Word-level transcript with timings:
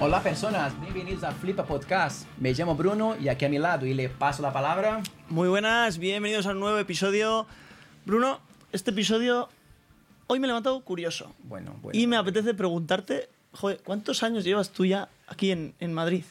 Hola 0.00 0.22
personas, 0.22 0.78
bienvenidos 0.80 1.22
a 1.24 1.32
Flipa 1.32 1.64
Podcast. 1.64 2.26
Me 2.38 2.52
llamo 2.52 2.74
Bruno 2.74 3.16
y 3.20 3.28
aquí 3.28 3.44
a 3.44 3.48
mi 3.48 3.58
lado 3.58 3.86
y 3.86 3.94
le 3.94 4.08
paso 4.08 4.42
la 4.42 4.52
palabra. 4.52 5.02
Muy 5.28 5.48
buenas, 5.48 5.98
bienvenidos 5.98 6.46
a 6.46 6.50
un 6.50 6.60
nuevo 6.60 6.78
episodio. 6.78 7.46
Bruno, 8.04 8.40
este 8.72 8.90
episodio 8.90 9.48
hoy 10.26 10.40
me 10.40 10.46
he 10.46 10.48
levantado 10.48 10.80
curioso. 10.82 11.34
Bueno, 11.44 11.76
bueno. 11.80 11.98
Y 11.98 12.06
me 12.06 12.16
apetece 12.16 12.54
preguntarte, 12.54 13.28
joder, 13.52 13.80
¿cuántos 13.84 14.22
años 14.22 14.44
llevas 14.44 14.70
tú 14.70 14.84
ya 14.84 15.08
aquí 15.26 15.50
en, 15.52 15.74
en 15.80 15.92
Madrid? 15.94 16.24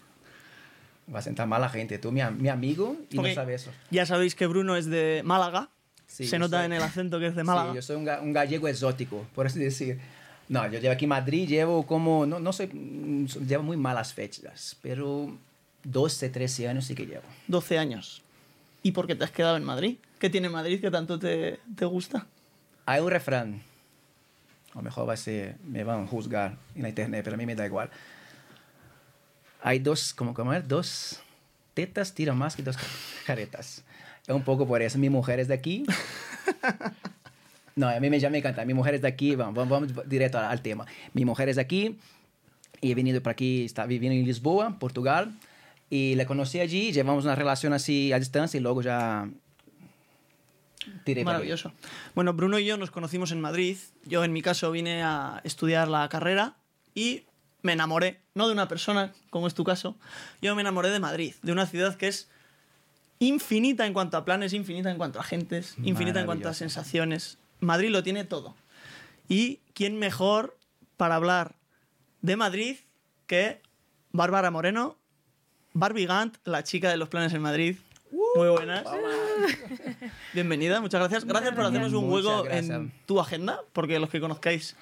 Va 1.14 1.20
a 1.20 1.22
sentar 1.22 1.48
mala 1.48 1.70
gente. 1.70 1.98
Tú, 2.00 2.12
mi, 2.12 2.22
mi 2.38 2.50
amigo, 2.50 2.98
y 3.10 3.16
Porque 3.16 3.30
no 3.30 3.36
sabes 3.36 3.62
eso. 3.64 3.72
Ya 3.92 4.06
sabéis 4.06 4.36
que 4.36 4.46
Bruno 4.46 4.76
es 4.76 4.86
de 4.86 5.22
Málaga. 5.26 5.70
Sí, 6.06 6.28
Se 6.28 6.38
nota 6.38 6.58
soy- 6.58 6.66
en 6.68 6.74
el 6.74 6.84
acento 6.84 7.20
que 7.20 7.28
es 7.28 7.36
de 7.36 7.44
Málaga. 7.44 7.72
Sí, 7.72 7.76
yo 7.78 7.82
soy 7.82 7.96
un, 7.96 8.06
ga- 8.06 8.22
un 8.22 8.34
gallego 8.34 8.68
exótico, 8.68 9.26
por 9.34 9.48
así 9.48 9.60
decir. 9.60 10.00
No, 10.50 10.68
yo 10.70 10.80
llevo 10.80 10.94
aquí 10.94 11.06
en 11.06 11.10
Madrid, 11.10 11.48
llevo 11.48 11.86
como, 11.86 12.26
no, 12.26 12.40
no 12.40 12.54
sé, 12.54 12.68
mm, 12.68 13.26
llevo 13.48 13.64
muy 13.64 13.78
malas 13.78 14.14
fechas, 14.14 14.78
pero 14.82 15.36
12, 15.84 16.30
13 16.30 16.68
años 16.68 16.86
sí 16.86 16.96
que 16.96 17.06
llevo. 17.06 17.24
12 17.48 17.78
años. 17.78 18.22
¿Y 18.82 18.92
por 18.92 19.08
qué 19.08 19.16
te 19.16 19.24
has 19.24 19.32
quedado 19.32 19.58
en 19.58 19.64
Madrid? 19.64 19.98
¿Qué 20.20 20.30
tiene 20.30 20.50
Madrid 20.50 20.82
que 20.82 20.92
tanto 20.92 21.18
te, 21.18 21.60
te 21.76 21.86
gusta? 21.86 22.28
Hay 22.86 23.02
un 23.02 23.10
refrán, 23.10 23.62
lo 24.76 24.82
mejor 24.82 25.08
va 25.08 25.14
a 25.14 25.18
ser, 25.18 25.58
me 25.64 25.84
van 25.84 26.04
a 26.04 26.08
juzgar 26.08 26.58
en 26.76 26.82
la 26.82 26.90
internet, 26.90 27.22
pero 27.24 27.36
a 27.36 27.38
mí 27.38 27.46
me 27.46 27.56
da 27.56 27.66
igual. 27.66 27.90
Hay 29.62 29.80
dos, 29.80 30.14
como 30.14 30.54
es, 30.54 30.68
dos 30.68 31.22
tetas 31.74 32.14
tiran 32.14 32.38
más 32.38 32.56
que 32.56 32.64
dos 32.64 32.78
caretas. 33.26 33.84
Es 34.28 34.36
un 34.36 34.44
poco 34.44 34.68
por 34.68 34.82
eso. 34.82 34.98
Mi 34.98 35.10
mujer 35.10 35.40
es 35.40 35.48
de 35.48 35.54
aquí. 35.54 35.86
No, 37.76 37.88
a 37.88 38.00
mí 38.00 38.10
me, 38.10 38.20
ya 38.20 38.30
me 38.30 38.38
encanta. 38.38 38.66
Mi 38.66 38.74
mujer 38.74 38.96
es 38.96 39.02
de 39.02 39.08
aquí. 39.08 39.36
Vamos, 39.36 39.56
vamos, 39.56 39.92
vamos 39.92 40.10
directo 40.10 40.38
al, 40.38 40.46
al 40.46 40.62
tema. 40.62 40.86
Mi 41.14 41.26
mujer 41.26 41.50
es 41.50 41.56
de 41.56 41.62
aquí 41.62 41.98
y 42.84 42.92
he 42.92 42.96
venido 42.96 43.22
por 43.24 43.32
aquí, 43.32 43.64
está 43.64 43.86
viviendo 43.86 44.20
en 44.20 44.26
Lisboa, 44.26 44.78
Portugal. 44.78 45.32
Y 45.90 46.16
la 46.16 46.26
conocí 46.26 46.60
allí, 46.60 46.92
llevamos 46.92 47.24
una 47.24 47.36
relación 47.36 47.72
así 47.72 48.12
a 48.12 48.20
distancia 48.20 48.58
y 48.58 48.62
luego 48.62 48.82
ya 48.82 49.30
tiré 51.04 51.24
para 51.24 51.38
Maravilloso. 51.38 51.72
Bueno, 52.16 52.34
Bruno 52.34 52.60
y 52.60 52.66
yo 52.66 52.78
nos 52.78 52.92
conocimos 52.92 53.32
en 53.32 53.42
Madrid. 53.42 53.78
Yo, 54.06 54.24
en 54.24 54.34
mi 54.34 54.42
caso, 54.42 54.72
vine 54.72 55.02
a 55.04 55.40
estudiar 55.44 55.88
la 55.88 56.10
carrera 56.10 56.56
y 56.94 57.24
me 57.62 57.74
enamoré, 57.74 58.20
no 58.34 58.48
de 58.48 58.54
una 58.54 58.68
persona, 58.68 59.14
como 59.30 59.48
es 59.48 59.54
tu 59.54 59.64
caso, 59.64 59.96
yo 60.42 60.54
me 60.56 60.62
enamoré 60.62 60.90
de 60.90 61.00
Madrid, 61.00 61.34
de 61.42 61.54
una 61.54 61.66
ciudad 61.66 61.96
que 61.96 62.10
es 62.10 62.28
infinita 63.20 63.86
en 63.86 63.94
cuanto 63.94 64.18
a 64.18 64.26
planes, 64.26 64.52
infinita 64.52 64.92
en 64.92 64.98
cuanto 64.98 65.20
a 65.20 65.24
gentes, 65.24 65.76
infinita 65.82 66.20
en 66.20 66.26
cuanto 66.26 66.50
a 66.50 66.54
sensaciones. 66.54 67.38
Madrid 67.64 67.90
lo 67.90 68.04
tiene 68.04 68.24
todo. 68.24 68.56
Y 69.28 69.62
quién 69.74 69.98
mejor 69.98 70.58
para 70.98 71.16
hablar 71.16 71.56
de 72.22 72.36
Madrid 72.36 72.78
que 73.28 73.62
Bárbara 74.12 74.52
Moreno, 74.52 74.98
Barbie 75.74 76.06
Gant, 76.06 76.38
la 76.44 76.64
chica 76.64 76.90
de 76.90 76.98
los 76.98 77.10
planes 77.10 77.34
en 77.34 77.42
Madrid. 77.42 77.78
Muy 78.36 78.50
buenas. 78.50 78.86
Bienvenida, 80.34 80.80
muchas 80.82 81.00
gracias. 81.00 81.26
Gracias 81.26 81.56
por 81.56 81.66
hacernos 81.66 81.94
un 81.94 82.12
hueco 82.12 82.48
en 82.48 82.92
tu 83.06 83.20
agenda, 83.20 83.62
porque 83.74 84.00
los 84.00 84.10
que 84.10 84.20
conozcáis 84.20 84.76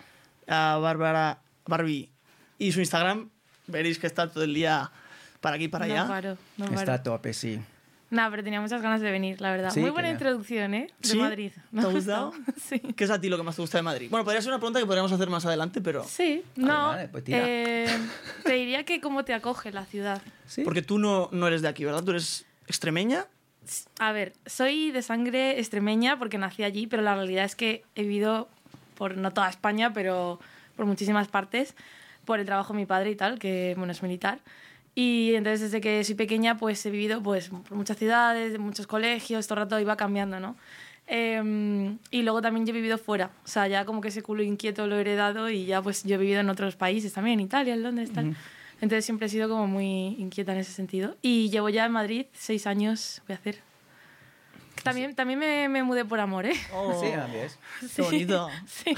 a 0.48 0.78
Bárbara, 0.82 1.40
Barbie 1.66 2.10
y 2.58 2.72
su 2.72 2.80
Instagram, 2.80 3.30
veréis 3.68 4.00
que 4.00 4.08
está 4.08 4.30
todo 4.30 4.44
el 4.44 4.54
día 4.54 4.92
para 5.40 5.56
aquí 5.56 5.66
y 5.66 5.68
para 5.70 5.86
allá. 5.86 6.04
No 6.04 6.10
paro, 6.10 6.38
no 6.58 6.66
Está 6.66 6.96
a 6.96 7.04
tope, 7.04 7.34
sí. 7.34 7.62
Nada, 8.12 8.30
pero 8.30 8.44
tenía 8.44 8.62
muchas 8.62 8.82
ganas 8.82 9.02
de 9.02 9.10
venir, 9.10 9.42
la 9.42 9.52
verdad. 9.52 9.72
Sí, 9.72 9.80
Muy 9.80 9.90
buena 9.90 10.10
que- 10.10 10.14
introducción, 10.14 10.74
¿eh? 10.74 10.88
De 11.00 11.08
¿Sí? 11.10 11.18
Madrid. 11.18 11.52
¿Te 11.74 11.80
ha 11.80 11.86
gustado? 11.92 12.34
sí. 12.62 12.80
¿Qué 12.80 13.06
es 13.06 13.10
a 13.10 13.20
ti 13.20 13.30
lo 13.30 13.38
que 13.38 13.44
más 13.44 13.56
te 13.56 13.62
gusta 13.62 13.78
de 13.80 13.84
Madrid? 13.84 14.10
Bueno, 14.12 14.24
podría 14.26 14.42
ser 14.42 14.52
una 14.52 14.60
pregunta 14.60 14.80
que 14.80 14.86
podríamos 14.86 15.12
hacer 15.12 15.30
más 15.30 15.46
adelante, 15.46 15.82
pero... 15.82 16.04
Sí, 16.04 16.44
no. 16.58 16.88
vale, 16.90 17.08
pues 17.08 17.24
tira. 17.24 17.40
eh, 17.42 17.88
te 18.44 18.54
diría 18.54 18.84
que 18.84 19.02
cómo 19.02 19.24
te 19.26 19.34
acoge 19.34 19.72
la 19.72 19.86
ciudad. 19.86 20.22
Sí. 20.46 20.64
Porque 20.64 20.82
tú 20.82 21.00
no, 21.00 21.30
no 21.32 21.48
eres 21.48 21.62
de 21.62 21.70
aquí, 21.70 21.86
¿verdad? 21.86 22.04
Tú 22.04 22.12
eres 22.12 22.46
extremeña. 22.68 23.26
A 24.00 24.12
ver, 24.12 24.34
soy 24.46 24.92
de 24.92 25.02
sangre 25.02 25.58
extremeña 25.60 26.20
porque 26.20 26.38
nací 26.38 26.64
allí, 26.64 26.88
pero 26.88 27.02
la 27.04 27.16
realidad 27.16 27.46
es 27.46 27.56
que 27.56 27.84
he 27.96 28.02
vivido 28.02 28.50
por 28.96 29.16
no 29.18 29.32
toda 29.32 29.50
España, 29.50 29.94
pero 29.94 30.40
por 30.76 30.86
muchísimas 30.86 31.28
partes, 31.30 31.76
por 32.26 32.40
el 32.40 32.46
trabajo 32.46 32.74
de 32.74 32.80
mi 32.80 32.86
padre 32.86 33.12
y 33.12 33.16
tal, 33.16 33.40
que 33.40 33.74
bueno, 33.78 33.94
es 33.94 34.04
militar. 34.04 34.40
Y 34.94 35.34
entonces 35.36 35.62
desde 35.62 35.80
que 35.82 36.04
soy 36.04 36.16
pequeña 36.16 36.58
pues 36.58 36.86
he 36.86 36.90
vivido 36.92 37.22
pues 37.24 37.50
por 37.50 37.78
muchas 37.78 37.98
ciudades, 37.98 38.52
de 38.52 38.60
muchos 38.60 38.88
colegios, 38.88 39.48
todo 39.48 39.60
el 39.60 39.66
rato 39.66 39.80
iba 39.80 39.96
cambiando, 39.96 40.40
¿no? 40.40 40.56
Eh, 41.08 41.98
y 42.12 42.22
luego 42.22 42.42
también 42.42 42.66
yo 42.66 42.72
he 42.72 42.76
vivido 42.76 42.98
fuera, 42.98 43.32
o 43.44 43.48
sea, 43.48 43.68
ya 43.68 43.86
como 43.86 44.02
que 44.02 44.10
ese 44.10 44.22
culo 44.22 44.44
inquieto 44.44 44.88
lo 44.88 44.98
he 44.98 45.02
heredado 45.02 45.50
y 45.50 45.66
ya 45.66 45.82
pues 45.82 46.04
yo 46.04 46.16
he 46.16 46.18
vivido 46.18 46.40
en 46.40 46.50
otros 46.50 46.76
países 46.76 47.12
también, 47.14 47.40
en 47.40 47.46
Italia, 47.46 47.74
en 47.74 47.84
Londres, 47.84 48.12
tal. 48.14 48.36
Entonces 48.82 49.06
siempre 49.06 49.28
he 49.28 49.30
sido 49.30 49.48
como 49.50 49.68
muy 49.68 50.16
inquieta 50.18 50.54
en 50.54 50.60
ese 50.60 50.72
sentido. 50.72 51.16
Y 51.22 51.50
llevo 51.50 51.70
ya 51.70 51.86
en 51.86 51.92
Madrid 51.92 52.26
seis 52.34 52.66
años, 52.66 53.22
voy 53.28 53.36
a 53.36 53.38
hacer. 53.38 53.60
También, 54.84 55.14
también 55.14 55.38
me, 55.38 55.70
me 55.70 55.84
mudé 55.84 56.04
por 56.06 56.20
amor, 56.20 56.46
¿eh? 56.48 56.56
Sí, 56.56 57.12
también 57.12 57.46
es. 57.46 57.60
Qué 57.96 58.02
bonito. 58.02 58.50
Sí. 58.66 58.96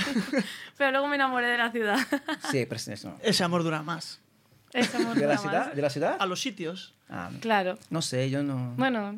Pero 0.77 0.91
luego 0.91 1.07
me 1.07 1.15
enamoré 1.15 1.47
de 1.47 1.57
la 1.57 1.71
ciudad. 1.71 1.97
Sí, 2.51 2.65
pero 2.65 2.75
es 2.75 2.87
eso. 2.87 3.17
Ese 3.21 3.43
amor 3.43 3.63
dura 3.63 3.81
más. 3.81 4.21
Eso 4.73 4.97
¿De 5.15 5.27
la 5.27 5.37
ciudad? 5.37 5.73
¿De 5.73 5.81
la 5.81 5.89
ciudad? 5.89 6.15
A 6.19 6.25
los 6.25 6.41
sitios. 6.41 6.93
Ah, 7.09 7.29
Claro. 7.41 7.77
no 7.89 8.01
sé, 8.01 8.29
yo 8.29 8.43
no... 8.43 8.73
Bueno, 8.77 9.15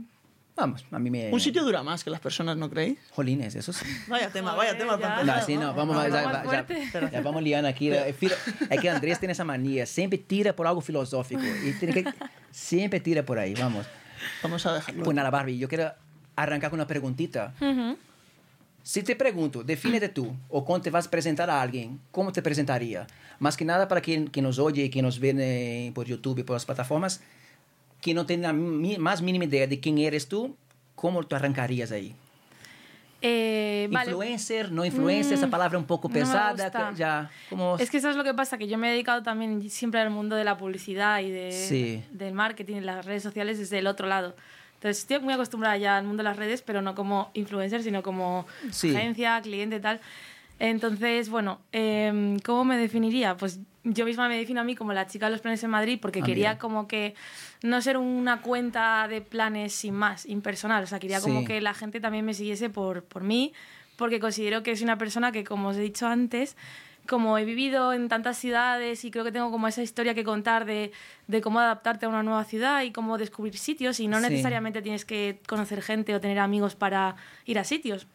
Vamos, 0.58 0.86
a 0.90 1.00
mí 1.00 1.10
me... 1.12 1.30
Un 1.34 1.40
sitio 1.42 1.64
dura 1.66 1.84
más 1.84 2.06
que 2.06 2.10
las 2.10 2.22
personas, 2.22 2.56
¿no 2.56 2.70
creéis? 2.70 2.98
Jolines, 3.12 3.56
eso 3.56 3.74
sí. 3.74 3.86
Vaya 4.08 4.30
tema, 4.30 4.52
Joder, 4.54 4.74
vaya 4.78 4.78
tema. 4.98 4.98
ya. 5.00 5.24
No, 5.36 5.46
sí, 5.46 5.56
no, 5.58 5.74
vamos, 5.74 5.98
Vamos 5.98 6.04
ya, 6.14 6.24
más 6.24 6.46
ya- 6.46 7.02
ya- 7.02 7.12
ya 7.12 7.22
vamos 7.22 7.44
liando 7.44 7.68
aquí. 7.68 7.92
Eh, 7.92 8.16
Es 8.70 8.80
que 8.80 8.90
Andrés 8.90 9.20
tiene 9.20 9.34
esa 9.34 9.44
manía, 9.44 9.86
siempre 9.86 10.18
tira 10.18 10.56
por 10.56 10.66
algo 10.66 10.80
filosófico. 10.80 11.42
Y 11.66 11.74
tiene 11.74 11.94
que, 11.94 12.14
siempre 12.52 13.02
tira 13.02 13.24
por 13.24 13.38
ahí, 13.38 13.54
vamos. 13.54 13.86
Vamos 14.42 14.66
a 14.66 14.74
dejarlo. 14.76 15.04
Pues 15.04 15.14
nada, 15.14 15.30
Barbie, 15.30 15.58
yo 15.58 15.68
quiero 15.68 15.92
arrancar 16.38 16.70
con 16.70 16.80
una 16.80 16.88
preguntita. 16.88 17.54
ujú. 17.60 17.98
Si 18.86 19.02
te 19.02 19.16
pregunto, 19.16 19.64
defínete 19.64 20.10
tú, 20.10 20.36
o 20.48 20.64
cuando 20.64 20.84
te 20.84 20.92
vas 20.92 21.08
a 21.08 21.10
presentar 21.10 21.50
a 21.50 21.60
alguien, 21.60 22.00
¿cómo 22.12 22.32
te 22.32 22.44
presentaría? 22.44 23.08
Más 23.40 23.58
que 23.58 23.66
nada 23.66 23.88
para 23.88 24.00
quien, 24.00 24.28
quien 24.28 24.44
nos 24.46 24.60
oye 24.60 24.84
y 24.84 24.90
quien 24.92 25.06
nos 25.06 25.20
ve 25.20 25.34
eh, 25.40 25.92
por 25.96 26.06
YouTube 26.06 26.38
y 26.38 26.44
por 26.44 26.56
las 26.56 26.66
plataformas, 26.66 27.20
que 28.00 28.14
no 28.14 28.28
tenga 28.28 28.54
más 28.54 29.24
mínima 29.24 29.46
idea 29.46 29.66
de 29.66 29.80
quién 29.80 29.98
eres 29.98 30.28
tú, 30.28 30.56
¿cómo 30.94 31.24
te 31.24 31.34
arrancarías 31.36 31.92
ahí? 31.92 32.14
Eh, 33.24 33.88
vale. 33.90 34.12
Influencer, 34.12 34.72
no 34.72 34.86
influencer, 34.86 35.34
esa 35.34 35.50
palabra 35.50 35.80
un 35.80 35.86
poco 35.86 36.08
no 36.08 36.14
pesada, 36.14 36.70
que 36.70 36.96
ya, 36.96 37.32
como... 37.50 37.78
Es 37.80 37.90
que 37.90 37.98
eso 37.98 38.12
es 38.12 38.16
lo 38.16 38.24
que 38.24 38.36
pasa, 38.36 38.60
que 38.60 38.68
yo 38.68 38.78
me 38.78 38.90
he 38.90 38.92
dedicado 38.92 39.24
también 39.24 39.68
siempre 39.68 40.00
al 40.00 40.12
mundo 40.12 40.36
de 40.36 40.44
la 40.44 40.58
publicidad 40.58 41.22
y 41.22 41.32
de, 41.32 41.52
Sí. 41.52 42.04
del 42.12 42.36
marketing, 42.36 42.82
las 42.82 43.04
redes 43.04 43.24
sociales 43.24 43.58
desde 43.58 43.80
el 43.80 43.88
otro 43.88 44.06
lado. 44.06 44.36
Entonces 44.86 45.02
estoy 45.02 45.20
muy 45.20 45.34
acostumbrada 45.34 45.76
ya 45.78 45.98
al 45.98 46.04
mundo 46.06 46.22
de 46.22 46.30
las 46.30 46.38
redes, 46.38 46.62
pero 46.62 46.80
no 46.84 46.94
como 46.94 47.32
influencer, 47.34 47.82
sino 47.82 48.04
como 48.04 48.46
Sí. 48.70 48.96
agencia, 48.96 49.42
cliente 49.42 49.80
tal. 49.80 50.00
Entonces, 50.60 51.28
bueno, 51.30 51.60
em, 51.72 52.38
¿cómo 52.40 52.66
me 52.66 52.78
definiría? 52.78 53.36
Pues 53.36 53.60
yo 53.84 54.06
misma 54.06 54.28
me 54.30 54.38
defino 54.38 54.62
a 54.62 54.64
mí 54.64 54.76
como 54.76 54.94
la 54.94 55.08
chica 55.08 55.26
de 55.26 55.32
los 55.32 55.42
planes 55.42 55.64
en 55.64 55.72
Madrid 55.72 55.98
porque 56.00 56.20
Ah, 56.22 56.24
quería 56.24 56.58
como 56.60 56.88
que 56.88 57.16
no 57.64 57.82
ser 57.82 57.98
una 57.98 58.42
cuenta 58.42 59.08
de 59.08 59.22
planes 59.22 59.74
sin 59.74 59.96
más, 59.96 60.28
impersonal. 60.28 60.84
O 60.84 60.88
sea, 60.88 61.00
quería 61.00 61.20
como 61.20 61.40
Sí. 61.40 61.46
que 61.48 61.62
la 61.62 61.74
gente 61.74 62.00
también 62.00 62.24
me 62.24 62.36
siguiese 62.36 62.70
por, 62.70 63.04
por 63.06 63.24
mí, 63.24 63.54
porque 63.96 64.20
considero 64.20 64.62
que 64.62 64.76
soy 64.76 64.84
una 64.84 65.00
persona 65.00 65.32
que, 65.32 65.44
como 65.44 65.70
os 65.70 65.78
he 65.78 65.82
dicho 65.82 66.06
antes, 66.06 66.56
como 67.08 67.38
he 67.38 67.46
vivido 67.46 67.94
en 67.94 68.10
tantas 68.10 68.38
ciudades 68.38 69.04
y 69.06 69.12
creo 69.12 69.24
que 69.24 69.32
tengo 69.32 69.52
como 69.52 69.68
esa 69.68 69.82
historia 69.84 70.14
que 70.14 70.24
contar 70.24 70.66
de, 70.66 70.92
de 71.28 71.42
cómo 71.42 71.60
adaptarte 71.60 72.06
a 72.06 72.10
una 72.10 72.24
nueva 72.24 72.44
ciudad 72.44 72.82
y 72.84 72.92
cómo 72.92 73.18
descubrir 73.18 73.58
sitios 73.58 74.00
y 74.00 74.08
no 74.08 74.20
Sí. 74.20 74.30
necesariamente 74.30 74.82
tienes 74.82 75.06
que 75.06 75.40
conocer 75.48 75.82
gente 75.82 76.14
o 76.16 76.20
tener 76.20 76.40
amigos 76.40 76.76
para 76.76 77.16
ir 77.46 77.60
a 77.60 77.64
sitios. 77.64 78.08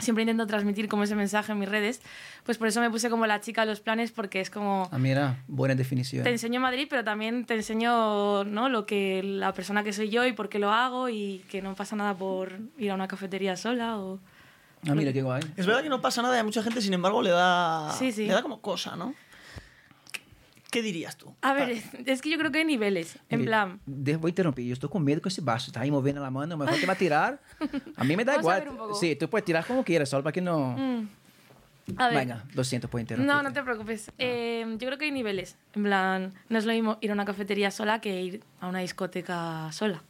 Siempre 0.00 0.22
intento 0.22 0.46
transmitir 0.46 0.86
como 0.88 1.02
ese 1.02 1.16
mensaje 1.16 1.50
en 1.50 1.58
mis 1.58 1.68
redes, 1.68 2.00
pues 2.44 2.56
por 2.56 2.68
eso 2.68 2.80
me 2.80 2.88
puse 2.88 3.10
como 3.10 3.26
la 3.26 3.40
chica 3.40 3.62
de 3.62 3.66
los 3.66 3.80
planes 3.80 4.12
porque 4.12 4.40
es 4.40 4.48
como 4.48 4.88
Ah, 4.92 4.98
mira, 4.98 5.42
buena 5.48 5.74
definición. 5.74 6.22
te 6.22 6.30
enseño 6.30 6.60
Madrid, 6.60 6.86
pero 6.88 7.02
también 7.02 7.44
te 7.46 7.54
enseño 7.54 8.44
¿no? 8.44 8.68
lo 8.68 8.86
que 8.86 9.22
la 9.24 9.52
persona 9.52 9.82
que 9.82 9.92
soy 9.92 10.08
yo 10.08 10.24
y 10.24 10.32
por 10.32 10.48
qué 10.48 10.60
lo 10.60 10.70
hago 10.70 11.08
y 11.08 11.44
que 11.50 11.62
no 11.62 11.74
pasa 11.74 11.96
nada 11.96 12.14
por 12.14 12.60
ir 12.78 12.92
a 12.92 12.94
una 12.94 13.08
cafetería 13.08 13.56
sola 13.56 13.98
o 13.98 14.20
Ah, 14.86 14.94
mira, 14.94 15.12
qué 15.12 15.22
guay. 15.22 15.42
Es 15.56 15.66
verdad 15.66 15.82
que 15.82 15.88
no 15.88 16.00
pasa 16.00 16.22
nada 16.22 16.36
y 16.36 16.40
a 16.40 16.44
mucha 16.44 16.62
gente, 16.62 16.80
sin 16.80 16.94
embargo, 16.94 17.20
le 17.22 17.30
da, 17.30 17.92
Sí, 17.98 18.12
sí. 18.12 18.26
le 18.26 18.32
da 18.32 18.42
como 18.42 18.60
cosa, 18.60 18.94
¿no? 18.96 19.14
¿Qué, 20.12 20.20
qué 20.70 20.82
dirías 20.82 21.16
tú? 21.16 21.34
A 21.42 21.52
ver, 21.52 21.70
es, 21.70 21.84
es 22.06 22.22
que 22.22 22.30
yo 22.30 22.38
creo 22.38 22.50
que 22.52 22.58
hay 22.58 22.64
niveles. 22.64 23.18
En 23.28 23.40
Mire, 23.40 23.48
plan, 23.50 23.80
de- 23.86 24.16
Vou 24.16 24.28
interromper. 24.28 24.64
Eu 24.64 24.72
estou 24.74 24.88
com 24.88 24.98
medo 25.00 25.20
com 25.20 25.28
esse 25.28 25.40
baixo. 25.40 25.72
Tá 25.72 25.80
aí 25.80 25.90
movendo 25.90 26.22
a 26.24 26.30
mano, 26.30 26.56
mas 26.56 26.78
te 26.78 26.86
vai 26.86 26.96
tirar. 26.96 27.40
A 27.96 28.04
mí 28.04 28.16
me 28.16 28.24
da 28.24 28.32
Vamos 28.36 28.46
a 28.52 28.58
igual. 28.58 28.60
ver 28.60 28.68
un 28.70 28.76
poco. 28.76 28.94
Sí, 28.94 29.16
tú 29.16 29.28
puedes 29.28 29.44
tirar 29.44 29.66
como 29.66 29.82
quieras, 29.82 30.08
solo 30.08 30.22
para 30.22 30.32
que 30.32 30.40
no. 30.40 30.76
mm, 30.76 31.08
a 31.96 32.08
ver. 32.08 32.18
Venga, 32.18 32.44
lo 32.54 32.62
siento 32.64 32.88
por 32.88 33.00
interrumpir. 33.00 33.26
No, 33.34 33.42
no 33.42 33.52
te 33.52 33.62
preocupes. 33.62 34.12
Eh, 34.18 34.64
yo 34.78 34.86
creo 34.86 34.98
que 34.98 35.06
hay 35.06 35.10
niveles. 35.10 35.56
En 35.74 35.82
plan, 35.84 36.34
no 36.48 36.58
es 36.58 36.64
lo 36.66 36.72
mismo 36.72 36.98
ir 37.00 37.10
a 37.10 37.14
una 37.14 37.24
cafetería 37.24 37.70
sola 37.70 38.00
que 38.00 38.20
ir 38.22 38.44
a 38.60 38.68
una 38.68 38.80
discoteca 38.80 39.72
sola. 39.72 40.02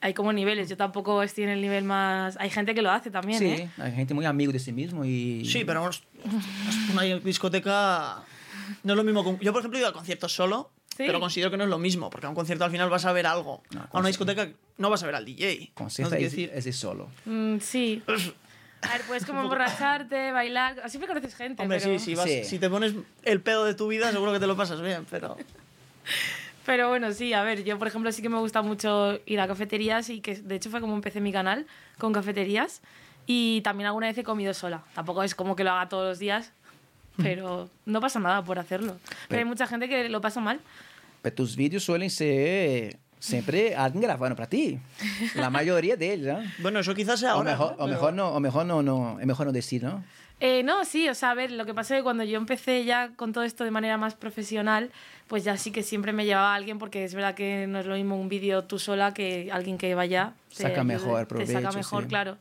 Hay 0.00 0.14
como 0.14 0.32
niveles. 0.32 0.68
Yo 0.68 0.76
tampoco 0.76 1.22
estoy 1.22 1.44
en 1.44 1.50
el 1.50 1.60
nivel 1.60 1.84
más. 1.84 2.36
Hay 2.40 2.50
gente 2.50 2.74
que 2.74 2.82
lo 2.82 2.90
hace 2.90 3.10
también, 3.10 3.38
Sí, 3.38 3.46
¿eh? 3.46 3.70
hay 3.78 3.92
gente 3.92 4.14
muy 4.14 4.24
amigo 4.26 4.52
de 4.52 4.58
sí 4.58 4.72
mismo 4.72 5.04
y. 5.04 5.44
Sí, 5.44 5.64
pero 5.64 5.88
una 6.92 7.02
discoteca 7.02 8.22
no 8.84 8.92
es 8.92 8.96
lo 8.96 9.04
mismo. 9.04 9.24
con- 9.24 9.38
Yo, 9.40 9.52
por 9.52 9.60
ejemplo, 9.60 9.78
he 9.78 9.80
ido 9.82 9.88
a 9.90 9.92
conciertos 9.92 10.32
solo 10.34 10.70
Sí. 10.96 11.04
pero 11.06 11.20
considero 11.20 11.50
que 11.50 11.56
no 11.56 11.64
es 11.64 11.70
lo 11.70 11.78
mismo, 11.78 12.10
porque 12.10 12.26
a 12.26 12.28
un 12.28 12.34
concierto 12.34 12.64
al 12.66 12.70
final 12.70 12.90
vas 12.90 13.06
a 13.06 13.12
ver 13.12 13.26
algo. 13.26 13.62
No, 13.74 13.88
a 13.90 13.98
una 13.98 14.08
discoteca 14.08 14.48
no 14.76 14.90
vas 14.90 15.02
a 15.02 15.06
ver 15.06 15.14
al 15.14 15.24
DJ. 15.24 15.70
Concierto 15.72 16.14
No 16.14 16.16
es, 16.20 16.22
decir. 16.30 16.50
es 16.54 16.64
de 16.64 16.72
solo. 16.72 17.08
Mm, 17.24 17.58
sí. 17.60 18.02
A 18.84 18.94
ver, 18.94 19.02
puedes 19.06 19.24
como 19.24 19.40
emborracharte, 19.42 20.32
bailar. 20.32 20.90
Siempre 20.90 21.06
conoces 21.06 21.36
gente. 21.36 21.62
Hombre, 21.62 21.78
pero... 21.80 21.98
sí, 22.00 22.04
si, 22.04 22.14
vas- 22.16 22.26
Sí. 22.28 22.42
si 22.44 22.58
te 22.58 22.68
pones 22.68 22.94
el 23.22 23.40
pedo 23.40 23.64
de 23.64 23.74
tu 23.74 23.86
vida, 23.86 24.10
seguro 24.10 24.32
que 24.32 24.40
te 24.40 24.46
lo 24.48 24.56
pasas 24.56 24.82
bien, 24.82 25.06
pero... 25.08 25.36
Pero 26.64 26.88
bueno, 26.88 27.12
sí, 27.12 27.32
a 27.32 27.42
ver, 27.42 27.64
yo 27.64 27.78
por 27.78 27.88
ejemplo 27.88 28.12
sí 28.12 28.22
que 28.22 28.28
me 28.28 28.38
gusta 28.38 28.62
mucho 28.62 29.18
ir 29.26 29.40
a 29.40 29.48
cafeterías 29.48 30.08
y 30.10 30.20
que 30.20 30.36
de 30.36 30.54
hecho 30.54 30.70
fue 30.70 30.80
como 30.80 30.94
empecé 30.94 31.20
mi 31.20 31.32
canal 31.32 31.66
con 31.98 32.12
cafeterías 32.12 32.82
y 33.26 33.60
también 33.62 33.86
alguna 33.88 34.06
vez 34.06 34.18
he 34.18 34.22
comido 34.24 34.54
sola. 34.54 34.82
Tampoco 34.94 35.22
es 35.24 35.34
como 35.34 35.56
que 35.56 35.64
lo 35.64 35.72
haga 35.72 35.88
todos 35.88 36.08
los 36.08 36.18
días, 36.20 36.52
pero 37.16 37.68
no 37.84 38.00
pasa 38.00 38.18
nada 38.20 38.44
por 38.44 38.58
hacerlo. 38.58 38.96
Pero, 39.02 39.18
Pero- 39.28 39.38
hay 39.40 39.44
mucha 39.44 39.66
gente 39.66 39.88
que 39.88 40.08
lo 40.08 40.20
pasa 40.20 40.40
mal. 40.40 40.60
Pero 41.20 41.34
tus 41.34 41.56
vídeos 41.56 41.82
suelen 41.84 42.10
ser 42.10 42.98
siempre 43.18 43.76
alguien 43.76 44.02
grabando 44.02 44.34
para 44.36 44.48
ti. 44.48 44.78
La 45.36 45.50
mayoría 45.50 45.96
de 45.96 46.12
ellos, 46.12 46.38
¿no? 46.38 46.44
Bueno, 46.58 46.80
eso 46.80 46.94
quizás 46.94 47.20
sea 47.20 47.34
O 47.34 47.38
ahora. 47.38 47.52
mejor, 47.52 47.70
¿no? 47.70 47.74
o 47.74 47.76
Pero- 47.86 47.88
mejor 47.88 48.14
no, 48.14 48.28
o 48.30 48.40
mejor 48.40 48.66
no, 48.66 48.82
no, 48.82 49.20
es 49.20 49.26
mejor 49.26 49.46
no 49.46 49.52
decir, 49.52 49.82
¿no? 49.82 50.04
Eh, 50.44 50.64
no, 50.64 50.84
sí, 50.84 51.08
o 51.08 51.14
sea, 51.14 51.30
a 51.30 51.34
ver, 51.34 51.52
lo 51.52 51.64
que 51.64 51.72
pasa 51.72 51.94
es 51.94 52.00
que 52.00 52.02
cuando 52.02 52.24
yo 52.24 52.36
empecé 52.36 52.84
ya 52.84 53.12
con 53.14 53.32
todo 53.32 53.44
esto 53.44 53.62
de 53.62 53.70
manera 53.70 53.96
más 53.96 54.16
profesional, 54.16 54.90
pues 55.28 55.44
ya 55.44 55.56
sí 55.56 55.70
que 55.70 55.84
siempre 55.84 56.12
me 56.12 56.24
llevaba 56.24 56.52
a 56.52 56.56
alguien, 56.56 56.80
porque 56.80 57.04
es 57.04 57.14
verdad 57.14 57.36
que 57.36 57.68
no 57.68 57.78
es 57.78 57.86
lo 57.86 57.94
mismo 57.94 58.16
un 58.20 58.28
vídeo 58.28 58.64
tú 58.64 58.80
sola 58.80 59.14
que 59.14 59.50
alguien 59.52 59.78
que 59.78 59.94
vaya. 59.94 60.32
te 60.48 60.64
Saca 60.64 60.82
mejor 60.82 61.20
Te 61.20 61.26
provecho, 61.26 61.52
saca 61.52 61.70
mejor, 61.70 62.02
sí. 62.02 62.08
claro. 62.08 62.38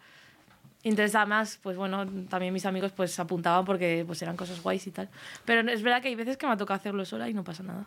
Entonces, 0.84 1.14
además, 1.14 1.60
pues 1.62 1.78
bueno, 1.78 2.08
también 2.28 2.52
mis 2.52 2.66
amigos 2.66 2.92
pues 2.92 3.20
apuntaban 3.20 3.66
porque 3.66 4.04
pues 4.08 4.20
eran 4.24 4.36
cosas 4.36 4.64
guays 4.64 4.88
y 4.88 4.90
tal. 4.90 5.08
Pero 5.46 5.62
es 5.70 5.84
verdad 5.84 6.02
que 6.02 6.08
hay 6.08 6.16
veces 6.16 6.38
que 6.38 6.48
me 6.48 6.54
ha 6.54 6.58
tocado 6.58 6.80
hacerlo 6.80 7.06
sola 7.06 7.30
y 7.30 7.36
no 7.36 7.44
pasa 7.44 7.62
nada. 7.62 7.86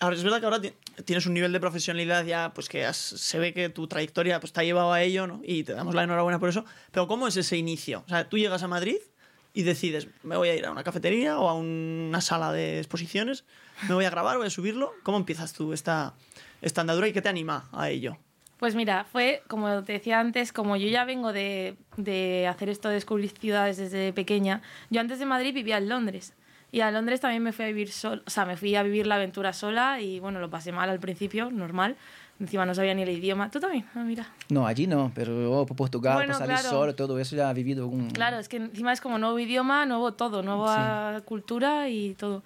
Ahora, 0.00 0.16
es 0.16 0.24
verdad 0.24 0.40
que 0.40 0.46
ahora 0.46 0.58
ti- 0.62 0.72
tienes 1.04 1.26
un 1.26 1.34
nivel 1.34 1.52
de 1.52 1.60
profesionalidad 1.60 2.24
ya, 2.24 2.50
pues 2.54 2.70
que 2.70 2.86
has- 2.86 2.96
se 2.96 3.38
ve 3.38 3.52
que 3.52 3.68
tu 3.68 3.86
trayectoria 3.88 4.40
pues, 4.40 4.54
te 4.54 4.60
ha 4.60 4.64
llevado 4.64 4.90
a 4.94 5.02
ello, 5.02 5.26
¿no? 5.26 5.42
Y 5.44 5.64
te 5.64 5.74
damos 5.74 5.94
la 5.94 6.02
enhorabuena 6.04 6.38
por 6.38 6.48
eso. 6.48 6.64
Pero 6.92 7.06
¿cómo 7.06 7.28
es 7.28 7.36
ese 7.36 7.58
inicio? 7.58 8.04
O 8.06 8.08
sea, 8.08 8.26
tú 8.26 8.38
llegas 8.38 8.62
a 8.62 8.68
Madrid 8.68 8.96
y 9.54 9.62
decides, 9.62 10.08
me 10.24 10.36
voy 10.36 10.48
a 10.48 10.56
ir 10.56 10.66
a 10.66 10.72
una 10.72 10.82
cafetería 10.82 11.38
o 11.38 11.48
a 11.48 11.54
una 11.54 12.20
sala 12.20 12.52
de 12.52 12.78
exposiciones, 12.78 13.44
me 13.88 13.94
voy 13.94 14.04
a 14.04 14.10
grabar, 14.10 14.36
voy 14.36 14.48
a 14.48 14.50
subirlo. 14.50 14.92
¿Cómo 15.04 15.16
empiezas 15.16 15.52
tú 15.52 15.72
esta, 15.72 16.14
esta 16.60 16.80
andadura 16.80 17.06
y 17.06 17.12
qué 17.12 17.22
te 17.22 17.28
anima 17.28 17.68
a 17.72 17.88
ello? 17.88 18.18
Pues 18.58 18.74
mira, 18.74 19.04
fue 19.04 19.42
como 19.46 19.84
te 19.84 19.92
decía 19.92 20.18
antes, 20.18 20.52
como 20.52 20.76
yo 20.76 20.88
ya 20.88 21.04
vengo 21.04 21.32
de, 21.32 21.76
de 21.96 22.48
hacer 22.48 22.68
esto 22.68 22.88
de 22.88 22.94
descubrir 22.94 23.30
ciudades 23.30 23.76
desde 23.76 24.12
pequeña, 24.12 24.60
yo 24.90 25.00
antes 25.00 25.20
de 25.20 25.26
Madrid 25.26 25.54
vivía 25.54 25.78
en 25.78 25.88
Londres. 25.88 26.34
Y 26.72 26.80
a 26.80 26.90
Londres 26.90 27.20
también 27.20 27.44
me 27.44 27.52
fui 27.52 27.66
a 27.66 27.68
vivir 27.68 27.92
sola, 27.92 28.22
o 28.26 28.30
sea, 28.30 28.46
me 28.46 28.56
fui 28.56 28.74
a 28.74 28.82
vivir 28.82 29.06
la 29.06 29.14
aventura 29.14 29.52
sola 29.52 30.00
y 30.00 30.18
bueno, 30.18 30.40
lo 30.40 30.50
pasé 30.50 30.72
mal 30.72 30.90
al 30.90 30.98
principio, 30.98 31.52
normal. 31.52 31.96
Encima 32.40 32.66
no 32.66 32.74
sabía 32.74 32.94
ni 32.94 33.02
el 33.02 33.10
idioma. 33.10 33.50
¿Tú 33.50 33.60
también? 33.60 33.84
Ah, 33.94 34.02
mira. 34.02 34.26
No, 34.48 34.66
allí 34.66 34.86
no, 34.86 35.12
pero 35.14 35.52
oh, 35.52 35.66
por 35.66 35.76
Portugal, 35.76 36.14
Bueno, 36.16 36.32
por 36.32 36.38
salir 36.38 36.56
claro. 36.56 36.68
solo, 36.68 36.94
todo 36.94 37.18
eso 37.18 37.36
ya 37.36 37.48
ha 37.48 37.52
vivido 37.52 37.86
un... 37.86 38.10
Claro, 38.10 38.38
es 38.38 38.48
que 38.48 38.56
encima 38.56 38.92
es 38.92 39.00
como 39.00 39.18
nuevo 39.18 39.38
idioma, 39.38 39.86
nuevo 39.86 40.14
todo, 40.14 40.42
nueva 40.42 41.20
cultura 41.24 41.88
y 41.88 42.14
todo. 42.14 42.42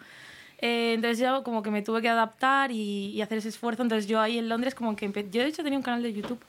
Eh, 0.60 0.94
entonces 0.94 1.19
yo 1.20 1.44
como 1.44 1.62
que 1.62 1.70
me 1.70 1.82
tuve 1.82 2.02
que 2.02 2.08
adaptar 2.08 2.72
y, 2.72 3.10
y 3.10 3.22
hacer 3.22 3.38
ese 3.38 3.49
esfuerzo. 3.49 3.82
Entonces 3.82 4.08
yo 4.08 4.20
ahí 4.20 4.38
en 4.38 4.49
Londres 4.49 4.75
como 4.75 4.96
que... 4.96 5.06
Yo 5.31 5.43
de 5.43 5.49
hecho 5.49 5.62
tenía 5.62 5.78
un 5.78 5.82
canal 5.82 6.02
de 6.02 6.12
YouTube 6.12 6.40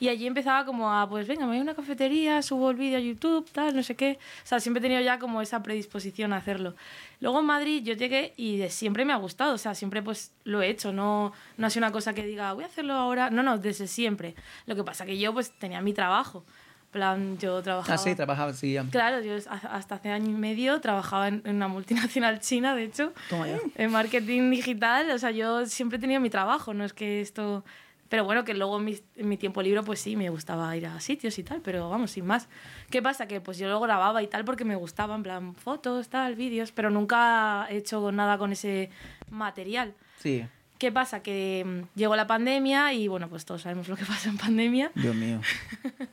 y 0.00 0.08
allí 0.08 0.26
empezaba 0.26 0.64
como 0.64 0.92
a, 0.92 1.08
pues 1.08 1.26
venga, 1.26 1.42
me 1.42 1.48
voy 1.48 1.58
a 1.58 1.62
una 1.62 1.74
cafetería, 1.74 2.40
subo 2.42 2.70
el 2.70 2.76
vídeo 2.76 2.98
a 2.98 3.00
YouTube, 3.00 3.48
tal, 3.50 3.74
no 3.74 3.82
sé 3.82 3.96
qué. 3.96 4.18
O 4.44 4.46
sea, 4.46 4.60
siempre 4.60 4.78
he 4.78 4.82
tenido 4.82 5.00
ya 5.00 5.18
como 5.18 5.42
esa 5.42 5.62
predisposición 5.62 6.32
a 6.32 6.36
hacerlo. 6.36 6.74
Luego 7.20 7.40
en 7.40 7.46
Madrid 7.46 7.82
yo 7.82 7.94
llegué 7.94 8.32
y 8.36 8.58
de 8.58 8.70
siempre 8.70 9.04
me 9.04 9.12
ha 9.12 9.16
gustado, 9.16 9.54
o 9.54 9.58
sea, 9.58 9.74
siempre 9.74 10.02
pues 10.02 10.30
lo 10.44 10.62
he 10.62 10.70
hecho, 10.70 10.92
no, 10.92 11.32
no 11.56 11.66
ha 11.66 11.70
sido 11.70 11.84
una 11.84 11.92
cosa 11.92 12.14
que 12.14 12.24
diga, 12.24 12.52
voy 12.52 12.62
a 12.64 12.68
hacerlo 12.68 12.94
ahora. 12.94 13.30
No, 13.30 13.42
no, 13.42 13.58
desde 13.58 13.88
siempre. 13.88 14.34
Lo 14.66 14.76
que 14.76 14.84
pasa 14.84 15.04
que 15.04 15.18
yo 15.18 15.32
pues 15.32 15.50
tenía 15.58 15.80
mi 15.80 15.92
trabajo. 15.92 16.44
Plan, 16.90 17.36
yo 17.38 17.60
trabajaba... 17.62 17.94
Ah, 17.94 17.98
sí, 17.98 18.14
trabajaba 18.14 18.50
así. 18.52 18.72
ya. 18.72 18.84
Claro, 18.90 19.20
yo 19.20 19.34
hasta 19.36 19.94
hace 19.94 20.10
año 20.10 20.30
y 20.30 20.34
medio 20.34 20.80
trabajaba 20.80 21.28
en, 21.28 21.42
en 21.44 21.56
una 21.56 21.68
multinacional 21.68 22.40
china, 22.40 22.74
de 22.74 22.84
hecho, 22.84 23.12
Toma 23.28 23.46
ya. 23.46 23.58
en 23.74 23.90
marketing 23.92 24.50
digital. 24.50 25.10
O 25.10 25.18
sea, 25.18 25.30
yo 25.30 25.66
siempre 25.66 25.98
he 25.98 26.00
tenido 26.00 26.20
mi 26.20 26.30
trabajo, 26.30 26.72
no 26.74 26.84
es 26.84 26.92
que 26.92 27.20
esto... 27.20 27.64
Pero 28.08 28.24
bueno, 28.24 28.42
que 28.42 28.54
luego 28.54 28.78
en 28.78 28.86
mi, 28.86 28.98
en 29.16 29.28
mi 29.28 29.36
tiempo 29.36 29.60
libre, 29.60 29.82
pues 29.82 30.00
sí, 30.00 30.16
me 30.16 30.30
gustaba 30.30 30.74
ir 30.74 30.86
a 30.86 30.98
sitios 30.98 31.38
y 31.38 31.42
tal, 31.42 31.60
pero 31.60 31.90
vamos, 31.90 32.12
sin 32.12 32.24
más. 32.24 32.48
¿Qué 32.88 33.02
pasa? 33.02 33.28
Que 33.28 33.42
pues 33.42 33.58
yo 33.58 33.68
lo 33.68 33.78
grababa 33.80 34.22
y 34.22 34.26
tal 34.28 34.46
porque 34.46 34.64
me 34.64 34.76
gustaba, 34.76 35.14
en 35.14 35.22
plan, 35.22 35.54
fotos, 35.54 36.08
tal, 36.08 36.34
vídeos, 36.34 36.72
pero 36.72 36.88
nunca 36.88 37.66
he 37.68 37.76
hecho 37.76 38.10
nada 38.10 38.38
con 38.38 38.50
ese 38.52 38.88
material. 39.28 39.92
Sí, 40.20 40.42
¿Qué 40.78 40.92
pasa? 40.92 41.22
Que 41.22 41.64
mm, 41.66 41.98
llegó 41.98 42.14
la 42.14 42.26
pandemia 42.28 42.92
y 42.92 43.08
bueno, 43.08 43.28
pues 43.28 43.44
todos 43.44 43.62
sabemos 43.62 43.88
lo 43.88 43.96
que 43.96 44.04
pasa 44.06 44.28
en 44.30 44.38
pandemia. 44.38 44.90
Dios 44.94 45.14
mío. 45.14 45.40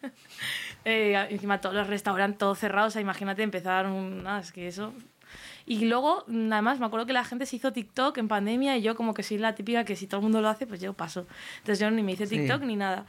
Eh, 0.86 1.28
encima 1.32 1.60
todos 1.60 1.76
los 1.76 1.88
restaurantes 1.88 2.38
todos 2.38 2.60
cerrados, 2.60 2.90
o 2.90 2.94
sea, 2.94 3.02
imagínate 3.02 3.44
empezar 3.44 3.88
un... 3.88 4.24
Nada, 4.24 4.40
es 4.40 4.52
que 4.52 4.68
eso... 4.68 4.94
Y 5.66 5.86
luego, 5.86 6.24
nada 6.28 6.62
más, 6.62 6.80
me 6.80 6.86
acuerdo 6.86 7.08
que 7.08 7.14
la 7.14 7.26
gente 7.26 7.48
se 7.48 7.56
hizo 7.56 7.74
TikTok 7.74 8.16
en 8.20 8.28
pandemia 8.28 8.78
y 8.78 8.84
yo 8.84 8.96
como 8.96 9.16
que 9.16 9.24
soy 9.24 9.40
la 9.40 9.56
típica 9.56 9.84
que 9.84 9.96
si 9.96 10.06
todo 10.06 10.20
el 10.20 10.24
mundo 10.24 10.40
lo 10.40 10.48
hace, 10.48 10.68
pues 10.68 10.80
yo 10.80 10.94
paso. 10.94 11.26
Entonces 11.58 11.80
yo 11.80 11.90
ni 11.90 12.04
me 12.04 12.12
hice 12.12 12.28
Sí. 12.28 12.38
TikTok 12.38 12.62
ni 12.62 12.76
nada. 12.76 13.06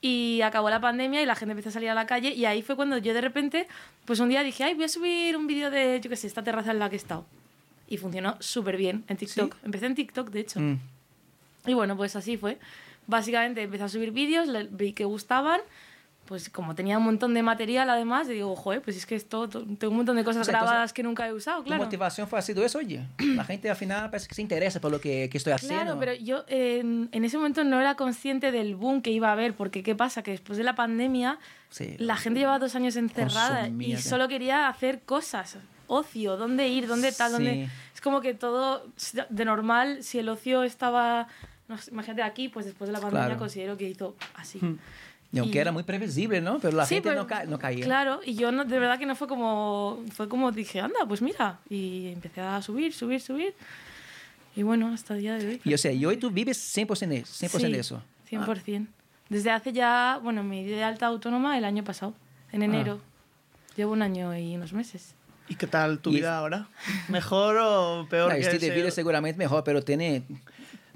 Y 0.00 0.40
acabó 0.42 0.70
la 0.70 0.80
pandemia 0.80 1.20
y 1.20 1.26
la 1.26 1.34
gente 1.34 1.50
empezó 1.50 1.70
a 1.70 1.72
salir 1.72 1.90
a 1.90 1.94
la 1.94 2.06
calle 2.06 2.30
y 2.30 2.44
ahí 2.44 2.62
fue 2.62 2.76
cuando 2.76 2.96
yo 2.98 3.12
de 3.12 3.20
repente, 3.20 3.66
pues 4.04 4.20
un 4.20 4.28
día 4.28 4.44
dije, 4.44 4.62
ay, 4.62 4.74
voy 4.74 4.84
a 4.84 4.88
subir 4.88 5.36
un 5.36 5.48
vídeo 5.48 5.68
de, 5.70 6.00
yo 6.00 6.08
qué 6.08 6.14
sé, 6.14 6.28
esta 6.28 6.44
terraza 6.44 6.70
en 6.70 6.78
la 6.78 6.88
que 6.88 6.94
he 6.94 6.98
estado. 6.98 7.26
Y 7.88 7.96
funcionó 7.96 8.36
súper 8.38 8.76
bien 8.76 9.02
en 9.08 9.16
TikTok. 9.16 9.56
Empecé 9.64 9.86
en 9.86 9.96
TikTok, 9.96 10.30
de 10.30 10.40
hecho. 10.40 10.60
Mm. 10.60 10.78
Y 11.66 11.74
bueno, 11.74 11.96
pues 11.96 12.14
así 12.14 12.36
fue. 12.36 12.58
Básicamente 13.08 13.62
empecé 13.62 13.82
a 13.82 13.88
subir 13.88 14.12
vídeos, 14.12 14.48
vi 14.70 14.92
que 14.92 15.04
gustaban. 15.04 15.60
Pues 16.26 16.50
como 16.50 16.74
tenía 16.74 16.98
un 16.98 17.04
montón 17.04 17.32
de 17.34 17.42
material 17.42 17.88
además, 17.88 18.26
digo, 18.28 18.54
joder, 18.56 18.82
pues 18.82 18.96
es 18.96 19.06
que 19.06 19.14
esto, 19.14 19.48
to- 19.48 19.64
tengo 19.78 19.90
un 19.92 19.98
montón 19.98 20.16
de 20.16 20.24
cosas 20.24 20.42
O 20.42 20.44
sea, 20.44 20.52
entonces, 20.54 20.70
grabadas 20.70 20.92
que 20.92 21.02
nunca 21.02 21.26
he 21.26 21.32
usado, 21.32 21.62
claro. 21.64 21.82
motivación 21.84 22.26
fue 22.28 22.38
así, 22.38 22.52
todo 22.52 22.64
eso, 22.66 22.78
oye. 22.78 23.06
La 23.18 23.44
gente 23.44 23.70
al 23.70 23.76
final 23.76 24.10
parece 24.10 24.28
que 24.28 24.34
se 24.34 24.42
interesa 24.42 24.80
por 24.80 24.90
lo 24.90 25.00
que, 25.00 25.28
que 25.30 25.38
estoy 25.38 25.52
haciendo. 25.52 25.82
Claro, 25.82 25.98
pero 26.00 26.14
yo 26.14 26.44
eh, 26.48 26.80
en, 26.80 27.24
ese 27.24 27.36
momento 27.36 27.62
no 27.64 27.80
era 27.80 27.94
consciente 27.94 28.50
del 28.52 28.74
boom 28.76 29.02
que 29.02 29.10
iba 29.10 29.28
a 29.28 29.32
haber, 29.32 29.54
porque 29.54 29.82
¿qué 29.82 29.94
pasa? 29.94 30.22
Que 30.22 30.32
después 30.32 30.58
de 30.58 30.64
la 30.64 30.74
pandemia, 30.74 31.38
Sí. 31.70 31.96
la 31.98 32.16
gente 32.16 32.40
llevaba 32.40 32.58
dos 32.58 32.74
años 32.74 32.96
encerrada 32.96 33.60
y 33.62 33.70
Consumía, 33.70 34.00
solo 34.00 34.28
quería 34.28 34.68
hacer 34.68 35.02
cosas, 35.02 35.58
ocio, 35.88 36.36
dónde 36.36 36.68
ir, 36.68 36.86
dónde 36.86 37.12
tal, 37.12 37.32
dónde... 37.32 37.52
Sí. 37.52 37.68
Es 37.94 38.00
como 38.00 38.20
que 38.20 38.34
todo, 38.34 38.86
de 39.30 39.44
normal, 39.44 40.02
si 40.02 40.18
el 40.18 40.28
ocio 40.28 40.62
estaba, 40.64 41.28
no 41.68 41.76
imagínate 41.90 42.22
aquí, 42.22 42.48
pues 42.48 42.66
después 42.66 42.88
de 42.88 42.92
la 42.92 43.00
pandemia 43.00 43.26
Claro. 43.26 43.38
considero 43.40 43.76
que 43.76 43.88
hizo 43.88 44.14
así. 44.34 44.60
Y 45.32 45.38
aunque 45.38 45.58
y- 45.58 45.60
era 45.60 45.72
muy 45.72 45.82
previsible, 45.82 46.40
¿no? 46.40 46.58
Pero 46.60 46.76
la 46.76 46.86
Sí, 46.86 46.94
gente 46.96 47.10
pero- 47.10 47.22
no, 47.22 47.26
ca- 47.26 47.44
no 47.44 47.58
caía. 47.58 47.84
Claro, 47.84 48.20
y 48.24 48.34
yo 48.36 48.52
no, 48.52 48.64
de 48.64 48.78
verdad 48.78 48.98
que 48.98 49.06
no 49.06 49.14
fue 49.16 49.26
como, 49.28 50.02
fue 50.12 50.28
como 50.28 50.52
dije, 50.52 50.80
anda, 50.80 51.00
pues 51.06 51.20
mira, 51.22 51.58
y 51.68 52.08
empecé 52.08 52.40
a 52.40 52.62
subir, 52.62 52.92
subir, 52.92 53.20
subir. 53.20 53.54
Y 54.54 54.62
bueno, 54.62 54.88
hasta 54.92 55.14
el 55.14 55.20
día 55.20 55.34
de 55.36 55.46
hoy. 55.48 55.60
Y 55.64 55.74
o 55.74 55.78
sea, 55.78 55.92
y 55.92 56.04
hoy 56.06 56.16
tú 56.16 56.30
vives 56.30 56.56
100% 56.56 57.08
de, 57.08 57.24
100% 57.24 57.66
Sí, 57.66 57.72
de 57.72 57.78
eso. 57.78 58.02
100%. 58.30 58.86
Desde 59.28 59.50
hace 59.50 59.72
ya, 59.72 60.18
bueno, 60.22 60.42
me 60.44 60.62
di 60.64 60.70
de 60.70 60.84
alta 60.84 61.06
autónoma 61.06 61.58
el 61.58 61.64
año 61.64 61.82
pasado, 61.84 62.14
en 62.52 62.62
enero. 62.62 63.00
Llevo 63.76 63.92
un 63.92 64.00
año 64.02 64.34
y 64.36 64.54
unos 64.56 64.72
meses. 64.72 65.14
¿Y 65.48 65.56
qué 65.56 65.66
tal 65.66 65.98
tu 65.98 66.10
Y- 66.10 66.14
vida 66.16 66.38
ahora? 66.38 66.68
¿Mejor 67.08 67.56
o 67.60 68.06
peor? 68.08 68.32
No, 68.32 68.50
que 68.50 68.58
de 68.58 68.70
vida 68.70 68.90
seguramente 68.90 69.36
mejor, 69.38 69.62
pero 69.64 69.82
tiene... 69.82 70.22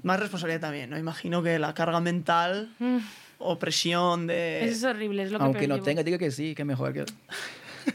Más 0.03 0.19
responsabilidad 0.19 0.61
también, 0.61 0.89
¿no? 0.89 0.97
Imagino 0.97 1.43
que 1.43 1.59
la 1.59 1.73
carga 1.75 1.99
mental 1.99 2.73
Mm, 2.79 2.97
o 3.41 3.57
presión 3.59 4.27
de... 4.27 4.63
Eso 4.65 4.73
es 4.73 4.83
horrible, 4.83 5.23
es 5.23 5.31
lo 5.31 5.39
que 5.39 5.45
Aunque 5.45 5.67
no 5.67 5.75
llevo. 5.75 5.85
tenga, 5.85 6.03
diga 6.03 6.17
que 6.17 6.31
sí, 6.31 6.55
que 6.55 6.63
mejor 6.65 6.93
que... 6.93 7.05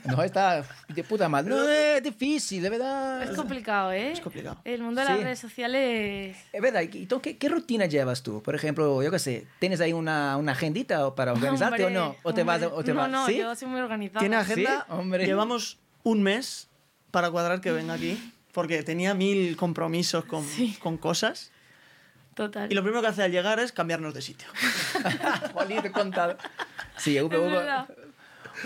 No, 0.04 0.20
está 0.24 0.64
de 0.88 1.04
puta 1.04 1.28
madre. 1.28 1.50
No, 1.50 1.68
es 1.68 2.02
difícil, 2.02 2.60
de 2.60 2.70
verdad. 2.70 3.22
Es 3.22 3.30
complicado, 3.36 3.92
¿eh? 3.92 4.10
Es 4.10 4.20
complicado. 4.20 4.58
El 4.64 4.82
mundo 4.82 5.00
de 5.00 5.04
las 5.06 5.16
Sí. 5.16 5.22
redes 5.22 5.38
sociales... 5.38 6.36
Es 6.52 6.60
verdad. 6.60 6.82
¿y 6.82 7.06
tú 7.06 7.20
qué, 7.20 7.36
qué 7.36 7.48
rutina 7.48 7.86
llevas 7.86 8.24
tú? 8.24 8.42
Por 8.42 8.56
ejemplo, 8.56 9.00
yo 9.00 9.12
qué 9.12 9.20
sé, 9.20 9.46
¿tienes 9.60 9.80
ahí 9.80 9.92
una, 9.92 10.36
una 10.38 10.52
agendita 10.52 11.14
para 11.14 11.32
organizarte 11.34 11.84
Hombre, 11.84 11.98
o 12.00 12.04
no? 12.08 12.16
¿O 12.24 12.34
te 12.34 12.42
vas? 12.42 12.62
hombre. 12.62 12.78
O 12.80 12.82
te 12.82 12.92
no, 12.94 13.00
vas? 13.00 13.10
no, 13.10 13.26
¿Sí? 13.28 13.36
yo 13.38 13.54
soy 13.54 13.68
muy 13.68 13.80
organizada. 13.80 14.18
¿Tiene 14.18 14.34
agenda? 14.36 14.84
Sí, 14.88 14.92
hombre. 14.92 15.24
Llevamos 15.24 15.78
un 16.02 16.20
mes 16.22 16.68
para 17.12 17.30
cuadrar 17.30 17.60
que 17.60 17.70
venga 17.70 17.94
aquí, 17.94 18.18
porque 18.50 18.82
tenía 18.82 19.14
mil 19.14 19.56
compromisos 19.56 20.24
con, 20.24 20.44
Sí. 20.44 20.76
con 20.82 20.96
cosas. 20.96 21.52
Total. 22.36 22.70
Y 22.70 22.74
lo 22.76 22.82
primero 22.82 23.00
que 23.02 23.08
hace 23.08 23.22
al 23.24 23.32
llegar 23.32 23.58
es 23.58 23.72
cambiarnos 23.72 24.14
de 24.14 24.20
sitio. 24.22 24.46
Jolín, 25.54 25.80
contado. 25.92 26.36
Sí, 26.98 27.18
hubo, 27.20 27.32
Es 27.34 27.40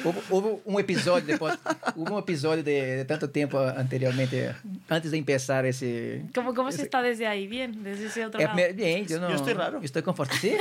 hubo, 0.05 0.11
hubo- 0.11 0.23
hubo 0.31 0.61
un 0.65 0.81
episodio 0.81 1.25
después, 1.25 1.57
hubo 1.97 2.15
un 2.15 2.21
episodio 2.21 2.63
de, 2.63 2.97
de 2.97 3.05
tanto 3.05 3.31
tiempo 3.31 3.59
anteriormente, 3.61 4.55
antes 4.89 5.11
de 5.13 5.19
empezar 5.19 5.65
ese... 5.67 6.25
¿Cómo, 6.35 6.53
cómo 6.55 6.71
se 6.71 6.77
ese- 6.79 6.85
está 6.85 7.01
desde 7.01 7.27
ahí? 7.27 7.47
Bien, 7.47 7.83
desde 7.83 8.07
ese 8.07 8.27
otro 8.27 8.41
Eh, 8.41 8.45
lado. 8.45 8.59
bien, 8.75 9.07
yo, 9.07 9.21
no, 9.21 9.29
Yo 9.31 9.37
estoy 9.37 9.55
raro. 9.55 9.79
yo 9.79 9.85
estoy 9.85 10.03
confortable. 10.03 10.41
¿Sí? 10.41 10.57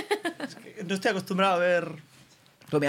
No 0.88 0.94
estoy 0.96 1.12
acostumbrado 1.12 1.56
a 1.56 1.60
ver... 1.60 1.92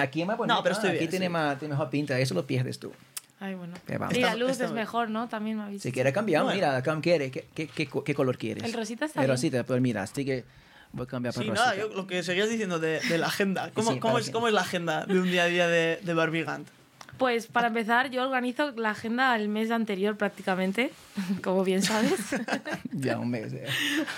Aquí 0.02 0.20
es 0.20 0.26
más 0.26 0.36
bonito. 0.36 0.54
No, 0.54 0.62
pero 0.62 0.74
estoy 0.74 0.90
Aquí 0.90 0.98
bien, 0.98 1.10
tiene, 1.10 1.26
sí. 1.26 1.30
más, 1.32 1.58
tiene 1.58 1.72
mejor 1.72 1.88
pinta, 1.88 2.18
eso 2.18 2.34
lo 2.34 2.46
pierdes 2.46 2.78
tú. 2.78 2.92
Ay, 3.40 3.54
bueno. 3.54 3.74
Y 4.12 4.20
la 4.20 4.34
luz 4.36 4.50
está 4.50 4.64
es 4.64 4.70
bien. 4.70 4.82
mejor, 4.82 5.08
¿no? 5.10 5.28
También 5.28 5.56
me 5.56 5.62
habéis 5.64 5.82
Si 5.82 5.90
quiere 5.92 6.12
cambiar, 6.12 6.42
Bueno. 6.44 6.54
mira, 6.56 6.82
¿cómo 6.82 7.00
quiere? 7.00 7.30
¿Qué, 7.30 7.46
qué, 7.54 7.66
qué, 7.68 7.88
qué 8.04 8.14
color 8.14 8.36
quieres? 8.36 8.62
El 8.64 8.72
rosita 8.74 9.06
está 9.06 9.20
El 9.20 9.26
bien. 9.26 9.36
rosita, 9.36 9.64
pues 9.64 9.80
mira, 9.80 10.02
así 10.02 10.24
que 10.26 10.44
voy 10.92 11.04
a 11.04 11.06
cambiar 11.08 11.32
por 11.32 11.42
Sí, 11.42 11.48
rosita. 11.48 11.66
nada, 11.70 11.76
yo, 11.80 11.88
lo 11.94 12.06
que 12.06 12.22
seguías 12.22 12.50
diciendo 12.50 12.78
de, 12.78 13.00
de 13.00 13.18
la 13.18 13.28
agenda. 13.28 13.70
¿Cómo, 13.72 13.92
Sí, 13.92 13.98
cómo 13.98 14.12
para 14.14 14.24
es, 14.24 14.30
¿Cómo 14.30 14.48
es 14.48 14.52
la 14.54 14.60
agenda 14.60 15.06
de 15.06 15.18
un 15.18 15.30
día 15.30 15.44
a 15.44 15.46
día 15.46 15.68
de, 15.68 16.00
de 16.02 16.14
Barbie 16.14 16.44
Gant? 16.44 16.68
Pues 17.16 17.46
para 17.46 17.68
empezar, 17.68 18.10
yo 18.10 18.22
organizo 18.22 18.70
la 18.72 18.90
agenda 18.90 19.34
el 19.36 19.48
mes 19.48 19.70
anterior 19.70 20.16
prácticamente, 20.16 20.90
como 21.42 21.64
bien 21.64 21.82
sabes. 21.82 22.18
Ya, 22.92 23.18
un 23.18 23.30
mes. 23.30 23.52
eh. 23.54 23.66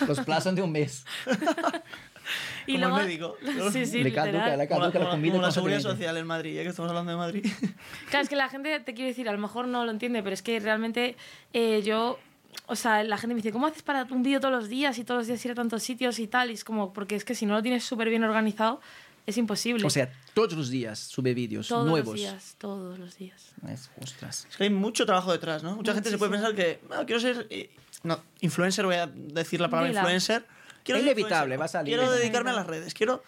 Los 0.09 0.19
plazos 0.21 0.55
de 0.57 0.63
un 0.63 0.73
mes. 0.73 1.05
y 2.67 2.73
Como 2.75 2.85
el 2.85 2.91
luego, 2.91 2.97
médico. 2.97 3.37
Sí, 3.73 3.87
sí, 3.87 4.03
Le 4.03 4.13
caduca, 4.13 4.33
literal. 4.33 4.59
le 4.59 4.69
caduca 4.69 4.99
la 4.99 5.11
como 5.11 5.41
la- 5.43 5.51
seguridad 5.51 5.81
social 5.81 6.17
en 6.17 6.27
Madrid, 6.27 6.55
ya 6.57 6.63
que 6.63 6.69
estamos 6.69 6.89
hablando 6.91 7.11
de 7.13 7.17
Madrid. 7.19 7.47
Claro, 8.11 8.23
es 8.23 8.29
que 8.29 8.37
la 8.37 8.49
gente, 8.49 8.79
te 8.81 8.95
quiero 8.95 9.09
decir, 9.09 9.29
a 9.29 9.33
lo 9.33 9.39
mejor 9.39 9.67
no 9.69 9.85
lo 9.85 9.91
entiende, 9.91 10.23
pero 10.23 10.35
es 10.35 10.43
que 10.43 10.61
realmente 10.61 11.17
eh, 11.53 11.83
yo, 11.85 12.19
o 12.67 12.77
sea, 12.77 13.03
la 13.05 13.17
gente 13.19 13.35
me 13.35 13.39
dice, 13.41 13.53
¿cómo 13.53 13.67
haces 13.67 13.83
para 13.83 14.05
un 14.11 14.23
vídeo 14.23 14.41
todos 14.41 14.53
los 14.55 14.69
días 14.69 14.99
y 14.99 15.05
todos 15.05 15.21
los 15.21 15.27
días 15.27 15.45
ir 15.45 15.53
a 15.53 15.55
tantos 15.55 15.83
sitios 15.83 16.19
y 16.19 16.27
tal? 16.27 16.51
Y 16.51 16.55
es 16.55 16.65
como, 16.65 16.93
porque 16.93 17.17
es 17.17 17.25
que 17.25 17.35
si 17.35 17.47
no 17.47 17.55
lo 17.55 17.63
tienes 17.63 17.85
súper 17.85 18.09
bien 18.11 18.23
organizado, 18.25 18.81
es 19.27 19.37
imposible. 19.39 19.87
O 19.87 19.91
sea, 19.91 20.11
todos 20.35 20.53
los 20.55 20.69
días 20.69 20.99
sube 20.99 21.33
vídeos 21.33 21.69
todos 21.69 21.87
nuevos. 21.89 22.09
los 22.09 22.21
días, 22.21 22.57
todos 22.59 22.99
los 22.99 23.17
días. 23.17 23.53
Es, 23.71 23.89
ostras. 24.03 24.47
Es 24.51 24.57
que 24.57 24.65
hay 24.65 24.71
mucho 24.71 25.07
trabajo 25.07 25.31
detrás, 25.33 25.63
¿no? 25.63 25.77
Mucha 25.77 25.95
gente 25.95 26.11
se 26.11 26.19
puede 26.19 26.33
pensar 26.33 26.53
Muchísimo. 26.53 26.89
que, 26.89 26.95
"Ah, 26.95 27.05
quiero 27.07 27.21
ser... 27.21 27.47
eh, 27.51 27.71
No, 28.03 28.21
influencer, 28.41 28.85
voy 28.85 28.97
a 28.97 29.07
decir 29.07 29.61
la 29.61 29.69
palabra 29.69 29.91
Dila. 29.91 30.01
influencer. 30.01 30.45
Quiero 30.85 30.99
Es 30.99 31.05
inevitable, 31.07 31.57
va 31.57 31.67
a 31.67 31.69
salir. 31.69 31.95
Quiero 31.97 32.11
dedicarme 32.13 32.51
a 32.51 32.55
las 32.55 32.67
redes, 32.67 32.95
quiero... 32.95 33.23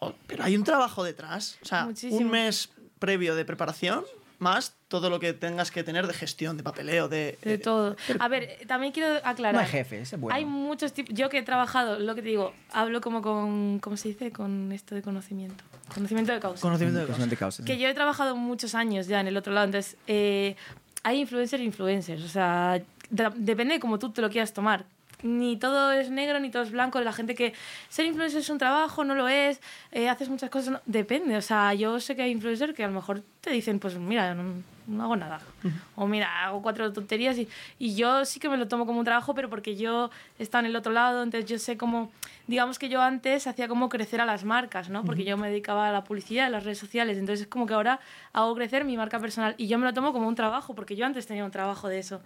Oh, 0.00 0.14
pero 0.26 0.44
hay 0.44 0.56
un 0.56 0.62
trabajo 0.64 1.02
detrás. 1.02 1.58
O 1.62 1.64
sea, 1.66 1.84
Muchísimo. 1.86 2.16
un 2.16 2.30
mes 2.30 2.70
previo 3.00 3.34
de 3.34 3.44
preparación, 3.44 4.04
más 4.38 4.74
todo 4.86 5.10
lo 5.10 5.18
que 5.18 5.32
tengas 5.32 5.72
que 5.72 5.82
tener 5.82 6.06
de 6.06 6.14
gestión, 6.14 6.56
de 6.56 6.62
papeleo, 6.62 7.08
de... 7.08 7.36
De 7.42 7.54
eh, 7.54 7.58
todo. 7.58 7.96
A 8.20 8.28
ver, 8.28 8.44
eh, 8.44 8.58
también 8.68 8.92
quiero 8.92 9.16
aclarar. 9.24 9.54
No 9.54 9.60
hay 9.60 9.66
jefe, 9.66 10.00
ese 10.00 10.14
es 10.14 10.20
bueno. 10.20 10.36
Hay 10.36 10.44
muchos 10.44 10.92
tipos. 10.92 11.12
Yo 11.14 11.28
que 11.28 11.38
he 11.38 11.42
trabajado, 11.42 11.98
lo 11.98 12.14
que 12.14 12.22
te 12.22 12.28
digo, 12.28 12.54
hablo 12.70 13.00
como 13.00 13.22
con. 13.22 13.80
¿Cómo 13.80 13.96
se 13.96 14.10
dice? 14.10 14.30
Con 14.30 14.70
esto 14.70 14.94
de 14.94 15.02
conocimiento. 15.02 15.64
Conocimiento 15.92 16.32
de 16.32 16.38
causa. 16.38 16.62
Conocimiento 16.62 17.00
de 17.00 17.06
Cosas 17.06 17.16
cosas. 17.16 17.30
de 17.30 17.36
causas, 17.36 17.66
que 17.66 17.78
yo 17.78 17.88
he 17.88 17.94
trabajado 17.94 18.36
muchos 18.36 18.76
años 18.76 19.08
ya 19.08 19.20
en 19.20 19.26
el 19.26 19.36
otro 19.36 19.52
lado, 19.52 19.66
entonces 19.66 19.96
eh, 20.06 20.54
hay 21.02 21.18
influencers 21.20 21.60
e 21.60 21.64
influencers, 21.64 22.22
o 22.22 22.28
sea, 22.28 22.80
de- 23.10 23.32
depende 23.34 23.74
de 23.74 23.80
cómo 23.80 23.98
tú 23.98 24.12
te 24.12 24.20
lo 24.22 24.30
quieras 24.30 24.52
tomar. 24.52 24.84
Ni 25.22 25.56
todo 25.56 25.90
es 25.92 26.10
negro, 26.10 26.38
ni 26.40 26.50
todo 26.50 26.62
es 26.62 26.70
blanco. 26.70 27.00
La 27.00 27.12
gente 27.12 27.34
que 27.34 27.52
ser 27.88 28.06
influencer 28.06 28.40
es 28.40 28.50
un 28.50 28.58
trabajo, 28.58 29.04
no 29.04 29.14
lo 29.14 29.28
es, 29.28 29.60
eh, 29.90 30.08
haces 30.08 30.28
muchas 30.28 30.50
cosas, 30.50 30.70
no- 30.74 30.80
depende. 30.86 31.36
O 31.36 31.42
sea, 31.42 31.74
yo 31.74 31.98
sé 32.00 32.14
que 32.14 32.22
hay 32.22 32.30
influencers 32.30 32.74
que 32.74 32.84
a 32.84 32.88
lo 32.88 32.94
mejor 32.94 33.22
te 33.40 33.50
dicen, 33.50 33.78
pues 33.80 33.96
mira, 33.96 34.34
no, 34.34 34.62
no 34.88 35.04
hago 35.04 35.16
nada. 35.16 35.40
O 35.96 36.06
mira, 36.06 36.44
hago 36.46 36.62
cuatro 36.62 36.92
tonterías 36.92 37.36
y, 37.38 37.48
y 37.78 37.94
yo 37.94 38.24
sí 38.24 38.40
que 38.40 38.48
me 38.48 38.56
lo 38.56 38.66
tomo 38.68 38.86
como 38.86 38.98
un 38.98 39.04
trabajo, 39.04 39.34
pero 39.34 39.48
porque 39.48 39.76
yo 39.76 40.10
estado 40.38 40.60
en 40.64 40.70
el 40.70 40.76
otro 40.76 40.92
lado, 40.92 41.22
entonces 41.22 41.48
yo 41.48 41.58
sé 41.58 41.76
cómo, 41.76 42.10
digamos 42.46 42.78
que 42.78 42.88
yo 42.88 43.00
antes 43.02 43.46
hacía 43.46 43.68
como 43.68 43.88
crecer 43.88 44.20
a 44.20 44.24
las 44.26 44.44
marcas, 44.44 44.88
¿no? 44.88 45.04
Porque 45.04 45.24
yo 45.24 45.36
me 45.36 45.48
dedicaba 45.48 45.88
a 45.88 45.92
la 45.92 46.04
publicidad, 46.04 46.46
a 46.46 46.50
las 46.50 46.64
redes 46.64 46.78
sociales, 46.78 47.18
entonces 47.18 47.42
es 47.42 47.46
como 47.48 47.66
que 47.66 47.74
ahora 47.74 48.00
hago 48.32 48.54
crecer 48.54 48.84
mi 48.84 48.96
marca 48.96 49.18
personal 49.20 49.54
y 49.58 49.68
yo 49.68 49.78
me 49.78 49.84
lo 49.84 49.92
tomo 49.92 50.12
como 50.12 50.26
un 50.26 50.34
trabajo, 50.34 50.74
porque 50.74 50.96
yo 50.96 51.04
antes 51.06 51.26
tenía 51.26 51.44
un 51.44 51.50
trabajo 51.50 51.88
de 51.88 51.98
eso. 51.98 52.20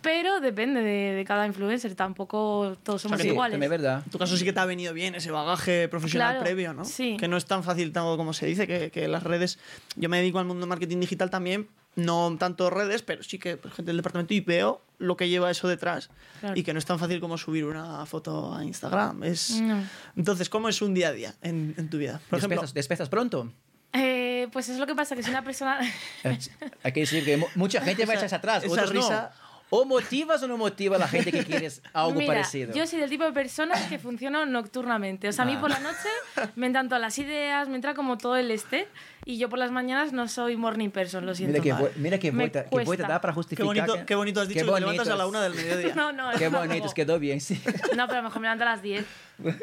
Pero 0.00 0.38
depende 0.40 0.80
de, 0.80 1.12
de 1.14 1.24
cada 1.24 1.44
influencer, 1.46 1.94
tampoco 1.96 2.76
todos 2.84 3.02
somos 3.02 3.20
Sí, 3.20 3.28
iguales. 3.28 3.54
también 3.54 3.72
es 3.72 3.80
verdad. 3.82 4.02
En 4.04 4.10
tu 4.12 4.18
caso 4.18 4.36
sí 4.36 4.44
que 4.44 4.52
te 4.52 4.60
ha 4.60 4.64
venido 4.64 4.94
bien 4.94 5.16
ese 5.16 5.32
bagaje 5.32 5.88
profesional 5.88 6.34
Claro, 6.34 6.44
previo, 6.44 6.72
¿no? 6.72 6.84
sí. 6.84 7.16
Que 7.18 7.26
no 7.26 7.36
es 7.36 7.46
tan 7.46 7.64
fácil 7.64 7.92
tanto 7.92 8.16
como 8.16 8.32
se 8.32 8.46
dice, 8.46 8.66
que, 8.68 8.90
que 8.92 9.08
las 9.08 9.24
redes... 9.24 9.58
Yo 9.96 10.08
me 10.08 10.18
dedico 10.18 10.38
al 10.38 10.44
mundo 10.44 10.60
de 10.66 10.68
marketing 10.68 11.00
digital 11.00 11.30
también, 11.30 11.66
no 11.98 12.34
tanto 12.38 12.70
redes, 12.70 13.02
pero 13.02 13.22
sí 13.22 13.38
que 13.38 13.56
por 13.56 13.70
gente 13.72 13.90
del 13.90 13.96
departamento 13.98 14.32
y 14.34 14.40
veo 14.40 14.80
lo 14.98 15.16
que 15.16 15.28
lleva 15.28 15.50
eso 15.50 15.68
detrás. 15.68 16.10
Claro. 16.40 16.56
Y 16.58 16.62
que 16.62 16.72
no 16.72 16.78
es 16.78 16.86
tan 16.86 16.98
fácil 16.98 17.20
como 17.20 17.36
subir 17.38 17.64
una 17.64 18.04
foto 18.06 18.54
a 18.54 18.64
Instagram. 18.64 19.22
Es... 19.24 19.60
No. 19.60 19.82
Entonces, 20.16 20.48
¿cómo 20.48 20.68
es 20.68 20.80
un 20.82 20.94
día 20.94 21.08
a 21.08 21.12
día 21.12 21.34
en, 21.42 21.74
en 21.76 21.90
tu 21.90 21.98
vida? 21.98 22.20
Por 22.30 22.38
ejemplo, 22.38 22.60
¿Despezas, 22.62 22.74
despezas 22.74 23.08
pronto? 23.08 23.52
Eh, 23.92 24.48
pues 24.52 24.68
es 24.68 24.78
lo 24.78 24.86
que 24.86 24.94
pasa, 24.94 25.14
que 25.16 25.22
si 25.22 25.30
una 25.30 25.42
persona... 25.42 25.78
Eh, 26.24 26.38
Hay 26.82 26.92
que 26.92 27.00
decir 27.00 27.24
que 27.24 27.36
mu- 27.36 27.46
mucha 27.54 27.80
gente 27.84 28.04
va 28.06 28.12
a 28.14 28.16
echarse 28.16 28.34
atrás. 28.36 28.62
esa 28.64 28.72
otros 28.72 28.92
no. 28.94 29.00
O 29.70 29.84
motivas 29.84 30.42
o 30.42 30.48
no 30.48 30.56
motivas 30.56 30.96
a 30.96 31.00
la 31.04 31.08
gente 31.08 31.30
que 31.30 31.44
quieres 31.44 31.82
algo 31.92 32.14
Mira, 32.18 32.32
parecido. 32.32 32.72
Yo 32.74 32.86
soy 32.86 33.00
del 33.00 33.10
tipo 33.10 33.24
de 33.24 33.32
personas 33.32 33.82
que 33.88 33.98
funciono 33.98 34.46
nocturnamente. 34.46 35.28
O 35.28 35.32
sea, 35.32 35.42
a 35.44 35.46
mí 35.46 35.54
Ah. 35.56 35.60
por 35.60 35.68
la 35.70 35.78
noche 35.80 36.08
me 36.56 36.66
entran 36.66 36.88
todas 36.88 37.02
las 37.02 37.18
ideas, 37.18 37.68
me 37.68 37.76
entra 37.76 37.94
como 37.94 38.16
todo 38.16 38.36
el 38.36 38.50
este. 38.50 38.88
Y 39.26 39.36
yo 39.36 39.50
por 39.50 39.58
las 39.58 39.70
mañanas 39.70 40.12
no 40.14 40.26
soy 40.26 40.56
morning 40.56 40.88
person, 40.88 41.26
lo 41.26 41.34
siento. 41.34 41.60
Mira 41.60 41.76
que, 41.78 41.90
mira 42.00 42.18
que 42.18 42.30
vuelta, 42.30 42.64
que 42.64 42.82
vuelta 42.84 43.06
da 43.08 43.20
para 43.20 43.32
qué 43.32 43.34
justificar. 43.34 43.66
bonito, 43.66 43.94
que- 43.96 44.06
qué 44.06 44.14
bonito 44.14 44.40
has 44.40 44.48
dicho 44.48 44.60
qué 44.60 44.66
que 44.66 44.72
te 44.74 44.80
levantas 44.80 45.08
a 45.08 45.16
la 45.16 45.26
una 45.26 45.42
del 45.42 45.54
mediodía. 45.54 45.94
No, 45.94 46.12
no, 46.12 46.30
Qué 46.38 46.48
bonitos, 46.48 46.68
tampoco. 46.70 46.94
quedó 46.94 47.18
bien, 47.18 47.40
sí. 47.42 47.60
No, 47.94 48.06
pero 48.06 48.20
a 48.20 48.22
lo 48.22 48.28
mejor 48.28 48.40
me 48.40 48.46
levanto 48.46 48.64
a 48.64 48.68
las 48.70 48.80
10. 48.82 49.04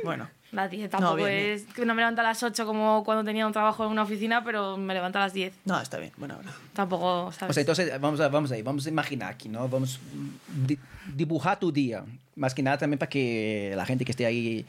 Bueno, 0.03 0.29
Las 0.51 0.71
10 0.71 0.89
tampoco 0.89 1.15
bien, 1.15 1.27
bien. 1.29 1.51
es... 1.51 1.63
Que 1.73 1.85
no 1.85 1.93
me 1.95 2.01
levanto 2.01 2.21
a 2.21 2.23
las 2.23 2.41
8 2.41 2.65
como 2.65 3.03
cuando 3.03 3.23
tenía 3.25 3.45
un 3.45 3.51
trabajo 3.51 3.83
en 3.85 3.91
una 3.91 4.03
oficina, 4.03 4.43
pero 4.43 4.77
me 4.77 4.93
levanto 4.93 5.17
a 5.17 5.21
las 5.23 5.33
10. 5.33 5.53
no, 5.65 5.81
está 5.81 5.97
bien. 5.97 6.13
Buena 6.17 6.37
hora. 6.37 6.49
Tampoco, 6.73 7.31
¿sabes? 7.33 7.49
O 7.51 7.53
sea, 7.53 7.61
entonces 7.61 7.99
vamos 8.01 8.19
a, 8.21 8.29
vamos 8.29 8.51
ahí, 8.51 8.61
vamos 8.61 8.85
a 8.85 8.89
imaginar 8.89 9.31
aquí, 9.33 9.49
¿no? 9.49 9.67
Vamos 9.67 9.97
a 9.97 10.65
di- 10.67 10.79
dibujar 11.13 11.59
tu 11.59 11.71
día. 11.71 12.05
Más 12.35 12.53
que 12.53 12.63
nada 12.63 12.77
también 12.77 12.97
para 12.99 13.09
que 13.09 13.73
la 13.75 13.85
gente 13.85 14.05
que 14.05 14.11
esté 14.11 14.25
ahí... 14.25 14.65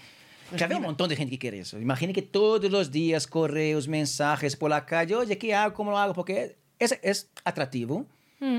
Que 0.56 0.62
había 0.62 0.76
un 0.76 0.82
montón 0.84 1.08
de 1.08 1.16
gente 1.16 1.30
que 1.32 1.38
quiere 1.38 1.58
eso. 1.60 1.78
Imagina 1.80 2.12
que 2.12 2.22
todos 2.22 2.70
los 2.70 2.90
días 2.92 3.26
correos, 3.26 3.88
mensajes 3.88 4.54
por 4.56 4.70
la 4.70 4.86
calle. 4.86 5.14
Oye, 5.16 5.36
¿qué 5.38 5.54
hago? 5.54 5.74
¿Cómo 5.74 5.90
lo 5.90 5.98
hago? 5.98 6.14
Porque 6.14 6.56
es, 6.78 6.98
es 7.02 7.28
atractivo. 7.44 8.06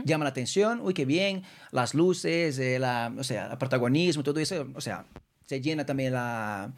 Llama 0.06 0.25
la 0.25 0.32
atención. 0.32 0.82
Uy, 0.82 0.94
qué 0.94 1.06
bien. 1.06 1.44
Las 1.72 1.94
luces, 1.94 2.58
eh, 2.60 2.77
la, 2.80 3.13
o 3.18 3.24
sea, 3.24 3.51
el 3.51 3.58
protagonismo, 3.58 4.22
todo 4.24 4.39
eso. 4.39 4.68
O 4.75 4.82
sea, 4.82 5.06
se 5.48 5.60
llena 5.62 5.84
también 5.86 6.13
la... 6.13 6.72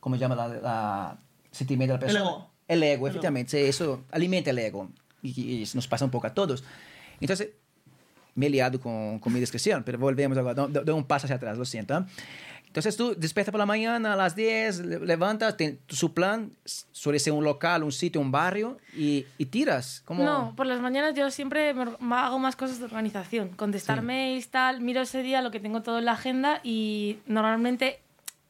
¿Cómo 0.00 0.16
se 0.16 0.20
llama? 0.20 0.34
La, 0.34 0.48
la 0.48 1.18
sentimiento 1.52 1.94
de 1.94 2.00
la 2.00 2.06
El 2.06 2.12
persona. 2.12 2.30
ego. 2.30 2.50
El 2.68 2.82
ego, 2.82 3.06
efectivamente. 3.08 3.68
Eso 3.68 4.04
alimenta 4.10 4.50
el 4.50 4.58
ego. 4.58 4.88
Y, 5.22 5.62
y 5.62 5.68
nos 5.74 5.86
pasa 5.86 6.04
un 6.04 6.10
poco 6.10 6.26
a 6.26 6.34
todos. 6.34 6.64
Entonces, 7.20 7.50
me 8.34 8.46
he 8.46 8.50
liado 8.50 8.80
con, 8.80 9.18
con 9.18 9.32
mi 9.32 9.40
descripción, 9.40 9.82
pero 9.84 9.98
volvemos 9.98 10.36
ahora, 10.36 10.52
do- 10.54 10.68
do- 10.68 10.82
doy 10.84 10.94
un 10.94 11.04
paso 11.04 11.26
hacia 11.26 11.36
atrás, 11.36 11.56
lo 11.56 11.64
siento. 11.64 11.96
¿eh? 11.96 12.04
Entonces 12.66 12.94
tú 12.98 13.14
despiertas 13.16 13.50
por 13.52 13.58
la 13.58 13.64
mañana 13.64 14.12
a 14.12 14.16
las 14.16 14.36
10, 14.36 14.80
le- 14.80 14.98
levantas, 15.00 15.56
ten- 15.56 15.80
su 15.88 16.12
plan 16.12 16.52
suele 16.92 17.18
ser 17.18 17.32
un 17.32 17.42
local, 17.44 17.82
un 17.82 17.92
sitio, 17.92 18.20
un 18.20 18.30
barrio, 18.30 18.76
y, 18.94 19.24
y 19.38 19.46
tiras. 19.46 20.02
Como... 20.04 20.22
No, 20.22 20.54
por 20.54 20.66
las 20.66 20.80
mañanas 20.82 21.14
yo 21.14 21.30
siempre 21.30 21.72
me 21.72 22.14
hago 22.16 22.38
más 22.38 22.54
cosas 22.56 22.78
de 22.78 22.84
organización. 22.84 23.48
Contestar 23.56 24.00
Sí. 24.00 24.04
mails, 24.04 24.48
tal. 24.50 24.82
Miro 24.82 25.00
ese 25.00 25.22
día 25.22 25.40
lo 25.40 25.50
que 25.50 25.58
tengo 25.60 25.80
todo 25.82 25.98
en 25.98 26.04
la 26.04 26.12
agenda 26.12 26.60
y 26.62 27.18
normalmente 27.26 28.00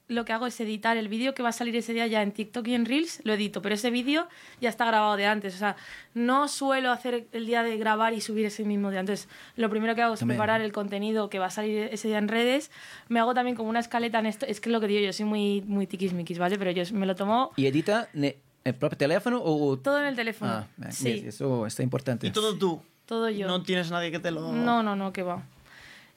lo 0.09 0.25
que 0.25 0.33
hago 0.33 0.47
es 0.47 0.61
editar 0.61 0.97
el 0.97 1.09
vídeo 1.09 1.35
que 1.35 1.43
va 1.43 1.49
a 1.49 1.53
salir 1.53 1.75
ese 1.75 1.93
día 1.93 2.07
ya 2.07 2.23
en 2.23 2.31
TikTok 2.33 2.67
y 2.69 2.75
en 2.75 2.85
Reels, 2.85 3.21
lo 3.25 3.35
edito, 3.35 3.61
pero 3.61 3.75
ese 3.75 3.91
vídeo 3.91 4.29
ya 4.61 4.69
está 4.69 4.85
grabado 4.85 5.17
de 5.17 5.27
antes. 5.27 5.55
O 5.55 5.59
sea, 5.59 5.77
no 6.15 6.47
suelo 6.49 6.93
hacer 6.93 7.27
el 7.33 7.47
día 7.47 7.63
de 7.63 7.77
grabar 7.77 8.13
y 8.15 8.21
subir 8.21 8.47
ese 8.47 8.65
mismo 8.65 8.91
día. 8.91 9.01
Entonces, 9.01 9.29
lo 9.57 9.69
primero 9.69 9.95
que 9.95 10.03
hago 10.03 10.15
es 10.15 10.21
También. 10.21 10.37
preparar 10.39 10.61
el 10.61 10.73
contenido 10.73 11.29
que 11.29 11.39
va 11.39 11.47
a 11.47 11.51
salir 11.51 11.89
ese 11.91 12.09
día 12.09 12.19
en 12.19 12.29
redes. 12.29 12.71
Me 13.09 13.19
hago 13.19 13.35
también 13.35 13.57
como 13.57 13.69
una 13.69 13.81
escaleta 13.81 14.21
en 14.21 14.27
esto. 14.27 14.47
Es 14.47 14.61
que 14.61 14.69
es 14.69 14.73
lo 14.73 14.81
que 14.81 14.87
digo, 14.87 15.01
yo 15.05 15.13
soy 15.13 15.27
muy, 15.27 15.63
muy 15.63 15.87
tiquismiquis, 15.89 16.39
¿vale? 16.39 16.57
Pero 16.59 16.71
yo 16.71 16.85
me 16.93 17.07
lo 17.07 17.17
tomo 17.17 17.51
¿Y 17.57 17.67
edita 17.67 18.09
el 18.15 18.75
propio 18.75 18.99
teléfono 18.99 19.41
o...? 19.43 19.77
todo 19.79 20.01
en 20.01 20.07
el 20.07 20.15
teléfono. 20.17 20.53
Ah, 20.53 20.91
sí, 20.91 21.25
eso 21.27 21.67
está 21.67 21.83
importante. 21.83 22.27
Y 22.29 22.31
todo 22.31 22.57
tú. 22.57 22.81
todo 23.07 23.29
yo. 23.29 23.49
No 23.49 23.63
tienes 23.63 23.91
nadie 23.91 24.11
que 24.13 24.19
te 24.21 24.31
lo... 24.31 24.53
No, 24.53 24.83
no, 24.83 24.95
no, 24.95 25.13
que 25.13 25.23
va. 25.23 25.43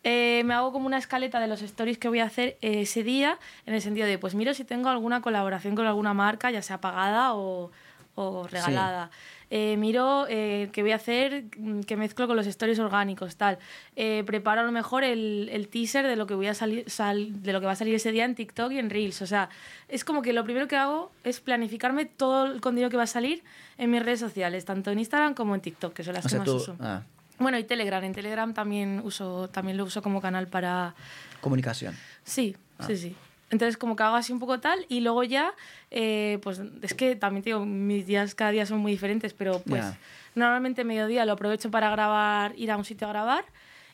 Eh, 0.04 0.44
me 0.46 0.54
hago 0.54 0.72
como 0.72 0.86
una 0.88 0.98
escaleta 0.98 1.40
de 1.40 1.48
los 1.48 1.62
stories 1.62 1.98
que 1.98 2.08
voy 2.08 2.20
a 2.20 2.26
hacer 2.26 2.58
eh, 2.62 2.82
ese 2.82 3.04
día, 3.04 3.38
en 3.66 3.74
el 3.74 3.82
sentido 3.82 4.08
de, 4.08 4.18
pues 4.18 4.34
miro 4.36 4.54
si 4.54 4.64
tengo 4.64 4.90
alguna 4.90 5.22
colaboración 5.22 5.76
con 5.76 5.86
alguna 5.88 6.14
marca, 6.14 6.52
ya 6.52 6.62
sea 6.62 6.80
pagada 6.80 7.34
o, 7.34 7.72
o 8.16 8.48
regalada. 8.48 9.12
Eh, 9.52 9.78
miro 9.78 10.28
eh, 10.30 10.70
qué 10.72 10.84
voy 10.84 10.92
a 10.92 10.96
hacer, 10.98 11.46
mm, 11.58 11.82
que 11.82 11.98
mezclo 11.98 12.28
con 12.28 12.38
los 12.38 12.46
stories 12.46 12.78
orgánicos, 12.80 13.36
tal. 13.36 13.58
Eh, 13.96 14.24
preparo 14.26 14.62
a 14.62 14.64
lo 14.64 14.72
mejor 14.72 15.04
el, 15.04 15.50
el 15.52 15.68
teaser 15.68 16.06
de 16.08 16.16
lo 16.16 16.28
que 16.28 16.36
voy 16.36 16.46
a 16.48 16.54
salir, 16.54 16.88
sal- 16.90 17.42
de 17.42 17.52
lo 17.52 17.60
que 17.60 17.66
va 17.66 17.72
a 17.72 17.76
salir 17.76 17.96
ese 17.96 18.12
día 18.12 18.26
en 18.26 18.36
TikTok 18.36 18.72
y 18.72 18.78
en 18.80 18.90
Reels. 18.92 19.22
O 19.24 19.28
sea, 19.28 19.50
es 19.88 20.06
como 20.06 20.22
que 20.22 20.34
lo 20.34 20.44
primero 20.44 20.68
que 20.68 20.78
hago 20.78 21.12
es 21.24 21.40
planificarme 21.40 22.06
todo 22.06 22.46
el 22.46 22.62
contenido 22.62 22.90
que 22.92 22.98
va 22.98 23.04
a 23.04 23.08
salir 23.08 23.44
en 23.80 23.90
mis 23.90 24.04
redes 24.04 24.20
sociales, 24.20 24.66
tanto 24.66 24.92
en 24.92 25.00
Instagram 25.00 25.34
como 25.34 25.56
en 25.56 25.62
TikTok, 25.62 25.94
que 25.94 26.04
son 26.04 26.14
las 26.14 26.26
O 26.26 26.28
que 26.28 26.30
sea, 26.30 26.40
más 26.40 26.46
tú... 26.46 26.56
uso. 26.56 26.76
ah, 26.80 27.02
Bueno, 27.40 27.58
y 27.58 27.64
Telegram. 27.64 28.04
En 28.04 28.14
Telegram 28.14 28.54
también 28.54 29.02
uso, 29.04 29.48
también 29.50 29.78
lo 29.78 29.86
uso 29.86 30.02
como 30.02 30.22
canal 30.22 30.48
para. 30.48 30.94
comunicación. 31.42 31.96
Sí, 32.24 32.56
Ah. 32.78 32.84
sí, 32.88 32.98
sí. 32.98 33.16
Entonces, 33.50 33.78
como 33.78 33.96
que 33.96 34.04
hago 34.04 34.16
así 34.16 34.32
un 34.32 34.40
poco 34.40 34.60
tal, 34.60 34.86
y 34.90 35.00
luego 35.00 35.24
ya, 35.24 35.54
eh, 35.90 36.38
pues 36.44 36.62
es 36.82 36.94
que 36.94 37.16
también 37.16 37.44
te 37.44 37.50
digo, 37.50 37.66
mis 37.66 38.06
días 38.06 38.36
cada 38.36 38.52
día 38.52 38.66
son 38.66 38.78
muy 38.80 38.92
diferentes, 38.92 39.34
pero 39.34 39.62
pues 39.66 39.82
Ya. 39.84 39.98
normalmente 40.36 40.84
mediodía 40.84 41.26
lo 41.26 41.34
aprovecho 41.34 41.72
para 41.72 41.90
grabar, 41.90 42.54
ir 42.58 42.70
a 42.72 42.78
un 42.78 42.86
sitio 42.86 43.08
a 43.08 43.10
grabar. 43.12 43.46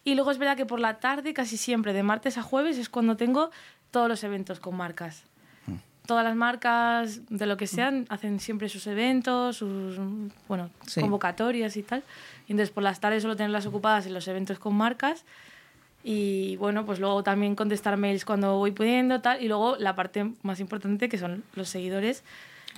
Y 0.03 0.15
luego 0.15 0.31
es 0.31 0.37
verdad 0.39 0.57
que 0.57 0.65
por 0.65 0.79
la 0.79 0.99
tarde, 0.99 1.33
casi 1.33 1.55
siempre, 1.57 1.93
de 1.93 2.03
martes 2.03 2.37
a 2.37 2.41
jueves, 2.43 2.77
es 2.77 2.89
cuando 2.89 3.15
tengo 3.15 3.49
todos 3.91 4.09
los 4.09 4.23
eventos 4.23 4.59
con 4.59 4.75
marcas. 4.75 5.23
todas 6.07 6.23
las 6.23 6.35
marcas, 6.35 7.21
de 7.29 7.47
lo 7.47 7.57
que 7.57 7.65
sean, 7.65 8.05
hacen 8.09 8.39
siempre 8.39 8.69
sus 8.69 8.85
eventos, 8.85 9.57
sus 9.57 9.97
bueno, 10.47 10.69
Sí. 10.85 11.01
convocatorias 11.01 11.75
y 11.77 11.81
tal. 11.81 12.03
Y 12.47 12.51
entonces 12.53 12.71
por 12.73 12.83
las 12.83 12.99
tardes 12.99 13.23
suelo 13.23 13.35
tenerlas 13.35 13.65
ocupadas 13.65 14.05
en 14.05 14.13
los 14.13 14.27
eventos 14.27 14.59
con 14.59 14.75
marcas. 14.75 15.25
Y 16.03 16.55
bueno, 16.57 16.85
pues 16.85 16.99
luego 16.99 17.23
también 17.23 17.55
contestar 17.55 17.97
mails 17.97 18.25
cuando 18.25 18.57
voy 18.57 18.71
pudiendo, 18.71 19.21
tal. 19.21 19.41
Y 19.41 19.47
luego 19.47 19.75
la 19.77 19.95
parte 19.95 20.31
más 20.43 20.59
importante, 20.59 21.09
que 21.09 21.17
son 21.17 21.43
los 21.55 21.69
seguidores, 21.69 22.23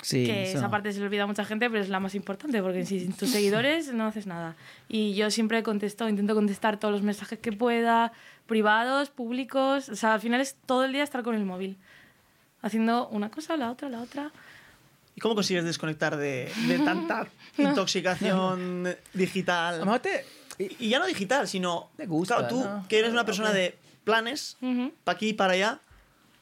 Sí, 0.02 0.26
que 0.26 0.44
eso. 0.44 0.60
esa 0.60 0.70
parte 0.70 0.94
se 0.94 1.00
le 1.00 1.06
olvida 1.08 1.24
a 1.24 1.28
mucha 1.28 1.44
gente, 1.44 1.70
pero 1.70 1.82
es 1.82 1.90
la 1.90 2.00
más 2.00 2.14
importante, 2.16 2.62
porque 2.62 2.86
sin 2.86 3.14
tus 3.14 3.30
seguidores 3.32 3.92
no 3.94 4.06
haces 4.06 4.28
nada. 4.28 4.56
Y 4.88 5.16
yo 5.16 5.32
siempre 5.32 5.64
contesto, 5.64 6.08
intento 6.08 6.36
contestar 6.36 6.80
todos 6.80 6.94
los 6.94 7.02
mensajes 7.02 7.40
que 7.40 7.52
pueda, 7.52 8.14
privados, 8.46 9.10
públicos. 9.10 9.90
O 9.90 9.96
sea, 9.96 10.14
al 10.14 10.22
final 10.22 10.40
es 10.40 10.56
todo 10.66 10.86
el 10.86 10.94
día 10.94 11.04
estar 11.04 11.24
con 11.24 11.36
el 11.36 11.44
móvil, 11.46 11.78
haciendo 12.62 13.08
una 13.10 13.30
cosa, 13.32 13.58
la 13.58 13.72
otra, 13.72 13.90
la 13.90 14.02
otra. 14.02 14.32
¿Y 15.18 15.20
cómo 15.20 15.34
consigues 15.34 15.64
desconectar 15.66 16.16
de, 16.16 16.48
de 16.68 16.78
tanta 16.80 17.28
intoxicación 17.58 18.96
digital? 19.16 19.74
A 19.74 19.78
lo 19.80 19.86
mejor 19.86 20.00
te- 20.02 20.26
Y 20.60 20.86
y 20.86 20.90
ya 20.90 21.00
no 21.00 21.08
digital, 21.08 21.48
sino. 21.48 21.90
Te 21.98 22.06
gusta, 22.06 22.38
Claro, 22.38 22.48
tú, 22.56 22.64
¿no? 22.64 22.86
que 22.88 23.00
eres 23.00 23.12
una 23.12 23.26
persona 23.26 23.52
de 23.52 23.76
planes, 24.04 24.58
Ujú. 24.62 24.94
para 25.04 25.16
aquí 25.16 25.30
y 25.30 25.34
para 25.34 25.54
allá. 25.54 25.80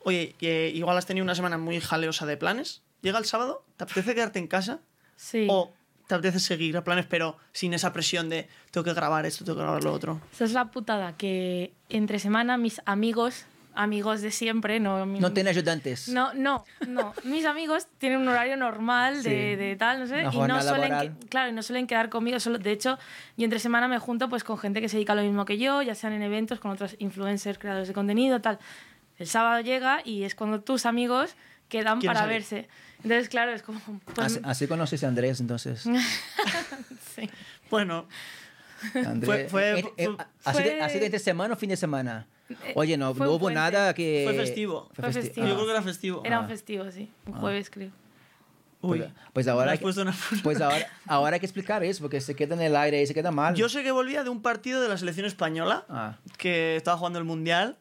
Oye, 0.04 0.36
que 0.38 0.70
igual 0.76 0.98
has 0.98 1.06
tenido 1.06 1.24
una 1.24 1.36
semana 1.36 1.58
muy 1.58 1.80
jaleosa 1.80 2.26
de 2.26 2.36
planes. 2.38 2.82
Llega 3.02 3.18
el 3.18 3.26
sábado, 3.26 3.64
¿te 3.78 3.86
apetece 3.86 4.14
quedarte 4.14 4.40
en 4.40 4.48
casa? 4.48 4.80
Sí. 5.16 5.48
¿O 5.50 5.72
te 6.08 6.16
apetece 6.16 6.40
seguir 6.40 6.76
a 6.78 6.84
planes, 6.84 7.06
pero 7.10 7.38
sin 7.54 7.74
esa 7.74 7.92
presión 7.94 8.30
de 8.30 8.48
tengo 8.72 8.84
que 8.84 8.94
grabar 8.94 9.26
esto, 9.26 9.44
tengo 9.46 9.58
que 9.58 9.64
grabar 9.64 9.84
lo 9.84 9.94
otro? 9.94 10.20
Esa 10.34 10.44
es 10.44 10.52
la 10.54 10.70
putada, 10.70 11.16
que 11.18 11.74
entre 11.90 12.20
semana 12.20 12.58
mis 12.58 12.82
amigos, 12.86 13.46
amigos 13.76 14.22
de 14.22 14.32
siempre, 14.32 14.80
no... 14.80 15.06
mi- 15.06 15.20
no 15.20 15.32
tiene 15.34 15.50
ayudantes. 15.50 16.08
No, 16.10 16.34
no, 16.34 16.64
no. 16.88 17.14
Mis 17.24 17.46
amigos 17.46 17.88
tienen 17.98 18.20
un 18.22 18.28
horario 18.28 18.58
normal 18.58 19.24
de, 19.24 19.30
Sí. 19.30 19.56
de 19.56 19.76
tal, 19.76 20.00
no 20.00 20.08
sé, 20.08 20.14
Una 20.16 20.22
y 20.22 20.26
no 20.26 20.32
jornada 20.32 20.62
suelen, 20.62 20.90
laboral. 20.92 21.18
que- 21.20 21.28
claro, 21.28 21.50
y 21.50 21.54
no 21.54 21.62
suelen 21.64 21.88
quedar 21.88 22.10
conmigo. 22.10 22.40
Solo, 22.40 22.58
de 22.58 22.72
hecho, 22.72 22.98
yo 23.38 23.44
entre 23.46 23.60
semana 23.60 23.88
me 23.88 24.00
junto 24.00 24.30
pues 24.30 24.44
con 24.44 24.58
gente 24.58 24.82
que 24.82 24.90
se 24.90 24.98
dedica 24.98 25.14
a 25.14 25.16
lo 25.16 25.22
mismo 25.24 25.46
que 25.46 25.58
yo, 25.58 25.82
ya 25.82 25.96
sean 25.96 26.14
en 26.14 26.22
eventos 26.24 26.60
con 26.60 26.72
otros 26.72 26.96
influencers, 27.00 27.58
creadores 27.58 27.88
de 27.88 27.94
contenido, 27.94 28.42
tal. 28.42 28.60
El 29.18 29.28
sábado 29.28 29.62
llega 29.62 30.02
y 30.04 30.24
es 30.24 30.36
cuando 30.36 30.62
tus 30.62 30.86
amigos 30.86 31.36
quedan 31.70 32.00
¿Quieren 32.00 32.08
para 32.16 32.20
salir? 32.26 32.34
verse. 32.42 32.68
Entonces, 33.04 33.30
claro, 33.30 33.52
es 33.54 33.62
como... 33.62 33.80
pues, 34.14 34.18
Así, 34.20 34.40
así 34.44 34.68
conoces 34.68 35.04
a 35.04 35.08
Andrés, 35.08 35.40
entonces. 35.40 35.84
sí. 37.16 37.30
Bueno, 37.70 38.08
Andrés, 39.06 39.50
fue- 39.52 39.80
eh, 39.80 39.86
eh, 39.98 40.06
fue- 40.08 40.18
así, 40.44 40.64
de, 40.64 40.70
fue- 40.72 40.82
así 40.82 41.00
de 41.00 41.06
entre 41.06 41.20
semana 41.20 41.54
o 41.54 41.58
fin 41.58 41.70
de 41.70 41.78
semana. 41.78 42.26
Oye, 42.76 42.98
no, 42.98 43.14
no 43.14 43.30
un 43.32 43.36
hubo 43.36 43.50
nada 43.50 43.94
que... 43.94 44.24
Fue 44.26 44.36
festivo. 44.36 44.90
Fue 44.94 45.06
festi- 45.10 45.14
festivo. 45.14 45.48
yo 45.48 45.52
ah. 45.54 45.56
creo 45.56 45.66
que 45.66 45.72
era 45.72 45.82
festivo. 45.82 46.22
Era 46.24 46.38
Ah. 46.38 46.42
un 46.42 46.48
festivo, 46.48 46.92
sí. 46.92 47.10
Un 47.26 47.34
jueves, 47.34 47.70
creo. 47.70 47.90
Uy, 48.82 49.00
Pues, 49.00 49.12
pues 49.34 49.48
ahora, 49.48 49.66
me 49.72 49.80
hay 49.80 50.00
una- 50.00 50.16
pues 50.44 50.62
ahora, 50.62 50.86
ahora 51.08 51.34
hay 51.36 51.40
que 51.40 51.46
explicar 51.48 51.84
eso, 51.84 52.04
porque 52.04 52.22
se 52.22 52.36
queda 52.36 52.54
en 52.54 52.62
el 52.62 52.76
aire 52.76 53.02
y 53.02 53.08
se 53.08 53.16
queda 53.16 53.32
mal. 53.32 53.56
Yo 53.56 53.68
sé 53.68 53.82
que 53.82 53.92
volvía 53.92 54.24
de 54.24 54.30
un 54.30 54.42
partido 54.44 54.80
de 54.82 54.90
la 54.90 54.98
selección 54.98 55.26
española 55.26 55.86
Ah, 55.90 56.18
que 56.38 56.76
estaba 56.76 56.98
jugando 56.98 57.18
el 57.18 57.26
mundial 57.26 57.78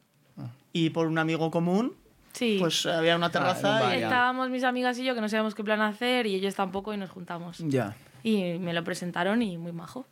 y 0.73 0.91
por 0.91 1.07
un 1.07 1.19
amigo 1.19 1.51
común, 1.51 1.95
Sí. 2.33 2.57
pues 2.59 2.87
había 2.87 3.17
una 3.17 3.27
un 3.27 3.33
terraza 3.33 3.81
bar, 3.81 3.97
y 3.97 4.01
ya. 4.01 4.07
Estábamos 4.07 4.49
mis 4.51 4.65
amigas 4.65 4.99
y 4.99 5.05
yo 5.05 5.15
que 5.15 5.21
no 5.21 5.29
sabíamos 5.29 5.55
qué 5.55 5.63
plan 5.63 5.83
hacer 5.83 6.27
y 6.27 6.35
ellos 6.37 6.55
tampoco 6.55 6.95
y 6.95 6.97
nos 6.97 7.11
juntamos. 7.11 7.59
ya. 7.59 7.95
Y 8.23 8.59
me 8.59 8.73
lo 8.73 8.83
presentaron 8.83 9.43
y 9.43 9.59
muy 9.59 9.73
majo. 9.73 10.07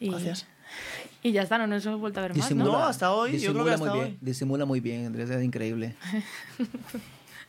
Y, 0.00 0.08
Gracias. 0.08 0.46
Y 1.22 1.32
ya 1.32 1.42
está, 1.42 1.58
no 1.58 1.66
nos 1.66 1.84
hemos 1.84 2.00
vuelto 2.00 2.20
a 2.20 2.22
ver 2.22 2.30
más, 2.34 2.36
Disimula, 2.48 2.72
¿no? 2.72 2.78
No, 2.78 2.84
hasta 2.86 3.12
hoy, 3.12 3.38
yo 3.38 3.52
creo 3.52 3.64
que 3.64 3.70
disimula 3.70 3.74
hasta 3.74 3.90
muy 3.90 3.98
hoy. 3.98 4.04
bien, 4.06 4.18
Disimula 4.20 4.64
muy 4.64 4.80
bien, 4.80 5.06
Andrés, 5.06 5.30
es 5.30 5.42
increíble. 5.44 5.94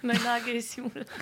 No 0.04 0.14
hay 0.14 0.20
nada 0.20 0.44
que 0.44 0.54
disimular. 0.54 1.06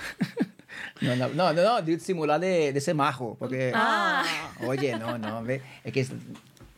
No, 1.01 1.15
no, 1.15 1.27
no, 1.29 1.51
no, 1.53 2.39
de, 2.39 2.71
de 2.73 2.81
ser 2.81 2.95
majo, 2.95 3.35
porque... 3.39 3.71
Ah. 3.75 4.23
Oye, 4.67 4.97
no, 4.97 5.17
no, 5.17 5.43
ve, 5.43 5.61
es 5.83 5.91
que... 5.91 6.01
es- 6.01 6.11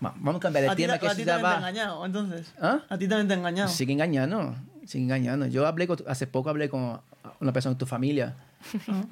va- 0.04 0.14
vamos 0.18 0.38
a 0.38 0.40
cambiar 0.40 0.64
de 0.64 0.70
A 0.70 0.76
ti, 0.76 0.84
tema, 0.84 0.94
a 0.96 1.00
que 1.00 1.08
ti 1.10 1.16
se 1.16 1.26
también 1.26 1.26
te 1.26 1.32
ha 1.32 1.38
llama... 1.38 1.58
engañado, 1.70 2.06
entonces. 2.06 2.54
¿Ah? 2.60 2.80
A 2.90 2.98
ti 2.98 3.08
también 3.08 3.28
te 3.28 3.34
ha 3.34 3.38
engañado. 3.38 3.70
Sigue 3.70 3.94
engañando, 3.94 4.56
sigue 4.88 5.04
engañando. 5.04 5.46
Yo 5.48 5.68
hablé 5.68 5.86
con, 5.88 5.98
hace 6.08 6.26
poco 6.26 6.50
hablé 6.50 6.70
con 6.70 7.00
una 7.40 7.54
persona 7.54 7.76
de 7.76 7.80
tu 7.80 7.86
familia, 7.86 8.36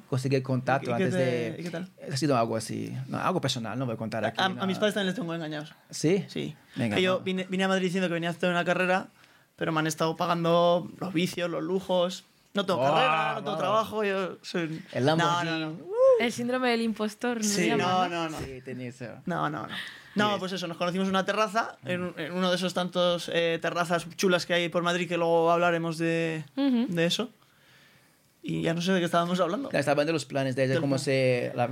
conseguí 0.08 0.36
el 0.36 0.42
contacto 0.42 0.90
¿Y 0.90 0.96
qué 0.96 1.04
antes 1.04 1.10
te- 1.18 1.18
de... 1.52 1.56
y 1.58 1.62
qué 1.64 1.70
tal? 1.70 1.88
Ha 2.12 2.16
sido 2.16 2.36
algo 2.36 2.56
así, 2.56 2.94
no, 3.08 3.18
algo 3.18 3.40
personal, 3.40 3.78
no 3.78 3.86
voy 3.86 3.94
a 3.94 3.98
contar 3.98 4.24
aquí. 4.24 4.40
A, 4.40 4.46
a 4.46 4.48
no. 4.50 4.66
mis 4.66 4.78
padres 4.78 4.94
también 4.94 5.08
les 5.08 5.14
tengo 5.16 5.34
engañados. 5.34 5.72
¿Sí? 5.90 6.24
Sí. 6.28 6.56
Venga, 6.76 6.96
que 6.96 7.02
yo 7.02 7.18
no. 7.18 7.20
vine, 7.20 7.46
vine 7.48 7.64
a 7.64 7.68
Madrid 7.68 7.84
diciendo 7.86 8.08
que 8.08 8.14
venía 8.14 8.28
a 8.30 8.32
hacer 8.32 8.50
una 8.50 8.64
carrera, 8.64 9.08
pero 9.56 9.72
me 9.72 9.80
han 9.80 9.86
estado 9.86 10.16
pagando 10.16 10.90
los 10.98 11.12
vicios, 11.12 11.50
los 11.50 11.62
lujos. 11.62 12.24
No 12.54 12.66
tengo 12.66 12.80
Oh, 12.80 12.84
carrera, 12.84 13.32
no 13.34 13.38
tengo 13.38 13.52
no. 13.52 13.58
trabajo. 13.58 14.02
Yo 14.04 14.38
soy... 14.42 14.82
El 14.92 15.04
no, 15.06 15.16
Lamborghini. 15.16 15.50
no, 15.60 15.70
no. 15.70 15.76
El 16.18 16.32
síndrome 16.32 16.70
del 16.70 16.82
impostor. 16.82 17.38
¿no 17.38 17.42
Sí, 17.44 17.70
no, 17.70 18.08
no, 18.08 18.28
no. 18.28 18.38
Sí, 18.40 18.60
tenía 18.64 18.88
eso. 18.88 19.06
No, 19.26 19.48
no, 19.48 19.66
no. 19.66 19.74
No, 20.16 20.38
pues 20.40 20.50
eso, 20.52 20.66
nos 20.66 20.76
conocimos 20.76 21.06
en 21.06 21.10
una 21.10 21.24
terraza, 21.24 21.76
en, 21.84 22.12
en 22.16 22.32
uno 22.32 22.50
de 22.50 22.56
esos 22.56 22.74
tantos 22.74 23.30
eh, 23.32 23.58
terrazas 23.62 24.06
chulas 24.16 24.44
que 24.44 24.54
hay 24.54 24.68
por 24.68 24.82
Madrid, 24.82 25.08
que 25.08 25.16
luego 25.16 25.52
hablaremos 25.52 25.96
de, 25.98 26.44
Ujú. 26.56 26.86
de 26.88 27.06
eso. 27.06 27.30
Y 28.42 28.62
ya 28.62 28.72
no 28.74 28.80
sé 28.80 28.92
de 28.92 28.98
qué 29.00 29.04
estábamos 29.04 29.38
hablando. 29.40 29.70
Ya 29.70 29.78
Estaba 29.80 29.92
hablando 29.92 30.10
de 30.10 30.14
los 30.14 30.24
planes 30.24 30.56
de 30.56 30.66
Del 30.68 30.80
cómo 30.80 30.96
plan. 30.96 30.98
se... 31.04 31.52
la- 31.54 31.70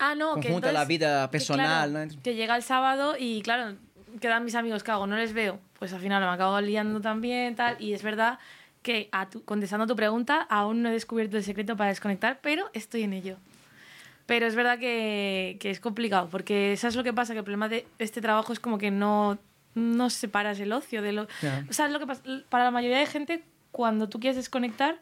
Ah, 0.00 0.14
no, 0.14 0.36
que 0.36 0.42
Conjunta 0.48 0.66
la 0.68 0.82
entonces- 0.82 0.88
vida 0.88 1.26
que 1.26 1.32
personal, 1.32 1.90
claro, 1.90 2.06
¿no? 2.14 2.22
Que 2.22 2.34
llega 2.34 2.54
el 2.56 2.62
sábado 2.62 3.16
y, 3.18 3.42
claro, 3.42 3.74
quedan 4.20 4.44
mis 4.44 4.54
amigos 4.54 4.84
que 4.84 4.90
hago, 4.92 5.06
no 5.08 5.16
les 5.16 5.32
veo. 5.32 5.58
Pues 5.78 5.92
al 5.92 6.00
final 6.00 6.22
me 6.22 6.28
acabo 6.28 6.60
liando 6.60 7.00
también, 7.00 7.56
tal. 7.56 7.76
Y 7.80 7.94
es 7.94 8.02
verdad 8.04 8.38
que, 8.82 9.08
a 9.10 9.28
tu- 9.28 9.42
contestando 9.44 9.84
a 9.84 9.86
tu 9.88 9.96
pregunta, 9.96 10.42
aún 10.50 10.82
no 10.82 10.88
he 10.88 10.92
descubierto 10.92 11.36
el 11.36 11.42
secreto 11.42 11.76
para 11.76 11.88
desconectar, 11.90 12.38
pero 12.42 12.70
estoy 12.74 13.02
en 13.02 13.12
ello. 13.12 13.38
Pero 14.26 14.46
es 14.46 14.54
verdad 14.54 14.78
que, 14.78 15.56
que 15.58 15.70
es 15.70 15.80
complicado, 15.80 16.28
porque 16.30 16.74
eso 16.74 16.86
es 16.86 16.94
lo 16.94 17.02
que 17.02 17.12
pasa, 17.14 17.32
que 17.32 17.38
el 17.38 17.44
problema 17.44 17.68
de 17.68 17.86
este 17.98 18.20
trabajo 18.20 18.52
es 18.52 18.60
como 18.60 18.78
que 18.78 18.90
no, 18.92 19.38
no 19.74 20.10
separas 20.10 20.60
el 20.60 20.72
ocio 20.72 21.02
de 21.02 21.12
lo... 21.12 21.26
Ya. 21.42 21.64
O 21.68 21.72
sea, 21.72 21.86
es 21.86 21.92
lo 21.92 21.98
que 21.98 22.06
pasa, 22.06 22.22
para 22.50 22.64
la 22.64 22.70
mayoría 22.70 22.98
de 22.98 23.06
gente, 23.06 23.42
cuando 23.72 24.08
tú 24.08 24.20
quieres 24.20 24.36
desconectar 24.36 24.98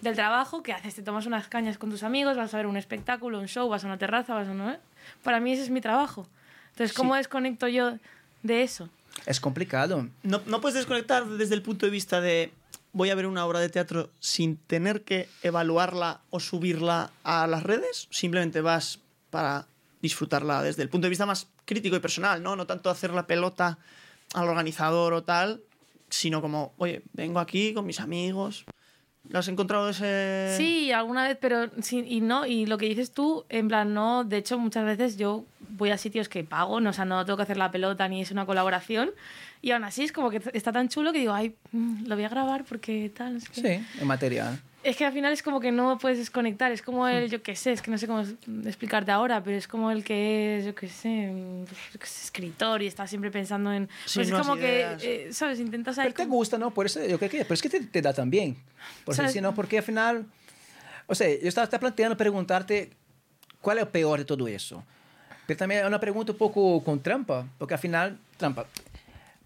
del 0.00 0.14
trabajo, 0.14 0.62
¿qué 0.62 0.72
haces? 0.72 0.94
Te 0.94 1.02
tomas 1.02 1.26
unas 1.26 1.48
cañas 1.48 1.78
con 1.78 1.90
tus 1.90 2.02
amigos, 2.02 2.36
vas 2.36 2.52
a 2.54 2.56
ver 2.56 2.66
un 2.66 2.76
espectáculo, 2.76 3.38
un 3.38 3.48
show, 3.48 3.68
vas 3.68 3.84
a 3.84 3.86
una 3.86 3.98
terraza, 3.98 4.34
vas 4.34 4.48
a 4.48 4.50
una... 4.50 4.80
Para 5.22 5.40
mí 5.40 5.52
ese 5.52 5.62
es 5.62 5.70
mi 5.70 5.80
trabajo. 5.80 6.26
Entonces, 6.70 6.96
¿cómo 6.96 7.14
desconecto 7.14 7.68
yo 7.68 7.98
de 8.42 8.62
eso? 8.62 8.88
Es 9.26 9.40
complicado. 9.40 10.08
No, 10.22 10.42
no 10.46 10.60
puedes 10.60 10.76
desconectar 10.76 11.24
desde 11.26 11.54
el 11.54 11.62
punto 11.62 11.86
de 11.86 11.92
vista 11.92 12.20
de 12.20 12.52
voy 12.92 13.10
a 13.10 13.14
ver 13.14 13.26
una 13.26 13.44
obra 13.44 13.60
de 13.60 13.68
teatro 13.68 14.08
sin 14.20 14.56
tener 14.56 15.02
que 15.02 15.28
evaluarla 15.42 16.20
o 16.30 16.40
subirla 16.40 17.10
a 17.22 17.46
las 17.46 17.62
redes. 17.62 18.08
Simplemente 18.10 18.60
vas 18.60 19.00
para 19.30 19.66
disfrutarla 20.00 20.62
desde 20.62 20.82
el 20.82 20.88
punto 20.88 21.06
de 21.06 21.10
vista 21.10 21.26
más 21.26 21.48
crítico 21.64 21.96
y 21.96 22.00
personal, 22.00 22.42
¿no? 22.42 22.56
No 22.56 22.66
tanto 22.66 22.90
hacer 22.90 23.10
la 23.12 23.26
pelota 23.26 23.78
al 24.32 24.48
organizador 24.48 25.12
o 25.12 25.22
tal, 25.22 25.62
sino 26.08 26.40
como, 26.40 26.72
oye, 26.78 27.02
vengo 27.12 27.40
aquí 27.40 27.74
con 27.74 27.86
mis 27.86 28.00
amigos. 28.00 28.64
¿Lo 29.28 29.38
has 29.38 29.48
encontrado 29.48 29.88
ese...? 29.88 30.54
Sí, 30.56 30.92
alguna 30.92 31.26
vez, 31.26 31.38
pero 31.40 31.70
sí, 31.80 32.04
y 32.06 32.20
no, 32.20 32.46
y 32.46 32.66
lo 32.66 32.76
que 32.78 32.86
dices 32.86 33.12
tú, 33.12 33.44
en 33.48 33.68
plan, 33.68 33.94
no, 33.94 34.24
de 34.24 34.36
hecho 34.36 34.58
muchas 34.58 34.84
veces 34.84 35.16
yo 35.16 35.44
voy 35.70 35.90
a 35.90 35.98
sitios 35.98 36.28
que 36.28 36.44
pago, 36.44 36.80
no, 36.80 36.90
o 36.90 36.92
sea, 36.92 37.04
no 37.04 37.24
tengo 37.24 37.38
que 37.38 37.44
hacer 37.44 37.56
la 37.56 37.70
pelota 37.70 38.06
ni 38.06 38.20
es 38.20 38.30
una 38.30 38.46
colaboración, 38.46 39.10
y 39.62 39.70
aún 39.70 39.84
así 39.84 40.04
es 40.04 40.12
como 40.12 40.30
que 40.30 40.42
está 40.52 40.72
tan 40.72 40.88
chulo 40.88 41.12
que 41.12 41.20
digo, 41.20 41.32
ay, 41.32 41.54
mm, 41.72 42.06
lo 42.06 42.16
voy 42.16 42.24
a 42.24 42.28
grabar 42.28 42.64
porque 42.64 43.10
tal, 43.14 43.34
no 43.34 43.40
sé. 43.40 43.48
Sí, 43.54 44.00
en 44.00 44.06
material. 44.06 44.60
Es 44.84 44.96
que 44.96 45.06
al 45.06 45.12
final 45.14 45.32
es 45.32 45.42
como 45.42 45.60
que 45.60 45.72
no 45.72 45.96
puedes 45.98 46.18
desconectar, 46.18 46.70
es 46.70 46.82
como 46.82 47.08
el, 47.08 47.30
yo 47.30 47.42
qué 47.42 47.56
sé, 47.56 47.72
es 47.72 47.80
que 47.80 47.90
no 47.90 47.96
sé 47.96 48.06
cómo 48.06 48.20
es- 48.20 48.34
explicarte 48.66 49.10
ahora, 49.10 49.42
pero 49.42 49.56
es 49.56 49.66
como 49.66 49.90
el 49.90 50.04
que 50.04 50.58
es, 50.58 50.66
yo 50.66 50.74
qué 50.74 50.88
sé, 50.88 51.08
mm, 51.32 51.64
qué 51.98 52.06
sé, 52.06 52.24
escritor 52.24 52.82
y 52.82 52.86
está 52.86 53.06
siempre 53.06 53.30
pensando 53.30 53.72
en... 53.72 53.88
Sí, 54.04 54.18
pues 54.18 54.28
es 54.28 54.34
como 54.34 54.56
ideas. 54.56 55.00
que, 55.02 55.28
eh, 55.28 55.32
¿sabes? 55.32 55.58
Intentas. 55.58 55.96
Pero 55.96 56.12
te 56.12 56.24
como- 56.24 56.36
gusta, 56.36 56.58
¿no? 56.58 56.70
Por 56.70 56.84
eso 56.84 57.02
yo 57.06 57.18
creo 57.18 57.30
que... 57.30 57.38
Pero 57.44 57.54
es 57.54 57.62
que 57.62 57.70
te, 57.70 57.80
te 57.80 58.02
da 58.02 58.12
también. 58.12 58.56
Por 59.06 59.14
si 59.28 59.40
no, 59.40 59.54
porque 59.54 59.78
al 59.78 59.84
final... 59.84 60.26
O 61.06 61.14
sea, 61.14 61.28
yo 61.28 61.48
estaba, 61.48 61.64
estaba 61.64 61.80
planteando 61.80 62.16
preguntarte 62.16 62.90
cuál 63.62 63.78
es 63.78 63.84
lo 63.84 63.90
peor 63.90 64.18
de 64.18 64.24
todo 64.26 64.46
eso. 64.48 64.84
Pero 65.46 65.56
también 65.58 65.80
es 65.82 65.86
una 65.86 66.00
pregunta 66.00 66.32
un 66.32 66.38
poco 66.38 66.82
con 66.84 67.00
trampa, 67.02 67.46
porque 67.58 67.72
al 67.74 67.80
final, 67.80 68.18
trampa. 68.36 68.66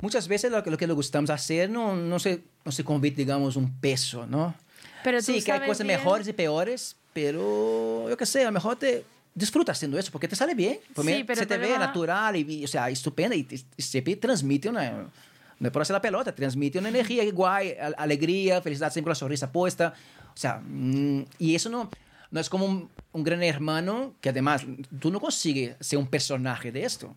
Muchas 0.00 0.26
veces 0.28 0.50
lo 0.50 0.62
que, 0.62 0.70
lo 0.70 0.76
que 0.78 0.86
le 0.86 0.92
gustamos 0.92 1.30
hacer 1.30 1.70
no, 1.70 1.94
no, 1.96 2.18
se, 2.18 2.42
no 2.64 2.70
se 2.72 2.84
convierte, 2.84 3.22
digamos, 3.22 3.56
un 3.56 3.72
peso, 3.80 4.26
¿no? 4.26 4.54
Pero 5.04 5.20
sí, 5.22 5.42
que 5.42 5.52
hay 5.52 5.60
cosas 5.60 5.86
bien- 5.86 5.98
mejores 5.98 6.26
y 6.28 6.32
peores, 6.32 6.96
pero 7.12 8.08
yo 8.08 8.16
qué 8.16 8.26
sé, 8.26 8.42
a 8.42 8.46
lo 8.46 8.52
mejor 8.52 8.76
te 8.76 9.04
disfrutas 9.34 9.76
haciendo 9.78 9.98
eso 9.98 10.10
porque 10.10 10.28
te 10.28 10.36
sale 10.36 10.54
bien. 10.54 10.78
Pues 10.94 11.06
Sí, 11.06 11.12
mira, 11.14 11.26
pero 11.26 11.40
se 11.40 11.46
te 11.46 11.58
ve 11.58 11.78
natural 11.78 12.36
y, 12.36 12.64
o 12.64 12.68
sea, 12.68 12.88
estupenda 12.90 13.36
y, 13.36 13.46
y 13.76 13.82
siempre 13.82 14.16
transmite 14.16 14.68
una... 14.68 15.06
No 15.60 15.66
es 15.66 15.72
por 15.72 15.82
hacer 15.82 15.94
la 15.94 16.00
pelota, 16.00 16.32
transmite 16.32 16.78
una 16.78 16.88
energía 16.88 17.24
guay, 17.32 17.74
al- 17.80 17.94
alegría, 17.98 18.62
felicidad, 18.62 18.92
siempre 18.92 19.10
la 19.10 19.16
sonrisa 19.16 19.50
puesta. 19.50 19.92
O 20.28 20.36
sea, 20.36 20.60
mm, 20.64 21.22
y 21.40 21.54
eso 21.56 21.68
no, 21.68 21.90
no 22.30 22.38
es 22.40 22.48
como 22.48 22.64
un, 22.66 22.88
un 23.12 23.24
gran 23.24 23.42
hermano 23.42 24.14
que 24.20 24.28
además 24.28 24.64
tú 25.00 25.10
no 25.10 25.18
consigues 25.20 25.74
ser 25.80 25.98
un 25.98 26.06
personaje 26.06 26.70
de 26.70 26.84
esto 26.84 27.14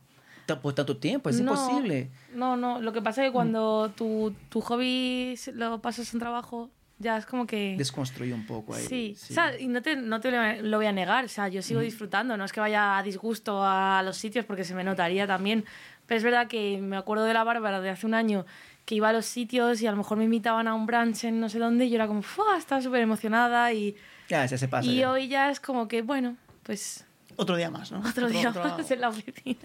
por 0.61 0.73
tanto 0.73 0.97
tiempo, 0.97 1.29
es 1.29 1.39
No, 1.39 1.53
imposible. 1.53 2.09
No, 2.33 2.57
no, 2.57 2.81
lo 2.81 2.91
que 2.91 3.01
pasa 3.01 3.23
es 3.23 3.29
que 3.29 3.31
cuando 3.31 3.89
tu, 3.95 4.33
tu 4.49 4.59
hobby 4.59 5.39
lo 5.53 5.81
pasas 5.81 6.13
en 6.13 6.19
trabajo, 6.19 6.69
Ya 7.01 7.17
es 7.17 7.25
como 7.25 7.47
que... 7.47 7.75
Desconstruí 7.77 8.31
un 8.31 8.45
poco 8.45 8.75
ahí. 8.75 8.85
Sí, 8.85 9.15
O 9.31 9.33
sea, 9.33 9.59
y 9.59 9.67
no 9.67 9.81
te, 9.81 9.95
no 9.95 10.19
te 10.19 10.31
lo- 10.61 10.77
voy 10.77 10.85
a 10.85 10.91
negar, 10.91 11.25
o 11.25 11.27
sea, 11.27 11.47
yo 11.47 11.61
sigo 11.61 11.79
disfrutando, 11.79 12.37
no 12.37 12.45
es 12.45 12.51
que 12.53 12.59
vaya 12.59 12.97
a 12.97 13.03
disgusto 13.03 13.63
a 13.63 14.01
los 14.03 14.17
sitios 14.17 14.45
porque 14.45 14.63
se 14.63 14.75
me 14.75 14.83
notaría 14.83 15.25
también, 15.25 15.65
pero 16.05 16.17
es 16.19 16.23
verdad 16.23 16.47
que 16.47 16.77
me 16.79 16.95
acuerdo 16.97 17.23
de 17.25 17.33
la 17.33 17.43
Bárbara 17.43 17.81
de 17.81 17.89
hace 17.89 18.05
un 18.05 18.13
año 18.13 18.45
que 18.85 18.95
iba 18.95 19.09
a 19.09 19.13
los 19.13 19.25
sitios 19.25 19.81
y 19.81 19.87
a 19.87 19.91
lo 19.91 19.97
mejor 19.97 20.17
me 20.17 20.25
invitaban 20.25 20.67
a 20.67 20.73
un 20.75 20.85
brunch 20.85 21.23
en 21.23 21.39
no 21.39 21.49
sé 21.49 21.57
dónde 21.59 21.85
y 21.85 21.89
yo 21.89 21.95
era 21.95 22.07
como, 22.07 22.21
¡fua! 22.21 22.57
Estaba 22.57 22.81
súper 22.81 23.01
emocionada 23.01 23.73
y, 23.73 23.95
Ya, 24.29 24.43
ese 24.45 24.57
se 24.57 24.67
pasa. 24.67 24.87
y 24.89 24.97
ya. 24.97 25.11
hoy 25.11 25.27
ya 25.27 25.49
es 25.49 25.59
como 25.59 25.87
que, 25.87 26.01
bueno, 26.03 26.37
pues 26.63 27.05
Otro 27.35 27.55
día 27.55 27.69
más, 27.71 27.91
¿no? 27.91 27.99
otro 28.07 28.27
día 28.29 28.51
más 28.51 28.91
en 28.91 29.01
la 29.01 29.09
oficina. 29.09 29.59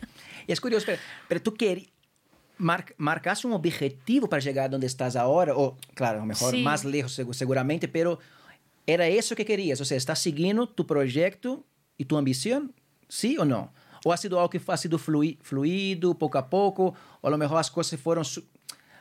Y 0.46 0.52
es 0.52 0.60
curioso, 0.60 0.86
pero, 0.86 0.98
pero 1.28 1.42
tú 1.42 1.54
querías... 1.54 1.88
Mar, 2.58 2.86
marcaste 2.96 3.46
un 3.46 3.52
objetivo 3.52 4.28
para 4.28 4.40
llegar 4.40 4.70
donde 4.70 4.86
estás 4.86 5.14
ahora, 5.16 5.52
o 5.56 5.76
claro, 5.94 6.24
mejor 6.24 6.52
Sí. 6.52 6.62
más 6.62 6.84
lejos 6.84 7.18
segu- 7.18 7.34
seguramente, 7.34 7.86
pero 7.88 8.18
era 8.86 9.06
eso 9.06 9.34
que 9.36 9.44
querías, 9.44 9.80
o 9.80 9.84
sea, 9.84 9.96
estás 9.96 10.18
siguiendo 10.20 10.66
tu 10.68 10.86
proyecto 10.86 11.64
y 11.98 12.04
tu 12.06 12.16
ambición, 12.16 12.72
¿sí 13.08 13.36
o 13.38 13.44
no? 13.44 13.72
¿O 14.04 14.12
ha 14.12 14.16
sido 14.16 14.38
algo 14.38 14.48
que 14.50 14.60
ha 14.68 14.76
sido 14.76 14.98
flui- 14.98 15.36
fluido 15.42 16.14
poco 16.14 16.38
a 16.38 16.48
poco, 16.48 16.94
o 17.20 17.26
a 17.26 17.30
lo 17.30 17.36
mejor 17.38 17.56
las 17.56 17.70
cosas 17.70 18.00
fueron, 18.00 18.24
su- 18.24 18.44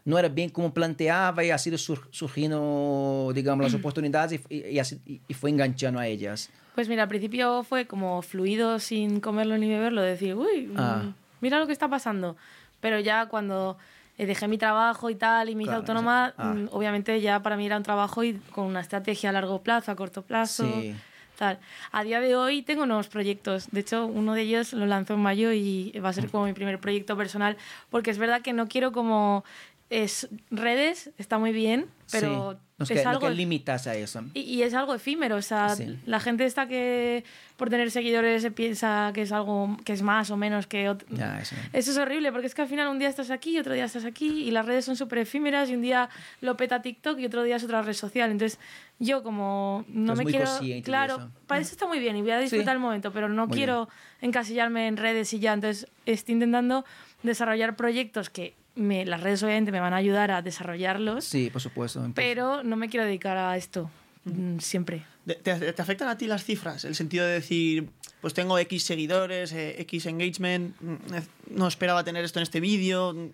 no 0.04 0.18
era 0.20 0.28
bien 0.30 0.50
como 0.50 0.74
planteaba 0.74 1.44
y 1.44 1.50
ha 1.52 1.58
sido 1.58 1.78
sur- 1.78 2.08
surgiendo, 2.12 3.32
digamos, 3.34 3.64
las 3.72 3.74
oportunidades 3.80 4.42
así- 4.82 5.00
y- 5.06 5.22
y 5.28 5.34
fue 5.34 5.50
enganchando 5.50 6.00
a 6.00 6.08
ellas? 6.08 6.50
Pues 6.74 6.90
mira, 6.90 7.04
al 7.04 7.10
principio 7.10 7.64
fue 7.64 7.88
como 7.88 8.22
fluido 8.22 8.80
sin 8.80 9.20
comerlo 9.22 9.58
ni 9.58 9.70
beberlo, 9.70 10.02
decir, 10.02 10.36
uy, 10.36 10.74
Ah. 10.76 11.14
mira 11.42 11.60
lo 11.60 11.68
que 11.68 11.74
está 11.74 11.88
pasando. 11.90 12.36
Pero 12.80 13.00
ya 13.00 13.28
cuando 13.28 13.78
eh, 14.18 14.26
dejé 14.26 14.48
mi 14.48 14.58
trabajo 14.58 15.10
y 15.10 15.16
tal 15.16 15.50
y 15.50 15.56
me 15.56 15.64
hice 15.64 15.74
autónoma, 15.74 16.34
ah. 16.38 16.54
mm, 16.54 16.70
obviamente 16.72 17.20
ya 17.22 17.42
para 17.42 17.58
mí 17.58 17.66
era 17.66 17.78
un 17.78 17.84
trabajo 17.84 18.24
y 18.24 18.34
con 18.52 18.66
una 18.66 18.80
estrategia 18.80 19.30
a 19.30 19.34
largo 19.34 19.62
plazo, 19.62 19.92
a 19.92 19.96
corto 19.96 20.22
plazo. 20.22 20.64
Sí. 20.64 20.96
Tal. 21.38 21.60
A 21.92 22.04
día 22.06 22.22
de 22.22 22.34
hoy 22.38 22.62
tengo 22.62 22.86
nuevos 22.86 23.10
proyectos. 23.10 23.68
De 23.72 23.82
hecho, 23.82 24.06
uno 24.06 24.36
de 24.36 24.44
ellos 24.44 24.72
lo 24.72 24.86
lanzó 24.86 25.16
en 25.16 25.20
mayo 25.20 25.52
y 25.52 25.92
va 26.00 26.10
a 26.10 26.14
ser 26.14 26.30
como 26.30 26.46
mi 26.46 26.54
primer 26.54 26.80
proyecto 26.80 27.18
personal, 27.18 27.58
porque 27.90 28.10
es 28.10 28.18
verdad 28.18 28.42
que 28.42 28.54
no 28.54 28.70
quiero 28.70 28.94
como 28.94 29.44
es 29.90 30.28
redes, 30.52 31.12
está 31.18 31.38
muy 31.38 31.52
bien, 31.52 31.86
pero 32.12 32.54
sí. 32.54 32.58
no 32.80 32.84
es 32.84 32.90
que, 32.92 33.00
algo 33.08 33.28
que 33.28 33.34
limitas 33.36 33.86
a 33.86 33.96
eso. 33.96 34.24
y, 34.34 34.40
y 34.42 34.64
es 34.64 34.74
algo 34.74 34.96
efímero, 34.96 35.36
o 35.36 35.42
sea, 35.44 35.70
Sí. 35.76 36.00
la 36.08 36.20
gente 36.20 36.44
está 36.46 36.68
que 36.68 37.24
por 37.56 37.70
tener 37.70 37.92
seguidores 37.92 38.42
se 38.42 38.50
piensa 38.52 39.12
que 39.14 39.22
es 39.22 39.32
algo 39.32 39.78
que 39.86 39.94
es 39.94 40.02
más 40.02 40.32
o 40.32 40.38
menos 40.38 40.66
que 40.66 40.90
otro. 40.90 41.08
Ya, 41.12 41.40
eso. 41.40 41.56
Eso 41.72 41.92
es 41.92 41.98
horrible 41.98 42.32
porque 42.32 42.48
es 42.48 42.56
que 42.56 42.64
al 42.64 42.68
final 42.68 42.88
un 42.88 42.98
día 43.00 43.08
estás 43.10 43.30
aquí, 43.30 43.58
otro 43.60 43.74
día 43.74 43.86
estás 43.86 44.06
aquí 44.06 44.44
y 44.44 44.52
las 44.52 44.66
redes 44.66 44.86
son 44.86 44.96
súper 44.96 45.20
efímeras 45.20 45.70
y 45.70 45.76
un 45.76 45.82
día 45.82 46.10
lo 46.42 46.58
peta 46.58 46.82
TikTok 46.82 47.20
y 47.20 47.26
otro 47.28 47.44
día 47.44 47.58
es 47.58 47.64
otra 47.64 47.82
red 47.84 47.94
social. 47.94 48.32
Entonces 48.32 48.60
yo 49.00 49.22
como 49.24 49.86
no 49.88 50.14
Estás 50.14 50.26
me 50.26 50.32
quiero... 50.32 50.84
Claro, 50.84 51.16
eso. 51.18 51.32
para 51.48 51.62
eso 51.62 51.72
está 51.74 51.88
muy 51.88 52.00
bien 52.00 52.16
y 52.18 52.22
voy 52.24 52.32
a 52.32 52.40
disfrutar 52.40 52.66
Sí. 52.66 52.72
el 52.74 52.80
momento, 52.80 53.12
pero 53.14 53.30
no 53.30 53.46
Muy 53.48 53.56
quiero 53.56 53.88
encasillarme 54.22 54.88
en 54.88 54.98
redes 54.98 55.32
y 55.34 55.40
ya. 55.40 55.54
Entonces 55.54 55.88
estoy 56.08 56.34
intentando 56.34 56.84
desarrollar 57.24 57.76
proyectos 57.76 58.30
que 58.30 58.56
me, 58.76 59.06
las 59.06 59.22
redes 59.22 59.42
obviamente 59.44 59.72
me 59.72 59.80
van 59.80 59.94
a 59.94 59.98
ayudar 59.98 60.32
a 60.32 60.42
desarrollarlos, 60.42 61.24
Sí, 61.26 61.50
por 61.50 61.62
supuesto. 61.62 62.06
pero 62.14 62.64
no 62.64 62.76
me 62.76 62.90
quiero 62.90 63.06
dedicar 63.06 63.38
a 63.38 63.56
esto 63.58 63.90
mm, 64.26 64.60
siempre. 64.60 65.04
¿Te, 65.26 65.36
te- 65.36 65.82
afectan 65.82 66.08
a 66.10 66.18
ti 66.18 66.28
las 66.28 66.44
cifras? 66.44 66.86
El 66.86 66.94
sentido 66.96 67.26
de 67.26 67.34
decir, 67.34 67.90
pues 68.22 68.34
tengo 68.34 68.60
X 68.60 68.84
seguidores, 68.84 69.52
eh, 69.54 69.82
X 69.82 70.06
engagement, 70.06 70.76
mm, 70.80 70.94
eh, 71.16 71.22
no 71.52 71.68
esperaba 71.68 72.04
tener 72.04 72.24
esto 72.24 72.40
en 72.40 72.44
este 72.44 72.60
vídeo. 72.60 73.14
mm, 73.14 73.30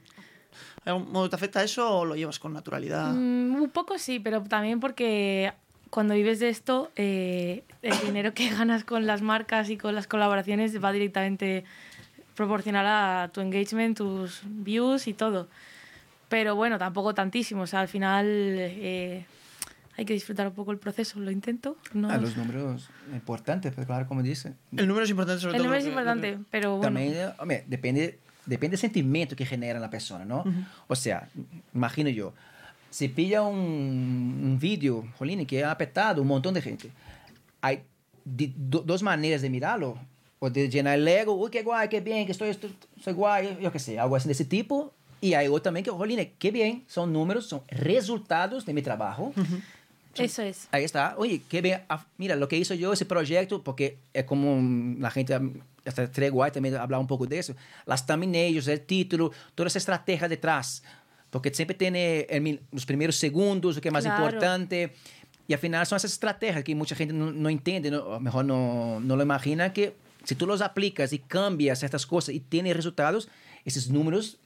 ¿De 0.86 0.91
algún 0.91 1.12
modo 1.12 1.30
te 1.30 1.36
afecta 1.36 1.63
eso 1.63 1.99
o 1.99 2.06
lo 2.06 2.15
llevas 2.15 2.39
con 2.39 2.54
naturalidad? 2.54 3.13
Mm, 3.13 3.56
un 3.62 3.69
poco 3.69 3.97
sí, 3.99 4.19
pero 4.19 4.41
también 4.43 4.80
porque 4.80 5.54
cuando 5.89 6.13
vives 6.13 6.39
de 6.39 6.49
esto, 6.49 6.91
eh, 6.95 7.63
el 7.82 7.99
dinero 8.01 8.34
que 8.34 8.49
ganas 8.58 8.84
con 8.84 9.06
las 9.06 9.21
marcas 9.21 9.69
y 9.69 9.77
con 9.77 9.93
las 9.95 10.08
colaboraciones 10.08 10.82
va 10.84 10.91
directamente 10.91 11.65
proporcional 12.36 12.86
a 12.88 13.30
tu 13.32 13.41
engagement, 13.41 13.98
tus 13.98 14.41
views 14.46 15.08
y 15.08 15.13
todo. 15.13 15.48
Pero 16.30 16.56
bueno, 16.56 16.78
tampoco 16.78 17.13
tantísimo. 17.13 17.63
O 17.63 17.67
sea, 17.67 17.82
al 17.82 17.88
final 17.88 18.26
eh, 18.28 19.26
hay 19.98 20.06
que 20.06 20.13
disfrutar 20.13 20.48
un 20.48 20.54
poco 20.54 20.72
el 20.72 20.78
proceso. 20.78 21.20
Lo 21.20 21.30
intento. 21.32 21.78
No, 21.94 22.10
A 22.10 22.17
los 22.17 22.38
números 22.38 22.89
importantes, 23.13 23.74
pero 23.76 23.86
claro, 23.88 24.08
como 24.08 24.24
dice. 24.24 24.54
El 24.76 24.88
número 24.88 25.04
es 25.04 25.10
importante 25.12 25.41
sobre 25.41 25.58
el 25.58 25.63
todo. 25.63 25.67
número 25.67 25.76
lo 25.76 25.80
es 25.80 25.84
que- 25.84 25.89
importante, 25.89 26.39
pero 26.50 26.78
bueno. 26.78 26.84
También, 26.84 27.32
hombre, 27.38 27.65
depende, 27.67 28.20
depende 28.46 28.72
del 28.76 28.80
sentimiento 28.82 29.36
que 29.36 29.46
genera 29.46 29.80
la 29.80 29.89
persona, 29.89 30.24
¿no? 30.24 30.44
O 30.88 30.96
sea, 30.96 31.28
imagino 31.74 32.10
yo, 32.10 32.34
si 32.89 33.10
pilla 33.10 33.41
un, 33.44 33.58
un 33.58 34.58
vídeo, 34.60 35.06
Jolín, 35.17 35.46
que 35.46 35.63
ha 35.65 35.72
apetado 35.72 36.22
un 36.22 36.28
montón 36.30 36.54
de 36.54 36.62
gente, 36.62 36.91
hay 37.62 37.84
di- 38.24 38.54
do- 38.58 38.84
dos 38.86 39.04
maneras 39.04 39.41
de 39.41 39.50
mirarlo. 39.50 39.98
O 40.43 40.49
de 40.49 40.67
llenar 40.69 40.97
el 40.97 41.08
ego, 41.08 41.36
uy, 41.36 41.51
qué 41.51 41.62
guay, 41.62 41.88
qué 41.88 42.01
bien, 42.01 42.25
que 42.25 42.32
estoy, 42.32 42.49
estoy 42.49 42.73
soy 42.99 43.13
guay, 43.13 43.60
yo 43.62 43.71
qué 43.71 43.77
sé, 43.77 43.99
algo 43.99 44.15
así 44.15 44.27
de 44.27 44.32
ese 44.32 44.43
tipo. 44.45 44.91
Y 45.21 45.36
hay 45.36 45.47
otro 45.47 45.62
también 45.62 45.84
que, 45.84 45.91
Jolín, 45.91 46.32
qué 46.39 46.49
bien, 46.49 46.84
son 46.88 47.13
números, 47.13 47.45
son 47.45 47.62
resultados 47.67 48.65
de 48.65 48.73
mi 48.73 48.82
trabajo. 48.82 49.34
Eso 50.15 50.41
es. 50.41 50.67
Ahí 50.71 50.84
está. 50.84 51.13
Oye, 51.19 51.43
qué 51.47 51.62
bien. 51.62 51.82
ah, 51.89 52.04
Mira, 52.17 52.36
lo 52.36 52.47
que 52.47 52.58
hizo 52.58 52.73
yo 52.73 52.91
ese 52.91 53.06
proyecto, 53.06 53.62
porque 53.62 53.99
es 54.13 54.23
como 54.23 54.58
la 54.99 55.12
gente, 55.12 55.39
hasta 55.86 56.10
White 56.32 56.54
también 56.56 56.73
hablaba 56.75 56.99
un 56.99 57.06
poco 57.08 57.27
de 57.27 57.38
eso. 57.38 57.54
Las 57.86 58.04
thumbnails, 58.08 58.67
el 58.67 58.82
título, 58.82 59.32
toda 59.54 59.67
esa 59.67 59.77
estrategia 59.77 60.27
detrás. 60.27 60.82
Porque 61.30 61.54
siempre 61.54 61.75
tiene 61.77 62.21
el 62.32 62.60
los 62.71 62.88
primeros 62.88 63.15
segundos, 63.15 63.75
lo 63.75 63.82
que 63.82 63.89
es 63.89 63.93
más 63.93 64.04
Claro. 64.06 64.25
importante. 64.25 64.91
Y 65.47 65.54
al 65.54 65.60
final 65.60 65.86
son 65.86 65.97
esas 65.97 66.13
estrategias 66.13 66.63
que 66.63 66.73
mucha 66.73 66.95
gente 66.95 67.13
no, 67.13 67.32
no 67.32 67.47
entiende, 67.47 67.91
no, 67.91 68.19
mejor 68.19 68.43
no, 68.43 68.99
no 68.99 69.15
lo 69.15 69.21
imagina, 69.21 69.71
que 69.71 69.93
si 70.23 70.36
tú 70.36 70.45
los 70.47 70.62
aplicas 70.62 71.13
y 71.13 71.19
cambias 71.19 71.79
ciertas 71.79 72.05
cosas 72.05 72.36
y 72.36 72.39
tienes 72.39 72.75
resultados, 72.75 73.29
esos 73.65 73.89
números 73.89 74.38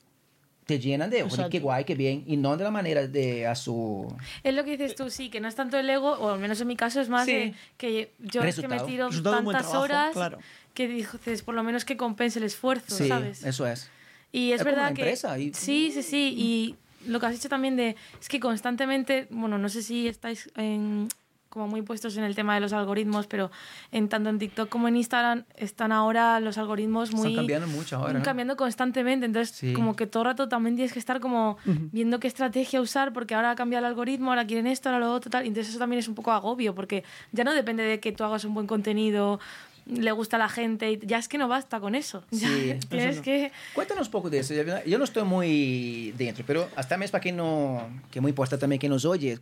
te 0.66 0.80
llenan 0.80 1.12
de, 1.12 1.18
"Joder, 1.18 1.32
Exacto. 1.32 1.52
qué 1.52 1.60
guay, 1.60 1.84
qué 1.86 1.94
bien, 1.94 2.24
y 2.26 2.38
no 2.38 2.58
de 2.58 2.64
la 2.64 2.72
manera 2.72 3.06
de 3.08 3.46
a 3.46 3.54
su... 3.54 4.08
Es 4.44 4.54
lo 4.56 4.64
que 4.64 4.72
dices 4.72 4.96
tú, 4.96 5.12
sí, 5.12 5.30
que 5.30 5.40
no 5.40 5.48
es 5.48 5.54
tanto 5.54 5.78
el 5.78 5.88
ego, 5.88 6.14
o 6.14 6.32
al 6.32 6.40
menos 6.40 6.60
en 6.60 6.68
mi 6.68 6.76
caso 6.76 7.00
es 7.02 7.08
más 7.10 7.26
Sí. 7.26 7.34
de 7.34 7.54
que 7.78 8.12
yo 8.20 8.42
es 8.42 8.56
que 8.56 8.68
me 8.68 8.76
Resultado. 8.76 8.86
tiro 8.88 9.08
Resultado 9.10 9.36
tantas 9.38 9.62
trabajo, 9.62 9.80
horas 9.84 10.14
claro. 10.14 10.40
que 10.74 10.88
dices, 10.88 11.44
por 11.44 11.54
lo 11.54 11.62
menos 11.62 11.86
que 11.86 11.98
compense 11.98 12.40
el 12.40 12.46
esfuerzo, 12.46 12.98
Sí, 12.98 13.08
¿sabes? 13.08 13.44
eso 13.44 13.68
es. 13.68 13.92
Y 14.32 14.54
es, 14.54 14.56
Es 14.56 14.62
como 14.64 14.72
verdad 14.76 14.88
una 14.88 14.96
que... 14.96 15.02
empresa 15.04 15.38
y- 15.38 15.54
Sí, 15.54 15.92
sí, 15.94 16.02
sí. 16.02 16.34
Y 16.36 16.76
lo 17.08 17.20
que 17.20 17.28
has 17.28 17.34
dicho 17.34 17.48
también 17.48 17.76
de... 17.76 17.96
Es 18.20 18.28
que 18.28 18.40
constantemente, 18.40 19.28
bueno, 19.30 19.60
no 19.60 19.70
sé 19.70 19.84
si 19.84 20.08
estáis 20.08 20.50
en- 20.56 21.08
como 21.56 21.70
muy 21.70 21.82
puestos 21.84 22.18
en 22.18 22.26
el 22.26 22.36
tema 22.36 22.54
de 22.54 22.60
los 22.60 22.74
algoritmos, 22.74 23.28
pero 23.28 23.50
en 23.94 24.10
tanto 24.10 24.30
en 24.30 24.38
TikTok 24.40 24.68
como 24.68 24.90
en 24.90 24.98
Instagram 24.98 25.46
están 25.56 25.94
ahora 25.94 26.42
los 26.42 26.58
algoritmos 26.58 27.14
muy... 27.14 27.30
Están 27.30 27.36
cambiando 27.46 27.68
mucho 27.70 27.96
ahora. 27.96 28.22
cambiando 28.22 28.58
constantemente, 28.58 29.26
entonces 29.26 29.56
Sí. 29.56 29.72
como 29.72 29.96
que 29.96 30.06
todo 30.06 30.24
el 30.24 30.28
rato 30.32 30.50
también 30.50 30.76
tienes 30.76 30.92
que 30.92 31.00
estar 31.00 31.22
como 31.22 31.58
viendo 31.94 32.20
qué 32.20 32.28
estrategia 32.28 32.82
usar 32.82 33.14
porque 33.14 33.36
ahora 33.36 33.52
ha 33.52 33.56
cambiado 33.56 33.86
el 33.86 33.90
algoritmo, 33.90 34.32
ahora 34.32 34.46
quieren 34.46 34.68
esto, 34.68 34.90
ahora 34.90 35.00
lo 35.00 35.14
otro, 35.14 35.32
tal, 35.32 35.46
entonces 35.46 35.70
eso 35.70 35.80
también 35.80 36.00
es 36.02 36.10
un 36.10 36.16
poco 36.16 36.34
agobio 36.34 36.76
porque 36.76 37.06
ya 37.32 37.46
no 37.46 37.54
depende 37.54 37.84
de 37.84 38.02
que 38.02 38.12
tú 38.12 38.26
hagas 38.26 38.44
un 38.44 38.54
buen 38.54 38.68
contenido, 38.68 39.40
le 39.86 40.12
gusta 40.12 40.36
a 40.36 40.40
la 40.40 40.50
gente, 40.50 40.92
y 40.92 41.00
ya 41.06 41.20
es 41.20 41.30
que 41.30 41.38
no 41.38 41.48
basta 41.48 41.80
con 41.80 41.96
eso, 41.96 42.26
Sí, 42.34 42.74
no. 42.92 43.22
que... 43.22 43.52
Cuéntanos 43.74 44.08
un 44.08 44.12
poco 44.12 44.30
de 44.30 44.40
eso. 44.40 44.54
Yo 44.86 44.98
no 44.98 45.04
estoy 45.06 45.24
muy 45.24 46.12
dentro, 46.18 46.44
pero 46.46 46.68
hasta 46.76 46.98
mesmo 46.98 47.14
para 47.14 47.22
quien 47.22 47.38
no, 47.38 47.88
que 48.12 48.20
es 48.20 48.22
muy 48.22 48.32
importante 48.32 48.60
también 48.60 48.80
que 48.82 48.90
nos 48.90 49.06
oye. 49.06 49.40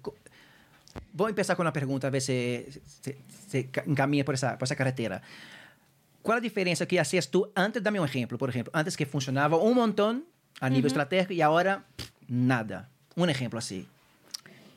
Co- 0.94 1.02
Voy 1.14 1.28
a 1.28 1.30
empezar 1.30 1.56
con 1.56 1.64
una 1.66 1.74
pregunta, 1.74 2.08
a 2.08 2.10
ver 2.10 2.22
si 2.22 2.66
se, 3.02 3.18
se 3.50 3.68
ca- 3.70 3.84
encamina 3.88 4.24
por 4.24 4.36
esa, 4.36 4.58
por 4.58 4.66
esa 4.66 4.76
carretera. 4.76 5.22
¿Cuál 6.22 6.38
es 6.38 6.42
la 6.42 6.44
diferencia 6.44 6.88
que 6.88 7.00
hacías 7.00 7.30
tú 7.30 7.52
antes? 7.56 7.84
Dame 7.84 8.00
un 8.00 8.06
ejemplo, 8.06 8.38
por 8.38 8.50
ejemplo. 8.50 8.72
Antes 8.74 8.96
que 8.96 9.06
funcionaba 9.06 9.58
un 9.58 9.76
montón 9.76 10.26
a 10.62 10.70
nivel 10.70 10.86
estratégico 10.88 11.34
y 11.34 11.42
ahora 11.42 11.84
pff, 11.98 12.10
nada. 12.30 12.90
Un 13.16 13.30
ejemplo 13.30 13.60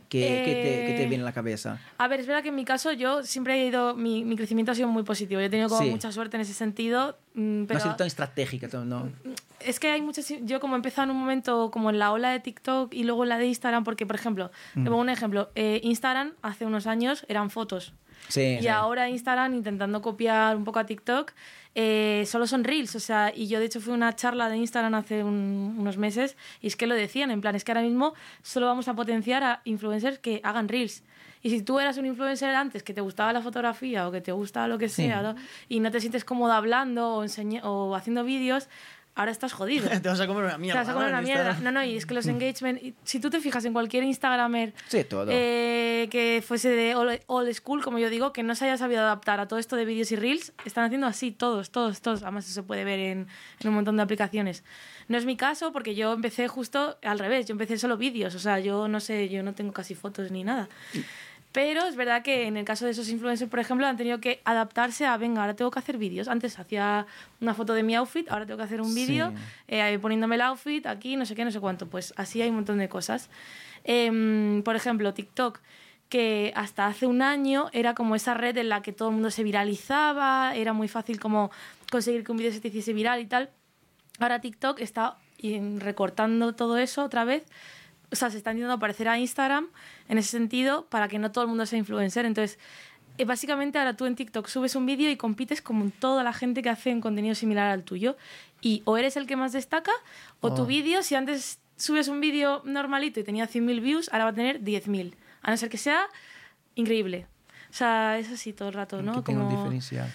Que, 0.09 0.42
que 0.45 0.55
te, 0.87 0.95
te 0.95 1.03
Eh, 1.05 1.07
viene 1.09 1.23
a 1.23 1.27
la 1.27 1.33
cabeza. 1.33 1.79
A 1.99 2.07
ver, 2.09 2.21
es 2.21 2.27
verdad 2.27 2.42
que 2.42 2.51
en 2.51 2.55
mi 2.55 2.64
caso 2.64 2.92
yo 2.92 3.23
siempre 3.25 3.55
he 3.61 3.66
ido, 3.66 3.95
mi, 3.95 4.25
mi 4.25 4.37
crecimiento 4.37 4.71
ha 4.73 4.75
sido 4.75 4.88
muy 4.88 5.03
positivo, 5.03 5.40
yo 5.40 5.47
he 5.47 5.51
tenido 5.51 5.69
como 5.69 5.83
Sí. 5.83 5.90
mucha 5.90 6.12
suerte 6.12 6.37
en 6.37 6.42
ese 6.42 6.55
sentido, 6.55 7.19
mm, 7.35 7.61
no 7.62 7.66
pero 7.66 7.79
ha 7.79 7.83
sido 7.83 7.97
tan 7.97 8.07
estratégica, 8.07 8.69
¿no? 8.85 9.11
es 9.59 9.81
que 9.81 9.88
hay 9.90 10.01
muchas, 10.03 10.33
yo 10.42 10.61
como 10.61 10.75
he 10.75 10.77
empezado 10.77 11.05
en 11.11 11.11
un 11.16 11.21
momento 11.21 11.71
como 11.73 11.90
en 11.90 11.99
la 11.99 12.12
ola 12.12 12.31
de 12.31 12.38
TikTok 12.40 12.95
y 12.95 13.03
luego 13.03 13.25
en 13.25 13.31
la 13.31 13.38
de 13.38 13.47
Instagram, 13.47 13.83
porque 13.85 14.07
por 14.07 14.14
ejemplo, 14.14 14.51
Mm. 14.75 14.85
te 14.85 14.90
pongo 14.90 15.01
un 15.03 15.09
ejemplo, 15.09 15.51
eh, 15.57 15.81
Instagram 15.83 16.35
hace 16.42 16.66
unos 16.66 16.87
años 16.87 17.25
eran 17.29 17.51
fotos 17.51 17.92
Sí, 18.29 18.59
y 18.59 18.62
sí. 18.62 18.69
ahora 18.69 19.09
Instagram 19.09 19.55
intentando 19.55 20.03
copiar 20.03 20.57
un 20.57 20.64
poco 20.64 20.79
a 20.79 20.87
TikTok 20.87 21.33
eh, 21.79 22.25
solo 22.27 22.47
son 22.47 22.65
reels, 22.65 22.97
o 22.97 23.01
sea, 23.01 23.31
y 23.37 23.49
yo 23.49 23.59
de 23.61 23.67
hecho 23.67 23.83
fui 23.83 23.93
a 23.93 23.97
una 23.97 24.17
charla 24.17 24.49
de 24.49 24.57
Instagram 24.57 24.95
hace 24.95 25.23
un- 25.23 25.77
unos 25.79 25.99
meses 25.99 26.35
y 26.62 26.69
es 26.69 26.75
que 26.77 26.87
lo 26.87 26.95
decían, 26.95 27.31
en 27.31 27.43
plan, 27.43 27.55
es 27.55 27.65
que 27.65 27.73
ahora 27.73 27.83
mismo 27.83 28.15
solo 28.43 28.65
vamos 28.67 28.89
a 28.89 28.95
potenciar 28.95 29.45
a 29.45 29.61
influencers 29.65 30.19
que 30.19 30.41
hagan 30.43 30.69
reels. 30.69 31.03
Y 31.43 31.51
si 31.51 31.61
tú 31.62 31.79
eras 31.79 31.99
un 31.99 32.07
influencer 32.07 32.55
antes 32.55 32.83
que 32.83 32.95
te 32.95 33.03
gustaba 33.03 33.31
la 33.35 33.43
fotografía 33.43 34.09
o 34.09 34.11
que 34.11 34.23
te 34.23 34.33
gusta 34.33 34.67
lo 34.69 34.79
que 34.79 34.89
Sí. 34.89 35.03
sea 35.05 35.21
¿no? 35.21 35.35
y 35.69 35.81
no 35.81 35.91
te 35.91 36.01
sientes 36.01 36.25
cómodo 36.25 36.53
hablando 36.55 37.19
o, 37.19 37.27
o 37.62 37.95
haciendo 37.95 38.25
vídeos, 38.25 38.69
ahora 39.17 39.33
estás 39.33 39.53
jodido. 39.53 39.89
Te 40.01 40.09
vas 40.09 40.21
a 40.21 40.27
comer 40.29 40.45
una 40.45 40.53
Te 40.53 40.59
mierda. 40.61 40.81
vas 40.81 40.89
a 40.89 40.93
comer 40.93 41.09
¿no? 41.11 41.15
una 41.19 41.23
mierda. 41.23 41.59
No, 41.61 41.73
no, 41.73 41.83
y 41.83 41.97
es 41.97 42.07
que 42.07 42.15
los 42.15 42.27
engagement, 42.29 42.81
y 42.81 42.95
si 43.03 43.19
tú 43.19 43.29
te 43.31 43.41
fijas 43.41 43.65
en 43.65 43.73
cualquier 43.73 44.05
Instagramer 44.05 44.73
Sí, 44.87 45.03
todo. 45.03 45.27
eh, 45.31 46.07
que 46.11 46.43
fuese 46.47 46.69
de 46.69 46.95
old, 46.95 47.21
old 47.27 47.53
school, 47.55 47.83
como 47.83 47.99
yo 47.99 48.09
digo, 48.11 48.33
que 48.33 48.43
no 48.45 48.55
se 48.55 48.67
haya 48.67 48.77
sabido 48.77 49.01
adaptar 49.01 49.41
a 49.41 49.49
todo 49.49 49.59
esto 49.59 49.75
de 49.75 49.85
vídeos 49.85 50.13
y 50.13 50.17
reels, 50.17 50.53
están 50.65 50.85
haciendo 50.85 51.07
así 51.09 51.33
todos, 51.33 51.71
todos, 51.71 52.01
todos. 52.01 52.23
Además, 52.23 52.45
eso 52.45 52.55
se 52.55 52.63
puede 52.63 52.85
ver 52.85 53.01
en, 53.01 53.27
en 53.61 53.69
un 53.69 53.75
montón 53.75 53.97
de 53.97 54.03
aplicaciones. 54.05 54.63
No 55.09 55.17
es 55.19 55.25
mi 55.25 55.37
caso 55.37 55.73
porque 55.73 55.95
yo 55.95 56.13
empecé 56.13 56.47
justo 56.49 56.99
al 57.03 57.19
revés, 57.19 57.47
yo 57.47 57.53
empecé 57.53 57.79
solo 57.79 57.97
vídeos, 57.97 58.35
o 58.35 58.39
sea, 58.39 58.59
yo 58.61 58.87
no 58.89 59.01
sé, 59.01 59.29
yo 59.29 59.43
no 59.43 59.55
tengo 59.55 59.73
casi 59.73 59.95
fotos 59.95 60.31
ni 60.31 60.45
nada. 60.45 60.69
Pero 61.57 61.87
es 61.87 61.97
verdad 61.97 62.21
que 62.23 62.47
en 62.47 62.59
el 62.59 62.66
caso 62.66 62.85
de 62.85 62.90
esos 62.90 63.09
influencers, 63.09 63.51
por 63.51 63.59
ejemplo, 63.61 63.87
han 63.87 63.97
tenido 63.97 64.21
que 64.21 64.42
adaptarse 64.45 65.07
a, 65.07 65.16
venga, 65.16 65.40
ahora 65.40 65.57
tengo 65.57 65.71
que 65.71 65.79
hacer 65.79 65.97
vídeos. 65.97 66.29
Antes 66.29 66.59
hacía 66.59 67.07
una 67.40 67.55
foto 67.55 67.73
de 67.73 67.83
mi 67.83 67.95
outfit, 67.95 68.31
ahora 68.31 68.45
tengo 68.45 68.59
que 68.59 68.64
hacer 68.64 68.83
un 68.83 68.95
vídeo 68.95 69.31
Sí. 69.31 69.37
eh, 69.69 69.99
poniéndome 69.99 70.35
el 70.35 70.42
outfit 70.42 70.85
aquí, 70.87 71.16
no 71.16 71.25
sé 71.25 71.35
qué, 71.35 71.47
no 71.47 71.51
sé 71.51 71.59
cuánto. 71.59 71.87
Pues 71.88 72.12
así 72.19 72.42
hay 72.42 72.51
un 72.51 72.57
montón 72.57 72.77
de 72.77 72.90
cosas. 72.90 73.31
Em, 73.85 74.62
por 74.64 74.77
ejemplo, 74.77 75.14
TikTok, 75.14 75.61
que 76.11 76.53
hasta 76.55 76.88
hace 76.88 77.07
un 77.07 77.23
año 77.23 77.71
era 77.73 77.95
como 77.95 78.16
esa 78.16 78.35
red 78.35 78.59
en 78.59 78.69
la 78.69 78.83
que 78.83 78.92
todo 78.92 79.09
el 79.09 79.14
mundo 79.14 79.31
se 79.31 79.42
viralizaba, 79.42 80.55
era 80.55 80.75
muy 80.75 80.88
fácil 80.88 81.19
como 81.19 81.51
conseguir 81.90 82.23
que 82.23 82.33
un 82.33 82.37
vídeo 82.37 82.53
se 82.53 82.61
te 82.61 82.69
hiciese 82.69 82.92
viral 82.92 83.19
y 83.23 83.27
tal. 83.27 83.49
Ahora 84.19 84.42
TikTok 84.42 84.79
está 84.81 85.16
recortando 85.79 86.55
todo 86.55 86.77
eso 86.77 87.03
otra 87.03 87.25
vez. 87.25 87.45
O 88.12 88.16
sea, 88.16 88.31
se 88.31 88.38
está 88.38 88.53
intentando 88.53 88.79
parecer 88.79 89.09
a 89.09 89.19
Instagram 89.19 89.69
en 90.09 90.19
ese 90.19 90.31
sentido 90.31 90.87
para 90.87 91.09
que 91.09 91.19
no 91.19 91.33
todo 91.33 91.45
el 91.45 91.49
mundo 91.49 91.66
sea 91.66 91.79
influencer. 91.79 92.25
Entonces, 92.25 92.59
eh, 93.19 93.25
básicamente 93.25 93.79
ahora 93.79 93.97
tú 93.97 94.07
en 94.07 94.14
TikTok 94.14 94.47
subes 94.49 94.77
un 94.77 94.87
vídeo 94.87 95.11
y 95.11 95.16
compites 95.16 95.61
con 95.62 95.90
toda 95.90 96.23
la 96.23 96.33
gente 96.33 96.62
que 96.62 96.69
hace 96.71 96.92
un 96.92 97.01
contenido 97.01 97.35
similar 97.35 97.66
al 97.69 97.83
tuyo. 97.83 98.16
Y 98.61 98.83
o 98.85 98.97
eres 98.97 99.16
el 99.16 99.27
que 99.27 99.37
más 99.37 99.53
destaca, 99.53 99.90
o 100.40 100.55
tu 100.55 100.62
Oh. 100.62 100.66
vídeo, 100.66 101.03
si 101.03 101.14
antes 101.14 101.59
subes 101.77 102.09
un 102.09 102.21
vídeo 102.21 102.62
normalito 102.64 103.21
y 103.21 103.25
tenía 103.25 103.47
100.000 103.47 103.81
views, 103.81 104.09
ahora 104.12 104.25
va 104.25 104.31
a 104.31 104.35
tener 104.35 104.61
10.000. 104.62 105.14
A 105.42 105.51
no 105.51 105.57
ser 105.57 105.69
que 105.69 105.79
sea 105.79 106.07
increíble. 106.75 107.27
O 107.71 107.73
sea, 107.73 108.19
es 108.19 108.31
así 108.31 108.53
todo 108.53 108.69
el 108.69 108.75
rato, 108.75 109.03
¿no? 109.03 109.23
Como- 109.25 109.51
diferencial. 109.51 110.11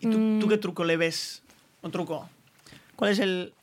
¿Y 0.00 0.06
tú, 0.06 0.12
tú 0.40 0.46
Mm. 0.46 0.48
qué 0.48 0.58
truco 0.58 0.84
le 0.84 0.96
ves? 0.96 1.42
Un 1.82 1.90
truco. 1.92 2.28
¿Cuál 2.96 3.12
es 3.12 3.18
el, 3.20 3.54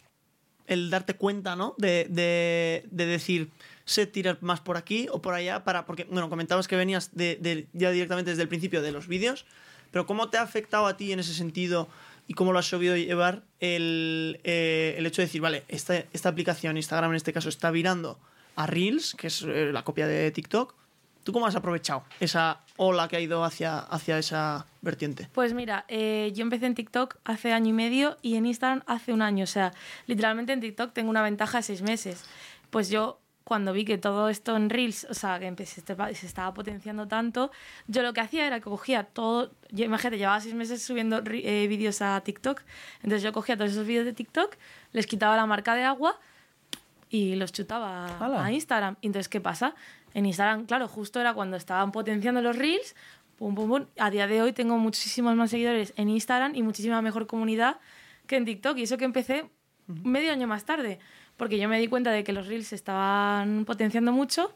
el 0.70 0.90
darte 0.90 1.16
cuenta, 1.16 1.56
¿no? 1.56 1.76
De, 1.78 2.08
de, 2.10 2.86
de 2.90 3.06
decir, 3.06 3.50
sé 3.86 4.06
tirar 4.08 4.38
más 4.42 4.62
por 4.62 4.78
aquí 4.78 5.08
o 5.12 5.22
por 5.22 5.34
allá 5.34 5.64
para... 5.64 5.86
Porque, 5.86 6.06
bueno, 6.06 6.30
comentabas 6.30 6.68
que 6.68 6.76
venías 6.78 7.10
de, 7.16 7.38
de- 7.42 7.68
ya 7.74 7.92
directamente 7.92 8.32
desde 8.32 8.44
el 8.44 8.48
principio 8.48 8.82
de 8.82 8.92
los 8.92 9.08
vídeos, 9.08 9.46
pero 9.92 10.06
¿cómo 10.06 10.30
te 10.30 10.38
ha 10.38 10.44
afectado 10.44 10.86
a 10.88 10.96
ti 10.96 11.12
en 11.12 11.20
ese 11.20 11.34
sentido 11.34 11.90
y 12.28 12.36
cómo 12.36 12.54
lo 12.54 12.60
has 12.60 12.70
sabido 12.70 12.96
llevar 12.96 13.42
el, 13.60 14.40
eh, 14.44 14.94
el 14.98 15.06
hecho 15.08 15.22
de 15.22 15.26
decir, 15.26 15.42
vale, 15.42 15.64
esta, 15.68 16.06
esta 16.14 16.30
aplicación, 16.30 16.78
Instagram 16.78 17.10
en 17.12 17.18
este 17.18 17.34
caso, 17.34 17.50
está 17.50 17.72
virando 17.72 18.20
a 18.56 18.68
Reels, 18.68 19.16
que 19.16 19.28
es 19.28 19.42
eh, 19.42 19.72
la 19.74 19.84
copia 19.84 20.06
de 20.08 20.30
TikTok? 20.32 20.76
¿Tú 21.30 21.34
cómo 21.34 21.46
has 21.46 21.56
aprovechado 21.56 22.02
esa 22.20 22.62
ola 22.76 23.08
que 23.08 23.16
ha 23.16 23.20
ido 23.20 23.44
hacia, 23.44 23.78
hacia 23.78 24.18
esa 24.18 24.66
vertiente? 24.82 25.30
Pues 25.32 25.54
mira, 25.54 25.86
eh, 25.88 26.32
yo 26.34 26.42
empecé 26.42 26.66
en 26.66 26.74
TikTok 26.74 27.18
hace 27.24 27.54
año 27.54 27.70
y 27.70 27.74
medio 27.74 28.18
y 28.24 28.34
en 28.34 28.48
Instagram 28.48 28.82
hace 28.88 29.14
un 29.14 29.22
año. 29.22 29.44
O 29.44 29.48
sea, 29.48 29.72
literalmente 30.08 30.54
en 30.54 30.60
TikTok 30.60 30.92
tengo 30.92 31.12
una 31.12 31.22
ventaja 31.22 31.60
de 31.60 31.62
seis 31.62 31.84
meses. 31.84 32.26
Pues 32.72 32.90
yo, 32.90 33.20
cuando 33.44 33.74
vi 33.74 33.86
que 33.86 34.00
todo 34.00 34.28
esto 34.30 34.56
en 34.56 34.72
Reels, 34.72 35.06
o 35.08 35.14
sea, 35.14 35.38
que 35.38 35.46
empecé, 35.46 35.84
se 35.84 36.26
estaba 36.26 36.52
potenciando 36.52 37.08
tanto, 37.08 37.52
yo 37.86 38.02
lo 38.02 38.12
que 38.12 38.22
hacía 38.22 38.48
era 38.48 38.56
que 38.60 38.64
cogía 38.64 39.04
todo. 39.04 39.52
Yo, 39.70 39.86
imagínate, 39.86 40.18
llevaba 40.18 40.42
seis 40.42 40.56
meses 40.56 40.82
subiendo 40.82 41.22
eh, 41.28 41.68
vídeos 41.68 42.02
a 42.02 42.20
TikTok. 42.22 42.64
Entonces 43.04 43.22
yo 43.22 43.34
cogía 43.34 43.56
todos 43.56 43.70
esos 43.70 43.86
vídeos 43.86 44.06
de 44.06 44.14
TikTok, 44.14 44.56
les 44.94 45.06
quitaba 45.06 45.38
la 45.38 45.46
marca 45.46 45.76
de 45.76 45.84
agua 45.84 46.20
y 47.10 47.36
los 47.36 47.52
chutaba 47.52 48.18
¡Hala! 48.20 48.46
a 48.46 48.52
Instagram. 48.52 48.96
Entonces, 49.02 49.30
¿qué 49.30 49.42
pasa? 49.42 49.76
En 50.14 50.26
Instagram, 50.26 50.66
claro, 50.66 50.88
justo 50.88 51.20
era 51.22 51.34
cuando 51.34 51.58
estaban 51.58 51.92
potenciando 51.92 52.42
los 52.42 52.56
reels. 52.56 52.96
Pum, 53.38 53.56
pum, 53.56 53.70
pum. 53.70 53.86
A 53.98 54.10
día 54.10 54.28
de 54.28 54.42
hoy 54.42 54.52
tengo 54.54 54.78
muchísimos 54.78 55.36
más 55.36 55.50
seguidores 55.52 55.94
en 55.98 56.10
Instagram 56.10 56.56
y 56.56 56.64
muchísima 56.64 57.02
mejor 57.02 57.28
comunidad 57.28 57.78
que 58.28 58.36
en 58.38 58.46
TikTok. 58.46 58.78
Y 58.78 58.84
eso 58.84 58.98
que 58.98 59.06
empecé 59.06 59.46
medio 59.88 60.32
año 60.32 60.48
más 60.48 60.66
tarde. 60.66 61.00
Porque 61.38 61.58
yo 61.58 61.70
me 61.70 61.80
di 61.80 61.88
cuenta 61.88 62.12
de 62.12 62.24
que 62.24 62.34
los 62.34 62.48
reels 62.48 62.68
se 62.68 62.76
estaban 62.76 63.64
potenciando 63.66 64.12
mucho 64.12 64.52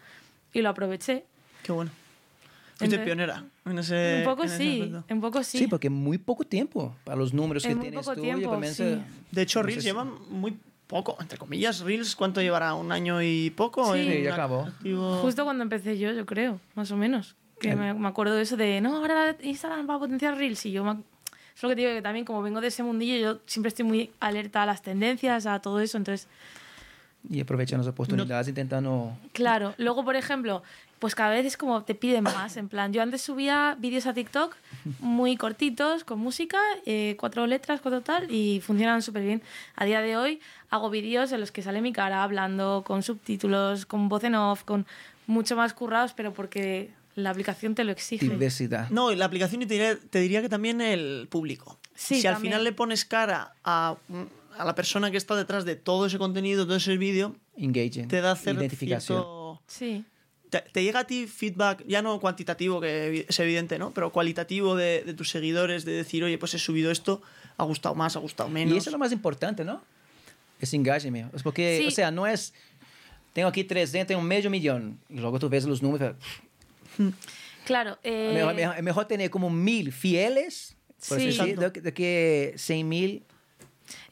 y 0.52 0.62
lo 0.62 0.70
aproveché. 0.70 1.24
Qué 1.64 1.72
bueno. 1.72 1.92
Fuiste 2.76 2.98
pionera 3.00 3.46
en 3.66 3.78
ese 3.80 4.18
un 4.18 4.24
poco 4.26 4.44
en 4.44 4.50
sí, 4.50 4.94
un 5.10 5.22
poco 5.22 5.44
sí. 5.44 5.60
Sí, 5.60 5.68
porque 5.68 5.90
muy 5.90 6.18
poco 6.18 6.44
tiempo 6.44 6.94
para 7.06 7.16
los 7.16 7.32
números 7.34 7.64
que 7.64 7.70
En 7.72 7.78
muy 7.78 7.88
tienes 7.88 8.04
poco 8.06 8.16
tú. 8.16 8.22
tiempo, 8.24 8.60
sí. 8.66 9.00
De 9.32 9.42
hecho, 9.44 9.60
no 9.60 9.64
sé 9.64 9.68
Reels 9.68 9.84
si- 9.84 9.88
lleva 9.90 10.04
muy 10.04 10.58
poco, 10.94 11.18
entre 11.20 11.40
comillas. 11.40 11.80
Reels, 11.80 12.16
¿cuánto 12.16 12.40
llevará? 12.40 12.76
¿Un 12.76 12.92
año 12.92 13.20
y 13.22 13.50
poco? 13.50 13.96
Sí. 13.96 14.22
ya 14.24 14.34
acabó. 14.34 14.66
activo? 14.66 15.18
Justo 15.24 15.44
cuando 15.44 15.64
empecé 15.64 15.98
yo, 15.98 16.12
yo 16.12 16.26
creo, 16.28 16.60
más 16.76 16.92
o 16.92 16.98
menos. 16.98 17.36
Que 17.60 17.72
El- 17.72 17.78
me, 17.78 17.94
me 17.96 18.08
acuerdo 18.08 18.36
de 18.36 18.44
eso 18.44 18.58
de, 18.58 18.80
no, 18.80 18.98
ahora 18.98 19.36
Instagram 19.42 19.90
va 19.90 19.96
a 19.96 20.00
potenciar 20.00 20.38
Reels. 20.38 20.64
Y 20.68 20.72
yo, 20.72 20.84
me, 20.84 20.92
es 21.56 21.64
lo 21.64 21.70
que 21.70 21.76
te 21.76 21.82
digo, 21.82 21.94
que 21.94 22.02
también 22.04 22.26
como 22.26 22.44
vengo 22.44 22.62
de 22.62 22.68
ese 22.68 22.84
mundillo, 22.84 23.18
yo 23.18 23.40
siempre 23.48 23.70
estoy 23.70 23.86
muy 23.86 24.12
alerta 24.20 24.62
a 24.62 24.66
las 24.68 24.84
tendencias, 24.84 25.48
a 25.48 25.60
todo 25.60 25.80
eso. 25.80 25.98
Entonces, 25.98 26.28
Y 27.28 27.42
aprovechando 27.42 27.84
las 27.86 27.92
oportunidades, 27.92 28.48
intentando... 28.50 29.18
claro. 29.32 29.74
Luego, 29.78 30.04
por 30.06 30.16
ejemplo, 30.16 30.62
pues 31.04 31.16
cada 31.16 31.32
vez 31.32 31.46
es 31.46 31.58
como 31.58 31.84
te 31.84 31.96
piden 31.96 32.24
más. 32.24 32.56
En 32.56 32.70
plan, 32.70 32.94
yo 32.94 33.02
antes 33.02 33.22
subía 33.22 33.76
vídeos 33.78 34.06
a 34.06 34.14
TikTok 34.14 34.56
muy 35.02 35.36
cortitos, 35.36 36.06
con 36.06 36.18
música, 36.20 36.58
eh, 36.86 37.18
cuatro 37.20 37.46
letras, 37.46 37.82
cuatro 37.82 38.00
tal, 38.00 38.32
y 38.32 38.62
funcionan 38.62 39.02
súper 39.02 39.24
bien. 39.24 39.42
A 39.76 39.84
día 39.84 40.00
de 40.02 40.16
hoy 40.16 40.40
hago 40.70 40.90
vídeos 40.90 41.34
en 41.34 41.42
los 41.42 41.52
que 41.52 41.62
sale 41.62 41.82
mi 41.82 41.92
cara 41.92 42.24
hablando, 42.24 42.86
con 42.88 43.04
subtítulos, 43.04 43.86
con 43.86 44.08
voz 44.08 44.24
en 44.24 44.36
off, 44.36 44.64
con 44.64 44.86
mucho 45.28 45.58
más 45.58 45.74
currados, 45.74 46.14
pero 46.14 46.32
porque 46.34 46.92
la 47.16 47.32
aplicación 47.32 47.76
te 47.76 47.84
lo 47.84 47.92
exige. 47.92 48.30
Diversidad. 48.30 48.90
No, 48.90 49.12
y 49.12 49.18
la 49.18 49.26
aplicación 49.26 49.62
y 49.62 49.66
te 49.66 49.74
diría, 49.74 49.98
te 50.10 50.20
diría 50.22 50.42
que 50.42 50.48
también 50.48 50.80
el 50.80 51.28
público. 51.30 51.80
Sí, 51.96 52.22
si 52.22 52.28
al 52.28 52.36
también. 52.36 52.54
final 52.54 52.64
le 52.64 52.72
pones 52.72 53.04
cara 53.04 53.56
a, 53.66 53.98
a 54.58 54.64
la 54.66 54.74
persona 54.74 55.12
que 55.12 55.18
está 55.18 55.36
detrás 55.36 55.66
de 55.66 55.76
todo 55.76 56.06
ese 56.06 56.18
contenido, 56.18 56.66
todo 56.66 56.78
ese 56.78 56.96
vídeo, 56.96 57.36
Engaging. 57.58 58.08
te 58.08 58.22
da 58.22 58.32
hacer 58.32 58.56
Identificación. 58.56 59.18
cierto- 59.20 59.62
Sí. 59.68 60.06
Te, 60.54 60.62
te 60.72 60.84
llega 60.84 61.00
a 61.00 61.08
ti 61.08 61.26
feedback, 61.26 61.84
ya 61.88 62.02
no 62.04 62.20
cuantitativo, 62.20 62.80
que 62.80 63.26
es 63.28 63.40
evidente, 63.40 63.80
¿no? 63.80 63.92
Pero 63.92 64.12
cualitativo 64.12 64.76
de, 64.76 65.04
de 65.04 65.14
tus 65.16 65.30
seguidores, 65.32 65.84
de 65.84 65.94
decir, 65.94 66.24
oye, 66.24 66.38
pues 66.38 66.54
he 66.54 66.60
subido 66.60 66.92
esto, 66.92 67.22
ha 67.58 67.64
gustado 67.64 67.96
más, 67.96 68.16
ha 68.16 68.20
gustado 68.20 68.50
menos. 68.50 68.74
Y 68.76 68.78
eso 68.78 68.90
es 68.90 68.94
lo 68.94 69.00
más 69.00 69.12
importante, 69.12 69.64
¿no? 69.66 69.82
Ese 70.60 70.76
engagement. 70.76 71.34
Es 71.34 71.42
porque, 71.42 71.80
Sí. 71.82 71.88
o 71.88 71.92
sea, 71.92 72.12
no 72.12 72.28
es... 72.28 72.54
Tengo 73.34 73.48
aquí 73.48 73.64
300, 73.64 74.08
tengo 74.08 74.22
medio 74.22 74.52
millón. 74.52 75.00
Y 75.10 75.16
luego 75.20 75.40
tú 75.40 75.50
ves 75.50 75.66
los 75.66 75.82
números. 75.82 76.16
Claro. 77.66 77.98
eh, 78.04 78.28
Es 78.30 78.34
mejor, 78.36 78.54
mejor- 78.56 78.82
mejor 78.84 79.06
tener 79.06 79.30
como 79.30 79.50
mil 79.50 79.92
fieles, 79.92 80.76
por 81.08 81.20
Sí. 81.20 81.30
así 81.30 81.38
decir, 81.40 81.58
de, 81.60 81.70
de 81.82 81.94
que 81.94 82.54
100 82.58 82.88
mil. 82.90 83.24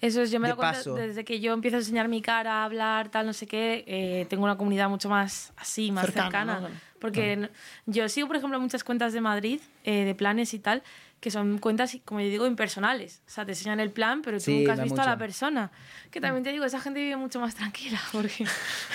Eso 0.02 0.22
es, 0.24 0.32
yo 0.32 0.40
me 0.40 0.48
cuenta 0.56 0.74
paso. 0.78 0.96
desde 0.96 1.24
que 1.24 1.40
yo 1.40 1.54
empiezo 1.54 1.78
a 1.78 1.80
enseñar 1.80 2.08
mi 2.08 2.22
cara, 2.22 2.62
a 2.62 2.66
hablar, 2.66 3.10
tal, 3.10 3.26
no 3.28 3.34
sé 3.34 3.46
qué, 3.48 3.84
eh, 3.88 4.26
tengo 4.30 4.44
una 4.44 4.58
comunidad 4.58 4.90
mucho 4.90 5.08
más 5.10 5.54
así, 5.58 5.92
más 5.92 6.06
Cercana, 6.08 6.24
cercana. 6.26 6.60
¿no? 6.62 6.70
Porque 7.00 7.34
n- 7.34 7.50
yo 7.86 8.10
sigo, 8.10 8.28
por 8.28 8.36
ejemplo, 8.36 8.60
muchas 8.60 8.84
cuentas 8.84 9.14
de 9.14 9.22
Madrid, 9.22 9.60
eh, 9.84 10.04
de 10.06 10.16
planes 10.16 10.54
y 10.56 10.60
tal, 10.60 10.82
que 11.20 11.30
son 11.30 11.60
cuentas, 11.60 11.96
como 12.04 12.20
yo 12.20 12.28
digo, 12.30 12.48
impersonales. 12.48 13.22
O 13.28 13.30
sea, 13.30 13.46
te 13.46 13.52
enseñan 13.52 13.80
el 13.80 13.92
plan, 13.92 14.24
pero 14.24 14.38
tú 14.40 14.46
Sí, 14.46 14.58
nunca 14.58 14.74
has 14.74 14.82
visto 14.82 15.02
a 15.02 15.06
la 15.06 15.12
mucho. 15.12 15.20
persona. 15.20 15.72
Que 16.10 16.20
también 16.20 16.44
te 16.44 16.52
digo, 16.52 16.66
esa 16.66 16.80
gente 16.82 17.00
vive 17.00 17.16
mucho 17.16 17.40
más 17.40 17.54
tranquila. 17.54 18.00
Porque... 18.12 18.44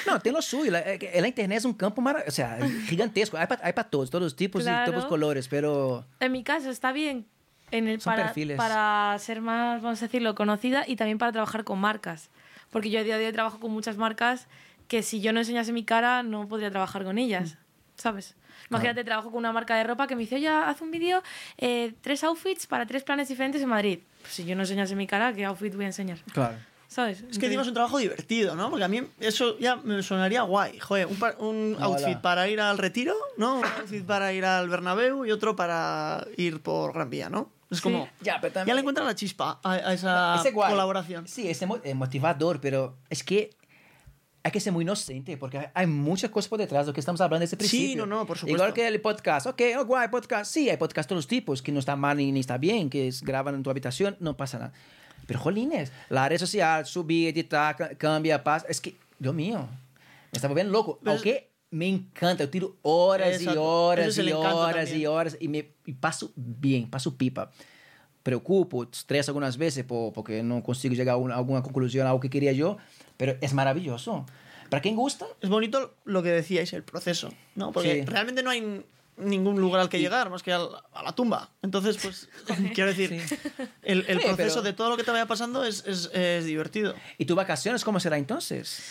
No, 0.09 0.19
tem 0.21 0.33
lo 0.33 0.42
suyo. 0.42 0.73
La, 0.73 0.81
eh, 0.81 1.21
la 1.21 1.29
internet 1.29 1.59
es 1.59 1.64
un 1.64 1.75
campo 1.75 2.03
o 2.03 2.31
sea, 2.33 2.59
gigantesco. 2.88 3.37
Hay 3.37 3.47
para 3.47 3.85
todos, 3.88 4.11
todos 4.11 4.25
los 4.25 4.35
tipos 4.35 4.62
y 4.62 4.64
Claro. 4.64 4.87
todos 4.90 4.97
los 5.05 5.07
colores, 5.07 5.47
pero 5.47 6.05
En 6.19 6.33
mi 6.33 6.42
caso 6.42 6.69
está 6.71 6.90
bien 6.92 7.27
en 7.70 7.88
el, 7.88 8.00
Son 8.00 8.12
para, 8.12 8.24
perfiles. 8.26 8.57
para 8.57 9.16
ser 9.18 9.40
más, 9.40 9.83
vamos 9.83 10.00
a 10.02 10.07
decirlo, 10.07 10.35
conocida 10.35 10.85
y 10.87 10.96
también 10.96 11.18
para 11.18 11.33
trabajar 11.33 11.64
con 11.64 11.79
marcas. 11.79 12.31
Porque 12.70 12.90
yo 12.90 13.00
a 13.00 13.02
día 13.02 13.18
de 13.18 13.26
hoy 13.26 13.33
trabajo 13.33 13.59
con 13.61 13.70
muchas 13.72 13.96
marcas 13.96 14.46
que 14.88 15.02
si 15.02 15.20
yo 15.20 15.33
no 15.33 15.40
enseñase 15.40 15.72
mi 15.72 15.85
cara 15.85 16.22
no 16.22 16.46
podría 16.48 16.70
trabajar 16.70 17.05
con 17.05 17.18
ellas, 17.18 17.57
¿sabes? 17.96 18.35
Imagínate, 18.70 19.05
trabajo 19.05 19.31
con 19.31 19.38
una 19.38 19.52
marca 19.52 19.76
de 19.76 19.85
ropa 19.85 20.07
que 20.07 20.16
me 20.16 20.22
dice, 20.22 20.37
oye, 20.37 20.48
haz 20.48 20.81
un 20.81 20.90
vídeo, 20.90 21.22
eh, 21.59 21.92
tres 22.00 22.24
outfits 22.24 22.66
para 22.66 22.87
tres 22.87 23.05
planes 23.05 23.29
diferentes 23.29 23.62
en 23.62 23.68
Madrid. 23.68 24.00
Pues 24.22 24.33
si 24.33 24.44
yo 24.44 24.57
no 24.57 24.62
enseñase 24.62 24.96
mi 24.96 25.07
cara, 25.07 25.33
¿qué 25.33 25.44
outfit 25.44 25.74
voy 25.74 25.85
a 25.85 25.88
enseñar? 25.88 26.18
claro. 26.33 26.57
¿Sabes? 26.88 27.24
Es 27.29 27.38
que 27.38 27.52
es 27.52 27.66
un 27.66 27.74
trabajo 27.74 27.98
divertido, 27.98 28.55
¿no? 28.55 28.70
Porque 28.70 28.85
a 28.85 28.88
mí 28.88 29.02
eso 29.18 29.59
ya 29.59 29.74
me 29.74 30.00
sonaría 30.05 30.42
guay. 30.42 30.79
Joder, 30.79 31.07
un, 31.09 31.16
par- 31.16 31.37
un 31.40 31.76
outfit 31.81 32.18
para 32.20 32.48
ir 32.48 32.61
al 32.61 32.79
retiro, 32.79 33.12
¿no? 33.37 33.59
Un 33.59 33.64
outfit 33.64 34.05
para 34.07 34.33
ir 34.33 34.44
al 34.44 34.68
Bernabéu 34.68 35.26
y 35.26 35.33
otro 35.33 35.57
para 35.57 36.24
ir 36.37 36.61
por 36.62 36.92
Gran 36.94 37.11
Vía, 37.11 37.29
¿no? 37.29 37.50
Es 37.70 37.79
Sí. 37.79 37.83
como... 37.83 38.09
Ya, 38.20 38.40
pero 38.40 38.48
Ya 38.52 38.55
también... 38.55 38.76
le 38.76 38.81
encuentra 38.81 39.05
la 39.05 39.14
chispa 39.14 39.61
a, 39.62 39.72
a 39.72 39.92
esa 39.92 40.42
guay. 40.52 40.70
colaboración. 40.70 41.26
Sí, 41.26 41.48
es 41.48 41.64
motivador, 41.94 42.61
pero 42.61 42.96
es 43.11 43.22
que 43.24 43.50
hay 44.44 44.52
que 44.52 44.61
ser 44.61 44.72
muy 44.72 44.83
inocente 44.83 45.37
porque 45.37 45.70
hay- 45.74 45.87
muchas 45.88 46.31
cosas 46.31 46.48
por 46.48 46.61
detrás 46.61 46.87
de 46.87 46.90
lo 46.90 46.94
que 46.94 47.00
estamos 47.00 47.20
hablando 47.20 47.40
desde 47.42 47.57
el 47.57 47.68
Sí, 47.68 47.76
principio. 47.79 48.07
no, 48.07 48.16
no, 48.18 48.26
por 48.26 48.38
supuesto. 48.38 48.57
Igual 48.57 48.72
que 48.72 48.87
el 48.87 49.00
podcast. 49.00 49.46
Ok, 49.48 49.61
oh, 49.79 49.85
guay, 49.85 50.07
podcast. 50.09 50.52
Sí, 50.52 50.70
hay 50.70 50.76
podcast 50.76 51.07
de 51.07 51.14
todos 51.14 51.18
los 51.24 51.26
tipos, 51.26 51.61
que 51.62 51.72
no 51.72 51.81
está 51.81 51.96
mal 51.96 52.16
ni, 52.16 52.31
ni 52.31 52.38
está 52.40 52.57
bien, 52.57 52.88
que 52.88 53.09
es, 53.09 53.22
graban 53.22 53.57
en 53.57 53.62
tu 53.64 53.70
habitación, 53.70 54.16
no 54.20 54.37
pasa 54.37 54.59
nada. 54.61 54.72
Pero, 55.26 55.40
jolines, 55.40 55.90
la 56.09 56.29
red 56.29 56.38
social, 56.38 56.87
subir, 56.87 57.31
editar, 57.31 57.74
ca- 57.74 57.96
cambia, 57.96 58.44
pasa. 58.44 58.66
Es 58.68 58.81
que, 58.81 58.94
Dios 59.18 59.35
mío, 59.35 59.59
me 60.31 60.37
está 60.37 60.46
volviendo 60.46 60.72
loco. 60.72 61.00
Aunque 61.05 61.50
me 61.76 61.88
encanta, 61.88 62.44
yo 62.44 62.50
tiro 62.50 62.76
horas 62.82 63.32
y 63.40 63.44
Exacto. 63.44 63.62
Horas 63.62 64.18
y 64.18 64.32
horas 64.32 64.92
y 64.92 65.06
horas 65.06 65.36
y, 65.40 65.48
me, 65.48 65.70
y 65.84 65.92
paso 65.92 66.32
bien, 66.34 66.88
paso 66.90 67.16
pipa. 67.16 67.50
Preocupo, 68.22 68.82
estreso 68.84 69.30
algunas 69.30 69.56
veces 69.56 69.84
por- 69.84 70.12
porque 70.12 70.42
no 70.42 70.62
consigo 70.62 70.94
llegar 70.94 71.14
a, 71.14 71.16
una- 71.18 71.34
a 71.34 71.38
alguna 71.38 71.62
conclusión, 71.62 72.06
a 72.06 72.10
algo 72.10 72.20
que 72.20 72.30
quería 72.30 72.52
yo, 72.52 72.76
pero 73.16 73.36
es 73.40 73.52
maravilloso. 73.54 74.26
Para 74.68 74.80
quien 74.82 74.96
gusta, 74.96 75.26
Es 75.40 75.48
bonito 75.48 75.94
lo 76.04 76.22
que 76.24 76.30
decíais, 76.30 76.72
el 76.72 76.82
proceso, 76.82 77.32
¿no? 77.54 77.70
Porque 77.70 78.00
Sí. 78.00 78.04
realmente 78.04 78.42
no 78.42 78.50
hay 78.50 78.84
ningún 79.16 79.60
lugar 79.60 79.80
al 79.80 79.88
que 79.88 80.00
llegar 80.00 80.28
más 80.28 80.42
que 80.42 80.52
al- 80.52 80.70
a 80.92 81.02
la 81.04 81.12
tumba. 81.12 81.50
Entonces, 81.62 81.98
pues, 82.02 82.28
quiero 82.74 82.90
decir, 82.92 83.12
el, 83.82 84.04
el 84.08 84.18
Sí, 84.20 84.26
proceso 84.26 84.54
pero- 84.56 84.62
de 84.62 84.72
todo 84.72 84.90
lo 84.90 84.96
que 84.96 85.04
te 85.04 85.10
vaya 85.12 85.26
pasando 85.26 85.62
es, 85.64 85.84
es, 85.86 86.10
es 86.12 86.44
divertido. 86.46 86.94
¿Y 87.18 87.26
tus 87.26 87.36
vacaciones 87.36 87.84
cómo 87.84 88.00
será 88.00 88.18
entonces? 88.18 88.82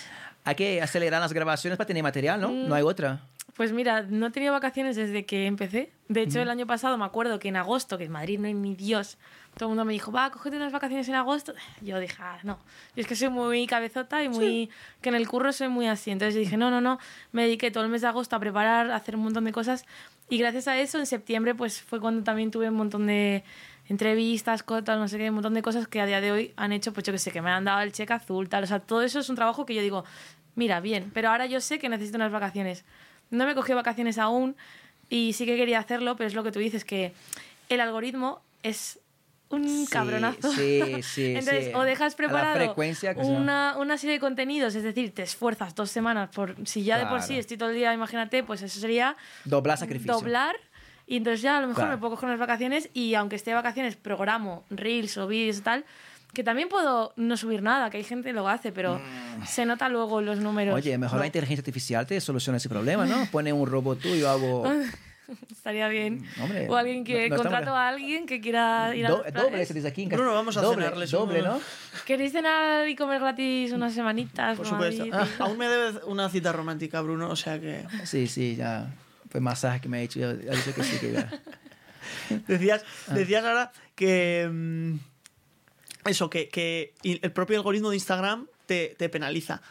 Hay 0.45 0.55
que 0.55 0.81
acelerar 0.81 1.19
las 1.21 1.33
grabaciones 1.33 1.77
para 1.77 1.87
tener 1.87 2.03
material, 2.03 2.39
¿no? 2.39 2.49
No 2.51 2.75
hay 2.75 2.83
otra. 2.83 3.21
Pues 3.55 3.71
mira, 3.71 4.01
no 4.01 4.27
he 4.27 4.31
tenido 4.31 4.51
vacaciones 4.51 4.95
desde 4.95 5.25
que 5.25 5.45
empecé. 5.45 5.91
De 6.07 6.21
hecho, 6.21 6.41
el 6.41 6.49
año 6.49 6.67
pasado 6.67 6.97
me 6.97 7.05
acuerdo 7.05 7.39
que 7.39 7.47
en 7.47 7.55
agosto, 7.55 7.97
que 7.97 8.03
en 8.03 8.11
Madrid 8.11 8.37
no 8.37 8.47
hay 8.47 8.53
ni 8.53 8.75
Dios, 8.75 9.17
todo 9.55 9.67
el 9.67 9.69
mundo 9.69 9.85
me 9.85 9.93
dijo, 9.93 10.11
va, 10.11 10.29
cógete 10.29 10.57
unas 10.57 10.73
vacaciones 10.73 11.07
en 11.07 11.15
agosto. 11.15 11.53
Yo 11.81 11.97
dije, 11.99 12.17
ah, 12.19 12.37
no. 12.43 12.59
Yo 12.95 13.01
es 13.01 13.07
que 13.07 13.15
soy 13.15 13.29
muy 13.29 13.65
cabezota 13.65 14.21
y 14.21 14.27
muy. 14.27 14.69
que 15.01 15.09
en 15.09 15.15
el 15.15 15.27
curro 15.27 15.53
soy 15.53 15.69
muy 15.69 15.87
así. 15.87 16.11
Entonces 16.11 16.33
yo 16.35 16.41
dije, 16.41 16.57
no, 16.57 16.69
no, 16.69 16.81
no. 16.81 16.99
Me 17.31 17.43
dediqué 17.43 17.71
todo 17.71 17.85
el 17.85 17.89
mes 17.89 18.01
de 18.01 18.07
agosto 18.07 18.35
a 18.35 18.39
preparar, 18.39 18.91
a 18.91 18.97
hacer 18.97 19.15
un 19.15 19.23
montón 19.23 19.45
de 19.45 19.53
cosas. 19.53 19.85
Y 20.29 20.37
gracias 20.37 20.67
a 20.67 20.77
eso, 20.77 20.99
en 20.99 21.05
septiembre, 21.05 21.55
pues 21.55 21.81
fue 21.81 22.01
cuando 22.01 22.23
también 22.23 22.51
tuve 22.51 22.67
un 22.67 22.75
montón 22.75 23.07
de 23.07 23.45
entrevistas, 23.87 24.63
cotas, 24.63 24.97
no 24.97 25.07
sé 25.07 25.17
qué, 25.17 25.29
un 25.29 25.35
montón 25.35 25.53
de 25.53 25.61
cosas 25.61 25.87
que 25.87 26.01
a 26.01 26.05
día 26.05 26.21
de 26.21 26.31
hoy 26.31 26.53
han 26.57 26.71
hecho, 26.71 26.91
pues 26.93 27.05
yo 27.05 27.13
que 27.13 27.19
sé, 27.19 27.31
que 27.31 27.41
me 27.41 27.51
han 27.51 27.65
dado 27.65 27.81
el 27.81 27.91
cheque 27.91 28.13
azul, 28.13 28.49
tal. 28.49 28.63
O 28.63 28.67
sea, 28.67 28.79
todo 28.79 29.01
eso 29.01 29.19
es 29.19 29.29
un 29.29 29.35
trabajo 29.35 29.65
que 29.65 29.75
yo 29.75 29.81
digo, 29.81 30.03
mira, 30.55 30.79
bien, 30.79 31.11
pero 31.13 31.29
ahora 31.29 31.45
yo 31.45 31.61
sé 31.61 31.79
que 31.79 31.89
necesito 31.89 32.17
unas 32.17 32.31
vacaciones. 32.31 32.83
No 33.29 33.45
me 33.45 33.55
cogido 33.55 33.75
vacaciones 33.75 34.17
aún 34.17 34.55
y 35.09 35.33
sí 35.33 35.45
que 35.45 35.55
quería 35.55 35.79
hacerlo, 35.79 36.15
pero 36.15 36.27
es 36.27 36.33
lo 36.33 36.43
que 36.43 36.51
tú 36.51 36.59
dices, 36.59 36.83
que 36.85 37.13
el 37.69 37.79
algoritmo 37.79 38.41
es 38.63 38.99
un 39.49 39.85
Sí, 39.85 39.91
cabronazo. 39.91 40.51
sí, 40.53 40.81
sí, 41.03 41.25
Entonces, 41.35 41.65
sí. 41.65 41.71
o 41.75 41.83
dejas 41.83 42.15
preparado 42.15 42.75
una, 43.17 43.75
una 43.77 43.97
serie 43.97 44.15
de 44.15 44.19
contenidos, 44.19 44.73
es 44.73 44.81
decir, 44.83 45.13
te 45.13 45.21
esfuerzas 45.21 45.75
dos 45.75 45.91
semanas 45.91 46.29
por... 46.33 46.55
Si 46.67 46.83
ya 46.83 46.97
de 46.97 47.03
por 47.03 47.17
Claro. 47.17 47.27
sí 47.27 47.37
estoy 47.37 47.55
todo 47.57 47.69
el 47.69 47.75
día, 47.75 47.93
imagínate, 47.93 48.43
pues 48.43 48.63
eso 48.63 48.79
sería 48.79 49.15
Doblar 49.43 49.77
sacrificio. 49.77 50.13
doblar 50.13 50.55
y 51.07 51.17
entonces 51.17 51.41
ya 51.41 51.57
a 51.57 51.61
lo 51.61 51.67
mejor 51.67 51.83
Claro. 51.83 51.95
me 51.95 51.99
puedo 51.99 52.11
coger 52.15 52.27
unas 52.29 52.39
vacaciones 52.39 52.89
y 52.93 53.13
aunque 53.15 53.35
esté 53.35 53.51
de 53.51 53.55
vacaciones 53.55 53.95
programo 53.95 54.63
reels 54.69 55.17
o 55.17 55.27
vídeos 55.27 55.57
y 55.57 55.61
tal 55.61 55.85
que 56.33 56.43
también 56.43 56.67
puedo 56.67 57.13
no 57.15 57.37
subir 57.37 57.61
nada 57.61 57.89
que 57.89 57.97
hay 57.97 58.03
gente 58.03 58.29
que 58.29 58.33
lo 58.33 58.47
hace 58.49 58.71
pero 58.71 58.99
se 59.45 59.65
nota 59.65 59.87
luego 59.89 60.19
los 60.21 60.39
números 60.39 60.73
Mm. 60.73 60.77
Oye, 60.77 60.97
mejor 60.97 61.15
No, 61.15 61.19
la 61.21 61.25
inteligencia 61.27 61.61
artificial 61.61 62.05
te 62.05 62.19
soluciona 62.19 62.57
ese 62.57 62.67
problema, 62.69 63.05
¿no? 63.05 63.15
Pone 63.31 63.53
un 63.53 63.65
robot 63.67 63.99
tú 63.99 64.09
y 64.09 64.19
yo 64.19 64.29
hago... 64.29 64.63
estaría 65.51 65.87
bien 65.87 66.23
Hombre, 66.39 66.67
o 66.69 66.75
alguien 66.75 67.03
que 67.03 67.13
no- 67.13 67.19
no 67.19 67.23
estamos- 67.25 67.41
contrato 67.43 67.75
a 67.75 67.87
alguien 67.87 68.25
que 68.27 68.39
quiera 68.41 68.95
ir 68.95 69.07
a 69.07 69.09
Do- 69.09 69.23
doble 69.33 69.65
se 69.65 69.73
dice 69.73 69.87
aquí 69.87 70.03
en 70.03 70.09
Bruno, 70.09 70.33
vamos 70.33 70.55
a 70.57 70.61
doble, 70.61 70.83
cenarles 70.83 71.09
Doble, 71.11 71.41
uno. 71.41 71.53
¿no? 71.55 71.59
¿Queréis 72.05 72.31
cenar 72.31 72.87
y 72.87 72.95
comer 72.95 73.19
gratis 73.21 73.71
unas 73.71 73.93
semanitas 73.93 74.55
Por 74.57 74.67
supuesto. 74.67 75.05
Madrid? 75.07 75.29
Aún 75.39 75.57
me 75.57 75.67
debes 75.67 76.03
una 76.05 76.29
cita 76.29 76.51
romántica, 76.51 77.01
Bruno, 77.01 77.29
o 77.29 77.35
sea 77.35 77.59
que... 77.59 77.85
Sí, 78.03 78.27
sí, 78.27 78.55
ya. 78.55 78.87
Fue 79.35 79.41
masaje 79.41 79.81
que 79.81 79.89
me 79.89 79.97
ha 79.97 80.01
hecho. 80.01 80.17
Ya, 80.17 80.33
ya 80.33 80.51
dice 80.51 80.73
que 80.73 80.81
sí, 80.81 80.97
que 80.97 81.11
ya. 81.11 81.29
Decías, 82.47 82.85
Ah. 83.09 83.13
decías 83.15 83.43
ahora 83.43 83.71
que... 83.95 84.47
mm, 84.49 84.95
Eso, 86.05 86.29
que, 86.29 86.47
que 86.47 86.93
el 87.03 87.31
propio 87.33 87.57
algoritmo 87.57 87.89
de 87.89 87.97
Instagram 87.97 88.47
te, 88.65 88.95
te 88.97 89.09
penaliza. 89.09 89.61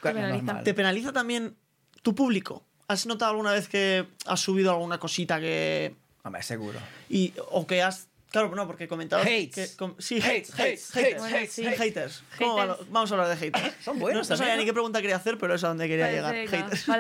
¿Te 0.65 0.75
penaliza 0.75 1.13
también 1.15 1.57
tu 2.03 2.15
público? 2.15 2.63
¿Has 2.89 3.07
notado 3.07 3.31
alguna 3.31 3.53
vez 3.53 3.69
que 3.69 4.07
has 4.27 4.41
subido 4.41 4.71
alguna 4.71 4.99
cosita 4.99 5.41
que... 5.41 5.95
Hombre, 6.25 6.43
seguro. 6.43 6.79
Y, 7.09 7.33
o 7.51 7.67
que 7.67 7.83
has... 7.83 8.09
Claro, 8.35 8.55
no, 8.55 8.67
porque 8.67 8.87
comentabas 8.89 9.25
Hates. 9.27 9.71
que... 9.73 9.77
com- 9.77 9.95
sí, 9.99 10.19
Hates, 10.21 10.53
hates, 10.55 10.97
hates, 10.97 11.23
hates, 11.23 11.55
haters. 11.57 11.79
Haters. 11.79 12.23
¿Cómo 12.39 12.57
Haters. 12.57 12.71
va 12.71 12.85
lo- 12.85 12.87
Vamos 12.91 13.11
a 13.11 13.15
hablar 13.15 13.29
de 13.31 13.37
haters. 13.37 13.75
Son 13.85 13.99
buenos 13.99 14.29
No, 14.29 14.33
no 14.33 14.37
sabía 14.37 14.51
también, 14.53 14.59
ni 14.59 14.65
qué 14.67 14.73
pregunta 14.73 15.01
quería 15.01 15.17
hacer, 15.17 15.39
pero 15.39 15.55
es 15.55 15.65
a 15.65 15.69
donde 15.69 15.87
quería 15.89 16.11
llegar. 16.11 16.35
Venga, 16.35 16.51
Haters. 16.51 16.85
como- 16.85 16.97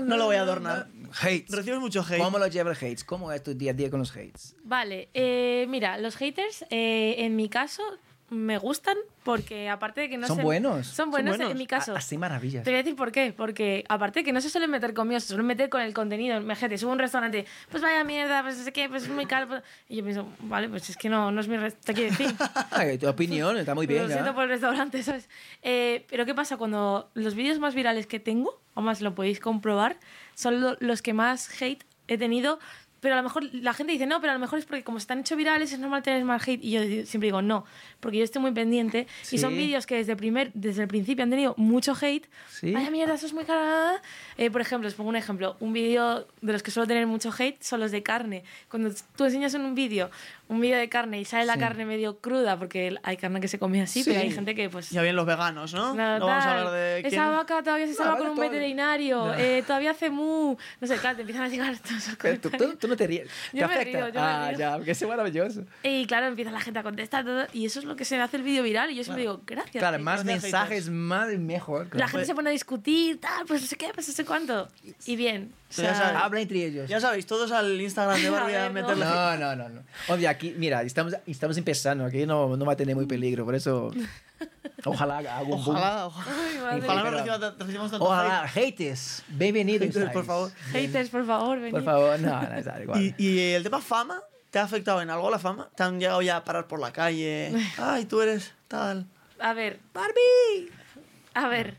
No 0.08 0.16
lo 0.16 0.24
voy 0.26 0.36
a 0.36 0.40
adornar. 0.42 0.88
Hates. 1.20 1.48
Recibes 1.50 1.80
mucho 1.80 2.02
hate. 2.02 2.18
¿Cómo 2.22 2.38
lo 2.38 2.46
lleva 2.48 2.70
el 2.72 2.76
hates? 2.76 3.04
¿Cómo 3.04 3.32
es 3.32 3.42
tu 3.42 3.54
día 3.54 3.70
a 3.70 3.74
día 3.74 3.88
con 3.90 4.00
los 4.00 4.10
hates? 4.10 4.56
Vale, 4.64 5.08
eh, 5.14 5.64
mira, 5.68 5.96
los 5.98 6.16
haters, 6.16 6.64
eh, 6.70 7.14
en 7.18 7.36
mi 7.36 7.48
caso, 7.48 7.82
me 8.30 8.58
gustan 8.58 8.96
porque 9.24 9.68
aparte 9.68 10.02
de 10.02 10.08
que 10.10 10.18
no 10.18 10.26
Son 10.26 10.36
se- 10.36 10.42
buenos. 10.42 10.86
Son 10.86 11.10
buenos, 11.10 11.36
buenos. 11.36 11.52
en 11.52 11.58
mi 11.58 11.66
caso. 11.66 11.94
A- 11.94 11.98
Así 11.98 12.18
maravillas. 12.18 12.62
Te 12.64 12.70
voy 12.70 12.74
a 12.80 12.82
decir 12.82 12.96
por 12.96 13.10
qué. 13.12 13.32
Porque 13.36 13.84
aparte 13.88 14.20
de 14.20 14.24
que 14.24 14.32
no 14.32 14.40
se 14.40 14.50
suelen 14.50 14.70
meter 14.70 14.92
conmigo, 14.94 15.18
se 15.20 15.28
suelen 15.28 15.46
meter 15.46 15.68
con 15.70 15.80
el 15.80 15.94
contenido. 15.94 16.36
Imagínate, 16.38 16.76
subo 16.78 16.90
a 16.90 16.92
un 16.94 16.98
restaurante, 16.98 17.46
pues 17.70 17.82
vaya 17.82 18.04
mierda, 18.04 18.42
pues 18.42 18.58
no 18.58 18.64
sé 18.64 18.72
qué, 18.72 18.88
pues 18.88 19.04
es 19.04 19.08
muy 19.08 19.26
caro. 19.26 19.48
pues- 19.48 19.62
Y 19.88 19.96
yo 19.96 20.04
pienso, 20.04 20.26
vale, 20.40 20.68
pues 20.68 20.88
es 20.90 20.96
que 20.96 21.08
no, 21.08 21.30
no 21.30 21.40
es 21.40 21.48
mi 21.48 21.56
te 21.84 21.94
quiero 21.94 22.10
decir. 22.10 22.34
Ay, 22.70 22.98
tu 22.98 23.08
opinión 23.08 23.56
está 23.56 23.74
muy 23.74 23.86
bien. 23.86 24.02
Lo 24.02 24.08
siento 24.08 24.34
por 24.34 24.44
el 24.44 24.50
restaurante, 24.50 25.02
¿sabes? 25.02 25.28
Eh, 25.62 26.04
pero 26.10 26.24
¿qué 26.26 26.34
pasa? 26.34 26.56
Cuando 26.56 27.10
los 27.14 27.34
vídeos 27.34 27.58
más 27.58 27.74
virales 27.74 28.06
que 28.06 28.20
tengo, 28.20 28.60
además 28.74 29.00
lo 29.00 29.14
podéis 29.14 29.40
comprobar, 29.40 29.96
son 30.34 30.60
lo- 30.60 30.76
los 30.80 31.02
que 31.02 31.12
más 31.12 31.60
hate 31.62 31.84
he 32.08 32.16
tenido. 32.18 32.58
Pero 33.00 33.14
a 33.14 33.16
lo 33.18 33.22
mejor 33.22 33.44
la 33.52 33.72
gente 33.74 33.92
dice, 33.92 34.06
no, 34.06 34.20
pero 34.20 34.32
a 34.32 34.34
lo 34.34 34.40
mejor 34.40 34.58
es 34.58 34.64
porque 34.64 34.82
como 34.84 34.98
se 34.98 35.04
están 35.04 35.20
hecho 35.20 35.36
virales 35.36 35.72
es 35.72 35.78
normal 35.78 36.02
tener 36.02 36.24
más 36.24 36.46
hate. 36.46 36.62
Y 36.64 36.70
yo 36.72 36.80
siempre 37.06 37.26
digo, 37.28 37.42
no, 37.42 37.64
porque 38.00 38.18
yo 38.18 38.24
estoy 38.24 38.42
muy 38.42 38.52
pendiente. 38.52 39.06
Y 39.30 39.38
son 39.38 39.50
Sí. 39.52 39.56
vídeos 39.58 39.86
que 39.86 39.96
desde, 39.96 40.16
primer, 40.16 40.50
desde 40.54 40.82
el 40.82 40.88
principio 40.88 41.22
han 41.22 41.30
tenido 41.30 41.54
mucho 41.56 41.94
hate. 42.00 42.26
Sí. 42.50 42.72
Vaya 42.72 42.90
mierda, 42.90 43.14
eso 43.14 43.26
es 43.26 43.32
muy 43.34 43.44
caro. 43.44 43.98
Eh, 44.36 44.50
por 44.50 44.60
ejemplo, 44.60 44.88
os 44.88 44.94
pongo 44.94 45.10
un 45.10 45.16
ejemplo. 45.16 45.56
Un 45.60 45.72
vídeo 45.72 46.26
de 46.40 46.52
los 46.52 46.62
que 46.62 46.70
suelo 46.70 46.86
tener 46.86 47.06
mucho 47.06 47.32
hate 47.36 47.62
son 47.62 47.80
los 47.80 47.90
de 47.90 48.02
carne. 48.02 48.44
Cuando 48.70 48.90
tú 49.16 49.24
enseñas 49.24 49.54
en 49.54 49.62
un 49.62 49.74
vídeo 49.74 50.10
un 50.48 50.60
vídeo 50.62 50.78
de 50.78 50.88
carne 50.88 51.20
y 51.20 51.26
sale 51.26 51.44
la 51.44 51.54
Sí. 51.54 51.60
carne 51.60 51.84
medio 51.84 52.20
cruda, 52.20 52.58
porque 52.58 52.96
hay 53.02 53.16
carne 53.18 53.38
que 53.38 53.48
se 53.48 53.58
come 53.58 53.82
así, 53.82 54.02
Sí. 54.02 54.08
pero 54.08 54.22
hay 54.22 54.30
gente 54.30 54.54
que 54.54 54.70
pues 54.70 54.88
Ya 54.88 55.02
bien 55.02 55.14
los 55.14 55.26
veganos, 55.26 55.74
¿no? 55.74 55.92
Nada, 55.94 56.18
no 56.18 56.24
vamos 56.26 56.42
a 56.44 56.58
hablar 56.58 56.72
de 56.72 57.00
quién... 57.02 57.12
Esa 57.12 57.28
vaca 57.28 57.62
todavía 57.62 57.84
se 57.86 57.92
No, 57.92 57.98
salva 57.98 58.16
con 58.16 58.28
un 58.28 58.34
todo- 58.36 58.48
veterinario, 58.50 59.26
No. 59.26 59.34
eh, 59.34 59.62
todavía 59.66 59.90
hace 59.90 60.08
mu. 60.08 60.56
No 60.80 60.86
sé, 60.86 60.96
claro, 60.96 61.16
te 61.16 61.22
empiezan 61.22 61.44
a 61.44 61.48
llegar 61.48 61.76
todos 61.78 62.16
Pero 62.18 62.78
tú, 62.88 62.90
no 62.90 62.96
te 62.96 63.06
ríes. 63.06 63.28
¿Te 63.52 63.58
Yo 63.58 63.68
me 63.68 63.74
afecta? 63.74 63.98
río, 63.98 64.08
yo 64.08 64.14
me 64.14 64.20
ah, 64.20 64.48
río. 64.50 64.58
ya, 64.58 64.76
porque 64.76 64.90
es 64.92 65.06
maravilloso. 65.06 65.64
Y 65.82 66.06
claro, 66.06 66.26
empieza 66.26 66.50
la 66.50 66.60
gente 66.60 66.78
a 66.78 66.82
contestar 66.82 67.24
todo, 67.24 67.46
y 67.52 67.66
eso 67.66 67.78
es 67.78 67.84
lo 67.84 67.96
que 67.96 68.04
se 68.04 68.16
hace 68.20 68.36
el 68.36 68.42
vídeo 68.42 68.62
viral. 68.62 68.90
Y 68.90 68.96
yo 68.96 69.04
siempre 69.04 69.22
digo, 69.22 69.40
gracias. 69.46 69.80
Claro, 69.80 69.98
más 69.98 70.24
mensajes, 70.24 70.88
más 70.88 71.28
mejor. 71.38 71.84
La 71.86 71.90
claro. 71.90 72.10
gente 72.10 72.26
se 72.26 72.34
pone 72.34 72.50
a 72.50 72.52
discutir, 72.52 73.20
tal, 73.20 73.46
pues 73.46 73.62
no 73.62 73.66
sé 73.66 73.76
qué, 73.76 73.90
pues 73.94 74.08
no 74.08 74.14
sé 74.14 74.24
cuánto. 74.24 74.68
Y 75.06 75.16
bien. 75.16 75.52
O 75.70 75.82
ya 75.82 75.94
sea, 75.94 75.94
sabes, 75.94 76.22
Habla 76.22 76.40
entre 76.40 76.64
ellos. 76.64 76.88
Ya 76.88 77.00
sabéis, 77.00 77.26
todos 77.26 77.52
al 77.52 77.78
Instagram 77.80 78.22
de 78.22 78.30
Barbie 78.30 78.54
A 78.56 78.66
a 78.66 78.70
meterle 78.70 79.04
No, 79.04 79.36
no, 79.36 79.56
no, 79.56 79.68
no. 79.68 79.82
Obvio, 80.08 80.30
aquí, 80.30 80.54
mira, 80.56 80.82
estamos, 80.82 81.14
estamos 81.26 81.56
empezando, 81.58 82.04
aquí 82.06 82.24
no, 82.24 82.56
no 82.56 82.64
va 82.64 82.72
a 82.72 82.76
tener 82.76 82.96
muy 82.96 83.06
peligro, 83.06 83.44
por 83.44 83.54
eso 83.54 83.90
ojalá 84.84 85.18
haga 85.18 85.42
un. 85.42 85.52
Ojalá, 85.52 86.06
ojalá. 86.06 86.36
Ay, 86.70 86.80
Ojalá 86.82 87.04
no 87.04 87.10
recibamos, 87.10 87.58
recibamos 87.58 87.90
tanto 87.90 88.04
Ojalá, 88.06 88.48
haters, 88.48 89.22
bienvenidos. 89.28 89.88
Haters, 89.88 90.12
por 90.12 90.24
favor. 90.24 90.52
Haters, 90.72 91.10
por 91.10 91.26
favor, 91.26 91.58
venid. 91.58 91.72
Por 91.72 91.84
favor, 91.84 92.18
no, 92.18 92.42
no, 92.42 92.54
está 92.56 92.82
igual. 92.82 92.98
hate. 92.98 93.14
¿Y, 93.20 93.26
y 93.28 93.52
el 93.52 93.62
tema 93.62 93.80
fama? 93.80 94.22
¿Te 94.50 94.58
ha 94.58 94.62
afectado 94.62 95.02
en 95.02 95.10
algo 95.10 95.30
la 95.30 95.38
fama? 95.38 95.68
¿Te 95.76 95.82
han 95.82 96.00
llegado 96.00 96.22
ya 96.22 96.38
a 96.38 96.44
parar 96.44 96.66
por 96.66 96.80
la 96.80 96.90
calle? 96.92 97.52
Ay, 97.76 98.06
tú 98.06 98.22
eres 98.22 98.54
tal. 98.66 99.06
A 99.38 99.52
ver, 99.52 99.78
¡Barbie! 99.92 100.70
A 101.34 101.46
ver. 101.48 101.76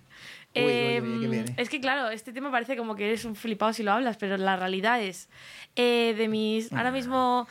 Uy, 0.65 0.99
uy, 1.07 1.27
uy, 1.27 1.37
em, 1.39 1.45
es 1.57 1.69
que 1.69 1.79
claro, 1.81 2.09
este 2.09 2.31
tema 2.33 2.51
parece 2.51 2.75
como 2.77 2.95
que 2.95 3.07
eres 3.07 3.25
un 3.25 3.35
flipado 3.35 3.73
si 3.73 3.83
lo 3.83 3.91
hablas, 3.91 4.17
pero 4.17 4.37
la 4.37 4.55
realidad 4.55 5.01
es, 5.01 5.29
eh, 5.75 6.13
de 6.17 6.27
mis, 6.27 6.71
ahora 6.73 6.91
mismo, 6.91 7.47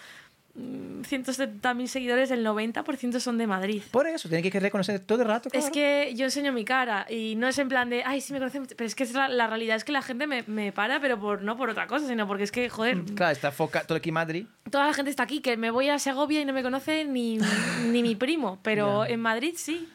mm, 0.55 1.03
170.000 1.03 1.87
seguidores, 1.89 2.31
el 2.31 2.45
90% 2.45 3.21
son 3.21 3.39
de 3.39 3.47
Madrid. 3.47 3.83
Por 3.91 4.07
eso, 4.07 4.29
tiene 4.29 4.51
que 4.51 4.59
reconocer 4.61 5.01
todo 5.01 5.23
el 5.23 5.29
rato. 5.29 5.49
Es 5.53 5.71
que 5.71 6.13
yo 6.17 6.25
enseño 6.25 6.53
mi 6.53 6.65
cara 6.65 7.07
y 7.09 7.35
no 7.37 7.47
es 7.49 7.59
en 7.59 7.69
plan 7.69 7.89
de, 7.91 8.03
ay, 8.05 8.21
sí 8.21 8.33
me 8.33 8.39
conocen, 8.41 8.67
pero 8.77 8.87
es 8.87 8.95
que 8.95 9.05
es 9.05 9.13
la, 9.15 9.29
la 9.29 9.47
realidad 9.47 9.77
es 9.77 9.85
que 9.85 9.93
la 9.93 10.03
gente 10.03 10.27
me, 10.27 10.43
me 10.47 10.73
para, 10.73 11.01
pero 11.01 11.19
por, 11.19 11.43
no 11.43 11.57
por 11.57 11.71
otra 11.71 11.87
cosa, 11.87 12.07
sino 12.09 12.27
porque 12.27 12.45
es 12.45 12.53
que, 12.53 12.69
joder, 12.69 13.03
Claro, 13.15 13.33
está 13.33 13.53
foca 13.53 13.85
todo 13.85 13.99
aquí 13.99 14.11
Madrid. 14.13 14.47
toda 14.71 14.87
la 14.87 14.93
gente 14.95 15.11
está 15.11 15.23
aquí, 15.23 15.41
que 15.41 15.57
me 15.57 15.71
voy 15.71 15.89
a 15.89 15.99
Segovia 15.99 16.41
y 16.41 16.45
no 16.45 16.53
me 16.53 16.63
conoce 16.63 17.05
ni, 17.05 17.39
ni 17.93 18.03
mi 18.03 18.17
primo, 18.17 18.59
pero 18.63 19.05
en 19.07 19.21
Madrid 19.21 19.55
sí. 19.57 19.89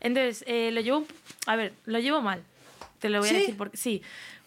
Entonces, 0.00 0.44
eh, 0.46 0.70
lo 0.70 0.82
llevo, 0.82 1.06
a 1.46 1.56
ver, 1.56 1.72
lo 1.86 1.98
llevo 1.98 2.20
mal. 2.20 2.42
Te 3.04 3.10
lo 3.10 3.18
voy 3.18 3.28
¿Sí? 3.28 3.34
a 3.34 3.38
decir 3.40 3.56
porque 3.58 3.76
sí. 3.76 4.00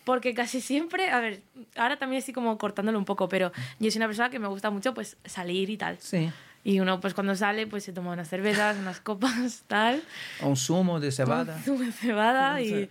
Porque 0.03 0.33
casi 0.33 0.61
siempre, 0.61 1.11
a 1.11 1.19
ver, 1.19 1.43
ahora 1.75 1.99
también 1.99 2.17
estoy 2.17 2.33
como 2.33 2.57
cortándolo 2.57 2.97
un 2.97 3.05
poco, 3.05 3.29
pero 3.29 3.51
yo 3.77 3.91
soy 3.91 3.99
una 3.99 4.07
persona 4.07 4.31
que 4.31 4.39
me 4.39 4.47
gusta 4.47 4.71
mucho 4.71 4.95
pues 4.95 5.15
salir 5.25 5.69
y 5.69 5.77
tal. 5.77 5.99
Sí. 5.99 6.31
Y 6.63 6.79
uno, 6.81 6.99
pues 6.99 7.13
cuando 7.13 7.33
sale, 7.35 7.65
pues 7.65 7.85
se 7.85 7.93
toma 7.93 8.11
unas 8.11 8.27
cervezas, 8.27 8.75
unas 8.77 8.99
copas, 8.99 9.63
tal. 9.67 10.01
Un 10.41 10.57
zumo 10.57 10.99
de 10.99 11.11
cebada. 11.11 11.55
Un 11.55 11.63
zumo 11.63 11.79
de 11.83 11.91
cebada. 11.93 12.57
Sí. 12.57 12.89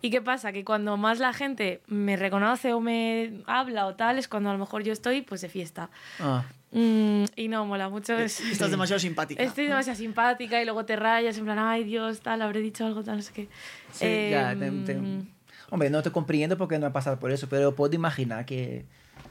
Y, 0.00 0.06
¿Y 0.06 0.10
qué 0.10 0.20
pasa? 0.20 0.50
Que 0.52 0.64
cuando 0.64 0.96
más 0.96 1.20
la 1.20 1.32
gente 1.32 1.80
me 1.86 2.16
reconoce 2.16 2.72
o 2.72 2.80
me 2.80 3.32
habla 3.46 3.86
o 3.86 3.94
tal, 3.94 4.18
es 4.18 4.26
cuando 4.26 4.50
a 4.50 4.52
lo 4.54 4.58
mejor 4.58 4.82
yo 4.82 4.92
estoy 4.92 5.22
pues 5.22 5.40
de 5.42 5.48
fiesta. 5.48 5.88
Ah. 6.18 6.42
Mm, 6.72 7.24
y 7.36 7.48
no, 7.48 7.64
mola 7.66 7.88
mucho. 7.90 8.18
Es, 8.18 8.40
Estás 8.40 8.70
demasiado 8.72 8.98
simpática. 8.98 9.42
Estoy 9.42 9.66
demasiado 9.66 9.96
simpática 9.98 10.60
y 10.60 10.64
luego 10.64 10.84
te 10.84 10.96
rayas 10.96 11.36
en 11.38 11.44
plan, 11.44 11.58
ay 11.60 11.84
Dios, 11.84 12.20
tal, 12.22 12.42
habré 12.42 12.60
dicho 12.60 12.84
algo, 12.86 13.04
tal, 13.04 13.16
no 13.18 13.22
sé 13.22 13.32
qué. 13.32 13.48
Sí, 13.92 14.30
ya, 14.30 14.56
te- 14.58 14.66
Em, 14.66 14.84
te- 14.84 14.98
Hombre, 15.70 15.90
no 15.90 16.02
te 16.02 16.10
comprendo 16.10 16.56
porque 16.58 16.78
no 16.78 16.86
he 16.86 16.90
pasado 16.90 17.18
por 17.20 17.30
eso, 17.30 17.48
pero 17.48 17.74
puedo 17.74 17.94
imaginar 17.94 18.44
que... 18.46 18.84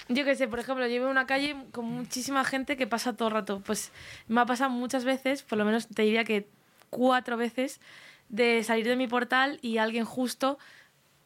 Yo 0.08 0.26
qué 0.26 0.36
sé, 0.36 0.48
por 0.48 0.60
ejemplo, 0.60 0.86
yo 0.86 0.92
vivo 0.94 1.06
en 1.06 1.12
una 1.12 1.26
calle 1.26 1.56
con 1.72 1.86
muchísima 1.86 2.44
gente 2.44 2.76
que 2.78 2.88
pasa 2.88 3.14
todo 3.14 3.30
el 3.30 3.34
rato. 3.34 3.62
Pues 3.66 3.92
me 4.28 4.42
ha 4.42 4.46
pasado 4.46 4.70
muchas 4.70 5.04
veces, 5.06 5.44
por 5.44 5.58
lo 5.58 5.66
menos 5.66 5.88
te 5.88 6.02
diría 6.02 6.24
que 6.24 6.48
cuatro 6.90 7.38
veces, 7.38 7.80
de 8.30 8.64
salir 8.64 8.88
de 8.88 8.96
mi 8.96 9.08
portal 9.08 9.60
y 9.62 9.78
alguien 9.78 10.06
justo 10.06 10.58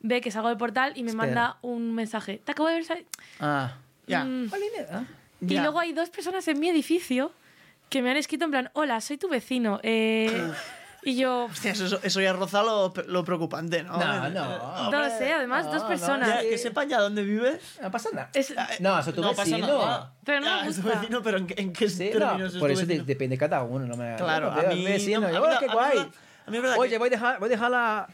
ve 0.02 0.22
que 0.22 0.30
salgo 0.32 0.50
del 0.50 0.58
portal 0.58 0.94
y 0.96 1.04
me 1.04 1.10
Espera. 1.12 1.26
manda 1.26 1.58
un 1.62 1.94
mensaje. 1.96 2.42
Te 2.44 2.52
acabo 2.52 2.68
de 2.70 2.76
ver 2.76 2.86
salir. 2.86 3.06
Ah. 3.40 3.78
Ya. 4.08 4.24
Mm. 4.24 4.50
Y 5.42 5.54
Ya. 5.56 5.62
luego 5.64 5.80
hay 5.80 5.94
dos 5.94 6.10
personas 6.10 6.48
en 6.48 6.60
mi 6.60 6.70
edificio 6.70 7.32
que 7.90 8.02
me 8.02 8.12
han 8.12 8.18
escrito 8.18 8.46
en 8.46 8.52
plan, 8.52 8.70
hola, 8.74 9.02
soy 9.02 9.18
tu 9.18 9.30
vecino. 9.30 9.80
eh", 9.84 10.28
y 11.06 11.16
yo, 11.16 11.46
Hostia, 11.46 11.72
eso, 11.72 12.00
eso 12.04 12.20
ya 12.22 12.34
roza 12.34 12.62
lo, 12.64 12.92
lo 13.08 13.24
preocupante, 13.24 13.84
¿no? 13.84 13.98
No, 13.98 14.26
Eh, 14.28 14.30
no. 14.32 14.92
no 14.92 15.00
lo 15.00 15.10
sé, 15.18 15.32
además, 15.32 15.66
no, 15.68 15.72
dos 15.74 15.84
no, 15.84 15.88
personas. 15.88 16.28
Ya, 16.28 16.42
que 16.50 16.58
sepan 16.58 16.90
ya 16.90 17.00
dónde 17.00 17.24
vives. 17.24 17.62
No 17.82 17.92
pasa 17.92 18.10
nada. 18.12 18.30
Es- 18.34 18.54
No, 18.80 19.00
eso 19.00 19.14
tu 19.14 19.22
no 19.22 19.30
pasa 19.30 19.44
vecino. 19.44 19.68
nada. 19.68 20.14
Pero 20.26 20.40
no 20.42 20.46
me 20.46 20.52
Ya, 20.64 20.68
es 20.68 20.76
tu 20.76 20.82
gusta. 20.82 21.00
vecino, 21.00 21.24
pero 21.24 21.38
¿en, 21.38 21.48
qué- 21.48 21.62
en 21.62 21.72
qué 21.74 21.90
Sí, 21.90 22.10
no, 22.14 22.20
términos 22.20 22.54
es 22.54 22.60
por 22.60 22.68
tu 22.70 22.74
eso 22.74 22.82
de- 22.82 22.86
vecino? 22.88 23.06
depende 23.06 23.36
de 23.36 23.40
cada 23.40 23.64
uno. 23.64 23.86
No 23.86 23.96
me, 23.96 24.16
Claro, 24.18 24.52
no 24.52 24.60
a 24.60 24.64
mí 24.64 24.84
vecino, 24.84 25.22
no- 25.22 25.28
a 25.28 25.32
yo, 25.32 25.40
mí 25.42 25.48
"Oh, 25.56 25.60
qué 25.60 25.66
a 25.66 25.68
mí 25.70 25.74
guay. 25.74 25.98
a 26.00 26.52
mí 26.52 26.58
es 26.58 26.64
verdad 26.64 26.78
Oye, 26.80 26.90
que- 26.92 26.98
voy 26.98 27.08
a 27.08 27.12
dejar, 27.12 27.40
voy 27.40 27.48
a 27.48 27.50
dejar 27.52 27.72
la, 27.72 28.08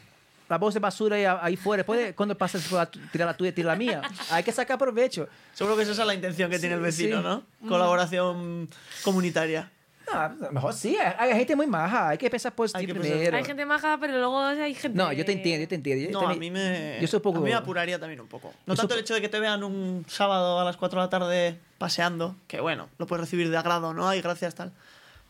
la 0.48 0.58
bolsa 0.58 0.78
de 0.78 0.80
basura 0.82 1.16
ahí, 1.16 1.24
ahí 1.24 1.56
fuera. 1.56 1.82
Puede, 1.84 2.14
cuando 2.14 2.36
pasas 2.36 2.62
por 2.68 2.78
la 2.78 2.84
tu- 2.86 2.98
tira 3.10 3.24
la 3.24 3.34
tuya, 3.34 3.54
tira 3.54 3.68
la 3.68 3.76
mía. 3.76 4.02
Hay 4.30 4.42
que 4.42 4.52
sacar 4.52 4.76
provecho. 4.76 5.26
Seguro 5.54 5.76
que 5.76 5.82
esa 5.82 5.92
es 5.92 5.98
la 5.98 6.12
intención 6.14 6.50
que 6.50 6.58
tiene 6.58 6.74
el 6.74 6.82
vecino, 6.82 7.16
sí. 7.18 7.22
¿no? 7.22 7.42
Colaboración 7.68 8.68
comunitaria. 9.02 9.70
No, 10.14 10.20
a 10.20 10.28
lo 10.28 10.52
mejor 10.52 10.72
sí, 10.74 10.96
hay, 10.96 11.30
hay 11.30 11.38
gente 11.38 11.56
muy 11.56 11.66
maja. 11.66 12.10
Hay 12.10 12.18
que 12.18 12.28
pensar 12.30 12.54
positivo 12.54 12.80
Hay 12.80 12.86
que 12.86 12.94
pensar- 12.94 13.12
primero. 13.12 13.36
hay 13.36 13.44
gente 13.44 13.66
maja, 13.66 13.98
pero 14.00 14.14
luego 14.18 14.40
hay 14.42 14.74
gente... 14.74 14.96
No, 14.96 15.12
yo 15.12 15.24
te 15.24 15.32
entiendo, 15.32 15.62
yo 15.62 15.68
te 15.68 15.74
entiendo. 15.74 16.04
Yo 16.04 16.10
No, 16.10 16.18
a 16.26 16.30
también- 16.30 16.52
mí 16.52 16.58
me. 16.58 16.98
Yo 17.00 17.06
soy 17.06 17.18
un 17.18 17.22
poco... 17.22 17.38
A 17.38 17.42
mí 17.42 17.48
me 17.50 17.54
apuraría 17.54 17.98
también 17.98 18.20
un 18.20 18.28
poco. 18.28 18.52
No 18.66 18.74
Yo 18.74 18.76
tanto 18.76 18.94
soy- 18.94 18.98
el 18.98 19.04
hecho 19.04 19.14
de 19.14 19.20
que 19.20 19.28
te 19.28 19.40
vean 19.40 19.62
un 19.64 20.04
sábado 20.08 20.58
a 20.60 20.64
las 20.64 20.76
4 20.76 21.00
de 21.00 21.06
la 21.06 21.10
tarde 21.10 21.58
paseando, 21.78 22.36
que 22.46 22.60
bueno, 22.60 22.88
lo 22.98 23.06
puedes 23.06 23.20
recibir 23.24 23.50
de 23.50 23.56
agrado, 23.56 23.92
¿no? 23.94 24.08
Ay, 24.08 24.20
gracias, 24.22 24.54
tal. 24.54 24.72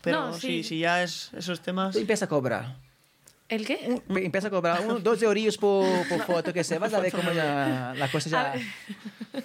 Pero 0.02 0.26
No, 0.28 0.34
sí. 0.34 0.40
sí. 0.40 0.64
si 0.64 0.78
ya 0.80 1.02
es 1.02 1.30
esos 1.36 1.60
temas. 1.60 1.92
Tú 1.92 1.98
empieza 2.00 2.24
a 2.24 2.28
cobrar. 2.28 2.76
¿El 3.48 3.66
qué? 3.66 4.00
Empieza 4.08 4.48
a 4.48 4.50
cobrar 4.50 4.80
un, 4.86 5.02
dos 5.02 5.22
eurillos 5.22 5.58
por, 5.58 5.84
por 6.08 6.20
foto, 6.22 6.52
que 6.54 6.64
se 6.64 6.78
vas 6.78 6.92
a 6.94 7.00
ver 7.00 7.12
cómo 7.12 7.30
ya, 7.32 7.92
la 7.96 8.10
cosa 8.10 8.28
A 8.28 8.32
ya... 8.32 8.52
ver, 8.54 9.44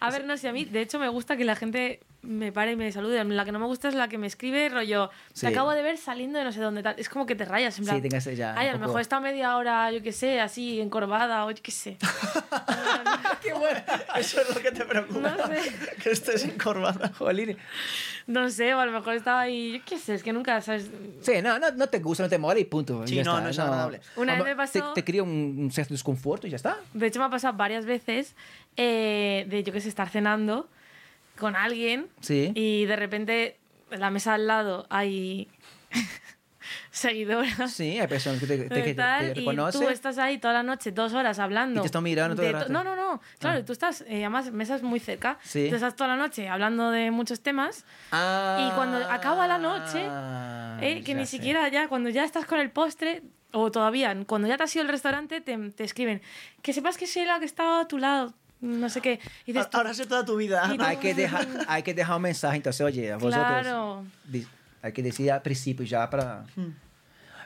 a 0.00 0.10
ver, 0.10 0.24
no 0.24 0.36
sé, 0.38 0.48
a 0.48 0.52
mí 0.52 0.64
de 0.64 0.80
hecho 0.80 0.98
me 0.98 1.08
gusta 1.08 1.36
que 1.36 1.44
la 1.44 1.54
gente 1.54 2.00
me 2.22 2.52
pare 2.52 2.72
y 2.72 2.76
me 2.76 2.90
salude. 2.92 3.22
La 3.24 3.44
que 3.44 3.52
no 3.52 3.58
me 3.58 3.66
gusta 3.66 3.88
es 3.88 3.94
la 3.94 4.08
que 4.08 4.16
me 4.18 4.26
escribe 4.26 4.68
rollo, 4.68 5.10
Sí. 5.32 5.40
te 5.42 5.46
acabo 5.48 5.72
de 5.72 5.82
ver 5.82 5.98
saliendo 5.98 6.38
de 6.38 6.44
no 6.44 6.52
sé 6.52 6.60
dónde 6.60 6.82
tal. 6.82 6.94
Es 6.98 7.08
como 7.08 7.26
que 7.26 7.34
te 7.34 7.44
rayas, 7.44 7.78
en 7.78 7.84
plan. 7.84 7.96
Sí, 7.96 8.02
tengas 8.02 8.24
ya 8.24 8.54
Ay, 8.56 8.68
a 8.68 8.72
lo 8.72 8.78
poco- 8.78 8.86
mejor 8.88 9.00
está 9.00 9.20
media 9.20 9.56
hora, 9.56 9.90
yo 9.90 10.02
qué 10.02 10.12
sé, 10.12 10.40
así 10.40 10.80
encorvada 10.80 11.44
o 11.44 11.50
yo 11.50 11.62
qué 11.62 11.70
sé. 11.72 11.96
¡Qué 13.42 13.52
bueno! 13.52 13.80
Eso 14.16 14.40
es 14.40 14.54
lo 14.54 14.60
que 14.60 14.70
te 14.70 14.84
preocupa. 14.84 15.20
No 15.36 15.46
sé. 15.48 15.72
que 16.02 16.10
estés 16.10 16.44
encorvada. 16.44 17.10
Jolín. 17.18 17.56
No 18.26 18.48
sé, 18.50 18.72
o 18.74 18.78
a 18.80 18.86
lo 18.86 18.92
mejor 18.92 19.14
estaba 19.14 19.40
ahí, 19.40 19.78
yo 19.78 19.84
qué 19.84 19.98
sé, 19.98 20.14
es 20.14 20.22
que 20.22 20.32
nunca 20.32 20.60
sabes. 20.60 20.88
Sí, 21.22 21.32
no, 21.42 21.58
no, 21.58 21.70
no 21.72 21.88
te 21.88 21.98
gusta, 21.98 22.22
no 22.22 22.28
te 22.28 22.38
mola 22.38 22.60
y 22.60 22.64
punto. 22.64 23.04
Sí, 23.06 23.16
ya 23.16 23.24
no, 23.24 23.32
está, 23.32 23.42
no 23.44 23.48
es 23.50 23.58
agradable. 23.58 24.00
Una 24.16 24.34
vez 24.36 24.44
me 24.44 24.56
pasó- 24.56 24.92
Te, 24.92 25.02
te 25.02 25.20
un, 25.20 25.70
cierto 25.72 25.92
desconforto 25.94 26.46
y 26.46 26.50
ya 26.50 26.56
está. 26.56 26.76
De 26.94 27.06
hecho, 27.08 27.18
me 27.18 27.24
ha 27.26 27.30
pasado 27.30 27.54
varias 27.56 27.84
veces 27.84 28.36
eh, 28.76 29.44
de 29.48 29.62
yo 29.64 29.72
que 29.72 29.80
sé, 29.80 29.88
estar 29.88 30.08
cenando 30.08 30.68
con 31.42 31.56
alguien 31.56 32.08
Sí. 32.20 32.52
y 32.54 32.86
de 32.86 32.96
repente 32.96 33.58
en 33.90 34.00
la 34.00 34.10
mesa 34.10 34.32
al 34.34 34.46
lado 34.46 34.86
hay 34.88 35.48
seguidoras. 36.90 37.72
Sí, 37.72 37.98
hay 37.98 38.06
personas 38.06 38.40
que 38.40 38.46
te, 38.46 38.58
te, 38.68 38.82
te- 38.82 38.94
tal, 38.94 39.32
te 39.34 39.40
y 39.40 39.44
tú 39.72 39.88
estás 39.88 40.18
ahí 40.18 40.38
toda 40.38 40.54
la 40.54 40.62
noche, 40.62 40.92
dos 40.92 41.12
horas 41.12 41.38
hablando. 41.38 41.80
Y 41.80 41.82
te 41.82 41.86
están 41.86 42.02
mirando 42.02 42.36
todo 42.36 42.46
el 42.46 42.52
to- 42.52 42.58
rato. 42.60 42.72
No, 42.72 42.84
no, 42.84 42.94
no. 42.96 43.20
Claro, 43.38 43.60
Ah. 43.60 43.64
tú 43.64 43.72
estás, 43.72 44.02
eh, 44.02 44.20
además, 44.20 44.50
mesas 44.52 44.82
muy 44.82 45.00
cerca. 45.00 45.38
Sí. 45.42 45.66
Tú 45.68 45.74
estás 45.74 45.96
toda 45.96 46.08
la 46.08 46.16
noche 46.16 46.48
hablando 46.48 46.90
de 46.90 47.10
muchos 47.10 47.40
temas. 47.42 47.84
Ah, 48.12 48.68
Y 48.70 48.74
cuando 48.76 48.98
acaba 49.10 49.46
la 49.48 49.58
noche, 49.58 50.06
eh, 50.80 51.02
que 51.04 51.14
ni 51.14 51.26
sé. 51.26 51.32
siquiera 51.32 51.68
ya, 51.68 51.88
cuando 51.88 52.08
ya 52.10 52.24
estás 52.24 52.46
con 52.46 52.60
el 52.60 52.70
postre, 52.70 53.22
o 53.54 53.70
todavía, 53.70 54.16
cuando 54.26 54.48
ya 54.48 54.56
te 54.56 54.62
has 54.62 54.74
ido 54.74 54.82
al 54.82 54.88
restaurante, 54.88 55.40
te, 55.42 55.58
te 55.72 55.84
escriben 55.84 56.22
que 56.62 56.72
sepas 56.72 56.96
que 56.96 57.06
soy 57.06 57.26
la 57.26 57.38
que 57.38 57.44
está 57.44 57.80
a 57.80 57.88
tu 57.88 57.98
lado, 57.98 58.32
no 58.62 58.88
sé 58.88 59.00
qué. 59.02 59.20
Y 59.44 59.52
dices, 59.52 59.68
Ahora 59.72 59.92
sé 59.92 60.06
toda 60.06 60.24
tu 60.24 60.36
vida. 60.36 60.62
Tú- 60.74 60.82
Hay 60.82 60.96
que, 60.96 61.12
dejar, 61.14 61.46
hay 61.68 61.82
que 61.82 61.92
dejar 61.92 62.16
un 62.16 62.22
mensaje, 62.22 62.56
entonces, 62.56 62.80
oye, 62.80 63.12
a 63.12 63.16
vosotros. 63.16 63.44
claro. 63.44 64.04
Hay 64.80 64.92
que 64.92 65.02
decir 65.02 65.30
al 65.30 65.42
principio 65.42 65.84
ya 65.84 66.08
para. 66.08 66.44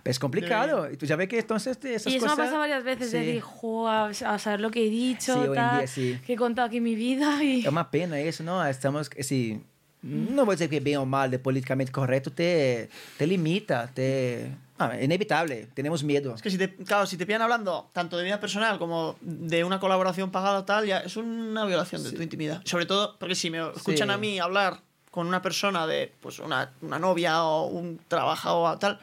Es 0.04 0.18
complicado. 0.20 0.88
Y 0.90 0.96
tú 0.96 1.04
ya 1.04 1.16
ves 1.16 1.28
que 1.28 1.38
entonces 1.40 1.76
te- 1.78 1.94
esas 1.96 2.12
Y 2.12 2.16
eso 2.16 2.26
cosas. 2.26 2.38
me 2.38 2.42
ha 2.42 2.46
pasado 2.46 2.60
varias 2.60 2.84
veces, 2.84 3.10
de 3.10 3.18
Sí. 3.20 3.26
decir, 3.26 3.40
"Jo, 3.42 3.88
a, 3.88 4.06
a 4.08 4.38
saber 4.38 4.60
lo 4.60 4.70
que 4.70 4.86
he 4.86 4.90
dicho, 4.90 5.34
Sí, 5.34 5.40
hoy 5.40 5.46
en 5.48 5.54
tal, 5.54 5.78
día 5.78 5.86
sí. 5.88 6.20
que 6.24 6.34
he 6.34 6.36
contado 6.36 6.68
aquí 6.68 6.80
mi 6.80 6.94
vida. 6.94 7.42
Y... 7.42 7.60
Es 7.60 7.66
una 7.66 7.90
pena 7.90 8.18
eso, 8.20 8.44
¿no? 8.44 8.64
Estamos, 8.64 9.10
sí, 9.20 9.60
no 10.02 10.44
voy 10.44 10.52
a 10.52 10.56
decir 10.56 10.70
que 10.70 10.78
bien 10.78 10.98
o 10.98 11.06
mal 11.06 11.28
de 11.30 11.40
políticamente 11.40 11.90
correcto 11.90 12.30
te, 12.30 12.88
te 13.18 13.26
limita, 13.26 13.88
te... 13.92 14.52
Ah, 14.78 14.92
inevitable, 15.00 15.68
tenemos 15.74 16.02
miedo. 16.04 16.34
Es 16.34 16.42
que 16.42 16.50
si 16.50 16.58
te, 16.58 16.74
claro, 16.76 17.06
si 17.06 17.16
te 17.16 17.24
pillan 17.26 17.42
hablando 17.42 17.88
tanto 17.92 18.16
de 18.18 18.24
vida 18.24 18.38
personal 18.40 18.78
como 18.78 19.16
de 19.20 19.64
una 19.64 19.80
colaboración 19.80 20.30
pagada 20.30 20.66
tal, 20.66 20.86
ya 20.86 20.98
es 20.98 21.16
una 21.16 21.64
violación 21.64 22.02
de 22.04 22.12
tu 22.12 22.22
intimidad. 22.22 22.60
Sobre 22.64 22.84
todo 22.86 23.16
porque 23.18 23.34
si 23.34 23.48
me 23.50 23.58
escuchan 23.74 24.08
Sí. 24.08 24.14
a 24.14 24.16
mí 24.18 24.38
hablar 24.38 24.80
con 25.10 25.26
una 25.26 25.40
persona 25.40 25.86
de 25.86 26.12
pues 26.20 26.38
una, 26.40 26.70
una 26.82 26.98
novia 26.98 27.42
o 27.42 27.66
un 27.66 27.98
trabajo 28.06 28.62
o 28.62 28.78
tal, 28.78 28.98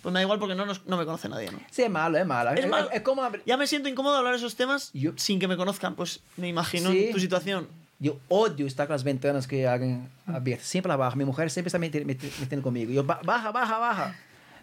pues 0.00 0.12
me 0.12 0.20
da 0.20 0.22
igual 0.22 0.38
porque 0.38 0.54
no, 0.54 0.64
nos- 0.64 0.86
no 0.86 0.96
me 0.96 1.04
conoce 1.04 1.28
nadie. 1.28 1.50
¿no? 1.50 1.58
Sí, 1.72 1.82
es 1.82 1.90
malo, 1.90 2.16
es 2.18 2.24
malo. 2.26 2.52
Es 2.52 2.68
malo. 2.68 2.88
es 2.92 3.02
como... 3.02 3.28
Ya 3.44 3.56
me 3.56 3.66
siento 3.66 3.88
incómodo 3.88 4.16
hablar 4.16 4.34
esos 4.34 4.54
temas 4.54 4.90
Yo- 4.92 5.12
sin 5.16 5.40
que 5.40 5.48
me 5.48 5.56
conozcan, 5.56 5.96
pues 5.96 6.20
me 6.36 6.46
imagino 6.46 6.92
Sí. 6.92 7.08
tu 7.12 7.18
situación. 7.18 7.66
Yo 7.98 8.18
odio 8.28 8.66
estar 8.66 8.86
con 8.86 8.92
las 8.94 9.02
ventanas 9.04 9.46
que 9.48 9.66
hagan 9.66 10.08
abiertas. 10.26 10.68
Siempre 10.68 10.88
las 10.90 10.98
bajo. 10.98 11.16
Mi 11.16 11.24
mujer 11.24 11.50
siempre 11.50 11.68
está 11.68 11.78
meti- 11.78 12.04
meti- 12.04 12.30
metiendo 12.38 12.62
conmigo. 12.62 12.92
Yo, 12.92 13.02
"Ba- 13.02 13.20
baja, 13.24 13.50
baja, 13.50 13.78
baja. 13.78 14.14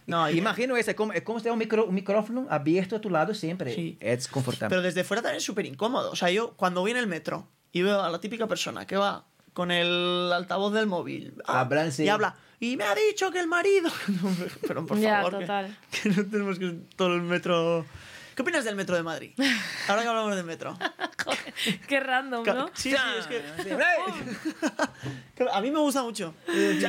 No, 0.05 0.29
Imagino 0.29 0.75
eso, 0.77 0.91
es 0.91 0.97
como, 0.97 1.13
como 1.23 1.39
si 1.39 1.49
un, 1.49 1.57
micro, 1.57 1.85
un 1.85 1.95
micrófono 1.95 2.47
abierto 2.49 2.95
a 2.95 3.01
tu 3.01 3.09
lado 3.09 3.33
siempre. 3.33 3.73
Sí. 3.73 3.97
Es 3.99 4.27
confortable. 4.27 4.69
Pero 4.69 4.81
desde 4.81 5.03
fuera 5.03 5.21
también 5.21 5.37
es 5.37 5.43
súper 5.43 5.65
incómodo. 5.65 6.11
O 6.11 6.15
sea, 6.15 6.29
yo 6.29 6.53
cuando 6.55 6.81
voy 6.81 6.91
en 6.91 6.97
el 6.97 7.07
metro 7.07 7.47
y 7.71 7.81
veo 7.81 8.01
a 8.01 8.09
la 8.09 8.19
típica 8.19 8.47
persona 8.47 8.85
que 8.85 8.97
va 8.97 9.25
con 9.53 9.71
el 9.71 10.31
altavoz 10.33 10.73
del 10.73 10.87
móvil 10.87 11.35
ah, 11.45 11.67
y 11.97 12.07
habla, 12.07 12.35
y 12.59 12.75
me 12.77 12.85
ha 12.85 12.95
dicho 12.95 13.31
que 13.31 13.39
el 13.39 13.47
marido... 13.47 13.89
Pero 14.67 14.85
por 14.85 14.97
Ya, 14.97 15.21
favor. 15.21 15.39
Que, 15.43 16.09
no 16.15 16.25
tenemos 16.25 16.59
que 16.59 16.75
todo 16.95 17.15
el 17.15 17.21
metro... 17.21 17.85
¿Qué 18.35 18.41
opinas 18.41 18.65
del 18.65 18.75
metro 18.75 18.95
de 18.95 19.03
Madrid? 19.03 19.31
Ahora 19.87 20.01
que 20.01 20.07
hablamos 20.07 20.35
del 20.35 20.45
metro. 20.45 20.73
Joder, 21.23 21.53
qué 21.87 21.99
random, 21.99 22.43
¿no? 22.45 22.69
Sí, 22.73 22.91
sí, 22.91 22.97
es 23.19 23.27
que... 23.27 23.43
A 25.51 25.61
mí 25.61 25.71
me 25.71 25.79
gusta 25.79 26.03
mucho. 26.03 26.33
Eh, 26.47 26.79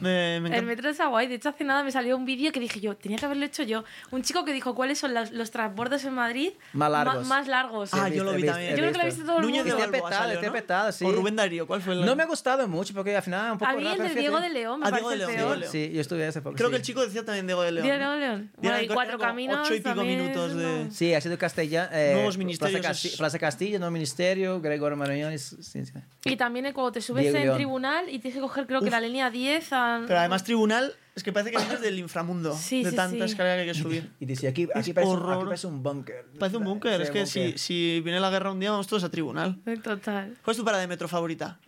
Me, 0.00 0.40
me 0.40 0.56
El 0.56 0.64
metro 0.64 0.88
está 0.90 1.06
guay. 1.06 1.26
De 1.26 1.34
hecho, 1.36 1.50
hace 1.50 1.64
nada 1.64 1.82
me 1.84 1.92
salió 1.92 2.16
un 2.16 2.24
vídeo 2.24 2.50
que 2.50 2.58
dije 2.60 2.80
yo, 2.80 2.96
tenía 2.96 3.18
que 3.18 3.26
haberlo 3.26 3.44
hecho 3.44 3.62
yo. 3.62 3.84
Un 4.10 4.22
chico 4.22 4.44
que 4.44 4.52
dijo 4.52 4.74
cuáles 4.74 4.98
son 4.98 5.14
las- 5.14 5.30
los 5.32 5.50
transbordos 5.50 6.04
en 6.04 6.14
Madrid 6.14 6.52
Más 6.72 6.90
largos. 6.90 7.14
ma- 7.26 7.36
más 7.38 7.48
largos. 7.48 7.94
Ah, 7.94 8.08
yo 8.08 8.24
lo 8.24 8.32
vi 8.32 8.44
también. 8.44 8.70
Yo 8.70 8.76
creo 8.78 8.92
que 8.92 8.98
lo 8.98 9.04
visto 9.04 9.24
todo 9.24 9.36
el 9.38 9.42
Núñez 9.42 9.64
de 9.64 9.70
mundo. 9.74 9.90
Balboa 9.90 10.10
petado, 10.10 10.42
¿no? 10.42 10.52
petado, 10.52 10.92
sí. 10.92 11.04
O 11.04 11.12
Rubén 11.12 11.36
Darío, 11.36 11.66
¿cuál 11.66 11.80
fue 11.82 11.94
el...? 11.94 12.04
No 12.04 12.16
me 12.16 12.22
ha 12.22 12.26
gustado 12.26 12.66
mucho 12.68 12.94
porque 12.94 13.14
al 13.16 13.22
final 13.22 13.52
un 13.52 13.58
poco 13.58 13.70
A 13.70 13.74
mí 13.74 13.86
el 13.86 13.98
de. 13.98 14.14
Diego 14.14 14.40
de 14.40 14.48
León 14.50 14.80
me 14.80 14.86
Ah, 14.86 14.90
Diego 14.90 15.08
parece 15.08 15.26
de 15.26 15.36
León, 15.36 15.60
de 15.60 15.68
Sí, 15.68 15.90
yo 15.92 16.00
estuve 16.00 16.26
hace 16.26 16.40
poco. 16.42 16.56
Creo 16.56 16.68
sí. 16.68 16.72
que 16.72 16.76
el 16.78 16.82
chico 16.82 17.00
decía 17.02 17.24
también 17.24 17.46
Diego 17.46 17.62
de 17.62 17.72
León. 17.72 17.86
Diego 17.86 18.10
de 18.12 18.18
León. 18.20 18.50
Bueno, 18.56 18.80
y 18.80 18.88
cuatro 18.88 19.18
caminos. 19.18 19.60
Ocho 19.66 19.74
y 19.74 19.80
pico 19.80 20.02
minutos 20.02 20.52
es 20.52 20.56
de... 20.74 20.90
Sí, 20.90 21.14
ha 21.14 21.20
sido 21.20 21.38
Castilla. 21.38 21.88
Eh, 21.92 22.12
Nuevos 22.14 22.36
ministerios 22.38 22.80
Plaza, 22.80 22.92
Casti- 22.94 23.08
es- 23.08 23.16
Plaza 23.16 23.38
Castilla, 23.38 23.78
Nuevo 23.78 23.92
Ministerio, 23.92 24.60
Gregorio 24.60 24.96
Marañón. 24.96 25.32
y- 25.32 25.38
sí, 25.38 25.56
sí. 25.62 25.84
Y 26.24 26.36
también 26.36 26.72
cuando 26.72 26.92
te 26.92 27.00
subes 27.00 27.22
Diego 27.22 27.36
en 27.38 27.44
León. 27.44 27.56
tribunal 27.56 28.04
y 28.08 28.18
tienes 28.18 28.34
que 28.34 28.40
coger, 28.40 28.66
creo 28.66 28.80
que 28.80 28.90
la 28.90 29.00
línea 29.00 29.30
10 29.30 29.72
a... 29.72 30.02
Pero 30.06 30.18
además 30.18 30.44
tribunal, 30.44 30.94
es 31.14 31.22
que 31.22 31.32
parece 31.32 31.50
que 31.52 31.58
vienes 31.58 31.80
del 31.80 31.98
inframundo. 31.98 32.54
Sí, 32.58 32.82
de 32.84 32.90
sí, 32.90 32.96
tanta 32.96 33.16
sí. 33.26 33.30
escalera 33.32 33.56
que 33.56 33.60
hay 33.62 33.66
que 33.68 33.74
subir. 33.74 34.10
Y 34.20 34.26
decía, 34.26 34.50
aquí, 34.50 34.68
aquí, 34.74 34.92
parece, 34.92 35.12
un- 35.12 35.32
aquí 35.32 35.44
parece 35.44 35.66
un 35.66 35.82
búnker. 35.82 36.24
Parece 36.38 36.56
un 36.56 36.64
búnker, 36.64 37.00
es 37.00 37.10
que 37.10 37.26
si, 37.26 37.56
si 37.58 38.00
viene 38.02 38.20
la 38.20 38.30
guerra 38.30 38.50
un 38.52 38.60
día 38.60 38.70
vamos 38.70 38.86
todos 38.86 39.04
a 39.04 39.10
tribunal. 39.10 39.58
Total. 39.82 40.36
¿Cuál 40.44 40.52
es 40.52 40.56
tu 40.58 40.64
parada 40.64 40.80
de 40.82 40.88
metro 40.88 41.08
favorita? 41.08 41.58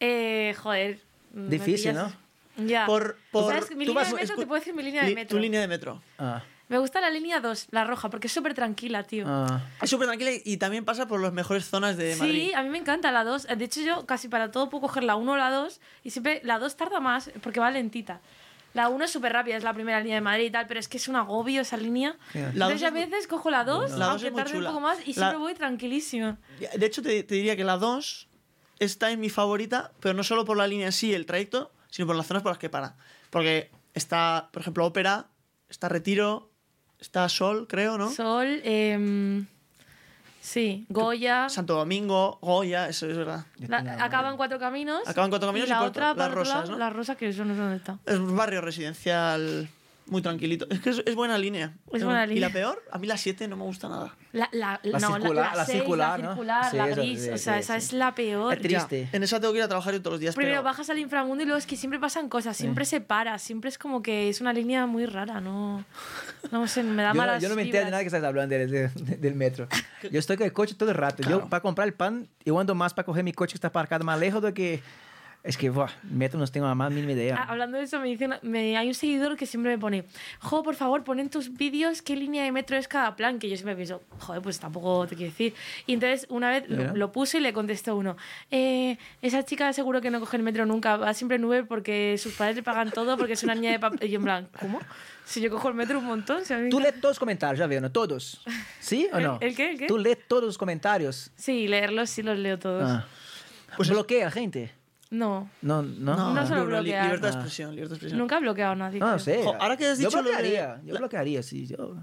Eh, 0.00 0.54
joder. 0.58 1.00
me 1.32 1.48
Difícil, 1.48 1.94
¿no? 1.94 2.12
Ya. 2.56 2.86
Por, 2.86 3.16
por, 3.32 3.52
¿Sabes? 3.52 3.70
Mi 3.74 3.84
tú 3.84 3.90
línea 3.90 4.04
vas- 4.04 4.10
de 4.12 4.16
metro, 4.20 4.36
te 4.36 4.46
puedo 4.46 4.60
decir 4.60 4.74
mi 4.74 4.82
línea 4.84 5.04
de 5.04 5.14
metro. 5.14 5.36
Tu 5.36 5.42
línea 5.42 5.60
de 5.60 5.66
metro. 5.68 6.00
Ah, 6.18 6.42
Me 6.68 6.78
gusta 6.78 7.00
la 7.00 7.10
línea 7.10 7.40
2, 7.40 7.66
la 7.70 7.84
roja, 7.84 8.08
porque 8.08 8.26
es 8.26 8.32
súper 8.32 8.54
tranquila, 8.54 9.02
tío. 9.02 9.26
Ah, 9.28 9.60
Es 9.82 9.90
súper 9.90 10.06
tranquila 10.06 10.30
y- 10.44 10.56
también 10.56 10.84
pasa 10.84 11.06
por 11.06 11.20
las 11.20 11.32
mejores 11.32 11.66
zonas 11.68 11.96
de 11.98 12.16
Madrid. 12.16 12.46
Sí, 12.48 12.54
a 12.54 12.62
mí 12.62 12.70
me 12.70 12.78
encanta 12.78 13.12
la 13.12 13.22
2. 13.22 13.46
De 13.46 13.64
hecho, 13.64 13.80
yo 13.82 14.06
casi 14.06 14.28
para 14.28 14.50
todo 14.50 14.70
puedo 14.70 14.82
coger 14.82 15.04
la 15.04 15.16
1 15.16 15.32
o 15.32 15.36
la 15.36 15.50
2 15.50 15.80
y 16.02 16.10
siempre 16.10 16.40
la 16.42 16.58
2 16.58 16.76
tarda 16.76 17.00
más 17.00 17.30
porque 17.42 17.60
va 17.60 17.70
lentita. 17.70 18.20
La 18.72 18.88
1 18.88 19.04
es 19.04 19.10
súper 19.12 19.32
rápida, 19.32 19.56
es 19.56 19.62
la 19.62 19.72
primera 19.74 20.00
línea 20.00 20.16
de 20.16 20.20
Madrid 20.22 20.46
y 20.46 20.50
tal, 20.50 20.66
pero 20.66 20.80
es 20.80 20.88
que 20.88 20.96
es 20.96 21.06
un 21.06 21.14
agobio 21.16 21.60
esa 21.60 21.76
línea. 21.76 22.16
La 22.32 22.40
dos 22.40 22.52
Entonces, 22.80 22.82
a 22.82 22.90
veces 22.90 23.26
cojo 23.28 23.50
la 23.50 23.62
2, 23.64 23.90
La 23.92 24.06
dos 24.06 24.24
aunque 24.24 24.32
tarde 24.32 24.58
un 24.58 24.64
poco 24.64 24.80
más, 24.80 24.98
y 25.06 25.08
La- 25.10 25.14
siempre 25.14 25.36
voy 25.38 25.54
tranquilísima. 25.54 26.38
De 26.76 26.86
hecho, 26.86 27.00
te, 27.02 27.22
te 27.22 27.34
diría 27.36 27.54
que 27.56 27.62
la 27.62 27.76
2 27.76 28.26
está 28.80 29.10
en 29.12 29.20
mi 29.20 29.28
favorita, 29.28 29.92
pero 30.00 30.14
no 30.14 30.24
solo 30.24 30.44
por 30.44 30.56
la 30.56 30.66
línea 30.66 30.86
en 30.86 30.92
sí, 30.92 31.14
el 31.14 31.26
trayecto, 31.26 31.70
sino 31.90 32.06
por 32.08 32.16
las 32.16 32.26
zonas 32.26 32.42
por 32.42 32.50
las 32.50 32.58
que 32.58 32.68
para. 32.70 32.96
Porque 33.30 33.70
está, 33.92 34.48
por 34.50 34.62
ejemplo, 34.62 34.84
Ópera, 34.86 35.26
está 35.68 35.88
Retiro, 35.88 36.50
está 37.04 37.28
Sol, 37.28 37.66
creo, 37.68 37.98
¿no? 37.98 38.10
Sol, 38.10 38.60
em, 38.64 39.46
sí, 40.40 40.86
Goya. 40.88 41.48
Santo 41.48 41.74
Domingo, 41.74 42.38
Goya, 42.40 42.88
eso 42.88 43.08
es 43.08 43.16
verdad. 43.16 43.44
la- 43.68 44.02
acaban 44.04 44.36
cuatro 44.36 44.58
caminos. 44.58 45.06
Acaban 45.06 45.30
Cuatro 45.30 45.48
Caminos 45.48 45.68
y 45.68 45.70
la 45.70 45.82
y 45.82 45.86
otra, 45.86 46.12
otro- 46.12 46.24
Las 46.24 46.34
Rosas, 46.34 46.54
lado, 46.54 46.70
¿no? 46.72 46.78
La 46.78 46.90
rosa, 46.90 47.14
que 47.16 47.28
eso 47.28 47.44
no 47.44 47.54
sé 47.54 47.60
dónde 47.60 47.76
está. 47.76 47.98
Es 48.06 48.16
un 48.18 48.36
barrio 48.36 48.60
residencial 48.60 49.68
muy 50.06 50.22
tranquilito. 50.22 50.66
Es 50.70 50.80
que 50.80 50.90
es, 50.90 51.02
es 51.04 51.14
buena 51.14 51.38
línea. 51.38 51.72
Es 51.92 52.02
buena 52.04 52.24
Y 52.24 52.28
línea. 52.30 52.48
la 52.48 52.52
peor, 52.52 52.82
a 52.90 52.98
mí 52.98 53.06
la 53.06 53.16
7 53.16 53.46
no 53.48 53.56
me 53.56 53.64
gusta 53.64 53.88
nada. 53.88 54.14
La, 54.34 54.48
la, 54.50 54.80
La 54.82 54.98
no, 54.98 55.14
circular, 55.14 55.56
la 55.56 55.64
seis, 55.64 55.78
circular, 55.78 56.18
la 56.18 56.24
¿no? 56.26 56.30
circular, 56.32 56.70
Sí, 56.72 56.76
la 56.76 56.86
gris. 56.88 57.22
sí, 57.22 57.30
o 57.30 57.38
sea, 57.38 57.54
sí, 57.54 57.60
esa 57.60 57.80
sí. 57.80 57.86
es 57.86 57.92
la 57.92 58.14
peor. 58.16 58.54
Es 58.54 58.60
triste. 58.62 59.08
En 59.12 59.22
esa 59.22 59.38
tengo 59.38 59.52
que 59.52 59.58
ir 59.60 59.64
a 59.64 59.68
trabajar 59.68 59.94
yo 59.94 60.00
todos 60.02 60.14
los 60.14 60.20
días. 60.20 60.34
Primero 60.34 60.54
pero 60.56 60.62
bajas 60.64 60.90
al 60.90 60.98
inframundo 60.98 61.44
y 61.44 61.46
luego 61.46 61.56
es 61.58 61.66
que 61.66 61.76
siempre 61.76 62.00
pasan 62.00 62.28
cosas, 62.28 62.56
siempre 62.56 62.84
se 62.84 63.00
para, 63.00 63.38
siempre 63.38 63.68
es 63.70 63.78
como 63.78 64.02
que 64.02 64.28
es 64.28 64.40
una 64.40 64.52
línea 64.52 64.86
muy 64.86 65.06
rara, 65.06 65.40
no, 65.40 65.84
no 66.50 66.66
sé, 66.66 66.82
me 66.82 67.02
da 67.02 67.10
Yo 67.10 67.14
no, 67.14 67.18
malas 67.20 67.42
yo 67.42 67.48
no 67.48 67.54
me 67.54 67.62
entero 67.62 67.84
de 67.84 67.90
nada 67.92 68.02
que 68.02 68.06
estás 68.08 68.24
hablando 68.24 68.54
del, 68.56 68.68
del- 68.70 69.20
del 69.20 69.34
metro. 69.36 69.68
Yo 70.10 70.18
estoy 70.18 70.36
con 70.36 70.44
el 70.46 70.52
coche 70.52 70.74
todo 70.74 70.90
el 70.90 70.96
rato. 70.96 71.22
Yo, 71.28 71.48
para 71.48 71.62
comprar 71.62 71.86
el 71.88 71.94
pan, 71.94 72.28
yo 72.44 72.58
ando 72.58 72.74
más 72.74 72.92
para 72.92 73.06
coger 73.06 73.24
mi 73.24 73.32
coche 73.32 73.52
que 73.52 73.56
está 73.58 73.68
aparcado 73.68 74.04
más 74.04 74.18
lejos 74.20 74.42
de 74.42 74.52
que... 74.52 74.82
Es 75.44 75.58
que, 75.58 75.68
buah, 75.68 75.90
metro 76.04 76.40
no 76.40 76.46
tengo 76.46 76.66
la 76.66 76.74
más 76.74 76.90
mínima 76.90 77.12
idea. 77.12 77.36
Ah, 77.38 77.50
Hablando 77.50 77.76
de 77.76 77.84
eso, 77.84 78.00
me 78.00 78.08
dice 78.08 78.24
una- 78.24 78.38
me, 78.40 78.78
hay 78.78 78.88
un 78.88 78.94
seguidor 78.94 79.36
que 79.36 79.44
siempre 79.44 79.70
me 79.72 79.78
pone, 79.78 80.06
jo, 80.40 80.62
por 80.62 80.74
favor, 80.74 81.04
pon 81.04 81.20
en 81.20 81.28
tus 81.28 81.52
vídeos 81.54 82.00
qué 82.00 82.16
línea 82.16 82.42
de 82.44 82.50
metro 82.50 82.78
es 82.78 82.88
cada 82.88 83.14
plan, 83.14 83.38
que 83.38 83.50
yo 83.50 83.56
siempre 83.56 83.76
pienso, 83.76 84.02
joder, 84.20 84.40
pues 84.40 84.58
tampoco 84.58 85.06
te 85.06 85.16
quiero 85.16 85.30
decir. 85.30 85.52
Y 85.86 85.92
entonces 85.92 86.24
una 86.30 86.48
vez 86.48 86.64
lo, 86.70 86.96
lo 86.96 87.12
puse 87.12 87.36
y 87.36 87.40
le 87.42 87.52
contestó 87.52 87.94
uno, 87.94 88.16
"Eh, 88.50 88.96
esa 89.20 89.44
chica 89.44 89.70
seguro 89.74 90.00
que 90.00 90.10
no 90.10 90.18
coge 90.18 90.38
el 90.38 90.42
metro 90.42 90.64
nunca, 90.64 90.96
va 90.96 91.12
siempre 91.12 91.36
en 91.36 91.44
Uber 91.44 91.66
porque 91.66 92.16
sus 92.16 92.32
padres 92.32 92.56
le 92.56 92.62
pagan 92.62 92.90
todo 92.90 93.18
porque 93.18 93.34
es 93.34 93.42
una 93.42 93.54
niña 93.54 93.70
de 93.72 93.78
papel. 93.78 93.98
Y 94.08 94.12
yo 94.12 94.16
en 94.20 94.24
plan, 94.24 94.48
¿cómo? 94.58 94.80
Si 95.26 95.42
yo 95.42 95.50
cojo 95.50 95.68
el 95.68 95.74
metro 95.74 95.98
un 95.98 96.06
montón. 96.06 96.42
si 96.46 96.54
a 96.54 96.56
mí 96.56 96.62
me 96.64 96.70
Tú 96.70 96.78
encanta". 96.78 96.90
lees 96.92 97.00
todos 97.02 97.10
los 97.12 97.18
comentarios, 97.18 97.58
ya 97.58 97.66
veo, 97.66 97.82
¿no? 97.82 97.92
Todos. 97.92 98.42
¿Sí 98.80 99.08
o 99.12 99.18
¿El- 99.18 99.24
no? 99.24 99.38
el 99.42 99.54
qué, 99.54 99.72
el 99.72 99.78
qué? 99.78 99.86
Tú 99.88 99.98
lees 99.98 100.26
todos 100.26 100.44
los 100.44 100.56
comentarios. 100.56 101.30
Sí, 101.36 101.68
leerlos 101.68 102.08
sí 102.08 102.22
los 102.22 102.38
leo 102.38 102.58
todos. 102.58 102.90
Ah. 102.90 103.04
Pues 103.76 103.90
bloquea 103.90 104.28
a 104.28 104.30
gente. 104.30 104.72
No, 105.10 105.48
No, 105.62 105.82
no. 105.82 106.16
no, 106.16 106.34
No 106.34 106.44
no, 106.48 106.56
li- 106.60 106.66
bloquear. 106.66 107.04
libertad 107.04 107.28
de 107.28 107.34
Ah. 107.34 107.38
expresión, 107.38 107.70
libertad 107.70 107.90
de 107.90 107.94
expresión. 107.96 108.18
nunca 108.18 108.36
he 108.38 108.40
bloqueado 108.40 108.72
a 108.72 108.76
nadie. 108.76 108.98
No, 109.00 109.10
no 109.12 109.18
sé. 109.18 109.42
Jo, 109.44 109.54
ahora 109.60 109.76
que 109.76 109.86
has 109.86 109.98
yo 109.98 110.08
dicho 110.08 110.22
lo 110.22 110.30
de- 110.30 110.78
yo 110.84 110.96
bloquearía, 110.98 111.42
sí. 111.42 111.66
Yo... 111.66 111.96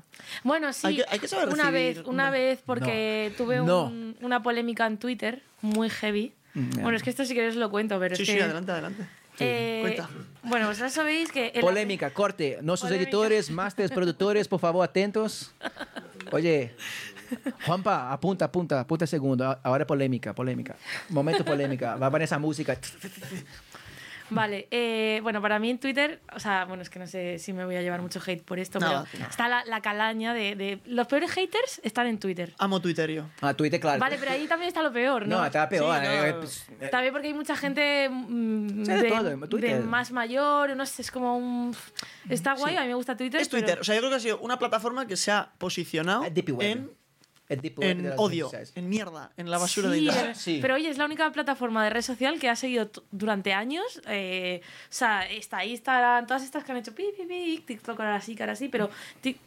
Bueno, 0.43 0.71
sí. 0.71 0.87
Hay 0.87 0.95
que- 0.97 1.05
hay 1.09 1.19
que 1.19 1.27
saber 1.27 1.49
una 1.49 1.71
vez, 1.71 1.97
una 2.05 2.25
hombre. 2.27 2.39
vez, 2.39 2.59
porque 2.65 3.33
tuve 3.37 3.57
No. 3.57 3.85
un- 3.85 4.15
una 4.21 4.41
polémica 4.43 4.85
en 4.87 4.97
Twitter 4.97 5.41
muy 5.61 5.89
heavy. 5.89 6.33
Mm. 6.53 6.81
Bueno, 6.81 6.95
es 6.97 7.03
que 7.03 7.09
esto 7.09 7.25
si 7.25 7.33
queréis 7.33 7.55
lo 7.55 7.69
cuento, 7.69 7.99
pero 7.99 8.15
Sí, 8.15 8.23
es 8.23 8.29
sí, 8.29 8.35
que... 8.35 8.43
adelante, 8.43 8.71
adelante. 8.71 9.05
eh. 9.39 9.97
Bueno, 10.43 10.67
vosotros 10.67 10.91
sabéis 10.93 11.31
que... 11.31 11.47
el- 11.47 11.61
Polémica, 11.61 12.11
corte. 12.13 12.59
Nuestros 12.61 12.89
Polémica. 12.89 13.09
editores, 13.09 13.49
másteres, 13.49 13.91
productores, 13.91 14.47
por 14.47 14.59
favor, 14.59 14.83
atentos. 14.83 15.51
Oye, 16.31 16.73
Juanpa, 17.65 18.11
apunta, 18.11 18.45
apunta, 18.45 18.79
apunta 18.81 19.07
segundo. 19.07 19.59
Ahora 19.63 19.85
polémica, 19.87 20.33
polémica. 20.33 20.75
Momento 21.09 21.43
polémica. 21.45 21.95
Va 21.95 22.07
a 22.07 22.11
poner 22.11 22.25
esa 22.25 22.39
música. 22.39 22.77
Vale, 24.33 24.69
eh, 24.71 25.19
bueno, 25.23 25.41
para 25.41 25.59
mí 25.59 25.69
en 25.69 25.77
Twitter, 25.77 26.21
o 26.33 26.39
sea, 26.39 26.63
bueno, 26.63 26.83
es 26.83 26.89
que 26.89 26.99
no 26.99 27.05
sé 27.05 27.37
si 27.37 27.51
me 27.51 27.65
voy 27.65 27.75
a 27.75 27.81
llevar 27.81 28.01
mucho 28.01 28.21
hate 28.25 28.41
por 28.41 28.59
esto, 28.59 28.79
No, 28.79 28.87
pero 28.87 29.19
no. 29.25 29.29
está 29.29 29.49
la, 29.49 29.65
la 29.65 29.81
calaña 29.81 30.33
de, 30.33 30.55
de... 30.55 30.79
Los 30.85 31.07
peores 31.07 31.31
haters 31.31 31.81
están 31.83 32.07
en 32.07 32.17
Twitter. 32.17 32.53
Amo 32.57 32.79
Twitterio. 32.79 33.29
Ah, 33.41 33.53
Twitter, 33.53 33.77
claro. 33.81 33.99
Vale, 33.99 34.15
pero 34.17 34.31
ahí 34.31 34.47
también 34.47 34.69
está 34.69 34.81
lo 34.83 34.93
peor, 34.93 35.27
¿no? 35.27 35.39
No, 35.39 35.45
está 35.45 35.67
peor. 35.67 35.99
Sí, 35.99 36.05
eh, 36.09 36.31
no. 36.31 36.39
pues, 36.39 36.65
eh, 36.79 36.87
También 36.89 37.11
porque 37.13 37.27
hay 37.27 37.33
mucha 37.33 37.57
gente 37.57 38.07
mm, 38.09 38.85
Sí, 38.85 38.91
de 38.93 39.03
todo, 39.09 39.47
Twitter. 39.49 39.79
de 39.79 39.83
más 39.85 40.13
mayor, 40.13 40.77
no 40.77 40.85
sé, 40.85 41.01
es 41.01 41.11
como 41.11 41.35
un... 41.35 41.75
Está 42.29 42.53
guay, 42.53 42.77
a 42.77 42.81
mí 42.83 42.87
me 42.87 42.93
gusta 42.95 43.17
Twitter. 43.17 43.41
Es 43.41 43.49
Twitter. 43.49 43.71
pero- 43.71 43.81
O 43.81 43.83
sea, 43.83 43.95
yo 43.95 43.99
creo 43.99 44.11
que 44.11 44.15
ha 44.15 44.19
sido 44.21 44.39
una 44.39 44.57
plataforma 44.57 45.07
que 45.07 45.17
se 45.17 45.29
ha 45.33 45.51
posicionado 45.57 46.21
web. 46.21 46.61
en, 46.61 46.89
El 47.51 47.61
de 47.61 47.73
en 47.91 48.09
las 48.09 48.19
odio, 48.19 48.45
sociales. 48.45 48.71
en 48.75 48.89
mierda, 48.89 49.31
en 49.37 49.49
la 49.51 49.57
basura 49.57 49.89
de 49.89 49.99
internet. 49.99 50.31
eh, 50.31 50.35
Sí. 50.35 50.59
Pero 50.61 50.75
oye, 50.75 50.89
es 50.89 50.97
la 50.97 51.05
única 51.05 51.29
plataforma 51.31 51.83
de 51.83 51.89
red 51.91 52.01
social 52.01 52.39
que 52.39 52.49
ha 52.49 52.55
seguido 52.55 52.89
durante 53.11 53.53
años. 53.53 54.01
eh, 54.07 54.61
o 54.63 54.87
sea, 54.89 55.27
está 55.29 55.63
Instagram, 55.65 56.25
todas 56.27 56.43
estas 56.43 56.63
que 56.63 56.71
han 56.71 56.77
hecho 56.77 56.93
pi, 56.95 57.05
pi, 57.17 57.25
pi, 57.25 57.63
TikTok 57.65 57.99
ahora 57.99 58.15
así, 58.15 58.35
cara 58.35 58.53
así. 58.53 58.69
Pero 58.69 58.89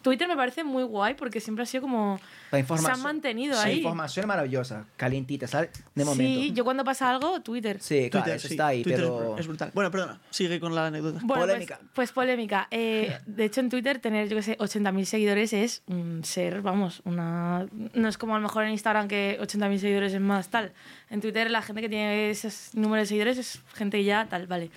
Twitter 0.02 0.28
me 0.28 0.36
parece 0.36 0.64
muy 0.64 0.82
guay 0.84 1.14
porque 1.14 1.40
siempre 1.40 1.62
ha 1.62 1.66
sido 1.66 1.82
como. 1.82 2.18
La 2.50 2.56
Se 2.58 2.60
información. 2.60 2.92
han 2.94 3.02
mantenido 3.02 3.54
La 3.54 3.62
ahí. 3.64 3.78
información 3.78 4.24
es 4.24 4.28
maravillosa, 4.28 4.86
calientita, 4.96 5.46
¿sabes? 5.48 5.70
De 5.94 6.04
momento. 6.04 6.40
Sí, 6.42 6.52
yo 6.52 6.64
cuando 6.64 6.84
pasa 6.84 7.10
algo, 7.10 7.40
Twitter. 7.40 7.80
Sí, 7.80 8.10
claro, 8.10 8.24
Twitter, 8.24 8.36
eso 8.36 8.48
sí, 8.48 8.54
está 8.54 8.66
ahí, 8.68 8.82
Twitter 8.82 9.00
pero... 9.00 9.36
es 9.38 9.46
brutal. 9.46 9.70
Bueno, 9.74 9.90
perdona, 9.90 10.20
sigue 10.30 10.60
con 10.60 10.74
la 10.74 10.86
anécdota. 10.86 11.20
Bueno, 11.22 11.42
Polémica. 11.42 11.78
Pues, 11.78 11.90
pues 11.94 12.12
polémica. 12.12 12.68
Eh, 12.70 13.18
de 13.26 13.44
hecho, 13.44 13.60
en 13.60 13.70
Twitter 13.70 13.98
tener, 13.98 14.28
yo 14.28 14.36
que 14.36 14.42
sé, 14.42 14.58
80.000 14.58 15.04
seguidores 15.04 15.52
es 15.52 15.82
un 15.86 16.22
ser, 16.24 16.60
vamos, 16.62 17.00
una... 17.04 17.66
No 17.94 18.08
es 18.08 18.18
como 18.18 18.34
a 18.34 18.38
lo 18.38 18.42
mejor 18.42 18.64
en 18.64 18.70
Instagram 18.70 19.08
que 19.08 19.38
80.000 19.40 19.78
seguidores 19.78 20.14
es 20.14 20.20
más 20.20 20.48
tal. 20.48 20.72
En 21.10 21.20
Twitter 21.20 21.50
la 21.50 21.62
gente 21.62 21.80
que 21.80 21.88
tiene 21.88 22.30
esos 22.30 22.74
números 22.74 23.04
de 23.04 23.06
seguidores 23.08 23.38
es 23.38 23.60
gente 23.74 24.02
ya 24.04 24.26
tal, 24.26 24.46
vale. 24.46 24.70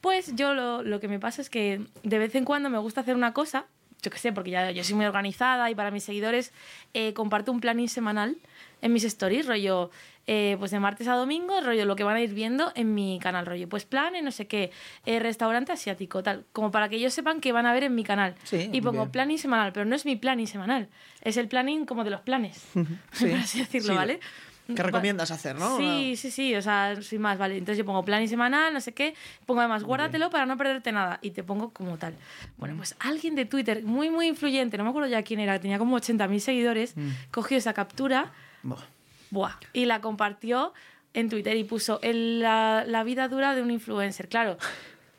Pues 0.00 0.34
yo 0.36 0.54
lo, 0.54 0.82
lo 0.82 1.00
que 1.00 1.08
me 1.08 1.18
pasa 1.18 1.42
es 1.42 1.50
que 1.50 1.80
de 2.02 2.18
vez 2.18 2.34
en 2.34 2.44
cuando 2.44 2.70
me 2.70 2.78
gusta 2.78 3.00
hacer 3.00 3.16
una 3.16 3.32
cosa, 3.32 3.66
yo 4.02 4.10
que 4.10 4.18
sé, 4.18 4.32
porque 4.32 4.50
ya 4.50 4.70
yo 4.70 4.84
soy 4.84 4.94
muy 4.94 5.06
organizada 5.06 5.70
y 5.70 5.74
para 5.74 5.90
mis 5.90 6.04
seguidores 6.04 6.52
eh, 6.94 7.12
comparto 7.12 7.50
un 7.50 7.60
planning 7.60 7.88
semanal 7.88 8.36
en 8.82 8.92
mis 8.92 9.04
stories, 9.04 9.46
rollo, 9.46 9.90
eh, 10.26 10.56
pues 10.58 10.70
de 10.70 10.80
martes 10.80 11.06
a 11.08 11.14
domingo, 11.14 11.60
rollo, 11.60 11.84
lo 11.84 11.94
que 11.96 12.04
van 12.04 12.16
a 12.16 12.20
ir 12.20 12.34
viendo 12.34 12.72
en 12.74 12.94
mi 12.94 13.18
canal, 13.22 13.46
rollo, 13.46 13.68
pues 13.68 13.84
planes, 13.84 14.22
no 14.24 14.30
sé 14.32 14.46
qué, 14.46 14.70
eh, 15.04 15.18
restaurante 15.20 15.72
asiático, 15.72 16.22
tal, 16.22 16.44
como 16.52 16.70
para 16.70 16.88
que 16.88 16.96
ellos 16.96 17.14
sepan 17.14 17.40
que 17.40 17.52
van 17.52 17.66
a 17.66 17.72
ver 17.72 17.84
en 17.84 17.94
mi 17.94 18.04
canal. 18.04 18.34
Sí, 18.44 18.68
y 18.72 18.80
pongo 18.80 19.02
bien. 19.02 19.10
planning 19.12 19.38
semanal, 19.38 19.72
pero 19.72 19.86
no 19.86 19.94
es 19.94 20.04
mi 20.04 20.16
planning 20.16 20.46
semanal, 20.46 20.88
es 21.22 21.36
el 21.36 21.48
planning 21.48 21.86
como 21.86 22.02
de 22.04 22.10
los 22.10 22.20
planes, 22.22 22.64
Sí. 23.12 23.26
por 23.26 23.34
así 23.38 23.58
decirlo, 23.60 23.92
Sí, 23.92 23.96
¿vale? 23.96 24.20
¿Qué 24.74 24.82
recomiendas 24.82 25.30
hacer, 25.30 25.54
no? 25.54 25.76
Sí, 25.76 26.16
sí, 26.16 26.28
sí, 26.32 26.52
o 26.56 26.60
sea, 26.60 27.00
sin 27.00 27.20
más, 27.20 27.38
vale. 27.38 27.56
Entonces 27.56 27.78
yo 27.78 27.84
pongo 27.84 28.04
planning 28.04 28.28
semanal, 28.28 28.74
no 28.74 28.80
sé 28.80 28.92
qué, 28.94 29.14
pongo 29.46 29.60
además 29.60 29.84
guárdatelo 29.84 30.28
para 30.28 30.44
no 30.44 30.56
perderte 30.56 30.90
nada 30.90 31.20
y 31.22 31.30
te 31.30 31.44
pongo 31.44 31.70
como 31.70 31.98
tal. 31.98 32.14
Bueno, 32.56 32.74
pues 32.76 32.96
alguien 32.98 33.36
de 33.36 33.44
Twitter, 33.44 33.84
muy, 33.84 34.10
muy 34.10 34.26
influyente, 34.26 34.76
no 34.76 34.82
me 34.82 34.90
acuerdo 34.90 35.08
ya 35.08 35.22
quién 35.22 35.38
era, 35.38 35.60
tenía 35.60 35.78
como 35.78 35.96
80.000 35.96 36.40
seguidores, 36.40 36.96
cogió 37.30 37.56
esa 37.58 37.74
captura 37.74 38.32
Buah. 38.64 38.80
Buah, 39.30 39.52
y 39.72 39.84
la 39.86 40.00
compartió 40.00 40.72
en 41.14 41.28
Twitter 41.30 41.56
y 41.56 41.64
puso 41.64 41.98
el- 42.02 42.40
la, 42.40 42.84
la 42.86 43.02
vida 43.04 43.28
dura 43.28 43.54
de 43.54 43.62
un 43.62 43.70
influencer. 43.70 44.28
Claro, 44.28 44.58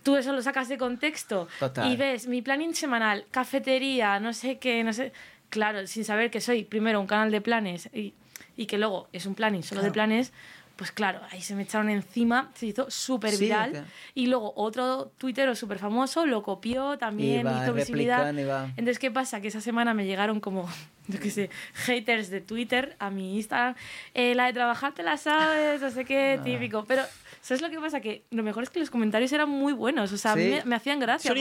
tú 0.03 0.15
eso 0.15 0.31
lo 0.33 0.41
sacas 0.41 0.69
de 0.69 0.77
contexto 0.77 1.47
Total. 1.59 1.91
y 1.91 1.95
ves 1.97 2.27
mi 2.27 2.41
planning 2.41 2.73
semanal, 2.75 3.25
cafetería, 3.31 4.19
no 4.19 4.33
sé 4.33 4.57
qué, 4.59 4.83
no 4.83 4.93
sé. 4.93 5.11
Claro, 5.49 5.87
sin 5.87 6.03
saber 6.03 6.29
que 6.29 6.41
soy 6.41 6.65
primero 6.65 6.99
un 6.99 7.07
canal 7.07 7.31
de 7.31 7.39
planes 7.41 7.89
y, 7.93 8.13
y 8.57 8.65
que 8.65 8.77
luego 8.77 9.07
es 9.13 9.25
un 9.25 9.33
planning 9.33 9.63
solo 9.63 9.81
de 9.81 9.91
planes. 9.91 10.33
Pues 10.77 10.91
claro, 10.91 11.19
ahí 11.31 11.41
se 11.41 11.55
me 11.55 11.63
echaron 11.63 11.89
encima, 11.89 12.51
se 12.53 12.67
hizo 12.67 12.89
súper 12.91 13.35
viral. 13.37 13.85
Y 14.13 14.27
luego 14.27 14.53
otro 14.55 15.11
tuitero 15.17 15.55
súper 15.55 15.79
famoso 15.79 16.25
lo 16.27 16.43
copió 16.43 16.97
también, 16.99 17.45
va 17.47 17.63
hizo 17.63 17.73
visibilidad. 17.73 18.29
Entonces, 18.29 18.99
¿qué 18.99 19.09
pasa? 19.09 19.41
Que 19.41 19.47
esa 19.47 19.59
semana 19.59 19.95
me 19.95 20.05
llegaron 20.05 20.39
como, 20.39 20.69
yo 21.07 21.19
qué 21.19 21.31
sé, 21.31 21.49
haters 21.73 22.29
de 22.29 22.41
Twitter 22.41 22.95
a 22.99 23.09
mi 23.09 23.37
Instagram. 23.37 23.73
Eh, 24.13 24.35
la 24.35 24.45
de 24.45 24.53
trabajar 24.53 24.93
te 24.93 25.01
la 25.03 25.17
sabes, 25.17 25.81
no 25.81 25.89
sé 25.89 26.01
Ah. 26.01 26.03
qué, 26.05 26.39
típico. 26.43 26.85
Pero, 26.87 27.01
¿sabes 27.47 27.61
lo 27.61 27.69
que 27.69 27.79
pasa? 27.79 28.01
Que 28.01 28.25
lo 28.31 28.43
mejor 28.43 28.63
es 28.63 28.69
que 28.69 28.79
los 28.79 28.89
comentarios 28.89 29.31
eran 29.31 29.49
muy 29.49 29.71
buenos. 29.71 30.11
O 30.11 30.17
sea, 30.17 30.33
a 30.33 30.35
mí 30.35 30.49
me, 30.49 30.65
me 30.65 30.75
hacían 30.75 30.99
gracia. 30.99 31.29
Son 31.29 31.37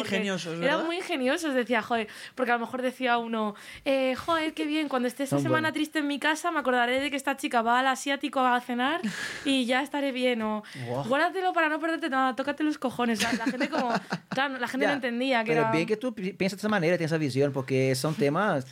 Eran 0.62 0.86
muy 0.86 0.96
ingeniosos. 0.98 1.52
Decía, 1.52 1.82
joder, 1.82 2.06
porque 2.36 2.52
a 2.52 2.54
lo 2.54 2.60
mejor 2.60 2.80
decía 2.82 3.18
uno, 3.18 3.54
eh, 3.84 4.14
joder, 4.14 4.54
qué 4.54 4.64
bien, 4.66 4.88
cuando 4.88 5.08
esté 5.08 5.24
esta 5.24 5.36
Son 5.36 5.42
semana 5.42 5.72
triste 5.72 5.98
en 5.98 6.06
mi 6.06 6.18
casa, 6.20 6.50
me 6.52 6.60
acordaré 6.60 7.00
de 7.00 7.10
que 7.10 7.16
esta 7.16 7.36
chica 7.36 7.60
va 7.62 7.80
al 7.80 7.88
asiático 7.88 8.40
a 8.40 8.60
cenar 8.60 9.00
y 9.44 9.66
ya 9.66 9.82
estaré 9.82 10.12
bien. 10.12 10.42
O 10.42 10.62
guárdatelo 11.08 11.52
para 11.52 11.68
no 11.68 11.80
perderte 11.80 12.08
nada, 12.08 12.36
tócate 12.36 12.62
los 12.62 12.78
cojones. 12.78 13.22
La, 13.22 13.32
la 13.32 13.44
gente 13.46 13.68
como, 13.68 13.90
claro, 14.28 14.58
la 14.58 14.68
gente 14.68 14.84
Ya, 14.84 14.90
no 14.90 14.94
entendía 14.94 15.42
que 15.44 15.50
Pero 15.50 15.62
era... 15.62 15.72
bien 15.72 15.86
que 15.86 15.96
tú 15.96 16.14
pi- 16.14 16.32
piensas 16.34 16.58
de 16.58 16.60
esa 16.60 16.68
manera, 16.68 16.96
tienes 16.96 17.10
esa 17.10 17.18
visión, 17.18 17.52
porque 17.52 17.94
son 17.96 18.14
temas... 18.16 18.64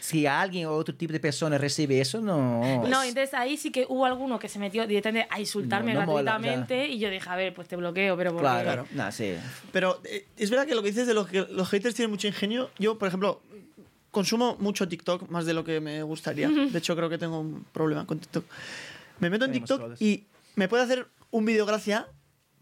Si 0.00 0.26
alguien 0.26 0.66
o 0.66 0.72
otro 0.72 0.94
tipo 0.94 1.12
de 1.12 1.20
persona 1.20 1.58
recibe 1.58 2.00
eso, 2.00 2.20
no... 2.20 2.86
No, 2.88 3.02
entonces 3.02 3.34
ahí 3.34 3.56
sí 3.56 3.70
que 3.70 3.86
hubo 3.88 4.04
alguno 4.04 4.38
que 4.38 4.48
se 4.48 4.58
metió 4.58 4.86
directamente 4.86 5.28
a 5.30 5.40
insultarme 5.40 5.94
No, 5.94 6.00
no 6.00 6.06
mola, 6.06 6.22
gratuitamente 6.22 6.88
y 6.88 6.98
yo 6.98 7.10
dije, 7.10 7.28
a 7.28 7.36
ver, 7.36 7.54
pues 7.54 7.68
te 7.68 7.76
bloqueo, 7.76 8.16
pero 8.16 8.30
porque... 8.30 8.42
Claro, 8.42 8.62
claro. 8.62 8.86
Nah, 8.92 9.10
sí. 9.10 9.34
Pero 9.72 10.00
eh, 10.04 10.26
es 10.36 10.50
verdad 10.50 10.66
que 10.66 10.74
lo 10.74 10.82
que 10.82 10.88
dices 10.88 11.06
de 11.06 11.14
los 11.14 11.28
que 11.28 11.46
los 11.50 11.68
haters 11.68 11.94
tienen 11.94 12.10
mucho 12.10 12.26
ingenio. 12.26 12.70
Yo, 12.78 12.98
por 12.98 13.08
ejemplo, 13.08 13.40
consumo 14.10 14.56
mucho 14.58 14.88
TikTok, 14.88 15.28
más 15.28 15.44
de 15.44 15.52
lo 15.52 15.64
que 15.64 15.80
me 15.80 16.02
gustaría. 16.02 16.48
De 16.72 16.78
hecho, 16.78 16.96
creo 16.96 17.10
que 17.10 17.18
tengo 17.18 17.40
un 17.40 17.64
problema 17.72 18.06
con 18.06 18.18
TikTok. 18.18 18.44
Me 19.18 19.28
meto 19.28 19.44
en 19.44 19.52
TikTok 19.52 20.00
y 20.00 20.24
me 20.56 20.68
puede 20.68 20.84
hacer 20.84 21.06
un 21.30 21.44
vídeo 21.44 21.66
gracia, 21.66 22.08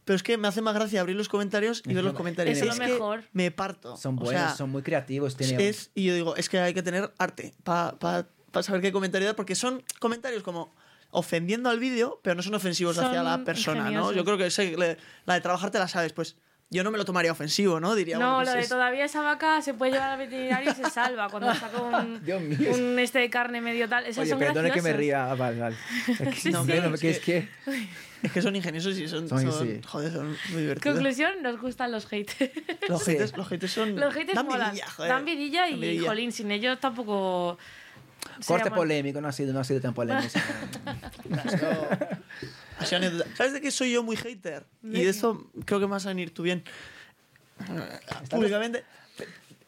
pero 0.05 0.17
es 0.17 0.23
que 0.23 0.37
me 0.37 0.49
hace 0.49 0.63
más 0.63 0.75
gracia 0.75 1.01
abrir 1.01 1.17
los 1.17 1.29
comentarios 1.29 1.83
y 1.87 1.95
ver 1.95 2.05
los 2.05 2.15
comentarios. 2.15 2.57
Eso 2.57 2.67
es 2.67 2.73
es 2.73 2.79
lo 2.79 2.85
que 2.87 2.93
mejor. 2.93 3.25
me 3.33 3.51
parto. 3.51 3.97
Son 3.97 4.17
O 4.19 4.23
buenos, 4.23 4.43
sea, 4.43 4.55
son 4.57 4.71
muy 4.71 4.83
creativos. 4.83 5.37
tienen- 5.37 5.61
es, 5.61 5.91
y 5.95 6.05
yo 6.05 6.15
digo, 6.15 6.37
es 6.37 6.49
que 6.49 6.59
hay 6.59 6.75
que 6.75 6.83
tener 6.83 7.13
arte 7.19 7.55
para 7.65 8.27
saber 8.63 8.81
qué 8.83 8.93
comentario 8.93 9.27
dar, 9.27 9.37
porque 9.37 9.55
son 9.55 9.83
comentarios 10.01 10.43
como 10.43 10.75
ofendiendo 11.11 11.69
al 11.69 11.79
vídeo, 11.79 12.21
pero 12.23 12.35
no 12.37 12.43
son 12.43 12.55
ofensivos 12.55 12.97
hacia 12.99 13.17
Son 13.17 13.25
la 13.25 13.45
persona, 13.45 13.81
¿no? 13.83 13.89
ingeniosos. 13.89 14.17
Yo 14.17 14.25
creo 14.25 14.39
que 14.39 14.47
ese- 14.47 14.77
le- 14.77 14.97
la 15.27 15.35
de 15.35 15.41
trabajar 15.43 15.71
te 15.71 15.79
la 15.79 15.87
sabes, 15.87 16.13
pues 16.15 16.37
yo 16.71 16.83
no 16.83 16.91
me 16.91 16.97
lo 16.97 17.05
tomaría 17.05 17.31
ofensivo, 17.31 17.81
¿no? 17.81 17.95
Diría, 17.95 18.17
No, 18.19 18.37
bueno, 18.37 18.37
pues 18.39 18.49
lo 18.49 18.55
de 18.55 18.61
es- 18.63 18.69
todavía 18.71 19.05
esa 19.05 19.21
vaca 19.21 19.61
se 19.61 19.75
puede 19.75 19.93
llevar 19.93 20.09
al 20.13 20.19
veterinario 20.19 20.71
y 20.73 20.75
se 20.75 20.89
salva 20.89 21.29
cuando 21.29 21.55
saca 21.55 21.83
un, 21.83 22.25
Dios 22.25 22.41
mío. 22.41 22.73
un 22.73 22.99
este 22.99 23.19
de 23.19 23.29
carne 23.29 23.61
medio 23.61 23.87
tal. 23.91 24.07
Esos 24.07 24.23
Oye, 24.23 24.31
son 24.31 24.39
perdona 24.39 24.71
que 24.71 24.81
me 24.81 24.89
graciosos. 24.93 24.99
ría. 24.99 25.35
Vale, 25.35 25.61
vale. 25.61 25.77
Es 26.09 26.19
que, 26.19 26.33
Sí, 26.33 26.51
no, 26.51 26.65
sí. 26.65 26.73
no, 26.83 26.89
porque 26.89 27.11
es 27.11 27.19
que... 27.21 27.49
Es 28.23 28.33
que 28.33 28.41
son 28.43 28.55
ingeniosos 28.55 28.97
y 28.99 29.09
son, 29.09 29.29
Son- 29.29 29.41
son- 29.53 29.67
sí. 29.67 29.81
joder, 29.87 30.13
son 30.13 30.37
muy 30.51 30.61
divertidos. 30.63 30.95
Conclusión, 30.97 31.43
nos 31.43 31.61
gustan 31.61 31.91
los 31.91 32.07
haters. 32.07 32.51
Los 32.89 33.03
Sí. 33.05 33.13
haters, 33.13 33.37
los 33.37 33.49
haters 33.49 33.73
son... 33.73 33.97
Los 33.99 34.15
haters 34.15 34.35
dan 34.35 34.47
molan. 34.47 34.71
vidilla, 34.71 34.89
joder. 34.91 35.11
Dan 35.13 35.25
vidilla 35.25 35.69
y, 35.69 35.73
Dan 35.73 35.81
vidilla. 35.81 36.09
jolín, 36.09 36.33
sin 36.33 36.51
ellos 36.51 36.79
tampoco... 36.81 37.59
Corte 38.47 38.71
polémico, 38.71 39.21
no 39.21 39.27
ha 39.29 39.33
sido, 39.33 39.53
no 39.53 39.59
ha 39.61 39.65
sido 39.65 39.81
tan 39.81 39.93
polémico. 39.95 40.29
Ha 42.79 42.87
sido 42.87 42.97
anécdota. 42.99 43.27
¿Sabes 43.37 43.53
de 43.53 43.61
qué 43.61 43.71
soy 43.71 43.93
yo 43.93 44.03
muy 44.05 44.17
hater? 44.17 44.65
Y 44.85 45.03
de 45.03 45.09
esto 45.09 45.51
creo 45.65 45.81
que 45.81 45.87
me 45.87 45.93
vas 45.93 46.07
a 46.07 46.11
venir 46.11 46.33
tú 46.33 46.43
bien. 46.43 46.63
Públicamente. 48.31 48.85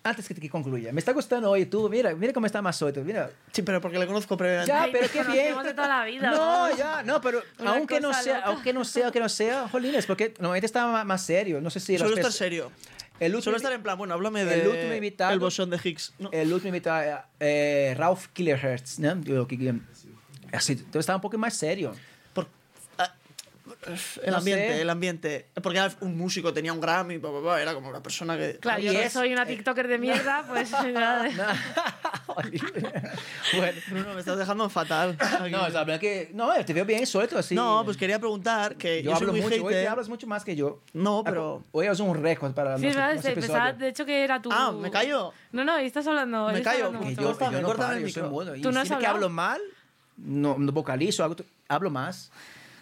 Antes 0.07 0.29
que, 0.29 0.35
que 0.35 0.51
concluya, 0.51 0.93
me 0.93 0.99
está 0.99 1.13
gustando 1.13 1.51
hoy 1.51 1.65
tú, 1.65 1.89
mira, 1.89 2.15
mira 2.15 2.35
cómo 2.35 2.45
está 2.45 2.61
más 2.61 2.81
hoy, 2.83 2.93
tú, 2.93 3.01
mira. 3.01 3.31
Sí, 3.53 3.63
pero 3.63 3.81
porque 3.81 3.99
le 3.99 4.07
conozco 4.07 4.37
previamente. 4.37 4.71
Ya, 4.71 4.87
pero 4.93 5.09
qué 5.11 5.23
bien. 5.33 5.63
de 5.63 5.73
toda 5.73 5.89
la 5.89 6.05
vida, 6.05 6.31
No, 6.31 6.69
¿no? 6.69 6.77
ya, 6.77 7.03
no, 7.03 7.23
pero 7.23 7.43
Una 7.59 7.71
aunque 7.71 8.01
no 8.01 8.13
sea, 8.13 8.41
aunque 8.41 8.75
no 8.75 8.85
sea, 8.85 9.05
aunque 9.07 9.21
no 9.21 9.29
sea, 9.31 9.67
jolines, 9.69 10.05
porque 10.05 10.35
normalmente 10.39 10.67
está 10.67 10.87
más, 10.89 11.07
más 11.07 11.25
serio, 11.25 11.59
no 11.63 11.71
sé 11.71 11.81
si 11.81 11.97
Suelo 11.97 12.15
estar 12.17 12.31
serio. 12.33 12.71
El 13.19 13.29
último, 13.35 13.43
Suelo 13.45 13.57
estar 13.57 13.73
en 13.73 13.83
plan, 13.83 13.97
bueno, 13.97 14.13
háblame 14.13 14.43
el 14.43 14.49
de 14.49 14.69
último 14.69 14.93
invitado- 14.93 15.33
el 15.33 15.39
bosón 15.39 15.71
de 15.71 15.81
Higgs. 15.83 16.13
No. 16.19 16.29
el 16.33 16.53
último 16.53 16.69
invitado, 16.69 17.23
eh, 17.41 17.95
Ralph 17.97 18.27
Killerhertz, 18.35 18.99
¿no? 18.99 19.19
Yo, 19.23 19.47
que, 19.47 19.57
que- 19.59 19.75
así, 20.53 20.77
tú 20.77 20.99
estaba 20.99 21.17
un 21.17 21.23
poco 21.23 21.39
más 21.39 21.55
serio. 21.55 21.95
El 24.23 24.31
No 24.31 24.37
ambiente, 24.39 24.69
sé. 24.69 24.81
el 24.81 24.91
ambiente. 24.91 25.47
Porque 25.63 25.79
era 25.79 25.93
un 26.01 26.17
músico, 26.17 26.53
tenía 26.55 26.73
un 26.73 26.81
Grammy, 26.81 27.19
bla, 27.19 27.31
bla, 27.31 27.41
bla, 27.41 27.63
era 27.63 27.75
como 27.75 27.91
una 27.91 28.03
persona 28.03 28.37
que... 28.37 28.59
Claro, 28.59 28.81
yo 28.81 28.93
que 28.93 29.05
es- 29.05 29.13
soy 29.13 29.33
una 29.33 29.43
eh, 29.43 29.47
TikToker 29.47 29.87
de 29.89 29.99
mierda, 29.99 30.45
pues 30.49 30.71
ya- 30.95 31.29
bueno, 33.57 33.79
Bruno, 33.91 34.15
me 34.15 34.21
estás 34.21 34.39
dejando 34.39 34.69
fatal. 34.69 35.17
aquí. 35.21 35.51
no, 35.51 35.63
o 35.65 35.71
sea, 35.71 35.85
verdad 35.85 36.01
que, 36.01 36.31
no, 36.35 36.53
te 36.65 36.73
veo 36.73 36.85
bien 36.85 37.07
suelto 37.07 37.39
así. 37.39 37.55
No, 37.55 37.83
pues 37.85 37.97
quería 37.97 38.19
preguntar 38.19 38.77
que 38.77 39.03
yo, 39.03 39.11
yo, 39.11 39.17
soy 39.17 39.23
hablo 39.29 39.33
muy 39.33 39.43
mucho, 39.43 39.65
hoy 39.65 39.75
hablas 39.87 40.09
mucho 40.09 40.27
más 40.27 40.45
que 40.45 40.57
yo. 40.57 40.81
No, 40.93 41.23
pero... 41.25 41.63
Hoy 41.73 41.87
es 41.87 42.01
un 42.01 42.21
récord 42.23 42.53
para 42.53 42.77
Sí, 42.79 42.87
verdad, 42.87 43.21
pensaba, 43.23 43.73
de 43.73 43.89
hecho 43.89 44.05
que 44.07 44.25
era 44.25 44.41
tu... 44.41 44.51
Ah, 44.53 44.73
¿me 44.73 44.91
callo? 44.91 45.33
No, 45.53 45.65
no, 45.65 45.81
y 45.81 45.87
estás 45.87 46.07
hablando... 46.07 46.49
Me 46.49 46.63
callo, 46.63 46.87
hablando 46.87 47.01
que 47.07 47.11
mucho. 47.11 47.21
yo- 47.23 47.51
Yo, 47.51 47.61
no 47.61 47.75
paro, 47.77 47.97
el 47.97 48.03
yo 48.07 48.09
soy 48.09 48.23
micro. 48.23 48.63
¿Tú 48.63 48.73
no 48.73 48.81
has 48.81 48.89
que 48.89 49.07
hablo 49.07 49.29
mal, 49.29 49.61
no, 50.17 50.57
no 50.59 50.73
vocalizo, 50.73 51.29
hablo 51.69 51.91
más. 51.91 52.31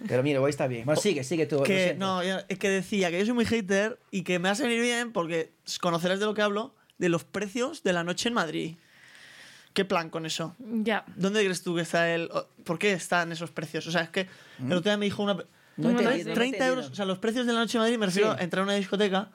Pero 0.08 0.22
mira, 0.22 0.40
hoy 0.40 0.50
está 0.50 0.66
bien. 0.66 0.84
Bueno, 0.84 1.00
sigue, 1.00 1.24
sigue 1.24 1.46
tú. 1.46 1.62
Que, 1.62 1.94
no, 1.98 2.20
es 2.22 2.58
que 2.58 2.68
decía 2.70 3.10
que 3.10 3.18
yo 3.18 3.24
soy 3.26 3.34
muy 3.34 3.44
hater 3.46 3.98
y 4.10 4.22
que 4.22 4.38
me 4.38 4.48
hace 4.48 4.62
venir 4.64 4.80
bien 4.80 5.12
porque 5.12 5.52
conocerás 5.80 6.18
de 6.20 6.26
lo 6.26 6.34
que 6.34 6.42
hablo, 6.42 6.74
de 6.98 7.08
los 7.08 7.24
precios 7.24 7.82
de 7.82 7.92
la 7.92 8.04
noche 8.04 8.28
en 8.28 8.34
Madrid. 8.34 8.76
¿Qué 9.74 9.84
plan 9.84 10.10
con 10.10 10.26
eso? 10.26 10.54
Ya. 10.58 11.04
¿Dónde 11.16 11.40
crees 11.42 11.62
tú 11.62 11.74
que 11.74 11.80
está 11.82 12.14
el...? 12.14 12.28
¿Por 12.64 12.78
qué 12.78 12.92
están 12.92 13.32
esos 13.32 13.50
precios? 13.50 13.86
O 13.86 13.90
sea, 13.90 14.02
es 14.02 14.10
que 14.10 14.26
el 14.60 14.72
otro 14.72 14.90
día 14.90 14.96
me 14.98 15.06
dijo 15.06 15.22
una... 15.22 15.34
No 15.34 15.44
no, 15.76 15.92
no, 15.92 16.02
no 16.02 16.10
he 16.10 16.22
30 16.22 16.32
entendido. 16.32 16.66
euros, 16.66 16.90
o 16.90 16.94
sea, 16.94 17.06
los 17.06 17.16
precios 17.18 17.46
de 17.46 17.54
la 17.54 17.60
noche 17.60 17.78
en 17.78 17.82
Madrid, 17.82 17.96
me 17.98 18.04
refiero 18.06 18.32
Sí. 18.34 18.36
a 18.40 18.44
entrar 18.44 18.60
a 18.60 18.64
una 18.64 18.74
discoteca. 18.74 19.30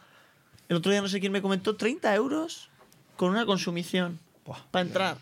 El 0.70 0.78
otro 0.78 0.91
día 0.91 1.01
no 1.01 1.07
sé 1.07 1.20
quién 1.20 1.32
me 1.32 1.41
comentó, 1.41 1.76
30 1.76 2.13
euros 2.13 2.70
con 3.15 3.32
una 3.32 3.47
consumición 3.47 4.20
Buah, 4.45 4.59
para 4.70 4.86
entrar. 4.86 5.18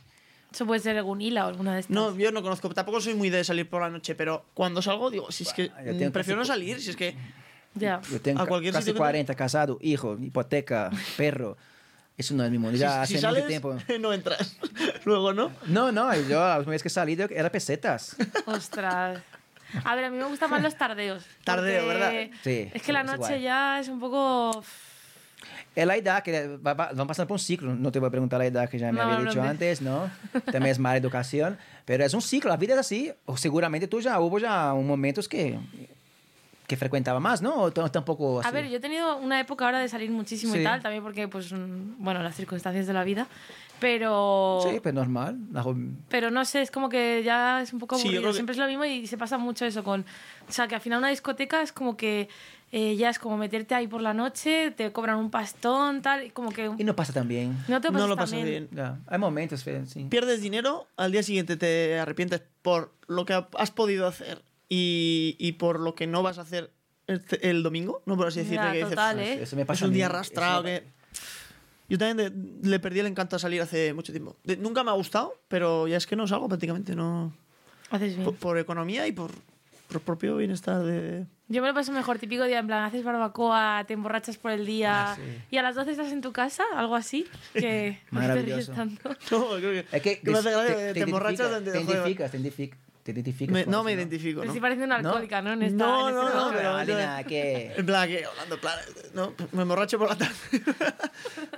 Eso 0.55 0.65
puede 0.65 0.79
ser 0.79 1.03
Gunila 1.03 1.43
o 1.43 1.49
alguna 1.49 1.73
de 1.73 1.81
estas. 1.81 1.93
No, 1.93 2.15
yo 2.15 2.31
no 2.31 2.41
conozco, 2.41 2.69
tampoco 2.69 3.01
soy 3.01 3.13
muy 3.13 3.29
de 3.29 3.43
salir 3.43 3.69
por 3.69 3.81
la 3.81 3.89
noche, 3.89 4.15
pero 4.15 4.45
cuando 4.53 4.81
salgo 4.81 5.11
digo, 5.11 5.29
si 5.29 5.43
es 5.43 5.51
que 5.51 5.69
prefiero 6.13 6.39
no 6.39 6.45
salir, 6.45 6.79
si 6.79 6.91
es 6.91 6.95
que... 6.95 7.13
Ya. 7.73 7.99
Yo 8.09 8.21
tengo 8.21 8.41
a 8.41 8.45
cualquier 8.45 8.71
casi 8.71 8.85
sitio 8.85 8.93
que 8.93 8.99
40, 8.99 9.35
casado, 9.35 9.77
hijo, 9.81 10.17
hipoteca, 10.17 10.91
perro. 11.17 11.57
Eso 12.17 12.33
no 12.35 12.45
es 12.45 12.51
mi 12.51 12.57
mundo. 12.57 12.77
Ya 12.77 13.05
si, 13.05 13.15
hace 13.15 13.19
si 13.19 13.27
mucho 13.27 13.47
tiempo. 13.47 13.75
no 13.99 14.13
entras. 14.13 14.55
Luego, 15.03 15.33
¿no? 15.33 15.51
No, 15.65 15.91
no, 15.91 16.15
yo 16.21 16.39
la 16.39 16.57
última 16.57 16.71
vez 16.71 16.83
que 16.83 16.89
salí 16.89 17.17
era 17.31 17.51
pesetas. 17.51 18.15
Ostras. 18.45 19.21
A 19.83 19.95
ver, 19.95 20.05
a 20.05 20.09
mí 20.09 20.15
me 20.15 20.23
gustan 20.23 20.49
más 20.49 20.63
los 20.63 20.77
tardeos. 20.77 21.25
Tardeo, 21.43 21.85
¿verdad? 21.85 22.13
Sí, 22.43 22.69
Es 22.73 22.81
que 22.81 22.93
la 22.93 23.03
noche 23.03 23.39
igual. 23.39 23.41
ya 23.41 23.79
es 23.81 23.89
un 23.89 23.99
poco. 23.99 24.63
Es 25.75 25.85
la 25.85 25.95
edad 25.97 26.23
que 26.23 26.57
va, 26.57 26.73
va- 26.73 26.91
van 26.93 27.05
pasando 27.07 27.27
por 27.27 27.35
un 27.35 27.39
ciclo. 27.39 27.75
No 27.75 27.91
te 27.91 27.99
voy 27.99 28.07
a 28.07 28.11
preguntar 28.11 28.39
la 28.39 28.45
edad 28.45 28.69
que 28.69 28.79
ya 28.79 28.91
me 28.91 28.99
No, 28.99 29.01
había 29.03 29.15
no 29.19 29.21
dicho 29.29 29.41
te- 29.41 29.47
antes, 29.47 29.81
¿no? 29.81 30.09
También 30.45 30.67
es 30.67 30.79
mala 30.79 30.97
educación. 30.97 31.57
Pero 31.83 32.05
es 32.05 32.13
un 32.13 32.21
ciclo, 32.21 32.49
la 32.49 32.57
vida 32.57 32.73
es 32.75 32.79
así. 32.79 33.11
O 33.25 33.35
seguramente 33.37 33.87
tú 33.87 33.99
ya 33.99 34.19
hubo 34.21 34.39
ya 34.39 34.73
momentos 34.73 35.27
que, 35.27 35.59
que 36.67 36.77
frecuentaba 36.77 37.19
más, 37.19 37.41
¿no? 37.41 37.55
O 37.63 37.71
tampoco 37.71 38.39
así. 38.39 38.47
A 38.47 38.51
ver, 38.51 38.69
yo 38.69 38.77
he 38.77 38.79
tenido 38.79 39.17
una 39.17 39.39
época 39.39 39.65
ahora 39.65 39.79
de 39.79 39.89
salir 39.89 40.09
muchísimo 40.11 40.53
Sí. 40.53 40.61
y 40.61 40.63
tal, 40.63 40.81
también 40.81 41.03
porque, 41.03 41.27
pues, 41.27 41.51
mm, 41.51 41.95
bueno, 41.97 42.23
las 42.23 42.35
circunstancias 42.35 42.87
de 42.87 42.93
la 42.93 43.03
vida. 43.03 43.27
Pero. 43.79 44.61
Sí, 44.63 44.79
pues 44.81 44.95
normal. 44.95 45.37
Pero 46.09 46.31
no 46.31 46.45
sé, 46.45 46.61
es 46.61 46.71
como 46.71 46.87
que 46.87 47.21
ya 47.25 47.61
es 47.61 47.73
un 47.73 47.79
poco 47.79 47.95
Sí, 47.97 48.03
aburrido. 48.03 48.21
creo 48.21 48.31
que- 48.31 48.35
Siempre 48.37 48.53
es 48.53 48.57
lo 48.59 48.67
mismo 48.67 48.85
y 48.85 49.05
se 49.05 49.17
pasa 49.17 49.37
mucho 49.37 49.65
eso 49.65 49.83
con... 49.83 50.05
O 50.47 50.51
sea, 50.51 50.67
que 50.67 50.75
al 50.75 50.81
final 50.81 50.99
una 50.99 51.09
discoteca 51.09 51.61
es 51.61 51.71
como 51.73 51.97
que 51.97 52.29
eh, 52.71 52.95
ya 52.97 53.09
es 53.09 53.19
como 53.19 53.37
meterte 53.37 53.73
ahí 53.75 53.87
por 53.87 54.01
la 54.01 54.13
noche, 54.13 54.71
te 54.71 54.91
cobran 54.91 55.17
un 55.17 55.29
pastón, 55.31 56.01
tal, 56.01 56.25
y 56.25 56.29
como 56.31 56.51
que... 56.51 56.71
Y 56.77 56.83
no 56.83 56.95
pasa 56.95 57.13
tan 57.13 57.27
bien. 57.27 57.57
No 57.67 57.79
te 57.79 57.89
No 57.91 57.99
lo 58.07 58.15
tan 58.15 58.23
pasas 58.25 58.43
bien. 58.43 58.67
Ya, 58.71 58.99
Hay 59.07 59.17
momentos, 59.19 59.63
fe- 59.63 59.85
sí. 59.85 60.05
Pierdes 60.09 60.41
dinero, 60.41 60.87
al 60.97 61.11
día 61.11 61.23
siguiente 61.23 61.55
te 61.57 61.97
arrepientes 61.99 62.41
por 62.61 62.91
lo 63.07 63.25
que 63.25 63.33
has 63.57 63.71
podido 63.71 64.07
hacer 64.07 64.41
y, 64.67 65.35
y 65.39 65.53
por 65.53 65.79
lo 65.79 65.95
que 65.95 66.07
no 66.07 66.21
vas 66.23 66.37
a 66.37 66.41
hacer 66.41 66.71
el, 67.07 67.23
el 67.41 67.63
domingo, 67.63 68.01
¿no? 68.05 68.17
Por 68.17 68.27
así 68.27 68.39
decirlo. 68.39 68.63
Ya, 68.65 68.71
que 68.71 68.77
dices, 68.79 68.89
total, 68.91 69.19
Eso- 69.19 69.39
¿eh? 69.39 69.43
Eso 69.43 69.55
me 69.55 69.65
pasa 69.65 69.85
es 69.85 69.87
un 69.89 69.93
día 69.93 70.07
arrastrado 70.07 70.63
que... 70.63 70.83
Yo 71.87 71.99
también 71.99 72.17
de- 72.61 72.67
le 72.67 72.79
perdí 72.79 72.99
el 72.99 73.05
encanto 73.05 73.35
a 73.35 73.39
salir 73.39 73.61
hace 73.61 73.93
mucho 73.93 74.11
tiempo. 74.11 74.35
De- 74.43 74.57
nunca 74.57 74.83
me 74.83 74.89
ha 74.89 74.95
gustado, 74.95 75.35
pero 75.47 75.87
ya 75.87 75.97
es 75.97 76.07
que 76.07 76.15
no 76.15 76.27
salgo 76.27 76.47
prácticamente, 76.49 76.95
no... 76.95 77.31
Haces 77.91 78.13
bien. 78.15 78.25
Por, 78.25 78.35
por 78.37 78.57
economía 78.57 79.05
y 79.07 79.11
por, 79.11 79.29
por 79.87 80.01
propio 80.01 80.37
bienestar 80.37 80.83
de... 80.83 81.25
Yo 81.47 81.61
me 81.61 81.67
lo 81.67 81.73
paso 81.75 81.91
mejor, 81.91 82.17
típico 82.17 82.43
día, 82.45 82.57
en 82.57 82.65
plan, 82.65 82.83
haces 82.83 83.03
barbacoa, 83.03 83.83
te 83.87 83.93
emborrachas 83.93 84.37
por 84.37 84.49
el 84.51 84.65
día 84.65 85.11
Ah, 85.11 85.15
sí. 85.15 85.21
y 85.51 85.57
a 85.57 85.61
las 85.61 85.75
12 85.75 85.91
estás 85.91 86.11
en 86.11 86.21
tu 86.21 86.33
casa, 86.33 86.63
algo 86.75 86.95
así, 86.95 87.27
que 87.53 87.99
¿por 88.09 88.21
qué 88.21 88.27
te 88.27 88.33
ríes 88.41 88.69
Maravilloso. 88.69 88.71
tanto? 88.73 89.09
No, 89.31 89.49
creo 89.57 89.71
que... 89.71 89.79
Es 89.91 90.01
que 90.01 90.19
que 90.19 90.21
que 90.21 90.31
te, 90.31 90.31
identificas, 90.31 90.97
emborrachas 91.07 91.49
te, 91.49 91.59
de- 91.61 91.71
te 91.71 91.81
identificas, 91.81 92.31
te 92.31 92.37
identificas, 92.37 92.79
te 93.03 93.11
identificas 93.11 93.53
me- 93.53 93.65
no 93.65 93.71
eso, 93.71 93.83
me 93.83 93.93
identifico, 93.93 94.39
Me 94.39 94.45
¿no? 94.47 94.51
estoy 94.53 94.61
pareciendo 94.61 94.85
una 94.95 95.01
¿No? 95.03 95.09
alcohólica, 95.09 95.41
¿no? 95.43 95.53
En 95.53 95.61
esta, 95.61 95.77
No, 95.85 96.09
en 96.09 96.15
no, 96.15 96.23
no, 96.47 96.51
pero- 96.51 96.75
Alina, 96.75 97.23
que... 97.23 97.73
En 97.77 97.85
plan, 97.85 98.07
que 98.07 98.25
hablando 98.25 98.59
plan, 98.59 98.79
no, 99.13 99.33
me 99.51 99.61
emborracho 99.61 99.99
por 99.99 100.09
la 100.09 100.17
tarde. 100.17 100.33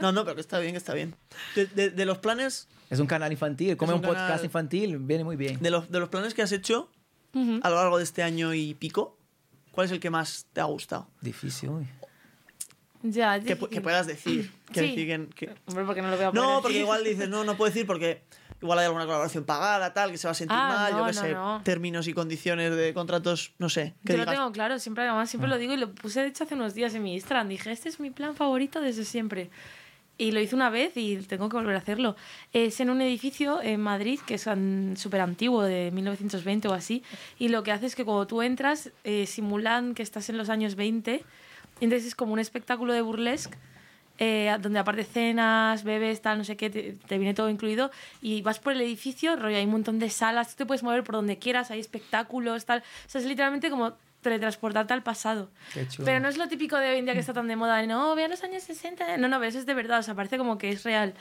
no, 0.01 0.11
no, 0.11 0.23
pero 0.25 0.35
que 0.35 0.41
está 0.41 0.59
bien, 0.59 0.73
que 0.73 0.77
está 0.79 0.93
bien. 0.93 1.15
De, 1.55 1.65
de- 1.67 1.89
de 1.91 2.05
los 2.05 2.17
planes, 2.17 2.67
Es 2.89 2.99
un 2.99 3.07
canal 3.07 3.31
infantil, 3.31 3.77
como 3.77 3.93
Es 3.93 3.99
un, 3.99 4.03
un 4.03 4.07
podcast 4.09 4.27
canal- 4.31 4.45
infantil, 4.45 4.97
viene 4.99 5.23
muy 5.23 5.37
bien. 5.37 5.59
de 5.61 5.71
los, 5.71 5.89
de 5.89 5.99
los 6.01 6.09
planes 6.09 6.33
que 6.33 6.41
has 6.41 6.51
hecho 6.51 6.89
Ujú. 7.33 7.59
a 7.63 7.69
lo 7.69 7.75
largo 7.75 7.97
de 7.97 8.03
este 8.03 8.23
año 8.23 8.53
y 8.53 8.73
pico, 8.73 9.17
¿cuál 9.71 9.85
es 9.85 9.91
el 9.91 9.99
que 9.99 10.09
más 10.09 10.47
te 10.53 10.61
ha 10.61 10.65
gustado? 10.65 11.07
Difícil, 11.21 11.69
uy. 11.69 11.87
Ya, 13.03 13.39
Que, 13.39 13.55
que 13.57 13.79
puedas 13.81 14.07
decir. 14.07 14.51
Que 14.73 14.81
Sí. 14.81 14.87
decir 14.89 15.07
que- 15.07 15.47
que- 15.47 15.55
Hombre, 15.67 15.85
porque 15.85 16.01
no 16.01 16.09
lo 16.09 16.17
voy 16.17 16.25
a 16.25 16.31
poder 16.31 16.43
No, 16.43 16.61
porque 16.61 16.79
igual 16.79 17.03
dices, 17.03 17.29
no, 17.29 17.43
no 17.43 17.55
puedo 17.55 17.69
decir 17.71 17.85
porque 17.85 18.23
igual 18.59 18.79
hay 18.79 18.85
alguna 18.85 19.05
colaboración 19.05 19.45
pagada, 19.45 19.93
tal, 19.93 20.09
que 20.11 20.17
se 20.17 20.27
va 20.27 20.31
a 20.31 20.35
sentir 20.35 20.57
Ah, 20.59 20.67
mal, 20.67 20.91
yo 20.91 20.97
no, 20.97 21.05
qué 21.05 21.13
no, 21.13 21.21
sé, 21.21 21.33
no. 21.33 21.61
términos 21.63 22.07
y 22.07 22.13
condiciones 22.13 22.75
de 22.75 22.93
contratos, 22.95 23.53
no 23.59 23.69
sé. 23.69 23.93
Que 24.03 24.13
Yo 24.13 24.17
lo 24.17 24.23
digas, 24.23 24.35
tengo 24.35 24.51
claro, 24.51 24.79
siempre, 24.79 25.03
además 25.07 25.29
siempre 25.29 25.47
lo 25.47 25.57
digo 25.59 25.73
y 25.73 25.77
lo 25.77 25.93
puse 25.93 26.21
de 26.21 26.27
hecho 26.27 26.43
hace 26.43 26.55
unos 26.55 26.73
días 26.73 26.93
en 26.95 27.03
mi 27.03 27.13
Instagram. 27.13 27.47
Dije, 27.49 27.71
este 27.71 27.87
es 27.87 27.99
mi 27.99 28.09
plan 28.09 28.35
favorito 28.35 28.81
desde 28.81 29.05
siempre. 29.05 29.51
Y 30.17 30.31
lo 30.31 30.39
hice 30.39 30.55
una 30.55 30.69
vez 30.71 30.97
y 30.97 31.17
tengo 31.17 31.47
que 31.47 31.57
volver 31.57 31.75
a 31.75 31.79
hacerlo. 31.79 32.15
Es 32.51 32.79
en 32.79 32.89
un 32.89 33.01
edificio 33.01 33.61
en 33.61 33.79
Madrid 33.81 34.19
que 34.25 34.35
es 34.35 34.49
súper 34.95 35.21
antiguo, 35.21 35.61
de 35.63 35.91
1920 35.91 36.67
o 36.69 36.73
así. 36.73 37.03
Y 37.37 37.49
lo 37.49 37.61
que 37.63 37.71
hace 37.71 37.85
es 37.85 37.95
que 37.95 38.03
cuando 38.03 38.25
tú 38.25 38.41
entras, 38.41 38.91
eh, 39.03 39.27
simulan 39.27 39.93
que 39.93 40.01
estás 40.03 40.29
en 40.29 40.37
los 40.37 40.49
años 40.49 40.75
20. 40.75 41.23
Y 41.79 41.83
entonces 41.83 42.07
es 42.07 42.15
como 42.15 42.33
un 42.33 42.39
espectáculo 42.39 42.93
de 42.93 43.01
burlesque. 43.01 43.57
eh, 44.19 44.57
donde 44.61 44.79
aparte 44.79 45.03
cenas, 45.03 45.83
bebes, 45.83 46.21
tal, 46.21 46.39
no 46.39 46.43
sé 46.43 46.57
qué, 46.57 46.71
te, 46.71 46.93
te 46.93 47.17
viene 47.19 47.35
todo 47.35 47.49
incluido. 47.49 47.91
Y 48.19 48.41
vas 48.41 48.59
por 48.59 48.73
el 48.73 48.81
edificio, 48.81 49.35
rollo, 49.35 49.57
hay 49.57 49.65
un 49.65 49.71
montón 49.71 49.99
de 49.99 50.09
salas, 50.09 50.49
tú 50.49 50.55
te 50.55 50.65
puedes 50.65 50.81
mover 50.81 51.03
por 51.03 51.13
donde 51.15 51.37
quieras, 51.37 51.69
hay 51.69 51.79
espectáculos, 51.79 52.65
tal. 52.65 52.79
O 53.05 53.09
sea, 53.09 53.21
es 53.21 53.27
literalmente 53.27 53.69
como 53.69 53.93
teletransportarte 54.21 54.93
al 54.93 55.03
pasado. 55.03 55.49
Qué 55.73 55.87
chulo. 55.87 56.05
Pero 56.05 56.19
no 56.19 56.27
es 56.27 56.37
lo 56.37 56.47
típico 56.47 56.77
de 56.77 56.89
hoy 56.91 56.97
en 56.99 57.05
día 57.05 57.13
que 57.13 57.19
está 57.19 57.33
tan 57.33 57.47
de 57.47 57.55
moda, 57.55 57.77
de, 57.77 57.87
no, 57.87 58.13
vean 58.15 58.31
los 58.31 58.43
años 58.43 58.63
60. 58.63 59.17
No, 59.17 59.27
no, 59.27 59.37
pero 59.37 59.49
eso 59.49 59.59
es 59.59 59.65
de 59.65 59.73
verdad, 59.73 59.99
o 59.99 60.03
sea, 60.03 60.15
parece 60.15 60.37
como 60.37 60.57
que 60.57 60.69
es 60.71 60.83
real. 60.83 61.13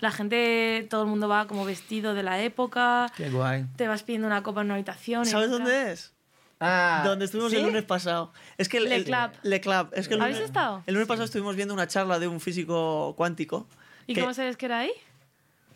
La 0.00 0.12
gente, 0.12 0.86
todo 0.88 1.02
el 1.02 1.08
mundo 1.08 1.28
va 1.28 1.46
como 1.48 1.64
vestido 1.64 2.14
de 2.14 2.22
la 2.22 2.40
época. 2.42 3.10
Qué 3.16 3.30
guay. 3.30 3.66
Te 3.76 3.88
vas 3.88 4.02
pidiendo 4.04 4.26
una 4.28 4.42
copa 4.44 4.60
en 4.60 4.66
una 4.68 4.74
habitación. 4.74 5.26
¿Sabes 5.26 5.50
dónde 5.50 5.92
es? 5.92 6.14
Ah, 6.60 7.02
Donde 7.04 7.24
estuvimos 7.24 7.52
el 7.52 7.60
¿sí? 7.60 7.64
lunes 7.66 7.84
pasado. 7.84 8.32
Es 8.58 8.68
que 8.68 8.78
el, 8.78 8.84
Le 8.88 8.96
el- 8.96 9.04
Club. 9.04 9.30
Le 9.42 9.60
Club. 9.60 9.90
Es 9.94 10.08
que 10.08 10.14
el 10.14 10.20
¿Habéis 10.20 10.38
lunes- 10.38 10.50
estado? 10.50 10.82
El 10.86 10.94
lunes 10.94 11.06
pasado 11.08 11.24
estuvimos 11.24 11.54
viendo 11.56 11.74
una 11.74 11.86
charla 11.86 12.18
de 12.18 12.26
un 12.28 12.40
físico 12.40 13.14
cuántico. 13.16 13.66
¿Y 14.06 14.14
que- 14.14 14.20
cómo 14.22 14.34
sabes 14.34 14.56
que 14.56 14.66
era 14.66 14.80
ahí? 14.80 14.90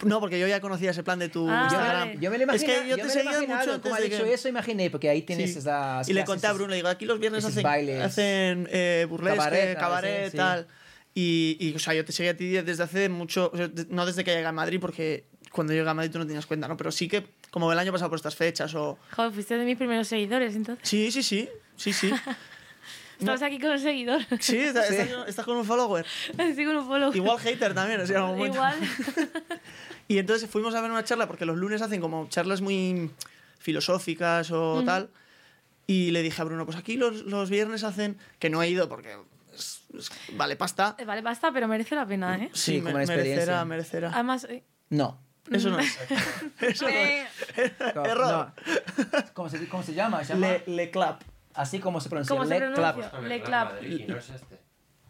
No, 0.05 0.19
porque 0.21 0.39
yo 0.41 0.49
ya 0.49 0.61
conocía 0.61 0.91
ese 0.91 1.03
plan 1.05 1.19
de 1.19 1.29
tu 1.29 1.49
Ah, 1.49 1.63
Instagram. 1.65 2.09
vale. 2.09 2.19
Yo 2.21 2.31
me 2.31 2.39
lo 2.39 2.53
Es 2.53 2.65
que 2.65 2.89
yo 2.89 2.97
te 2.97 3.03
me 3.03 3.09
lo 3.09 3.11
seguía 3.15 3.41
mucho 3.41 3.53
antes 3.75 3.79
Como 3.83 3.95
de 3.97 4.03
dicho 4.09 4.25
que- 4.25 4.33
eso, 4.35 4.49
imaginé, 4.49 4.91
porque 4.91 5.09
ahí 5.09 5.23
tienes 5.23 5.53
Sí. 5.53 5.59
esas 5.61 6.09
Y 6.09 6.13
le 6.13 6.25
conté 6.25 6.47
a 6.49 6.53
Bruno, 6.53 6.71
le 6.71 6.77
digo, 6.77 6.89
aquí 6.89 7.05
los 7.05 7.21
viernes 7.21 7.45
hacen, 7.45 7.63
bailes. 7.63 8.03
hacen 8.03 8.69
eh, 8.73 9.07
burlesque, 9.09 9.37
Cabaret, 9.39 9.79
cabaret, 9.79 10.21
ah, 10.21 10.25
sí, 10.25 10.31
sí. 10.33 10.37
tal. 10.37 10.67
Y, 11.15 11.57
y, 11.61 11.75
o 11.75 11.79
sea, 11.79 11.95
yo 11.95 12.05
te 12.05 12.11
seguía 12.13 12.33
a 12.33 12.37
ti 12.37 12.49
desde 12.51 12.83
hace 12.83 13.09
mucho, 13.09 13.51
o 13.53 13.57
sea, 13.57 13.71
no 13.91 14.07
desde 14.07 14.25
que 14.25 14.33
llegué 14.33 14.47
a 14.47 14.53
Madrid, 14.53 14.79
porque 14.81 15.27
cuando 15.53 15.73
llegué 15.75 15.89
a 15.89 15.95
Madrid 15.95 16.11
tú 16.11 16.19
no 16.19 16.27
tenías 16.27 16.47
cuenta, 16.47 16.67
¿no? 16.67 16.77
Pero 16.77 16.91
sí 16.91 17.07
que, 17.07 17.27
como 17.51 17.71
el 17.71 17.79
año 17.79 17.93
pasado 17.93 18.09
por 18.09 18.17
estas 18.17 18.35
fechas, 18.35 18.75
o... 18.75 18.99
Joder, 19.15 19.31
fuiste 19.33 19.57
de 19.59 19.65
mis 19.67 19.77
primeros 19.77 20.09
seguidores, 20.09 20.57
entonces. 20.57 20.89
Sí, 20.89 21.13
sí, 21.13 21.23
sí, 21.23 21.49
sí, 21.77 21.93
sí. 21.93 22.11
Estamos 23.19 23.43
aquí 23.43 23.59
con 23.61 23.71
un 23.71 23.79
seguidor. 23.79 24.21
Sí, 24.41 24.59
estás, 24.59 24.87
con- 24.89 25.29
estás 25.29 25.45
con 25.45 25.57
un 25.57 25.65
follower. 25.65 26.05
Así 26.39 26.65
con 26.65 26.77
un 26.77 26.87
follow. 26.87 27.15
Igual 27.15 27.39
hater 27.39 27.75
también, 27.75 28.01
o 28.01 28.07
sea, 28.07 28.17
en 28.19 28.23
algún 28.23 28.39
momento. 28.39 28.57
Igual. 28.57 28.77
Y 30.09 30.19
entonces 30.19 30.51
fuimos 30.51 30.75
a 30.75 30.81
ver 30.83 30.91
una 30.91 31.05
charla, 31.05 31.27
porque 31.27 31.47
los 31.47 31.57
lunes 31.57 31.81
hacen 31.81 32.01
como 32.01 32.29
charlas 32.29 32.61
muy 32.61 33.11
filosóficas 33.59 34.51
o 34.51 34.83
tal. 34.85 35.09
Y 35.87 36.11
le 36.11 36.23
dije 36.23 36.41
a 36.43 36.45
Bruno, 36.45 36.65
pues 36.67 36.77
aquí 36.77 36.97
los, 36.97 37.23
los 37.23 37.49
viernes 37.49 37.83
hacen, 37.85 38.19
que 38.39 38.51
no 38.51 38.63
he 38.63 38.69
ido 38.69 38.89
porque 38.89 39.17
es- 39.55 39.83
es- 39.97 40.11
vale 40.35 40.57
pasta. 40.57 40.97
Eh, 40.99 41.05
Vale, 41.05 41.23
basta, 41.23 41.51
pero 41.53 41.67
merece 41.69 41.95
la 41.95 42.05
pena, 42.07 42.37
¿eh? 42.37 42.51
Sí, 42.53 42.75
como 42.81 42.85
me- 42.87 42.91
una 42.95 43.03
experiencia. 43.05 43.35
merecerá, 43.37 43.65
merecerá. 43.65 44.11
Además, 44.13 44.45
eh, 44.51 44.65
No. 44.91 45.19
Eso 45.51 45.71
no 45.71 45.79
es. 45.81 45.99
Eso 46.61 46.85
no 46.85 46.91
es. 46.91 47.27
No, 47.95 48.05
Error. 48.05 48.53
no. 48.57 49.25
¿Cómo, 49.35 49.49
se, 49.51 49.69
¿Cómo 49.69 49.83
se 49.83 49.93
llama? 49.95 50.23
Se 50.25 50.35
llama 50.35 50.47
Le, 50.49 50.65
le 50.67 50.91
clap. 50.91 51.23
Así 51.55 51.79
como 51.79 52.01
se 52.01 52.09
pronuncia. 52.09 52.35
¿cómo 52.37 52.47
se 52.49 52.59
Le 52.61 52.73
Clap. 52.73 52.95
pronuncia? 52.97 53.21
Le 53.29 53.43
Clap. 53.43 53.83
No 53.83 54.17
es 54.17 54.31
este. 54.31 54.59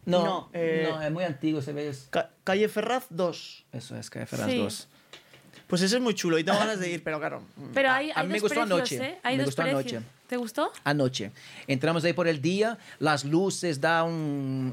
No, 0.04 0.24
No, 0.24 0.50
eh, 0.52 0.88
no, 0.90 1.00
es 1.02 1.12
muy 1.12 1.24
antiguo, 1.24 1.62
se 1.62 1.72
ve. 1.72 1.88
es- 1.88 2.08
Ca- 2.10 2.30
calle 2.44 2.68
Ferraz 2.68 3.06
2. 3.10 3.64
Eso 3.72 3.96
es 3.96 4.10
que 4.10 4.26
Ferraz 4.26 4.50
Sí. 4.50 4.58
2. 4.58 4.88
Pues 5.68 5.80
ese 5.82 5.96
es 5.96 6.02
muy 6.02 6.14
chulo 6.14 6.38
y 6.38 6.44
tengo 6.44 6.58
ganas 6.58 6.80
de 6.80 6.90
ir, 6.90 7.02
pero 7.04 7.18
claro. 7.18 7.42
mm. 7.56 7.66
Pero 7.72 7.90
hay, 7.90 8.10
a 8.10 8.18
hay 8.20 8.26
mí 8.26 8.32
me 8.34 8.40
gustó 8.40 8.60
precios, 8.60 8.78
anoche. 8.78 8.96
¿eh? 8.96 9.18
Hay 9.22 9.36
Me 9.36 9.42
dos 9.44 9.46
gustó 9.54 9.62
precios. 9.62 9.92
anoche. 9.92 10.06
¿Te 10.26 10.36
gustó? 10.36 10.72
Anoche. 10.84 11.30
Entramos 11.66 12.04
ahí 12.04 12.12
por 12.12 12.26
el 12.26 12.42
día, 12.42 12.78
las 12.98 13.24
luces 13.24 13.80
da 13.80 14.02
un, 14.02 14.72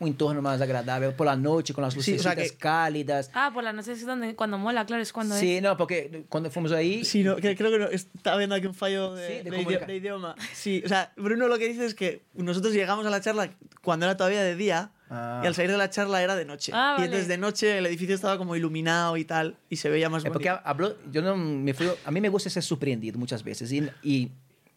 un 0.00 0.08
entorno 0.08 0.42
más 0.42 0.60
agradable. 0.60 1.10
Por 1.12 1.26
la 1.26 1.36
noche, 1.36 1.72
con 1.72 1.82
las 1.82 1.92
Sí, 1.94 1.98
luces 1.98 2.20
o 2.20 2.22
sea 2.24 2.34
que- 2.34 2.50
cálidas. 2.56 3.30
Ah, 3.34 3.50
por 3.54 3.62
la 3.62 3.72
noche 3.72 3.92
es 3.92 4.04
donde, 4.04 4.34
cuando 4.34 4.58
mola, 4.58 4.84
claro, 4.86 5.02
es 5.02 5.12
cuando 5.12 5.36
Sí, 5.36 5.56
es. 5.56 5.62
no, 5.62 5.76
porque 5.76 6.24
cuando 6.28 6.50
fuimos 6.50 6.72
ahí. 6.72 7.04
Sí, 7.04 7.22
no, 7.22 7.36
que 7.36 7.54
creo 7.54 7.70
que 7.70 7.78
no, 7.78 7.86
está 7.86 8.32
habiendo 8.32 8.54
aquí 8.56 8.66
un 8.66 8.74
fallo 8.74 9.14
de, 9.14 9.28
Sí, 9.28 9.34
de 9.44 9.50
de 9.50 9.86
de 9.86 9.96
idioma. 9.96 10.34
Sí, 10.52 10.82
o 10.84 10.88
sea, 10.88 11.12
Bruno 11.16 11.46
lo 11.48 11.58
que 11.58 11.68
dice 11.68 11.84
es 11.86 11.94
que 11.94 12.22
nosotros 12.34 12.72
llegamos 12.72 13.04
a 13.06 13.10
la 13.10 13.20
charla 13.20 13.50
cuando 13.82 14.06
era 14.06 14.16
todavía 14.16 14.42
de 14.42 14.56
día 14.56 14.90
Ah. 15.12 15.40
y 15.42 15.46
al 15.48 15.54
salir 15.54 15.70
de 15.72 15.76
la 15.76 15.90
charla 15.90 16.22
era 16.22 16.36
de 16.36 16.44
noche. 16.44 16.72
Ah, 16.74 16.92
Y 16.92 17.02
vale. 17.02 17.04
entonces 17.06 17.28
de 17.28 17.36
noche 17.36 17.78
el 17.78 17.84
edificio 17.86 18.14
estaba 18.14 18.38
como 18.38 18.54
iluminado 18.56 19.16
y 19.16 19.24
tal 19.24 19.56
y 19.68 19.76
se 19.76 19.90
veía 19.90 20.08
más 20.08 20.24
Es 20.24 20.30
porque 20.30 20.48
bonito. 20.48 20.66
habló, 20.68 20.94
yo 21.10 21.20
no 21.20 21.36
me 21.36 21.74
fui, 21.74 21.88
a 22.04 22.10
mí 22.10 22.20
me 22.20 22.28
gusta 22.28 22.48
ser 22.48 22.62
sorprendido 22.62 23.18
muchas 23.18 23.42
veces 23.42 23.70
y, 23.72 23.88
y 24.04 24.30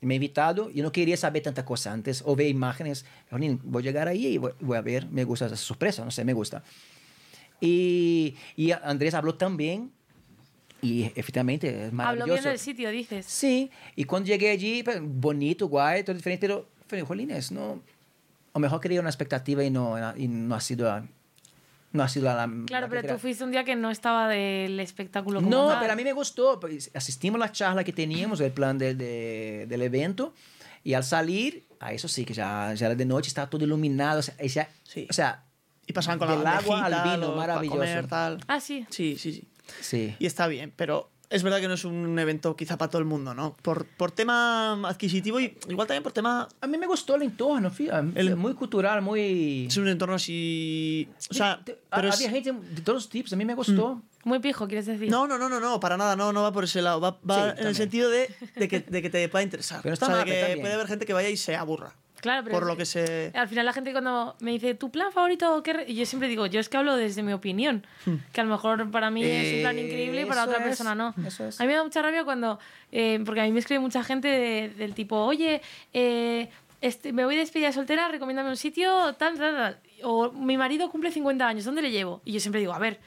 me 0.03 0.15
invitado 0.15 0.69
y 0.73 0.81
no 0.81 0.91
quería 0.91 1.17
saber 1.17 1.43
tanta 1.43 1.65
cosa 1.65 1.91
antes 1.91 2.23
o 2.25 2.35
ver 2.35 2.47
imágenes. 2.47 3.05
Voy 3.31 3.81
a 3.81 3.83
llegar 3.83 4.07
ahí 4.07 4.27
y 4.27 4.37
voy, 4.37 4.51
voy 4.59 4.77
a 4.77 4.81
ver, 4.81 5.07
me 5.07 5.23
gusta 5.23 5.45
esa 5.47 5.55
sorpresa, 5.57 6.03
no 6.05 6.11
sé, 6.11 6.23
me 6.25 6.33
gusta. 6.33 6.63
Y, 7.61 8.35
y 8.55 8.71
Andrés 8.71 9.13
habló 9.13 9.35
también 9.35 9.91
y 10.81 11.03
efectivamente 11.15 11.69
es 11.69 11.75
Habló 11.87 11.95
maravilloso. 11.95 12.33
bien 12.33 12.43
del 12.43 12.59
sitio, 12.59 12.89
dices. 12.91 13.25
Sí, 13.25 13.71
y 13.95 14.03
cuando 14.03 14.27
llegué 14.27 14.51
allí, 14.51 14.83
pues, 14.83 14.99
bonito, 15.01 15.67
guay, 15.67 16.03
todo 16.03 16.15
diferente, 16.15 16.45
pero, 16.45 16.67
pero 16.87 17.05
jolines, 17.05 17.51
no, 17.51 17.81
a 18.53 18.59
lo 18.59 18.59
mejor 18.59 18.81
quería 18.81 18.99
una 18.99 19.09
expectativa 19.09 19.63
y 19.63 19.69
no, 19.69 19.95
y 20.17 20.27
no 20.27 20.55
ha 20.55 20.59
sido, 20.59 20.91
no 21.93 22.03
ha 22.03 22.09
sido 22.09 22.25
la, 22.25 22.35
la 22.47 22.65
Claro, 22.65 22.89
que 22.89 22.95
pero 23.01 23.13
tú 23.13 23.19
fuiste 23.19 23.43
un 23.43 23.51
día 23.51 23.63
que 23.63 23.75
no 23.75 23.89
estaba 23.91 24.27
del 24.27 24.79
espectáculo 24.79 25.39
como 25.39 25.49
No, 25.49 25.67
tal. 25.69 25.79
pero 25.79 25.93
a 25.93 25.95
mí 25.95 26.03
me 26.03 26.11
gustó. 26.13 26.59
pues, 26.59 26.91
Asistimos 26.93 27.39
a 27.41 27.45
la 27.45 27.51
charla 27.51 27.83
que 27.83 27.93
teníamos, 27.93 28.41
el 28.41 28.51
plan 28.51 28.77
de- 28.77 28.95
de- 28.95 29.65
del 29.69 29.81
evento, 29.83 30.33
y 30.83 30.93
al 30.95 31.03
salir, 31.05 31.65
a 31.79 31.93
eso 31.93 32.07
sí, 32.09 32.25
que 32.25 32.33
ya, 32.33 32.73
ya 32.73 32.87
era 32.87 32.95
de 32.95 33.05
noche, 33.05 33.29
estaba 33.29 33.49
todo 33.49 33.63
iluminado. 33.63 34.19
O 34.19 34.23
sea, 34.23 34.35
y 34.41 34.47
ya- 34.49 34.69
Sí. 34.83 35.07
o 35.09 35.13
sea 35.13 35.43
Y 35.87 35.93
pasaban 35.93 36.17
con 36.19 36.27
del 36.29 36.43
la 36.43 36.57
agua 36.57 36.85
al 36.85 37.17
vino, 37.17 37.35
maravilloso. 37.35 37.77
comer, 37.77 38.07
tal. 38.07 38.39
Ah, 38.47 38.59
sí. 38.59 38.85
Sí, 38.89 39.15
sí, 39.17 39.31
sí. 39.33 39.47
sí. 39.81 40.15
Y 40.19 40.25
está 40.25 40.47
bien, 40.47 40.73
pero 40.75 41.09
es 41.33 41.43
verdad 41.43 41.59
que 41.59 41.67
no 41.67 41.73
es 41.73 41.83
un 41.85 42.17
evento 42.19 42.55
quizá 42.55 42.77
para 42.77 42.89
todo 42.91 42.99
el 42.99 43.05
mundo, 43.05 43.33
¿no? 43.33 43.55
Por, 43.61 43.85
por 43.85 44.11
tema 44.11 44.73
adquisitivo 44.87 45.39
y 45.39 45.57
igual 45.67 45.87
también 45.87 46.03
por 46.03 46.11
tema... 46.11 46.47
A 46.61 46.67
mí 46.67 46.77
me 46.77 46.87
gustó 46.87 47.15
el 47.15 47.23
entorno, 47.23 47.69
fíjate, 47.71 48.19
El- 48.19 48.35
muy 48.35 48.53
cultural, 48.53 49.01
muy... 49.01 49.65
Es 49.67 49.77
un 49.77 49.87
entorno 49.87 50.15
así... 50.15 51.09
O 51.29 51.33
sea, 51.33 51.61
Te- 51.63 51.77
pero 51.93 52.09
es- 52.09 52.15
había 52.15 52.29
gente 52.29 52.51
de 52.51 52.81
todos 52.81 52.97
los 52.97 53.09
tipos, 53.09 53.33
a 53.33 53.35
mí 53.35 53.45
me 53.45 53.55
gustó. 53.55 54.01
Muy 54.25 54.39
pijo, 54.39 54.67
quieres 54.67 54.85
decir. 54.85 55.09
No, 55.09 55.27
no, 55.27 55.37
no, 55.37 55.49
no, 55.49 55.59
no, 55.59 55.79
para 55.81 55.97
nada, 55.97 56.15
no, 56.15 56.31
no 56.31 56.43
va 56.43 56.51
por 56.53 56.63
ese 56.63 56.81
lado. 56.81 57.01
Va, 57.01 57.17
va 57.29 57.35
Sí, 57.35 57.41
en 57.41 57.47
el 57.49 57.55
también. 57.55 57.75
sentido 57.75 58.09
de, 58.09 58.29
de, 58.55 58.67
que, 58.69 58.79
de 58.79 59.01
que 59.01 59.09
te 59.09 59.27
pueda 59.27 59.43
interesar. 59.43 59.81
Pero 59.83 59.93
está 59.93 60.05
o 60.05 60.09
sea, 60.09 60.15
de 60.19 60.21
mal, 60.21 60.25
que 60.29 60.35
está 60.39 60.47
bien. 60.47 60.61
puede 60.61 60.73
haber 60.75 60.87
gente 60.87 61.05
que 61.05 61.11
vaya 61.13 61.27
y 61.29 61.35
se 61.35 61.55
aburra. 61.57 61.93
Claro, 62.23 62.41
pero 62.43 62.55
por 62.57 62.65
lo 62.65 62.75
que 62.77 62.85
se... 62.85 63.31
Al 63.35 63.47
final 63.49 63.65
la 63.65 63.73
gente 63.73 63.91
cuando 63.91 64.35
me 64.39 64.51
dice, 64.51 64.73
¿tu 64.75 64.89
plan 64.89 65.11
favorito? 65.11 65.61
qué 65.61 65.73
re-?" 65.73 65.85
Y 65.87 65.95
yo 65.95 66.05
siempre 66.05 66.29
digo, 66.29 66.45
yo 66.47 66.59
es 66.61 66.69
que 66.69 66.77
hablo 66.77 66.95
desde 66.95 67.21
mi 67.21 67.33
opinión. 67.33 67.85
Que 68.31 68.39
a 68.41 68.45
lo 68.45 68.49
mejor 68.49 68.89
para 68.89 69.11
mí 69.11 69.23
es 69.23 69.55
un 69.55 69.61
plan 69.61 69.77
increíble 69.77 70.21
y 70.21 70.25
para 70.25 70.45
otra 70.45 70.57
es, 70.59 70.63
persona 70.63 70.95
no. 70.95 71.13
eso 71.27 71.45
es. 71.47 71.59
A 71.59 71.63
mí 71.65 71.67
me 71.67 71.75
da 71.75 71.83
mucha 71.83 72.01
rabia 72.01 72.23
cuando... 72.23 72.59
eh, 72.91 73.19
porque 73.25 73.41
a 73.41 73.43
mí 73.43 73.51
me 73.51 73.59
escribe 73.59 73.79
mucha 73.81 74.03
gente 74.03 74.27
de- 74.29 74.69
del 74.69 74.93
tipo, 74.95 75.17
oye, 75.17 75.61
eh, 75.93 76.49
este, 76.81 77.13
me 77.13 77.25
voy 77.25 77.35
de 77.35 77.41
despedida 77.41 77.71
soltera, 77.71 78.07
recomiéndame 78.07 78.49
un 78.49 78.57
sitio, 78.57 79.13
tal, 79.15 79.37
tal, 79.37 79.55
tal. 79.55 79.77
O 80.03 80.31
mi 80.31 80.57
marido 80.57 80.89
cumple 80.89 81.11
50 81.11 81.45
años, 81.47 81.65
¿dónde 81.65 81.81
le 81.81 81.91
llevo? 81.91 82.21
Y 82.25 82.31
yo 82.33 82.39
siempre 82.39 82.59
digo, 82.61 82.73
a 82.73 82.79
ver... 82.79 82.99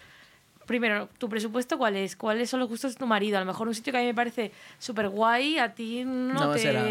Primero, 0.67 1.09
¿tu 1.19 1.29
presupuesto 1.29 1.79
cuál 1.79 1.97
es? 1.97 2.17
¿Cuáles 2.17 2.51
son 2.51 2.59
los 2.61 2.69
gustos 2.69 2.95
de 2.95 2.99
tu 2.99 3.07
marido? 3.07 3.37
A 3.37 3.41
lo 3.41 3.47
mejor 3.47 3.69
un 3.69 3.75
sitio 3.75 3.93
que 3.93 3.99
a 3.99 4.01
mí 4.01 4.07
me 4.07 4.15
parece 4.15 4.51
súper 4.79 5.09
guay, 5.09 5.59
a 5.59 5.75
ti 5.75 6.05
no, 6.05 6.35
No 6.35 6.53
te... 6.53 6.59
será. 6.59 6.85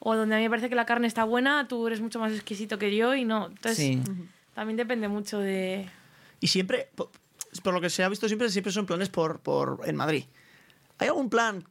O 0.00 0.16
donde 0.16 0.34
a 0.34 0.38
mí 0.38 0.44
me 0.44 0.50
parece 0.50 0.68
que 0.68 0.74
la 0.74 0.84
carne 0.86 1.06
está 1.06 1.22
buena, 1.24 1.68
tú 1.68 1.86
eres 1.86 2.00
mucho 2.00 2.18
más 2.18 2.32
exquisito 2.32 2.78
que 2.78 2.94
yo 2.96 3.14
y 3.14 3.24
no. 3.24 3.46
Entonces, 3.46 3.76
Sí. 3.76 4.02
también 4.54 4.76
depende 4.76 5.06
mucho 5.06 5.38
de... 5.38 5.88
Y 6.40 6.48
siempre, 6.48 6.88
po- 6.96 7.10
por, 7.62 7.72
lo 7.72 7.80
que 7.80 7.88
se 7.90 8.02
ha 8.02 8.08
visto 8.08 8.26
siempre, 8.26 8.50
siempre 8.50 8.72
son 8.72 8.86
planes 8.86 9.08
por, 9.08 9.38
por 9.38 9.80
en 9.84 9.94
Madrid. 9.94 10.24
¿Hay 10.98 11.06
algún 11.06 11.30
plan 11.30 11.64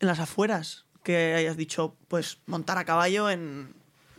en 0.00 0.06
las 0.06 0.18
afueras 0.20 0.84
que 1.02 1.32
hayas 1.34 1.56
dicho, 1.56 1.94
pues, 2.08 2.38
montar 2.46 2.76
a 2.76 2.84
caballo 2.84 3.30
en 3.30 3.72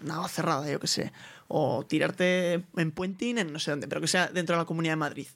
una 0.03 0.27
cerrada, 0.27 0.67
yo 0.71 0.79
qué 0.79 0.87
sé? 0.87 1.11
O 1.47 1.85
tirarte 1.87 2.63
en 2.75 2.91
puenting 2.91 3.37
en 3.37 3.53
no 3.53 3.59
sé 3.59 3.69
dónde, 3.71 3.87
pero 3.87 4.01
que 4.01 4.07
sea 4.07 4.27
dentro 4.27 4.55
de 4.55 4.61
la 4.61 4.65
Comunidad 4.65 4.93
de 4.93 4.97
Madrid. 4.97 5.27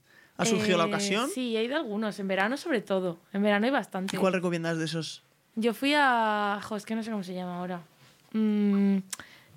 ¿Ha 0.41 0.45
surgido 0.45 0.77
la 0.77 0.85
Eh, 0.85 0.87
ocasión? 0.87 1.29
Sí, 1.33 1.55
he 1.57 1.63
ido 1.63 1.75
a 1.75 1.79
algunos. 1.79 2.19
En 2.19 2.27
verano 2.27 2.57
sobre 2.57 2.81
todo. 2.81 3.17
En 3.33 3.43
verano 3.43 3.65
hay 3.65 3.71
bastante. 3.71 4.15
¿Y 4.15 4.19
cuál 4.19 4.33
recomiendas 4.33 4.77
de 4.77 4.85
esos? 4.85 5.23
Yo 5.55 5.73
fui 5.73 5.93
a... 5.95 6.59
Jo, 6.63 6.75
es 6.75 6.85
que 6.85 6.95
no 6.95 7.03
sé 7.03 7.11
cómo 7.11 7.23
se 7.23 7.33
llama 7.33 7.57
ahora. 7.59 7.81
Mm, 8.33 8.97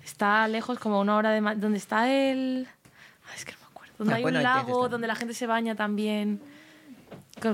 está 0.03 0.47
lejos, 0.47 0.77
como 0.79 0.99
una 0.99 1.15
hora 1.15 1.31
de... 1.31 1.41
Ma- 1.41 1.55
Donde 1.55 1.77
está 1.77 2.11
el... 2.11 2.67
Ay, 3.29 3.33
es 3.37 3.45
que 3.45 3.53
no 3.53 3.59
me 3.59 3.65
acuerdo. 3.67 3.93
Donde 3.97 4.13
Ah, 4.13 4.17
hay 4.17 4.21
bueno, 4.23 4.39
un 4.39 4.43
lago, 4.43 4.89
donde 4.89 5.07
la 5.07 5.15
gente 5.15 5.33
se 5.33 5.47
baña 5.47 5.75
también. 5.75 6.41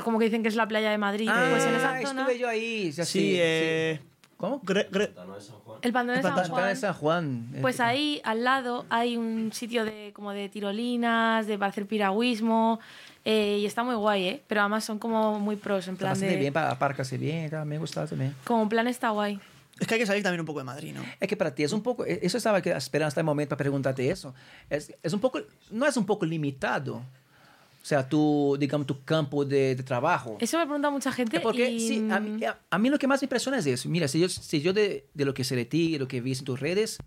Como 0.04 0.20
que 0.20 0.26
dicen 0.26 0.42
que 0.44 0.50
es 0.50 0.56
la 0.56 0.68
playa 0.68 0.92
de 0.92 0.98
Madrid. 0.98 1.30
pues 1.30 1.64
en 1.66 1.76
esa 1.76 1.96
Ah, 1.98 2.02
zona... 2.02 2.22
estuve 2.22 2.38
yo 2.40 2.48
ahí. 2.50 2.92
Sí, 2.92 3.06
sí, 3.06 3.36
eh, 3.40 4.00
sí. 4.02 4.08
¿Cómo? 4.38 4.60
Gre- 4.62 4.90
Gre- 4.90 5.14
Pantano 5.14 5.36
de 5.36 5.42
San 5.42 5.56
Juan. 5.60 5.80
El 5.84 5.94
pantano 5.94 6.12
de 6.14 6.18
El 6.18 6.24
San 6.24 6.50
Juan. 6.50 6.76
San 6.76 6.94
Juan. 6.94 7.54
Pues 7.62 7.80
ahí 7.80 8.22
al 8.24 8.44
lado 8.44 8.86
hay 8.90 9.16
un 9.18 9.52
sitio 9.54 9.86
de 9.86 10.12
como 10.16 10.32
de 10.32 10.50
tirolinas, 10.50 11.46
de 11.46 11.60
para 11.60 11.70
hacer 11.70 11.86
piragüismo 11.86 12.80
eh, 13.26 13.60
y 13.62 13.66
está 13.66 13.84
muy 13.84 13.96
guay, 13.96 14.26
¿eh? 14.28 14.44
Pero 14.48 14.62
además 14.62 14.84
son 14.84 14.98
como 15.00 15.40
muy 15.40 15.56
pros 15.56 15.88
en 15.88 15.94
Está 15.94 16.06
plan 16.06 16.12
bastante 16.12 16.34
de 16.34 16.40
bien, 16.40 16.54
para 16.54 16.72
aparcarse 16.72 17.18
bien, 17.18 17.50
tal, 17.50 17.66
me 17.66 17.78
gusta 17.78 18.06
también. 18.08 18.36
como 18.46 18.68
plan 18.70 18.88
está 18.88 19.10
guay. 19.10 19.40
Es 19.80 19.88
que 19.88 19.96
hay 19.96 20.00
que 20.00 20.06
salir 20.06 20.22
también 20.22 20.40
un 20.42 20.46
poco 20.46 20.60
de 20.60 20.66
Madrid, 20.66 20.94
¿no? 20.94 21.02
Es 21.20 21.28
que 21.28 21.36
para 21.36 21.56
ti 21.56 21.64
es 21.64 21.74
un 21.74 21.82
poco, 21.82 22.06
eso 22.06 22.38
estaba 22.38 22.60
esperando 22.60 23.08
hasta 23.08 23.20
el 23.20 23.26
momento 23.26 23.50
para 23.50 23.60
preguntarte 23.60 24.10
eso. 24.10 24.34
Es, 24.70 24.94
es 25.02 25.14
un 25.14 25.20
poco, 25.20 25.40
no 25.72 25.88
es 25.88 25.98
un 25.98 26.06
poco 26.06 26.26
limitado. 26.26 26.96
O 26.98 27.84
sea, 27.86 28.08
tu, 28.08 28.56
digamos, 28.60 28.86
tu 28.86 29.04
campo 29.04 29.44
de, 29.44 29.76
de 29.76 29.82
trabajo. 29.82 30.38
Eso 30.40 30.60
me 30.60 30.66
pregunta 30.66 30.92
mucha 30.92 31.12
gente 31.12 31.38
Es 31.38 31.42
porque 31.42 31.72
y 31.72 31.80
sí, 31.80 32.08
a, 32.12 32.20
mí, 32.20 32.44
a- 32.46 32.60
a 32.70 32.78
mí 32.78 32.92
lo 32.92 33.00
que 33.00 33.08
más 33.08 33.22
me 33.22 33.26
impresiona 33.26 33.58
es 33.58 33.66
eso. 33.66 33.90
Mira, 33.90 34.08
si 34.08 34.20
yo, 34.20 34.30
si 34.30 34.62
yo 34.62 34.72
de, 34.72 35.08
de 35.16 35.26
lo 35.26 35.34
que 35.34 35.44
sé 35.44 35.56
de 35.56 35.66
ti, 35.66 35.94
de 35.94 36.00
lo 36.00 36.08
que 36.08 36.22
visto 36.22 36.44
en 36.44 36.46
tus 36.46 36.60
redes, 36.60 37.00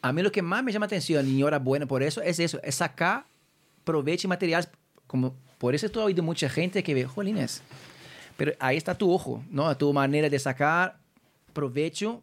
a 0.00 0.12
mí 0.14 0.22
lo 0.22 0.32
que 0.32 0.40
más 0.40 0.64
me 0.64 0.72
llama 0.72 0.86
atención, 0.86 1.28
y 1.28 1.36
enhorabuena 1.36 1.84
por 1.84 2.02
eso, 2.02 2.22
es 2.22 2.38
eso, 2.40 2.58
es 2.62 2.76
sacar 2.76 3.26
provecho 3.84 4.26
y 4.26 4.30
materiales. 4.30 4.70
Como, 5.12 5.32
por 5.58 5.74
eso 5.76 5.86
estoy 5.86 6.02
oído 6.02 6.22
mucha 6.24 6.48
gente 6.48 6.82
que 6.82 6.92
ve, 6.94 7.04
jolines, 7.04 7.62
pero 8.36 8.52
ahí 8.58 8.76
está 8.76 8.96
tu 8.96 9.12
ojo, 9.12 9.44
¿no? 9.50 9.76
Tu 9.76 9.92
manera 9.92 10.28
de 10.28 10.38
sacar 10.40 10.96
provecho 11.52 12.22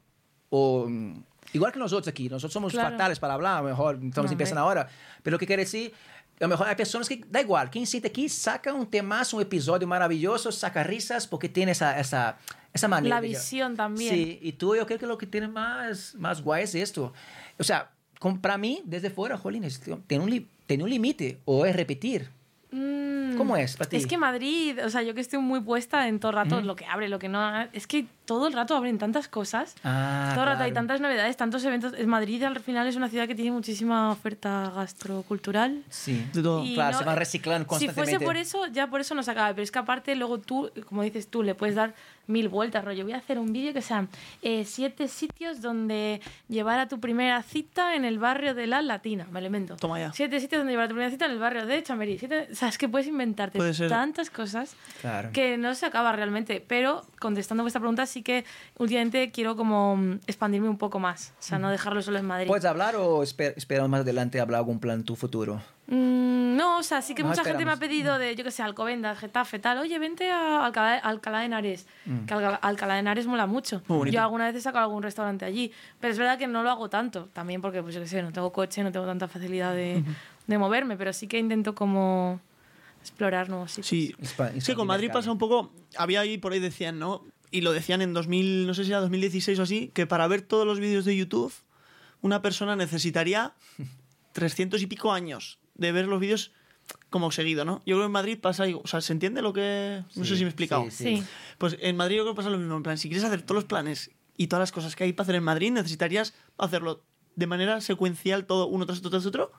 o... 0.50 0.86
mm, 0.90 1.24
Igual 1.52 1.72
que 1.72 1.80
nosotros 1.80 2.08
aquí, 2.08 2.30
nosotros 2.30 2.54
somos 2.54 2.74
Claro. 2.74 2.92
fatales 2.92 3.18
para 3.20 3.34
hablar, 3.34 3.58
a 3.58 3.62
lo 3.64 3.70
mejor 3.70 3.96
estamos 3.96 4.30
No, 4.30 4.34
empezando 4.34 4.62
eh. 4.62 4.66
ahora, 4.66 4.88
pero 5.24 5.34
lo 5.36 5.40
que 5.40 5.48
quiere 5.48 5.64
decir, 5.64 5.92
a 6.40 6.44
lo 6.44 6.48
mejor 6.50 6.68
hay 6.68 6.76
personas 6.76 7.10
que, 7.10 7.24
da 7.28 7.42
igual, 7.42 7.72
quien 7.72 7.88
siente 7.88 8.08
aquí 8.10 8.30
saca 8.30 8.72
un 8.72 8.86
temazo, 8.86 9.38
un 9.38 9.42
episodio 9.42 9.88
maravilloso, 9.88 10.52
saca 10.52 10.84
risas 10.84 11.26
porque 11.26 11.50
tiene 11.50 11.72
esa, 11.72 12.00
esa, 12.00 12.38
esa 12.72 12.88
manera. 12.88 13.16
La 13.16 13.22
visión 13.22 13.76
también. 13.76 14.14
Sí, 14.14 14.40
y 14.44 14.52
tú 14.54 14.76
yo 14.76 14.86
creo 14.86 15.00
que 15.00 15.08
lo 15.08 15.18
que 15.18 15.26
tiene 15.26 15.48
más, 15.48 16.14
más 16.16 16.40
guay 16.44 16.64
es 16.66 16.76
esto. 16.76 17.14
O 17.58 17.64
sea, 17.64 17.90
con- 18.20 18.40
para 18.40 18.58
mí, 18.60 18.82
desde 18.86 19.10
fuera, 19.10 19.36
jolín, 19.36 19.64
es- 19.64 19.82
tiene 20.06 20.24
un, 20.24 20.48
tiene 20.68 20.84
un 20.84 20.90
límite 20.92 21.40
o 21.46 21.66
es 21.66 21.76
repetir. 21.76 22.30
Mm, 22.72 23.38
¿Cómo 23.38 23.58
es 23.58 23.78
para 23.78 23.90
ti? 23.90 23.98
Es 23.98 24.06
que 24.06 24.18
Madrid, 24.18 24.78
o 24.86 24.90
sea, 24.90 25.02
yo 25.02 25.16
que 25.16 25.22
estoy 25.22 25.40
muy 25.40 25.60
puesta 25.60 26.08
en 26.08 26.20
todo 26.20 26.32
el 26.32 26.36
rato, 26.36 26.62
lo 26.62 26.76
que 26.76 26.86
abre, 26.86 27.10
lo 27.10 27.20
que 27.20 27.30
no. 27.30 27.62
Es 27.74 27.88
que 27.88 28.06
todo 28.30 28.46
el 28.46 28.54
rato 28.54 28.76
abren 28.76 29.00
tantas 29.00 29.28
cosas. 29.28 29.74
Ah, 29.84 30.30
todo 30.36 30.44
el 30.44 30.50
rato 30.52 30.62
hay 30.66 30.70
claro. 30.70 30.86
tantas 30.86 31.02
novedades, 31.02 31.36
tantos 31.36 31.64
eventos. 31.66 31.94
Madrid 32.06 32.44
al 32.44 32.60
final 32.60 32.86
es 32.86 32.96
una 32.96 33.10
ciudad 33.10 33.28
que 33.28 33.34
tiene 33.34 33.50
muchísima 33.52 34.12
oferta 34.12 34.72
gastrocultural. 34.76 35.82
Sí. 35.90 36.24
De 36.32 36.44
todo. 36.44 36.64
Claro, 36.76 36.92
no- 36.92 37.00
se 37.00 37.06
van 37.06 37.18
reciclando 37.18 37.64
Si 37.64 37.70
constantemente. 37.88 38.12
fuese 38.18 38.24
por 38.26 38.38
eso, 38.38 38.68
ya 38.68 38.86
por 38.88 39.02
eso 39.02 39.16
no 39.16 39.24
se 39.24 39.32
acaba. 39.32 39.50
Pero 39.50 39.64
es 39.64 39.72
que 39.72 39.80
aparte, 39.80 40.16
luego 40.16 40.38
tú, 40.38 40.70
como 40.88 41.02
dices 41.02 41.28
tú, 41.28 41.42
le 41.42 41.56
puedes 41.56 41.74
dar 41.74 41.96
mil 42.28 42.48
vueltas, 42.50 42.86
rollo. 42.86 43.04
Voy 43.06 43.14
a 43.14 43.18
hacer 43.18 43.40
un 43.40 43.52
vídeo 43.52 43.74
que 43.74 43.82
sean 43.82 44.08
eh, 44.44 44.64
siete 44.64 45.08
sitios 45.08 45.62
donde 45.62 46.22
llevar 46.48 46.78
a 46.80 46.88
tu 46.88 47.00
primera 47.00 47.42
cita 47.42 47.96
en 47.96 48.06
el 48.06 48.20
barrio 48.20 48.54
de 48.54 48.68
la 48.68 48.84
Latina, 48.84 49.26
me 49.32 49.40
lo 49.42 49.48
invento. 49.48 49.76
Toma 49.78 49.98
ya. 50.00 50.14
Siete 50.14 50.40
sitios 50.40 50.60
donde 50.60 50.74
llevar 50.74 50.86
a 50.86 50.90
tu 50.90 50.94
primera 50.94 51.10
cita 51.10 51.26
en 51.26 51.32
el 51.32 51.40
barrio 51.40 51.66
de 51.66 51.82
Chamberí. 51.82 52.20
Siete, 52.20 52.50
o 52.52 52.56
sea, 52.56 52.68
es 52.68 52.78
que 52.78 52.88
puedes 52.88 53.08
inventarte 53.08 53.58
tantas 53.90 54.30
cosas 54.30 54.76
Claro. 55.02 55.32
que 55.34 55.58
no 55.58 55.74
se 55.74 55.88
acaba 55.88 56.12
realmente. 56.12 56.64
Pero 56.68 57.02
contestando 57.20 57.64
vuestra 57.64 57.80
pregunta, 57.80 58.06
sí 58.06 58.19
que 58.22 58.46
últimamente 58.78 59.32
quiero 59.32 59.56
como 59.56 59.96
mm, 59.98 60.20
expandirme 60.28 60.70
un 60.70 60.78
poco 60.78 61.00
más. 61.00 61.34
O 61.40 61.42
sea, 61.42 61.60
no 61.60 61.70
dejarlo 61.70 62.02
solo 62.02 62.18
en 62.20 62.26
Madrid. 62.26 62.48
¿Puedes 62.48 62.66
hablar 62.66 62.96
o 62.96 63.24
esper- 63.24 63.54
esperamos 63.58 63.90
más 63.90 64.02
adelante 64.02 64.40
hablar 64.40 64.60
algún 64.60 64.80
plan 64.80 65.04
tu 65.04 65.16
futuro? 65.16 65.62
Mm, 65.88 66.56
no, 66.56 66.78
o 66.78 66.84
sea, 66.84 67.02
sí 67.02 67.16
que 67.16 67.24
No, 67.24 67.30
mucha 67.30 67.44
gente 67.44 67.66
me 67.66 67.72
ha 67.72 67.74
esperamos. 67.74 67.80
pedido 67.80 68.18
de, 68.20 68.36
yo 68.36 68.44
que 68.44 68.52
sé, 68.52 68.62
Alcobendas, 68.62 69.18
Getafe, 69.18 69.58
tal. 69.60 69.80
Oye, 69.80 69.98
vente 69.98 70.30
a 70.30 70.64
Alcalá, 70.66 70.98
Alcalá 70.98 71.40
de 71.40 71.46
Henares. 71.46 71.88
Que 72.28 72.34
Alca- 72.34 72.56
Alcalá 72.62 72.94
de 72.96 73.00
Henares 73.00 73.26
mola 73.28 73.48
mucho. 73.48 73.82
Yo 74.12 74.22
alguna 74.22 74.46
vez 74.46 74.56
he 74.56 74.62
sacado 74.62 74.84
algún 74.86 75.02
restaurante 75.02 75.46
allí. 75.46 75.72
Pero 76.00 76.12
es 76.14 76.20
verdad 76.20 76.38
que 76.38 76.48
no 76.48 76.62
lo 76.64 76.70
hago 76.70 76.90
tanto. 76.90 77.30
También 77.34 77.62
porque, 77.62 77.82
pues 77.82 77.96
yo 77.96 78.02
que 78.02 78.08
sé, 78.08 78.22
no 78.22 78.32
tengo 78.32 78.52
coche, 78.52 78.84
no 78.84 78.92
tengo 78.92 79.06
tanta 79.08 79.28
facilidad 79.28 79.74
de, 79.74 80.04
de 80.48 80.58
moverme. 80.60 80.96
Pero 80.96 81.12
sí 81.12 81.28
que 81.28 81.40
intento 81.40 81.74
como 81.74 82.40
explorar 83.02 83.50
nuevos 83.50 83.72
sitios. 83.72 83.88
Sí, 83.88 84.16
es 84.56 84.66
que 84.66 84.76
con 84.76 84.86
Madrid 84.86 85.10
pasa 85.12 85.32
un 85.32 85.38
poco. 85.40 85.72
Había 85.98 86.20
ahí 86.20 86.38
por 86.38 86.52
ahí 86.54 86.60
decían, 86.60 87.00
¿no? 87.00 87.24
Y 87.52 87.62
lo 87.62 87.72
decían 87.72 88.02
en 88.02 88.14
2000, 88.14 88.68
no 88.68 88.74
sé 88.74 88.84
si 88.84 88.92
era 88.92 89.00
2016 89.02 89.58
o 89.60 89.64
así, 89.64 89.92
que 89.94 90.06
para 90.06 90.28
ver 90.28 90.42
todos 90.42 90.66
los 90.68 90.80
vídeos 90.80 91.06
de 91.06 91.16
YouTube, 91.18 91.54
una 92.22 92.42
persona 92.42 92.76
necesitaría 92.76 93.54
300 94.34 94.82
y 94.82 94.88
pico 94.88 95.12
años 95.12 95.60
de 95.76 95.92
ver 95.92 96.08
los 96.08 96.20
vídeos 96.20 96.52
como 97.10 97.32
seguido, 97.32 97.66
¿no? 97.66 97.80
Yo 97.86 97.96
creo 97.96 98.00
que 98.02 98.06
en 98.06 98.12
Madrid 98.12 98.38
pasa. 98.40 98.64
algo- 98.64 98.82
O 98.84 98.88
sea, 98.88 99.02
¿se 99.02 99.14
entiende 99.14 99.42
lo 99.42 99.54
que.? 99.54 100.04
No 100.16 100.24
sé 100.26 100.32
Sí, 100.32 100.38
si 100.38 100.44
me 100.44 100.48
he 100.48 100.50
explicado. 100.50 100.86
sí, 100.92 101.18
Sí. 101.18 101.24
Pues 101.58 101.78
en 101.80 101.96
Madrid 101.96 102.18
yo 102.18 102.24
creo 102.24 102.34
que 102.34 102.38
pasa 102.38 102.50
lo 102.50 102.58
mismo. 102.58 102.76
En 102.78 102.84
plan, 102.84 102.98
si 102.98 103.10
quieres 103.10 103.24
hacer 103.24 103.42
todos 103.44 103.56
los 103.56 103.66
planes 103.66 104.12
y 104.38 104.48
todas 104.48 104.62
las 104.62 104.72
cosas 104.72 104.96
que 104.96 105.04
hay 105.04 105.14
para 105.14 105.24
hacer 105.26 105.36
en 105.36 105.44
Madrid, 105.44 105.72
necesitarías 105.72 106.34
hacerlo 106.58 107.04
de 107.36 107.48
manera 107.48 107.80
secuencial, 107.82 108.46
todo 108.46 108.68
uno 108.68 108.86
tras 108.86 109.00
otro 109.00 109.10
tras 109.12 109.26
otro, 109.26 109.52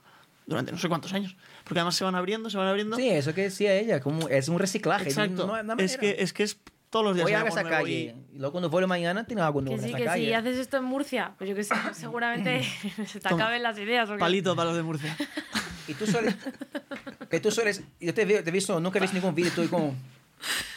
durante 0.47 0.73
no 0.73 0.79
sé 0.79 0.89
cuántos 0.89 1.13
años. 1.13 1.37
Porque 1.65 1.79
además 1.79 1.95
se 1.97 2.05
van 2.05 2.15
abriendo, 2.15 2.51
se 2.51 2.59
van 2.59 2.67
abriendo. 2.69 2.97
Sí, 2.97 3.09
eso 3.09 3.33
que 3.33 3.43
decía 3.43 3.75
ella, 3.79 4.01
como 4.01 4.29
es 4.29 4.49
un 4.49 4.59
reciclaje. 4.59 5.05
Exacto. 5.09 5.47
No- 5.47 5.63
no 5.63 5.75
hay 5.79 5.85
es, 5.85 5.97
que, 5.99 6.17
es 6.19 6.33
que 6.33 6.43
es 6.43 6.59
todos 6.91 7.05
los 7.05 7.15
días. 7.15 7.27
Hoy 7.27 7.33
hay 7.33 7.37
haga 7.41 7.49
algo 7.49 7.59
esa 7.61 7.69
calle. 7.69 7.93
y- 7.93 8.37
Y 8.37 8.39
luego 8.39 8.53
cuando 8.53 8.69
vuelvo 8.71 8.89
mañana 8.89 9.25
tiene 9.25 9.43
algo 9.43 9.61
nuevo 9.61 9.77
Que 9.77 9.83
en 9.83 9.89
sí, 9.89 9.91
esa 9.91 9.99
que 9.99 10.05
calle. 10.05 10.27
si 10.27 10.33
haces 10.35 10.59
esto 10.59 10.77
en 10.77 10.85
Murcia, 10.85 11.35
pues 11.39 11.49
yo 11.51 11.57
que 11.57 11.65
sé, 11.65 11.75
seguramente 11.95 12.63
se 13.07 13.21
te 13.21 13.29
Toma. 13.29 13.43
acaben 13.45 13.63
las 13.63 13.79
ideas. 13.79 14.09
porque- 14.09 14.21
Palito 14.21 14.55
para 14.57 14.69
los 14.71 14.77
de 14.77 14.83
Murcia. 14.83 15.17
Y 15.89 15.95
tú 15.95 16.07
sueles... 16.07 16.35
que 17.31 17.41
tú 17.41 17.51
sueles... 17.51 17.83
Yo 18.01 18.13
te, 18.15 18.25
veo- 18.25 18.43
te 18.45 18.51
he 18.51 18.53
visto, 18.53 18.79
nunca 18.81 18.99
he 18.99 19.03
visto 19.03 19.15
ningún 19.17 19.35
vídeo 19.35 19.51
tú 19.55 19.69
como... 19.71 19.95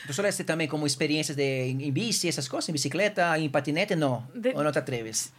Tú 0.07 0.11
sueles 0.13 0.35
hacer 0.35 0.45
también 0.45 0.69
como 0.69 0.85
experiencias 0.85 1.37
de 1.37 1.69
en, 1.69 1.79
en 1.81 1.93
bici, 1.93 2.27
esas 2.27 2.49
cosas, 2.49 2.67
en 2.69 2.73
bicicleta, 2.73 3.37
en 3.37 3.49
patinete, 3.51 3.95
no. 3.95 4.27
De- 4.33 4.51
¿O 4.55 4.61
no 4.63 4.71
te 4.71 4.79
atreves? 4.79 5.31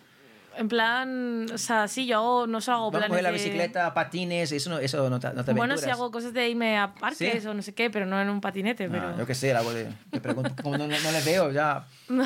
En 0.56 0.68
plan, 0.68 1.46
o 1.52 1.58
sea, 1.58 1.88
sí, 1.88 2.06
yo 2.06 2.16
hago- 2.18 2.46
no 2.46 2.60
solo 2.60 2.76
hago 2.76 2.90
Vamos 2.90 3.04
a 3.04 3.08
planes 3.08 3.22
la 3.22 3.28
de- 3.30 3.34
bicicleta, 3.34 3.92
patines, 3.94 4.52
eso 4.52 4.70
no, 4.70 4.78
eso 4.78 5.08
no 5.10 5.18
te, 5.20 5.32
no 5.32 5.44
te 5.44 5.52
Bueno, 5.52 5.76
sí 5.76 5.90
hago 5.90 6.10
cosas 6.10 6.32
de 6.32 6.48
irme 6.48 6.78
a 6.78 6.94
parques 6.94 7.42
¿Sí? 7.42 7.48
o 7.48 7.54
no 7.54 7.62
sé 7.62 7.74
qué, 7.74 7.90
pero 7.90 8.06
no 8.06 8.20
en 8.20 8.28
un 8.30 8.40
patinete. 8.40 8.86
No, 8.88 8.92
Pero... 8.92 9.18
yo 9.18 9.26
qué 9.26 9.34
sé, 9.34 9.48
de... 9.54 9.88
Te 10.10 10.20
pregunto, 10.20 10.54
como 10.62 10.78
no, 10.78 10.86
no, 10.86 10.98
no 10.98 11.12
le 11.12 11.22
veo 11.22 11.50
ya... 11.50 11.84
No. 12.08 12.24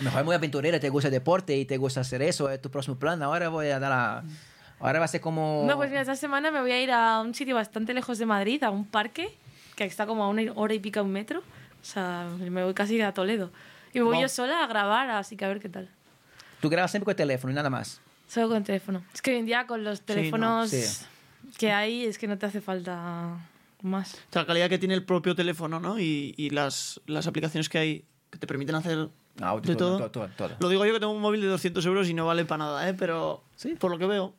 Mejor 0.00 0.20
es 0.20 0.24
muy 0.26 0.34
aventurera, 0.36 0.78
te 0.78 0.88
gusta 0.90 1.08
el 1.08 1.12
deporte 1.14 1.56
y 1.56 1.64
te 1.64 1.76
gusta 1.76 2.00
hacer 2.02 2.22
eso, 2.22 2.48
es 2.50 2.62
tu 2.62 2.70
próximo 2.70 2.96
plan. 2.96 3.20
Ahora 3.22 3.48
voy 3.48 3.68
a 3.68 3.80
dar 3.80 3.92
a... 3.92 4.22
Ahora 4.80 5.00
va 5.00 5.06
a 5.06 5.08
ser 5.08 5.20
como... 5.20 5.64
No, 5.66 5.76
pues 5.76 5.90
mira, 5.90 6.02
esta 6.02 6.14
semana 6.14 6.52
me 6.52 6.60
voy 6.60 6.70
a 6.70 6.80
ir 6.80 6.92
a 6.92 7.20
un 7.20 7.34
sitio 7.34 7.56
bastante 7.56 7.92
lejos 7.94 8.18
de 8.18 8.26
Madrid, 8.26 8.62
a 8.62 8.70
un 8.70 8.84
parque, 8.84 9.34
que 9.74 9.84
está 9.84 10.06
como 10.06 10.22
a 10.22 10.28
una 10.28 10.42
hora 10.54 10.72
y 10.74 10.78
pica 10.78 11.02
un 11.02 11.10
metro. 11.10 11.40
O 11.40 11.84
sea, 11.84 12.28
me 12.38 12.62
voy 12.62 12.74
casi 12.74 13.00
a 13.00 13.12
Toledo. 13.12 13.50
Y 13.92 13.98
voy 14.00 14.20
yo 14.20 14.28
sola 14.28 14.62
a 14.62 14.66
grabar, 14.68 15.10
así 15.10 15.36
que 15.36 15.44
a 15.44 15.48
ver 15.48 15.58
qué 15.58 15.68
tal. 15.68 15.88
Tú 16.60 16.68
grabas 16.68 16.90
siempre 16.90 17.04
con 17.06 17.12
el 17.12 17.16
teléfono 17.16 17.52
y 17.52 17.54
nada 17.54 17.70
más. 17.70 18.00
Solo 18.28 18.48
con 18.48 18.56
el 18.58 18.64
teléfono. 18.64 19.02
Es 19.14 19.22
que 19.22 19.30
hoy 19.32 19.38
en 19.38 19.46
día 19.46 19.66
con 19.66 19.84
los 19.84 20.00
no, 20.00 20.04
teléfonos 20.06 20.70
sí. 20.70 21.04
que 21.56 21.72
hay 21.72 22.04
es 22.04 22.18
que 22.18 22.26
no 22.28 22.36
te 22.38 22.46
hace 22.46 22.60
falta 22.60 23.36
más. 23.82 24.14
O 24.14 24.32
sea, 24.32 24.42
la 24.42 24.46
calidad 24.46 24.68
que 24.68 24.78
tiene 24.78 24.94
el 24.94 25.04
propio 25.04 25.34
teléfono, 25.34 25.80
¿no? 25.80 25.98
Y, 25.98 26.34
y 26.36 26.50
las, 26.50 27.00
las 27.06 27.26
aplicaciones 27.26 27.68
que 27.68 27.78
hay 27.78 28.04
que 28.30 28.38
te 28.38 28.46
permiten 28.46 28.74
hacer 28.74 29.08
Audio, 29.40 29.70
de 29.70 29.76
todo. 29.76 29.96
todo, 29.98 30.10
todo, 30.10 30.28
todo. 30.36 30.50
Lo 30.58 30.68
digo 30.68 30.84
yo 30.84 30.92
que 30.92 31.00
tengo 31.00 31.12
un 31.12 31.22
móvil 31.22 31.40
de 31.40 31.46
200 31.46 31.84
euros 31.86 32.08
y 32.08 32.14
no 32.14 32.26
vale 32.26 32.44
para 32.44 32.64
nada, 32.64 32.88
¿eh? 32.88 32.94
Pero 32.94 33.42
Sí. 33.56 33.76
por 33.78 33.90
lo 33.90 33.98
que 33.98 34.06
veo. 34.06 34.34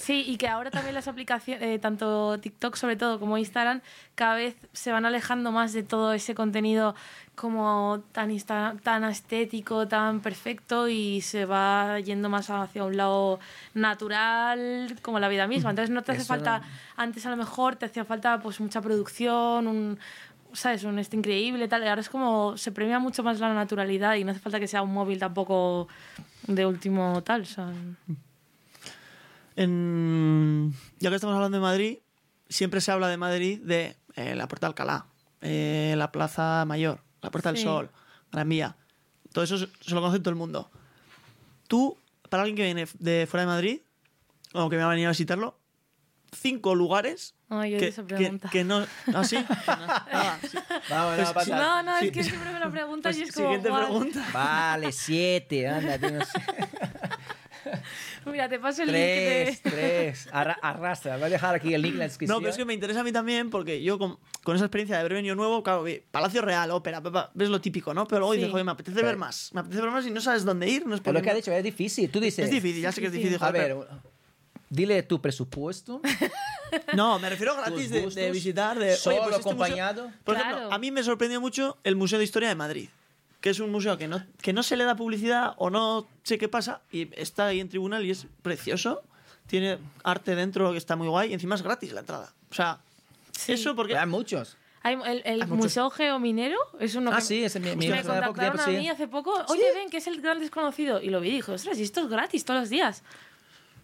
Sí, 0.00 0.24
y 0.26 0.38
que 0.38 0.48
ahora 0.48 0.70
también 0.70 0.94
las 0.94 1.08
aplicaciones, 1.08 1.62
eh, 1.62 1.78
tanto 1.78 2.38
TikTok 2.40 2.74
sobre 2.76 2.96
todo 2.96 3.20
como 3.20 3.36
Instagram, 3.36 3.82
cada 4.14 4.34
vez 4.34 4.56
se 4.72 4.92
van 4.92 5.04
alejando 5.04 5.52
más 5.52 5.74
de 5.74 5.82
todo 5.82 6.14
ese 6.14 6.34
contenido 6.34 6.94
como 7.34 8.02
tan, 8.12 8.34
tan 8.82 9.04
estético, 9.04 9.86
tan 9.88 10.20
perfecto 10.20 10.88
y 10.88 11.20
se 11.20 11.44
va 11.44 12.00
yendo 12.00 12.30
más 12.30 12.48
hacia 12.48 12.84
un 12.84 12.96
lado 12.96 13.40
natural, 13.74 14.96
como 15.02 15.18
la 15.18 15.28
vida 15.28 15.46
misma. 15.46 15.70
Entonces 15.70 15.90
no 15.94 16.02
te 16.02 16.12
hace 16.12 16.22
Eso 16.22 16.28
falta, 16.28 16.60
no- 16.60 16.64
antes 16.96 17.26
a 17.26 17.30
lo 17.30 17.36
mejor 17.36 17.76
te 17.76 17.84
hacía 17.86 18.04
falta 18.06 18.40
pues 18.40 18.58
mucha 18.60 18.80
producción, 18.80 19.66
un... 19.66 19.98
¿Sabes? 20.52 20.82
Un 20.82 20.98
este 20.98 21.16
increíble, 21.16 21.68
tal. 21.68 21.84
Y 21.84 21.86
ahora 21.86 22.00
es 22.00 22.08
como. 22.08 22.56
Se 22.56 22.72
premia 22.72 22.98
mucho 22.98 23.22
más 23.22 23.38
la 23.38 23.54
naturalidad 23.54 24.16
y 24.16 24.24
no 24.24 24.32
hace 24.32 24.40
falta 24.40 24.58
que 24.58 24.66
sea 24.66 24.82
un 24.82 24.92
móvil 24.92 25.16
tampoco 25.20 25.86
de 26.48 26.66
último 26.66 27.22
tal. 27.22 27.46
Sea, 27.46 27.70
En- 29.62 30.74
ya 30.98 31.10
que 31.10 31.16
estamos 31.16 31.34
hablando 31.36 31.56
de 31.58 31.62
Madrid, 31.62 31.98
siempre 32.48 32.80
se 32.80 32.90
habla 32.92 33.08
de 33.08 33.16
Madrid 33.16 33.60
de 33.62 33.96
eh, 34.16 34.34
la 34.34 34.48
Puerta 34.48 34.66
de 34.66 34.70
Alcalá, 34.70 35.06
eh, 35.42 35.94
la 35.96 36.10
Plaza 36.12 36.64
Mayor, 36.66 37.02
la 37.22 37.30
Puerta 37.30 37.50
del 37.50 37.58
Sí. 37.58 37.64
Sol, 37.64 37.90
Gran 38.32 38.48
Vía. 38.48 38.76
Todo 39.32 39.44
eso 39.44 39.58
se, 39.58 39.66
lo 39.94 40.00
conoce 40.00 40.18
todo 40.18 40.30
el 40.30 40.36
mundo. 40.36 40.70
Tú, 41.68 41.96
para 42.28 42.42
alguien 42.42 42.56
que 42.56 42.64
viene 42.64 42.86
de 42.98 43.26
fuera 43.30 43.42
de 43.42 43.46
Madrid, 43.46 43.80
o 44.54 44.68
que 44.68 44.76
me 44.76 44.82
va 44.82 44.88
a 44.88 44.92
venir 44.94 45.06
a 45.06 45.10
visitarlo, 45.10 45.56
cinco 46.32 46.74
lugares 46.74 47.34
Ay, 47.48 47.72
yo 47.72 47.78
que, 47.78 47.88
esa 47.88 48.02
pregunta. 48.04 48.48
que 48.50 48.64
no... 48.64 48.84
¿Ah, 49.14 49.24
sí? 49.24 49.36
Que 49.36 49.42
no- 49.66 49.86
ah, 49.88 50.38
sí. 50.50 50.58
Vamos, 50.88 51.32
Pues 51.34 51.48
no. 51.48 51.56
No, 51.56 51.82
no, 51.82 51.98
Sí. 52.00 52.06
es 52.06 52.12
que 52.12 52.24
siempre 52.24 52.52
me 52.52 52.58
lo 52.60 52.70
preguntan 52.70 53.12
Pues 53.12 53.18
y 53.18 53.22
es 53.28 53.32
como. 53.34 53.46
siguiente 53.46 53.68
"Guau". 53.68 53.82
pregunta. 53.84 54.26
Vale, 54.32 54.90
siete, 54.92 55.68
anda, 55.68 55.98
tú 55.98 56.08
no 56.14 56.24
sé. 56.24 56.40
Mira, 58.26 58.48
te 58.48 58.58
paso 58.58 58.82
el 58.82 58.88
Tres, 58.88 59.46
link. 59.48 59.62
de- 59.64 59.70
tres. 59.70 60.28
Arra- 60.32 60.58
arrastra. 60.62 61.16
Voy 61.16 61.26
a 61.26 61.28
dejar 61.30 61.54
aquí 61.54 61.72
el 61.74 61.82
link 61.82 61.92
en 61.94 61.98
la 62.00 62.04
descripción. 62.04 62.36
No, 62.36 62.40
pero 62.40 62.50
es 62.50 62.56
que 62.56 62.64
me 62.64 62.74
interesa 62.74 63.00
a 63.00 63.04
mí 63.04 63.12
también 63.12 63.50
porque 63.50 63.82
yo 63.82 63.98
con, 63.98 64.18
con 64.42 64.56
esa 64.56 64.64
experiencia 64.66 64.96
de 64.96 65.00
haber 65.00 65.14
venido 65.14 65.34
nuevo, 65.34 65.62
claro, 65.62 65.84
Palacio 66.10 66.42
Real, 66.42 66.70
ópera, 66.70 67.00
pa, 67.02 67.10
pa, 67.10 67.30
ves 67.34 67.48
lo 67.48 67.60
típico, 67.60 67.94
¿no? 67.94 68.06
Pero 68.06 68.20
luego 68.20 68.32
dices, 68.34 68.46
Sí. 68.48 68.52
joder, 68.52 68.64
me 68.64 68.72
apetece 68.72 68.98
Sí. 68.98 69.04
ver 69.04 69.16
más, 69.16 69.50
me 69.54 69.60
apetece 69.60 69.82
ver 69.82 69.90
más 69.90 70.06
y 70.06 70.10
no 70.10 70.20
sabes 70.20 70.44
dónde 70.44 70.68
ir, 70.68 70.86
no 70.86 70.94
es 70.94 71.00
Pero 71.00 71.14
lo 71.18 71.22
que 71.22 71.30
ha 71.30 71.34
dicho 71.34 71.52
es 71.52 71.62
difícil. 71.64 72.10
Tú 72.10 72.20
dices. 72.20 72.44
Es 72.44 72.50
difícil, 72.50 72.82
ya 72.82 72.92
sé 72.92 73.00
que 73.00 73.06
es 73.08 73.12
Sí, 73.12 73.18
difícil. 73.18 73.36
A 73.42 73.46
joder, 73.48 73.74
ver, 73.76 73.86
dile 74.68 75.02
tu 75.02 75.20
presupuesto. 75.20 76.00
pero- 76.02 76.30
No, 76.94 77.18
me 77.18 77.28
refiero 77.30 77.56
gratis 77.56 77.90
tus 77.90 78.14
de, 78.14 78.22
de 78.22 78.30
visitar, 78.30 78.78
de... 78.78 78.94
solo 78.96 79.16
oye, 79.16 79.24
pues 79.24 79.36
este 79.38 79.48
acompañado. 79.48 80.04
museo- 80.04 80.18
Por 80.24 80.34
ejemplo, 80.36 80.56
Claro. 80.56 80.72
a 80.72 80.78
mí 80.78 80.90
me 80.92 81.02
sorprendió 81.02 81.40
mucho 81.40 81.78
el 81.82 81.96
Museo 81.96 82.18
de 82.18 82.24
Historia 82.24 82.48
de 82.48 82.54
Madrid, 82.54 82.88
que 83.40 83.50
es 83.50 83.60
un 83.60 83.70
museo 83.70 83.96
que 83.98 84.06
no, 84.08 84.22
que 84.42 84.52
no 84.52 84.62
se 84.62 84.76
le 84.76 84.84
da 84.84 84.94
publicidad 84.96 85.54
o 85.56 85.70
no 85.70 86.06
sé 86.22 86.36
qué 86.38 86.48
pasa 86.48 86.82
y 86.92 87.08
está 87.20 87.46
ahí 87.46 87.60
en 87.60 87.68
tribunal 87.68 88.04
y 88.04 88.10
es 88.10 88.26
precioso. 88.42 89.02
Tiene 89.46 89.78
arte 90.04 90.34
dentro 90.36 90.70
que 90.72 90.78
está 90.78 90.94
muy 90.96 91.08
guay 91.08 91.30
y 91.30 91.34
encima 91.34 91.54
es 91.56 91.62
gratis 91.62 91.92
la 91.92 92.00
entrada. 92.00 92.32
O 92.50 92.54
sea, 92.54 92.78
Sí. 93.32 93.52
eso 93.52 93.74
porque... 93.74 93.96
Hay 93.96 94.06
muchos. 94.06 94.56
Hay 94.82 94.94
el, 94.94 95.22
el 95.24 95.42
Hay 95.42 95.48
muchos. 95.48 95.56
Museo 95.64 95.90
Geominero 95.90 96.56
es 96.78 96.94
uno 96.94 97.10
Ah, 97.12 97.16
que 97.16 97.22
sí, 97.22 97.42
ese 97.44 97.58
mi, 97.60 97.74
mi 97.76 97.88
me 97.88 98.02
contactaron 98.02 98.34
tiempo, 98.34 98.60
a 98.60 98.64
sí. 98.64 98.70
mí 98.72 98.88
hace 98.88 99.08
poco. 99.08 99.32
Oye, 99.48 99.64
ven, 99.74 99.90
que 99.90 99.96
es 99.98 100.06
el 100.06 100.20
gran 100.20 100.38
desconocido. 100.40 101.00
Y 101.02 101.08
lo 101.10 101.20
vi 101.20 101.30
y 101.30 101.32
dije, 101.36 101.52
ostras, 101.52 101.78
y 101.78 101.82
esto 101.82 102.00
es 102.02 102.08
gratis 102.08 102.44
todos 102.44 102.60
los 102.60 102.68
días. 102.70 103.02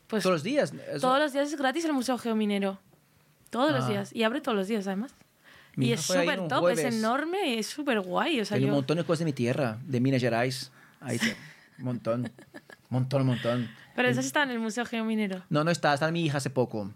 Pues 0.08 0.22
Todos 0.22 0.34
los 0.36 0.42
días. 0.42 0.72
Eso- 0.88 1.00
todos 1.00 1.18
los 1.18 1.32
días 1.32 1.52
es 1.52 1.58
gratis 1.58 1.84
el 1.84 1.92
Museo 1.94 2.16
Geominero. 2.18 2.78
Todos 3.50 3.72
los 3.72 3.84
Ah. 3.84 3.88
días. 3.88 4.14
Y 4.14 4.22
abre 4.22 4.40
todos 4.40 4.56
los 4.56 4.68
días, 4.68 4.86
además. 4.86 5.14
Mi 5.76 5.88
y 5.88 5.92
es 5.92 6.00
súper 6.00 6.48
top, 6.48 6.68
es 6.70 6.80
jueves. 6.80 6.94
enorme 6.94 7.54
y 7.54 7.58
es 7.58 7.66
súper 7.66 8.00
guay. 8.00 8.40
O 8.40 8.44
sea, 8.44 8.56
Tiene 8.56 8.66
yo- 8.68 8.72
un 8.72 8.78
montón 8.78 8.96
de 8.96 9.04
cosas 9.04 9.20
de 9.20 9.24
mi 9.26 9.32
tierra, 9.32 9.78
de 9.86 10.00
Minas 10.00 10.20
Gerais. 10.20 10.72
Ahí 11.00 11.16
está. 11.16 11.28
Un 11.78 11.84
montón. 11.84 12.32
Montón, 12.88 13.26
montón. 13.26 13.68
Pero 13.94 14.08
esas 14.08 14.24
están 14.26 14.48
en 14.48 14.56
el 14.56 14.60
Museo 14.60 14.84
Geominero. 14.86 15.42
No, 15.50 15.64
no 15.64 15.70
está, 15.70 15.92
está 15.94 16.10
mi 16.10 16.24
hija 16.24 16.38
hace 16.38 16.50
poco. 16.50 16.90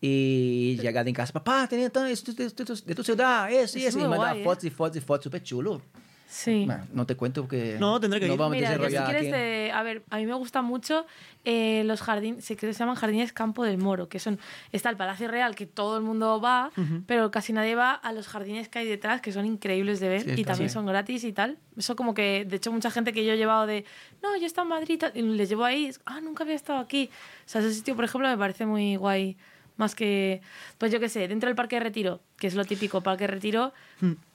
Y 0.00 0.76
llegada 0.80 1.08
en 1.08 1.14
casa, 1.14 1.32
papá, 1.32 1.66
tenía 1.68 1.90
todo 1.90 2.06
esto 2.06 2.32
de, 2.32 2.50
tu 2.50 3.02
ciudad, 3.02 3.50
eso 3.52 3.78
y 3.78 3.82
Es 3.82 3.88
eso. 3.88 3.98
Y 3.98 4.02
muy 4.02 4.10
manda 4.10 4.30
guay, 4.30 4.40
¿eh? 4.40 4.44
fotos 4.44 4.64
y 4.64 4.70
fotos 4.70 4.96
y 4.96 5.00
fotos, 5.00 5.24
súper 5.24 5.42
chulo. 5.42 5.82
Sí. 6.30 6.68
No 6.92 7.06
te 7.06 7.16
cuento 7.16 7.40
porque 7.40 7.78
No, 7.80 7.98
tendré 8.00 8.20
que 8.20 8.26
no 8.26 8.34
ir. 8.34 8.38
vamos 8.38 8.52
a 8.52 8.56
Mira, 8.56 8.68
yo 8.68 8.74
si 8.76 8.80
desarrollar 8.90 9.04
quieres, 9.16 9.32
aquí. 9.32 9.42
de- 9.42 9.72
a 9.72 9.82
ver, 9.82 10.02
a 10.10 10.18
mí 10.18 10.26
me 10.26 10.34
gustan 10.34 10.62
mucho 10.66 11.06
eh, 11.46 11.84
los 11.86 12.02
jardines, 12.02 12.44
se, 12.44 12.54
se 12.54 12.72
llaman 12.74 12.96
jardines 12.96 13.32
Campo 13.32 13.64
del 13.64 13.78
Moro, 13.78 14.10
que 14.10 14.18
son, 14.18 14.38
está 14.70 14.90
el 14.90 14.98
Palacio 14.98 15.26
Real, 15.28 15.54
que 15.54 15.64
todo 15.64 15.96
el 15.96 16.02
mundo 16.04 16.38
va, 16.38 16.70
pero 17.06 17.30
casi 17.30 17.54
nadie 17.54 17.74
va 17.74 17.92
a 17.94 18.12
los 18.12 18.28
jardines 18.28 18.68
que 18.68 18.80
hay 18.80 18.86
detrás, 18.86 19.22
que 19.22 19.32
son 19.32 19.46
increíbles 19.46 20.00
de 20.00 20.08
ver 20.10 20.20
Sí, 20.24 20.30
y 20.36 20.44
también 20.44 20.66
bien. 20.66 20.70
son 20.70 20.84
gratis 20.84 21.24
y 21.24 21.32
tal. 21.32 21.56
Eso 21.78 21.96
como 21.96 22.12
que, 22.12 22.44
de 22.46 22.56
hecho, 22.56 22.70
mucha 22.72 22.90
gente 22.90 23.14
que 23.14 23.24
yo 23.24 23.32
he 23.32 23.36
llevado 23.38 23.66
de, 23.66 23.86
no, 24.22 24.36
yo 24.36 24.42
he 24.42 24.46
estado 24.46 24.66
en 24.66 24.70
Madrid 24.70 24.94
y 24.96 24.98
tal", 24.98 25.12
y 25.14 25.22
les 25.22 25.48
llevo 25.48 25.64
ahí, 25.64 25.86
es, 25.86 25.98
ah, 26.04 26.20
nunca 26.20 26.44
había 26.44 26.56
estado 26.56 26.78
aquí. 26.78 27.08
O 27.46 27.48
sea, 27.48 27.62
ese 27.62 27.72
sitio, 27.72 27.96
por 27.96 28.04
ejemplo, 28.04 28.28
me 28.28 28.36
parece 28.36 28.66
muy 28.66 28.96
guay. 28.96 29.38
Más 29.78 29.94
que, 29.94 30.42
pues 30.76 30.90
yo 30.92 30.98
qué 31.00 31.08
sé, 31.08 31.26
dentro 31.28 31.46
del 31.46 31.54
Parque 31.54 31.76
de 31.76 31.80
Retiro, 31.84 32.20
que 32.36 32.48
es 32.48 32.54
lo 32.56 32.64
típico, 32.64 33.00
Parque 33.00 33.24
de 33.24 33.28
Retiro, 33.28 33.72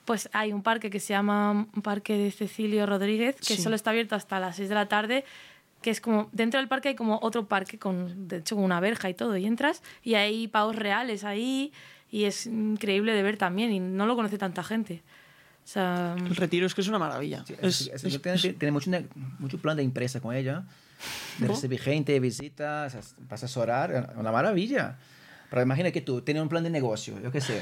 pues 0.05 0.29
hay 0.33 0.51
un 0.53 0.63
parque 0.63 0.89
que 0.89 0.99
se 0.99 1.13
llama 1.13 1.67
Parque 1.81 2.17
de 2.17 2.31
Cecilio 2.31 2.85
Rodríguez, 2.85 3.35
que 3.37 3.55
Sí. 3.55 3.61
solo 3.61 3.75
está 3.75 3.91
abierto 3.91 4.15
hasta 4.15 4.39
las 4.39 4.55
6 4.57 4.69
de 4.69 4.75
la 4.75 4.87
tarde, 4.87 5.23
que 5.81 5.89
es 5.89 6.01
como, 6.01 6.29
dentro 6.31 6.59
del 6.59 6.67
parque 6.69 6.89
hay 6.89 6.95
como 6.95 7.19
otro 7.21 7.47
parque, 7.47 7.77
con, 7.79 8.27
de 8.27 8.37
hecho 8.37 8.55
con 8.55 8.63
una 8.63 8.79
verja 8.79 9.09
y 9.09 9.13
todo, 9.13 9.35
y 9.37 9.45
entras 9.45 9.81
y 10.03 10.15
hay 10.15 10.47
pavos 10.47 10.75
reales 10.75 11.23
ahí, 11.23 11.71
y 12.11 12.25
es 12.25 12.45
increíble 12.45 13.13
de 13.13 13.23
ver 13.23 13.37
también, 13.37 13.71
y 13.71 13.79
no 13.79 14.05
lo 14.05 14.15
conoce 14.15 14.37
tanta 14.37 14.63
gente. 14.63 15.01
O 15.63 15.67
sea, 15.67 16.15
El 16.17 16.35
retiro 16.35 16.65
es 16.67 16.75
que 16.75 16.81
es 16.81 16.87
una 16.89 16.99
maravilla. 16.99 17.43
Sí, 17.47 17.53
Es- 17.61 17.81
es- 17.81 18.03
es- 18.03 18.03
es- 18.15 18.21
tiene, 18.21 18.37
tiene 18.59 18.71
mucho, 18.71 18.91
mucho 19.39 19.57
plan 19.57 19.77
de 19.77 19.83
empresa 19.83 20.19
con 20.19 20.35
ella, 20.35 20.63
de 21.39 21.47
¿No? 21.47 21.53
recibir 21.53 21.79
gente, 21.79 22.19
visitas, 22.19 22.93
as- 22.95 23.15
para 23.27 23.35
asesorar, 23.35 24.13
una 24.17 24.31
maravilla. 24.31 24.97
Pero 25.49 25.61
imagina 25.61 25.91
que 25.91 26.01
tú 26.01 26.21
tienes 26.21 26.41
un 26.43 26.49
plan 26.49 26.63
de 26.63 26.69
negocio, 26.69 27.19
yo 27.21 27.31
qué 27.31 27.39
sé, 27.39 27.61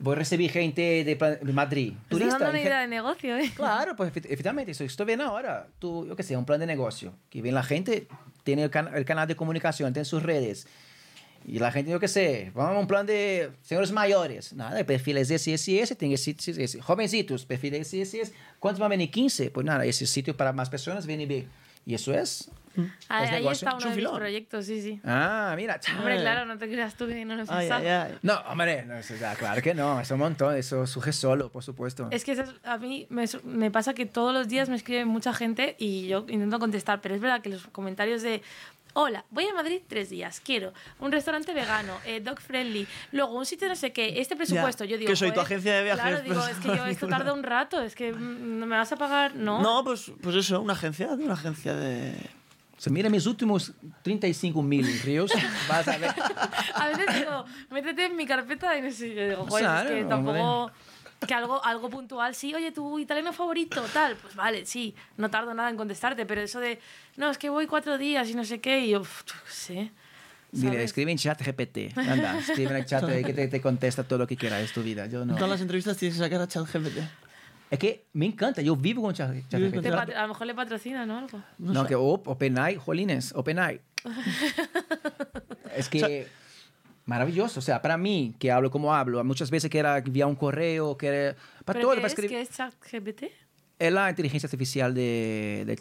voy 0.00 0.14
a 0.14 0.18
recibir 0.18 0.50
gente 0.50 1.04
de, 1.04 1.52
Madrid, 1.52 1.92
estás 1.92 2.08
turista. 2.08 2.38
dando 2.38 2.50
una 2.50 2.60
idea 2.60 2.80
de 2.80 2.88
negocio, 2.88 3.36
¿eh? 3.36 3.50
Claro, 3.54 3.94
pues 3.96 4.10
efe- 4.14 4.24
efectivamente, 4.26 4.72
eso 4.72 4.82
estoy 4.84 5.06
viendo 5.06 5.24
ahora. 5.24 5.68
Tú, 5.78 6.06
yo 6.06 6.16
qué 6.16 6.22
sé, 6.22 6.36
un 6.36 6.44
plan 6.44 6.58
de 6.58 6.66
negocio, 6.66 7.14
que 7.30 7.40
viene 7.42 7.54
la 7.54 7.62
gente, 7.62 8.08
tiene 8.42 8.64
el, 8.64 8.70
can- 8.70 8.90
el 8.94 9.04
canal 9.04 9.28
de 9.28 9.36
comunicación, 9.36 9.92
tiene 9.92 10.04
sus 10.04 10.22
redes. 10.22 10.66
Y 11.46 11.58
la 11.58 11.72
gente, 11.72 11.90
yo 11.90 11.98
qué 11.98 12.08
sé, 12.08 12.52
vamos 12.54 12.76
a 12.76 12.78
un 12.80 12.86
plan 12.86 13.06
de 13.06 13.50
señores 13.62 13.92
mayores. 13.92 14.52
Nada, 14.52 14.84
perfiles 14.84 15.30
ese, 15.30 15.54
ese, 15.54 15.80
ese, 15.80 15.94
tiene 15.94 16.14
ese, 16.14 16.36
ese, 16.38 16.62
ese. 16.62 16.80
Jovencitos, 16.82 17.46
perfiles 17.46 17.86
ese, 17.88 18.02
ese, 18.02 18.20
ese. 18.20 18.32
¿Cuántos 18.58 18.78
van 18.78 18.88
a 18.88 18.90
venir? 18.90 19.10
15. 19.10 19.50
Pues 19.50 19.64
nada, 19.64 19.86
ese 19.86 20.06
sitio 20.06 20.36
para 20.36 20.52
más 20.52 20.68
personas 20.68 21.06
viene 21.06 21.24
bien. 21.24 21.48
Y 21.86 21.94
eso 21.94 22.12
es. 22.12 22.50
Ahí, 23.08 23.24
es 23.26 23.32
ahí 23.32 23.48
está 23.48 23.70
Es 23.70 23.76
uno 23.76 23.86
un 23.88 23.96
de 23.96 24.02
mis 24.02 24.10
proyectos, 24.10 24.66
sí, 24.66 24.80
sí. 24.80 25.00
Ah, 25.04 25.54
mira. 25.56 25.80
Hombre, 25.98 26.18
claro, 26.18 26.46
no 26.46 26.56
te 26.56 26.68
creas 26.68 26.94
tú 26.94 27.06
que 27.06 27.24
no 27.24 27.34
lo 27.34 27.42
he 27.42 27.46
Ay, 27.48 27.68
ay, 27.70 27.86
ay. 27.86 28.18
No, 28.22 28.34
hombre, 28.48 28.84
no, 28.84 28.94
claro 29.38 29.62
que 29.62 29.74
no, 29.74 30.00
es 30.00 30.10
un 30.10 30.18
montón, 30.18 30.56
eso 30.56 30.86
surge 30.86 31.12
solo, 31.12 31.50
por 31.50 31.62
supuesto. 31.64 32.08
Es 32.10 32.24
que 32.24 32.42
a 32.64 32.78
mí 32.78 33.06
me, 33.10 33.70
pasa 33.70 33.94
que 33.94 34.06
todos 34.06 34.32
los 34.32 34.48
días 34.48 34.68
me 34.68 34.76
escribe 34.76 35.04
mucha 35.04 35.32
gente 35.32 35.76
y 35.78 36.06
yo 36.06 36.24
intento 36.28 36.58
contestar, 36.58 37.00
pero 37.00 37.14
es 37.14 37.20
verdad 37.20 37.40
que 37.42 37.50
los 37.50 37.66
comentarios 37.68 38.22
de 38.22 38.42
Hola, 38.92 39.24
voy 39.30 39.46
a 39.46 39.54
Madrid 39.54 39.82
tres 39.86 40.10
días, 40.10 40.40
quiero 40.44 40.72
un 40.98 41.12
restaurante 41.12 41.54
vegano, 41.54 41.96
eh, 42.04 42.20
dog 42.20 42.40
friendly, 42.40 42.88
luego 43.12 43.38
un 43.38 43.46
sitio 43.46 43.68
no 43.68 43.76
sé 43.76 43.92
qué, 43.92 44.20
este 44.20 44.34
presupuesto, 44.34 44.84
yo 44.84 44.98
digo... 44.98 45.08
que 45.08 45.14
soy 45.14 45.28
tu 45.28 45.34
"Joder, 45.34 45.46
agencia 45.46 45.74
de 45.76 45.84
viajes, 45.84 46.02
Claro, 46.02 46.22
digo, 46.22 46.34
pues, 46.34 46.48
es 46.48 46.58
que 46.58 46.68
yo 46.76 46.86
esto 46.86 47.06
tarda 47.06 47.32
un 47.32 47.44
rato, 47.44 47.80
es 47.80 47.94
que 47.94 48.12
mm, 48.12 48.58
no 48.58 48.66
me 48.66 48.76
vas 48.76 48.90
a 48.90 48.96
pagar, 48.96 49.36
¿no? 49.36 49.62
No, 49.62 49.84
pues, 49.84 50.10
pues 50.20 50.34
eso, 50.34 50.60
una 50.60 50.72
agencia, 50.72 51.06
una 51.08 51.34
agencia 51.34 51.74
de... 51.74 52.14
Sea, 52.80 52.90
mira 52.90 53.10
mis 53.10 53.26
últimos 53.26 53.72
35 54.00 54.62
mil 54.62 55.00
ríos, 55.02 55.30
vas 55.68 55.86
a 55.86 55.98
ver. 55.98 56.14
A 56.74 56.88
veces 56.88 57.14
digo, 57.14 57.44
métete 57.70 58.06
en 58.06 58.16
mi 58.16 58.24
carpeta 58.24 58.74
y 58.78 58.80
no 58.80 58.90
sé, 58.90 59.14
yo 59.14 59.28
digo, 59.28 59.46
joder, 59.46 59.64
Claro, 59.64 59.90
es 59.90 60.02
que 60.02 60.08
tampoco... 60.08 60.72
Que 61.28 61.34
algo, 61.34 61.62
algo 61.62 61.90
puntual, 61.90 62.34
sí, 62.34 62.54
oye, 62.54 62.72
tu 62.72 62.98
italiano 62.98 63.34
favorito, 63.34 63.84
tal, 63.92 64.16
pues 64.16 64.34
vale, 64.34 64.64
sí, 64.64 64.94
no 65.18 65.28
tardo 65.28 65.52
nada 65.52 65.68
en 65.68 65.76
contestarte, 65.76 66.24
pero 66.24 66.40
eso 66.40 66.58
de, 66.58 66.80
no, 67.18 67.28
es 67.28 67.36
que 67.36 67.50
voy 67.50 67.66
cuatro 67.66 67.98
días 67.98 68.30
y 68.30 68.34
no 68.34 68.46
sé 68.46 68.62
qué, 68.62 68.86
y 68.86 68.90
yo, 68.92 69.02
uf, 69.02 69.24
yo 69.26 69.34
qué 69.44 69.52
sé. 69.52 69.92
Dile, 70.50 70.68
¿sabes? 70.68 70.84
escribe 70.86 71.12
en 71.12 71.18
chat 71.18 71.38
GPT. 71.38 71.98
Anda, 71.98 72.38
escribe 72.38 72.70
en 72.70 72.76
el 72.76 72.86
chat 72.86 73.04
que 73.04 73.34
te, 73.34 73.48
te 73.48 73.60
contesta 73.60 74.04
todo 74.04 74.20
lo 74.20 74.26
que 74.26 74.38
quieras, 74.38 74.62
es 74.62 74.72
tu 74.72 74.82
vida. 74.82 75.04
Yo 75.04 75.26
no. 75.26 75.34
Todas 75.34 75.50
las 75.50 75.60
entrevistas 75.60 75.98
tienes 75.98 76.16
que 76.16 76.24
sacar 76.24 76.40
a 76.40 76.48
ChatGPT. 76.48 76.98
Es 77.70 77.78
que 77.78 78.06
me 78.12 78.26
encanta, 78.26 78.60
yo 78.62 78.74
vivo 78.74 79.00
con 79.02 79.14
pat- 79.92 80.10
a 80.16 80.22
lo 80.22 80.28
mejor 80.28 80.46
le 80.46 80.54
patrocinan 80.54 81.08
o 81.10 81.18
algo. 81.18 81.42
No, 81.58 81.86
que 81.86 81.94
op, 81.94 82.26
OpenAI, 82.26 82.76
jolines, 82.76 83.32
OpenAI. 83.34 83.80
es 85.76 85.88
que 85.88 86.26
maravilloso. 87.06 87.60
O 87.60 87.62
sea, 87.62 87.80
para 87.82 87.96
mí, 87.96 88.34
que 88.38 88.50
hablo 88.50 88.70
como 88.70 88.94
hablo, 88.94 89.22
muchas 89.24 89.50
veces 89.50 89.70
que 89.70 89.78
era 89.78 89.98
enviar 89.98 90.28
un 90.28 90.34
correo, 90.36 90.96
que 90.96 91.06
era 91.06 91.36
para 91.64 91.78
¿Pero 91.78 91.80
todo, 91.86 91.90
qué 91.92 91.96
para 92.00 92.06
es? 92.08 92.12
escribir. 92.12 92.30
¿Qué 92.36 92.40
es 92.42 92.50
ChatGPT? 92.50 93.22
Es 93.78 93.92
la 93.92 94.10
inteligencia 94.10 94.46
artificial 94.46 94.92
de, 94.94 95.64
de, 95.66 95.78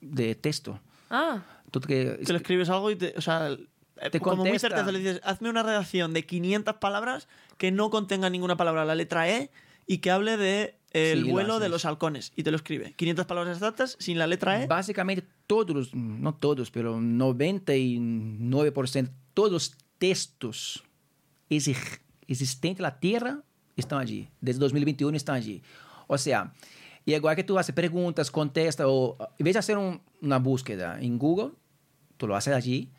de 0.00 0.34
texto. 0.34 0.80
Ah, 1.10 1.42
Tú 1.70 1.80
que, 1.80 2.18
Que 2.24 2.32
le 2.32 2.38
escribes 2.38 2.68
algo 2.70 2.90
y 2.90 2.96
te... 2.96 3.14
O 3.16 3.20
sea, 3.20 3.50
eh, 3.50 4.10
Te 4.10 4.20
como 4.20 4.36
muy 4.36 4.46
contesta. 4.50 4.68
certeza 4.68 4.92
le 4.92 4.98
dices, 4.98 5.20
hazme 5.24 5.48
una 5.48 5.62
redacción 5.62 6.12
de 6.12 6.24
500 6.26 6.76
palabras 6.76 7.28
que 7.56 7.70
no 7.72 7.90
contenga 7.90 8.28
ninguna 8.30 8.56
palabra 8.56 8.84
la 8.84 8.94
letra 8.94 9.28
E 9.28 9.50
y 9.86 9.98
que 9.98 10.10
hable 10.10 10.36
de 10.36 10.76
el 10.94 11.18
Sí, 11.20 11.24
lo 11.26 11.32
vuelo 11.32 11.58
de 11.58 11.68
los 11.68 11.84
halcones. 11.84 12.32
Y 12.36 12.42
te 12.44 12.50
lo 12.50 12.56
escribe. 12.56 12.94
500 12.96 13.26
palabras 13.26 13.58
exactas 13.58 13.96
sin 14.00 14.18
la 14.18 14.26
letra 14.26 14.62
E. 14.62 14.66
Básicamente 14.66 15.26
todos, 15.46 15.74
los- 15.76 15.94
no 15.94 16.34
todos, 16.34 16.70
pero 16.70 16.98
99%, 17.00 19.10
todos 19.34 19.52
los 19.52 19.76
textos 19.98 20.82
exi- 21.50 21.76
existentes 22.26 22.80
en 22.80 22.84
la 22.84 22.98
Tierra 23.00 23.42
están 23.76 23.98
allí. 24.00 24.28
Desde 24.40 24.58
2021 24.60 25.16
están 25.16 25.36
allí. 25.36 25.62
O 26.06 26.16
sea, 26.18 26.52
y 27.04 27.14
igual 27.14 27.36
que 27.36 27.44
tú 27.44 27.58
haces 27.58 27.74
preguntas, 27.74 28.30
contestas, 28.30 28.86
o 28.88 29.16
en 29.38 29.44
vez 29.44 29.54
de 29.54 29.58
hacer 29.58 29.76
un- 29.78 30.00
una 30.22 30.38
búsqueda 30.38 30.98
en 31.00 31.18
Google, 31.18 31.50
tú 32.16 32.26
lo 32.26 32.36
haces 32.36 32.54
allí. 32.54 32.90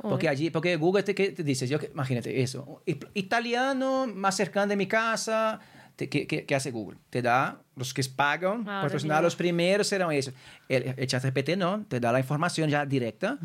Porque 0.00 0.28
allí, 0.28 0.50
porque 0.50 0.76
Google 0.76 1.02
te, 1.02 1.12
que 1.12 1.32
te 1.32 1.42
dice, 1.42 1.66
yo, 1.66 1.80
que- 1.80 1.90
imagínate 1.92 2.40
eso, 2.40 2.82
italiano 3.14 4.06
más 4.06 4.36
cercano 4.36 4.68
de 4.68 4.76
mi 4.76 4.86
casa, 4.86 5.58
¿qué, 6.06 6.26
qué, 6.28 6.44
qué 6.44 6.54
hace 6.54 6.70
Google? 6.70 6.98
Te 7.10 7.20
da 7.22 7.60
los 7.74 7.92
que 7.92 8.04
pagan, 8.04 8.60
Ah, 8.68 8.82
patrocinar 8.84 9.16
recibo. 9.16 9.26
los 9.26 9.34
primeros 9.36 9.86
serán 9.88 10.12
esos. 10.12 10.34
El, 10.68 10.94
el 10.96 11.06
ChatGPT 11.08 11.56
no, 11.56 11.84
te 11.88 11.98
da 11.98 12.12
la 12.12 12.20
información 12.20 12.70
ya 12.70 12.86
directa. 12.86 13.38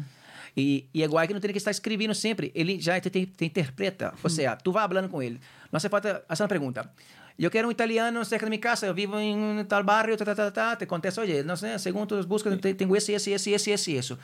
Y, 0.56 0.86
y 0.94 1.02
igual 1.02 1.28
que 1.28 1.34
no 1.34 1.40
tiene 1.40 1.54
que 1.54 1.58
estar 1.58 1.72
escribiendo 1.72 2.14
siempre, 2.14 2.52
él 2.54 2.78
ya 2.80 3.02
te, 3.02 3.10
te, 3.10 3.26
te 3.26 3.46
interpreta. 3.46 4.14
O 4.22 4.30
sea, 4.30 4.56
tú 4.58 4.72
vas 4.72 4.84
hablando 4.84 5.10
con 5.10 5.24
él. 5.24 5.40
No 5.72 5.78
hace 5.78 5.90
falta 5.90 6.24
hacer 6.28 6.44
una 6.44 6.50
pregunta. 6.50 6.92
Yo 7.40 7.50
quiero 7.50 7.68
un 7.68 7.72
italiano 7.72 8.24
cerca 8.24 8.46
de 8.46 8.52
mi 8.52 8.60
casa, 8.60 8.86
yo 8.86 8.94
vivo 8.94 9.18
en 9.20 9.40
un 9.40 9.68
tal 9.68 9.84
barrio, 9.84 10.16
ta, 10.16 10.24
ta, 10.26 10.36
ta, 10.36 10.54
ta, 10.54 10.78
te 10.78 10.86
contesto, 10.86 11.22
oye, 11.22 11.44
no 11.44 11.58
sé, 11.58 11.80
según 11.80 12.08
tus 12.08 12.28
búsquedas, 12.28 12.62
te- 12.62 12.76
tengo 12.76 12.96
ese, 12.96 13.16
ese, 13.16 13.34
ese, 13.34 13.56
ese, 13.56 13.74
ese, 13.74 13.98
eso. 13.98 14.20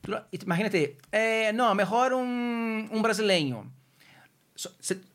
Tú 0.00 0.12
lo- 0.12 0.24
Imagínate, 0.30 0.96
eh, 1.10 1.50
no, 1.52 1.74
mejor 1.74 2.12
un, 2.14 2.88
un 2.92 3.02
brasileño. 3.02 3.68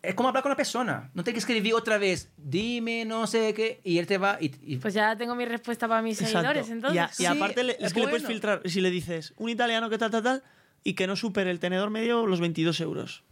Es 0.03 0.13
como 0.15 0.29
hablar 0.29 0.43
con 0.43 0.51
una 0.51 0.55
persona. 0.57 1.09
No 1.13 1.23
tienes 1.23 1.43
que 1.45 1.51
escribir 1.53 1.73
otra 1.73 1.97
vez, 1.97 2.29
dime, 2.37 3.05
no 3.05 3.25
sé 3.25 3.53
qué, 3.53 3.81
y 3.83 3.97
él 3.97 4.05
te 4.05 4.17
va. 4.17 4.37
Y, 4.39 4.51
y- 4.63 4.77
pues 4.77 4.93
ya 4.93 5.15
tengo 5.15 5.33
mi 5.35 5.45
respuesta 5.45 5.87
para 5.87 6.01
mis 6.01 6.19
Exacto. 6.21 6.39
seguidores, 6.39 6.69
entonces. 6.69 6.95
Y, 6.95 6.99
a- 6.99 7.05
y 7.11 7.15
Sí, 7.15 7.25
aparte 7.25 7.63
le- 7.63 7.73
es, 7.73 7.79
es 7.81 7.93
que 7.93 7.99
le 8.01 8.05
puedes 8.07 8.21
bueno. 8.23 8.33
filtrar. 8.33 8.61
Si 8.65 8.81
le 8.81 8.91
dices 8.91 9.33
un 9.37 9.49
italiano 9.49 9.89
que 9.89 9.97
tal, 9.97 10.11
tal, 10.11 10.21
tal, 10.23 10.43
y 10.83 10.93
que 10.93 11.07
no 11.07 11.15
supere 11.15 11.49
el 11.51 11.59
tenedor 11.59 11.89
medio 11.89 12.25
los 12.27 12.39
22 12.39 12.79
euros. 12.81 13.23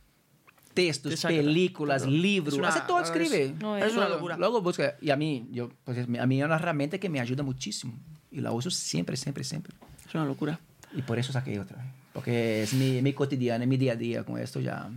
Te 0.73 0.85
textos, 0.85 1.19
saca- 1.19 1.35
películas, 1.35 2.03
claro. 2.03 2.17
libros, 2.17 2.53
Es 2.53 2.59
una- 2.59 2.69
hace 2.69 2.81
todo, 2.87 2.99
es- 3.01 3.09
escribe. 3.09 3.53
No, 3.59 3.77
es 3.77 3.91
una 3.91 4.01
Luego- 4.01 4.13
locura. 4.15 4.37
Luego 4.37 4.61
busca, 4.61 4.95
y 5.01 5.09
a 5.09 5.15
mí, 5.15 5.47
yo, 5.51 5.69
pues, 5.83 5.97
es- 5.97 6.07
a 6.19 6.25
mí 6.25 6.39
es 6.39 6.45
una 6.45 6.55
herramienta 6.55 6.97
que 6.97 7.09
me 7.09 7.19
ayuda 7.19 7.43
muchísimo. 7.43 7.93
Y 8.31 8.41
la 8.41 8.51
uso 8.51 8.69
siempre, 8.71 9.17
siempre, 9.17 9.43
siempre. 9.43 9.73
Es 10.07 10.13
una 10.15 10.25
locura. 10.25 10.59
Y 10.95 11.01
por 11.01 11.19
eso 11.19 11.33
saqué 11.33 11.59
otra. 11.59 11.83
Porque 12.13 12.63
es 12.63 12.73
mi, 12.73 13.01
mi 13.01 13.13
cotidiano, 13.13 13.63
es 13.63 13.67
mi 13.67 13.77
día 13.77 13.93
a 13.93 13.95
día 13.95 14.23
con 14.23 14.39
esto 14.39 14.59
ya. 14.59 14.89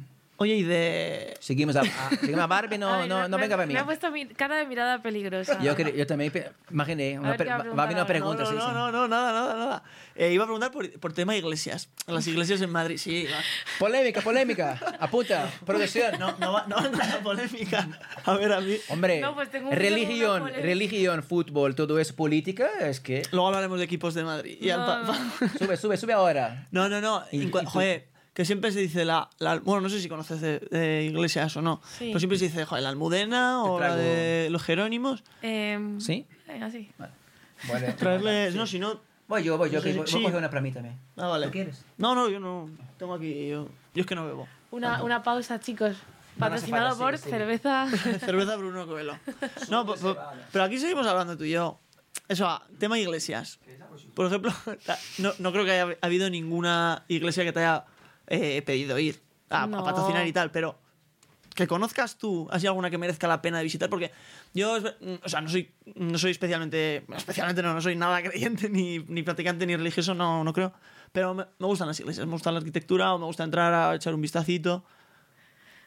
Oye, 0.42 0.54
y 0.56 0.62
de. 0.64 1.34
Seguimos 1.38 1.76
a, 1.76 1.80
a- 1.82 2.10
seguimos 2.20 2.40
a 2.40 2.46
Barbie, 2.48 2.78
no, 2.78 2.92
Ay, 3.02 3.08
no, 3.08 3.28
no 3.28 3.36
me- 3.38 3.42
venga 3.44 3.56
para 3.56 3.66
mí. 3.66 3.74
Me 3.74 3.78
ha 3.80 3.84
puesto 3.84 4.10
mi 4.10 4.26
cara 4.26 4.56
de 4.56 4.66
mirada 4.66 5.00
peligrosa. 5.00 5.60
Yo, 5.62 5.76
yo 5.78 6.06
también 6.06 6.32
imaginé, 6.70 7.18
una 7.18 7.30
ver, 7.30 7.38
per- 7.38 7.46
¿qué 7.46 7.50
va 7.50 7.54
a 7.54 7.58
va, 7.58 7.62
preguntar 7.62 7.78
va 7.78 7.82
a 7.82 7.86
venir 7.86 7.94
una 7.96 8.02
ahora? 8.02 8.06
pregunta. 8.06 8.42
no, 8.42 8.50
sí, 8.50 8.56
no, 8.56 8.66
sí. 8.68 8.74
no, 8.74 8.90
no, 8.92 9.08
nada, 9.08 9.32
nada, 9.32 9.54
nada. 9.56 9.82
Eh, 10.16 10.32
iba 10.32 10.42
a 10.44 10.46
preguntar 10.46 10.70
por, 10.72 10.90
por 11.00 11.12
tema 11.12 11.36
iglesias. 11.36 11.88
Las 12.06 12.26
iglesias 12.26 12.60
en 12.60 12.70
Madrid, 12.70 12.96
sí. 12.98 13.24
va. 13.32 13.38
Polémica, 13.78 14.20
polémica. 14.20 14.78
Apunta, 14.98 15.48
producción. 15.64 16.18
No, 16.18 16.36
no 16.38 16.66
no 16.66 16.76
va 16.76 16.82
a 16.82 16.86
entrar 16.86 17.22
polémica. 17.22 17.88
A 18.24 18.34
ver, 18.34 18.52
a 18.52 18.60
mí. 18.60 18.76
Hombre, 18.88 19.20
No, 19.20 19.34
pues 19.34 19.50
tengo 19.50 19.70
religión, 19.70 20.48
religión, 20.52 21.22
fútbol, 21.22 21.74
todo 21.74 21.98
eso, 21.98 22.14
política, 22.16 22.68
es 22.80 23.00
que... 23.00 23.22
Luego 23.32 23.46
hablaremos 23.48 23.78
de 23.78 23.84
equipos 23.84 24.14
de 24.14 24.24
Madrid. 24.24 24.56
Y 24.60 24.70
al 24.70 24.80
No, 24.80 25.02
no. 25.04 25.12
pa- 25.12 25.48
Sube, 25.58 25.76
sube, 25.76 25.96
sube 25.96 26.12
ahora. 26.12 26.66
No, 26.70 26.88
no, 26.88 27.00
no. 27.00 27.22
En 27.32 27.50
joder, 27.50 28.08
que 28.34 28.44
siempre 28.44 28.72
se 28.72 28.80
dice 28.80 29.04
la, 29.04 29.28
la- 29.38 29.58
Bueno, 29.60 29.82
no 29.82 29.88
sé 29.88 30.00
si 30.00 30.08
conoces 30.08 30.40
de, 30.40 30.58
de 30.70 31.04
iglesias 31.04 31.56
o 31.56 31.62
no. 31.62 31.80
Sí. 31.98 32.06
Pero 32.08 32.18
siempre 32.18 32.38
se 32.38 32.46
dice, 32.46 32.64
joder, 32.64 32.82
la 32.84 32.88
almudena 32.90 33.62
o 33.64 33.78
la 33.78 33.94
de 33.96 34.48
los 34.50 34.62
jerónimos. 34.62 35.22
Em, 35.42 36.00
¿Sí? 36.00 36.26
Venga, 36.46 36.70
sí. 36.70 36.90
Bueno, 37.68 37.94
Traerles. 37.98 38.54
No, 38.54 38.66
si 38.66 38.78
no. 38.78 39.00
Voy 39.28 39.42
yo, 39.44 39.56
voy 39.56 39.70
yo, 39.70 39.78
Sí, 39.80 39.84
que 39.86 39.92
sí, 39.92 39.98
voy, 39.98 40.06
sí. 40.06 40.12
voy 40.14 40.22
a 40.22 40.26
coger 40.26 40.38
una 40.38 40.50
para 40.50 40.60
mí 40.60 40.72
también. 40.72 40.98
Ah, 41.16 41.28
vale. 41.28 41.46
¿Tú 41.46 41.52
quieres? 41.52 41.84
No, 41.96 42.14
no, 42.14 42.28
yo 42.28 42.40
no. 42.40 42.68
Tengo 42.98 43.14
aquí. 43.14 43.48
Yo, 43.48 43.68
yo 43.94 44.00
es 44.00 44.06
que 44.06 44.14
no 44.14 44.26
bebo. 44.26 44.46
Una, 44.70 45.02
una 45.02 45.22
pausa, 45.22 45.60
chicos. 45.60 45.92
No, 45.92 45.96
no 45.96 46.40
Patrocinado 46.40 46.96
falta, 46.96 47.04
por 47.04 47.18
cerveza. 47.18 47.86
Cerveza 48.20 48.56
Bruno 48.56 48.86
Coelho. 48.86 49.18
No, 49.70 49.84
po- 49.86 49.94
pero 50.50 50.64
aquí 50.64 50.78
seguimos 50.78 51.06
hablando 51.06 51.36
tú 51.36 51.44
y 51.44 51.50
yo. 51.50 51.78
Eso, 52.28 52.60
tema 52.78 52.98
iglesias. 52.98 53.58
Por 54.14 54.26
ejemplo, 54.26 54.52
no, 55.18 55.32
no 55.38 55.52
creo 55.52 55.64
que 55.64 55.72
haya 55.72 55.96
habido 56.00 56.30
ninguna 56.30 57.04
iglesia 57.08 57.44
que 57.44 57.52
te 57.52 57.60
haya 57.60 57.84
eh, 58.26 58.62
pedido 58.62 58.98
ir 58.98 59.20
a, 59.50 59.68
patrocinar 59.68 60.26
y 60.26 60.32
tal, 60.32 60.50
pero 60.50 60.78
que 61.54 61.66
conozcas 61.66 62.16
tú, 62.16 62.48
así 62.50 62.66
alguna 62.66 62.90
que 62.90 62.98
merezca 62.98 63.28
la 63.28 63.42
pena 63.42 63.58
de 63.58 63.64
visitar, 63.64 63.90
porque 63.90 64.10
yo, 64.54 64.78
o 65.22 65.28
sea, 65.28 65.40
no 65.40 65.48
soy, 65.48 65.70
no 65.94 66.18
soy 66.18 66.30
especialmente, 66.30 67.04
especialmente 67.14 67.62
no, 67.62 67.74
no 67.74 67.80
soy 67.82 67.94
nada 67.94 68.22
creyente, 68.28 68.70
ni, 68.70 69.00
ni 69.00 69.22
practicante, 69.22 69.66
ni 69.66 69.76
religioso, 69.76 70.14
no, 70.14 70.44
no 70.44 70.52
creo, 70.52 70.72
pero 71.12 71.34
me, 71.34 71.44
me 71.58 71.66
gustan 71.66 71.88
las 71.88 72.00
iglesias, 72.00 72.26
me 72.26 72.32
gusta 72.32 72.50
la 72.52 72.58
arquitectura, 72.58 73.12
o 73.14 73.18
me 73.18 73.26
gusta 73.26 73.44
entrar 73.44 73.72
a 73.74 73.94
echar 73.94 74.14
un 74.14 74.22
vistacito. 74.22 74.84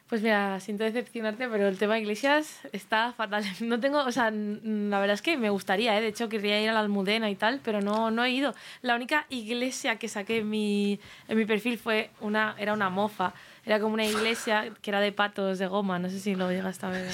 Pues 0.08 0.22
mira, 0.22 0.60
siento 0.60 0.84
decepcionarte, 0.84 1.48
pero 1.48 1.66
el 1.66 1.78
tema 1.78 1.94
de 1.94 2.00
iglesias 2.02 2.60
está 2.72 3.12
fatal. 3.12 3.42
No 3.60 3.80
tengo, 3.80 3.98
o 4.04 4.12
sea, 4.12 4.30
la 4.30 5.00
verdad 5.00 5.14
es 5.14 5.22
que 5.22 5.36
me 5.36 5.50
gustaría, 5.50 5.98
¿eh? 5.98 6.00
de 6.00 6.08
hecho 6.08 6.28
querría 6.28 6.62
ir 6.62 6.68
a 6.68 6.72
la 6.72 6.80
Almudena 6.80 7.28
y 7.28 7.34
tal, 7.34 7.60
pero 7.64 7.80
no, 7.80 8.12
no 8.12 8.24
he 8.24 8.30
ido. 8.30 8.54
La 8.82 8.94
única 8.94 9.26
iglesia 9.30 9.96
que 9.96 10.08
saqué 10.08 10.38
en 10.38 10.50
mi, 10.50 11.00
en 11.26 11.36
mi 11.36 11.44
perfil 11.44 11.76
fue 11.78 12.10
una, 12.20 12.54
era 12.58 12.72
una 12.72 12.88
mofa. 12.88 13.32
Era 13.64 13.80
como 13.80 13.94
una 13.94 14.04
iglesia 14.04 14.70
que 14.80 14.90
era 14.90 15.00
de 15.00 15.10
patos 15.10 15.58
de 15.58 15.66
goma, 15.66 15.98
no 15.98 16.08
sé 16.08 16.20
si 16.20 16.36
lo 16.36 16.52
llegaste 16.52 16.86
a 16.86 16.90
ver. 16.90 17.10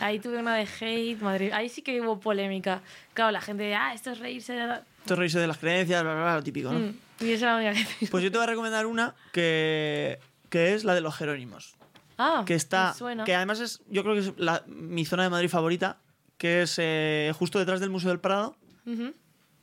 Ahí 0.00 0.18
tuve 0.18 0.36
una 0.36 0.54
de 0.54 0.68
hate, 0.78 1.18
madre. 1.22 1.54
Ahí 1.54 1.70
sí 1.70 1.80
que 1.80 1.98
hubo 2.02 2.20
polémica. 2.20 2.82
Claro, 3.14 3.30
la 3.30 3.40
gente, 3.40 3.74
ah, 3.74 3.94
esto 3.94 4.10
es 4.10 4.18
reírse 4.18 4.52
de 4.52 4.66
la... 4.66 4.82
Esto 5.00 5.14
es 5.14 5.18
reírse 5.18 5.38
de 5.38 5.46
las 5.46 5.56
creencias, 5.56 6.02
bla, 6.02 6.12
bla, 6.12 6.22
bla, 6.22 6.34
lo 6.34 6.42
típico, 6.42 6.70
¿no? 6.70 6.80
Mm, 6.80 6.94
Y 7.20 7.30
esa 7.30 7.46
era 7.46 7.62
la 7.62 7.70
única 7.70 7.88
que 7.98 8.06
Pues 8.10 8.22
yo 8.22 8.30
te 8.30 8.36
voy 8.36 8.44
a 8.44 8.50
recomendar 8.50 8.84
una 8.84 9.14
que, 9.32 10.18
que 10.50 10.74
es 10.74 10.84
la 10.84 10.94
de 10.94 11.00
los 11.00 11.16
Jerónimos. 11.16 11.75
Ah, 12.18 12.44
Que 12.46 12.54
está. 12.54 12.94
suena. 12.94 13.24
Que 13.24 13.34
además 13.34 13.60
es. 13.60 13.80
Yo 13.88 14.02
creo 14.02 14.14
que 14.14 14.20
es 14.20 14.32
la- 14.36 14.64
mi 14.66 15.04
zona 15.04 15.22
de 15.24 15.30
Madrid 15.30 15.48
favorita. 15.48 15.98
Que 16.38 16.62
es 16.62 16.74
eh, 16.78 17.32
justo 17.38 17.58
detrás 17.58 17.80
del 17.80 17.90
Museo 17.90 18.10
del 18.10 18.20
Prado. 18.20 18.56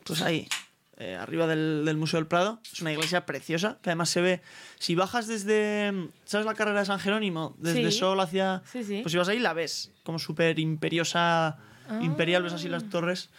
Pues 0.06 0.22
ahí. 0.22 0.48
eh, 0.98 1.16
arriba 1.16 1.48
del, 1.48 1.84
del 1.86 1.98
Museo 1.98 2.20
del 2.20 2.28
Prado. 2.28 2.60
Es 2.72 2.82
una 2.82 2.92
iglesia 2.92 3.26
preciosa. 3.26 3.80
Que 3.82 3.90
además 3.90 4.10
se 4.10 4.22
ve. 4.22 4.42
Si 4.80 4.96
bajas 4.96 5.28
desde. 5.28 6.10
¿Sabes 6.26 6.46
la 6.46 6.54
carrera 6.54 6.80
de 6.82 6.86
San 6.86 7.00
Jerónimo? 7.00 7.56
Desde 7.58 7.92
Sí. 7.92 7.98
Sol 8.00 8.20
hacia. 8.20 8.62
Sí, 8.72 8.84
sí. 8.84 9.00
Pues 9.02 9.12
si 9.12 9.18
vas 9.18 9.28
ahí 9.28 9.40
la 9.40 9.54
ves. 9.54 9.92
Como 10.04 10.20
súper 10.20 10.60
imperiosa. 10.60 11.58
Imperial, 12.02 12.44
ves 12.44 12.54
así 12.54 12.68
Ah. 12.68 12.72
las 12.72 12.90
torres. 12.90 13.30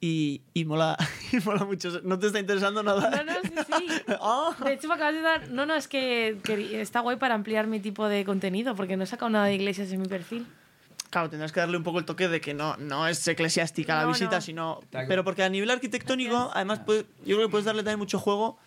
Y, 0.00 0.42
y 0.54 0.64
mola, 0.64 0.96
y 1.32 1.38
mola 1.38 1.64
mucho. 1.64 2.00
¿No 2.04 2.18
te 2.18 2.28
está 2.28 2.38
interesando 2.38 2.82
nada? 2.84 3.10
No, 3.10 3.24
no, 3.24 3.32
sí, 3.42 3.50
sí. 3.88 4.02
Ah. 4.20 4.54
De 4.64 4.74
hecho, 4.74 4.86
me 4.88 4.94
acabas 4.94 5.14
de 5.14 5.20
dar. 5.22 5.48
No, 5.50 5.66
no, 5.66 5.74
es 5.74 5.88
que, 5.88 6.38
que 6.44 6.80
está 6.80 7.00
guay 7.00 7.16
para 7.16 7.34
ampliar 7.34 7.66
mi 7.66 7.80
tipo 7.80 8.06
de 8.08 8.24
contenido, 8.24 8.76
porque 8.76 8.96
no 8.96 9.02
he 9.04 9.06
sacado 9.06 9.28
nada 9.30 9.46
de 9.46 9.54
iglesias 9.54 9.90
en 9.90 10.00
mi 10.02 10.08
perfil. 10.08 10.46
Claro, 11.10 11.30
tendrás 11.30 11.52
que 11.52 11.60
darle 11.60 11.76
un 11.78 11.82
poco 11.84 11.98
el 11.98 12.04
toque 12.04 12.28
de 12.28 12.40
que 12.40 12.52
no, 12.54 12.76
no 12.76 13.08
es 13.08 13.26
eclesiástica 13.26 13.96
la 13.96 14.02
No, 14.02 14.08
visita, 14.08 14.36
no. 14.36 14.40
sino. 14.42 14.80
Pero 14.90 15.24
porque 15.24 15.42
a 15.42 15.48
nivel 15.48 15.70
arquitectónico, 15.70 16.50
además, 16.54 16.80
puede- 16.80 17.06
yo 17.24 17.36
creo 17.36 17.48
que 17.48 17.50
puedes 17.50 17.64
darle 17.64 17.82
también 17.82 17.98
mucho 17.98 18.18
juego. 18.18 18.58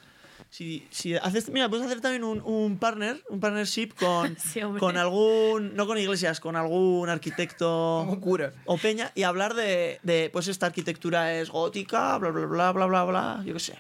Si, 0.52 0.86
si 0.91 1.16
haces, 1.16 1.49
mira, 1.49 1.70
puedes 1.70 1.86
hacer 1.86 2.02
también 2.02 2.26
un, 2.26 2.41
un 2.41 2.78
partner, 2.78 3.24
un 3.30 3.39
partnership 3.39 3.91
con, 3.97 4.38
Sí, 4.38 4.60
con 4.80 4.97
algún. 4.97 5.76
No 5.76 5.88
con 5.88 5.97
iglesias, 5.97 6.41
con 6.41 6.58
algún 6.58 7.08
arquitecto 7.10 7.99
Como 8.02 8.14
un 8.14 8.20
cura. 8.20 8.52
o 8.66 8.78
peña 8.78 9.12
y 9.16 9.24
hablar 9.24 9.54
de, 9.54 9.99
de, 10.04 10.30
pues 10.32 10.49
esta 10.49 10.66
arquitectura 10.66 11.34
es 11.36 11.49
gótica, 11.49 12.18
bla, 12.18 12.32
bla, 12.32 12.45
bla, 12.47 12.72
bla, 12.74 12.86
bla, 12.86 13.04
bla. 13.06 13.43
Yo 13.45 13.54
qué 13.54 13.60
sé. 13.62 13.76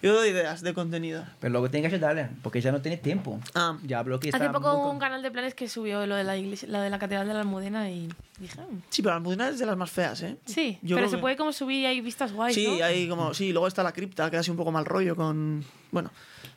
Yo 0.00 0.14
doy 0.14 0.28
ideas 0.28 0.62
de 0.62 0.72
contenido. 0.74 1.24
Pero 1.40 1.50
luego 1.50 1.68
tiene 1.70 1.88
que 1.88 1.94
ayudarle, 1.96 2.30
porque 2.42 2.60
ya 2.60 2.70
no 2.72 2.80
tiene 2.80 2.96
tiempo. 2.98 3.38
Ah. 3.54 3.76
Ya 3.82 4.02
que 4.04 4.28
está 4.28 4.36
Hace 4.38 4.48
poco 4.50 4.72
hubo 4.72 4.82
con- 4.84 4.92
un 4.92 4.98
canal 5.00 5.22
de 5.22 5.30
planes 5.32 5.54
que 5.54 5.68
subió 5.68 6.06
lo 6.06 6.14
de 6.14 6.22
la 6.24 6.36
iglesia, 6.38 6.68
lo 6.70 6.80
de 6.80 6.88
la 6.88 6.98
catedral 7.00 7.26
de 7.28 7.34
la 7.34 7.40
Almudena 7.40 7.90
y 7.90 8.08
dije, 8.38 8.60
"Mm, 8.60 8.80
Sí, 8.90 9.02
pero 9.02 9.10
la 9.10 9.16
Almudena 9.16 9.48
es 9.48 9.58
de 9.58 9.66
las 9.66 9.76
más 9.76 9.90
feas, 9.90 10.22
¿eh? 10.22 10.36
sí, 10.46 10.78
Yo 10.82 10.96
pero 10.96 11.08
se 11.10 11.16
que- 11.16 11.20
puede 11.20 11.36
como 11.36 11.52
subir 11.52 11.80
y 11.80 11.86
hay 11.86 12.00
vistas 12.00 12.32
guays, 12.32 12.54
Sí, 12.54 12.78
¿no? 12.78 12.84
hay 12.84 13.08
como. 13.08 13.34
Sí, 13.34 13.50
luego 13.52 13.66
está 13.66 13.82
la 13.82 13.92
cripta, 13.92 14.30
que 14.30 14.36
da 14.36 14.40
así 14.40 14.50
un 14.52 14.56
poco 14.56 14.70
mal 14.72 14.84
rollo 14.86 15.16
con. 15.16 15.64
Bueno, 15.90 16.10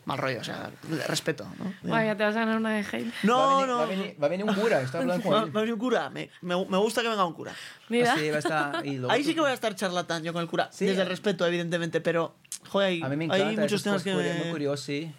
mal 0.05 0.17
rollo, 0.17 0.41
o 0.41 0.43
sea, 0.43 0.69
de 0.83 1.07
respeto, 1.07 1.47
¿no? 1.57 1.73
Vaya, 1.89 2.17
te 2.17 2.23
vas 2.23 2.35
a 2.35 2.39
ganar 2.39 2.57
una 2.57 2.71
de 2.71 2.79
hate. 2.81 3.13
No, 3.23 3.65
no. 3.65 3.77
Va 3.77 3.83
a, 3.83 3.85
venir, 3.87 4.15
va 4.21 4.25
a 4.25 4.29
venir 4.29 4.45
un 4.45 4.53
cura, 4.55 4.81
está 4.81 4.99
hablando 4.99 5.23
con 5.23 5.43
él. 5.43 5.55
va 5.55 5.59
a 5.59 5.61
venir 5.61 5.73
un 5.73 5.79
cura. 5.79 6.09
Me, 6.09 6.29
me, 6.41 6.55
me 6.65 6.77
gusta 6.77 7.01
que 7.01 7.07
venga 7.07 7.25
un 7.25 7.33
cura. 7.33 7.53
Mira, 7.89 8.13
Así 8.13 8.29
va 8.29 8.35
a 8.35 8.39
estar- 8.39 8.85
y 8.85 8.97
luego 8.97 9.11
Ahí 9.11 9.21
tú- 9.21 9.29
sí 9.29 9.35
que 9.35 9.41
voy 9.41 9.51
a 9.51 9.53
estar 9.53 9.73
charlatán 9.75 10.23
yo 10.23 10.33
con 10.33 10.41
el 10.41 10.49
cura. 10.49 10.69
Sí, 10.71 10.85
desde 10.85 11.03
el 11.03 11.07
respeto, 11.07 11.45
evidentemente, 11.45 12.01
pero. 12.01 12.35
Joder, 12.69 12.87
hay, 12.89 13.01
A 13.01 13.07
mí 13.09 13.15
me 13.15 13.25
encanta. 13.25 13.47
hay 13.47 13.57
muchos 13.57 13.83
temas 13.83 14.03
que 14.03 14.13
me, 14.13 14.33
Muy 14.33 14.51
curiosos, 14.51 14.81
sí. 14.85 15.11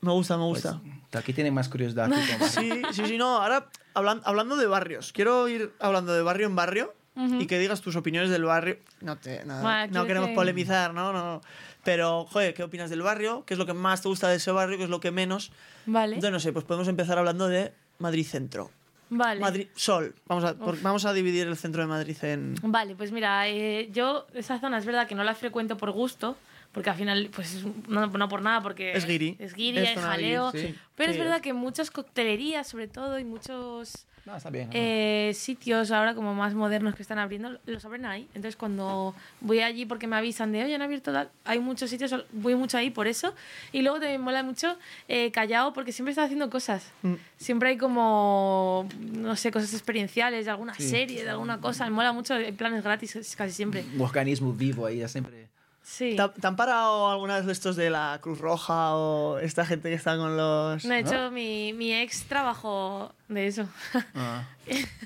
me 0.00 0.12
gusta, 0.12 0.36
me 0.36 0.48
Pues, 0.48 0.62
gusta. 0.64 0.80
aquí 1.18 1.32
tienen 1.32 1.52
más 1.54 1.68
curiosidad. 1.68 2.08
que 2.38 2.44
Sí, 2.48 2.82
sí, 2.92 3.06
sí, 3.06 3.18
no. 3.18 3.42
Ahora, 3.42 3.68
hablan- 3.94 4.22
hablando 4.24 4.56
de 4.56 4.66
barrios, 4.66 5.12
quiero 5.12 5.46
ir 5.48 5.72
hablando 5.80 6.12
de 6.14 6.22
barrio 6.22 6.46
en 6.46 6.56
barrio 6.56 6.94
y 7.16 7.46
que 7.46 7.58
digas 7.60 7.80
tus 7.80 7.94
opiniones 7.96 8.30
del 8.30 8.44
barrio. 8.44 8.78
No, 9.00 9.16
te, 9.16 9.44
nada, 9.44 9.62
Bueno, 9.62 9.82
no 9.86 9.90
quiero 9.90 10.06
queremos 10.06 10.28
que- 10.30 10.34
polemizar, 10.34 10.92
¿no? 10.94 11.12
no. 11.12 11.40
Pero, 11.84 12.24
joder, 12.26 12.54
¿qué 12.54 12.62
opinas 12.62 12.90
del 12.90 13.02
barrio? 13.02 13.44
¿Qué 13.46 13.54
es 13.54 13.58
lo 13.58 13.66
que 13.66 13.74
más 13.74 14.02
te 14.02 14.08
gusta 14.08 14.28
de 14.28 14.36
ese 14.36 14.50
barrio? 14.50 14.78
¿Qué 14.78 14.84
es 14.84 14.90
lo 14.90 15.00
que 15.00 15.10
menos? 15.10 15.52
vale, 15.86 16.14
Entonces, 16.14 16.32
no 16.32 16.40
sé, 16.40 16.52
pues 16.52 16.64
podemos 16.64 16.88
empezar 16.88 17.18
hablando 17.18 17.48
de 17.48 17.72
Madrid 17.98 18.26
Centro. 18.26 18.70
vale. 19.10 19.40
Madrid 19.40 19.68
Sol. 19.74 20.14
Vamos 20.26 20.44
a, 20.44 20.54
por- 20.54 20.80
vamos 20.80 21.04
a 21.04 21.12
dividir 21.12 21.46
el 21.46 21.56
centro 21.56 21.82
de 21.82 21.88
Madrid 21.88 22.16
en. 22.22 22.54
Vale, 22.62 22.94
pues 22.96 23.12
mira, 23.12 23.48
eh, 23.48 23.88
yo 23.92 24.26
esa 24.34 24.58
zona 24.58 24.78
es 24.78 24.86
verdad 24.86 25.06
que 25.06 25.14
no 25.14 25.24
la 25.24 25.34
frecuento 25.34 25.76
por 25.76 25.90
gusto, 25.92 26.36
porque 26.72 26.90
al 26.90 26.96
final, 26.96 27.30
pues 27.34 27.54
es- 27.54 27.64
no, 27.88 28.06
no 28.06 28.28
por 28.28 28.40
nada, 28.42 28.62
porque 28.62 28.92
Es 28.92 29.04
guiri. 29.06 29.36
es 29.38 29.54
guiri, 29.54 29.78
Es 29.78 29.88
hay 29.90 29.94
jaleo, 29.96 30.50
guiri, 30.52 30.68
sí. 30.68 30.74
pero 30.96 31.12
Sí, 31.12 31.18
es 31.18 31.24
verdad 31.24 31.40
que 31.42 31.52
muchas 31.52 31.90
coctelerías, 31.90 32.66
sobre 32.66 32.88
todo, 32.88 33.18
y 33.18 33.24
muchos 33.24 34.06
No, 34.26 34.34
está 34.36 34.48
bien. 34.50 34.70
eh, 34.72 35.32
sitios 35.34 35.90
ahora 35.90 36.14
como 36.14 36.34
más 36.34 36.54
modernos 36.54 36.94
que 36.94 37.02
están 37.02 37.18
abriendo, 37.18 37.58
los 37.66 37.84
abren 37.84 38.06
ahí. 38.06 38.22
Entonces 38.28 38.56
cuando 38.56 39.14
voy 39.40 39.60
allí 39.60 39.84
porque 39.84 40.06
me 40.06 40.16
avisan 40.16 40.50
de, 40.50 40.64
oye, 40.64 40.74
han 40.74 40.80
abierto 40.82 41.12
tal, 41.12 41.30
hay 41.44 41.58
muchos 41.60 41.90
sitios, 41.90 42.14
voy 42.32 42.54
mucho 42.54 42.78
ahí 42.78 42.88
por 42.90 43.06
eso. 43.06 43.34
Y 43.72 43.82
luego 43.82 44.00
también 44.00 44.22
mola 44.22 44.42
mucho 44.42 44.78
eh, 45.08 45.30
Callao 45.30 45.72
porque 45.74 45.92
siempre 45.92 46.10
está 46.12 46.24
haciendo 46.24 46.48
cosas. 46.48 46.90
Mm. 47.02 47.14
Siempre 47.36 47.68
hay 47.70 47.76
como, 47.76 48.88
no 48.98 49.36
sé, 49.36 49.50
cosas 49.50 49.72
experienciales, 49.74 50.46
de 50.46 50.50
alguna 50.50 50.74
Sí. 50.74 50.88
serie, 50.88 51.22
de 51.24 51.30
alguna 51.30 51.60
cosa. 51.60 51.84
Me 51.84 51.90
mola 51.90 52.12
mucho, 52.12 52.34
hay 52.34 52.52
planes 52.52 52.82
gratis 52.82 53.34
casi 53.36 53.52
siempre. 53.52 53.84
Un 53.94 54.00
organismo 54.00 54.52
vivo 54.54 54.86
ahí, 54.86 54.98
ya 55.00 55.08
siempre. 55.08 55.48
Sí. 55.86 56.16
¿Te, 56.16 56.40
te 56.40 56.46
han 56.46 56.56
parado 56.56 57.08
alguna 57.10 57.36
vez 57.36 57.44
de 57.46 57.52
estos 57.52 57.76
de 57.76 57.90
la 57.90 58.18
Cruz 58.22 58.38
Roja 58.40 58.94
o 58.96 59.38
esta 59.38 59.66
gente 59.66 59.90
que 59.90 59.94
está 59.94 60.16
con 60.16 60.36
los. 60.36 60.82
De 60.82 60.98
hecho, 60.98 61.30
mi, 61.30 61.72
mi 61.74 61.92
ex 61.92 62.24
trabajó 62.24 63.14
de 63.28 63.46
eso. 63.46 63.68
Ah. 64.14 64.44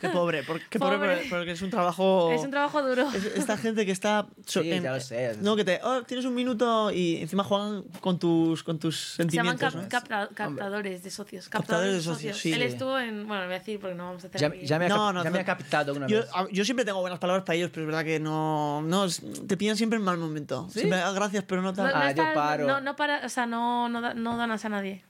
Qué 0.01 0.09
pobre, 0.11 0.45
por- 0.45 0.61
qué 0.69 0.79
pobre, 0.79 0.99
Pobre. 0.99 1.15
porque- 1.17 1.29
porque 1.31 1.51
es 1.51 1.63
un 1.63 1.71
trabajo. 1.71 2.31
es 2.31 2.43
un 2.45 2.51
trabajo 2.53 2.81
duro. 2.81 3.09
Es- 3.11 3.25
Esta 3.25 3.57
gente 3.57 3.85
que 3.85 3.91
está. 3.91 4.29
so- 4.47 4.63
Sí, 4.63 4.69
ya 4.81 4.93
lo 4.93 5.01
sé. 5.01 5.37
No, 5.41 5.57
que 5.57 5.65
te. 5.65 5.81
oh, 5.83 6.05
tienes 6.05 6.25
un 6.27 6.35
minuto 6.37 6.93
y 6.93 7.17
encima 7.17 7.43
juegan 7.43 7.83
con 8.01 8.21
tus, 8.21 8.63
con 8.63 8.79
tus 8.79 8.97
Se 9.17 9.25
llaman 9.25 9.59
sentimientos. 9.59 9.75
cap- 9.75 9.83
¿no? 9.83 9.89
capta- 10.29 10.29
captadores 10.33 11.03
de 11.03 11.11
socios. 11.11 11.49
Captadores 11.49 11.93
de 11.93 12.01
socios, 12.03 12.37
sí. 12.39 12.53
Él 12.53 12.63
estuvo 12.63 12.97
en. 13.01 13.27
Bueno, 13.27 13.47
voy 13.47 13.55
a 13.55 13.59
decir 13.59 13.81
porque 13.81 13.97
no 13.97 14.05
vamos 14.05 14.23
a 14.23 14.29
hacer. 14.29 14.41
Ya, 14.41 14.55
ya 14.55 14.79
me 14.79 14.87
ha, 14.87 14.89
No, 14.91 14.95
cap- 15.07 15.15
no, 15.15 15.25
ya 15.25 15.31
me 15.31 15.39
no. 15.39 15.43
ha 15.43 15.45
captado 15.45 15.93
una 15.95 16.07
Yo, 16.07 16.19
vez. 16.21 16.29
yo 16.53 16.65
siempre 16.65 16.85
tengo 16.85 17.01
buenas 17.01 17.19
palabras 17.19 17.45
para 17.45 17.57
ellos, 17.57 17.71
pero 17.75 17.83
es 17.83 17.87
verdad 17.89 18.05
que 18.05 18.21
no. 18.21 18.81
no 18.83 19.07
te 19.49 19.57
pillan 19.57 19.77
siempre 19.77 19.99
en 19.99 20.05
mal 20.05 20.19
momento. 20.19 20.68
¿Sí? 20.69 20.81
Siempre, 20.81 21.01
"Ah, 21.01 21.13
gracias, 21.13 21.45
pero 21.47 21.63
no 21.63 21.69
No, 21.71 21.75
tal. 21.75 21.87
no 21.89 21.93
Ah, 21.97 22.13
yo 22.13 22.23
está- 22.23 22.35
paro. 22.35 22.67
No, 22.67 22.81
no 22.81 22.97
para, 22.97 23.25
o 23.25 23.29
sea, 23.29 23.47
no, 23.47 23.89
no, 23.89 24.01
da- 24.01 24.15
no 24.15 24.37
donas 24.37 24.65
a 24.65 24.69
nadie. 24.69 25.05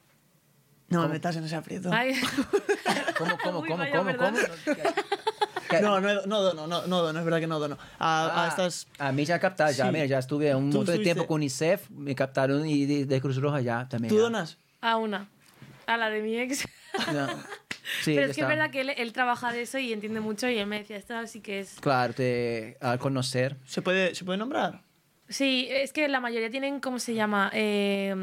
No 0.88 1.02
me 1.02 1.08
metas 1.08 1.36
en 1.36 1.44
ese 1.44 1.54
aprieto. 1.56 1.90
Ay. 1.92 2.14
¿Cómo, 3.18 3.36
cómo, 3.42 3.58
Uy, 3.60 3.68
cómo, 3.68 3.78
vaya, 3.78 3.92
cómo, 3.92 4.04
¿verdad? 4.04 4.32
cómo? 4.64 4.76
No, 5.82 6.00
no, 6.00 6.22
no 6.26 6.40
dono, 6.40 6.66
no, 6.66 6.86
no 6.86 7.02
dono, 7.02 7.18
es 7.18 7.24
verdad 7.26 7.40
que 7.40 7.46
no 7.46 7.58
dono. 7.58 7.76
A, 7.98 8.24
a 8.26 8.44
Ah, 8.44 8.48
estas. 8.48 8.86
a 8.98 9.12
mí 9.12 9.26
ya 9.26 9.34
ha 9.34 9.38
captado, 9.38 9.70
ya, 9.70 9.84
Sí. 9.84 9.92
mira, 9.92 10.06
ya 10.06 10.18
estuve 10.18 10.54
un 10.54 10.70
montón 10.70 10.86
de 10.96 11.02
tiempo 11.02 11.26
con 11.26 11.34
UNICEF, 11.36 11.90
me 11.90 12.14
captaron 12.14 12.66
y 12.66 12.86
de, 12.86 13.04
de 13.04 13.20
Cruz 13.20 13.36
Roja 13.36 13.60
ya 13.60 13.86
también. 13.86 14.08
¿Tú 14.08 14.16
ya. 14.16 14.22
donas? 14.22 14.56
A 14.80 14.96
una. 14.96 15.28
A 15.86 15.98
la 15.98 16.08
de 16.08 16.22
mi 16.22 16.38
ex. 16.38 16.66
No. 17.12 17.26
Sí, 18.02 18.14
Pero 18.14 18.26
es 18.28 18.34
que 18.36 18.42
está. 18.42 18.52
es 18.52 18.58
verdad 18.58 18.70
que 18.70 18.80
él, 18.82 18.90
él 18.90 19.12
trabaja 19.14 19.50
de 19.50 19.62
eso 19.62 19.78
y 19.78 19.94
entiende 19.94 20.20
mucho 20.20 20.46
y 20.46 20.58
él 20.58 20.66
me 20.66 20.78
decía, 20.80 20.98
esto 20.98 21.26
sí 21.26 21.40
que 21.40 21.60
es... 21.60 21.76
Claro, 21.80 22.12
te, 22.12 22.76
al 22.82 22.98
conocer. 22.98 23.56
¿Se 23.64 23.80
puede, 23.80 24.14
¿Se 24.14 24.26
puede 24.26 24.36
nombrar? 24.36 24.82
Sí, 25.28 25.68
es 25.70 25.92
que 25.92 26.08
la 26.08 26.20
mayoría 26.20 26.50
tienen, 26.50 26.80
¿cómo 26.80 26.98
se 26.98 27.14
llama? 27.14 27.50
Eh, 27.52 28.14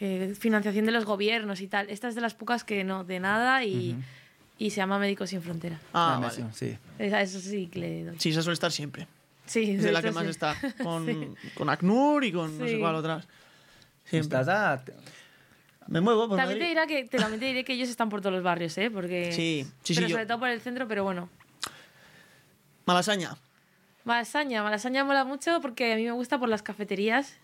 eh, 0.00 0.34
financiación 0.38 0.84
de 0.84 0.92
los 0.92 1.04
gobiernos 1.06 1.60
y 1.60 1.66
tal. 1.68 1.88
Esta 1.88 2.08
es 2.08 2.14
de 2.14 2.20
las 2.20 2.34
pocas 2.34 2.62
que 2.64 2.84
no, 2.84 3.04
de 3.04 3.20
nada 3.20 3.64
y, 3.64 3.96
y 4.58 4.70
se 4.70 4.76
llama 4.76 4.98
Médicos 4.98 5.30
Sin 5.30 5.40
Frontera. 5.42 5.78
Ah, 5.94 6.16
Ah, 6.16 6.20
vale. 6.20 6.52
sí. 6.52 6.76
Esa- 6.98 7.22
Eso 7.22 7.40
sí 7.40 7.68
que 7.68 7.78
le 7.78 8.04
doy. 8.04 8.16
Sí, 8.18 8.30
esa 8.30 8.42
suele 8.42 8.54
estar 8.54 8.70
siempre. 8.70 9.06
Sí, 9.46 9.72
Es 9.72 9.82
de 9.82 9.92
la 9.92 10.02
que 10.02 10.10
más 10.12 10.24
sí. 10.24 10.30
está. 10.30 10.54
Con, 10.82 11.06
Sí. 11.06 11.28
con 11.54 11.70
ACNUR 11.70 12.24
y 12.24 12.32
con 12.32 12.58
no 12.58 12.66
sé 12.66 12.74
Sí. 12.74 12.80
cuál 12.80 12.96
otras. 12.96 13.26
Siempre. 14.04 14.40
Estás 14.40 14.82
Me 15.88 16.00
muevo 16.02 16.28
por 16.28 16.36
También 16.36 16.58
te, 16.60 16.66
dirá 16.66 16.86
que, 16.86 17.04
te, 17.04 17.16
también 17.18 17.40
te 17.40 17.46
diré 17.46 17.64
que 17.64 17.72
ellos 17.72 17.88
están 17.88 18.08
por 18.10 18.20
todos 18.20 18.34
los 18.34 18.42
barrios, 18.42 18.76
¿eh? 18.78 18.90
Porque, 18.90 19.32
Sí, 19.32 19.64
sí, 19.82 19.94
sí, 19.94 19.94
pero 19.94 20.08
yo- 20.08 20.14
sobre 20.16 20.26
todo 20.26 20.38
por 20.38 20.48
el 20.48 20.60
centro, 20.60 20.86
pero 20.86 21.02
bueno. 21.02 21.28
Malasaña. 22.84 23.36
Malasaña, 24.04 24.62
Malasaña 24.62 25.04
mola 25.04 25.24
mucho 25.24 25.60
porque 25.60 25.92
a 25.92 25.96
mí 25.96 26.04
me 26.04 26.12
gusta 26.12 26.38
por 26.38 26.48
las 26.48 26.62
cafeterías. 26.62 27.34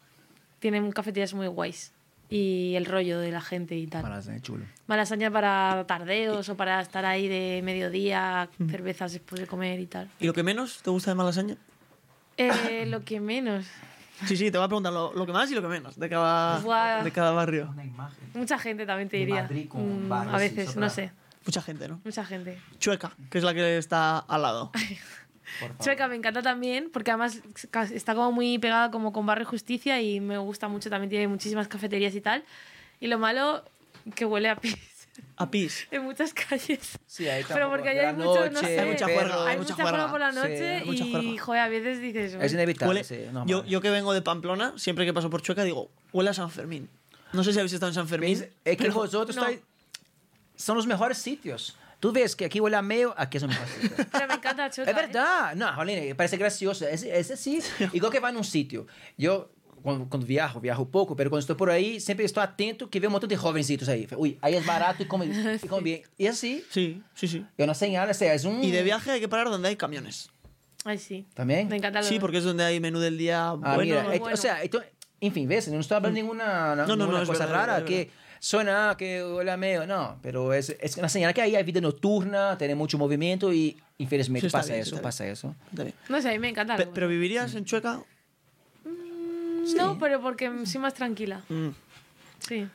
Tienen 0.59 0.90
cafeterías 0.93 1.35
muy 1.35 1.47
guays. 1.47 1.93
y 2.30 2.74
el 2.76 2.85
rollo 2.85 3.20
de 3.20 3.30
la 3.32 3.40
gente 3.40 3.74
y 3.74 3.86
tal. 3.86 4.02
Malasaña 4.02 4.40
chulo. 4.43 4.66
Malasaña 4.86 5.30
para 5.30 5.85
tardeos 5.86 6.47
o 6.51 6.56
para 6.59 6.78
estar 6.82 7.06
ahí 7.06 7.26
de 7.26 7.62
mediodía, 7.64 8.51
Mm. 8.59 8.68
cervezas 8.68 9.12
después 9.12 9.40
de 9.40 9.47
comer 9.47 9.80
y 9.80 9.86
tal. 9.86 10.10
¿Y 10.20 10.26
lo 10.26 10.35
que 10.35 10.43
menos 10.43 10.82
te 10.82 10.90
gusta 10.90 11.10
de 11.10 11.14
Malasaña? 11.14 11.56
Eh, 12.36 12.85
lo 12.86 13.02
que 13.02 13.18
menos. 13.20 13.64
Sí, 14.26 14.36
sí, 14.36 14.51
te 14.51 14.59
voy 14.59 14.66
a 14.66 14.68
preguntar 14.68 14.93
lo, 14.93 15.14
lo 15.14 15.24
que 15.24 15.32
más 15.32 15.51
y 15.51 15.55
lo 15.55 15.62
que 15.62 15.68
menos 15.68 15.98
de 15.98 16.06
cada, 16.10 16.59
Buah. 16.59 17.02
de 17.02 17.10
cada 17.12 17.30
barrio. 17.30 17.70
Una 17.72 17.85
imagen. 17.86 18.28
Mucha 18.35 18.59
gente 18.59 18.85
también 18.85 19.09
te 19.09 19.16
diría. 19.16 19.43
Madrid 19.44 19.66
con 19.66 20.06
Mm, 20.09 20.12
a 20.12 20.36
veces, 20.36 20.76
no 20.76 20.90
sé. 20.90 21.10
Mucha 21.47 21.62
gente, 21.62 21.89
¿no? 21.89 21.98
Mucha 22.05 22.26
gente. 22.26 22.59
Chueca, 22.78 23.12
que 23.30 23.39
es 23.39 23.44
la 23.44 23.55
que 23.55 23.78
está 23.78 24.18
al 24.18 24.43
lado. 24.43 24.70
Chueca 25.83 26.09
me 26.09 26.16
encanta 26.16 26.43
también 26.43 26.91
porque 26.93 27.11
además 27.11 27.41
está 27.93 28.15
como 28.15 28.33
muy 28.33 28.59
pegada 28.59 28.91
como 28.91 29.12
con 29.12 29.27
Barrio 29.27 29.47
Justicia 29.47 30.01
y 30.01 30.20
me 30.20 30.39
gusta 30.39 30.69
mucho, 30.69 30.91
también 30.91 31.11
tiene 31.11 31.29
muchísimas 31.29 31.69
cafeterías 31.69 32.15
y 32.15 32.20
tal. 32.20 32.45
Y 33.01 33.07
lo 33.07 33.19
malo, 33.19 33.65
que 34.15 34.25
huele 34.25 34.49
a 34.49 34.57
pis 34.57 34.77
A 35.37 35.51
pis. 35.51 35.87
en 35.91 36.03
muchas 36.05 36.33
calles. 36.35 36.99
Sí, 37.07 37.29
ahí 37.29 37.45
Pero 37.47 37.70
porque 37.70 37.95
la 37.95 38.09
hay 38.11 38.15
mucho, 38.15 38.47
no 38.47 38.51
noche, 38.51 38.66
sé, 38.66 38.81
Hay 38.81 38.91
mucha 38.91 39.05
juerga, 39.07 39.43
hay 39.45 39.53
hay 39.53 39.59
mucha 39.59 39.75
juerga 39.75 40.11
por 40.11 40.20
la 40.20 40.33
noche 40.33 40.83
y, 40.85 41.37
joder, 41.39 41.61
a 41.62 41.69
veces 41.69 42.01
dices... 42.01 42.35
Es 42.41 42.53
inevitable, 42.53 43.01
Huele- 43.01 43.05
sí, 43.05 43.19
normal. 43.25 43.47
yo, 43.47 43.65
yo 43.65 43.81
que 43.81 43.91
vengo 43.91 44.12
de 44.12 44.23
Pamplona, 44.23 44.73
siempre 44.77 45.05
que 45.07 45.12
paso 45.12 45.31
por 45.31 45.43
Chueca 45.43 45.65
digo, 45.65 45.91
huele 46.12 46.31
a 46.31 46.35
San 46.35 46.51
Fermín. 46.51 46.89
No 47.33 47.45
sé 47.45 47.53
si 47.53 47.59
habéis 47.59 47.73
estado 47.73 47.91
en 47.91 47.95
San 47.95 48.09
Fermín. 48.09 48.45
Es 48.65 48.77
que 48.77 48.89
vosotros 48.91 49.37
no. 49.37 49.43
estáis- 49.43 49.61
son 50.57 50.77
los 50.77 50.87
mejores 50.87 51.19
sitios. 51.19 51.77
Tú 52.01 52.12
ves 52.12 52.37
que 52.37 52.45
aquí 52.45 52.61
huele 52.61 52.77
a 52.77 52.83
medio, 52.83 53.12
aquí 53.16 53.39
los 53.39 53.49
mejores 53.49 53.70
sitios. 53.81 54.07
Pero 54.12 54.27
me 54.29 54.35
encanta 54.35 54.70
Chueca. 54.70 54.91
Es 54.91 54.97
verdad, 54.97 55.55
no, 55.57 55.73
Jolene, 55.75 56.15
parece 56.15 56.37
gracioso. 56.37 56.87
Es, 56.87 57.03
es 57.20 57.31
así, 57.31 57.61
igual 57.93 58.12
que 58.12 58.20
va 58.20 58.31
num 58.31 58.45
sítio. 58.45 58.87
Yo, 59.16 59.51
quando, 59.83 60.09
quando 60.09 60.27
viajo, 60.27 60.61
viajo 60.61 60.89
pouco, 60.89 61.16
pero 61.16 61.29
quando 61.31 61.41
estou 61.41 61.57
por 61.57 61.70
aí, 61.70 62.01
sempre 62.01 62.25
estou 62.25 62.41
atento 62.43 62.89
que 62.89 63.01
vê 63.01 63.07
um 63.09 63.11
montão 63.11 63.29
de 63.29 63.37
jovencitos 63.37 63.89
aí. 63.89 64.07
Ui, 64.16 64.39
aí 64.43 64.55
é 64.55 64.61
barato 64.61 65.03
e 65.03 65.07
come, 65.07 65.27
e 65.27 65.66
come 65.69 65.83
bem. 65.83 66.03
E 66.19 66.29
assim, 66.29 66.62
Sí, 66.70 67.03
sí, 67.15 67.27
sí. 67.29 67.47
eu 67.57 67.66
não 67.66 67.75
señalo, 67.75 68.11
assim, 68.11 68.27
é 68.27 68.37
um... 68.47 68.62
Y 68.62 68.70
de 68.70 68.83
viaje 68.83 69.11
hay 69.11 69.20
que 69.20 69.29
parar 69.29 69.49
donde 69.51 69.66
hay 69.69 69.77
camiones. 69.77 70.29
Ay, 70.85 70.99
sí. 70.99 71.27
Também? 71.35 71.66
Me 71.66 71.77
encanta 71.77 72.01
lo 72.01 72.07
Sí, 72.07 72.19
porque 72.20 72.39
es 72.39 72.45
donde 72.45 72.62
hay 72.65 72.79
menú 72.81 73.01
del 73.01 73.19
día 73.19 73.49
Ah, 73.51 73.55
bueno. 73.75 73.83
mira, 73.83 74.15
é- 74.15 74.19
bueno. 74.20 74.35
o 74.35 74.37
sea, 74.37 74.62
então, 74.65 74.81
enfim, 75.20 75.47
ves, 75.49 75.66
não 75.69 75.81
estou 75.81 75.97
falando 76.01 76.15
nenhuma, 76.15 76.77
No, 76.77 76.87
no, 76.87 76.97
nenhuma 76.97 77.19
no, 77.19 77.23
es 77.23 77.29
coisa 77.29 77.47
verdad, 77.47 77.66
rara 77.66 77.79
es 77.79 77.85
que 77.85 78.11
suena 78.40 78.94
que 78.97 79.23
huele 79.23 79.51
a 79.51 79.56
meio, 79.56 79.86
não, 79.86 80.16
pero 80.23 80.52
es, 80.52 80.70
es 80.81 80.97
una 80.97 81.09
señal 81.09 81.32
que 81.35 81.40
aí 81.43 81.55
hay 81.56 81.62
vida 81.65 81.81
noturna, 81.81 82.56
tem 82.56 82.74
muito 82.74 82.97
movimento 82.98 83.52
e, 83.52 83.77
infelizmente, 83.98 84.48
Sí, 84.48 84.52
pasa 84.52 84.73
bien, 84.73 84.82
eso, 84.82 85.01
pasa 85.02 85.27
eso. 85.27 85.55
No 86.09 86.20
sé, 86.23 86.28
a 86.28 86.32
mí 86.32 86.39
me 86.39 86.48
encanta. 86.51 86.77
Pe- 86.77 86.86
pero 86.93 87.09
vivirías 87.09 87.55
en 87.55 87.65
Chueca. 87.65 88.01
No, 89.77 89.98
pero 89.98 90.20
porque 90.20 90.51
soy 90.65 90.81
más 90.81 90.94
tranquila. 90.94 91.43
Mm. 91.48 91.69
Sí. 92.40 92.66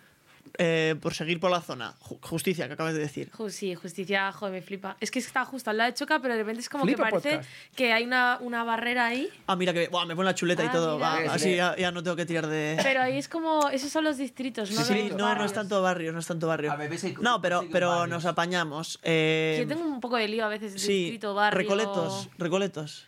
Eh, 0.60 0.96
por 1.02 1.16
seguir 1.16 1.40
por 1.40 1.50
la 1.50 1.62
zona. 1.62 1.96
Ju- 2.00 2.20
justicia, 2.22 2.68
que 2.68 2.74
acabas 2.74 2.94
de 2.94 3.00
decir. 3.00 3.32
Sí, 3.50 3.74
justicia, 3.74 4.32
joder, 4.32 4.54
me 4.54 4.62
flipa. 4.62 4.98
Es 5.00 5.10
que 5.10 5.18
está 5.18 5.44
justo 5.46 5.72
al 5.72 5.78
lado 5.78 5.90
de 5.90 5.96
Choca, 5.96 6.20
pero 6.20 6.36
de 6.36 6.42
repente 6.42 6.62
es 6.62 6.70
como 6.70 6.84
Flipa 6.84 7.06
que 7.06 7.10
parece 7.12 7.30
podcast. 7.38 7.50
que 7.76 7.92
hay 7.92 8.04
una, 8.04 8.38
una 8.40 8.64
barrera 8.64 9.08
ahí. 9.08 9.30
Ah, 9.48 9.56
mira 9.56 9.74
que 9.74 9.88
buah, 9.88 10.06
me 10.06 10.16
pone 10.16 10.26
la 10.28 10.36
chuleta 10.36 10.64
y 10.64 10.68
Ah, 10.68 10.72
todo. 10.72 10.96
mira. 10.98 11.10
va, 11.10 11.16
Sí, 11.18 11.24
sí. 11.24 11.30
así 11.30 11.56
ya, 11.56 11.76
ya 11.76 11.92
no 11.92 12.04
tengo 12.04 12.16
que 12.16 12.26
tirar 12.28 12.46
de. 12.46 12.78
Pero 12.84 13.02
ahí 13.02 13.18
es 13.18 13.28
como. 13.28 13.70
Esos 13.70 13.90
son 13.92 14.04
los 14.04 14.18
distritos, 14.18 14.70
¿no? 14.70 14.84
Sí, 14.84 14.94
sí, 14.94 15.10
no, 15.18 15.34
no 15.34 15.44
es 15.46 15.54
tanto 15.54 15.82
barrio, 15.82 16.12
no 16.12 16.20
es 16.20 16.28
tanto 16.28 16.48
barrio. 16.48 16.72
A 16.72 16.76
ver, 16.76 16.90
ves 16.90 17.02
que- 17.02 17.16
no, 17.20 17.42
pero, 17.42 17.66
pero 17.72 17.90
barrios. 17.90 18.10
nos 18.10 18.26
apañamos. 18.26 19.00
Eh, 19.02 19.58
Yo 19.62 19.68
tengo 19.68 19.84
un 19.90 20.00
poco 20.02 20.18
de 20.18 20.28
lío 20.28 20.46
a 20.46 20.50
veces. 20.50 20.74
sí, 20.80 20.94
distrito, 21.06 21.34
barrio. 21.34 21.58
Recoletos, 21.62 22.30
recoletos. 22.38 23.08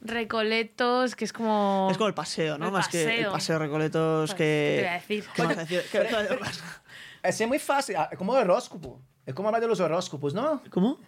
Recoletos, 0.00 1.16
que 1.16 1.24
es 1.24 1.32
como. 1.32 1.88
Es 1.90 1.96
como 1.96 2.08
el 2.08 2.14
paseo, 2.14 2.56
¿no? 2.58 2.66
El 2.66 2.72
Más 2.72 2.88
que 2.88 3.20
el 3.20 3.26
paseo. 3.26 3.58
Recoletos 3.58 4.30
Pues, 4.30 4.38
que. 4.38 4.44
¿qué 4.44 4.76
te 4.76 4.82
voy 4.82 4.88
a 4.88 4.94
decir? 4.94 5.24
¿Qué 5.34 5.42
vas 5.42 5.56
a 5.56 5.60
decir? 5.64 5.82
¿Qué- 5.92 5.98
qué- 5.98 7.28
Esse 7.28 7.42
é 7.44 7.46
muito 7.48 7.64
fácil, 7.64 7.96
é 7.96 8.16
como 8.16 8.32
horóscopo. 8.32 9.00
É 9.26 9.32
como 9.34 9.48
hablar 9.48 9.60
de 9.60 9.66
los 9.66 9.80
horóscopos, 9.80 10.32
não? 10.32 10.60
¿Cómo? 10.70 10.98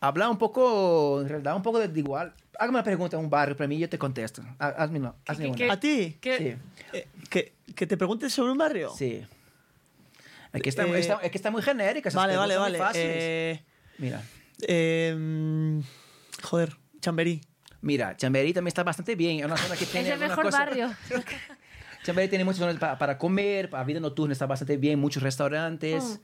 Hablar 0.00 0.28
um 0.30 0.36
pouco, 0.36 1.20
en 1.22 1.28
realidad, 1.28 1.56
um 1.56 1.62
pouco 1.62 1.80
de 1.80 1.98
igual. 2.00 2.32
Hágame 2.58 2.76
uma 2.76 2.82
pergunta 2.84 3.16
a 3.16 3.18
um 3.18 3.28
barrio 3.28 3.56
para 3.56 3.66
e 3.72 3.80
eu 3.82 3.88
te 3.88 3.96
contesto. 3.96 4.44
Ha- 4.60 4.84
Hazme 4.84 4.98
uma. 4.98 5.16
Hazme 5.26 5.50
¿Qué- 5.52 5.56
qué- 5.66 5.70
¿A 5.70 5.76
ti? 5.80 6.18
que- 6.20 6.36
Sí, 6.38 6.56
Eh, 6.92 7.06
¿Que, 7.30 7.52
que 7.74 7.86
te 7.86 7.96
preguntes 7.96 8.32
sobre 8.32 8.52
un 8.52 8.58
barrio? 8.58 8.90
sí. 8.94 9.24
É 10.52 10.60
que 10.60 10.68
está, 10.68 10.84
Eh, 10.86 11.00
está- 11.00 11.18
é 11.24 11.28
que 11.30 11.38
está 11.40 11.50
muito 11.50 11.64
genérica. 11.64 12.10
Vale, 12.12 12.36
vale, 12.36 12.56
vale. 12.58 12.78
Eh, 12.94 13.58
Mira, 13.98 14.22
eh, 14.68 15.14
mm, 15.16 15.80
joder, 16.44 16.76
Chamberí. 17.02 17.40
Mira, 17.84 18.16
Chamberí 18.20 18.52
também 18.52 18.68
está 18.68 18.82
bastante 18.82 19.14
bem. 19.14 19.42
É 19.42 19.46
uma 19.46 19.56
zona 19.56 19.76
que 19.76 19.86
tem 19.86 20.02
Es 20.02 20.08
el 20.08 20.18
mejor 20.18 20.42
coisa- 20.42 20.58
barrio. 20.58 20.88
Chamberí 22.04 22.28
tem 22.28 22.42
muitas 22.44 22.58
zonas 22.58 22.76
para, 22.78 22.96
para 22.98 23.14
comer, 23.16 23.68
a 23.72 23.82
vida 23.84 23.98
noturna 24.00 24.32
está 24.32 24.46
bastante 24.46 24.76
bem, 24.76 24.96
muitos 24.96 25.22
restaurantes. 25.22 26.02
Mm. 26.04 26.18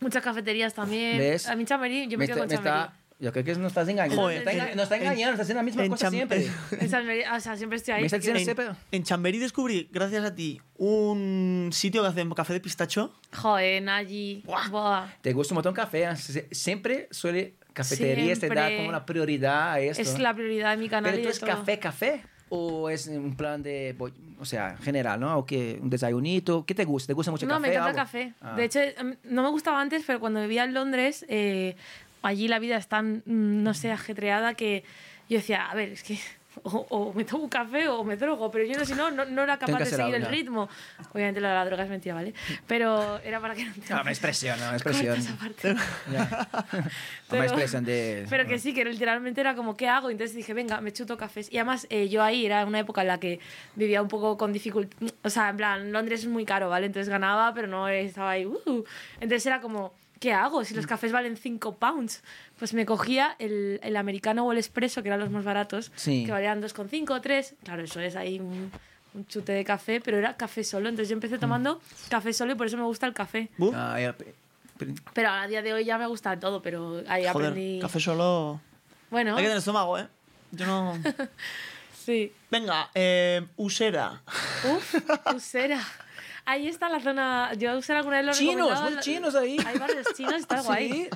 Muchas 0.00 0.22
cafeterías 0.22 0.74
también. 0.74 1.18
¿Ves? 1.18 1.46
A 1.48 1.54
mí 1.54 1.64
Chamberí, 1.64 2.08
yo 2.08 2.18
me, 2.18 2.26
quedo 2.26 2.38
con 2.38 2.50
está, 2.50 2.62
Chamberí. 2.64 2.92
yo 3.20 3.32
creo 3.32 3.44
que 3.44 3.54
nos 3.54 3.68
estás 3.68 3.88
engañando. 3.88 4.20
Joder, 4.22 4.38
está 4.38 4.52
enga- 4.52 4.70
en- 4.70 4.76
nos 4.76 4.82
está 4.84 4.96
en- 4.96 5.02
engañando, 5.02 5.32
está 5.34 5.42
haciendo 5.42 5.60
la 5.60 5.62
misma 5.62 5.84
en 5.84 5.90
cosa 5.92 6.06
Cham- 6.08 6.10
siempre. 6.10 6.48
En 6.80 6.90
Chamberí, 6.90 7.22
o 7.32 7.40
sea, 7.40 7.56
siempre 7.56 7.76
estoy 7.76 7.94
ahí. 7.94 8.00
Me 8.00 8.06
está 8.08 8.16
En, 8.62 8.76
en 8.90 9.02
Chamberí 9.04 9.38
descubrí, 9.38 9.88
gracias 9.92 10.24
a 10.24 10.34
ti, 10.34 10.60
un 10.76 11.70
sitio 11.72 12.02
que 12.02 12.08
hace 12.08 12.28
café 12.34 12.52
de 12.54 12.60
pistacho. 12.60 13.14
Joder, 13.32 13.88
allí. 13.88 14.42
Buah. 14.44 15.06
Te 15.22 15.32
gusta 15.32 15.54
un 15.54 15.56
montón 15.56 15.74
café. 15.74 16.06
Sie- 16.16 16.48
Siempre 16.50 17.06
suele 17.12 17.54
cafeterías 17.74 18.38
te 18.40 18.48
dar 18.48 18.56
Siempre. 18.56 18.76
como 18.78 18.92
la 18.92 19.04
prioridad 19.04 19.72
a 19.72 19.80
esto. 19.80 20.00
Es 20.00 20.18
la 20.18 20.32
prioridad 20.32 20.70
de 20.70 20.76
mi 20.78 20.88
canal. 20.88 21.10
Pero 21.12 21.24
tú 21.24 21.28
es 21.28 21.40
todo. 21.40 21.50
café, 21.50 21.78
café 21.78 22.22
o 22.48 22.88
es 22.88 23.08
un 23.08 23.34
plan 23.36 23.62
de, 23.62 23.96
o 24.38 24.44
sea, 24.44 24.76
general, 24.76 25.18
¿no? 25.18 25.38
O 25.38 25.46
que 25.46 25.78
un 25.82 25.90
desayunito. 25.90 26.64
¿Qué 26.64 26.74
te 26.74 26.84
gusta? 26.84 27.08
¿Te 27.08 27.12
gusta 27.14 27.30
mucho 27.32 27.46
No, 27.46 27.54
café? 27.54 27.60
me 27.60 27.68
encanta 27.74 27.90
el 27.90 27.96
café. 27.96 28.32
Ah. 28.40 28.54
De 28.56 28.64
hecho, 28.64 28.80
em, 28.80 29.16
no 29.24 29.42
me 29.42 29.50
gustaba 29.50 29.80
antes, 29.80 30.04
pero 30.06 30.20
cuando 30.20 30.40
vivía 30.40 30.64
en 30.64 30.72
Londres, 30.74 31.24
eh, 31.28 31.74
allí 32.22 32.46
la 32.48 32.58
vida 32.58 32.76
es 32.76 32.86
tan, 32.86 33.22
mm, 33.26 33.62
no 33.62 33.74
sé, 33.74 33.90
ajetreada 33.90 34.54
que 34.54 34.84
yo 35.28 35.38
decía, 35.38 35.66
a 35.70 35.74
ver, 35.74 35.90
es 35.90 36.02
que 36.02 36.18
o, 36.62 36.86
o 36.90 37.12
me 37.12 37.24
tomo 37.24 37.44
un 37.44 37.48
café 37.50 37.88
o 37.88 38.04
me 38.04 38.16
drogo, 38.16 38.50
pero 38.50 38.64
yo 38.64 38.78
no, 38.78 38.84
si 38.84 38.94
no, 38.94 39.10
no, 39.10 39.24
no 39.24 39.42
era 39.42 39.56
capaz 39.58 39.72
de 39.78 39.84
seguir 39.96 40.14
el 40.14 40.22
ritmo. 40.30 40.68
Obviamente 41.12 41.40
lo 41.40 41.48
de 41.48 41.54
la 41.54 41.64
droga 41.64 41.84
es 41.84 41.90
mentira, 41.90 42.14
¿vale? 42.14 42.32
Pero 42.66 43.18
era 43.20 43.40
para 43.40 43.54
que 43.54 43.64
no 43.64 43.72
te... 43.74 43.92
No, 43.94 44.00
una 44.02 44.10
expresión, 44.10 44.58
no, 44.60 44.66
una 44.68 44.76
expresión. 44.76 45.16
Pero- 45.60 45.76
Una 47.30 47.44
expresión 47.44 47.84
de... 47.84 48.26
Pero 48.30 48.46
que 48.46 48.58
sí, 48.58 48.72
que 48.74 48.84
literalmente 48.84 49.40
era 49.40 49.54
como, 49.54 49.76
¿qué 49.76 49.88
hago? 49.88 50.10
Entonces 50.10 50.36
dije, 50.36 50.54
venga, 50.54 50.80
me 50.80 50.92
chuto 50.92 51.16
cafés. 51.16 51.52
Y 51.52 51.56
además, 51.58 51.86
eh, 51.90 52.08
yo 52.08 52.22
ahí 52.22 52.46
era 52.46 52.64
una 52.64 52.78
época 52.80 53.00
en 53.02 53.08
la 53.08 53.18
que 53.18 53.40
vivía 53.74 54.02
un 54.02 54.08
poco 54.08 54.36
con 54.36 54.52
dificultad. 54.52 54.96
O 55.22 55.30
sea, 55.30 55.48
en 55.50 55.56
plan, 55.56 55.92
Londres 55.92 56.20
es 56.20 56.26
muy 56.28 56.44
caro, 56.44 56.68
¿vale? 56.68 56.86
Entonces 56.86 57.08
ganaba, 57.08 57.52
pero 57.54 57.66
no 57.66 57.88
estaba 57.88 58.30
ahí. 58.30 58.46
"Uh". 58.46 58.84
Entonces 59.20 59.46
era 59.46 59.60
como, 59.60 59.94
¿qué 60.24 60.32
hago? 60.32 60.64
Si 60.64 60.72
los 60.74 60.86
cafés 60.86 61.12
valen 61.12 61.36
5 61.36 61.76
pounds. 61.76 62.22
Pues 62.58 62.72
me 62.72 62.86
cogía 62.86 63.36
el, 63.38 63.78
el 63.82 63.94
americano 63.96 64.46
o 64.46 64.52
el 64.52 64.58
espresso, 64.58 65.02
que 65.02 65.08
eran 65.10 65.20
los 65.20 65.28
más 65.30 65.44
baratos, 65.44 65.92
Sí. 65.96 66.24
que 66.24 66.32
valían 66.32 66.62
2,5 66.62 67.10
o 67.10 67.20
3. 67.20 67.54
Claro, 67.62 67.82
eso 67.82 68.00
es 68.00 68.16
ahí 68.16 68.40
un, 68.40 68.70
un 69.12 69.26
chute 69.26 69.52
de 69.52 69.64
café, 69.64 70.00
pero 70.00 70.16
era 70.16 70.34
café 70.38 70.64
solo. 70.64 70.88
Entonces 70.88 71.10
yo 71.10 71.14
empecé 71.14 71.36
tomando 71.38 71.78
café 72.08 72.32
solo 72.32 72.52
y 72.52 72.54
por 72.54 72.66
eso 72.66 72.78
me 72.78 72.84
gusta 72.84 73.06
el 73.06 73.12
café. 73.12 73.50
Uh, 73.58 73.70
Ah, 73.74 74.14
Pero 75.12 75.28
a 75.28 75.46
día 75.46 75.60
de 75.60 75.74
hoy 75.74 75.84
ya 75.84 75.98
me 75.98 76.06
gusta 76.06 76.40
todo, 76.40 76.62
pero 76.62 77.02
ahí 77.06 77.26
joder, 77.28 77.48
aprendí. 77.50 77.78
café 77.80 78.00
solo. 78.00 78.60
Bueno, 79.10 79.32
Hay 79.32 79.42
que 79.42 79.48
tener 79.48 79.58
estómago, 79.58 79.98
¿eh? 79.98 80.08
Yo 80.52 80.64
no. 80.66 80.94
sí. 82.04 82.32
Venga, 82.50 82.88
eh, 82.94 83.46
Usera. 83.56 84.22
Uf, 84.74 84.94
Usera. 85.34 85.80
Ahí 86.46 86.68
está 86.68 86.88
la 86.88 87.00
zona. 87.00 87.52
Yo 87.56 87.76
Usera 87.78 88.00
alguna 88.00 88.18
vez 88.18 88.26
lo 88.26 88.32
Chinos, 88.32 88.80
muy 88.82 88.98
chinos 89.00 89.34
ahí. 89.34 89.56
Hay 89.66 89.78
varios 89.78 90.06
chinos, 90.14 90.34
está 90.34 90.60
guay. 90.62 90.90
Sí. 90.92 91.08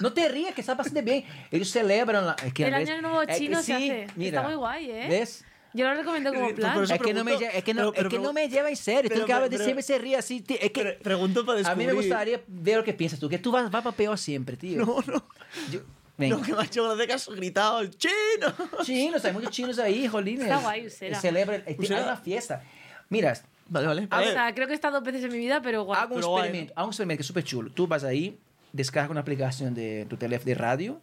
No 0.00 0.12
te 0.12 0.28
rías, 0.28 0.54
que 0.54 0.60
está 0.60 0.74
bastante 0.74 1.00
bien. 1.02 1.24
Ellos 1.50 1.70
celebran 1.70 2.26
la, 2.26 2.36
es 2.44 2.52
que 2.52 2.66
El 2.66 2.74
a 2.74 2.78
veces- 2.78 2.92
año 2.94 3.02
nuevo 3.08 3.26
que 3.26 3.34
chino 3.38 3.58
se 3.60 3.64
sí, 3.64 3.72
hace. 3.72 4.06
Mira, 4.16 4.38
está 4.40 4.48
muy 4.48 4.56
guay, 4.58 4.90
¿eh? 4.90 5.06
¿Ves? 5.08 5.44
Yo 5.72 5.86
lo 5.88 5.94
recomiendo 5.94 6.32
como 6.32 6.54
plan. 6.54 6.82
Es 6.84 7.00
que, 7.00 7.12
no 7.14 7.24
me, 7.24 7.34
es, 7.34 7.64
que 7.64 7.74
no, 7.74 7.80
pero- 7.80 7.92
pero 7.92 8.08
es 8.08 8.14
que 8.14 8.18
no 8.20 8.32
me 8.34 8.48
lleva 8.48 8.68
en 8.68 8.76
serio. 8.76 9.08
pero- 9.08 9.22
tú 9.22 9.26
que 9.26 9.32
hablas 9.32 9.50
de 9.50 9.58
siempre 9.58 9.82
se 9.82 9.98
ríe 9.98 10.16
así. 10.16 10.40
tío, 10.42 10.56
Es 10.60 10.70
que, 10.70 10.80
Pre- 10.82 10.92
pregunto 11.02 11.44
para 11.46 11.56
a 11.56 11.62
descubrir. 11.62 11.86
mí 11.88 11.94
me 11.94 11.98
gustaría 12.00 12.40
ver 12.46 12.76
lo 12.78 12.84
que 12.84 12.92
piensas 12.92 13.18
tú. 13.18 13.28
Que 13.28 13.38
tú 13.38 13.50
vas, 13.50 13.70
vas 13.70 13.82
para 13.82 13.96
peor 13.96 14.18
siempre, 14.18 14.56
tío. 14.56 14.84
No, 14.84 15.00
no. 15.06 15.26
Yo- 15.70 15.80
venga. 16.18 16.36
Lo 16.36 16.42
que 16.42 16.52
me 16.54 16.60
ha 16.60 16.64
hecho 16.64 16.84
gracia 16.84 17.06
que 17.06 17.12
has 17.14 17.28
gritado, 17.28 17.80
el 17.80 17.90
chino. 17.96 18.54
Chinos, 18.84 19.24
hay 19.24 19.32
muchos 19.32 19.50
chinos 19.50 19.78
ahí, 19.78 20.06
jolines. 20.06 20.44
Está 20.44 20.58
guay, 20.58 20.86
Usera. 20.86 21.18
Celebran, 21.20 21.62
hay 21.66 21.76
Usera. 21.78 22.02
una 22.04 22.16
fiesta. 22.18 22.62
Mira, 23.08 23.32
Vale, 23.68 23.86
vale. 23.86 24.08
O 24.10 24.22
sea, 24.32 24.54
creo 24.54 24.66
que 24.66 24.72
he 24.72 24.76
estado 24.76 24.94
dos 25.00 25.04
veces 25.04 25.24
en 25.24 25.32
mi 25.32 25.38
vida, 25.38 25.60
pero 25.62 25.84
guay. 25.84 25.98
haga 25.98 26.08
un 26.08 26.14
Pero 26.16 26.28
guay, 26.28 26.42
experimento. 26.44 26.72
Haga 26.76 26.84
un 26.84 26.90
experimento 26.90 27.18
que 27.18 27.22
es 27.22 27.26
súper 27.26 27.44
chulo. 27.44 27.70
Tú 27.72 27.86
vas 27.86 28.04
ahí, 28.04 28.38
descarga 28.72 29.10
una 29.10 29.20
aplicación 29.20 29.74
de 29.74 30.06
tu 30.08 30.16
teléfono 30.16 30.46
de 30.46 30.54
radio 30.54 31.00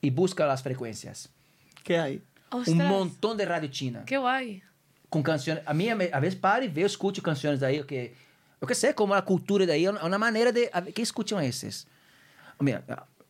y 0.00 0.10
busca 0.10 0.46
las 0.46 0.62
frecuencias. 0.62 1.28
¿Qué 1.84 1.98
hay? 1.98 2.22
Ostras, 2.50 2.68
Un 2.68 2.86
montón 2.86 3.36
de 3.36 3.44
radio 3.44 3.68
china. 3.68 4.04
Qué 4.06 4.16
guay. 4.18 4.62
com 5.08 5.22
canções. 5.22 5.60
A 5.64 5.72
minha, 5.72 5.94
a 6.12 6.20
vez 6.20 6.34
para 6.34 6.64
e 6.64 6.68
vê, 6.68 6.82
eu 6.82 6.86
escute 6.86 7.20
canções 7.22 7.60
daí, 7.60 7.82
que 7.84 8.12
eu 8.60 8.66
que 8.66 8.74
sei 8.74 8.92
como 8.92 9.14
a 9.14 9.22
cultura 9.22 9.64
daí 9.66 9.84
é 9.84 9.90
uma 9.90 10.18
maneira 10.18 10.52
de 10.52 10.68
a- 10.72 10.82
que 10.82 11.00
escutam 11.00 11.40
esses. 11.40 11.86
Mira, 12.60 12.82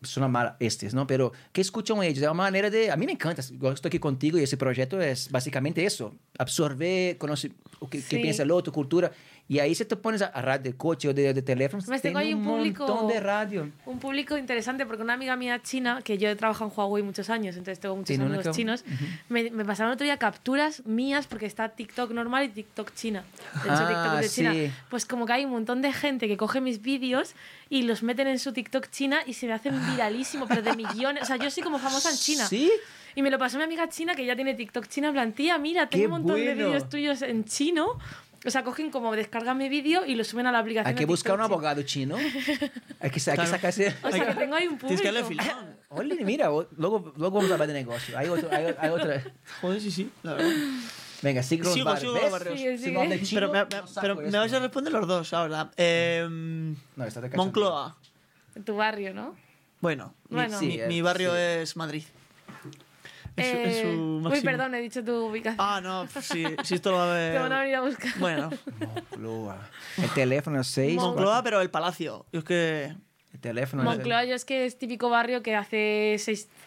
suena 0.08 0.28
mal 0.28 0.56
estes, 0.60 0.92
não? 0.94 1.06
Pero 1.06 1.32
que 1.52 1.60
escutam 1.60 2.02
eles 2.02 2.22
é 2.22 2.28
uma 2.30 2.44
maneira 2.44 2.70
de 2.70 2.90
a 2.90 2.96
mim 2.96 3.06
me 3.06 3.12
encanta. 3.12 3.42
Igual 3.52 3.72
estou 3.74 3.88
aqui 3.88 3.98
contigo 3.98 4.38
e 4.38 4.42
esse 4.42 4.56
projeto 4.56 4.96
é 4.96 5.12
basicamente 5.30 5.84
isso. 5.84 6.12
absorber 6.38 7.16
conoce, 7.18 7.50
o 7.80 7.86
que, 7.86 7.98
que 8.02 8.16
Sí. 8.16 8.22
piensa 8.22 8.42
el 8.42 8.50
otro, 8.50 8.72
cultura. 8.72 9.10
Y 9.48 9.60
ahí 9.60 9.76
se 9.76 9.84
te 9.84 9.94
pones 9.94 10.22
a, 10.22 10.26
a 10.26 10.42
radio 10.42 10.64
de 10.72 10.76
coche 10.76 11.08
o 11.08 11.14
de, 11.14 11.32
de 11.32 11.40
teléfono. 11.42 11.80
Además, 11.80 12.02
tengo 12.02 12.18
ahí 12.18 12.34
un 12.34 12.42
público- 12.42 12.84
montón 12.86 13.06
de 13.08 13.20
radio. 13.20 13.70
Un 13.86 14.00
público 14.00 14.36
interesante 14.36 14.84
porque 14.86 15.02
una 15.04 15.12
amiga 15.12 15.36
mía 15.36 15.62
china, 15.62 16.00
que 16.02 16.18
yo 16.18 16.28
he 16.28 16.34
trabajado 16.34 16.68
en 16.70 16.76
Huawei 16.76 17.02
muchos 17.04 17.30
años, 17.30 17.54
entonces 17.56 17.78
tengo 17.78 17.94
muchos 17.94 18.18
amigos 18.18 18.44
que- 18.44 18.50
chinos, 18.50 18.84
me, 19.28 19.48
me 19.50 19.64
pasaron 19.64 19.92
otro 19.92 20.04
día 20.04 20.16
capturas 20.16 20.84
mías 20.84 21.28
porque 21.28 21.46
está 21.46 21.68
TikTok 21.68 22.10
normal 22.10 22.44
y 22.46 22.48
TikTok 22.48 22.92
china. 22.94 23.22
De 23.54 23.60
hecho, 23.70 23.70
Ah, 23.70 23.86
TikTok 23.88 24.20
de 24.20 24.28
China. 24.28 24.52
sí. 24.52 24.70
Pues 24.90 25.06
como 25.06 25.26
que 25.26 25.32
hay 25.34 25.44
un 25.44 25.52
montón 25.52 25.80
de 25.80 25.92
gente 25.92 26.26
que 26.26 26.36
coge 26.36 26.60
mis 26.60 26.82
vídeos 26.82 27.34
y 27.70 27.82
los 27.82 28.02
meten 28.02 28.26
en 28.26 28.40
su 28.40 28.52
TikTok 28.52 28.90
china 28.90 29.20
y 29.26 29.34
se 29.34 29.46
me 29.46 29.52
hacen 29.52 29.74
viralísimo, 29.92 30.46
pero 30.48 30.62
de 30.62 30.74
millones. 30.74 31.22
O 31.22 31.26
sea, 31.26 31.36
yo 31.36 31.50
soy 31.52 31.62
como 31.62 31.78
famosa 31.78 32.10
en 32.10 32.16
China. 32.16 32.46
¿Sí? 32.46 32.70
Y 33.14 33.22
me 33.22 33.30
lo 33.30 33.38
pasó 33.38 33.56
mi 33.56 33.64
amiga 33.64 33.88
china 33.88 34.14
que 34.14 34.26
ya 34.26 34.36
tiene 34.36 34.52
TikTok 34.54 34.88
china. 34.88 35.06
En 35.08 35.14
plan, 35.14 35.32
tía, 35.32 35.56
mira, 35.56 35.88
tengo 35.88 36.02
¡Qué 36.02 36.06
un 36.06 36.10
montón 36.10 36.36
de 36.36 36.54
bueno! 36.54 36.66
vídeos 36.66 36.88
tuyos 36.90 37.22
en 37.22 37.44
chino. 37.46 37.98
O 38.46 38.50
sea, 38.50 38.62
cogen 38.62 38.90
como 38.90 39.14
descargan 39.16 39.58
mi 39.58 39.68
vídeo 39.68 40.06
y 40.06 40.14
lo 40.14 40.22
suben 40.22 40.46
a 40.46 40.52
la 40.52 40.60
aplicación. 40.60 40.88
Hay 40.88 40.94
que 40.94 41.04
buscar 41.06 41.34
un 41.34 41.40
abogado 41.40 41.82
chino. 41.82 42.16
Hay 42.16 42.30
que, 42.30 42.38
hay 43.00 43.10
que 43.10 43.20
Claro. 43.20 43.46
sacar 43.46 43.70
ese... 43.70 43.94
O 44.02 44.10
sea, 44.10 44.26
que 44.26 44.34
tengo 44.34 44.54
ahí 44.54 44.66
un 44.68 44.78
público. 44.78 44.86
Tienes 44.86 45.00
que 45.02 45.06
darle 45.12 45.24
filón. 45.24 45.76
Oye, 45.88 46.24
mira, 46.24 46.46
luego, 46.46 47.12
luego 47.16 47.30
vamos 47.36 47.50
a 47.50 47.54
hablar 47.54 47.68
de 47.68 47.74
negocio. 47.74 48.16
Hay, 48.16 48.28
otro, 48.28 48.48
hay, 48.52 48.74
hay 48.78 48.90
otra... 48.90 49.22
Joder, 49.60 49.80
sí, 49.80 49.90
sí, 49.90 50.10
la 50.22 50.34
verdad. 50.34 50.50
Venga, 51.22 51.42
sigue 51.42 51.64
los 51.64 51.72
Sigo, 51.72 51.84
barrios. 51.86 52.14
sigo 52.80 52.92
no 52.94 53.00
habla 53.02 53.20
chino, 53.22 53.40
Pero, 53.40 53.52
me, 53.52 53.64
me- 53.64 53.68
no 53.82 54.00
pero 54.00 54.40
vais 54.40 54.52
a 54.52 54.58
responder 54.60 54.92
los 54.92 55.06
dos 55.08 55.32
ahora. 55.32 55.70
Eh, 55.76 56.26
No, 56.28 57.04
de 57.04 57.10
cachondeo. 57.10 57.36
Moncloa. 57.36 57.96
En 58.54 58.64
tu 58.64 58.76
barrio, 58.76 59.12
¿no? 59.14 59.34
Bueno, 59.80 60.14
mi- 60.28 60.36
Bueno. 60.36 60.60
mi, 60.60 60.70
Sí, 60.72 60.80
mi 60.88 61.00
barrio 61.02 61.32
sí. 61.32 61.38
es 61.38 61.76
Madrid. 61.76 62.04
Es, 63.36 63.50
su- 63.50 63.56
es 63.56 63.76
su 63.82 63.86
Eh, 63.88 63.96
uy, 63.96 64.22
máximo. 64.22 64.44
perdón, 64.50 64.74
he 64.74 64.80
dicho 64.80 65.04
tu 65.04 65.26
ubicación. 65.26 65.56
Ah, 65.60 65.80
no, 65.82 66.06
pues 66.12 66.24
sí, 66.24 66.44
sí, 66.64 66.74
esto 66.76 66.90
lo 66.90 66.96
va 66.98 67.10
a 67.12 67.14
ver. 67.14 67.32
Te 67.34 67.38
van 67.38 67.52
a 67.52 67.60
venir 67.60 67.74
a 67.76 67.80
buscar. 67.82 68.12
Bueno, 68.18 68.50
Moncloa. 68.80 69.68
El 70.02 70.10
teléfono 70.10 70.60
es 70.60 70.66
6. 70.68 70.96
Moncloa, 70.96 71.42
pero 71.42 71.60
el 71.60 71.70
palacio. 71.70 72.26
Yo 72.32 72.38
es 72.40 72.44
que. 72.44 72.94
El 73.34 73.40
teléfono 73.40 73.82
es 73.82 73.88
el- 73.90 73.94
Moncloa 73.96 74.24
yo 74.24 74.34
es 74.34 74.44
que 74.46 74.64
es 74.64 74.78
típico 74.78 75.10
barrio 75.10 75.42
que 75.42 75.54
hace 75.54 76.16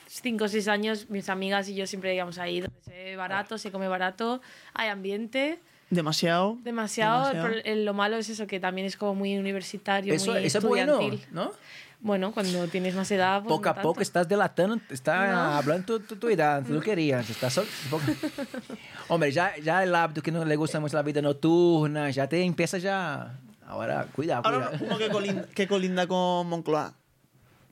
5 0.08 0.44
o 0.44 0.48
6 0.48 0.68
años 0.68 1.10
mis 1.10 1.28
amigas 1.30 1.68
y 1.70 1.74
yo 1.76 1.88
siempre 1.88 2.14
íbamos 2.14 2.38
ahí, 2.38 2.62
donde 2.62 2.80
se 2.82 2.92
ve 2.92 3.16
barato, 3.16 3.58
se 3.58 3.72
come 3.72 3.88
barato, 3.88 4.40
hay 4.76 4.90
ambiente, 4.90 5.58
Demasiado. 5.90 6.58
demasiado. 6.64 7.26
Demasiado. 7.30 7.50
pero 7.50 7.62
el- 7.66 7.86
lo 7.86 7.96
malo 7.96 8.18
es 8.18 8.30
eso, 8.30 8.46
que 8.46 8.60
también 8.60 8.86
es 8.86 8.96
como 8.98 9.16
muy 9.16 9.36
universitario, 9.38 10.14
Eso, 10.14 10.34
muy 10.34 10.46
eso 10.46 10.60
es 10.60 10.64
bueno, 10.64 10.94
estudiantil. 11.00 11.28
¿no? 11.32 11.52
Bueno, 12.02 12.32
cuando 12.32 12.66
tienes 12.70 12.96
más 12.96 13.12
edad, 13.12 13.44
pues 13.44 13.50
poco 13.50 13.70
a 13.70 13.76
poco 13.82 14.02
estás 14.02 14.28
delatando, 14.28 14.80
estás 14.90 15.32
No. 15.32 15.38
hablando 15.58 15.86
tu, 15.86 16.00
tu, 16.00 16.16
tu 16.16 16.30
edad, 16.30 16.64
tú 16.66 16.74
no 16.74 16.80
querías. 16.80 17.30
Estás 17.30 17.54
sol- 17.54 17.68
poco- 17.90 18.04
Hombre, 19.10 19.32
ya, 19.32 19.58
ya 19.58 19.84
el 19.84 19.94
hábito 19.94 20.22
que 20.22 20.32
no 20.32 20.46
le 20.46 20.56
gusta 20.56 20.80
mucho 20.80 20.96
la 20.96 21.04
vida 21.04 21.22
nocturna, 21.22 22.10
ya 22.10 22.28
te 22.28 22.42
empieza 22.44 22.78
ya... 22.78 23.38
Ahora, 23.68 24.08
cuidado, 24.16 24.42
Ahora 24.46 24.72
uno 24.80 24.98
que 24.98 25.10
colinda, 25.10 25.44
que 25.56 25.68
colinda 25.68 26.08
con 26.08 26.48
Moncloa. 26.48 26.94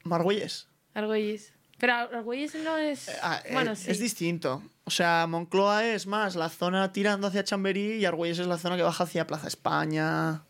Margüelles. 0.03 0.67
Argüelles. 0.93 1.53
Pero 1.79 1.93
Argüelles 1.93 2.53
no 2.63 2.77
es... 2.77 3.09
Ah, 3.21 3.41
eh, 3.45 3.53
bueno, 3.53 3.75
sí. 3.75 3.89
Es 3.91 3.99
distinto. 3.99 4.61
O 4.83 4.91
sea, 4.91 5.25
Moncloa 5.27 5.85
es 5.85 6.05
más 6.07 6.35
la 6.35 6.49
zona 6.49 6.91
tirando 6.91 7.27
hacia 7.27 7.43
Chamberí 7.43 7.93
y 7.95 8.05
Argüelles 8.05 8.39
es 8.39 8.47
la 8.47 8.57
zona 8.57 8.77
que 8.77 8.83
baja 8.83 9.03
hacia 9.05 9.25
Plaza 9.27 9.47
España. 9.47 10.43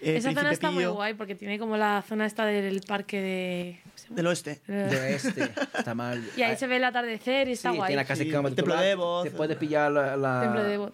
Eh, 0.00 0.16
Esa 0.16 0.32
zona 0.32 0.50
está 0.52 0.70
muy 0.70 0.82
Pío, 0.84 0.94
guay 0.94 1.14
porque 1.14 1.34
tiene 1.34 1.58
como 1.58 1.76
la 1.76 2.02
zona 2.06 2.26
esta 2.26 2.44
del 2.46 2.80
parque 2.82 3.20
de... 3.20 3.80
¿cómo 3.82 3.94
se? 3.96 4.14
Del 4.14 4.26
oeste. 4.26 4.60
De 4.66 5.14
este, 5.14 5.42
está 5.78 5.94
mal. 5.94 6.22
Y 6.36 6.42
ahí 6.42 6.56
se 6.56 6.66
ve 6.66 6.76
el 6.76 6.84
atardecer 6.84 7.48
y 7.48 7.52
está 7.52 7.70
sí, 7.72 7.76
guay. 7.76 7.88
tiene 7.88 8.02
la 8.02 8.06
casa 8.06 8.22
Sí, 8.22 8.28
de 8.28 8.34
cama. 8.34 8.48
el 8.48 8.54
Templo 8.54 8.76
de 8.76 8.90
Evo, 8.90 9.22
Te 9.22 9.30
puede 9.30 9.56
pillar 9.56 9.90
la... 9.92 10.16
la- 10.16 10.40
Templo 10.42 10.62
de. 10.64 10.92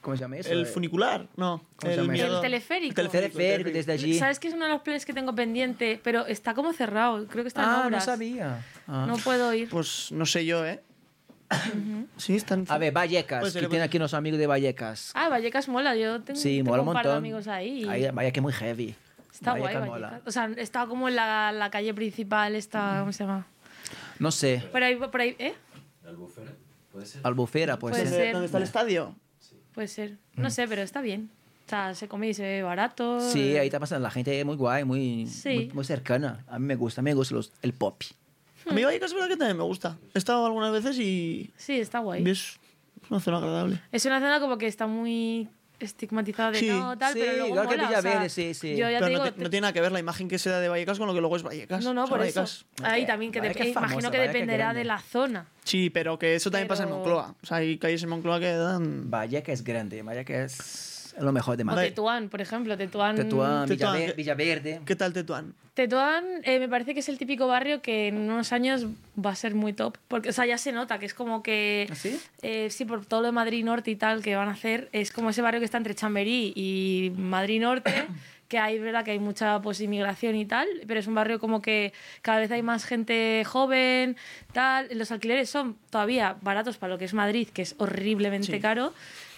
¿Cómo 0.00 0.16
se 0.16 0.22
llama 0.22 0.38
eso? 0.38 0.50
El 0.50 0.62
Eh, 0.62 0.64
funicular, 0.66 1.26
no. 1.36 1.62
¿Cómo 1.76 1.92
se 1.92 2.00
el 2.00 2.06
llama 2.06 2.16
eso? 2.16 2.36
El 2.36 2.40
teleférico. 2.40 2.94
Teleférico, 2.94 3.36
teleférico. 3.36 3.70
desde 3.70 3.92
allí. 3.92 4.18
¿Sabes 4.18 4.38
que 4.38 4.48
es 4.48 4.54
uno 4.54 4.64
de 4.64 4.72
los 4.72 4.80
planes 4.80 5.04
que 5.04 5.12
tengo 5.12 5.34
pendiente? 5.34 6.00
Pero 6.02 6.24
está 6.26 6.54
como 6.54 6.72
cerrado. 6.72 7.26
Creo 7.26 7.44
que 7.44 7.48
está 7.48 7.62
en 7.64 7.68
Ah, 7.68 7.76
no 7.82 7.86
obras. 7.88 8.04
sabía. 8.06 8.64
Ah. 8.88 9.04
No 9.06 9.16
puedo 9.18 9.52
ir. 9.52 9.68
Pues 9.68 10.10
no 10.10 10.24
sé 10.24 10.46
yo, 10.46 10.64
¿eh? 10.66 10.80
Sí, 12.16 12.36
están. 12.36 12.64
A 12.68 12.78
ver, 12.78 12.92
Vallecas, 12.92 13.40
Puede 13.40 13.52
ser, 13.52 13.62
que 13.62 13.68
tiene 13.68 13.84
aquí 13.84 13.96
unos 13.96 14.14
amigos 14.14 14.38
de 14.38 14.46
Vallecas. 14.46 15.10
Ah, 15.14 15.28
Vallecas 15.28 15.68
mola. 15.68 15.96
Yo 15.96 16.20
tengo, 16.22 16.38
Sí, 16.38 16.58
tengo 16.58 16.70
mola 16.70 16.82
un 16.82 16.88
un 16.88 16.94
par 16.94 17.04
de 17.04 17.08
montón. 17.10 17.18
amigos 17.24 17.48
ahí. 17.48 17.84
y 17.84 17.88
Ahí, 17.88 18.10
Vallecas 18.10 18.38
es 18.38 18.42
muy 18.42 18.52
heavy. 18.52 18.94
está 19.32 19.52
guay, 19.52 19.62
Vallecas 19.74 19.86
mola. 19.88 20.20
O 20.26 20.30
sea, 20.30 20.50
está 20.56 20.86
como 20.86 21.08
en 21.08 21.16
la, 21.16 21.52
la 21.52 21.70
calle 21.70 21.92
principal. 21.94 22.54
Está, 22.54 22.98
¿Cómo 23.00 23.12
se 23.12 23.24
llama? 23.24 23.46
No 24.18 24.30
sé, 24.30 24.62
Por 24.70 24.82
ahí, 24.82 24.96
por 24.96 25.20
ahí, 25.20 25.34
¿eh? 25.38 25.54
¿Albufera? 26.06 26.52
¿Puede 26.92 27.06
ser? 27.06 27.20
Albufera 27.24 27.78
puede 27.78 27.94
Puede 27.94 28.04
ser. 28.06 28.12
¿Dónde, 28.12 28.24
ser. 28.24 28.32
dónde 28.34 28.46
está 28.46 28.58
el 28.58 28.64
estadio? 28.64 29.14
Puede 29.72 29.88
ser. 29.88 30.10
Mm. 30.34 30.42
No 30.42 30.50
sé, 30.50 30.68
pero 30.68 30.82
está 30.82 31.00
bien. 31.00 31.30
O 31.66 31.70
sea, 31.70 31.94
se 31.94 32.08
come 32.08 32.28
y 32.28 32.34
se 32.34 32.42
ve 32.42 32.62
barato. 32.62 33.20
Sí, 33.30 33.56
ahí 33.56 33.68
está 33.68 33.78
pasando. 33.80 34.02
La 34.02 34.10
gente 34.10 34.38
es 34.38 34.44
muy 34.44 34.56
guay, 34.56 34.84
muy, 34.84 35.26
Sí. 35.26 35.48
muy, 35.54 35.70
muy 35.72 35.84
cercana. 35.84 36.44
A 36.48 36.58
mí 36.58 36.66
me 36.66 36.74
gusta, 36.76 37.00
a 37.00 37.02
mí 37.04 37.10
me 37.10 37.14
gusta 37.14 37.34
los, 37.36 37.52
el 37.62 37.72
pop. 37.72 38.02
A 38.68 38.72
mí 38.72 38.84
Vallecas 38.84 39.10
es 39.10 39.14
verdad 39.14 39.28
que 39.28 39.36
también 39.36 39.56
me 39.56 39.64
gusta. 39.64 39.98
He 40.14 40.18
estado 40.18 40.44
algunas 40.46 40.72
veces 40.72 40.98
y. 40.98 41.50
Sí, 41.56 41.80
está 41.80 41.98
guay. 42.00 42.22
y 42.26 42.30
es 42.30 42.58
una 43.08 43.20
zona 43.20 43.38
agradable. 43.38 43.80
Es 43.92 44.04
una 44.06 44.20
zona 44.20 44.40
como 44.40 44.58
que 44.58 44.66
está 44.66 44.86
muy 44.86 45.48
estigmatizada 45.80 46.50
de 46.50 46.58
Sí, 46.58 46.68
no, 46.68 46.96
tal, 46.98 47.14
sí, 47.14 47.20
pero 47.20 47.32
luego 47.32 47.46
igual 47.48 47.68
que 47.68 47.76
mola, 47.76 47.88
o 47.88 47.90
sea, 47.90 48.00
Villaverde, 48.02 48.28
sí, 48.28 48.52
sí. 48.52 48.76
Yo 48.76 48.90
ya 48.90 48.98
Pero 48.98 49.06
te 49.06 49.12
no, 49.12 49.24
digo, 49.24 49.34
te- 49.34 49.42
no 49.44 49.48
tiene 49.50 49.60
nada 49.62 49.72
que 49.72 49.80
ver 49.80 49.92
la 49.92 49.98
imagen 49.98 50.28
que 50.28 50.38
se 50.38 50.50
da 50.50 50.60
de 50.60 50.68
Vallecas 50.68 50.98
con 50.98 51.06
lo 51.08 51.14
que 51.14 51.20
luego 51.20 51.36
es 51.36 51.42
Vallecas. 51.42 51.82
No, 51.82 51.94
no, 51.94 52.04
O 52.04 52.06
sea, 52.06 52.16
por 52.18 52.26
eso. 52.26 52.42
Vallecas- 52.42 52.64
Ahí 52.82 53.06
también, 53.06 53.32
que 53.32 53.40
Vaya 53.40 53.54
que 53.54 53.62
es 53.62 53.68
imagino 53.70 54.10
que 54.10 54.18
vaya 54.18 54.30
que 54.30 54.38
dependerá 54.38 54.64
grande. 54.64 54.78
de 54.80 54.84
la 54.84 54.98
zona. 55.00 55.46
Sí, 55.64 55.88
pero 55.88 56.18
que 56.18 56.34
eso 56.34 56.50
también 56.50 56.68
pasa 56.68 56.82
en 56.82 56.90
Pero- 56.90 56.98
Moncloa. 56.98 57.34
O 57.42 57.46
sea, 57.46 57.56
hay 57.58 57.78
calles 57.78 58.02
en 58.02 58.10
Moncloa 58.10 58.38
que 58.40 58.52
dan. 58.52 59.10
Vallecas 59.10 59.54
es 59.60 59.64
grande, 59.64 60.02
Vallecas 60.02 60.52
es 60.52 60.99
lo 61.24 61.32
mejor 61.32 61.56
de 61.56 61.62
O 61.62 61.66
Madrid. 61.66 61.88
Tetuán, 61.88 62.28
por 62.28 62.40
ejemplo. 62.40 62.76
Tetuán, 62.76 63.16
Tetuán, 63.16 63.68
Tetuán, 63.68 63.96
Villaver- 63.96 64.16
Villaverde. 64.16 64.80
¿Qué 64.84 64.96
tal 64.96 65.12
Tetuán? 65.12 65.54
Tetuán 65.74 66.24
eh, 66.44 66.58
me 66.58 66.68
parece 66.68 66.94
que 66.94 67.00
es 67.00 67.08
el 67.08 67.16
típico 67.18 67.46
barrio 67.46 67.80
que 67.80 68.08
en 68.08 68.18
unos 68.18 68.52
años 68.52 68.86
va 69.24 69.30
a 69.30 69.34
ser 69.36 69.54
muy 69.54 69.72
top. 69.72 69.96
Porque, 70.08 70.28
o 70.28 70.32
sea, 70.32 70.44
ya 70.46 70.58
se 70.58 70.72
nota 70.72 70.98
que 70.98 71.06
es 71.06 71.14
como 71.14 71.42
que. 71.42 71.86
¿Ah, 71.90 71.94
sí? 71.94 72.20
eh, 72.42 72.68
sí, 72.70 72.84
por 72.84 73.06
todo 73.06 73.20
lo 73.20 73.26
de 73.26 73.32
Madrid 73.32 73.64
Norte 73.64 73.90
y 73.90 73.96
tal 73.96 74.22
que 74.22 74.34
van 74.36 74.48
a 74.48 74.52
hacer, 74.52 74.88
es 74.92 75.10
como 75.12 75.30
ese 75.30 75.42
barrio 75.42 75.60
que 75.60 75.64
está 75.64 75.78
entre 75.78 75.94
Chamberí 75.94 76.52
y 76.56 77.12
Madrid 77.16 77.60
Norte, 77.60 77.92
que 78.48 78.58
hay, 78.58 78.78
verdad, 78.80 79.04
que 79.04 79.12
hay 79.12 79.20
mucha 79.20 79.62
pues, 79.62 79.80
inmigración 79.80 80.34
y 80.34 80.44
tal, 80.44 80.66
pero 80.88 80.98
es 81.00 81.06
un 81.06 81.14
barrio 81.14 81.38
como 81.38 81.62
que 81.62 81.92
cada 82.20 82.40
vez 82.40 82.50
hay 82.50 82.62
más 82.62 82.84
gente 82.84 83.44
joven, 83.46 84.16
tal. 84.52 84.88
Los 84.92 85.12
alquileres 85.12 85.48
son 85.48 85.76
todavía 85.88 86.36
baratos 86.42 86.76
para 86.76 86.92
lo 86.92 86.98
que 86.98 87.04
es 87.04 87.14
Madrid, 87.14 87.48
que 87.48 87.62
es 87.62 87.74
horriblemente 87.78 88.52
Sí. 88.52 88.60
caro, 88.60 88.92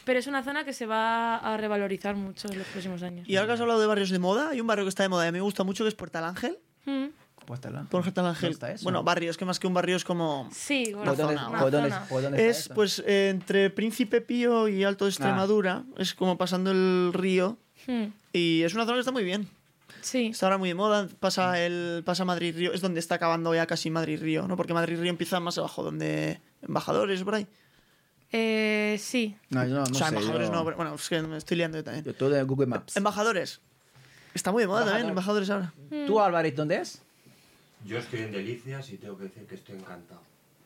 pero 0.04 0.18
es 0.18 0.26
una 0.26 0.42
zona 0.42 0.64
que 0.64 0.72
se 0.72 0.86
va 0.86 1.36
a 1.36 1.56
revalorizar 1.56 2.14
mucho 2.16 2.48
en 2.50 2.58
los 2.58 2.66
próximos 2.68 3.02
años. 3.02 3.28
Y 3.28 3.36
ahora 3.36 3.48
que 3.48 3.52
has 3.54 3.60
hablado 3.60 3.80
de 3.80 3.86
barrios 3.86 4.10
de 4.10 4.18
moda, 4.18 4.50
hay 4.50 4.60
un 4.60 4.66
barrio 4.66 4.84
que 4.84 4.88
está 4.90 5.02
de 5.02 5.08
moda 5.08 5.24
y 5.24 5.28
a 5.28 5.32
mí 5.32 5.38
me 5.38 5.42
gusta 5.42 5.64
mucho 5.64 5.84
que 5.84 5.88
es 5.88 5.94
Puerta 5.94 6.20
del 6.20 6.28
Ángel. 6.28 6.58
Mm. 6.86 7.06
Puéstala. 7.46 7.84
Puerta 7.90 8.20
del 8.22 8.28
Ángel. 8.30 8.42
¿Dónde 8.50 8.54
está 8.54 8.72
eso? 8.72 8.84
Bueno, 8.84 9.02
barrio, 9.02 9.30
es 9.30 9.36
que 9.36 9.44
más 9.44 9.58
que 9.58 9.66
un 9.66 9.74
barrio 9.74 9.96
es 9.96 10.04
como. 10.04 10.48
Sí, 10.52 10.90
¿Por 10.92 11.02
una 11.02 11.14
zona, 11.16 11.48
una 11.48 11.60
dónde- 11.60 11.90
zona. 11.90 12.06
dónde 12.08 12.48
Es 12.48 12.58
eso? 12.60 12.74
pues 12.74 13.02
eh, 13.04 13.30
entre 13.30 13.68
Príncipe 13.70 14.20
Pío 14.20 14.68
y 14.68 14.84
Alto 14.84 15.06
de 15.06 15.10
Extremadura. 15.10 15.82
Es 15.98 16.14
como 16.14 16.38
pasando 16.38 16.70
el 16.70 17.10
río. 17.12 17.58
Mm. 17.88 18.04
Y 18.32 18.62
es 18.62 18.74
una 18.74 18.84
zona 18.84 18.94
que 18.94 19.00
está 19.00 19.10
muy 19.12 19.24
bien. 19.24 19.48
Sí. 20.02 20.26
Está 20.28 20.46
ahora 20.46 20.58
muy 20.58 20.68
de 20.68 20.74
moda. 20.76 21.08
Pasa 21.20 21.58
el 21.60 22.02
pasa 22.04 22.24
Madrid 22.24 22.54
Río. 22.56 22.72
Es 22.72 22.80
donde 22.80 23.00
está 23.00 23.16
acabando 23.16 23.54
ya 23.54 23.66
casi 23.66 23.90
Madrid 23.90 24.20
Río, 24.22 24.46
¿no? 24.48 24.56
Porque 24.56 24.72
Madrid 24.74 24.98
Río 25.00 25.10
empieza 25.10 25.40
más 25.40 25.58
abajo, 25.58 25.82
donde. 25.82 26.40
Embajadores, 26.62 27.22
por 27.24 27.34
ahí. 27.34 27.46
Eh, 28.32 28.96
sí. 28.98 29.36
No, 29.50 29.62
yo 29.64 29.74
no, 29.74 29.76
no 29.76 29.82
o 29.82 29.94
sea, 29.94 30.08
sé, 30.08 30.14
embajadores 30.16 30.48
yo, 30.48 30.54
no, 30.54 30.64
pero- 30.64 30.76
bueno, 30.76 30.94
es 30.94 31.08
que 31.08 31.20
me 31.22 31.36
estoy 31.36 31.56
liando 31.58 31.78
yo 31.78 31.84
también. 31.84 32.04
yo 32.04 32.14
todo 32.14 32.30
de 32.30 32.42
Google 32.42 32.66
Maps. 32.66 32.96
Embajadores. 32.96 33.60
Está 34.34 34.50
muy 34.52 34.62
de 34.62 34.66
moda 34.66 34.84
también, 34.86 35.08
Embajador. 35.08 35.42
embajadores 35.42 35.74
ahora. 35.90 36.06
¿Tú, 36.06 36.18
Álvarez, 36.20 36.56
dónde 36.56 36.76
es? 36.76 37.02
Yo 37.84 37.98
estoy 37.98 38.20
en 38.20 38.32
Delicias 38.32 38.88
y 38.90 38.96
tengo 38.96 39.18
que 39.18 39.24
decir 39.24 39.44
que 39.44 39.54
estoy 39.56 39.76
encantado. 39.76 40.20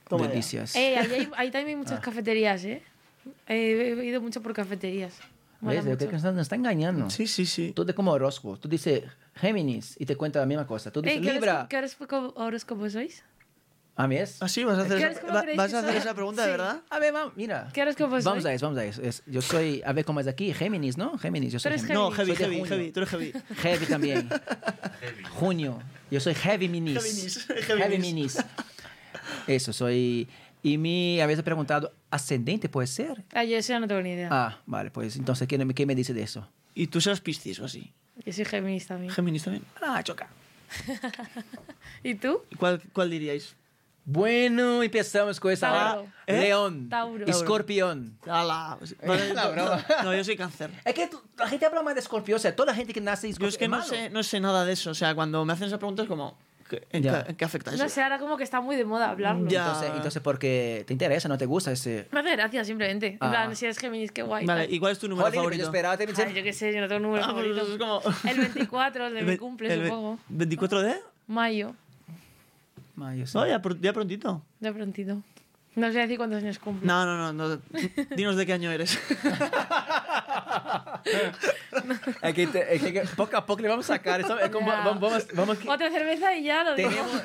Toma 0.09 0.24
ya. 0.26 0.30
Delicias. 0.30 0.76
Eh, 0.76 0.97
ahí, 0.97 1.10
hay- 1.12 1.30
ahí 1.36 1.51
también 1.51 1.68
hay 1.70 1.76
muchas 1.84 1.98
cafeterías, 2.01 2.64
¿eh? 2.64 2.82
Eh, 3.48 3.97
he 3.98 4.05
ido 4.05 4.20
mucho 4.20 4.40
por 4.40 4.52
cafeterías. 4.52 5.14
Mola 5.60 5.76
¿Ves? 5.76 5.84
Yo 5.84 5.90
mucho. 5.93 6.06
que 6.09 6.16
nos 6.32 6.43
está 6.43 6.55
engañando. 6.55 7.10
Sí, 7.10 7.26
sí, 7.26 7.44
sí. 7.47 7.72
Tú 7.74 7.84
de 7.84 7.94
como 7.94 8.12
horóscopo. 8.12 8.56
Tú 8.59 8.68
dices 8.68 9.02
Géminis 9.34 9.97
y 9.98 10.06
te 10.06 10.14
cuenta 10.14 10.38
la 10.38 10.47
misma 10.47 10.66
cosa. 10.66 10.93
Tú 10.93 11.01
Eh, 11.01 11.05
dices 11.05 11.22
¿qué, 11.22 11.32
Libra. 11.32 11.66
¿Qué 11.68 11.76
horóscopo 12.36 12.88
sois? 12.90 13.24
A 13.98 14.06
mí 14.06 14.16
es. 14.16 14.43
¿Ah, 14.43 14.48
sí? 14.48 14.62
¿Vas 14.64 14.78
a 14.78 14.82
hacer, 14.82 14.98
¿Qué 14.98 15.05
esa, 15.06 15.27
va- 15.27 15.32
vas 15.32 15.44
que 15.44 15.77
a 15.77 15.78
hacer 15.81 15.85
soy? 15.90 15.97
esa 15.97 16.14
pregunta 16.14 16.43
Sí. 16.43 16.47
de 16.51 16.52
verdad? 16.56 16.82
A 16.90 16.98
ver, 16.98 17.12
vamos, 17.14 17.32
mira. 17.35 17.68
¿Qué 17.73 17.81
horóscopo 17.81 18.10
Vamos 18.23 18.43
soy? 18.43 18.52
a 18.52 18.55
eso, 18.55 18.66
vamos 18.66 18.78
a 18.78 18.85
eso. 18.85 19.01
Es- 19.02 19.23
yo 19.27 19.40
soy, 19.40 19.82
a 19.86 19.93
ver 19.93 20.05
cómo 20.05 20.20
es 20.20 20.27
aquí, 20.27 20.52
Géminis, 20.52 20.98
¿no? 20.98 21.16
Géminis, 21.18 21.52
yo 21.55 21.59
soy 21.59 21.70
Tú 21.70 21.74
eres 21.74 21.82
Géminis. 21.86 21.98
No, 22.02 22.10
heavy, 22.10 22.27
Soy 22.28 22.36
heavy, 22.36 22.59
junio. 22.59 22.68
heavy. 22.77 22.93
Tú 22.93 23.01
eres 23.01 23.10
heavy. 23.10 23.32
Heavy 23.56 23.86
también. 23.86 24.28
Heavy. 25.01 25.24
Junio. 25.31 25.82
Yo 26.10 26.20
soy 26.20 26.35
Heavy 26.35 26.68
Minis. 26.68 27.02
Géminis, 27.02 27.47
Heavy 27.47 27.62
Géminis. 27.62 28.01
Minis. 28.14 28.39
Eso, 29.47 29.73
soy... 29.73 30.28
Y 30.62 30.78
me 30.78 31.23
habías 31.23 31.40
preguntado, 31.43 31.93
¿ascendente 32.10 32.68
puede 32.68 32.89
ser? 32.89 33.24
Ah, 33.32 33.44
yo 33.44 33.56
eso 33.56 33.73
ya 33.73 33.78
no 33.81 33.86
tengo 33.86 34.02
ni 34.02 34.10
idea. 34.10 34.28
Ah, 34.32 34.59
vale, 34.66 34.90
pues 34.90 35.14
entonces, 35.16 35.47
¿qué, 35.47 35.56
qué 35.74 35.86
me 35.86 35.94
dice 35.94 36.12
de 36.12 36.23
eso? 36.23 36.48
Y 36.74 36.89
tú 36.89 37.01
serás 37.01 37.20
Piscis 37.20 37.60
o 37.60 37.64
así. 37.66 37.93
Yo 38.24 38.32
soy 38.32 38.44
Géminis 38.44 38.86
también. 38.89 39.12
Géminis 39.12 39.44
también. 39.44 39.64
Ah, 39.81 40.02
choca. 40.02 40.28
¿Y 42.02 42.14
tú? 42.16 42.43
¿Y 42.51 42.56
¿Cuál, 42.56 42.82
cuál 42.93 43.10
diríais? 43.10 43.55
Bueno, 44.08 44.84
empezamos 44.84 45.40
con 45.40 45.50
esa. 45.52 45.68
Tauro. 45.72 46.06
¿Eh? 46.28 46.40
León. 46.40 46.88
Tauro. 46.88 47.26
Escorpión. 47.26 48.16
Ala, 48.24 48.78
La 49.02 49.44
no, 49.46 49.52
broma. 49.52 49.84
no, 50.04 50.14
yo 50.14 50.22
soy 50.22 50.36
cáncer. 50.36 50.70
Es 50.84 50.94
que 50.94 51.08
tú- 51.08 51.20
la 51.36 51.48
gente 51.48 51.66
habla 51.66 51.82
más 51.82 51.94
de 51.94 52.00
escorpión, 52.00 52.36
o 52.36 52.38
sea, 52.38 52.54
toda 52.54 52.66
la 52.70 52.74
gente 52.76 52.92
que 52.94 53.00
nace 53.00 53.26
Yo 53.26 53.32
escorpión. 53.32 53.48
es 53.50 53.58
que 53.58 53.68
no 53.68 53.82
sé, 53.82 54.10
no 54.10 54.22
sé 54.22 54.38
nada 54.38 54.64
de 54.64 54.72
eso. 54.74 54.90
O 54.90 54.94
sea, 54.94 55.14
cuando 55.16 55.44
me 55.44 55.52
hacen 55.52 55.66
esa 55.66 55.78
pregunta 55.78 56.02
es 56.04 56.08
como, 56.08 56.38
¿qué- 56.70 56.86
¿en, 56.92 57.02
Ya. 57.02 57.24
qué, 57.24 57.30
en 57.32 57.36
qué 57.36 57.44
afecta 57.44 57.72
eso? 57.74 57.82
No 57.82 57.88
sé, 57.88 58.00
ahora 58.00 58.20
como 58.20 58.36
que 58.36 58.44
está 58.44 58.60
muy 58.60 58.76
de 58.76 58.84
moda 58.84 59.10
hablarlo. 59.10 59.48
Ya. 59.48 59.66
Entonces, 59.66 59.90
entonces, 59.96 60.22
porque 60.22 60.84
te 60.86 60.92
interesa, 60.92 61.28
no 61.28 61.36
te 61.36 61.46
gusta 61.46 61.72
ese. 61.72 62.06
Me 62.12 62.20
hace 62.20 62.30
gracia 62.36 62.64
simplemente. 62.64 63.06
En 63.08 63.18
Ah. 63.20 63.30
plan, 63.30 63.56
si 63.56 63.64
eres 63.64 63.76
Géminis, 63.78 64.12
qué 64.12 64.22
guay. 64.22 64.46
Vale. 64.46 64.68
¿y 64.70 64.78
cuál 64.78 64.92
es 64.92 65.00
tu 65.00 65.08
número 65.08 65.28
yo 65.30 65.34
favorito? 65.34 65.64
esperaba 65.64 65.96
te 65.96 66.04
Ay, 66.04 66.32
yo 66.32 66.42
qué 66.44 66.52
sé, 66.52 66.72
yo 66.72 66.80
no 66.80 66.86
tengo 66.86 67.00
número 67.00 67.24
Ah, 67.24 67.32
pues 67.34 67.44
favorito. 67.56 67.72
es 67.72 67.78
como- 67.78 68.30
El 68.30 68.38
24, 68.38 69.06
el 69.08 69.14
de 69.14 69.20
El 69.20 69.26
mi 69.26 69.36
cumple, 69.36 69.74
el 69.74 69.84
supongo. 69.84 70.18
¿24 70.30 70.80
de? 70.82 70.94
Mayo, 71.26 71.74
Mayo, 72.97 73.27
sí. 73.27 73.36
No, 73.39 73.47
ya, 73.47 73.60
pr- 73.62 73.78
ya 73.81 73.93
prontito. 73.93 74.43
de 74.60 74.73
prontito. 74.73 75.23
No 75.74 75.86
a 75.86 75.90
decir 75.90 76.16
cuántos 76.16 76.43
años 76.43 76.59
cumple. 76.59 76.86
No, 76.86 77.05
no, 77.05 77.18
no, 77.18 77.32
no. 77.35 77.60
Dinos 78.16 78.36
de 78.36 78.47
qué 78.47 78.55
año 78.55 78.70
eres. 78.70 78.98
Es 82.23 82.35
que, 82.35 82.47
te- 82.47 82.74
es 82.74 82.82
que- 82.82 82.93
que 82.94 83.01
poco 83.14 83.36
a 83.36 83.44
poco 83.44 83.60
le 83.62 83.68
vamos 83.68 83.85
a 83.90 83.94
sacar. 83.94 84.20
eso 84.20 84.39
es 84.39 84.48
como, 84.51 84.68
Ya. 84.68 84.78
vamos, 84.85 85.01
vamos, 85.01 85.27
vamos 85.35 85.59
Otra 85.68 85.90
cerveza 85.90 86.35
y 86.35 86.44
ya 86.44 86.64
lo 86.64 86.74
digo. 86.74 86.89
tenemos, 86.89 87.23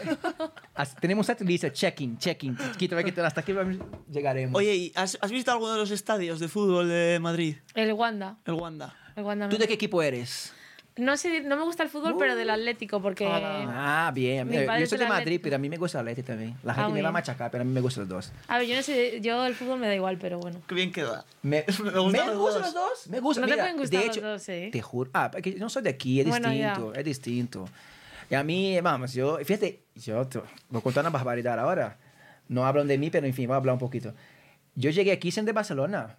as- 0.75 0.95
tenemos 0.97 1.27
lista, 1.41 1.71
checking, 1.71 2.17
checking. 2.17 2.57
Quito, 2.77 2.97
quito, 3.03 3.23
hasta 3.25 3.39
aquí 3.41 3.53
vamos- 3.53 3.77
llegaremos. 4.11 4.57
Oye, 4.59 4.75
¿y 4.75 4.91
has, 4.95 5.17
has 5.21 5.31
visto 5.31 5.51
alguno 5.51 5.71
de 5.73 5.79
los 5.79 5.91
estadios 5.91 6.39
de 6.39 6.47
fútbol 6.49 6.89
de 6.89 7.19
Madrid? 7.21 7.55
El 7.73 7.93
Wanda. 7.93 8.37
El 8.45 8.53
Wanda. 8.55 8.93
El 9.15 9.23
Wanda 9.23 9.47
¿tú 9.49 9.57
de 9.57 9.67
qué 9.67 9.73
equipo 9.75 10.01
eres? 10.03 10.53
No 11.01 11.17
sé, 11.17 11.41
no 11.41 11.57
me 11.57 11.63
gusta 11.63 11.81
el 11.81 11.89
fútbol, 11.89 12.15
pero 12.19 12.35
del 12.35 12.49
Atlético, 12.51 13.01
porque... 13.01 13.25
Ah, 13.27 14.11
bien. 14.13 14.47
Mi 14.47 14.59
padre 14.65 14.81
Yo 14.81 14.85
soy 14.87 14.99
de 14.99 15.05
Madrid, 15.05 15.21
Atlético. 15.21 15.43
pero 15.45 15.55
a 15.55 15.59
mí 15.59 15.67
me 15.67 15.77
gusta 15.77 15.99
el 15.99 16.07
Atleti 16.07 16.21
también. 16.21 16.55
La 16.61 16.75
gente 16.75 16.89
muy 16.89 16.99
me 16.99 17.01
va 17.01 17.09
a 17.09 17.11
machacar, 17.11 17.49
pero 17.49 17.63
a 17.63 17.65
mí 17.65 17.73
me 17.73 17.81
gustan 17.81 18.03
los 18.03 18.09
dos. 18.09 18.31
A 18.47 18.59
ver, 18.59 18.67
yo 18.67 18.75
no 18.75 18.83
sé, 18.83 19.19
yo 19.19 19.43
el 19.47 19.55
fútbol 19.55 19.79
me 19.79 19.87
da 19.87 19.95
igual, 19.95 20.19
pero 20.19 20.37
bueno. 20.37 20.61
Qué 20.67 20.75
bien 20.75 20.91
queda. 20.91 21.25
Me, 21.41 21.65
Me 21.83 21.99
gustan 21.99 22.11
me 22.11 22.25
los 22.27 22.37
gustan 22.37 22.61
dos. 22.61 22.61
los 22.61 22.73
dos. 22.73 23.07
Me 23.07 23.19
gusta. 23.19 23.41
No 23.41 23.47
te 23.47 23.53
Mira, 23.53 23.63
pueden 23.63 23.77
gustar 23.77 23.99
de 24.01 24.07
los 24.07 24.17
hecho, 24.17 24.27
dos, 24.27 24.49
¿eh? 24.49 24.69
Te 24.71 24.81
juro. 24.81 25.09
Ah, 25.13 25.31
porque 25.31 25.53
yo 25.53 25.59
no 25.59 25.69
soy 25.69 25.81
de 25.81 25.89
aquí, 25.89 26.19
es 26.21 26.27
Bueno, 26.27 26.53
ya. 26.53 26.69
distinto. 26.69 26.93
Es 26.93 27.03
distinto. 27.05 27.65
Y 28.29 28.35
a 28.35 28.43
mí, 28.43 28.79
vamos, 28.81 29.13
yo, 29.13 29.37
fíjate, 29.43 29.81
yo 29.95 30.27
te 30.27 30.37
voy 30.69 30.79
a 30.79 30.83
contar 30.83 31.01
una 31.03 31.09
barbaridad 31.09 31.59
ahora. 31.59 31.97
No 32.47 32.63
hablan 32.65 32.87
de 32.87 32.99
mí, 32.99 33.09
pero 33.09 33.25
en 33.25 33.33
fin, 33.33 33.47
voy 33.47 33.55
a 33.55 33.57
hablar 33.57 33.73
un 33.73 33.79
poquito. 33.79 34.13
Yo 34.75 34.91
llegué 34.91 35.11
aquí 35.11 35.31
siendo 35.31 35.49
de 35.49 35.53
Barcelona. 35.53 36.17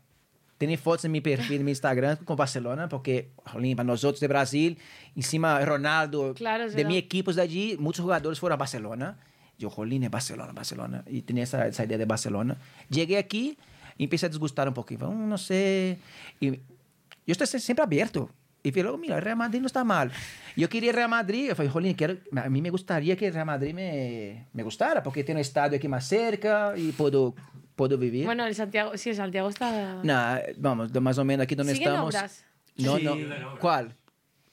Tenía 0.62 0.78
fotos 0.78 1.04
en 1.06 1.10
mi 1.10 1.20
perfil, 1.20 1.56
en 1.56 1.64
mi 1.64 1.72
Instagram 1.72 2.18
con 2.24 2.36
Barcelona, 2.36 2.88
porque, 2.88 3.32
jolín, 3.46 3.74
para 3.76 3.84
nosotros 3.88 4.20
de 4.20 4.28
Brasil, 4.28 4.78
encima 5.16 5.58
Ronaldo, 5.64 6.34
Claro, 6.34 6.62
es 6.62 6.70
de 6.70 6.76
verdad. 6.76 6.88
mi 6.90 6.98
equipo 6.98 7.32
de 7.32 7.42
allí, 7.42 7.76
muchos 7.80 8.04
jugadores 8.04 8.38
fueron 8.38 8.54
a 8.54 8.58
Barcelona. 8.58 9.18
Yo, 9.58 9.70
jolín, 9.70 10.04
es 10.04 10.10
Barcelona, 10.12 10.52
Barcelona. 10.52 11.02
Y 11.08 11.22
tenía 11.22 11.42
esa, 11.42 11.66
esa 11.66 11.84
idea 11.84 11.98
de 11.98 12.04
Barcelona. 12.04 12.56
Llegué 12.88 13.18
aquí 13.18 13.58
y 13.98 14.04
empecé 14.04 14.26
a 14.26 14.28
disgustar 14.28 14.68
un 14.68 14.74
poquito. 14.74 15.10
"Mm, 15.10 15.28
no 15.28 15.36
sé. 15.36 15.98
Y 16.38 16.50
yo 16.52 16.60
estoy 17.26 17.48
siempre 17.58 17.82
abierto. 17.82 18.30
Y 18.62 18.70
fui 18.70 18.82
luego, 18.82 18.96
mira, 18.98 19.16
el 19.16 19.22
Real 19.22 19.36
Madrid 19.36 19.58
no 19.60 19.66
está 19.66 19.82
mal. 19.82 20.12
Yo 20.56 20.68
quería 20.68 20.90
el 20.90 20.96
Real 20.96 21.08
Madrid. 21.10 21.48
Yo 21.48 21.56
falei, 21.56 21.72
jolín, 21.72 21.94
quiero, 21.94 22.18
a 22.36 22.48
mí 22.48 22.62
me 22.62 22.70
gustaría 22.70 23.16
que 23.16 23.26
el 23.26 23.34
Real 23.34 23.46
Madrid 23.46 23.74
me, 23.74 24.46
me 24.52 24.62
gustara, 24.62 25.02
porque 25.02 25.24
tiene 25.24 25.40
un 25.40 25.42
estadio 25.42 25.76
aquí 25.76 25.88
más 25.88 26.06
cerca 26.06 26.72
y 26.76 26.92
puedo, 26.92 27.34
puedo 27.82 27.98
vivir. 27.98 28.24
Bueno, 28.26 28.46
el 28.46 28.54
Santiago, 28.54 28.96
sí, 28.96 29.10
el 29.10 29.16
Santiago 29.16 29.48
está... 29.48 30.00
Nah, 30.02 30.38
vamos, 30.58 30.92
de 30.92 31.00
más 31.00 31.18
o 31.18 31.24
menos 31.24 31.44
aquí 31.44 31.54
donde 31.54 31.72
¿Siguen 31.74 31.88
estamos. 31.90 32.14
obras? 32.14 32.44
No, 32.76 32.96
Sí. 32.96 33.04
no. 33.04 33.12
Obras. 33.12 33.58
¿Cuál? 33.60 33.94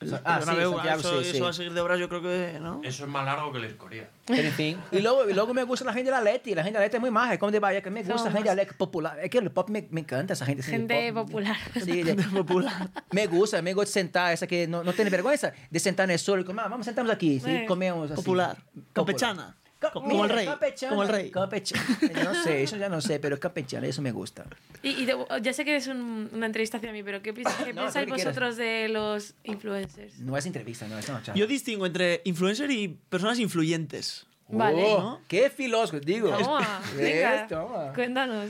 Ah, 0.02 0.40
sí, 0.42 0.48
Bernabéu, 0.48 0.72
Santiago, 0.76 1.00
eso, 1.02 1.12
sí, 1.22 1.24
eso 1.28 1.34
sí. 1.34 1.40
va 1.42 1.50
a 1.50 1.54
seguir 1.54 1.74
de 1.74 1.82
obras, 1.82 2.00
yo 2.00 2.08
creo 2.08 2.22
que, 2.22 2.58
¿no? 2.62 2.80
Eso 2.86 3.04
es 3.04 3.10
más 3.10 3.26
largo 3.26 3.52
que 3.52 3.58
el 3.58 3.66
Escoria. 3.66 4.10
En 4.30 4.52
fin. 4.54 4.78
Y 4.94 5.00
luego, 5.02 5.30
y 5.30 5.34
luego 5.34 5.54
me 5.54 5.64
gusta 5.64 5.84
la 5.84 5.92
gente 5.92 6.06
de 6.10 6.16
la 6.16 6.22
Leti. 6.22 6.56
La 6.56 6.64
gente 6.64 6.78
de 6.78 6.80
la 6.80 6.86
Leti 6.86 6.96
es 6.96 7.02
muy 7.02 7.12
maja. 7.12 7.34
Es 7.34 7.40
como 7.40 7.52
de 7.52 7.60
Bahía, 7.60 7.82
que 7.84 7.90
me 7.90 8.00
gusta 8.00 8.14
Somos 8.18 8.26
la 8.26 8.32
gente 8.32 8.50
de 8.50 8.56
la 8.56 8.64
Leti 8.64 8.76
popular. 8.78 9.20
Es 9.22 9.30
que 9.30 9.40
el 9.40 9.52
pop 9.52 9.70
me, 9.70 9.88
me 9.92 10.00
encanta, 10.00 10.34
esa 10.34 10.46
gente. 10.46 10.64
Gente 10.64 11.12
pop. 11.12 11.26
popular. 11.26 11.58
Sí, 11.84 12.04
de- 12.04 12.16
popular. 12.16 12.90
Me 13.12 13.28
gusta, 13.28 13.62
me 13.62 13.74
gusta 13.74 13.92
sentar, 13.92 14.32
esa 14.34 14.48
que 14.48 14.68
no, 14.68 14.86
no 14.86 14.94
tiene 14.94 15.10
vergüenza 15.12 15.52
de 15.70 15.80
sentar 15.82 16.06
en 16.06 16.12
el 16.12 16.20
sol 16.20 16.40
y 16.40 16.44
comer, 16.46 16.64
"Ah, 16.66 16.70
vamos, 16.70 16.86
sentamos 16.86 17.12
aquí, 17.12 17.42
¿sí? 17.42 17.66
Comemos 17.68 18.06
así. 18.10 18.16
Popular. 18.16 18.56
Popular. 18.56 18.86
Campechana. 18.94 19.58
Ca- 19.80 19.92
Co- 19.92 20.02
mira, 20.02 20.12
como 20.12 20.24
el 20.26 20.30
rey. 20.32 20.46
campechana, 20.46 20.90
Como 20.90 21.04
el 21.04 21.10
rey. 21.10 21.32
campechana. 21.32 21.84
No 22.24 22.44
sé, 22.44 22.64
eso 22.64 22.76
ya 22.78 22.90
no 22.90 23.00
sé, 23.00 23.20
pero 23.20 23.40
campechana, 23.40 23.88
eso 23.88 24.02
me 24.02 24.12
gusta. 24.12 24.46
Y, 24.84 24.90
y 24.90 25.06
de- 25.06 25.16
ya 25.42 25.54
sé 25.54 25.64
que 25.64 25.78
es 25.78 25.88
un- 25.88 26.30
una 26.34 26.46
entrevista 26.48 26.78
hacia 26.78 26.92
mí, 26.92 27.02
pero 27.02 27.22
¿qué, 27.22 27.34
piensas- 27.34 27.56
qué 27.66 27.74
No, 27.74 27.84
pensáis 27.84 28.10
lo 28.10 28.16
que 28.18 28.24
vosotros 28.26 28.58
de 28.58 28.90
los 28.90 29.36
influencers? 29.44 30.20
No 30.20 30.36
es 30.38 30.46
entrevista, 30.46 30.88
no 30.88 30.98
es 30.98 31.08
una 31.08 31.24
charla. 31.24 31.40
Yo 31.40 31.48
distingo 31.48 31.86
entre 31.86 32.22
influencer 32.26 32.70
y 32.72 32.90
personas 33.10 33.40
influyentes. 33.40 34.26
Vale. 34.50 34.84
Oh, 34.84 35.00
¿no? 35.00 35.22
Qué 35.28 35.50
filósofo, 35.50 36.00
digo. 36.00 36.30
Toma, 36.38 36.82
¿Ves? 36.98 36.98
venga, 36.98 37.48
Toma. 37.48 37.94
cuéntanos. 37.94 38.50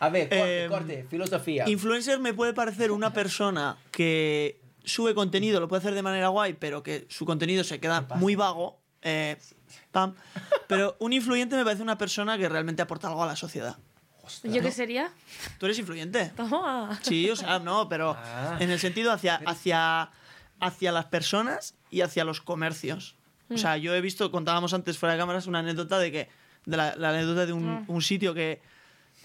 A 0.00 0.10
ver, 0.10 0.28
corte, 0.28 0.62
Em, 0.64 0.70
corte, 0.70 1.06
filosofía. 1.10 1.68
Influencer 1.68 2.20
me 2.20 2.34
puede 2.34 2.52
parecer 2.52 2.92
una 2.92 3.12
persona 3.12 3.76
que 3.90 4.60
sube 4.84 5.12
contenido, 5.14 5.58
lo 5.58 5.66
puede 5.66 5.80
hacer 5.80 5.94
de 5.94 6.02
manera 6.02 6.28
guay, 6.28 6.52
pero 6.54 6.84
que 6.84 7.06
su 7.08 7.24
contenido 7.26 7.64
se 7.64 7.80
queda 7.80 8.06
muy 8.14 8.36
vago. 8.36 8.78
eh, 9.02 9.36
pam. 9.92 10.14
Pero 10.66 10.96
un 11.00 11.12
influyente 11.12 11.56
me 11.56 11.64
parece 11.64 11.82
una 11.82 11.98
persona 11.98 12.36
que 12.38 12.48
realmente 12.48 12.82
aporta 12.82 13.08
algo 13.08 13.22
a 13.22 13.26
la 13.26 13.36
sociedad. 13.36 13.76
¿Yo 14.42 14.60
qué 14.60 14.70
sería? 14.72 15.10
¿Tú 15.58 15.64
eres 15.66 15.78
influyente? 15.78 16.32
Toma. 16.36 16.98
Sí, 17.02 17.30
o 17.30 17.36
sea, 17.36 17.58
no, 17.58 17.88
pero 17.88 18.14
Ah. 18.18 18.56
en 18.60 18.70
el 18.70 18.78
sentido 18.78 19.10
hacia, 19.10 19.36
hacia, 19.46 20.10
hacia 20.60 20.92
las 20.92 21.06
personas 21.06 21.74
y 21.90 22.02
hacia 22.02 22.24
los 22.24 22.40
comercios. 22.42 23.16
O 23.50 23.56
sea, 23.56 23.78
yo 23.78 23.94
he 23.94 24.02
visto, 24.02 24.30
contábamos 24.30 24.74
antes 24.74 24.98
fuera 24.98 25.14
de 25.14 25.18
cámaras, 25.18 25.46
una 25.46 25.60
anécdota 25.60 25.98
de 25.98 26.12
que, 26.12 26.28
de 26.66 26.76
la, 26.76 26.94
la 26.96 27.08
anécdota 27.10 27.46
de 27.46 27.54
un, 27.54 27.68
Ah. 27.68 27.84
un 27.88 28.02
sitio 28.02 28.34
que, 28.34 28.60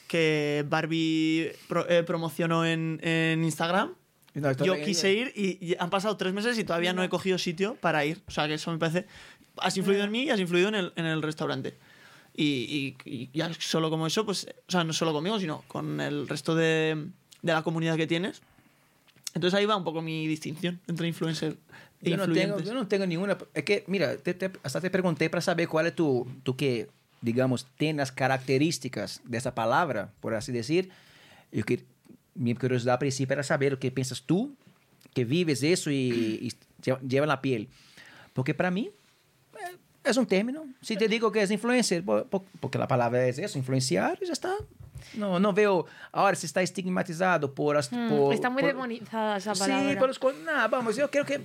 que 0.08 0.64
Barbie 0.70 1.52
pro- 1.68 1.90
eh, 1.90 2.04
promocionó 2.04 2.66
en, 2.66 3.00
en 3.04 3.44
Instagram. 3.44 3.94
No, 4.36 4.52
Yo 4.54 4.82
quise 4.82 5.12
ir 5.14 5.32
y, 5.36 5.64
y 5.64 5.76
han 5.80 5.92
pasado 5.92 6.18
tres 6.18 6.34
meses 6.34 6.58
y 6.58 6.64
todavía 6.64 6.92
no 6.94 7.04
he 7.04 7.10
cogido 7.10 7.38
sitio 7.38 7.76
para 7.76 8.04
ir. 8.06 8.24
O 8.28 8.32
sea, 8.32 8.48
que 8.48 8.56
eso 8.56 8.72
me 8.72 8.80
parece... 8.80 9.06
Has 9.58 9.78
influido 9.78 10.04
en 10.04 10.12
mí 10.12 10.24
y 10.24 10.30
has 10.30 10.40
influido 10.40 10.70
en 10.70 10.76
el, 10.76 10.94
en 10.96 11.06
el 11.06 11.22
restaurante. 11.22 11.76
Y, 12.36 12.96
y- 13.06 13.10
y 13.10 13.30
ya 13.34 13.52
solo 13.60 13.90
como 13.90 14.08
eso, 14.08 14.26
pues, 14.26 14.48
o 14.68 14.72
sea, 14.72 14.84
no 14.84 14.94
solo 14.94 15.14
conmigo, 15.14 15.40
sino 15.40 15.64
con 15.68 16.02
el 16.02 16.28
resto 16.28 16.56
de, 16.56 17.08
de 17.42 17.54
la 17.54 17.62
comunidad 17.62 17.96
que 17.96 18.08
tienes. 18.08 18.42
Entonces 19.36 19.58
ahí 19.60 19.66
va 19.66 19.76
un 19.76 19.84
poco 19.84 20.02
mi 20.02 20.28
distinción 20.28 20.80
entre 20.88 21.08
influencer 21.08 21.58
e 22.02 22.10
Yo 22.10 22.18
no, 22.18 22.24
tengo, 22.24 22.36
influyentes. 22.40 22.66
yo 22.66 22.74
no 22.74 22.88
tengo 22.88 23.06
ninguna. 23.06 23.38
Es 23.54 23.64
que, 23.64 23.84
mira, 23.88 24.18
te- 24.18 24.34
te- 24.34 24.52
hasta 24.64 24.82
te 24.82 24.90
pregunté 24.90 25.30
para 25.30 25.42
saber 25.42 25.68
cuál 25.68 25.88
es 25.88 25.96
tu, 25.96 26.28
tu 26.44 26.56
que, 26.56 26.90
digamos, 27.22 27.68
tiene 27.78 27.98
las 28.00 28.12
características 28.12 29.22
de 29.26 29.38
esa 29.38 29.54
palabra, 29.56 30.12
por 30.20 30.34
así 30.36 30.52
decir. 30.52 30.90
Yo 31.52 31.64
que, 31.64 31.84
mi 32.36 32.56
curiosidad 32.56 32.98
principal 33.00 33.36
era 33.36 33.44
saber 33.44 33.74
lo 33.74 33.80
que 33.80 33.92
piensas 33.92 34.24
tú, 34.24 34.56
que 35.14 35.24
vives 35.24 35.62
eso 35.62 35.92
y, 35.92 35.96
y 36.42 36.52
lleva, 37.08 37.26
en 37.26 37.30
la 37.30 37.42
piel. 37.42 37.70
Porque 38.34 38.54
para 38.56 38.72
mí 38.72 38.90
es 40.04 40.18
un 40.18 40.26
término. 40.26 40.66
Si 40.82 40.96
te 40.98 41.08
digo 41.08 41.32
que 41.32 41.42
es 41.42 41.52
influencer, 41.52 42.04
po- 42.04 42.26
po- 42.26 42.46
porque 42.60 42.78
la 42.78 42.88
palabra 42.88 43.26
es 43.28 43.38
eso, 43.40 43.58
influenciar, 43.58 44.20
ya 44.26 44.34
está. 44.34 44.54
No, 45.16 45.40
no 45.40 45.52
veo 45.54 45.86
ahora 46.12 46.36
si 46.36 46.46
está 46.46 46.62
estigmatizado 46.62 47.54
por... 47.54 47.76
as- 47.78 47.92
Mm, 47.92 48.10
por- 48.10 48.34
está 48.34 48.50
muy 48.50 48.62
por- 48.64 48.72
demonizada 48.72 49.38
esa 49.38 49.54
palabra. 49.54 49.90
Sí, 49.92 49.96
por 49.98 50.08
los 50.08 50.20
col- 50.20 50.44
Nah, 50.46 50.68
vamos, 50.68 50.98
eu 50.98 51.10
quero 51.10 51.26
que. 51.26 51.42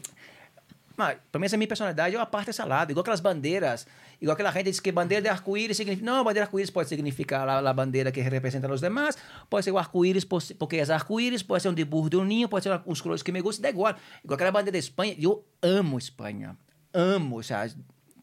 Mas, 0.96 1.16
pra 1.30 1.38
mim, 1.38 1.46
essa 1.46 1.54
é 1.54 1.58
a 1.58 1.58
minha 1.58 1.68
personalidade, 1.68 2.12
eu 2.14 2.20
aparto 2.20 2.50
essa 2.50 2.64
lado. 2.64 2.90
Igual 2.90 3.02
aquelas 3.02 3.20
bandeiras. 3.20 3.86
Igual 4.20 4.34
aquela 4.34 4.50
gente 4.50 4.64
diz 4.66 4.80
que 4.80 4.90
bandeira 4.90 5.22
de 5.22 5.28
arco-íris 5.28 5.76
significa. 5.76 6.04
Não, 6.04 6.24
bandeira 6.24 6.40
de 6.44 6.48
arco-íris 6.48 6.70
pode 6.72 6.88
significar 6.88 7.48
a, 7.48 7.58
a 7.58 7.72
bandeira 7.72 8.10
que 8.10 8.20
representa 8.20 8.66
os 8.72 8.80
demais. 8.80 9.16
Pode 9.48 9.64
ser 9.64 9.70
o 9.70 9.78
arco-íris 9.78 10.24
por- 10.24 10.42
porque 10.58 10.76
é 10.78 10.92
arco-íris. 10.92 11.44
Pode 11.44 11.62
ser 11.62 11.68
um 11.68 11.74
dibujo 11.74 12.10
de 12.10 12.16
um 12.16 12.24
ninho. 12.24 12.48
Pode 12.48 12.64
ser 12.64 12.80
os 12.84 13.00
colores 13.00 13.22
que 13.22 13.30
me 13.30 13.40
gustam. 13.40 13.62
Dá 13.62 13.70
igual. 13.70 13.94
Igual 14.24 14.34
aquela 14.34 14.50
bandeira 14.50 14.72
da 14.72 14.78
Espanha. 14.78 15.14
Eu 15.16 15.44
amo 15.62 15.98
Espanha. 15.98 16.56
Amo. 16.92 17.36
O 17.38 17.42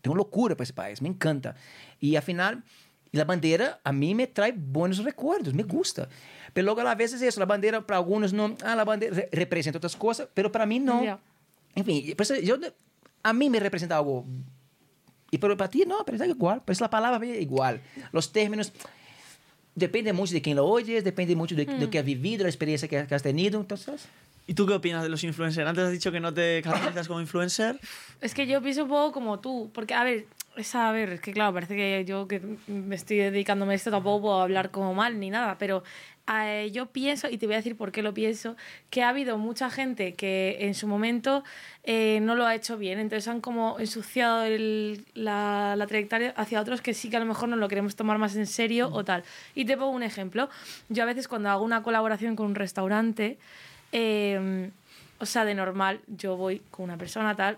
sea, 0.06 0.12
tenho 0.12 0.16
loucura 0.16 0.56
para 0.56 0.64
esse 0.64 0.74
país. 0.74 1.02
Me 1.02 1.10
encanta. 1.10 1.56
E 2.02 2.16
afinal. 2.16 2.56
E 3.14 3.20
a 3.22 3.24
bandeira, 3.26 3.80
a 3.84 3.92
mim, 3.94 4.14
me 4.14 4.28
traz 4.28 4.54
bons 4.56 5.00
recuerdos, 5.00 5.54
me 5.54 5.64
gusta. 5.64 6.10
Pero 6.54 6.68
logo, 6.68 6.82
a 6.82 6.94
vezes, 6.96 7.22
é 7.22 7.28
isso. 7.28 7.42
A 7.42 7.46
bandeira, 7.46 7.82
para 7.82 7.98
alguns, 7.98 8.32
não. 8.34 8.56
Ah, 8.62 8.74
a 8.74 8.86
bandeira 8.86 9.16
re- 9.16 9.30
representa 9.32 9.78
outras 9.78 9.96
coisas, 9.96 10.28
pero 10.34 10.50
para 10.50 10.66
mim, 10.66 10.80
não. 10.80 11.04
Ya. 11.04 11.18
Enfim, 11.76 12.14
por 12.16 12.24
isso, 12.24 12.34
eu, 12.36 12.60
a 13.24 13.32
mim 13.34 13.50
me 13.50 13.60
representa 13.60 13.96
algo. 13.96 14.26
E 15.32 15.38
para 15.38 15.68
ti, 15.68 15.86
não, 15.86 16.00
representa 16.00 16.30
igual. 16.30 16.60
Por 16.62 16.72
isso, 16.74 16.84
a 16.84 16.90
palavra 16.90 17.26
é 17.28 17.42
igual. 17.42 17.80
Os 18.14 18.28
términos. 18.28 18.72
Depende 19.78 20.12
muito 20.14 20.32
de 20.32 20.40
quem 20.40 20.54
lo 20.56 20.64
oyes, 20.66 21.04
depende 21.04 21.36
muito 21.36 21.54
de, 21.54 21.66
do 21.66 21.90
que 21.90 21.98
has 21.98 22.06
vivido, 22.06 22.44
da 22.44 22.50
experiência 22.50 22.88
que, 22.88 23.06
que 23.06 23.14
has 23.14 23.22
tenido. 23.22 23.60
Então, 23.60 23.78
¿Y 24.48 24.54
tú 24.54 24.68
qué 24.68 24.74
opinas 24.74 25.02
de 25.02 25.10
los 25.10 25.24
influencers? 25.24 25.68
Antes 25.68 25.86
has 25.86 25.92
dicho 25.92 26.12
que 26.12 26.20
no 26.20 26.34
te 26.34 26.62
caracterizas 26.64 27.08
como 27.08 27.20
influencer. 27.22 27.80
Es 28.22 28.34
que 28.36 28.46
yo 28.46 28.62
pienso 28.62 28.84
un 28.84 28.90
poco 28.90 29.12
como 29.12 29.40
tú, 29.40 29.72
porque 29.74 29.94
a 29.96 30.04
ver, 30.04 30.26
es 30.56 30.76
a 30.76 30.92
ver, 30.92 31.10
es 31.14 31.22
que 31.22 31.34
claro, 31.34 31.54
parece 31.54 31.76
que 31.76 32.06
yo 32.08 32.28
que 32.28 32.42
me 32.68 32.96
estoy 32.96 33.18
dedicándome 33.18 33.74
a 33.74 33.76
esto 33.76 33.90
tampoco 33.92 34.22
puedo 34.22 34.42
hablar 34.42 34.70
como 34.70 34.94
mal 34.94 35.20
ni 35.20 35.32
nada, 35.32 35.58
pero 35.58 35.84
eh, 36.32 36.70
yo 36.72 36.86
pienso, 36.88 37.28
y 37.30 37.38
te 37.40 37.46
voy 37.48 37.54
a 37.56 37.58
decir 37.58 37.76
por 37.76 37.92
qué 37.92 38.02
lo 38.04 38.14
pienso, 38.14 38.56
que 38.92 39.02
ha 39.04 39.10
habido 39.10 39.38
mucha 39.40 39.70
gente 39.72 40.14
que 40.14 40.58
en 40.62 40.76
su 40.76 40.88
momento 40.88 41.44
eh, 41.84 42.20
no 42.22 42.36
lo 42.36 42.46
ha 42.46 42.54
hecho 42.56 42.78
bien, 42.78 43.00
entonces 43.00 43.28
han 43.28 43.42
como 43.42 43.80
ensuciado 43.80 44.44
el- 44.44 45.06
la, 45.16 45.76
la 45.76 45.88
trayectoria 45.88 46.34
hacia 46.38 46.62
otros 46.62 46.82
que 46.82 46.94
sí 46.94 47.10
que 47.10 47.18
a 47.18 47.20
lo 47.20 47.26
mejor 47.26 47.50
no 47.50 47.56
lo 47.58 47.68
queremos 47.68 47.96
tomar 47.96 48.20
más 48.20 48.36
en 48.36 48.46
serio 48.48 48.90
o 48.94 49.04
tal. 49.04 49.24
Y 49.56 49.66
te 49.66 49.76
pongo 49.76 49.90
un 49.92 50.04
ejemplo. 50.04 50.50
Yo 50.90 51.02
a 51.04 51.06
veces 51.08 51.28
cuando 51.28 51.50
hago 51.50 51.64
una 51.64 51.82
colaboración 51.84 52.36
con 52.36 52.46
un 52.48 52.56
restaurante, 52.56 53.38
eh, 53.92 54.70
o 55.20 55.26
sea, 55.26 55.46
de 55.46 55.56
normal, 55.56 56.02
yo 56.08 56.36
voy 56.38 56.62
con 56.72 56.86
una 56.86 56.98
persona 56.98 57.36
tal, 57.36 57.58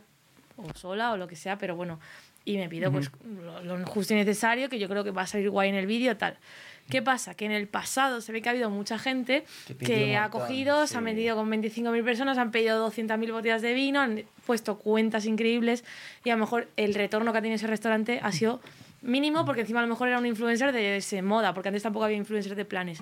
o 0.58 0.74
sola 0.74 1.12
o 1.12 1.18
lo 1.18 1.28
que 1.28 1.36
sea, 1.36 1.58
pero 1.58 1.76
bueno, 1.76 2.00
y 2.46 2.58
me 2.58 2.70
pido 2.70 2.92
pues 2.92 3.12
lo, 3.44 3.62
lo 3.78 3.86
justo 3.86 4.14
y 4.14 4.18
necesario, 4.18 4.70
que 4.70 4.80
yo 4.80 4.88
creo 4.88 5.04
que 5.04 5.12
va 5.12 5.24
a 5.24 5.28
salir 5.28 5.50
guay 5.50 5.70
en 5.70 5.76
el 5.76 5.86
vídeo, 5.86 6.16
tal. 6.18 6.38
¿Qué 6.90 7.02
pasa? 7.02 7.36
Que 7.36 7.46
en 7.46 7.52
el 7.52 7.68
pasado 7.68 8.22
se 8.22 8.32
ve 8.32 8.42
que 8.42 8.48
ha 8.48 8.54
habido 8.54 8.70
mucha 8.70 8.98
gente 8.98 9.44
Que 9.78 10.16
ha 10.16 10.30
cogido, 10.30 10.88
se 10.88 10.98
ha 10.98 11.02
metido 11.02 11.36
con 11.36 11.50
25.000 11.52 12.04
personas, 12.04 12.38
han 12.38 12.52
pedido 12.52 12.90
200.000 12.90 13.32
botellas 13.32 13.62
de 13.62 13.74
vino, 13.74 14.00
han 14.00 14.24
puesto 14.46 14.78
cuentas 14.78 15.26
increíbles 15.26 15.84
y 16.24 16.30
a 16.30 16.36
lo 16.36 16.40
mejor 16.40 16.70
el 16.78 16.94
retorno 16.94 17.34
que 17.34 17.40
ha 17.40 17.42
tenido 17.42 17.58
ese 17.58 17.68
restaurante 17.68 18.22
ha 18.24 18.32
sido 18.32 18.62
mínimo 19.02 19.46
porque 19.46 19.62
encima 19.62 19.80
a 19.80 19.84
lo 19.84 19.90
mejor 19.90 20.08
era 20.08 20.18
un 20.18 20.26
influencer 20.26 20.72
de 20.72 20.98
ese 20.98 21.22
moda, 21.22 21.54
porque 21.54 21.70
antes 21.70 21.84
tampoco 21.84 22.06
había 22.06 22.18
influencers 22.18 22.56
de 22.56 22.66
planes. 22.66 23.00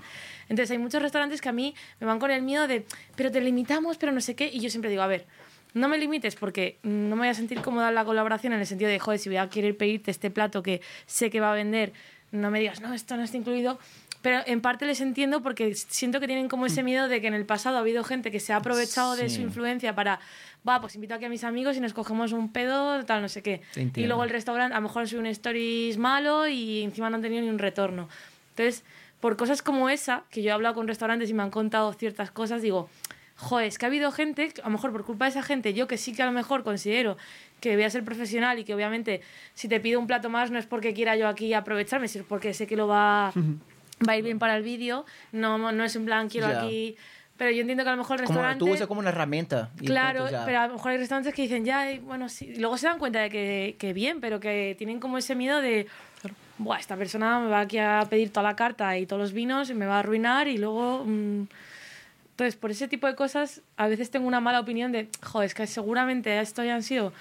Entonces 0.49 0.71
hay 0.71 0.77
muchos 0.77 1.01
restaurantes 1.01 1.41
que 1.41 1.49
a 1.49 1.53
mí 1.53 1.75
me 1.99 2.07
van 2.07 2.19
con 2.19 2.31
el 2.31 2.41
miedo 2.41 2.67
de, 2.67 2.85
pero 3.15 3.31
te 3.31 3.41
limitamos, 3.41 3.97
pero 3.97 4.11
no 4.11 4.21
sé 4.21 4.35
qué, 4.35 4.49
y 4.51 4.59
yo 4.59 4.69
siempre 4.69 4.89
digo, 4.89 5.01
a 5.01 5.07
ver, 5.07 5.25
no 5.73 5.89
me 5.89 5.97
limites 5.97 6.35
porque 6.35 6.79
no 6.83 7.15
me 7.15 7.23
voy 7.23 7.27
a 7.27 7.33
sentir 7.33 7.61
cómoda 7.61 7.89
en 7.89 7.95
la 7.95 8.05
colaboración 8.05 8.53
en 8.53 8.59
el 8.59 8.65
sentido 8.65 8.89
de, 8.89 8.97
joder, 8.97 9.19
si 9.19 9.29
voy 9.29 9.37
a 9.37 9.49
querer 9.49 9.75
pedirte 9.75 10.09
este 10.09 10.31
plato 10.31 10.63
que 10.63 10.81
sé 11.05 11.29
que 11.29 11.39
va 11.41 11.51
a 11.51 11.55
vender, 11.55 11.91
no 12.31 12.49
me 12.49 12.59
digas, 12.59 12.81
no, 12.81 12.93
esto 12.93 13.17
no 13.17 13.23
está 13.23 13.37
incluido. 13.37 13.79
Pero 14.25 14.41
en 14.47 14.59
parte 14.59 14.87
les 14.87 15.01
entiendo 15.01 15.43
porque 15.43 15.75
siento 15.75 16.19
que 16.19 16.25
tienen 16.25 16.49
como 16.49 16.65
ese 16.65 16.81
miedo 16.81 17.07
de 17.07 17.21
que 17.21 17.27
en 17.27 17.35
el 17.35 17.45
pasado 17.45 17.77
ha 17.77 17.81
habido 17.81 18.03
gente 18.03 18.31
que 18.31 18.39
se 18.39 18.53
ha 18.53 18.55
aprovechado 18.55 19.15
de 19.15 19.29
su 19.29 19.39
influencia 19.39 19.93
para, 19.93 20.19
va, 20.67 20.81
pues 20.81 20.95
invito 20.95 21.13
aquí 21.13 21.25
a 21.25 21.29
mis 21.29 21.43
amigos 21.43 21.77
y 21.77 21.79
nos 21.79 21.93
cogemos 21.93 22.31
un 22.31 22.51
pedo, 22.51 23.05
tal, 23.05 23.21
no 23.21 23.29
sé 23.29 23.43
qué. 23.43 23.61
Y 23.75 24.07
luego 24.07 24.23
el 24.23 24.31
restaurante 24.31 24.73
a 24.73 24.79
lo 24.79 24.81
mejor 24.81 25.07
sube 25.07 25.19
un 25.19 25.27
stories 25.27 25.99
malo 25.99 26.47
y 26.47 26.81
encima 26.81 27.11
no 27.11 27.17
han 27.17 27.21
tenido 27.21 27.43
ni 27.43 27.49
un 27.49 27.59
retorno. 27.59 28.09
Entonces, 28.49 28.83
por 29.19 29.37
cosas 29.37 29.61
como 29.61 29.89
esa, 29.89 30.23
que 30.31 30.41
yo 30.41 30.49
he 30.49 30.53
hablado 30.53 30.73
con 30.73 30.87
restaurantes 30.87 31.29
y 31.29 31.35
me 31.35 31.43
han 31.43 31.51
contado 31.51 31.93
ciertas 31.93 32.31
cosas, 32.31 32.63
digo, 32.63 32.89
joder, 33.35 33.67
es 33.67 33.77
que 33.77 33.85
ha 33.85 33.89
habido 33.89 34.11
gente, 34.11 34.51
a 34.63 34.65
lo 34.65 34.71
mejor 34.71 34.91
por 34.91 35.05
culpa 35.05 35.25
de 35.25 35.29
esa 35.29 35.43
gente, 35.43 35.75
yo 35.75 35.85
que 35.85 35.97
sí 35.97 36.13
que 36.15 36.23
a 36.23 36.25
lo 36.25 36.31
mejor 36.31 36.63
considero 36.63 37.15
que 37.61 37.75
voy 37.75 37.83
a 37.83 37.91
ser 37.91 38.03
profesional 38.03 38.57
y 38.57 38.63
que 38.63 38.73
obviamente 38.73 39.21
si 39.53 39.67
te 39.67 39.79
pido 39.79 39.99
un 39.99 40.07
plato 40.07 40.31
más 40.31 40.49
no 40.49 40.57
es 40.57 40.65
porque 40.65 40.95
quiera 40.95 41.15
yo 41.15 41.27
aquí 41.27 41.53
aprovecharme, 41.53 42.07
sino 42.07 42.25
porque 42.25 42.55
sé 42.55 42.65
que 42.65 42.75
lo 42.75 42.87
va, 42.87 43.31
va 44.07 44.13
a 44.13 44.17
ir 44.17 44.23
bien 44.23 44.39
para 44.39 44.57
el 44.57 44.63
vídeo, 44.63 45.05
no, 45.31 45.57
no 45.71 45.83
es 45.83 45.95
en 45.95 46.05
plan 46.05 46.29
quiero 46.29 46.47
aquí... 46.47 46.95
Pero 47.37 47.51
yo 47.51 47.59
entiendo 47.59 47.83
que 47.83 47.89
a 47.89 47.93
lo 47.93 47.97
mejor 47.97 48.21
el 48.21 48.27
Como, 48.27 48.39
restaurante... 48.39 48.59
tú 48.59 48.71
usas 48.71 48.87
como 48.87 49.01
una 49.01 49.09
herramienta. 49.09 49.69
y 49.81 49.87
Claro, 49.87 50.25
pero 50.45 50.57
a 50.57 50.67
lo 50.67 50.75
mejor 50.75 50.91
hay 50.91 50.97
restaurantes 50.97 51.33
que 51.33 51.41
dicen 51.41 51.65
ya, 51.65 51.91
eh, 51.91 51.99
bueno, 51.99 52.29
sí. 52.29 52.53
Y 52.55 52.59
luego 52.61 52.77
se 52.77 52.87
dan 52.87 52.97
cuenta 52.97 53.19
de 53.19 53.29
que, 53.29 53.75
que 53.77 53.91
bien, 53.91 54.21
pero 54.21 54.39
que 54.39 54.73
tienen 54.77 55.01
como 55.01 55.17
ese 55.17 55.35
miedo 55.35 55.59
de, 55.59 55.85
Buah, 56.57 56.79
esta 56.79 56.95
persona 56.95 57.39
me 57.39 57.49
va 57.49 57.61
aquí 57.61 57.77
a 57.77 58.07
pedir 58.09 58.31
toda 58.31 58.43
la 58.43 58.55
carta 58.55 58.97
y 58.97 59.05
todos 59.05 59.21
los 59.21 59.33
vinos 59.33 59.69
y 59.69 59.73
me 59.73 59.85
va 59.85 59.95
a 59.97 59.99
arruinar 59.99 60.47
y 60.47 60.57
luego. 60.57 61.03
mm". 61.05 61.47
Entonces, 62.31 62.55
por 62.57 62.71
ese 62.71 62.89
tipo 62.89 63.07
de 63.07 63.15
cosas, 63.15 63.61
a 63.77 63.87
veces 63.87 64.11
tengo 64.11 64.27
una 64.27 64.41
mala 64.41 64.59
opinión 64.59 64.91
de, 64.91 65.07
joder, 65.23 65.47
es 65.47 65.53
que 65.53 65.67
seguramente 65.67 66.37
esto 66.39 66.65
ya 66.65 66.75
han 66.75 66.83
sido 66.83 67.13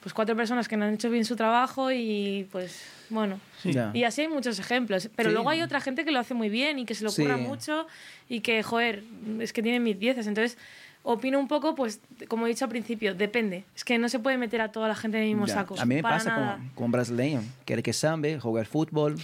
pues 0.00 0.14
cuatro 0.14 0.34
personas 0.36 0.66
que 0.68 0.76
no 0.76 0.84
han 0.86 0.94
hecho 0.94 1.10
bien 1.10 1.24
su 1.24 1.36
trabajo 1.36 1.90
y 1.92 2.48
pues 2.52 2.82
bueno. 3.10 3.38
Ya. 3.64 3.90
Y 3.92 4.04
así 4.04 4.22
hay 4.22 4.28
muchos 4.28 4.58
ejemplos. 4.58 5.08
Pero 5.14 5.30
Sí. 5.30 5.34
luego 5.34 5.50
hay 5.50 5.62
otra 5.62 5.80
gente 5.80 6.04
que 6.04 6.10
lo 6.10 6.18
hace 6.20 6.32
muy 6.34 6.48
bien 6.48 6.78
y 6.78 6.86
que 6.86 6.94
se 6.94 7.04
lo 7.04 7.10
Sí. 7.10 7.22
ocurra 7.22 7.36
mucho 7.36 7.86
y 8.28 8.40
que, 8.40 8.62
joder, 8.62 9.02
es 9.40 9.52
que 9.52 9.62
tienen 9.62 9.82
mis 9.82 9.98
dieces. 9.98 10.26
Entonces, 10.26 10.56
opino 11.02 11.38
un 11.38 11.48
poco, 11.48 11.74
pues, 11.74 12.00
como 12.28 12.46
he 12.46 12.48
dicho 12.50 12.64
al 12.64 12.70
principio, 12.70 13.14
depende. 13.14 13.64
Es 13.74 13.84
que 13.84 13.98
no 13.98 14.08
se 14.08 14.18
puede 14.18 14.38
meter 14.38 14.60
a 14.60 14.70
toda 14.72 14.88
la 14.88 14.94
gente 14.94 15.16
en 15.18 15.24
el 15.24 15.28
mismo 15.30 15.46
Ya. 15.46 15.54
saco. 15.54 15.74
A 15.78 15.84
mí 15.84 15.96
me 15.96 16.02
para 16.02 16.16
pasa 16.16 16.30
nada. 16.30 16.56
con, 16.56 16.68
con 16.70 16.90
brasileño. 16.92 17.42
Quiere 17.64 17.82
que 17.82 17.92
sambe, 17.92 18.38
jugar 18.38 18.66
fútbol, 18.66 19.16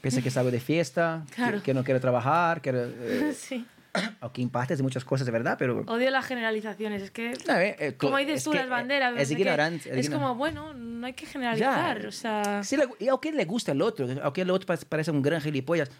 piensa 0.00 0.22
que 0.22 0.30
salgo 0.30 0.50
de 0.50 0.60
fiesta, 0.60 1.22
que- 1.28 1.34
Claro. 1.34 1.62
que, 1.62 1.74
no 1.74 1.84
quiere 1.84 2.00
trabajar, 2.00 2.60
que, 2.60 2.70
eh, 2.72 3.32
sí. 3.36 3.64
aunque 4.20 4.42
en 4.42 4.50
parte 4.50 4.76
de 4.76 4.82
muchas 4.82 5.04
cosas 5.04 5.26
de 5.26 5.32
verdad, 5.32 5.56
pero... 5.58 5.80
Odio 5.86 6.10
las 6.10 6.24
generalizaciones. 6.26 7.02
Es 7.02 7.10
que, 7.10 7.32
No, 7.48 7.56
eh, 7.58 7.94
como 7.98 8.12
co- 8.12 8.18
dices 8.18 8.36
es 8.36 8.44
tú, 8.44 8.52
que, 8.52 8.58
las 8.58 8.68
banderas. 8.68 9.12
eh, 9.12 9.14
no 9.16 9.20
Es 9.20 9.28
sé 9.28 9.34
qué, 9.34 9.40
ignorante. 9.42 10.00
Es 10.00 10.10
como, 10.10 10.34
bueno, 10.34 10.74
no 10.74 11.06
hay 11.06 11.12
que 11.14 11.26
generalizar. 11.26 12.06
O 12.06 12.12
sea, 12.12 12.62
Si 12.64 12.76
le, 12.76 12.84
y 12.98 13.08
aunque 13.08 13.32
le 13.32 13.44
gusta 13.44 13.72
el 13.72 13.82
otro, 13.82 14.06
aunque 14.22 14.42
el 14.42 14.50
otro 14.50 14.66
pa- 14.66 14.76
parece 14.88 15.10
un 15.10 15.22
gran 15.22 15.40
gilipollas, 15.40 15.90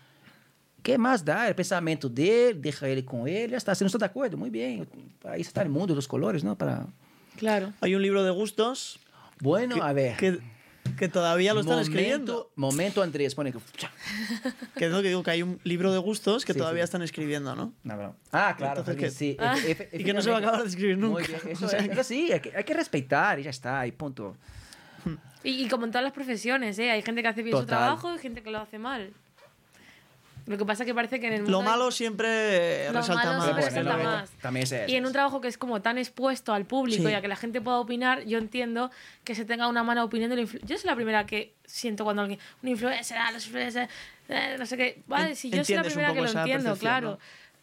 ¿qué 0.82 0.96
más 0.98 1.24
da? 1.24 1.48
El 1.48 1.54
pensamiento 1.54 2.08
de 2.08 2.50
él, 2.50 2.62
deja 2.62 2.88
él 2.88 3.04
con 3.04 3.26
él, 3.28 3.50
ya 3.50 3.56
está. 3.56 3.74
Si 3.74 3.82
no 3.84 3.86
está 3.86 3.98
de 3.98 4.04
acuerdo, 4.06 4.36
muy 4.36 4.50
bien. 4.50 4.88
Ahí 5.24 5.40
está 5.40 5.62
el 5.62 5.68
mundo, 5.68 5.94
los 5.94 6.06
colores, 6.08 6.44
¿no? 6.44 6.56
Para... 6.56 6.86
claro. 7.36 7.72
Hay 7.80 7.94
un 7.94 8.02
libro 8.02 8.22
de 8.24 8.30
gustos 8.30 8.98
Bueno, 9.40 9.74
que, 9.76 9.80
a 9.82 9.92
ver. 9.92 10.16
que, 10.16 10.38
que 10.98 11.08
todavía 11.08 11.54
lo 11.54 11.60
están 11.60 11.76
momento, 11.76 11.90
escribiendo. 11.92 12.52
Momento, 12.56 13.02
Andrés, 13.02 13.34
pone 13.34 13.52
que... 13.52 13.58
Que 14.76 14.86
es 14.86 14.90
lo 14.92 15.02
que 15.02 15.08
digo, 15.08 15.22
que 15.22 15.30
hay 15.30 15.42
un 15.42 15.60
libro 15.64 15.92
de 15.92 15.98
gustos 15.98 16.44
que 16.44 16.52
Sí, 16.52 16.58
todavía 16.58 16.82
sí. 16.82 16.84
están 16.84 17.02
escribiendo, 17.02 17.54
¿no? 17.54 17.72
No, 17.82 17.96
no. 17.96 18.16
Ah, 18.32 18.54
claro. 18.56 18.80
Entonces, 18.80 18.96
que- 18.96 19.10
sí. 19.10 19.36
Ah. 19.40 19.56
Y 19.92 20.04
que 20.04 20.12
no 20.14 20.22
se 20.22 20.30
va 20.30 20.36
a 20.36 20.38
acabar 20.40 20.62
de 20.62 20.68
escribir 20.68 20.96
Muy 20.98 21.22
nunca. 21.22 21.26
bien, 21.26 21.40
Eso, 21.56 21.64
O 21.66 21.68
sea 21.68 21.78
es, 21.80 21.86
que- 21.86 21.92
eso 21.92 22.04
sí, 22.04 22.32
hay 22.32 22.40
que, 22.40 22.56
hay 22.56 22.64
que 22.64 22.74
respetar 22.74 23.38
y 23.38 23.42
ya 23.44 23.50
está, 23.50 23.86
y 23.86 23.92
punto. 23.92 24.36
Y, 25.42 25.64
y 25.64 25.68
como 25.68 25.86
en 25.86 25.90
todas 25.90 26.04
las 26.04 26.12
profesiones, 26.12 26.78
¿eh? 26.78 26.90
Hay 26.90 27.00
gente 27.02 27.22
que 27.22 27.28
hace 27.28 27.42
bien 27.42 27.56
su 27.56 27.62
Total. 27.62 27.78
trabajo 27.78 28.14
y 28.14 28.18
gente 28.18 28.42
que 28.42 28.50
lo 28.50 28.58
hace 28.58 28.78
mal. 28.78 29.12
Lo 30.46 30.58
que 30.58 30.64
pasa 30.64 30.82
es 30.82 30.86
que 30.86 30.94
parece 30.94 31.20
que 31.20 31.26
en 31.28 31.32
el 31.34 31.42
mundo... 31.42 31.58
Lo 31.58 31.62
malo 31.64 31.90
siempre 31.90 32.86
Lo 32.92 33.00
resalta 33.00 33.24
malo 33.24 33.38
más. 33.38 33.44
siempre 33.44 33.64
Bueno, 33.64 33.76
resalta 33.90 33.96
no, 34.02 34.16
más. 34.20 34.30
también 34.42 34.62
es. 34.64 34.88
Y 34.88 34.96
en 34.96 35.06
un 35.06 35.12
trabajo 35.12 35.40
que 35.40 35.48
es 35.48 35.58
como 35.58 35.80
tan 35.82 35.98
expuesto 35.98 36.52
al 36.52 36.64
público 36.66 37.04
Sí. 37.04 37.10
y 37.10 37.14
a 37.14 37.20
que 37.20 37.28
la 37.28 37.36
gente 37.36 37.60
pueda 37.60 37.78
opinar, 37.78 38.24
yo 38.24 38.38
entiendo 38.38 38.90
que 39.24 39.34
se 39.34 39.44
tenga 39.44 39.68
una 39.68 39.82
mala 39.82 40.04
opinión 40.04 40.30
del 40.30 40.40
influ- 40.46 40.60
Yo 40.64 40.76
soy 40.78 40.88
la 40.88 40.96
primera 40.96 41.26
que 41.26 41.54
siento 41.64 42.04
cuando 42.04 42.22
alguien, 42.22 42.40
un 42.62 42.68
influencer, 42.68 43.16
ah, 43.18 43.30
los 43.32 43.44
influencers, 43.46 43.90
eh, 44.28 44.56
no 44.58 44.66
sé 44.66 44.76
qué. 44.76 45.02
Vale, 45.06 45.34
si 45.36 45.50
yo 45.50 45.64
soy 45.64 45.76
la 45.76 45.82
primera 45.82 46.12
que 46.14 46.20
lo 46.20 46.28
entiendo, 46.30 46.76
claro. 46.76 47.10
¿no? 47.12 47.18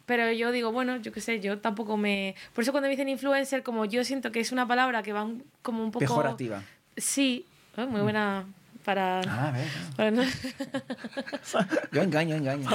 Pero 0.05 0.31
yo 0.31 0.51
digo, 0.53 0.71
bueno, 0.71 0.95
yo 0.97 1.11
qué 1.11 1.19
sé, 1.19 1.41
yo 1.41 1.59
tampoco 1.59 1.97
me... 1.97 2.33
Por 2.53 2.61
eso 2.61 2.71
cuando 2.71 2.87
me 2.87 2.91
dicen 2.91 3.09
influencer, 3.09 3.61
como 3.61 3.83
yo 3.83 4.05
siento 4.05 4.31
que 4.31 4.39
es 4.39 4.53
una 4.53 4.65
palabra 4.65 5.03
que 5.03 5.11
va 5.11 5.27
como 5.61 5.83
un 5.83 5.91
poco... 5.91 5.99
Pejorativa. 5.99 6.63
Sí, 6.95 7.45
eh, 7.75 7.85
muy 7.85 7.99
buena 7.99 8.45
para... 8.87 9.19
Ah, 9.27 9.49
a 9.49 9.51
ver. 9.51 9.67
para 9.97 10.11
no- 10.11 10.23
Yo 11.91 12.01
engaño, 12.01 12.35
engaño. 12.37 12.69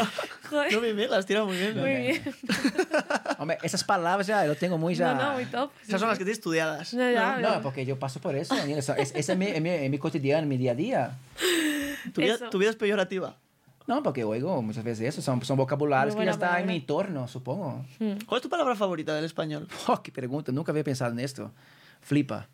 Joder, 0.50 0.70
No, 0.74 0.80
bien, 0.82 0.94
bien, 0.94 1.10
las 1.10 1.24
tira 1.24 1.42
muy 1.42 1.56
bien. 1.56 1.74
muy 1.80 1.88
bien. 1.90 2.22
Hombre, 3.38 3.56
esas 3.62 3.82
palabras 3.82 4.26
ya 4.26 4.44
lo 4.44 4.54
tengo 4.54 4.76
muy 4.76 4.94
ya... 4.94 5.14
No, 5.14 5.22
no, 5.28 5.32
muy 5.32 5.46
top. 5.46 5.70
Esas 5.88 5.98
son 6.00 6.10
las 6.10 6.18
que 6.18 6.24
tienes 6.24 6.36
estudiadas. 6.36 6.92
No, 6.92 7.10
ya, 7.10 7.38
No, 7.38 7.48
pero- 7.48 7.62
porque 7.62 7.86
yo 7.86 7.98
paso 7.98 8.20
por 8.20 8.36
eso. 8.36 8.54
Eso- 8.54 8.94
es, 8.94 9.14
es 9.14 9.34
mi, 9.38 9.58
mi, 9.62 9.88
mi 9.88 9.96
cotidiano, 9.98 10.46
mi 10.46 10.58
día 10.58 10.72
a 10.72 10.74
día. 10.74 11.16
Tu 12.12 12.20
vida, 12.20 12.50
tu 12.50 12.58
vida 12.58 12.68
es 12.68 12.76
peyorativa. 12.76 13.34
No, 13.86 14.02
porque 14.02 14.22
oigo 14.22 14.60
muchas 14.60 14.84
veces 14.84 15.08
eso. 15.08 15.22
Son, 15.22 15.42
son 15.42 15.56
vocabularios 15.56 16.14
que 16.14 16.18
ya 16.18 16.24
buena 16.24 16.32
está 16.32 16.46
en 16.46 16.50
palabra. 16.52 16.66
mi 16.72 16.76
entorno, 16.76 17.26
supongo. 17.26 17.86
¿Cuál 18.26 18.38
es 18.38 18.42
tu 18.42 18.50
palabra 18.50 18.76
favorita 18.76 19.14
del 19.14 19.24
español? 19.24 19.66
Oh, 19.88 20.02
qué 20.02 20.12
pregunta. 20.12 20.52
Nunca 20.52 20.72
había 20.72 20.84
pensado 20.84 21.10
en 21.12 21.20
esto. 21.20 21.50
Flipa. 22.02 22.48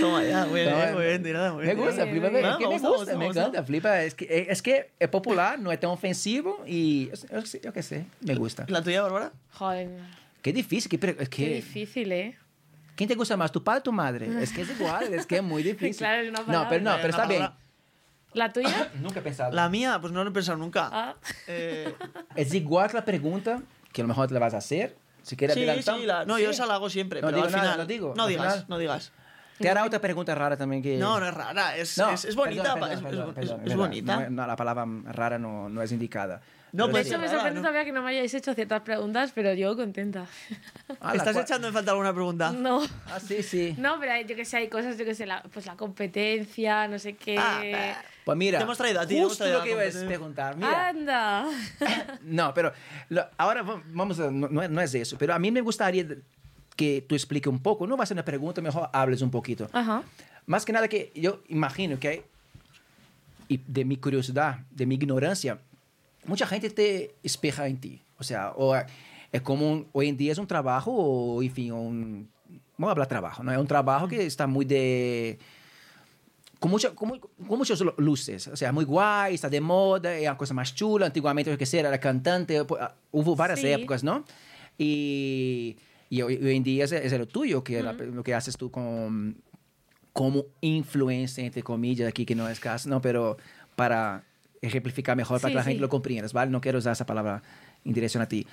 Toma 0.00 0.24
ya, 0.24 0.46
muy 0.46 0.60
bien, 0.60 0.94
muy 0.94 1.04
bien, 1.04 1.22
tirada, 1.22 1.52
muy 1.52 1.66
Me 1.66 1.74
bien. 1.74 1.86
gusta, 1.86 2.04
Bien, 2.04 2.20
flipa. 2.20 2.26
Es 2.28 2.56
que 2.56 2.64
Me 2.64 2.68
me 2.68 2.72
gusta, 2.74 2.88
gusta, 2.88 3.12
me 3.12 3.18
me 3.18 3.26
gusta. 3.26 3.40
encanta. 3.40 3.62
Flipa 3.64 4.02
es 4.02 4.14
que, 4.14 4.46
es 4.48 4.62
que 4.62 4.90
es 4.98 5.08
popular, 5.08 5.58
no 5.58 5.70
es 5.70 5.78
tan 5.80 5.90
ofensivo 5.90 6.62
y 6.66 7.10
yo, 7.30 7.40
yo 7.62 7.72
qué 7.72 7.82
sé, 7.82 8.06
me 8.20 8.34
gusta. 8.34 8.64
¿La 8.68 8.82
tuya, 8.82 9.02
Bárbara? 9.02 9.32
Joder, 9.52 9.90
Qué 10.40 10.52
difícil, 10.52 10.90
qué, 10.90 10.96
es 11.18 11.28
qué 11.28 11.44
que... 11.46 11.54
difícil, 11.56 12.10
¿eh? 12.12 12.36
¿Quién 12.96 13.08
te 13.08 13.14
gusta 13.14 13.36
más, 13.36 13.52
tu 13.52 13.62
padre 13.62 13.80
o 13.80 13.82
tu 13.84 13.92
madre? 13.92 14.28
Es 14.42 14.52
que 14.52 14.62
es 14.62 14.70
igual, 14.70 15.12
es 15.14 15.24
que 15.26 15.36
es 15.36 15.42
muy 15.42 15.62
difícil. 15.72 15.96
Claro, 15.98 16.22
es 16.22 16.28
una 16.30 16.40
no, 16.40 16.46
palabra. 16.46 16.68
pero 16.68 16.82
no, 16.84 16.96
pero 16.96 17.08
está 17.10 17.26
bien. 17.26 17.48
¿La 18.34 18.52
tuya? 18.52 18.90
Nunca 19.00 19.20
he 19.20 19.22
pensado. 19.22 19.52
La 19.52 19.68
mía, 19.68 19.98
pues 20.00 20.12
no 20.12 20.24
lo 20.24 20.30
he 20.30 20.32
pensado 20.32 20.56
nunca. 20.58 20.88
Ah. 20.92 21.14
Eh, 21.46 21.94
Es 22.34 22.52
igual 22.54 22.88
que 22.90 22.94
la 22.96 23.04
pregunta, 23.04 23.62
que 23.92 24.00
a 24.00 24.04
lo 24.04 24.08
mejor 24.08 24.28
te 24.28 24.34
la 24.34 24.40
vas 24.40 24.54
a 24.54 24.58
hacer. 24.58 24.96
Si 25.22 25.36
quieres 25.36 25.54
sí, 25.54 25.62
adelantar- 25.62 25.98
sí, 26.00 26.06
la- 26.06 26.24
no, 26.24 26.38
yo 26.38 26.46
Sí. 26.48 26.54
esa 26.54 26.66
la 26.66 26.74
hago 26.74 26.90
siempre. 26.90 27.20
No 27.20 27.28
pero 27.28 27.36
digo 27.36 27.46
al 27.46 27.52
nada, 27.52 27.62
final, 27.64 27.78
no 27.78 27.86
digo, 27.86 28.14
No 28.16 28.22
al 28.24 28.28
digas, 28.28 28.52
final. 28.54 28.66
no 28.68 28.78
digas. 28.78 29.12
Te 29.58 29.68
hará 29.70 29.84
otra 29.84 30.00
pregunta 30.00 30.34
rara 30.34 30.56
también 30.56 30.82
que... 30.82 30.96
No, 30.96 31.20
no 31.20 31.26
es 31.28 31.34
rara, 31.34 31.76
es, 31.76 31.96
No, 31.98 32.10
es, 32.10 32.24
es 32.24 32.34
bonita. 32.34 32.62
es- 32.62 32.68
perdona, 32.74 32.92
es- 32.94 33.00
perdona, 33.00 33.28
es- 33.28 33.34
perdona, 33.34 33.56
es 33.56 33.68
perdona. 33.68 33.76
bonita. 33.76 34.16
No, 34.20 34.30
no, 34.30 34.46
la 34.46 34.56
palabra 34.56 34.86
rara 35.04 35.38
no, 35.38 35.68
no 35.68 35.82
es 35.82 35.92
indicada. 35.92 36.40
No, 36.72 36.86
Pero 36.86 36.86
De 36.86 36.92
pues 37.02 37.06
hecho, 37.08 37.18
me 37.18 37.28
sorprende 37.28 37.60
¿no? 37.60 37.60
todavía 37.60 37.84
que 37.84 37.92
no 37.92 38.00
me 38.02 38.08
hayáis 38.10 38.32
hecho 38.32 38.54
ciertas 38.54 38.80
preguntas, 38.80 39.30
pero 39.34 39.52
yo 39.52 39.76
contenta. 39.76 40.24
Ah, 41.02 41.12
¿Estás 41.14 41.36
cua- 41.36 41.42
echando 41.42 41.68
en 41.68 41.74
falta 41.74 41.90
alguna 41.90 42.14
pregunta? 42.14 42.50
No. 42.50 42.82
Ah, 43.08 43.20
sí, 43.20 43.42
sí. 43.42 43.74
No, 43.76 44.00
pero 44.00 44.26
yo 44.26 44.34
que 44.34 44.46
sé, 44.46 44.56
hay 44.56 44.68
cosas, 44.68 44.96
yo 44.96 45.04
que 45.04 45.14
sé, 45.14 45.26
la, 45.26 45.42
pues 45.42 45.66
la 45.66 45.76
competencia, 45.76 46.88
no 46.88 46.98
sé 46.98 47.12
qué. 47.14 47.36
Ah. 47.38 48.02
Pues 48.24 48.38
mira, 48.38 48.58
Te 48.58 48.64
hemos 48.64 48.78
traído 48.78 49.00
a 49.00 49.06
ti, 49.06 49.20
justo 49.20 49.44
traído 49.44 49.58
lo 49.58 49.64
que 49.64 49.72
ibas 49.72 49.96
a 50.02 50.06
preguntar. 50.06 50.56
Mira, 50.56 50.88
Anda. 50.88 51.44
no, 52.22 52.54
pero 52.54 52.72
lo- 53.10 53.26
ahora 53.36 53.62
va- 53.62 53.82
vamos 53.86 54.18
a, 54.20 54.30
no, 54.30 54.48
no 54.48 54.80
es 54.80 54.94
eso, 54.94 55.16
pero 55.18 55.34
a 55.34 55.38
mí 55.38 55.50
me 55.50 55.60
gustaría 55.60 56.06
que 56.76 57.04
tú 57.06 57.14
expliques 57.14 57.50
un 57.52 57.60
poco, 57.60 57.86
no 57.86 57.96
va 57.96 58.04
a 58.04 58.06
ser 58.06 58.14
una 58.16 58.24
pregunta, 58.24 58.60
mejor 58.60 58.88
hables 58.92 59.22
un 59.22 59.30
poquito. 59.30 59.68
Ajá. 59.72 60.02
Más 60.46 60.64
que 60.64 60.72
nada 60.72 60.88
que 60.88 61.12
yo 61.14 61.42
imagino 61.48 61.98
que 62.00 62.24
y 63.48 63.58
de 63.66 63.84
mi 63.84 63.96
curiosidad, 63.96 64.60
de 64.70 64.86
mi 64.86 64.94
ignorancia, 64.94 65.58
mucha 66.24 66.46
gente 66.46 66.70
te 66.70 67.14
espeja 67.22 67.66
en 67.66 67.78
ti. 67.78 68.00
O 68.18 68.24
sea, 68.24 68.52
o 68.56 68.74
es 69.30 69.42
como 69.42 69.70
un- 69.70 69.86
hoy 69.92 70.08
en 70.08 70.16
día 70.16 70.32
es 70.32 70.38
un 70.38 70.46
trabajo, 70.46 70.90
o 70.92 71.42
en 71.42 71.50
fin, 71.52 71.72
un, 71.72 72.28
vamos 72.78 72.88
a 72.88 72.92
hablar 72.92 73.08
trabajo, 73.08 73.42
¿no? 73.42 73.52
Es 73.52 73.58
un 73.58 73.66
trabajo 73.66 74.08
que 74.08 74.24
está 74.24 74.46
muy 74.46 74.64
de... 74.64 75.38
Com, 76.58 76.70
mucha, 76.70 76.90
com, 76.94 77.18
com 77.18 77.58
muchas 77.58 77.80
lu- 77.80 77.94
luces. 77.98 78.46
O 78.46 78.56
sea, 78.56 78.70
muy 78.72 78.84
guay, 78.84 79.34
está 79.34 79.48
de 79.50 79.60
moda, 79.60 80.14
es 80.16 80.22
una 80.22 80.36
cosa 80.38 80.54
más 80.54 80.72
chula. 80.74 81.06
Antiguamente, 81.06 81.50
yo 81.50 81.58
que 81.58 81.66
sé, 81.66 81.80
era 81.80 81.98
cantante. 81.98 82.64
pues, 82.64 82.80
ah, 82.80 82.94
Hubo 83.10 83.34
varias 83.34 83.58
Sí. 83.60 83.66
épocas, 83.66 84.04
¿no? 84.04 84.24
Y, 84.78 85.76
y 86.12 86.20
hoy, 86.20 86.36
hoy 86.36 86.56
en 86.56 86.62
día 86.62 86.84
es, 86.84 86.92
es 86.92 87.10
lo 87.18 87.26
tuyo, 87.26 87.64
que 87.64 87.82
la- 87.82 87.94
lo 87.94 88.22
que 88.22 88.34
haces 88.34 88.58
tú 88.58 88.70
con, 88.70 89.34
como 90.12 90.44
influencia, 90.60 91.42
entre 91.42 91.62
comillas, 91.62 92.06
aquí 92.06 92.26
que 92.26 92.34
no 92.34 92.46
es 92.50 92.60
caso, 92.60 92.90
no, 92.90 93.00
pero 93.00 93.38
para 93.76 94.22
ejemplificar 94.60 95.16
mejor, 95.16 95.40
para 95.40 95.48
Sí, 95.48 95.52
que 95.52 95.56
la 95.56 95.64
gente 95.64 95.78
sí. 95.78 95.80
lo 95.80 95.88
comprenda, 95.88 96.28
¿vale? 96.34 96.50
No 96.50 96.60
quiero 96.60 96.78
usar 96.78 96.92
esa 96.92 97.06
palabra 97.06 97.42
en 97.82 97.94
dirección 97.94 98.22
a 98.22 98.28
ti. 98.28 98.46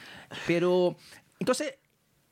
Pero, 0.48 0.96
entonces, 1.38 1.74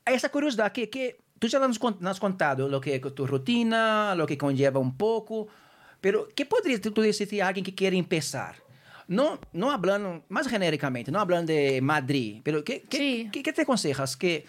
hay 0.06 0.14
esa 0.14 0.30
curiosidad 0.30 0.72
que, 0.72 0.88
que 0.88 1.18
tú 1.38 1.46
ya 1.46 1.58
nos, 1.58 1.78
has 2.06 2.18
contado, 2.20 2.66
lo 2.66 2.80
que 2.80 2.94
es 2.94 3.14
tu 3.14 3.26
rutina, 3.26 4.14
lo 4.16 4.26
que 4.26 4.38
conlleva 4.38 4.80
un 4.80 4.96
poco, 4.96 5.46
pero 6.00 6.26
¿qué 6.34 6.46
podrías 6.46 6.80
tú 6.80 6.94
decir 7.02 7.42
a 7.42 7.48
alguien 7.48 7.66
que 7.66 7.74
quiere 7.74 7.98
empezar? 7.98 8.56
No, 9.08 9.38
no 9.52 9.70
hablando 9.70 10.24
más 10.30 10.48
genéricamente, 10.48 11.12
no 11.12 11.20
hablando 11.20 11.52
de 11.52 11.82
Madrid, 11.82 12.40
pero 12.42 12.64
¿qué, 12.64 12.80
qué, 12.88 12.96
Sí. 12.96 13.28
qué- 13.30 13.42
qué 13.42 13.52
te 13.52 13.60
aconsejas? 13.62 14.16
¿Qué 14.16 14.46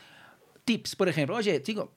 tips, 0.65 0.95
por 0.95 1.09
ejemplo? 1.09 1.35
Oye, 1.35 1.61
chico, 1.61 1.91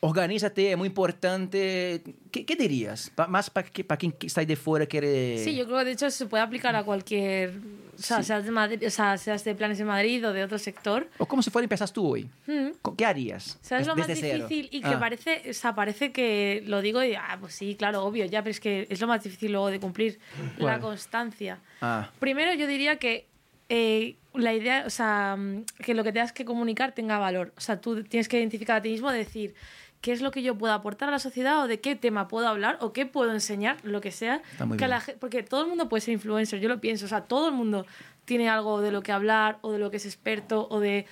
organízate, 0.00 0.72
es 0.72 0.76
muy 0.76 0.88
importante. 0.88 2.02
¿Qué, 2.30 2.44
qué 2.44 2.56
dirías? 2.56 3.10
Pa- 3.14 3.26
más 3.26 3.48
para 3.50 3.66
quien 3.96 4.14
está 4.20 4.40
ahí 4.40 4.46
de 4.46 4.56
fuera 4.56 4.86
quiere... 4.86 5.38
Sí, 5.42 5.54
yo 5.56 5.64
creo 5.66 5.78
que 5.78 5.84
de 5.86 5.92
hecho 5.92 6.10
se 6.10 6.26
puede 6.26 6.42
aplicar 6.42 6.76
a 6.76 6.84
cualquier. 6.84 7.52
O 7.96 8.02
sea, 8.02 8.22
seas 8.24 8.44
de 8.44 8.50
Madrid, 8.50 8.84
o 8.86 8.90
sea, 8.90 9.16
seas 9.16 9.44
de 9.44 9.54
planes 9.54 9.78
en 9.78 9.86
Madrid 9.86 10.26
o 10.26 10.32
de 10.32 10.42
otro 10.42 10.58
sector. 10.58 11.08
O 11.16 11.26
como 11.26 11.42
si 11.42 11.50
fuera 11.50 11.64
empezas 11.64 11.92
tú 11.92 12.06
hoy. 12.06 12.28
Mm. 12.46 12.70
¿Qué 12.96 13.06
harías? 13.06 13.56
¿Sabes 13.62 13.86
lo 13.86 13.94
más 13.96 14.08
Desde 14.08 14.20
cero. 14.32 14.48
difícil? 14.48 14.68
Y 14.72 14.80
que 14.82 14.88
Ah, 14.88 14.98
parece, 15.00 15.42
o 15.48 15.54
sea, 15.54 15.74
parece 15.76 16.10
que 16.12 16.62
lo 16.66 16.82
digo 16.82 17.02
y, 17.04 17.14
ah, 17.14 17.36
pues 17.40 17.54
sí, 17.54 17.76
claro, 17.76 18.04
obvio, 18.04 18.24
ya, 18.26 18.42
pero 18.42 18.50
es 18.50 18.60
que 18.60 18.86
es 18.90 19.00
lo 19.00 19.06
más 19.06 19.22
difícil 19.22 19.52
luego 19.52 19.68
de 19.70 19.78
cumplir, 19.80 20.18
¿Cuál? 20.58 20.72
la 20.74 20.80
constancia. 20.80 21.60
Ah, 21.80 22.10
Primero 22.18 22.52
yo 22.54 22.66
diría 22.66 22.96
que 22.96 23.26
eh, 23.68 24.16
la 24.34 24.52
idea, 24.52 24.84
o 24.86 24.90
sea, 24.90 25.36
mm, 25.38 25.64
que 25.84 25.94
lo 25.94 26.04
que 26.04 26.12
tengas 26.12 26.32
que 26.32 26.44
comunicar 26.44 26.92
tenga 26.92 27.18
valor. 27.18 27.52
O 27.56 27.60
sea, 27.60 27.80
tú 27.80 28.02
tienes 28.04 28.28
que 28.28 28.38
identificar 28.38 28.76
a 28.76 28.82
ti 28.82 28.90
mismo, 28.90 29.10
decir 29.10 29.54
qué 30.00 30.12
es 30.12 30.20
lo 30.20 30.30
que 30.30 30.42
yo 30.42 30.58
puedo 30.58 30.74
aportar 30.74 31.08
a 31.08 31.12
la 31.12 31.18
sociedad 31.18 31.62
o 31.62 31.66
de 31.66 31.80
qué 31.80 31.96
tema 31.96 32.28
puedo 32.28 32.46
hablar 32.46 32.76
o 32.80 32.92
qué 32.92 33.06
puedo 33.06 33.32
enseñar, 33.32 33.78
lo 33.84 34.00
que 34.00 34.10
sea. 34.10 34.42
Que 34.76 34.88
la 34.88 35.02
porque 35.18 35.42
todo 35.42 35.62
el 35.62 35.68
mundo 35.68 35.88
puede 35.88 36.02
ser 36.02 36.12
influencer, 36.12 36.60
yo 36.60 36.68
lo 36.68 36.80
pienso. 36.80 37.06
O 37.06 37.08
sea, 37.08 37.22
todo 37.22 37.48
el 37.48 37.54
mundo 37.54 37.86
tiene 38.24 38.48
algo 38.48 38.80
de 38.80 38.92
lo 38.92 39.02
que 39.02 39.12
hablar 39.12 39.58
o 39.62 39.72
de 39.72 39.78
lo 39.78 39.90
que 39.90 39.96
es 39.96 40.04
experto 40.04 40.66
o 40.70 40.80
de 40.80 41.06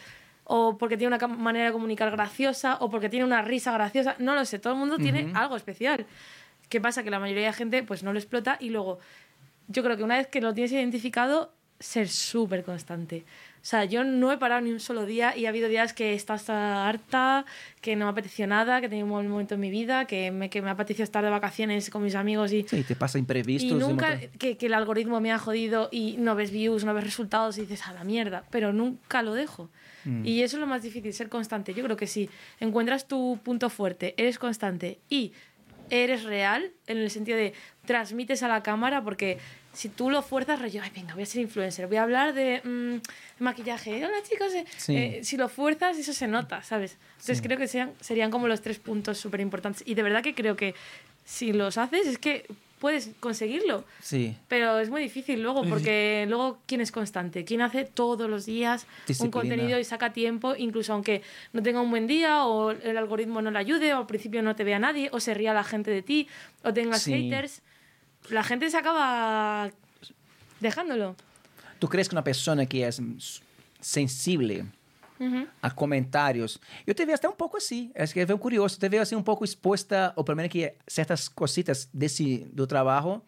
o 0.45 0.77
porque 0.77 0.97
tiene 0.97 1.17
una 1.17 1.27
manera 1.29 1.67
de 1.67 1.73
comunicar 1.73 2.11
graciosa 2.11 2.77
o 2.81 2.91
porque 2.91 3.09
tiene 3.09 3.25
una 3.25 3.41
risa 3.41 3.73
graciosa, 3.73 4.17
no 4.19 4.35
lo 4.35 4.45
sé, 4.45 4.59
todo 4.59 4.75
el 4.75 4.79
mundo 4.79 4.99
tiene 4.99 5.31
algo 5.35 5.57
especial. 5.57 6.05
¿Qué 6.69 6.81
pasa? 6.81 7.03
Que 7.03 7.11
la 7.11 7.19
mayoría 7.19 7.47
de 7.47 7.53
gente 7.53 7.83
pues 7.83 8.03
no 8.03 8.13
lo 8.13 8.19
explota 8.19 8.59
y 8.61 8.71
luego 8.71 8.99
yo 9.69 9.83
creo 9.83 9.97
que 9.97 10.03
una 10.03 10.17
vez 10.17 10.27
que 10.27 10.41
lo 10.41 10.53
tienes 10.53 10.73
identificado, 10.73 11.55
ser 11.83 12.09
súper 12.09 12.63
constante. 12.65 13.25
O 13.63 13.65
sea, 13.65 13.85
yo 13.85 14.03
no 14.03 14.33
he 14.33 14.39
parado 14.39 14.61
ni 14.61 14.73
un 14.73 14.81
solo 14.81 15.07
día 15.07 15.37
y 15.37 15.47
ha 15.47 15.51
habido 15.51 15.69
días 15.69 15.93
que 15.93 16.13
he 16.13 16.15
estado 16.15 16.37
hasta 16.37 16.89
harta, 16.89 17.45
que 17.81 17.95
no 17.95 18.07
me 18.07 18.11
apeteció 18.11 18.47
nada, 18.49 18.81
que 18.81 18.87
he 18.87 18.89
tenido 18.89 19.07
un 19.07 19.13
mal 19.13 19.29
momento 19.29 19.55
en 19.55 19.61
mi 19.61 19.71
vida, 19.71 20.05
que 20.07 20.33
me, 20.33 20.51
que 20.51 20.63
me 20.63 20.71
apeteció 20.71 21.05
estar 21.05 21.23
de 21.23 21.31
vacaciones 21.31 21.89
con 21.89 22.03
mis 22.03 22.17
amigos 22.17 22.53
y, 22.53 22.65
sí, 22.65 22.83
te 22.83 22.97
pasa 22.97 23.21
imprevistos. 23.21 23.71
y 23.71 23.75
nunca 23.75 24.19
que, 24.39 24.57
que 24.57 24.67
el 24.67 24.75
algoritmo 24.75 25.21
me 25.21 25.31
ha 25.31 25.39
jodido 25.39 25.89
y 25.93 26.17
no 26.19 26.35
ves 26.35 26.51
views, 26.51 26.85
no 26.85 26.93
ves 26.93 27.05
resultados 27.05 27.57
y 27.59 27.61
dices 27.63 27.87
a 27.87 27.93
la 27.93 28.03
mierda, 28.03 28.43
pero 28.51 28.73
nunca 28.73 29.23
lo 29.23 29.33
dejo. 29.33 29.71
Mm. 30.05 30.27
Y 30.27 30.43
eso 30.43 30.57
es 30.57 30.61
lo 30.61 30.67
más 30.67 30.83
difícil, 30.83 31.13
ser 31.13 31.29
constante. 31.29 31.73
Yo 31.73 31.85
creo 31.85 31.97
que 31.97 32.09
si 32.09 32.29
encuentras 32.59 33.07
tu 33.07 33.39
punto 33.45 33.71
fuerte, 33.71 34.15
eres 34.17 34.41
constante 34.41 34.99
y 35.09 35.33
eres 35.91 36.25
real, 36.25 36.73
en 36.87 36.99
el 36.99 37.11
sentido 37.11 37.37
de 37.37 37.53
transmites 37.85 38.43
a 38.43 38.49
la 38.49 38.63
cámara, 38.63 39.05
porque 39.05 39.39
si 39.73 39.89
tú 39.89 40.11
lo 40.11 40.23
fuerzas, 40.23 40.61
rollo, 40.61 40.83
ay, 40.83 40.91
venga, 40.95 41.15
voy 41.15 41.23
a 41.23 41.27
ser 41.27 41.41
influencer, 41.43 41.87
voy 41.87 41.97
a 41.97 42.03
hablar 42.03 42.35
de 42.35 42.61
mm, 42.63 43.43
maquillaje, 43.43 44.05
hola 44.05 44.23
chicos, 44.23 44.53
eh", 44.55 44.65
Sí. 44.77 44.95
eh, 44.97 45.21
si 45.25 45.37
lo 45.37 45.49
fuerzas, 45.49 45.97
eso 45.99 46.13
se 46.13 46.29
nota, 46.29 46.63
¿sabes? 46.63 46.99
Entonces 47.13 47.41
creo 47.43 47.57
que 47.59 47.69
sean, 47.69 47.93
serían 48.01 48.31
como 48.31 48.49
los 48.49 48.61
tres 48.61 48.79
puntos 48.79 49.19
súper 49.19 49.41
importantes. 49.41 49.83
Y 49.87 49.95
de 49.95 50.03
verdad 50.03 50.23
que 50.23 50.35
creo 50.35 50.57
que 50.57 50.75
si 51.25 51.53
los 51.53 51.79
haces, 51.79 52.07
es 52.07 52.19
que 52.19 52.47
puedes 52.81 53.11
conseguirlo. 53.21 53.85
Sí. 54.03 54.37
Pero 54.49 54.81
es 54.81 54.91
muy 54.91 55.01
difícil 55.01 55.41
luego, 55.41 55.63
porque 55.69 56.27
luego, 56.29 56.59
¿quién 56.67 56.81
es 56.81 56.91
constante? 56.91 57.45
¿Quién 57.45 57.63
hace 57.63 57.85
todos 57.85 58.29
los 58.29 58.45
días 58.45 58.87
Disciplina. 59.07 59.25
un 59.25 59.31
contenido 59.31 59.79
y 59.79 59.85
saca 59.85 60.13
tiempo, 60.13 60.57
incluso 60.57 60.93
aunque 60.93 61.23
no 61.53 61.63
tenga 61.63 61.81
un 61.81 61.91
buen 61.91 62.09
día, 62.09 62.45
o 62.45 62.73
el 62.73 62.97
algoritmo 62.99 63.41
no 63.41 63.53
le 63.53 63.59
ayude, 63.61 63.95
o 63.95 63.99
al 63.99 64.07
principio 64.07 64.43
no 64.43 64.57
te 64.57 64.65
vea 64.65 64.81
nadie, 64.81 65.09
o 65.13 65.21
se 65.21 65.33
ría 65.33 65.55
la 65.55 65.63
gente 65.63 65.93
de 65.93 66.03
ti, 66.03 66.27
o 66.65 66.75
tengas 66.75 67.03
Sí. 67.03 67.13
haters? 67.13 67.63
La 68.31 68.43
gente 68.43 68.71
se 68.71 68.77
acaba 68.77 69.71
dejándolo. 70.61 71.17
¿Tú 71.79 71.89
crees 71.89 72.09
que 72.09 72.15
una 72.15 72.25
persona 72.25 72.67
que 72.67 72.87
es 72.87 73.01
sensible 73.81 74.65
Ujú. 75.19 75.47
a 75.61 75.71
comentários. 75.71 76.59
Eu 76.87 76.95
te 76.95 77.05
vejo 77.05 77.17
até 77.17 77.29
um 77.29 77.33
pouco 77.37 77.57
assim. 77.57 77.91
Acho 77.97 78.13
que 78.15 78.25
bem 78.25 78.37
curioso. 78.39 78.79
Te 78.79 78.89
vejo 78.89 79.03
assim 79.03 79.17
um 79.17 79.23
pouco 79.23 79.45
exposta, 79.45 80.13
ou 80.17 80.25
pelo 80.25 80.37
menos 80.37 80.51
que 80.51 80.75
certas 80.87 81.29
cositas 81.29 81.89
desse 81.93 82.47
do 82.53 82.67
trabalho 82.67 83.23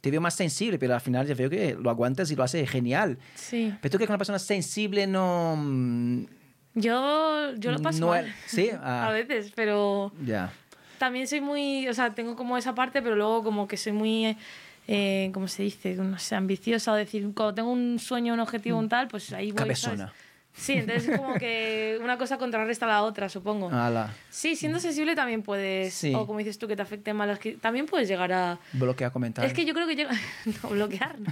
te 0.00 0.10
veo 0.10 0.20
más 0.20 0.34
sensible, 0.34 0.78
pero 0.78 0.92
al 0.94 1.00
final 1.00 1.26
ya 1.26 1.34
veo 1.34 1.48
que 1.48 1.74
lo 1.74 1.88
aguantas 1.88 2.30
y 2.30 2.36
lo 2.36 2.42
haces 2.44 2.68
genial. 2.68 3.16
Sí. 3.34 3.72
Pero 3.80 3.90
tú 3.92 3.96
crees 3.96 4.06
que 4.08 4.12
una 4.12 4.18
persona 4.18 4.38
sensible 4.38 5.06
no... 5.06 5.56
Yo, 6.74 7.54
yo 7.56 7.70
lo 7.72 7.78
paso 7.80 8.00
No 8.00 8.08
mal. 8.08 8.26
es- 8.26 8.34
¿sí? 8.46 8.70
Ah. 8.82 9.08
A 9.08 9.12
veces, 9.12 9.50
pero 9.54 10.12
Ya. 10.24 10.52
También 10.98 11.26
soy 11.26 11.40
muy, 11.40 11.88
o 11.88 11.94
sea, 11.94 12.14
tengo 12.14 12.36
como 12.36 12.56
esa 12.56 12.74
parte, 12.74 13.02
pero 13.02 13.16
luego 13.16 13.42
como 13.44 13.66
que 13.68 13.76
soy 13.76 13.92
muy, 13.92 14.36
eh, 14.88 15.30
¿cómo 15.32 15.48
se 15.48 15.62
dice? 15.62 15.94
No 15.94 16.18
sé, 16.18 16.34
ambiciosa 16.34 16.92
o 16.92 16.94
decir, 16.94 17.28
cuando 17.34 17.54
tengo 17.54 17.70
un 17.70 17.98
sueño, 17.98 18.34
un 18.34 18.40
objetivo, 18.40 18.78
un 18.78 18.88
tal, 18.88 19.08
pues 19.08 19.32
ahí 19.32 19.50
voy. 19.52 19.58
Cabezona. 19.58 19.96
¿sabes? 20.08 20.12
Sí, 20.56 20.74
entonces 20.74 21.08
es 21.08 21.18
como 21.18 21.34
que 21.34 21.98
una 22.00 22.16
cosa 22.16 22.38
contrarresta 22.38 22.86
a 22.86 22.88
la 22.88 23.02
otra, 23.02 23.28
supongo. 23.28 23.70
Ala. 23.70 24.14
Sí, 24.30 24.54
siendo 24.54 24.78
sensible 24.78 25.16
también 25.16 25.42
puedes, 25.42 25.92
Sí. 25.94 26.14
o 26.14 26.28
como 26.28 26.38
dices 26.38 26.58
tú, 26.60 26.68
que 26.68 26.76
te 26.76 26.82
afecte 26.82 27.12
mal, 27.12 27.28
es 27.30 27.40
que 27.40 27.54
también 27.54 27.86
puedes 27.86 28.06
llegar 28.06 28.32
a... 28.32 28.60
Bloquear 28.72 29.10
comentarios. 29.10 29.50
Es 29.50 29.56
que 29.56 29.64
yo 29.64 29.74
creo 29.74 29.88
que 29.88 29.96
llega... 29.96 30.12
no, 30.62 30.68
bloquear, 30.68 31.18
¿no? 31.18 31.26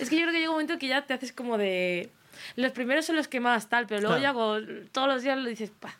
es 0.00 0.10
que 0.10 0.16
yo 0.16 0.22
creo 0.22 0.32
que 0.32 0.38
llega 0.40 0.50
un 0.50 0.54
momento 0.56 0.76
que 0.78 0.88
ya 0.88 1.06
te 1.06 1.14
haces 1.14 1.32
como 1.32 1.56
de... 1.56 2.10
Los 2.56 2.72
primeros 2.72 3.04
son 3.04 3.14
los 3.14 3.28
que 3.28 3.38
más 3.38 3.68
tal, 3.68 3.86
pero 3.86 4.00
luego 4.00 4.16
Claro. 4.18 4.32
ya 4.66 4.66
con- 4.66 4.88
todos 4.90 5.06
los 5.06 5.22
días 5.22 5.38
lo 5.38 5.48
dices, 5.48 5.70
"Pah". 5.78 5.94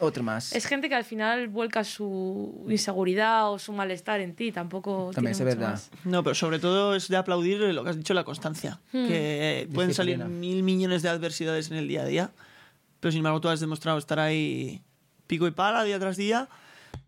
Otro 0.00 0.22
más. 0.22 0.52
Es 0.54 0.66
gente 0.66 0.88
que 0.88 0.94
al 0.94 1.04
final 1.04 1.48
vuelca 1.48 1.84
su 1.84 2.66
inseguridad 2.68 3.52
o 3.52 3.58
su 3.58 3.72
malestar 3.72 4.20
en 4.20 4.34
ti, 4.34 4.50
tampoco 4.50 5.10
También 5.14 5.34
tiene 5.34 5.50
es 5.50 5.56
mucho 5.56 5.60
verdad. 5.60 5.72
más. 5.74 5.90
No, 6.04 6.22
pero 6.22 6.34
sobre 6.34 6.58
todo 6.58 6.94
es 6.94 7.08
de 7.08 7.16
aplaudir 7.16 7.60
lo 7.60 7.84
que 7.84 7.90
has 7.90 7.96
dicho, 7.96 8.14
la 8.14 8.24
constancia. 8.24 8.80
Hmm. 8.92 9.06
Que 9.06 9.68
pueden 9.72 9.94
salir 9.94 10.18
mil 10.24 10.62
millones 10.62 11.02
de 11.02 11.08
adversidades 11.10 11.70
en 11.70 11.76
el 11.76 11.88
día 11.88 12.02
a 12.02 12.06
día, 12.06 12.30
pero 13.00 13.12
sin 13.12 13.18
embargo 13.18 13.40
tú 13.40 13.48
has 13.48 13.60
demostrado 13.60 13.98
estar 13.98 14.18
ahí 14.18 14.82
pico 15.26 15.46
y 15.46 15.50
pala 15.50 15.84
día 15.84 15.98
tras 15.98 16.16
día 16.16 16.48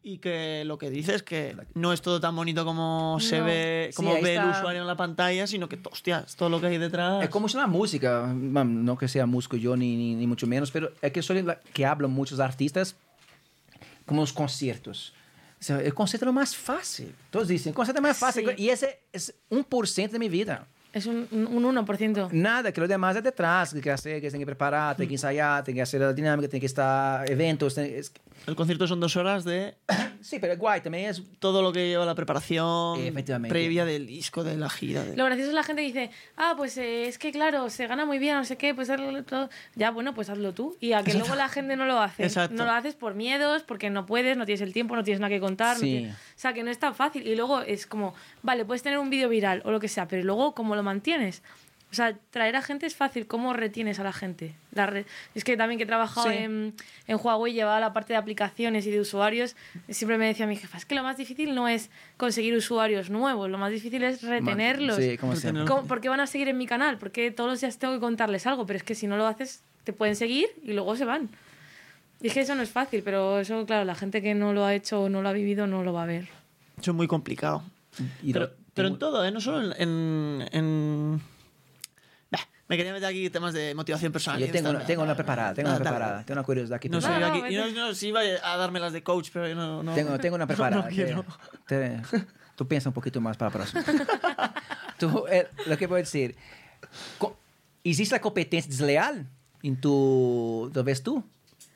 y 0.05 0.19
que 0.19 0.65
lo 0.67 0.79
que 0.79 0.91
dices 0.91 1.23
que 1.23 1.57
no 1.75 1.93
es 1.93 2.03
todo 2.03 2.19
tan 2.21 2.35
bonito 2.35 2.65
como 2.65 3.19
se 3.21 3.39
No. 3.39 3.45
ve, 3.47 3.89
Sí, 3.91 3.97
como 3.97 4.15
ahí 4.15 4.23
ve 4.23 4.35
el 4.35 4.41
está. 4.43 4.59
usuario 4.59 4.81
en 4.81 4.87
la 4.89 4.97
pantalla, 4.97 5.47
sino 5.47 5.69
que, 5.69 5.79
hostia, 5.91 6.25
es 6.27 6.35
todo 6.35 6.49
lo 6.49 6.61
que 6.61 6.67
hay 6.67 6.79
detrás. 6.79 7.23
É 7.23 7.29
como 7.29 7.49
se 7.49 7.57
na 7.57 7.67
música, 7.69 8.27
não 8.35 8.97
que 8.97 9.07
seja 9.07 9.27
músico 9.27 9.57
eu, 9.57 9.77
nem, 9.77 9.97
nem, 9.97 10.17
nem 10.17 10.27
muito 10.27 10.47
menos, 10.47 10.71
pero 10.71 10.91
é 11.01 11.09
que 11.09 11.23
sou 11.23 11.37
que 11.73 11.85
hablam 11.85 12.11
muitos 12.11 12.41
artistas 12.41 12.97
como 14.05 14.23
os 14.23 14.33
concertos. 14.33 15.13
O 15.61 15.65
sea, 15.65 15.79
el 15.81 15.95
concerto 15.95 16.27
é 16.27 16.31
o 16.31 16.35
mais 16.35 16.53
fácil. 16.53 17.15
Todos 17.31 17.47
dizem, 17.47 17.71
o 17.71 17.75
concerto 17.75 17.99
é 17.99 18.01
mais 18.03 18.19
fácil. 18.19 18.43
Sí. 18.49 18.55
E 18.59 18.69
esse 18.69 18.85
é 18.87 18.99
1% 19.49 20.11
da 20.11 20.19
minha 20.19 20.29
vida. 20.29 20.67
Es 20.93 21.07
un, 21.07 21.27
un 21.33 21.65
1%. 21.65 22.31
Nada, 22.33 22.71
que 22.73 22.81
lo 22.81 22.87
demás 22.87 23.17
é 23.17 23.23
detrás, 23.23 23.71
que 23.71 23.77
tem 23.77 23.83
que 23.83 23.91
hacer, 23.91 24.21
que 24.21 24.31
tem 24.31 24.41
que 24.41 24.47
preparar, 24.47 24.95
tem 24.95 25.09
que 25.09 25.15
ensaiar, 25.15 25.65
tem 25.65 25.75
que 25.75 25.81
hacer 25.81 26.03
a 26.03 26.13
dinâmica, 26.13 26.49
tem 26.49 26.61
que 26.61 26.67
estar 26.67 27.25
eventos. 27.31 27.79
Es, 27.79 28.13
El 28.45 28.57
concierto 28.57 28.89
son 28.89 28.99
dos 28.99 29.15
horas 29.17 29.45
de 29.45 29.75
sí, 30.21 30.39
pero 30.41 30.53
é 30.53 30.57
guay, 30.57 30.81
também 30.83 31.07
é 31.07 31.13
todo 31.39 31.63
lo 31.63 31.71
que 31.73 31.87
lleva 31.87 32.05
la 32.05 32.15
preparación 32.17 32.99
Efectivamente. 32.99 33.49
previa 33.55 33.85
del 33.85 34.05
disco, 34.07 34.43
de 34.43 34.57
la 34.57 34.69
gira. 34.69 35.05
de- 35.05 35.17
Lo 35.17 35.25
gracioso 35.27 35.51
es 35.51 35.55
la 35.55 35.63
gente 35.63 35.83
que 35.83 35.87
dice, 35.87 36.11
ah, 36.37 36.55
pues 36.57 36.77
eh, 36.77 37.07
es 37.07 37.19
que 37.19 37.31
claro, 37.31 37.71
se 37.71 37.87
gana 37.87 38.05
muy 38.05 38.19
bien, 38.19 38.35
no 38.37 38.45
sé 38.45 38.57
qué, 38.57 38.75
pues 38.75 38.91
hazlo 38.91 39.23
todo. 39.25 39.49
Ya, 39.77 39.93
bueno, 39.93 40.13
pues 40.13 40.29
hazlo 40.29 40.53
tú. 40.53 40.77
Y 40.81 40.93
a 40.93 41.05
que 41.05 41.15
luego 41.15 41.37
la 41.37 41.49
gente 41.49 41.77
no 41.77 41.87
lo 41.87 42.01
hace. 42.01 42.25
Exacto. 42.25 42.57
No 42.57 42.65
lo 42.65 42.73
haces 42.73 42.97
por 42.97 43.15
miedos, 43.15 43.63
porque 43.63 43.91
no 43.91 44.07
puedes, 44.07 44.37
no 44.37 44.45
tienes 44.45 44.61
el 44.61 44.73
tiempo, 44.73 44.97
no 44.97 45.05
tienes 45.05 45.21
nada 45.21 45.31
que 45.31 45.41
contar. 45.41 45.77
no 45.77 45.81
Sí. 45.81 45.87
tienes- 45.91 46.15
O 46.15 46.32
sea, 46.43 46.53
que 46.53 46.63
no 46.63 46.71
es 46.71 46.79
tan 46.79 46.95
fácil. 46.95 47.27
Y 47.27 47.35
luego 47.37 47.61
es 47.63 47.87
como, 47.87 48.15
vale, 48.43 48.65
puedes 48.65 48.83
tener 48.83 48.99
un 48.99 49.11
vídeo 49.11 49.29
viral 49.29 49.63
o 49.65 49.71
lo 49.71 49.79
que 49.81 49.89
sea, 49.89 50.09
pero 50.09 50.23
luego, 50.25 50.55
¿cómo 50.55 50.75
lo 50.77 50.83
mantienes? 50.83 51.43
O 51.91 51.95
sea, 51.95 52.17
traer 52.31 52.57
a 52.57 52.63
gente 52.63 52.87
es 52.87 52.97
fácil. 52.97 53.27
¿Cómo 53.27 53.53
retienes 53.53 54.01
a 54.01 54.03
la 54.03 54.15
gente? 54.15 54.55
La 54.73 54.87
re- 54.87 55.05
Es 55.35 55.45
que 55.45 55.59
también 55.59 55.77
que 55.77 55.85
he 55.85 55.87
trabajado 55.87 56.31
Sí. 56.31 56.37
en, 56.39 56.75
en 57.07 57.19
Huawei, 57.23 57.53
llevaba 57.53 57.81
la 57.81 57.93
parte 57.93 58.15
de 58.15 58.17
aplicaciones 58.17 58.87
y 58.87 58.91
de 58.91 58.99
usuarios. 58.99 59.57
Siempre 59.91 60.17
me 60.17 60.25
decía 60.27 60.47
mi 60.47 60.57
jefa, 60.57 60.79
es 60.79 60.87
que 60.87 60.95
lo 60.95 61.03
más 61.03 61.19
difícil 61.19 61.55
no 61.55 61.69
es 61.69 61.91
conseguir 62.17 62.55
usuarios 62.57 63.11
nuevos, 63.11 63.51
lo 63.51 63.59
más 63.59 63.71
difícil 63.71 64.03
es 64.05 64.23
retenerlos. 64.23 64.97
Sí, 64.97 65.19
como. 65.19 65.35
¿Cómo- 65.67 65.87
¿Por 65.87 66.01
qué 66.01 66.09
van 66.09 66.21
a 66.21 66.27
seguir 66.27 66.49
en 66.49 66.57
mi 66.57 66.67
canal? 66.67 66.97
Porque 66.97 67.31
todos 67.31 67.51
los 67.51 67.61
días 67.61 67.79
tengo 67.79 67.93
que 67.93 68.01
contarles 68.01 68.47
algo, 68.47 68.65
pero 68.65 68.79
es 68.79 68.83
que 68.85 68.95
si 68.95 69.07
no 69.07 69.19
lo 69.19 69.27
haces, 69.27 69.63
te 69.85 69.93
pueden 69.93 70.17
seguir 70.17 70.47
y 70.65 70.73
luego 70.73 70.97
se 70.97 71.05
van. 71.05 71.29
Y 72.23 72.29
es 72.29 72.35
que 72.35 72.41
eso 72.41 72.55
no 72.55 72.63
es 72.63 72.71
fácil, 72.71 73.03
pero 73.03 73.41
eso, 73.41 73.67
claro, 73.67 73.85
la 73.85 73.95
gente 73.95 74.23
que 74.23 74.35
no 74.35 74.53
lo 74.53 74.65
ha 74.65 74.75
hecho 74.75 75.03
o 75.03 75.09
no 75.09 75.23
lo 75.23 75.29
ha 75.29 75.33
vivido 75.33 75.67
no 75.67 75.83
lo 75.83 75.93
va 75.93 76.05
a 76.05 76.07
ver. 76.07 76.29
Eso 76.81 76.93
es 76.93 76.97
muy 76.97 77.07
complicado. 77.09 77.63
Y 78.23 78.33
Pero, 78.33 78.51
pero 78.75 78.89
en 78.89 78.99
todo, 78.99 79.25
¿eh? 79.25 79.31
No 79.31 79.41
solo 79.41 79.73
en... 79.75 79.83
en, 79.83 80.49
en- 80.53 81.23
Bah, 82.31 82.39
me 82.69 82.77
quería 82.77 82.93
meter 82.93 83.09
aquí 83.09 83.29
temas 83.29 83.53
de 83.53 83.75
motivación 83.75 84.13
personal. 84.13 84.41
Yo 84.41 84.51
tengo, 84.51 84.71
una- 84.71 84.87
tengo 84.87 85.03
una 85.03 85.15
preparada, 85.15 85.53
tengo 85.53 85.69
una 85.69 85.79
preparada, 85.79 86.25
tengo 86.25 86.39
una 86.41 86.47
curiosidad 86.47 86.77
aquí. 86.77 86.89
No 86.89 87.01
sé. 87.01 87.09
No, 87.09 87.15
yo 87.21 87.29
no, 87.29 87.45
aquí... 87.45 87.55
No, 87.57 87.71
no, 87.89 87.95
sí 87.95 88.09
iba 88.09 88.21
a 88.21 88.57
darme 88.57 88.81
las 88.81 88.93
de 88.93 89.03
coach, 89.03 89.29
pero 89.33 89.55
no... 89.55 89.83
no 89.83 89.95
Tengo, 89.95 90.19
tengo 90.19 90.37
una 90.37 90.47
preparada. 90.49 90.83
No, 90.83 90.89
que- 90.89 90.95
quiero. 90.95 91.25
te- 91.67 92.01
tú 92.57 92.67
piensa 92.69 92.89
un 92.89 92.95
poquito 92.95 93.21
más 93.21 93.37
para 93.37 93.51
la 93.51 93.53
próxima. 93.59 93.85
Tú, 94.99 95.25
eh, 95.29 95.49
lo 95.67 95.77
que 95.77 95.87
voy 95.89 95.97
a 95.97 96.03
decir, 96.05 96.37
¿existe 97.83 98.15
la 98.15 98.21
competencia 98.21 98.71
desleal 98.71 99.27
en 99.63 99.81
tu, 99.81 100.71
lo 100.73 100.85
ves 100.85 101.03
tú? 101.03 101.25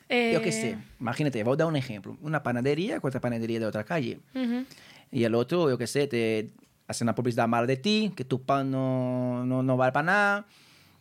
Yo 0.09 0.41
qué 0.43 0.49
Eh, 0.49 0.53
sé, 0.53 0.79
imagínate, 1.01 1.43
voy 1.45 1.55
a 1.55 1.57
dar 1.57 1.67
un 1.67 1.77
ejemplo. 1.77 2.17
Una 2.23 2.43
panadería 2.43 3.01
con 3.01 3.09
otra 3.09 3.21
panadería 3.21 3.59
de 3.61 3.67
otra 3.67 3.85
calle. 3.85 4.21
ujú. 4.35 4.65
Y 5.13 5.25
el 5.25 5.35
otro, 5.35 5.69
yo 5.71 5.79
qué 5.79 5.87
sé, 5.87 6.07
te 6.07 6.51
hace 6.89 7.05
una 7.05 7.15
publicidad 7.15 7.47
mala 7.49 7.67
de 7.67 7.77
ti, 7.77 8.13
que 8.17 8.25
tu 8.25 8.43
pan 8.43 8.71
no, 8.71 9.45
no, 9.45 9.63
no 9.63 9.77
vale 9.77 9.93
para 9.93 10.05
nada. 10.07 10.47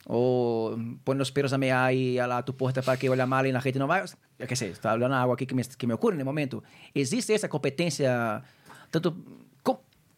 O 0.08 0.78
pon 1.04 1.18
los 1.18 1.32
perros 1.32 1.52
a 1.54 1.58
mí 1.58 1.70
ahí 1.72 2.20
a, 2.20 2.28
la, 2.28 2.38
a 2.38 2.46
tu 2.46 2.56
puerta 2.56 2.82
para 2.84 2.98
que 2.98 3.10
huela 3.10 3.26
mal 3.26 3.48
y 3.48 3.52
la 3.52 3.62
gente 3.62 3.80
no 3.80 3.88
vaya. 3.88 4.06
Yo 4.38 4.48
qué 4.48 4.56
sé, 4.56 4.70
estoy 4.70 4.92
hablando 4.92 5.16
algo 5.18 5.34
aquí 5.34 5.46
que 5.48 5.56
me, 5.56 5.64
que 5.64 5.88
me 5.88 5.94
ocurre 5.96 6.14
en 6.16 6.20
el 6.20 6.26
momento. 6.26 6.64
¿Existe 6.94 7.34
esa 7.34 7.50
competencia? 7.50 8.44
Tanto, 8.92 9.16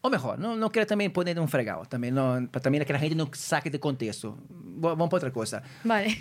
o 0.02 0.10
mejor, 0.10 0.38
no, 0.40 0.56
no 0.56 0.72
quiero 0.72 0.86
también 0.86 1.12
poner 1.12 1.40
un 1.40 1.48
fregado, 1.50 1.84
también, 1.86 2.14
no, 2.14 2.48
también 2.50 2.86
que 2.86 2.94
la 2.94 3.00
gente 3.00 3.16
no 3.16 3.30
saque 3.34 3.70
de 3.70 3.80
contexto. 3.80 4.38
Va- 4.52 4.92
Vamos 4.92 5.10
para 5.10 5.18
otra 5.18 5.32
cosa. 5.32 5.64
Vale. 5.84 6.16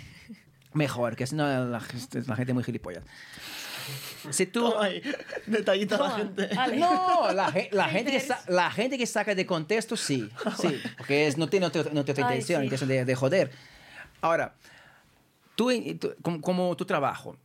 Mejor, 0.77 1.15
que 1.15 1.25
si 1.25 1.35
no 1.35 1.65
la, 1.65 1.79
gente- 1.79 2.21
la 2.27 2.35
gente 2.35 2.51
es 2.51 2.53
muy 2.53 2.63
gilipollas. 2.63 3.03
Si 4.29 4.45
tú... 4.45 4.75
Ahí, 4.77 5.01
detallito 5.45 5.95
a 5.95 6.07
la 6.09 6.15
gente. 6.17 6.49
No, 6.77 7.31
la, 7.31 7.51
ge- 7.51 7.69
la 7.71 7.87
gente 7.89 8.11
que 8.11 8.19
sa- 8.19 8.43
la 8.47 8.69
gente 8.69 8.97
que 8.97 9.07
saca 9.07 9.33
de 9.33 9.45
contexto, 9.45 9.95
sí. 9.97 10.29
Sí, 10.61 10.79
porque 10.97 11.27
es, 11.27 11.37
no 11.37 11.47
tiene 11.49 11.65
otra, 11.65 11.83
no 11.83 12.03
tiene 12.03 12.11
otra 12.11 12.27
Ay, 12.27 12.35
intención, 12.35 12.59
sí. 12.61 12.65
intención 12.65 12.89
de, 12.89 13.05
de 13.05 13.15
joder. 13.15 13.51
Ahora, 14.21 14.53
tú, 15.55 15.71
tú- 15.99 16.13
como, 16.21 16.41
como 16.41 16.75
tu 16.77 16.85
trabajo, 16.85 17.37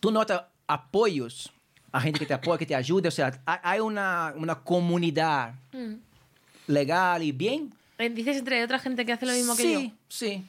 tú 0.00 0.10
notas 0.10 0.42
apoyos 0.66 1.52
a 1.92 2.00
gente 2.00 2.18
que 2.20 2.26
te 2.26 2.34
apoya, 2.34 2.58
que 2.58 2.66
te 2.66 2.74
ayuda, 2.74 3.08
o 3.08 3.12
sea, 3.12 3.40
hay 3.44 3.80
una, 3.80 4.32
una 4.36 4.54
comunidad 4.56 5.54
Mm. 5.72 5.94
legal 6.68 7.22
y 7.22 7.32
bien. 7.32 7.72
Eh, 7.98 8.10
¿Dices 8.10 8.36
entre 8.36 8.62
otra 8.62 8.78
gente 8.78 9.04
que 9.04 9.12
hace 9.12 9.26
lo 9.26 9.32
mismo 9.32 9.56
que 9.56 9.62
sí, 9.62 9.94
sí. 10.08 10.44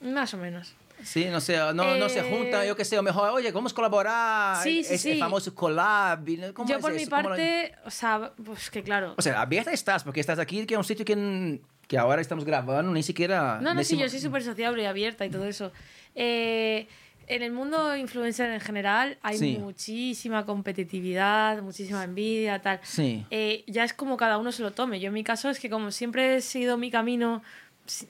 yo? 0.00 0.10
Más 0.10 0.32
o 0.34 0.36
menos. 0.38 0.72
Sí, 1.02 1.26
no 1.26 1.40
sé, 1.40 1.56
no, 1.74 1.96
no 1.96 2.08
se 2.08 2.20
Eh, 2.20 2.30
juntan, 2.30 2.66
yo 2.66 2.74
qué 2.76 2.84
sé, 2.84 2.98
o 2.98 3.02
mejor, 3.02 3.30
oye, 3.30 3.50
vamos 3.52 3.72
a 3.72 3.74
colaborar. 3.74 4.62
Sí, 4.62 4.82
sí, 4.82 4.94
es, 4.94 5.04
el 5.06 5.14
sí. 5.14 5.18
famoso 5.20 5.54
collab. 5.54 6.20
¿cómo 6.54 6.68
Yo 6.68 6.76
es 6.76 6.82
por 6.82 6.92
mi 6.92 7.02
eso? 7.02 7.10
¿Cómo 7.10 7.22
lo- 7.22 7.28
parte, 7.30 7.74
o 7.84 7.90
sea, 7.90 8.32
pues 8.44 8.70
que 8.70 8.82
claro. 8.82 9.14
O 9.16 9.22
sea, 9.22 9.40
abierta 9.40 9.72
estás, 9.72 10.04
porque 10.04 10.20
estás 10.20 10.38
aquí, 10.38 10.64
que 10.66 10.74
es 10.74 10.78
un 10.78 10.84
sitio 10.84 11.04
que, 11.04 11.60
que 11.86 11.98
ahora 11.98 12.20
estamos 12.20 12.44
grabando, 12.44 12.90
ni 12.92 13.02
siquiera... 13.02 13.56
No, 13.60 13.74
no, 13.74 13.82
sí, 13.84 13.94
decimos- 13.96 14.02
yo 14.04 14.08
soy 14.10 14.20
súper 14.20 14.42
sociable 14.42 14.82
y 14.82 14.86
abierta 14.86 15.24
y 15.26 15.30
todo 15.30 15.44
eso. 15.46 15.70
Eh, 16.14 16.88
en 17.28 17.42
el 17.42 17.50
mundo 17.52 17.96
influencer 17.96 18.50
en 18.52 18.60
general 18.60 19.18
hay 19.20 19.36
Sí. 19.36 19.58
muchísima 19.60 20.46
competitividad, 20.46 21.60
muchísima 21.62 22.04
envidia, 22.04 22.62
tal. 22.62 22.78
Sí. 22.82 23.26
Eh, 23.30 23.64
ya 23.66 23.84
es 23.84 23.92
como 23.92 24.16
cada 24.16 24.38
uno 24.38 24.52
se 24.52 24.62
lo 24.62 24.72
tome. 24.72 25.00
Yo 25.00 25.08
en 25.08 25.14
mi 25.14 25.24
caso 25.24 25.50
es 25.50 25.58
que 25.58 25.68
como 25.68 25.90
siempre 25.90 26.36
he 26.36 26.40
seguido 26.40 26.76
mi 26.76 26.90
camino, 26.90 27.42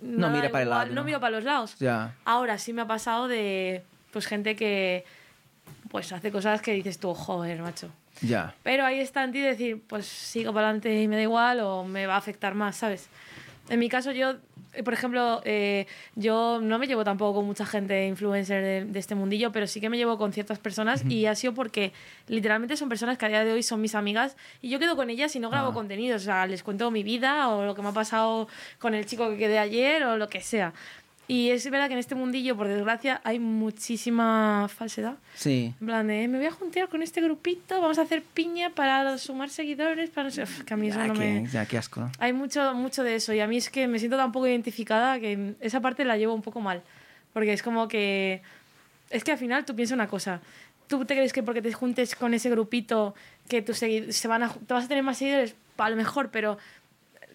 No 0.02 0.30
mira 0.30 0.50
para 0.50 0.62
el 0.64 0.70
lado, 0.70 0.86
No 0.86 0.94
¿no? 0.96 1.04
miro 1.04 1.20
para 1.20 1.36
los 1.36 1.44
lados. 1.44 1.76
Ya. 1.78 2.14
Ahora 2.24 2.58
sí 2.58 2.72
me 2.72 2.82
ha 2.82 2.86
pasado 2.86 3.28
de 3.28 3.82
pues 4.12 4.26
gente 4.26 4.56
que 4.56 5.04
pues 5.90 6.12
hace 6.12 6.30
cosas 6.32 6.62
que 6.62 6.72
dices 6.72 6.98
tú, 6.98 7.14
joder, 7.14 7.60
macho. 7.60 7.88
Ya. 8.22 8.54
Pero 8.62 8.84
ahí 8.86 8.98
está 9.00 9.24
en 9.24 9.32
ti 9.32 9.40
decir, 9.40 9.82
pues 9.86 10.06
sigo 10.06 10.52
para 10.52 10.68
adelante 10.68 11.00
y 11.02 11.06
me 11.08 11.16
da 11.16 11.22
igual 11.22 11.60
o 11.60 11.84
me 11.84 12.06
va 12.06 12.14
a 12.14 12.18
afectar 12.18 12.54
más, 12.54 12.76
¿sabes? 12.76 13.08
En 13.68 13.78
mi 13.80 13.88
caso, 13.88 14.12
yo, 14.12 14.34
eh, 14.74 14.82
por 14.84 14.92
ejemplo, 14.92 15.40
eh, 15.44 15.86
yo 16.14 16.60
no 16.62 16.78
me 16.78 16.86
llevo 16.86 17.02
tampoco 17.02 17.34
con 17.38 17.46
mucha 17.46 17.66
gente 17.66 18.06
influencer 18.06 18.62
de, 18.62 18.84
de 18.84 18.98
este 18.98 19.14
mundillo, 19.16 19.50
pero 19.50 19.66
sí 19.66 19.80
que 19.80 19.90
me 19.90 19.96
llevo 19.96 20.18
con 20.18 20.32
ciertas 20.32 20.58
personas 20.58 21.04
y 21.08 21.26
ha 21.26 21.34
sido 21.34 21.52
porque 21.52 21.92
literalmente 22.28 22.76
son 22.76 22.88
personas 22.88 23.18
que 23.18 23.26
a 23.26 23.28
día 23.28 23.44
de 23.44 23.52
hoy 23.52 23.62
son 23.64 23.80
mis 23.80 23.94
amigas 23.96 24.36
y 24.62 24.68
yo 24.68 24.78
quedo 24.78 24.94
con 24.94 25.10
ellas 25.10 25.34
y 25.34 25.40
no 25.40 25.50
grabo 25.50 25.70
Ah. 25.70 25.74
contenido, 25.74 26.16
o 26.16 26.20
sea, 26.20 26.46
les 26.46 26.62
cuento 26.62 26.90
mi 26.92 27.02
vida 27.02 27.48
o 27.48 27.64
lo 27.64 27.74
que 27.74 27.82
me 27.82 27.88
ha 27.88 27.92
pasado 27.92 28.46
con 28.78 28.94
el 28.94 29.04
chico 29.06 29.28
que 29.30 29.36
quedé 29.36 29.58
ayer 29.58 30.04
o 30.04 30.16
lo 30.16 30.28
que 30.28 30.40
sea. 30.40 30.72
Y 31.28 31.50
es 31.50 31.68
verdad 31.70 31.88
que 31.88 31.94
en 31.94 31.98
este 31.98 32.14
mundillo, 32.14 32.56
por 32.56 32.68
desgracia, 32.68 33.20
hay 33.24 33.40
muchísima 33.40 34.68
falsedad. 34.68 35.16
Sí. 35.34 35.74
En 35.80 35.86
plan 35.86 36.06
de, 36.06 36.22
"Eh, 36.22 36.28
me 36.28 36.38
voy 36.38 36.46
a 36.46 36.50
juntar 36.52 36.88
con 36.88 37.02
este 37.02 37.20
grupito, 37.20 37.80
vamos 37.80 37.98
a 37.98 38.02
hacer 38.02 38.22
piña 38.22 38.70
para 38.70 39.18
sumar 39.18 39.50
seguidores, 39.50 40.10
para 40.10 40.24
no 40.24 40.30
sé, 40.30 40.44
Uf, 40.44 40.62
que 40.62 40.74
a 40.74 40.76
mí 40.76 40.88
eso 40.88 40.98
Ya, 41.00 41.06
no 41.08 41.14
qué, 41.14 41.18
me... 41.18 41.46
ya, 41.48 41.66
qué 41.66 41.78
asco. 41.78 42.08
Hay 42.18 42.32
mucho, 42.32 42.74
mucho 42.74 43.02
de 43.02 43.16
eso 43.16 43.32
y 43.32 43.40
a 43.40 43.46
mí 43.46 43.56
es 43.56 43.70
que 43.70 43.88
me 43.88 43.98
siento 43.98 44.16
tan 44.16 44.30
poco 44.32 44.46
identificada 44.46 45.18
que 45.18 45.54
esa 45.60 45.80
parte 45.80 46.04
la 46.04 46.16
llevo 46.16 46.34
un 46.34 46.42
poco 46.42 46.60
mal. 46.60 46.82
Porque 47.32 47.52
es 47.52 47.62
como 47.62 47.88
que... 47.88 48.42
Es 49.10 49.22
que 49.24 49.32
al 49.32 49.38
final 49.38 49.64
tú 49.64 49.74
piensas 49.74 49.94
una 49.94 50.08
cosa. 50.08 50.40
¿Tú 50.86 51.04
te 51.04 51.14
crees 51.14 51.32
que 51.32 51.42
porque 51.42 51.60
te 51.62 51.72
juntes 51.72 52.14
con 52.14 52.34
ese 52.34 52.50
grupito 52.50 53.14
que 53.48 53.62
tus 53.62 53.78
se 53.78 54.28
van 54.28 54.42
a, 54.44 54.48
te 54.52 54.72
vas 54.74 54.84
a 54.84 54.88
tener 54.88 55.02
más 55.04 55.18
seguidores? 55.18 55.54
A 55.76 55.90
lo 55.90 55.96
mejor, 55.96 56.30
pero 56.30 56.58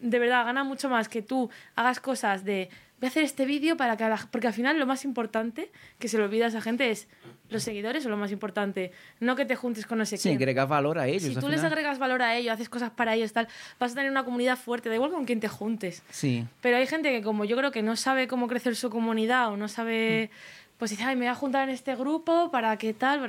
de 0.01 0.17
verdad 0.19 0.45
gana 0.45 0.63
mucho 0.63 0.89
más 0.89 1.07
que 1.09 1.21
tú 1.21 1.49
hagas 1.75 1.99
cosas 1.99 2.43
de 2.43 2.69
voy 3.01 3.07
a 3.07 3.09
hacer 3.09 3.23
este 3.23 3.45
vídeo 3.45 3.75
para 3.75 3.97
que 3.97 4.03
a 4.05 4.09
la- 4.09 4.27
porque 4.31 4.47
al 4.47 4.53
final 4.53 4.77
lo 4.79 4.85
más 4.85 5.03
importante 5.05 5.71
que 5.99 6.07
se 6.07 6.17
le 6.17 6.23
olvida 6.23 6.45
a 6.45 6.47
esa 6.49 6.61
gente 6.61 6.89
es 6.91 7.07
los 7.49 7.63
seguidores 7.63 8.03
son 8.03 8.11
lo 8.11 8.17
más 8.17 8.31
importante 8.31 8.91
no 9.19 9.35
que 9.35 9.43
te 9.43 9.55
juntes 9.55 9.85
con 9.87 9.97
no 9.97 10.05
sé 10.05 10.17
Sí, 10.17 10.29
quién 10.29 10.37
agrega 10.37 10.65
valor 10.65 10.99
a 10.99 11.07
ellos. 11.07 11.23
si 11.23 11.35
tú 11.35 11.49
les 11.49 11.63
agregas 11.63 11.97
valor 11.99 12.21
a 12.21 12.37
ellos 12.37 12.53
haces 12.53 12.69
cosas 12.69 12.91
para 12.91 13.15
ellos 13.15 13.33
tal 13.33 13.47
vas 13.79 13.91
a 13.91 13.95
tener 13.95 14.11
una 14.11 14.23
comunidad 14.23 14.55
fuerte 14.57 14.87
da 14.87 14.95
igual 14.95 15.11
con 15.11 15.25
quién 15.25 15.39
te 15.39 15.47
juntes 15.49 16.03
Sí. 16.11 16.45
pero 16.61 16.77
hay 16.77 16.85
gente 16.87 17.11
que 17.11 17.21
como 17.23 17.43
yo 17.43 17.57
creo 17.57 17.71
que 17.71 17.81
no 17.81 17.95
sabe 17.95 18.27
cómo 18.27 18.47
crecer 18.47 18.75
su 18.75 18.89
comunidad 18.91 19.49
o 19.51 19.57
no 19.57 19.67
sabe, 19.67 20.29
pues 20.77 20.91
dice, 20.91 21.03
ay, 21.03 21.15
me 21.15 21.21
voy 21.25 21.31
a 21.31 21.35
juntar 21.35 21.67
en 21.69 21.75
este 21.75 21.95
grupo 21.95 22.49
para 22.51 22.77
qué 22.77 22.93
tal, 22.93 23.19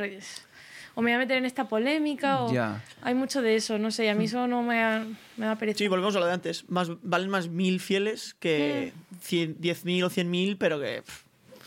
o 0.94 1.02
me 1.02 1.10
voy 1.10 1.16
a 1.16 1.18
meter 1.18 1.38
en 1.38 1.44
esta 1.44 1.68
polémica, 1.68 2.42
o 2.44 2.52
Ya. 2.52 2.82
hay 3.02 3.14
mucho 3.14 3.40
de 3.42 3.56
eso, 3.56 3.78
no 3.78 3.90
sé, 3.90 4.04
y 4.04 4.08
a 4.08 4.14
mí 4.14 4.24
eso 4.26 4.46
no 4.46 4.62
me 4.62 4.76
da, 4.78 5.06
me 5.36 5.46
da 5.46 5.56
pereza. 5.56 5.78
Sí, 5.78 5.88
volvemos 5.88 6.14
a 6.16 6.20
lo 6.20 6.26
de 6.26 6.32
antes. 6.32 6.68
Más, 6.68 6.88
valen 7.02 7.30
más 7.30 7.48
mil 7.48 7.80
fieles 7.80 8.34
que 8.38 8.92
cien- 9.26 9.56
10.000 9.56 10.04
o 10.04 10.10
100.000, 10.10 10.56
pero 10.58 10.80
que... 10.80 11.02
pff, 11.02 11.21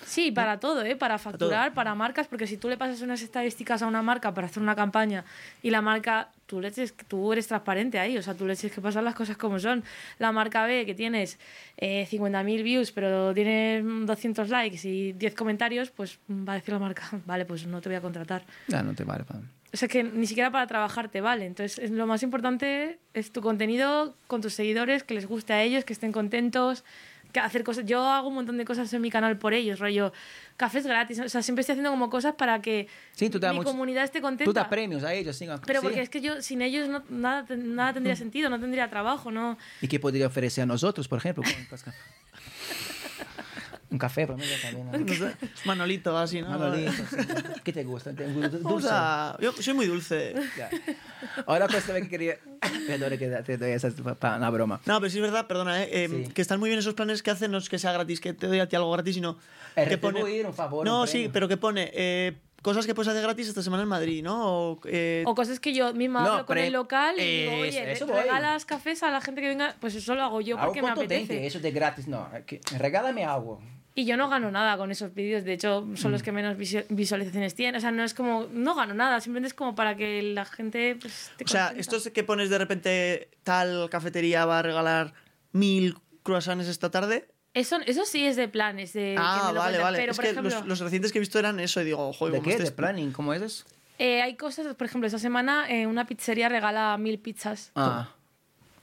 Sí, 0.06 0.32
para 0.32 0.60
todo, 0.60 0.84
¿eh? 0.84 0.96
Para 0.96 1.18
facturar, 1.18 1.74
para 1.74 1.96
marcas, 1.96 2.28
porque 2.28 2.48
si 2.48 2.58
tú 2.58 2.70
le 2.70 2.78
pasas 2.78 3.02
unas 3.02 3.22
estadísticas 3.22 3.82
a 3.82 3.88
una 3.88 4.02
marca 4.02 4.34
para 4.34 4.48
hacer 4.48 4.62
una 4.62 4.76
campaña 4.76 5.26
y 5.64 5.70
la 5.72 5.82
marca, 5.82 6.30
tú, 6.46 6.62
le 6.62 6.70
eches- 6.70 6.94
tú 7.08 7.34
eres 7.34 7.48
transparente 7.48 7.98
ahí, 8.00 8.18
o 8.18 8.22
sea, 8.22 8.34
tú 8.36 8.46
le 8.46 8.56
tienes 8.56 8.74
que 8.76 8.82
pasar 8.82 9.04
las 9.04 9.16
cosas 9.16 9.36
como 9.38 9.60
son. 9.60 9.84
La 10.20 10.32
marca 10.32 10.66
ve 10.66 10.86
que 10.86 10.94
tienes 10.96 11.40
eh, 11.78 12.06
50.000 12.10 12.64
views, 12.64 12.92
pero 12.92 13.34
tienes 13.34 13.84
200 14.06 14.50
likes 14.50 14.88
y 14.88 15.14
10 15.14 15.34
comentarios, 15.36 15.90
pues 15.90 16.20
va 16.30 16.54
a 16.54 16.56
decir 16.56 16.74
la 16.74 16.80
marca, 16.80 17.04
vale, 17.26 17.46
pues 17.46 17.66
no 17.66 17.82
te 17.82 17.90
voy 17.90 17.96
a 17.98 18.02
contratar. 18.02 18.44
Ya, 18.68 18.84
no 18.84 18.94
te 18.94 19.04
vale. 19.04 19.24
O 19.74 19.78
sea, 19.78 19.90
que 19.90 20.04
ni 20.04 20.26
siquiera 20.26 20.52
para 20.52 20.68
trabajar 20.68 21.10
te 21.10 21.20
vale. 21.20 21.46
Entonces, 21.46 21.80
es- 21.80 21.92
lo 21.92 22.08
más 22.08 22.24
importante 22.24 23.00
es 23.14 23.32
tu 23.34 23.42
contenido 23.42 24.16
con 24.28 24.40
tus 24.42 24.54
seguidores, 24.54 25.04
que 25.04 25.16
les 25.16 25.26
guste 25.28 25.52
a 25.52 25.62
ellos, 25.64 25.84
que 25.84 25.92
estén 25.94 26.12
contentos, 26.14 26.86
hacer 27.40 27.64
cosas. 27.64 27.86
Yo 27.86 28.02
hago 28.08 28.28
un 28.30 28.36
montón 28.36 28.58
de 28.58 28.66
cosas 28.66 28.92
en 28.94 29.02
mi 29.02 29.10
canal 29.10 29.38
por 29.38 29.54
ellos, 29.54 29.80
rollo 29.80 30.14
cafés 30.58 30.86
gratis. 30.86 31.20
O 31.20 31.30
sea, 31.30 31.42
siempre 31.42 31.62
estoy 31.62 31.74
haciendo 31.74 31.92
como 31.92 32.10
cosas 32.10 32.36
para 32.36 32.62
que 32.62 32.88
Sí, 33.14 33.30
tú 33.30 33.40
te 33.40 33.46
das 33.48 33.54
mi 33.54 33.60
mucho- 33.60 33.72
comunidad 33.72 34.04
esté 34.04 34.22
contenta. 34.22 34.46
Tú 34.46 34.54
das 34.54 34.68
premios 34.68 35.04
a 35.04 35.14
ellos. 35.14 35.36
sí, 35.36 35.46
Pero 35.66 35.82
sí. 35.82 35.86
porque 35.86 36.02
es 36.02 36.10
que 36.10 36.22
yo, 36.22 36.42
sin 36.42 36.62
ellos, 36.62 36.88
no, 36.90 37.04
nada, 37.10 37.46
nada 37.56 37.94
tendría 37.94 38.16
sentido, 38.16 38.50
no 38.50 38.60
tendría 38.60 38.90
trabajo, 38.90 39.32
¿no? 39.32 39.58
¿Y 39.82 39.88
qué 39.88 40.00
podría 40.00 40.28
ofrecer 40.28 40.64
a 40.64 40.66
nosotros, 40.66 41.08
por 41.08 41.18
ejemplo? 41.20 41.44
Un 43.96 44.00
café, 44.00 44.28
por 44.28 44.38
ejemplo, 44.38 44.58
también. 44.92 45.06
¿no? 45.22 45.48
Manolito, 45.66 46.18
así, 46.18 46.42
¿no? 46.42 46.50
Manolito, 46.50 46.92
sí. 46.92 47.16
¿Qué 47.64 47.72
te 47.72 47.86
gusta? 47.86 48.14
¿Te- 48.14 48.26
Vamos 48.28 48.52
Dulce. 48.62 48.90
a- 48.92 49.38
Yo 49.40 49.54
soy 49.54 49.74
muy 49.74 49.86
dulce. 49.86 50.36
Ya. 50.58 50.70
Ahora 51.48 51.68
pues 51.68 51.86
también 51.86 52.04
que 52.06 52.10
quería... 52.10 52.36
Perdón, 52.88 53.18
que 53.18 53.30
te 53.30 53.58
doy 53.58 53.72
esa 53.72 53.90
para 54.20 54.36
una 54.36 54.50
broma. 54.50 54.82
No, 54.86 55.00
pero 55.00 55.10
sí 55.10 55.18
es 55.18 55.22
verdad, 55.22 55.48
perdona, 55.48 55.82
¿eh? 55.84 55.90
Eh, 55.94 56.24
Sí. 56.28 56.34
que 56.34 56.42
están 56.42 56.60
muy 56.60 56.68
bien 56.70 56.80
esos 56.80 56.94
planes 56.94 57.24
que 57.24 57.32
hacen, 57.32 57.52
no 57.52 57.58
es 57.58 57.70
que 57.70 57.80
sea 57.80 57.94
gratis, 57.94 58.20
que 58.20 58.34
te 58.34 58.48
doy 58.48 58.60
a 58.60 58.68
ti 58.68 58.76
algo 58.76 58.92
gratis, 58.92 59.16
sino 59.16 59.38
Es 59.78 59.88
que 59.88 59.98
pone... 59.98 60.20
retribuir 60.20 60.46
un 60.46 60.54
favor, 60.54 60.86
No, 60.86 61.02
un 61.04 61.08
sí, 61.08 61.30
pero 61.32 61.48
que 61.48 61.56
pone, 61.56 61.90
eh, 61.94 62.34
cosas 62.62 62.86
que 62.86 62.94
puedes 62.96 63.08
hacer 63.08 63.22
gratis 63.24 63.48
esta 63.48 63.64
semana 63.64 63.84
en 63.84 63.90
Madrid, 63.90 64.22
¿no? 64.24 64.72
O, 64.72 64.80
eh, 64.86 65.24
O 65.26 65.36
cosas 65.36 65.60
que 65.62 65.74
yo 65.74 65.94
misma 65.94 66.24
No, 66.24 66.32
hablo 66.34 66.46
con 66.46 66.58
el 66.58 66.74
local 66.74 67.16
y 67.18 67.22
digo, 67.42 67.52
Eh, 67.54 67.62
oye, 67.62 67.92
eso 67.94 68.06
¿te 68.08 68.12
voy. 68.12 68.22
regalas 68.24 68.66
cafés 68.66 69.04
a 69.04 69.12
la 69.12 69.22
gente 69.22 69.40
que 69.40 69.48
venga, 69.48 69.74
pues 69.80 69.96
eso 69.96 70.16
lo 70.16 70.24
hago 70.24 70.42
yo 70.42 70.58
porque 70.60 70.82
me 70.82 70.90
apetece. 70.90 71.46
eso 71.48 71.60
de 71.62 71.72
gratis, 71.72 72.08
no. 72.10 72.28
que- 72.46 72.60
regálame 72.78 73.24
algo. 73.24 73.62
Y 73.98 74.06
yo 74.06 74.18
no 74.18 74.28
gano 74.28 74.52
nada 74.52 74.76
con 74.78 74.92
esos 74.92 75.14
vídeos, 75.14 75.46
de 75.46 75.54
hecho 75.54 75.88
son 75.96 76.12
Mm. 76.12 76.14
los 76.14 76.22
que 76.24 76.32
menos 76.34 76.58
visu- 76.58 76.86
visualizaciones 76.90 77.56
tienen. 77.56 77.76
O 77.78 77.80
sea, 77.80 77.92
no 77.92 78.04
es 78.04 78.14
como, 78.14 78.46
no 78.52 78.76
gano 78.76 78.94
nada, 78.94 79.22
simplemente 79.22 79.48
es 79.48 79.54
como 79.54 79.74
para 79.74 79.96
que 79.96 80.22
la 80.22 80.44
gente 80.44 80.98
pues, 81.00 81.30
esté 81.32 81.44
o 81.46 81.48
sea, 81.48 81.74
esto 81.78 81.96
es 81.96 82.10
que 82.10 82.24
pones 82.26 82.50
de 82.50 82.58
repente 82.58 83.30
tal 83.44 83.90
cafetería 83.90 84.46
va 84.46 84.60
a 84.60 84.62
regalar 84.62 85.14
mil 85.54 85.96
croissants 86.24 86.68
esta 86.68 86.92
tarde. 86.92 87.30
Eso, 87.54 87.78
eso 87.86 88.04
sí 88.04 88.26
es 88.26 88.36
de 88.36 88.50
planes. 88.50 88.92
De 88.92 89.16
que 89.16 89.18
ah, 89.18 89.52
lo 89.54 89.60
vale, 89.62 89.78
vale. 89.78 89.98
Pero, 89.98 90.12
es 90.12 90.18
por 90.18 90.26
que 90.26 90.32
ejemplo, 90.32 90.54
los, 90.54 90.68
los 90.68 90.80
recientes 90.82 91.14
que 91.14 91.20
he 91.20 91.22
visto 91.22 91.40
eran 91.40 91.62
eso 91.62 91.80
y 91.82 91.86
digo, 91.86 92.12
joder, 92.12 92.34
¿De 92.36 92.42
qué? 92.42 92.50
este 92.50 92.64
¿De 92.64 92.68
es- 92.70 92.76
planning? 92.76 93.14
¿Cómo 93.14 93.34
es 93.34 93.42
eso? 93.42 93.66
eh, 93.98 94.22
hay 94.22 94.36
cosas, 94.36 94.76
por 94.76 94.88
ejemplo, 94.88 95.08
esta 95.08 95.20
semana 95.20 95.70
eh, 95.70 95.88
una 95.88 96.06
pizzería 96.06 96.50
regala 96.50 96.98
mil 96.98 97.18
pizzas. 97.18 97.72
Ah. 97.76 98.10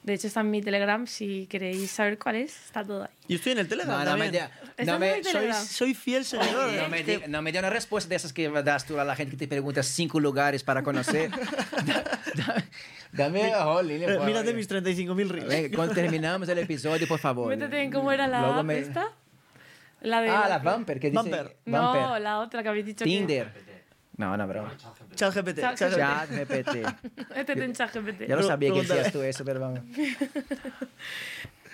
De 0.03 0.15
hecho, 0.15 0.27
está 0.27 0.41
en 0.41 0.51
mi 0.51 0.61
Telegram, 0.61 1.07
si 1.07 1.47
queréis 1.47 1.89
saber 1.93 2.19
cuál 2.19 2.35
es, 2.35 2.57
está 2.65 2.83
todo 2.85 3.05
ahí. 3.05 3.09
Yo 3.29 3.37
estoy 3.37 3.53
en 3.53 3.59
el 3.59 3.69
Telegram 3.69 3.99
No, 4.05 4.05
no 4.05 4.17
me, 4.19 4.25
también. 4.25 4.33
diga- 4.33 4.51
¿Estás 4.71 4.87
no 4.89 4.95
en 4.95 5.01
me, 5.01 5.13
soy, 5.23 5.33
Telegram? 5.33 5.65
soy 5.65 5.95
fiel 5.95 6.25
seguidor. 6.25 6.73
no 6.73 6.89
me 6.89 7.05
diga- 7.07 7.27
no 7.29 7.41
me 7.43 7.53
dé 7.53 7.59
una 7.61 7.71
respuesta 7.71 8.09
de 8.09 8.17
esas 8.17 8.33
que 8.33 8.49
das 8.51 8.85
tú 8.85 8.99
a 8.99 9.05
la 9.05 9.15
gente 9.15 9.33
que 9.33 9.37
te 9.39 9.47
pregunta 9.49 9.81
cinco 9.85 10.19
lugares 10.19 10.65
para 10.65 10.83
conocer. 10.83 11.31
Da- 11.87 12.05
da- 12.35 12.65
Dame, 13.13 13.55
oh, 13.57 13.81
Lili, 13.83 14.05
Eh, 14.05 14.15
por 14.17 14.25
Mírate 14.27 14.47
favor. 14.47 14.55
mis 14.55 14.69
35.000 14.69 15.29
reels. 15.29 15.49
Venga, 15.49 15.77
cuando 15.77 15.95
terminamos 15.95 16.49
el 16.49 16.59
episodio, 16.59 17.07
por 17.07 17.19
favor. 17.21 17.49
Métete 17.49 17.83
en 17.83 17.93
cómo 17.93 18.11
era 18.11 18.27
la 18.27 18.41
Luego 18.41 18.61
app 18.61 18.65
me- 18.65 18.79
esta. 18.79 19.09
La 20.01 20.21
de 20.21 20.31
Ah, 20.31 20.49
la 20.49 20.59
Bumper, 20.59 20.99
que 20.99 21.11
dice... 21.11 21.23
Bumper. 21.23 21.57
No, 21.67 22.19
la 22.19 22.41
otra 22.41 22.63
que 22.65 22.69
habéis 22.71 22.87
dicho 22.87 23.05
Tinder. 23.05 23.53
No, 24.17 24.37
no, 24.37 24.47
broma. 24.47 24.77
Chat 25.15 25.35
GPT. 25.35 25.61
Chat 25.61 25.77
Chat 25.79 25.95
Chat 25.97 26.31
GPT. 26.31 26.71
que... 26.73 27.35
Métete 27.35 27.65
en 27.65 27.73
ChatGPT. 27.73 28.29
Ya 28.29 28.37
lo 28.37 28.43
sabía 28.43 28.73
que 28.73 28.81
decías 28.81 29.13
tú 29.13 29.23
eso, 29.23 29.45
pero 29.45 29.61
vamos. 29.61 29.81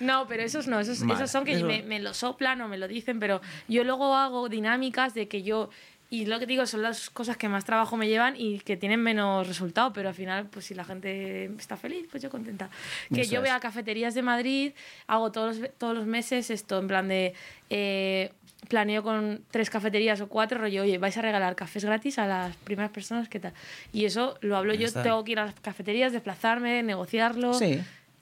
No, 0.01 0.29
pero 0.29 0.45
esos 0.45 0.69
no, 0.69 0.79
esos, 0.79 1.03
esos 1.03 1.29
son 1.31 1.45
que 1.45 1.55
Eso. 1.55 1.67
me, 1.67 1.83
me 1.83 1.99
lo 1.99 2.15
soplan 2.15 2.61
o 2.61 2.69
me 2.69 2.79
lo 2.79 2.87
dicen, 2.87 3.19
pero 3.19 3.41
yo 3.67 3.83
luego 3.83 4.15
hago 4.15 4.49
dinámicas 4.49 5.13
de 5.13 5.27
que 5.27 5.43
yo, 5.43 5.71
y 6.09 6.27
lo 6.27 6.39
que 6.39 6.47
digo 6.47 6.67
son 6.67 6.83
las 6.83 7.11
cosas 7.11 7.37
que 7.37 7.49
más 7.49 7.65
trabajo 7.65 7.97
me 7.97 8.07
llevan 8.07 8.35
y 8.37 8.61
que 8.61 8.77
tienen 8.77 9.03
menos 9.03 9.49
resultado, 9.49 9.93
pero 9.93 10.09
al 10.11 10.15
final, 10.15 10.47
pues 10.51 10.67
si 10.67 10.75
la 10.75 10.85
gente 10.85 11.47
está 11.59 11.77
feliz, 11.77 12.07
pues 12.09 12.23
yo 12.23 12.31
contenta. 12.31 12.71
Que 13.13 13.23
Eso 13.23 13.33
yo 13.33 13.41
voy 13.41 13.49
es. 13.49 13.57
a 13.57 13.59
cafeterías 13.61 14.15
de 14.15 14.23
Madrid, 14.23 14.73
hago 15.09 15.33
todos 15.33 15.57
los, 15.59 15.71
todos 15.79 15.97
los 15.97 16.07
meses 16.07 16.49
esto, 16.51 16.79
en 16.79 16.87
plan 16.87 17.09
de... 17.09 17.35
eh, 17.69 18.31
planeo 18.69 19.03
con 19.03 19.41
tres 19.51 19.71
cafeterías 19.71 20.21
o 20.21 20.29
cuatro, 20.29 20.59
rollo, 20.61 20.83
oye, 20.83 20.99
vais 20.99 21.17
a 21.17 21.23
regalar 21.23 21.57
cafés 21.57 21.85
gratis 21.85 22.19
a 22.19 22.27
las 22.27 22.57
primeras 22.57 22.91
personas, 22.91 23.29
¿qué 23.29 23.41
tal? 23.41 23.53
Y 23.93 24.05
eso 24.05 24.37
lo 24.43 24.57
hablo 24.57 24.75
Ya 24.75 24.81
yo, 24.81 24.87
está. 24.87 25.03
tengo 25.03 25.25
que 25.25 25.33
ir 25.33 25.39
a 25.39 25.47
las 25.47 25.55
cafeterías, 25.61 26.13
desplazarme, 26.13 26.83
negociarlo. 26.83 27.55
Sí. 27.55 27.81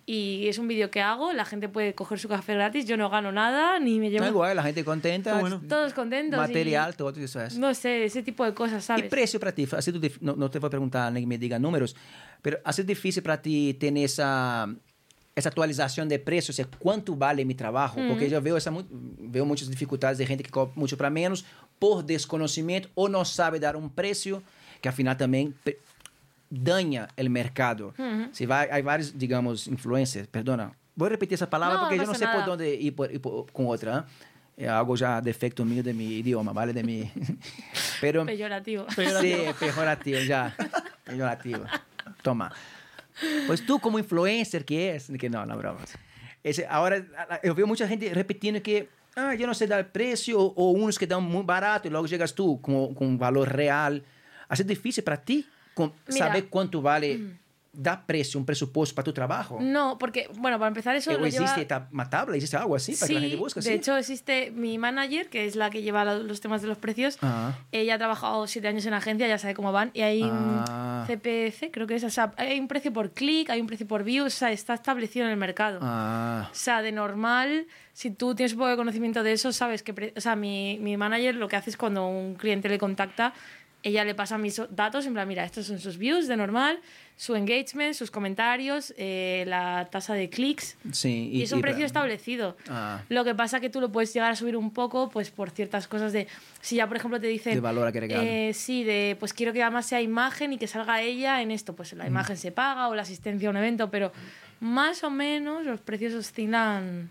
Y 0.09 0.47
es 0.47 0.59
un 0.59 0.68
vídeo 0.68 0.89
que 0.89 1.02
hago, 1.02 1.32
la 1.32 1.44
gente 1.44 1.68
puede 1.68 1.93
coger 1.97 2.20
su 2.20 2.28
café 2.28 2.55
gratis, 2.55 2.86
yo 2.86 2.97
no 2.97 3.10
gano 3.10 3.32
nada, 3.32 3.81
ni 3.81 3.98
me 3.98 4.09
llevo 4.09 4.24
No, 4.24 4.31
igual, 4.31 4.55
la 4.55 4.62
gente 4.62 4.85
contenta. 4.85 5.36
Bueno. 5.40 5.60
todos 5.68 5.93
contentos. 5.94 6.39
Material, 6.39 6.93
y- 6.93 6.97
todo 6.97 7.10
eso 7.10 7.43
es. 7.43 7.59
No 7.59 7.74
sé, 7.74 8.05
ese 8.05 8.23
tipo 8.23 8.44
de 8.44 8.55
cosas, 8.55 8.85
¿Y 8.85 8.86
¿sabes? 8.86 9.10
precio 9.10 9.40
para 9.40 9.51
ti? 9.51 9.66
Así 9.77 9.93
no, 10.20 10.36
no 10.36 10.48
te 10.48 10.60
voy 10.60 10.68
a 10.68 10.70
preguntar 10.70 11.12
ni 11.12 11.23
que 11.23 11.27
me 11.27 11.39
diga 11.39 11.59
números, 11.59 11.97
pero 12.40 12.59
¿ha 12.64 12.73
sido 12.73 12.86
difícil 12.86 13.20
para 13.24 13.43
ti 13.43 13.74
tener 13.74 14.05
esa, 14.05 14.68
esa 15.37 15.51
actualización 15.51 16.09
de 16.09 16.19
precios? 16.19 16.51
O 16.51 16.57
sea, 16.57 16.67
¿cuánto 16.79 17.15
vale 17.15 17.45
mi 17.45 17.55
trabajo? 17.55 18.01
Porque 18.09 18.29
yo 18.29 18.41
veo, 18.43 18.57
esa, 18.57 18.71
mu- 18.71 18.83
veo 18.91 19.45
muchas 19.45 19.69
dificultades 19.69 20.19
de 20.19 20.27
gente 20.27 20.43
que 20.43 20.51
cobra 20.51 20.73
mucho 20.75 20.97
para 20.97 21.11
menos 21.11 21.45
por 21.79 22.05
desconocimiento 22.05 22.89
o 22.95 23.09
no 23.09 23.25
sabe 23.25 23.61
dar 23.61 23.77
un 23.77 23.91
precio 23.91 24.43
que 24.81 24.89
al 24.89 24.95
final 24.95 25.17
también 25.17 25.55
pe- 25.63 25.79
daña 26.51 27.09
el 27.17 27.29
mercado. 27.31 27.93
Si 28.33 28.47
va, 28.47 28.61
hay 28.71 28.83
varios, 28.83 29.17
digamos, 29.19 29.67
influencers, 29.67 30.27
perdona, 30.27 30.73
voy 30.95 31.07
a 31.07 31.11
repetir 31.11 31.35
esa 31.35 31.51
palabra 31.51 31.75
No, 31.77 31.81
porque 31.83 31.97
no 31.97 32.03
yo 32.03 32.07
no 32.07 32.13
pasa 32.13 32.25
sé 32.25 32.27
por 32.27 32.35
nada. 32.41 32.47
dónde 32.47 32.75
ir, 32.75 32.95
por- 32.97 33.13
ir 33.13 33.21
por- 33.21 33.53
con 33.53 33.67
otra. 33.69 33.99
¿eh? 34.57 34.65
Es 34.65 34.69
algo 34.71 34.97
ya 34.97 35.21
defecto 35.21 35.67
mío 35.67 35.83
de 35.83 35.93
mi 35.93 36.07
idioma, 36.15 36.51
¿vale? 36.55 36.73
De 36.73 36.83
mi... 36.83 37.11
Pero... 38.01 38.25
Peyorativo. 38.25 38.87
Sí, 39.21 39.35
pejorativo, 39.61 40.19
ya. 40.21 40.57
Pejorativo. 41.05 41.65
Toma. 42.23 42.51
Pues 43.47 43.65
tú 43.65 43.79
como 43.79 43.99
influencer 43.99 44.65
que 44.65 44.95
es, 44.95 45.11
que 45.19 45.31
no, 45.31 45.45
no, 45.47 45.57
broma. 45.57 45.81
Ese, 46.43 46.67
ahora 46.67 47.05
yo 47.43 47.55
veo 47.55 47.67
mucha 47.67 47.89
gente 47.89 48.13
repitiendo 48.15 48.63
que 48.63 48.89
ah, 49.17 49.35
yo 49.35 49.47
no 49.47 49.55
sé 49.55 49.67
dar 49.67 49.91
precio 49.91 50.39
o, 50.41 50.53
o 50.55 50.71
unos 50.71 50.99
que 50.99 51.07
dan 51.07 51.23
muy 51.23 51.43
barato 51.45 51.89
y 51.89 51.91
luego 51.91 52.07
llegas 52.07 52.35
tú 52.35 52.61
con, 52.61 52.95
con 52.95 53.09
un 53.09 53.19
valor 53.19 53.49
real. 53.53 54.03
¿Hace 54.49 54.63
difícil 54.65 55.03
para 55.03 55.17
ti 55.21 55.47
con- 55.75 55.93
Mira. 56.09 56.27
saber 56.27 56.47
cuánto 56.49 56.81
vale 56.83 57.21
da 57.77 58.07
precio, 58.07 58.40
un 58.40 58.47
presupuesto 58.47 58.94
para 58.94 59.05
tu 59.05 59.12
trabajo? 59.12 59.59
No, 59.61 59.98
porque, 59.98 60.28
bueno, 60.39 60.59
para 60.59 60.69
empezar 60.69 60.97
eso 60.97 61.11
¿O 61.11 61.19
lo 61.19 61.27
existe 61.27 61.44
lleva... 61.44 61.61
esta 61.89 62.11
tabla? 62.11 62.36
¿Existe 62.36 62.57
algo 62.57 62.74
así 62.74 62.94
para 62.94 63.07
que 63.09 63.15
la 63.15 63.20
gente 63.20 63.36
busque? 63.36 63.61
de 63.61 63.74
hecho 63.74 63.97
existe 63.97 64.51
mi 64.51 64.78
manager, 64.78 65.28
que 65.28 65.44
es 65.47 65.57
la 65.57 65.70
que 65.70 65.82
lleva 65.82 66.05
lo- 66.05 66.23
los 66.23 66.40
temas 66.40 66.62
de 66.62 66.69
los 66.69 66.78
precios. 66.78 67.19
Ah. 67.23 67.53
Ella 67.73 67.94
ha 67.94 67.98
trabajado 67.98 68.47
siete 68.47 68.69
años 68.69 68.86
en 68.86 68.94
agencia, 68.94 69.28
ya 69.28 69.39
sabe 69.39 69.55
cómo 69.55 69.73
van. 69.73 69.90
Y 69.94 70.01
hay 70.01 70.23
Ah. 70.23 71.01
un 71.03 71.07
CPC, 71.07 71.70
creo 71.70 71.86
que 71.86 71.97
es. 71.97 72.05
O 72.05 72.11
sea, 72.11 72.32
hay 72.36 72.59
un 72.59 72.69
precio 72.69 72.93
por 72.93 73.12
clic, 73.12 73.51
hay 73.51 73.61
un 73.61 73.66
precio 73.66 73.86
por 73.86 74.03
view, 74.05 74.27
o 74.27 74.31
sea, 74.31 74.51
está 74.53 74.74
establecido 74.74 75.27
en 75.27 75.32
el 75.32 75.36
mercado. 75.36 75.78
Ah, 75.82 76.48
O 76.51 76.55
sea, 76.55 76.82
de 76.82 76.93
normal, 76.93 77.66
si 77.93 78.11
tú 78.11 78.35
tienes 78.35 78.53
un 78.53 78.59
poco 78.59 78.70
de 78.70 78.77
conocimiento 78.77 79.23
de 79.23 79.32
eso, 79.32 79.53
sabes 79.53 79.82
que... 79.82 80.12
O 80.16 80.20
sea, 80.20 80.36
mi, 80.36 80.78
mi 80.81 80.97
manager 80.97 81.35
lo 81.35 81.48
que 81.48 81.57
hace 81.57 81.70
es 81.70 81.77
cuando 81.77 82.07
un 82.09 82.35
cliente 82.35 82.69
le 82.69 82.78
contacta, 82.78 83.32
ella 83.89 84.05
le 84.05 84.15
pasa 84.15 84.37
mis 84.39 84.61
datos, 84.71 85.07
en 85.07 85.13
plan, 85.15 85.27
mira, 85.29 85.45
estos 85.45 85.67
son 85.67 85.79
sus 85.79 85.97
views 85.99 86.27
de 86.29 86.37
normal, 86.37 86.81
su 87.17 87.35
engagement, 87.35 87.95
sus 87.95 88.11
comentarios, 88.11 88.93
eh, 88.99 89.45
la 89.47 89.89
tasa 89.91 90.15
de 90.15 90.29
clics, 90.29 90.77
sí. 90.93 91.31
y, 91.33 91.43
es 91.43 91.53
un 91.53 91.61
precio 91.61 91.87
establecido. 91.87 92.57
Ah. 92.69 93.03
Lo 93.09 93.25
que 93.25 93.35
pasa 93.35 93.61
que 93.61 93.71
tú 93.71 93.81
lo 93.81 93.91
puedes 93.93 94.13
llegar 94.13 94.33
a 94.33 94.37
subir 94.37 94.57
un 94.57 94.71
poco, 94.73 95.09
pues 95.09 95.31
por 95.31 95.51
ciertas 95.51 95.89
cosas 95.89 96.13
de. 96.13 96.27
Si 96.61 96.77
ya, 96.77 96.87
por 96.89 96.97
ejemplo, 96.97 97.21
te 97.21 97.27
dicen. 97.29 97.55
De 97.55 97.61
valor 97.61 97.87
agregado. 97.87 98.23
eh, 98.23 98.53
sí, 98.55 98.85
de 98.85 99.17
pues 99.19 99.33
quiero 99.33 99.53
que 99.53 99.63
además 99.63 99.87
sea 99.87 100.01
imagen 100.03 100.53
y 100.53 100.59
que 100.59 100.67
salga 100.67 101.01
ella 101.01 101.41
en 101.43 101.51
esto. 101.51 101.75
Pues 101.75 101.95
Mm. 101.95 101.99
la 101.99 102.07
imagen 102.07 102.37
se 102.37 102.53
paga 102.53 102.89
o 102.89 102.95
la 102.95 103.03
asistencia 103.03 103.49
a 103.49 103.51
un 103.51 103.57
evento, 103.57 103.91
pero 103.91 104.13
más 104.61 105.05
o 105.05 105.11
menos 105.11 105.65
los 105.65 105.81
precios 105.81 106.13
oscilan. 106.15 107.09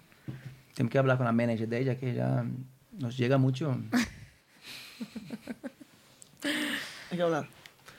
Tengo 0.75 0.89
que 0.89 0.97
hablar 0.97 1.15
con 1.17 1.25
la 1.25 1.31
manager 1.31 1.67
de 1.69 1.79
ella, 1.79 1.95
que 1.95 2.11
ella 2.11 2.43
nos 2.99 3.17
llega 3.17 3.37
mucho. 3.37 3.77
Hay 7.11 7.17
que 7.17 7.23
hablar. 7.23 7.47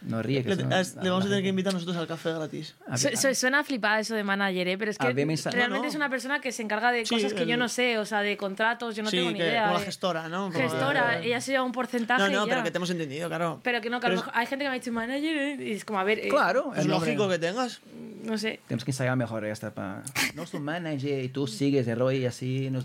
No 0.02 0.23
ríe. 0.23 0.43
que 0.44 0.51
Le, 0.55 0.85
son- 0.85 1.02
le 1.02 1.10
vamos 1.10 1.24
a 1.24 1.28
tener 1.28 1.43
que 1.43 1.48
invitar 1.48 1.73
nosotros 1.73 1.97
al 1.97 2.06
café 2.06 2.31
gratis. 2.32 2.74
Su- 2.97 3.35
suena 3.35 3.64
flipada 3.64 3.98
eso 3.98 4.14
de 4.14 4.23
manager, 4.23 4.68
¿eh? 4.68 4.78
pero 4.78 4.90
es 4.90 4.98
que 4.98 5.05
realmente 5.10 5.56
No, 5.68 5.68
no. 5.68 5.85
es 5.85 5.94
una 5.94 6.10
persona 6.10 6.39
que 6.40 6.52
se 6.52 6.62
encarga 6.62 6.93
de 6.93 7.06
Sí, 7.06 7.14
cosas 7.14 7.32
que 7.32 7.47
yo 7.47 7.55
el- 7.55 7.59
no 7.59 7.68
sé, 7.68 7.98
o 7.98 8.05
sea, 8.05 8.20
de 8.20 8.36
contratos, 8.36 8.94
yo 8.94 9.02
no 9.02 9.10
sí, 9.10 9.16
tengo 9.16 9.31
ni 9.32 9.39
que, 9.39 9.47
idea. 9.48 9.62
como 9.62 9.74
la 9.74 9.81
de- 9.81 9.86
gestora, 9.86 10.28
¿no? 10.28 10.52
Como- 10.52 10.59
Gestora, 10.68 11.18
eh, 11.20 11.27
ella 11.27 11.40
se 11.40 11.52
lleva 11.52 11.64
un 11.64 11.73
porcentaje. 11.73 12.23
No, 12.23 12.28
no, 12.40 12.47
y 12.47 12.48
pero 12.51 12.62
que 12.62 12.70
te 12.70 12.77
hemos 12.77 12.90
entendido, 12.90 13.27
claro. 13.28 13.60
Pero 13.64 13.81
que 13.81 13.90
no, 13.90 13.98
que 13.98 14.09
Pero 14.09 14.20
es- 14.20 14.27
hay 14.32 14.47
gente 14.47 14.64
que 14.64 14.68
me 14.68 14.77
ha 14.77 14.78
dicho 14.78 14.93
manager 14.93 15.36
¿eh? 15.36 15.56
y 15.60 15.73
es 15.73 15.85
como, 15.85 15.98
a 15.98 16.05
ver, 16.05 16.18
eh, 16.20 16.28
Claro, 16.28 16.73
Es 16.77 16.86
lógico 16.86 17.28
que 17.28 17.39
tengas. 17.39 17.81
no 18.23 18.36
sé. 18.39 18.60
Tenemos 18.68 18.85
que 18.85 18.90
ensayar 18.90 19.16
mejor 19.16 19.44
esta 19.47 19.73
para... 19.74 20.02
No 20.35 20.47
soy 20.47 20.60
manager 20.60 21.24
y 21.24 21.28
tú 21.31 21.47
sigues 21.47 21.89
el 21.89 21.98
rollo 21.98 22.18
y 22.18 22.27
así 22.27 22.70
nos 22.70 22.85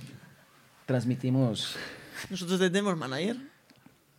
transmitimos... 0.86 1.76
Nosotros 2.30 2.58
tenemos 2.60 2.96
manager. 2.98 3.36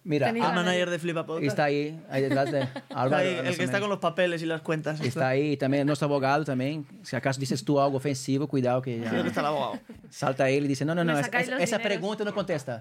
Mira, 0.05 0.27
Tenéis 0.27 0.45
ah, 0.45 0.49
El 0.51 0.55
manager 0.57 0.91
de 0.91 0.99
Flipa 0.99 1.25
Podcast. 1.25 1.47
está 1.47 1.65
ahí, 1.65 2.01
ahí 2.11 2.23
detrás 2.23 2.51
de 2.51 2.61
Está 2.63 2.83
Álvaro. 2.91 3.17
ahí, 3.23 3.35
el 3.47 3.57
que 3.57 3.63
está 3.65 3.79
con 3.79 3.89
los 3.89 4.01
papeles 4.01 4.43
y 4.43 4.47
las 4.47 4.61
cuentas. 4.61 5.01
Está 5.01 5.29
ahí 5.29 5.57
también, 5.57 5.87
nuestro 5.87 6.07
abogado 6.07 6.45
también. 6.45 6.85
Si 7.03 7.15
acaso 7.15 7.39
dices 7.39 7.65
tú 7.65 7.79
algo 7.81 7.99
ofensivo, 7.99 8.49
cuidado 8.49 8.83
que 8.83 8.99
ya 9.01 9.21
está 9.21 9.41
el 9.41 9.47
abogado. 9.47 9.79
salta 10.11 10.49
él 10.51 10.65
y 10.65 10.69
dice, 10.69 10.85
no, 10.85 10.95
no, 10.95 11.05
no, 11.05 11.17
es- 11.19 11.29
esa 11.29 11.41
dineros. 11.55 11.81
pregunta 11.83 12.25
no 12.25 12.35
contesta. 12.35 12.81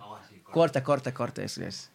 Corta, 0.51 0.83
corta, 0.83 1.13
corta, 1.13 1.43
eso 1.43 1.63
es. 1.63 1.91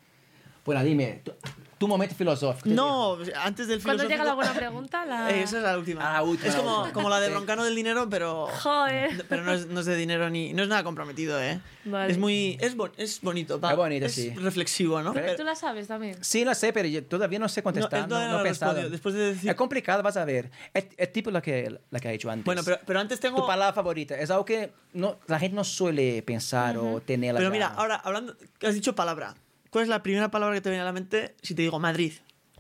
Bueno, 0.66 0.82
dime, 0.84 1.22
tu, 1.24 1.32
tu 1.78 1.86
momento 1.88 2.14
filosófico. 2.14 2.68
No, 2.70 3.18
antes 3.36 3.68
del 3.68 3.82
Cuando 3.82 4.02
llega 4.02 4.24
la 4.24 4.32
filosófico- 4.32 4.34
buena 4.36 4.54
pregunta, 4.54 5.06
la... 5.06 5.30
Eh, 5.30 5.42
Esa 5.44 5.58
es 5.58 5.62
la 5.62 5.78
última. 5.78 6.00
Ah, 6.10 6.12
la 6.14 6.22
última, 6.24 6.48
es 6.48 6.54
la 6.54 6.60
como, 6.60 6.76
última. 6.78 6.92
como 6.92 7.08
la 7.10 7.20
de. 7.20 7.30
Broncano 7.30 7.64
del 7.64 7.76
dinero, 7.76 8.08
pero. 8.10 8.46
Joder. 8.48 9.24
Pero 9.28 9.44
no 9.44 9.52
es, 9.52 9.66
no 9.66 9.80
es 9.80 9.86
de 9.86 9.94
dinero 9.96 10.28
ni. 10.30 10.52
No 10.54 10.62
es 10.64 10.68
nada 10.68 10.82
comprometido, 10.84 11.40
¿eh? 11.40 11.60
Vale. 11.84 12.10
Es 12.12 12.18
muy. 12.18 12.56
Es, 12.60 12.76
bon- 12.76 12.90
es 12.96 13.20
bonito. 13.20 13.60
pa- 13.60 13.70
Es 13.72 13.76
bonito, 13.76 14.06
es 14.06 14.14
sí. 14.14 14.30
reflexivo, 14.30 15.00
¿no? 15.02 15.12
Pero 15.12 15.36
tú 15.36 15.44
la 15.44 15.54
sabes 15.54 15.86
también. 15.86 16.16
Sí, 16.22 16.44
la 16.44 16.54
sé, 16.54 16.72
pero 16.72 16.88
yo 16.88 17.04
todavía 17.04 17.38
no 17.38 17.48
sé 17.48 17.62
contestar. 17.62 18.08
No, 18.08 18.18
no, 18.18 18.32
no 18.32 18.40
he 18.40 18.42
pensado. 18.42 18.88
Después 18.90 19.14
de 19.14 19.34
decir- 19.34 19.50
Es 19.50 19.56
complicado, 19.56 20.02
vas 20.02 20.16
a 20.16 20.24
ver. 20.24 20.50
Es, 20.74 20.86
es 20.96 21.12
tipo 21.12 21.30
la 21.30 21.40
que, 21.42 21.78
la 21.90 22.00
que 22.00 22.08
ha 22.08 22.12
hecho 22.12 22.30
antes. 22.30 22.44
Bueno, 22.44 22.62
pero, 22.64 22.78
pero 22.84 22.98
antes 23.00 23.20
tengo. 23.20 23.36
Tu 23.42 23.46
palabra 23.46 23.72
favorita 23.72 24.18
es 24.18 24.30
algo 24.30 24.44
que 24.44 24.72
no, 24.94 25.18
la 25.28 25.38
gente 25.38 25.54
no 25.54 25.62
suele 25.64 26.22
pensar 26.22 26.76
o 26.78 27.00
tenerla. 27.00 27.38
Pero 27.38 27.50
ya. 27.50 27.52
mira, 27.52 27.66
ahora 27.68 27.96
hablando. 27.96 28.34
Has 28.62 28.74
dicho 28.74 28.94
palabra. 28.96 29.34
¿Cuál 29.70 29.82
es 29.84 29.88
la 29.88 30.02
primera 30.02 30.30
palabra 30.30 30.54
que 30.54 30.60
te 30.60 30.70
viene 30.70 30.82
a 30.82 30.84
la 30.86 30.92
mente 30.92 31.34
si 31.42 31.54
te 31.54 31.62
digo 31.62 31.78
Madrid? 31.78 32.12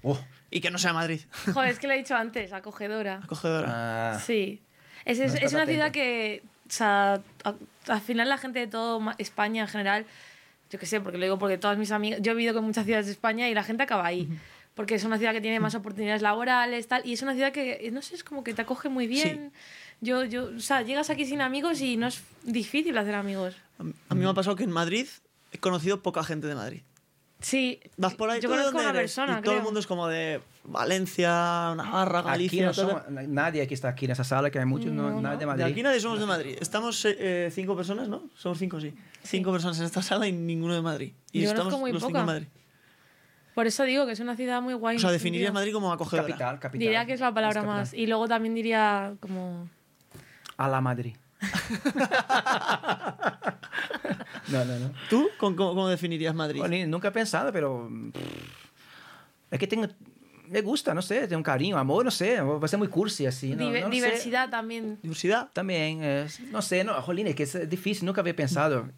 Oh, 0.02 0.18
Y 0.50 0.60
que 0.60 0.70
no 0.70 0.78
sea 0.78 0.92
Madrid. 0.92 1.20
Joder, 1.52 1.70
es 1.70 1.78
que 1.78 1.86
lo 1.86 1.94
he 1.94 1.96
dicho 1.98 2.14
antes, 2.14 2.52
acogedora. 2.52 3.20
Acogedora. 3.24 4.14
ah, 4.14 4.20
Sí. 4.20 4.62
Es, 5.04 5.18
es, 5.20 5.34
No 5.34 5.38
es 5.46 5.52
una 5.52 5.66
ciudad 5.66 5.92
que, 5.92 6.42
o 6.68 6.70
sea, 6.72 7.20
a- 7.44 7.54
al 7.88 8.00
final 8.00 8.28
la 8.28 8.38
gente 8.38 8.58
de 8.58 8.66
todo 8.66 8.98
Ma- 9.00 9.14
España 9.18 9.62
en 9.62 9.68
general 9.68 10.04
Yo 10.70 10.78
qué 10.80 10.86
sé, 10.86 11.00
porque 11.00 11.16
lo 11.18 11.24
digo 11.24 11.38
porque 11.38 11.58
todas 11.58 11.78
mis 11.78 11.92
amigas. 11.92 12.20
Yo 12.22 12.32
he 12.32 12.34
vivido 12.34 12.52
con 12.54 12.64
muchas 12.64 12.84
ciudades 12.84 13.06
de 13.06 13.12
España 13.12 13.48
y 13.48 13.54
la 13.54 13.62
gente 13.62 13.84
acaba 13.84 14.04
ahí. 14.04 14.28
Porque 14.74 14.96
es 14.96 15.04
una 15.04 15.16
ciudad 15.16 15.32
que 15.32 15.40
tiene 15.40 15.60
más 15.60 15.74
oportunidades 15.76 16.22
laborales, 16.22 16.88
tal. 16.88 17.02
Y 17.06 17.12
es 17.12 17.22
una 17.22 17.34
ciudad 17.34 17.52
que, 17.52 17.88
no 17.92 18.02
sé, 18.02 18.16
es 18.16 18.24
como 18.24 18.42
que 18.42 18.52
te 18.52 18.62
acoge 18.62 18.88
muy 18.88 19.06
bien. 19.06 19.52
Yo, 20.00 20.24
yo, 20.24 20.50
o 20.56 20.60
sea, 20.60 20.82
llegas 20.82 21.08
aquí 21.08 21.24
sin 21.24 21.40
amigos 21.40 21.80
y 21.80 21.96
no 21.96 22.08
es 22.08 22.20
difícil 22.42 22.98
hacer 22.98 23.14
amigos. 23.14 23.54
A 23.78 24.14
mí 24.14 24.22
me 24.24 24.28
ha 24.28 24.34
pasado 24.34 24.56
que 24.56 24.64
en 24.64 24.70
Madrid 24.72 25.06
he 25.52 25.58
conocido 25.58 26.02
poca 26.02 26.22
gente 26.24 26.46
de 26.48 26.56
Madrid. 26.56 26.82
Sí, 27.38 27.80
Vas 27.98 28.14
por 28.14 28.30
ahí, 28.30 28.40
yo 28.40 28.48
¿tú 28.48 28.54
de 28.54 28.60
conozco 28.62 28.78
a 28.78 28.82
dónde 28.82 28.90
una 28.90 28.98
eres? 29.00 29.14
persona, 29.14 29.38
Y 29.38 29.42
todo 29.42 29.56
el 29.56 29.62
mundo 29.62 29.78
es 29.78 29.86
como 29.86 30.08
de 30.08 30.40
Valencia, 30.64 31.28
Navarra, 31.76 32.20
Aquí 32.20 32.28
Galicia. 32.28 32.66
no 32.66 32.72
todo- 32.72 32.88
somos, 32.88 33.02
nadie 33.28 33.66
que 33.68 33.74
está 33.74 33.88
aquí 33.88 34.06
en 34.06 34.12
esa 34.12 34.24
sala, 34.24 34.50
que 34.50 34.58
hay 34.58 34.64
muchos, 34.64 34.90
no, 34.90 35.10
No, 35.10 35.20
nadie 35.20 35.38
de 35.38 35.44
no. 35.44 35.50
Madrid. 35.52 35.64
De 35.64 35.70
aquí 35.70 35.82
nadie 35.82 36.00
somos 36.00 36.18
de 36.18 36.26
Madrid. 36.26 36.56
Estamos 36.60 37.04
eh, 37.04 37.50
cinco 37.52 37.76
personas, 37.76 38.08
¿no? 38.08 38.22
Somos 38.36 38.58
cinco, 38.58 38.80
sí. 38.80 38.94
Cinco 39.22 39.52
personas 39.52 39.78
en 39.80 39.84
esta 39.84 40.00
sala 40.02 40.26
y 40.26 40.32
ninguno 40.32 40.74
de 40.74 40.80
Madrid. 40.82 41.12
Y 41.30 41.42
Yo 41.42 41.50
estamos 41.50 41.78
muy 41.78 41.92
los 41.92 42.00
cinco 42.00 42.08
poca. 42.12 42.20
en 42.20 42.26
Madrid. 42.26 42.46
Por 43.54 43.66
eso 43.66 43.84
digo 43.84 44.06
que 44.06 44.12
es 44.12 44.20
una 44.20 44.34
ciudad 44.36 44.60
muy 44.62 44.74
guay. 44.74 44.96
O 44.96 45.00
sea, 45.00 45.10
definirías. 45.10 45.52
Madrid 45.52 45.72
como 45.72 45.92
acogedora. 45.92 46.26
Capital, 46.28 46.58
capital. 46.58 46.78
Diría 46.80 47.06
que 47.06 47.12
es 47.14 47.20
la 47.20 47.32
palabra 47.32 47.62
más. 47.62 47.92
Y 47.94 48.06
luego 48.06 48.28
también 48.28 48.54
diría 48.54 49.14
como. 49.20 49.68
A 50.56 50.68
la 50.68 50.80
Madrid. 50.80 51.16
no, 54.48 54.64
no, 54.64 54.78
no. 54.78 54.90
¿Tú 55.10 55.28
¿Cómo, 55.38 55.56
cómo- 55.56 55.88
definirías 55.88 56.34
Madrid? 56.34 56.60
Bueno, 56.60 56.76
nunca 56.88 57.08
he 57.08 57.12
pensado, 57.12 57.52
pero. 57.52 57.90
pff, 58.12 58.22
Es 59.50 59.58
que 59.58 59.66
tengo. 59.66 59.86
Me 60.48 60.60
gusta, 60.62 60.94
no 60.94 61.02
sé, 61.02 61.22
tengo 61.26 61.38
un 61.38 61.42
cariño, 61.42 61.76
amor, 61.76 62.04
no 62.04 62.10
sé. 62.10 62.40
Va 62.40 62.64
a 62.64 62.68
ser 62.68 62.78
muy 62.78 62.86
cursi 62.88 63.26
así. 63.26 63.54
No, 63.56 63.64
dive- 63.64 63.80
no 63.80 63.86
lo 63.88 63.92
sé. 63.92 64.00
diversidad 64.00 64.48
también. 64.48 64.98
Diversidad. 65.02 65.48
También, 65.52 66.04
es- 66.04 66.38
no 66.40 66.62
sé, 66.62 66.84
no, 66.84 66.94
jolín, 67.02 67.26
es 67.26 67.34
que 67.34 67.42
es 67.42 67.68
difícil, 67.68 68.06
nunca 68.06 68.20
había 68.20 68.36
pensado. 68.36 68.88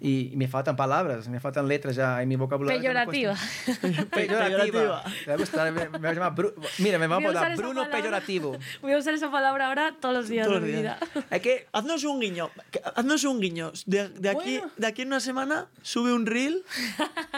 Y, 0.00 0.32
y 0.32 0.36
me 0.36 0.48
faltan 0.48 0.76
palabras, 0.76 1.28
me 1.28 1.40
faltan 1.40 1.66
letras 1.66 1.96
ya 1.96 2.20
en 2.20 2.28
mi 2.28 2.36
vocabulario. 2.36 2.80
Peyorativa. 2.80 3.34
cuesta. 3.80 4.06
Peyorativa. 4.10 5.02
Me 5.04 5.26
va 5.28 5.32
a 5.32 5.36
gustar, 5.36 5.72
me, 5.72 5.88
me 5.88 5.98
va 5.98 6.08
a 6.10 6.12
llamar 6.12 6.34
Bru- 6.34 6.52
Mira, 6.78 6.98
me 6.98 7.06
va 7.06 7.16
a 7.16 7.18
Voy 7.20 7.26
a 7.26 7.30
usar 7.30 7.42
poner 7.42 7.52
esa 7.54 7.62
Bruno 7.62 7.80
palabra. 7.82 7.98
Peyorativo. 8.00 8.58
Voy 8.82 8.92
a 8.92 8.98
usar 8.98 9.14
esa 9.14 9.30
palabra 9.30 9.68
ahora 9.68 9.94
todos 10.00 10.14
los 10.14 10.28
días 10.28 10.46
Todos 10.46 10.60
de 10.62 10.66
mi 10.68 10.76
vida. 10.76 10.98
Es 11.30 11.40
que 11.40 11.68
Haznos 11.72 12.04
un 12.04 12.20
guiño. 12.20 12.50
Haznos 12.96 13.24
un 13.24 13.40
guiño. 13.40 13.72
De, 13.86 14.08
de 14.08 14.28
aquí, 14.30 14.58
Bueno. 14.58 14.72
de 14.76 14.86
aquí 14.86 15.02
en 15.02 15.08
una 15.08 15.20
semana 15.20 15.68
sube 15.82 16.12
un 16.12 16.26
reel 16.26 16.64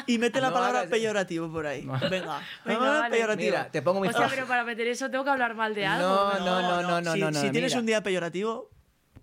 y 0.06 0.18
mete 0.18 0.40
la 0.40 0.48
No 0.48 0.54
palabra 0.54 0.78
hagas- 0.80 0.90
peyorativo 0.90 1.52
por 1.52 1.66
ahí. 1.66 1.82
Venga. 2.10 2.40
Venga, 2.64 2.96
Ah, 2.96 3.00
vale. 3.00 3.10
peyorativo. 3.14 3.50
Mira, 3.50 3.70
te 3.70 3.82
pongo 3.82 4.00
muy 4.00 4.08
Hostia, 4.08 4.24
fácil. 4.24 4.36
pero 4.38 4.48
para 4.48 4.64
meter 4.64 4.86
eso 4.88 5.10
tengo 5.10 5.22
que 5.24 5.30
hablar 5.30 5.54
mal 5.54 5.74
de 5.74 5.86
algo. 5.86 6.08
No, 6.08 6.38
no, 6.40 6.62
no, 6.62 6.82
no, 6.82 7.00
no, 7.00 7.12
si, 7.12 7.20
no, 7.20 7.30
no. 7.30 7.40
si 7.40 7.50
tienes 7.50 7.72
mira. 7.72 7.80
un 7.80 7.86
día 7.86 8.02
peyorativo, 8.02 8.70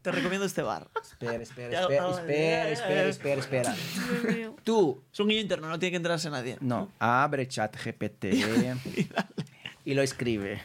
te 0.04 0.12
recomiendo 0.12 0.46
este 0.46 0.62
bar. 0.62 0.88
Espera, 1.02 1.34
espera, 1.42 1.82
espera, 1.82 2.10
espera, 2.20 2.70
espera, 2.70 3.08
espera, 3.10 3.40
espera. 3.40 3.74
Dios 3.74 4.36
mío. 4.38 4.56
Tú, 4.64 5.02
Es 5.12 5.20
un 5.20 5.28
guiño 5.30 5.42
interno, 5.42 5.68
no 5.68 5.80
tiene 5.80 5.92
que 5.92 5.98
enterarse 5.98 6.30
nadie. 6.30 6.58
no, 6.62 6.90
abre 7.00 7.48
chat 7.48 7.76
GPT 7.76 8.26
y 9.86 9.94
lo 9.94 10.02
escribe. 10.02 10.62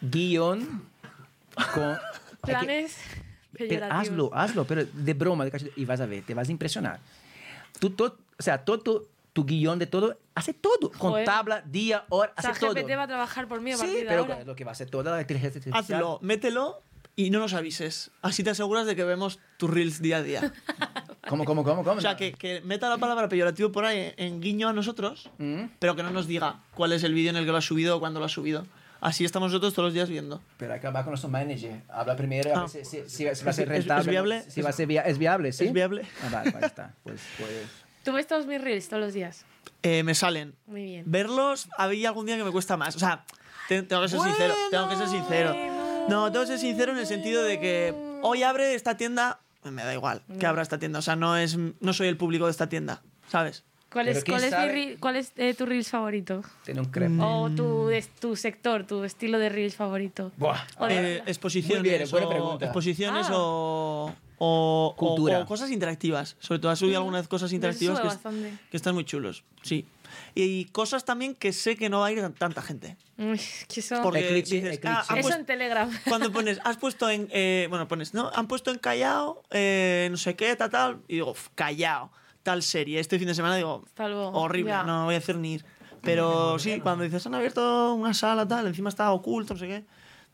Guión 0.00 0.82
con... 1.72 1.94
que- 2.44 2.52
Planes 2.52 2.96
Pero 3.56 3.86
hazlo, 3.90 4.30
hazlo, 4.34 4.66
pero 4.66 4.84
de 4.84 5.14
broma, 5.14 5.44
de 5.44 5.52
cachete- 5.52 5.72
y 5.76 5.84
vas 5.84 6.00
a 6.00 6.06
ver, 6.06 6.22
te 6.24 6.34
vas 6.34 6.48
a 6.48 6.52
impresionar. 6.52 6.98
Tú, 7.78 7.90
todo, 7.90 8.18
o 8.38 8.42
sea, 8.42 8.58
todo 8.64 8.80
tu, 8.80 9.08
tu 9.32 9.44
guion 9.46 9.78
de 9.78 9.86
todo, 9.86 10.18
hace 10.34 10.52
todo, 10.52 10.90
con 10.90 11.12
Joder. 11.12 11.24
tabla, 11.24 11.62
día, 11.62 12.04
hora, 12.10 12.32
O 12.36 12.42
sea, 12.42 12.50
hace 12.50 12.60
todo. 12.60 12.74
GPT 12.74 12.90
va 12.98 13.04
a 13.04 13.06
trabajar 13.06 13.48
por 13.48 13.60
mí 13.60 13.72
a 13.72 13.76
Sí, 13.76 13.82
partir 13.82 14.00
de 14.00 14.06
pero 14.06 14.20
ahora. 14.22 14.44
lo 14.44 14.54
que 14.56 14.64
va 14.64 14.70
a 14.70 14.72
hacer 14.72 14.90
toda 14.90 15.12
la 15.14 15.20
inteligencia 15.20 15.58
artificial. 15.58 15.98
Hazlo, 16.00 16.18
mételo 16.22 16.82
y 17.16 17.30
no 17.30 17.38
nos 17.38 17.54
avises. 17.54 18.10
Así 18.22 18.42
te 18.42 18.50
aseguras 18.50 18.86
de 18.86 18.96
que 18.96 19.04
vemos 19.04 19.38
tus 19.56 19.70
reels 19.70 20.00
día 20.02 20.18
a 20.18 20.22
día. 20.22 20.52
¿Cómo, 21.28 21.44
cómo, 21.44 21.64
cómo, 21.64 21.84
cómo? 21.84 21.98
O 21.98 22.00
sea, 22.02 22.16
que, 22.16 22.32
que 22.34 22.60
meta 22.62 22.88
la 22.90 22.98
palabra 22.98 23.28
peyorativo 23.28 23.72
por 23.72 23.84
ahí 23.86 24.12
en 24.18 24.40
guiño 24.40 24.68
a 24.68 24.72
nosotros, 24.72 25.30
Mm, 25.38 25.64
pero 25.78 25.96
que 25.96 26.02
no 26.02 26.10
nos 26.10 26.26
diga 26.26 26.60
cuál 26.74 26.92
es 26.92 27.02
el 27.02 27.14
vídeo 27.14 27.30
en 27.30 27.36
el 27.36 27.46
que 27.46 27.50
lo 27.52 27.56
ha 27.56 27.62
subido 27.62 27.96
o 27.96 28.00
cuándo 28.00 28.20
lo 28.20 28.26
ha 28.26 28.28
subido. 28.28 28.66
Así 29.00 29.24
estamos 29.24 29.50
nosotros 29.50 29.72
todos 29.74 29.86
los 29.88 29.94
días 29.94 30.08
viendo. 30.08 30.42
Pero 30.58 30.72
hay 30.74 30.80
que 30.80 30.86
hablar 30.86 31.04
con 31.04 31.12
nuestro 31.12 31.28
manager. 31.30 31.80
Habla 31.88 32.16
primero, 32.16 32.50
a 32.54 32.58
Ah. 32.58 32.60
ver 32.60 32.68
si, 32.70 32.84
si- 32.84 33.02
si- 33.08 33.08
si 33.08 33.24
va 33.24 33.30
a 33.30 33.34
ser 33.34 33.44
¿Es- 33.44 33.58
es 33.58 33.86
rentable. 33.86 34.10
viable? 34.10 34.42
Si 34.50 34.60
va 34.62 34.70
a 34.70 34.72
ser 34.72 34.86
via- 34.86 35.02
¿Es 35.02 35.18
viable, 35.18 35.52
sí? 35.52 35.64
¿Es 35.66 35.72
viable? 35.72 36.06
Ah, 36.22 36.28
vale, 36.30 36.52
ahí 36.56 36.64
está. 36.64 36.94
Pues, 37.02 37.20
pues... 37.38 37.50
Tú 38.04 38.12
ves 38.12 38.26
todos 38.26 38.46
mis 38.46 38.60
reels 38.60 38.88
todos 38.88 39.02
los 39.02 39.12
días. 39.14 39.44
Eh, 39.82 40.02
me 40.02 40.14
salen. 40.14 40.54
Muy 40.66 40.84
bien. 40.84 41.04
Verlos, 41.06 41.68
había 41.78 42.08
algún 42.08 42.26
día 42.26 42.36
que 42.36 42.44
me 42.44 42.50
cuesta 42.50 42.76
más. 42.76 42.96
O 42.96 42.98
sea, 42.98 43.24
te- 43.68 43.82
tengo 43.82 44.02
que 44.02 44.08
ser 44.08 44.20
sincero. 44.20 44.54
Tengo 44.70 44.88
que 44.90 44.96
ser 44.96 45.08
sincero. 45.08 45.54
No, 46.08 46.30
tengo 46.30 46.44
que 46.44 46.48
ser 46.48 46.58
sincero 46.58 46.92
en 46.92 46.98
el 46.98 47.06
sentido 47.06 47.42
de 47.42 47.58
que 47.60 47.94
hoy 48.22 48.42
abre 48.42 48.74
esta 48.74 48.96
tienda. 48.96 49.40
Me 49.64 49.82
da 49.82 49.94
igual 49.94 50.22
que 50.38 50.46
abra 50.46 50.62
esta 50.62 50.78
tienda. 50.78 50.98
O 50.98 51.02
sea, 51.02 51.16
no, 51.16 51.36
es, 51.36 51.56
no 51.56 51.92
soy 51.94 52.08
el 52.08 52.16
público 52.18 52.44
de 52.44 52.50
esta 52.50 52.68
tienda. 52.68 53.02
¿Sabes? 53.28 53.64
¿Cuál 53.90 54.08
es, 54.08 54.24
cuál 54.24 54.38
es, 54.42 54.44
mi 54.46 54.50
sabe- 54.50 54.72
reel- 54.74 54.98
cuál 54.98 55.16
es 55.16 55.32
eh, 55.36 55.54
tu 55.54 55.64
reels 55.66 55.88
favorito? 55.88 56.42
Tiene 56.64 56.80
un 56.80 56.86
crepe. 56.90 57.10
Mm. 57.10 57.20
O 57.20 57.50
tu, 57.50 57.90
es- 57.90 58.08
tu 58.08 58.34
sector, 58.36 58.84
tu 58.86 59.04
estilo 59.04 59.38
de 59.38 59.48
reels 59.48 59.76
favorito. 59.76 60.32
Buah. 60.36 60.58
O 60.78 60.86
de- 60.86 61.16
Eh, 61.18 61.22
exposiciones. 61.26 61.80
Muy 61.80 61.88
bien, 61.90 62.10
buena 62.10 62.26
o- 62.26 62.30
pregunta. 62.30 62.64
Exposiciones 62.66 63.26
Ah. 63.30 63.36
o, 63.38 64.12
o, 64.38 64.86
o- 64.88 64.96
Cultura. 64.96 65.38
o 65.40 65.46
cosas 65.46 65.70
interactivas. 65.70 66.36
Sobre 66.40 66.58
todo, 66.58 66.72
has 66.72 66.78
subido 66.80 66.98
algunas 66.98 67.26
cosas 67.28 67.52
interactivas 67.52 68.00
que, 68.00 68.50
que 68.70 68.76
están 68.76 68.94
muy 68.94 69.04
chulos. 69.04 69.44
Sí. 69.62 69.86
Y, 70.34 70.64
cosas 70.66 71.04
también 71.04 71.34
que 71.36 71.52
sé 71.52 71.76
que 71.76 71.88
no 71.88 72.00
va 72.00 72.06
a 72.06 72.12
ir 72.12 72.20
tan- 72.20 72.34
tanta 72.34 72.60
gente. 72.62 72.96
Uy, 73.18 73.40
que 73.68 73.80
eso, 73.80 74.02
Porque 74.02 74.26
Eclipse, 74.26 74.54
dices, 74.56 74.74
eclipse. 74.78 74.88
ah, 74.88 75.04
han 75.08 75.18
eso 75.18 75.32
en 75.34 75.46
Telegram. 75.46 75.88
cuando 76.08 76.32
pones, 76.32 76.58
has 76.64 76.76
puesto 76.76 77.08
en. 77.08 77.28
eh, 77.30 77.66
bueno, 77.70 77.86
pones, 77.86 78.14
¿no? 78.14 78.30
Han 78.34 78.48
puesto 78.48 78.70
en 78.72 78.78
Callao, 78.78 79.42
eh, 79.50 80.08
no 80.10 80.16
sé 80.16 80.34
qué, 80.34 80.56
tal, 80.56 80.70
tal. 80.70 81.02
Y 81.06 81.14
digo, 81.14 81.30
"Uf, 81.30 81.48
Callao, 81.54 82.10
tal 82.42 82.62
serie. 82.64 82.98
Este 82.98 83.18
fin 83.18 83.28
de 83.28 83.34
semana 83.36 83.54
digo, 83.56 83.84
horrible, 84.32 84.70
Ya. 84.72 84.82
no 84.82 85.04
voy 85.04 85.14
a 85.14 85.18
hacer 85.18 85.36
ni 85.36 85.54
ir. 85.54 85.64
Pero 86.02 86.58
sí, 86.58 86.80
cuando 86.80 87.04
dices, 87.04 87.24
han 87.26 87.34
abierto 87.34 87.94
una 87.94 88.12
sala, 88.12 88.46
tal, 88.46 88.66
encima 88.66 88.88
está 88.90 89.10
oculto, 89.12 89.54
no 89.54 89.60
sé 89.60 89.68
qué. 89.68 89.84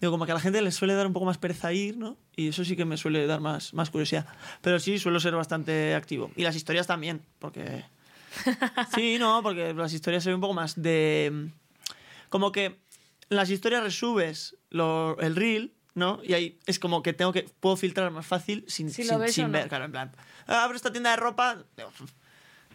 Digo, 0.00 0.10
como 0.12 0.24
que 0.24 0.32
a 0.32 0.34
la 0.34 0.40
gente 0.40 0.62
le 0.62 0.72
suele 0.72 0.94
dar 0.94 1.06
un 1.06 1.12
poco 1.12 1.26
más 1.26 1.36
pereza 1.38 1.72
ir, 1.74 1.96
¿no? 1.98 2.16
Y 2.34 2.48
eso 2.48 2.64
sí 2.64 2.74
que 2.74 2.86
me 2.86 2.96
suele 2.96 3.26
dar 3.26 3.40
más, 3.40 3.74
más 3.74 3.90
curiosidad. 3.90 4.26
Pero 4.62 4.80
sí, 4.80 4.98
suelo 4.98 5.20
ser 5.20 5.34
bastante 5.36 5.94
activo. 5.94 6.30
Y 6.36 6.42
las 6.42 6.56
historias 6.56 6.86
también, 6.86 7.20
porque. 7.38 7.84
Sí, 8.94 9.16
no, 9.18 9.42
porque 9.42 9.74
las 9.74 9.92
historias 9.92 10.22
se 10.24 10.30
ven 10.30 10.36
un 10.36 10.40
poco 10.40 10.54
más 10.54 10.80
de. 10.80 11.48
Como 12.28 12.52
que 12.52 12.78
las 13.28 13.50
historias 13.50 13.82
resubes 13.82 14.56
lo- 14.70 15.18
el 15.20 15.36
reel, 15.36 15.74
¿no? 15.94 16.20
Y 16.22 16.34
ahí 16.34 16.58
es 16.66 16.78
como 16.78 17.02
que 17.02 17.12
tengo 17.12 17.32
que. 17.32 17.46
Puedo 17.60 17.76
filtrar 17.76 18.10
más 18.10 18.26
fácil 18.26 18.64
sin, 18.68 18.88
Si 18.90 19.02
sin, 19.04 19.28
sin 19.28 19.44
no. 19.46 19.50
ver, 19.52 19.68
claro, 19.68 19.84
en 19.86 19.92
plan. 19.92 20.12
"Ah, 20.46 20.64
Abro 20.64 20.76
esta 20.76 20.92
tienda 20.92 21.10
de 21.10 21.16
ropa. 21.16 21.64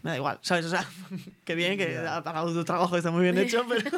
me 0.04 0.12
da 0.12 0.18
igual, 0.18 0.38
¿sabes? 0.42 0.66
O 0.66 0.70
sea, 0.70 0.86
que 1.46 1.56
bien, 1.56 1.78
que 1.78 1.98
ha 1.98 2.22
pagado 2.24 2.54
tu 2.54 2.64
trabajo, 2.64 2.96
está 2.98 3.10
muy 3.12 3.24
bien 3.24 3.38
hecho, 3.38 3.66
pero. 3.70 3.90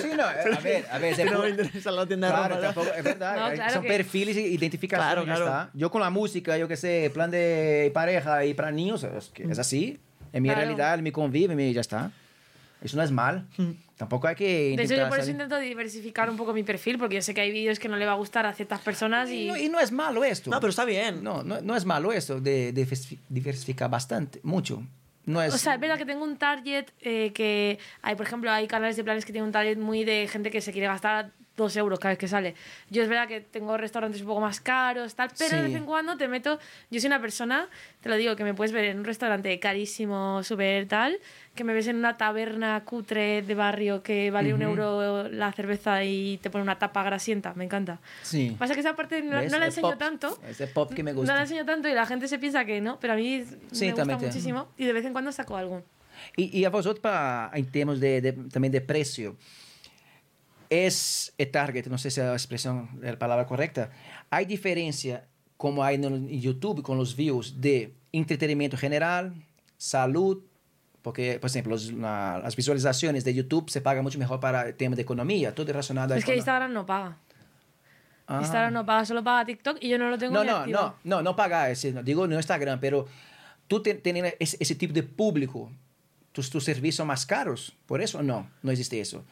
Sí, 0.00 0.08
no, 0.16 0.22
a 0.22 0.32
ver, 0.60 0.86
a 0.90 0.98
ver. 0.98 1.14
se 1.16 1.24
no 1.26 1.40
me 1.42 1.50
interesa 1.50 1.90
la 1.90 2.06
tienda 2.06 2.28
de 2.28 2.32
Claro, 2.32 2.54
ropa. 2.54 2.66
¿no? 2.68 2.74
tampoco, 2.74 2.96
es 2.96 3.04
verdad. 3.04 3.36
No, 3.36 3.44
hay- 3.46 3.54
claro 3.56 3.72
son 3.74 3.82
que- 3.82 3.88
perfiles 3.88 4.36
y 4.36 4.40
identificación. 4.46 5.04
Claro, 5.06 5.24
claro. 5.24 5.44
está. 5.44 5.70
Yo 5.74 5.90
con 5.90 6.00
la 6.00 6.10
música, 6.10 6.56
yo 6.56 6.68
qué 6.68 6.76
sé, 6.76 7.10
plan 7.12 7.30
de 7.30 7.90
pareja 7.92 8.44
y 8.46 8.54
para 8.54 8.70
niños, 8.70 9.02
es, 9.04 9.28
que 9.30 9.42
es 10.32 10.40
mi 10.40 10.48
Claro. 10.48 10.60
realidad, 10.62 10.94
en 10.98 11.04
mi 11.04 11.12
convive, 11.12 11.52
en 11.52 11.56
mi- 11.58 11.72
ya 11.72 11.80
está. 11.80 12.10
Eso 12.82 12.96
no 12.96 13.02
es 13.02 13.10
mal. 13.12 13.46
Tampoco 13.96 14.26
hay 14.26 14.34
que 14.34 14.44
De 14.44 14.70
intentar 14.70 14.84
hecho, 14.96 15.04
yo 15.04 15.08
por 15.08 15.18
eso 15.18 15.26
salir- 15.26 15.32
intento 15.34 15.58
diversificar 15.60 16.28
un 16.28 16.36
poco 16.36 16.52
mi 16.52 16.64
perfil, 16.64 16.98
porque 16.98 17.14
yo 17.16 17.22
sé 17.22 17.32
que 17.34 17.40
hay 17.42 17.52
vídeos 17.52 17.78
que 17.78 17.88
no 17.88 17.96
le 17.96 18.04
va 18.06 18.12
a 18.12 18.16
gustar 18.16 18.44
a 18.46 18.52
ciertas 18.52 18.80
personas 18.80 19.30
Y 19.30 19.42
y... 19.44 19.46
no, 19.48 19.56
y 19.56 19.68
no 19.68 19.78
es 19.78 19.92
malo 19.92 20.24
esto. 20.24 20.50
No, 20.50 20.58
pero 20.58 20.70
está 20.70 20.84
bien. 20.84 21.22
No, 21.22 21.44
no, 21.44 21.60
no 21.60 21.76
es 21.76 21.84
malo 21.84 22.12
esto 22.12 22.40
de, 22.40 22.72
de 22.72 22.86
diversifi- 22.86 23.18
diversificar 23.28 23.88
bastante, 23.88 24.40
mucho. 24.42 24.82
No 25.24 25.40
es... 25.40 25.54
O 25.54 25.58
sea, 25.58 25.74
es 25.74 25.80
verdad 25.80 25.98
que 25.98 26.04
tengo 26.06 26.24
un 26.24 26.36
target 26.36 26.86
eh, 27.00 27.30
que 27.32 27.78
hay, 28.02 28.16
por 28.16 28.26
ejemplo, 28.26 28.50
hay 28.50 28.66
canales 28.66 28.96
de 28.96 29.04
planes 29.04 29.24
que 29.24 29.30
tienen 29.30 29.46
un 29.46 29.52
target 29.52 29.76
muy 29.78 30.02
de 30.02 30.26
gente 30.26 30.50
que 30.50 30.60
se 30.60 30.72
quiere 30.72 30.88
gastar 30.88 31.30
dos 31.62 31.76
euros 31.76 31.98
cada 31.98 32.12
vez 32.12 32.18
que 32.18 32.28
sale. 32.28 32.54
Yo 32.90 33.02
es 33.02 33.08
verdad 33.08 33.26
que 33.28 33.40
tengo 33.40 33.76
restaurantes 33.76 34.20
un 34.20 34.26
poco 34.28 34.40
más 34.40 34.60
caros, 34.60 35.14
tal, 35.14 35.30
pero 35.38 35.50
de 35.56 35.62
Sí. 35.62 35.68
vez 35.72 35.76
en 35.76 35.86
cuando 35.86 36.16
te 36.16 36.28
meto. 36.28 36.58
Yo 36.90 37.00
soy 37.00 37.06
una 37.08 37.20
persona, 37.20 37.68
te 38.00 38.08
lo 38.08 38.16
digo, 38.16 38.36
que 38.36 38.44
me 38.44 38.54
puedes 38.54 38.72
ver 38.72 38.84
en 38.86 38.98
un 38.98 39.04
restaurante 39.04 39.58
carísimo, 39.60 40.42
súper 40.42 40.86
tal, 40.88 41.18
que 41.54 41.64
me 41.64 41.74
ves 41.74 41.86
en 41.86 41.96
una 41.96 42.16
taberna 42.16 42.82
cutre 42.84 43.42
de 43.42 43.54
barrio 43.54 44.02
que 44.02 44.30
vale 44.30 44.54
un 44.54 44.62
euro 44.62 45.28
la 45.28 45.52
cerveza 45.52 46.02
y 46.04 46.38
te 46.42 46.48
pone 46.50 46.62
una 46.62 46.78
tapa 46.78 47.02
grasienta. 47.02 47.52
Me 47.54 47.64
encanta. 47.64 48.00
Sí. 48.22 48.56
Pasa 48.58 48.74
que 48.74 48.80
esa 48.80 48.96
parte 48.96 49.22
no, 49.22 49.40
no 49.42 49.58
la 49.58 49.66
enseño 49.66 49.90
pop. 49.90 49.98
tanto. 49.98 50.38
Es 50.48 50.60
el 50.60 50.68
pop 50.70 50.92
que 50.94 51.02
me 51.02 51.12
gusta. 51.12 51.32
No 51.32 51.36
la 51.36 51.42
enseño 51.42 51.64
tanto 51.66 51.88
y 51.88 51.92
la 51.92 52.06
gente 52.06 52.26
se 52.28 52.38
piensa 52.38 52.64
que 52.64 52.80
no, 52.80 52.98
pero 53.00 53.12
a 53.12 53.16
mí 53.16 53.44
Sí, 53.72 53.86
me 53.86 53.92
gusta 53.92 54.16
muchísimo 54.18 54.68
y 54.78 54.84
de 54.86 54.92
vez 54.92 55.04
en 55.04 55.12
cuando 55.12 55.30
saco 55.32 55.56
algo. 55.56 55.82
Y, 56.36 56.56
y 56.58 56.64
a 56.64 56.70
vosotros, 56.70 57.00
para, 57.00 57.50
en 57.54 57.66
términos 57.70 57.98
de, 58.00 58.20
de- 58.20 58.32
también 58.50 58.70
de 58.72 58.80
precio, 58.80 59.36
es 60.72 61.32
target, 61.52 61.86
no 61.88 61.98
sé 61.98 62.10
si 62.10 62.20
la 62.20 62.32
expresión 62.32 62.88
es 63.02 63.10
la 63.12 63.18
palabra 63.18 63.46
correcta, 63.46 63.90
¿hay 64.30 64.44
diferencia 64.46 65.26
como 65.56 65.84
hay 65.84 65.96
en 65.96 66.28
YouTube 66.40 66.82
con 66.82 66.96
los 66.98 67.14
views 67.14 67.60
de 67.60 67.94
entretenimiento 68.12 68.76
general, 68.76 69.34
salud? 69.76 70.42
Porque, 71.02 71.38
por 71.40 71.50
ejemplo, 71.50 71.72
los- 71.72 71.92
la- 71.92 72.40
las 72.42 72.54
visualizaciones 72.56 73.24
de 73.24 73.34
YouTube 73.34 73.68
se 73.70 73.80
pagan 73.80 74.02
mucho 74.04 74.18
mejor 74.18 74.38
para 74.40 74.68
el 74.68 74.74
tema 74.74 74.94
de 74.96 75.02
economía, 75.02 75.54
todo 75.54 75.66
relacionado 75.66 76.14
a 76.14 76.16
Es 76.18 76.24
que 76.24 76.36
Instagram 76.36 76.72
no 76.72 76.86
paga. 76.86 77.18
Ah. 78.26 78.38
Instagram 78.40 78.72
no 78.72 78.86
paga, 78.86 79.04
solo 79.04 79.22
paga 79.24 79.44
TikTok 79.44 79.78
y 79.80 79.88
yo 79.88 79.98
no 79.98 80.08
lo 80.08 80.16
tengo 80.16 80.32
No, 80.34 80.42
ni 80.44 80.48
no, 80.50 80.56
activo. 80.58 80.78
no, 80.80 80.94
no, 81.16 81.22
no 81.22 81.36
paga, 81.36 81.70
ese, 81.70 81.92
no, 81.92 82.02
digo 82.02 82.26
no 82.28 82.36
Instagram, 82.36 82.78
pero 82.80 83.06
tú 83.66 83.82
tienes 83.82 84.34
ese, 84.38 84.56
ese 84.60 84.74
tipo 84.76 84.94
de 84.94 85.02
público, 85.02 85.70
tus, 86.30 86.48
tus 86.48 86.64
servicios 86.64 87.06
más 87.06 87.26
caros, 87.26 87.74
por 87.86 88.00
eso 88.00 88.22
no, 88.22 88.48
no 88.62 88.70
existe 88.70 89.00
eso. 89.00 89.24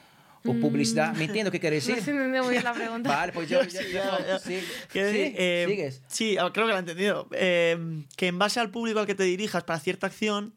O 0.46 0.54
publicidad, 0.54 1.14
¿me 1.14 1.24
entiendo 1.24 1.50
qué 1.50 1.60
quiere 1.60 1.76
Mm. 1.76 1.80
No 1.80 1.86
decir? 1.88 2.04
se 2.04 2.10
entendió 2.12 2.42
muy 2.44 2.52
bien 2.52 2.64
la 2.64 2.72
pregunta. 2.74 3.08
Vale, 3.10 3.32
pues 3.32 3.48
yo, 3.48 3.62
yo- 3.62 3.70
Sí, 3.70 3.76
yo- 3.92 3.92
ya, 3.92 4.26
ya. 4.26 4.38
sí, 4.38 4.58
sí, 4.60 4.98
eh, 4.98 5.66
sigues. 5.68 6.02
Sí, 6.08 6.36
ah, 6.38 6.50
creo 6.52 6.66
que 6.66 6.72
lo 6.72 6.76
he 6.76 6.80
entendido. 6.80 7.28
Eh, 7.32 8.04
que 8.16 8.26
en 8.28 8.38
base 8.38 8.58
al 8.60 8.70
público 8.70 9.00
al 9.00 9.06
que 9.06 9.14
te 9.14 9.24
dirijas 9.24 9.64
para 9.64 9.78
cierta 9.80 10.06
acción, 10.06 10.54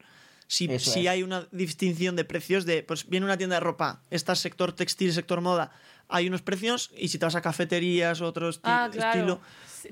si, 0.47 0.67
si 0.79 1.07
hay 1.07 1.23
una 1.23 1.47
distinción 1.51 2.15
de 2.15 2.23
precios 2.25 2.65
de, 2.65 2.83
pues 2.83 3.09
viene 3.09 3.25
una 3.25 3.37
tienda 3.37 3.55
de 3.55 3.59
ropa, 3.61 4.01
está 4.11 4.35
sector 4.35 4.71
textil, 4.73 5.11
sector 5.11 5.41
moda, 5.41 5.71
hay 6.09 6.27
unos 6.27 6.41
precios 6.41 6.91
y 6.97 7.07
si 7.09 7.17
te 7.17 7.25
vas 7.25 7.35
a 7.35 7.41
cafeterías, 7.41 8.21
otro 8.21 8.49
esti- 8.49 8.59
Ah, 8.63 8.89
claro. 8.91 9.09
estilo... 9.19 9.41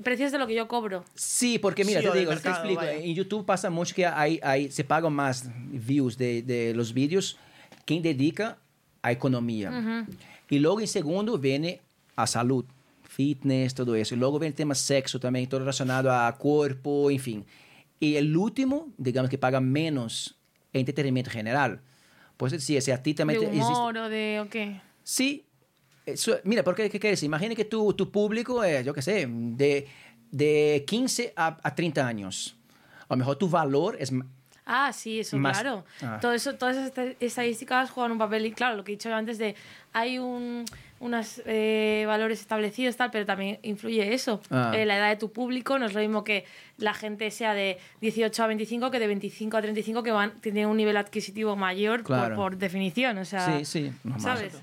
Precios 0.04 0.32
de 0.32 0.38
lo 0.38 0.46
que 0.46 0.54
yo 0.54 0.68
cobro. 0.68 1.04
Sí, 1.14 1.58
porque 1.58 1.84
mira, 1.84 2.00
Sí, 2.00 2.06
te 2.06 2.10
o 2.10 2.14
digo, 2.14 2.30
te 2.30 2.36
mercado, 2.36 2.54
explico. 2.56 2.80
vaya. 2.80 2.92
En 2.94 3.14
YouTube 3.14 3.44
pasa 3.44 3.68
mucho 3.68 3.94
que 3.94 4.06
hay, 4.06 4.40
hay, 4.42 4.70
se 4.70 4.84
pagan 4.84 5.12
más 5.12 5.44
views 5.54 6.16
de, 6.16 6.40
de 6.42 6.72
los 6.74 6.94
vídeos 6.94 7.36
quien 7.84 8.00
dedica 8.02 8.56
a 9.02 9.12
economía. 9.12 10.06
Y 10.48 10.58
luego 10.58 10.80
en 10.80 10.86
segundo 10.86 11.38
viene 11.38 11.80
a 12.16 12.26
salud, 12.26 12.64
fitness, 13.02 13.74
todo 13.74 13.94
eso. 13.94 14.14
Y 14.14 14.18
luego 14.18 14.38
viene 14.38 14.50
el 14.50 14.54
tema 14.56 14.74
sexo 14.74 15.18
también, 15.20 15.48
todo 15.48 15.60
relacionado 15.60 16.10
a 16.12 16.32
cuerpo, 16.36 17.10
en 17.10 17.18
fin. 17.20 17.44
Y 18.00 18.16
el 18.16 18.36
último, 18.36 18.88
digamos 18.96 19.30
que 19.30 19.38
paga 19.38 19.60
menos 19.60 20.36
es 20.72 20.80
entretenimiento 20.80 21.30
general. 21.30 21.80
Pues 22.36 22.62
sí, 22.64 22.80
si 22.80 22.90
a 22.90 23.02
ti 23.02 23.14
también 23.14 23.40
De 23.40 23.46
existe- 23.46 23.66
humor 23.72 23.96
o 23.98 24.08
de... 24.08 24.40
¿o 24.40 24.48
qué? 24.48 24.80
Sí. 25.02 25.44
Eso- 26.06 26.36
mira, 26.44 26.64
porque 26.64 26.90
¿qué 26.90 26.98
quieres? 26.98 27.22
Imagina 27.22 27.54
que 27.54 27.64
tu, 27.64 27.92
tu 27.94 28.10
público 28.10 28.64
es, 28.64 28.84
yo 28.84 28.92
qué 28.94 29.02
sé, 29.02 29.26
de, 29.28 29.86
de 30.30 30.84
15 30.86 31.32
a, 31.36 31.58
a 31.62 31.74
30 31.74 32.04
años. 32.06 32.56
A 33.08 33.14
lo 33.14 33.16
mejor 33.18 33.36
tu 33.36 33.48
valor 33.48 33.96
es... 34.00 34.12
Ah, 34.64 34.92
sí, 34.92 35.20
eso, 35.20 35.36
Más- 35.38 35.60
claro. 35.60 35.84
ah. 36.02 36.18
Todo 36.20 36.32
eso, 36.32 36.54
todas 36.54 36.76
esas 36.76 36.88
esta- 36.88 37.24
estadísticas 37.24 37.90
juegan 37.90 38.12
un 38.12 38.18
papel. 38.18 38.46
Y 38.46 38.52
claro, 38.52 38.76
lo 38.76 38.84
que 38.84 38.92
he 38.92 38.94
dicho 38.96 39.12
antes 39.14 39.38
de 39.38 39.54
hay 39.92 40.18
un 40.18 40.64
unos 41.00 41.42
eh, 41.46 42.04
valores 42.06 42.40
establecidos, 42.40 42.96
tal, 42.96 43.10
pero 43.10 43.26
también 43.26 43.58
influye 43.64 44.14
eso. 44.14 44.40
Ah. 44.52 44.70
Eh, 44.72 44.86
la 44.86 44.96
edad 44.98 45.08
de 45.08 45.16
tu 45.16 45.32
público 45.32 45.76
no 45.80 45.86
es 45.86 45.94
lo 45.94 46.00
mismo 46.00 46.22
que 46.22 46.44
la 46.78 46.94
gente 46.94 47.28
sea 47.32 47.54
de 47.54 47.78
18 48.00 48.44
a 48.44 48.46
25 48.46 48.92
que 48.92 49.00
de 49.00 49.08
25 49.08 49.56
a 49.56 49.62
35 49.62 50.04
que 50.04 50.12
van 50.12 50.40
tienen 50.40 50.68
un 50.68 50.76
nivel 50.76 50.96
adquisitivo 50.96 51.56
mayor 51.56 52.04
por- 52.04 52.06
Claro. 52.18 52.36
por, 52.36 52.56
definición. 52.56 53.18
O 53.18 53.24
sea, 53.24 53.58
Sí, 53.58 53.64
sí, 53.64 53.92
normal. 54.04 54.20
¿sabes? 54.20 54.54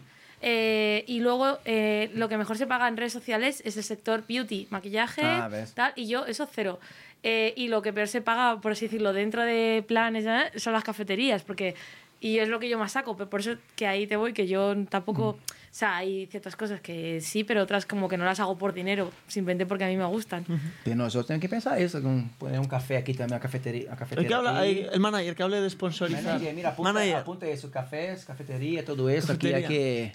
Eh, 0.42 1.04
y 1.08 1.20
luego 1.20 1.60
eh, 1.66 2.10
lo 2.16 2.30
que 2.30 2.38
mejor 2.38 2.58
se 2.58 2.66
paga 2.66 2.88
en 2.88 2.96
redes 2.96 3.12
sociales 3.12 3.62
es 3.66 3.76
el 3.76 3.84
sector 3.84 4.24
beauty, 4.26 4.68
maquillaje, 4.70 5.22
Ah, 5.26 5.50
tal, 5.76 5.92
y 5.98 6.08
yo 6.08 6.26
eso 6.26 6.48
cero. 6.50 6.80
Eh, 7.24 7.54
y 7.58 7.68
lo 7.68 7.82
que 7.82 7.92
peor 7.92 8.08
se 8.08 8.22
paga, 8.22 8.62
por 8.62 8.72
así 8.72 8.86
decirlo, 8.86 9.12
dentro 9.12 9.44
de 9.44 9.84
planes 9.86 10.26
¿eh? 10.26 10.58
son 10.58 10.74
las 10.74 10.84
cafeterías, 10.84 11.44
porque 11.44 11.76
y 12.22 12.40
es 12.40 12.50
lo 12.50 12.60
que 12.60 12.68
yo 12.68 12.78
más 12.78 12.94
saco, 12.94 13.16
pero 13.16 13.30
por 13.30 13.40
eso 13.40 13.56
que 13.76 13.88
ahí 13.88 14.06
te 14.06 14.18
voy, 14.18 14.34
que 14.34 14.46
yo 14.46 14.76
tampoco, 14.90 15.30
o 15.30 15.38
sea, 15.72 15.98
hay 15.98 16.26
ciertas 16.26 16.56
cosas 16.58 16.82
que 16.82 17.22
sí, 17.22 17.46
pero 17.46 17.64
otras 17.64 17.86
como 17.86 18.10
que 18.10 18.18
no 18.18 18.26
las 18.26 18.42
hago 18.42 18.58
por 18.58 18.74
dinero, 18.74 19.12
simplemente 19.28 19.66
porque 19.66 19.86
a 19.86 19.88
mí 19.88 19.96
me 19.96 20.06
gustan. 20.06 20.46
Pero 20.84 20.96
nosotros 20.98 21.28
tenemos 21.28 21.42
que 21.42 21.50
pensar 21.50 21.80
eso, 21.80 22.02
con 22.02 22.30
poner 22.38 22.60
un 22.60 22.68
café 22.68 22.98
aquí 22.98 23.14
también, 23.14 23.36
una 23.36 23.40
cafetería. 23.40 23.92
El, 23.92 23.98
cafetería 23.98 24.28
que 24.28 24.34
habla, 24.34 24.66
el 24.66 25.00
manager 25.00 25.36
que 25.36 25.44
hable 25.44 25.62
de 25.62 25.70
sponsorizar. 25.70 26.24
Manager, 26.24 26.54
mira, 26.54 26.70
apunta, 26.70 26.94
Manager. 26.94 27.16
apunta 27.16 27.48
eso, 27.48 27.72
cafés, 27.72 28.26
cafetería, 28.26 28.84
todo 28.84 29.10
eso. 29.10 29.32
Aquí 29.32 29.54
hay 29.54 29.64
que, 29.64 30.12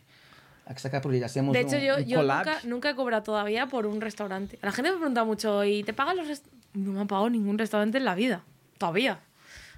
hay 0.67 0.75
que 0.75 0.81
sacar 0.81 1.03
Hacemos 1.25 1.55
De 1.55 1.61
hecho, 1.61 1.77
un, 1.77 1.83
yo, 1.83 1.97
un 1.97 2.05
yo 2.05 2.23
nunca, 2.23 2.61
nunca 2.65 2.91
he 2.91 2.95
cobrado 2.95 3.23
todavía 3.23 3.67
por 3.67 3.87
un 3.87 4.03
restaurante. 4.03 4.59
La 4.61 4.73
gente 4.73 4.91
me 4.91 4.99
pregunta 4.99 5.25
mucho, 5.25 5.65
¿y 5.65 5.85
te 5.85 5.95
pagan 5.95 6.19
los 6.19 6.29
restaurantes? 6.29 6.64
No 6.75 6.93
me 6.93 7.01
han 7.01 7.07
pagado 7.07 7.31
ningún 7.31 7.59
restaurante 7.59 7.99
en 7.99 8.05
la 8.05 8.15
vida, 8.15 8.43
todavía. 8.79 9.21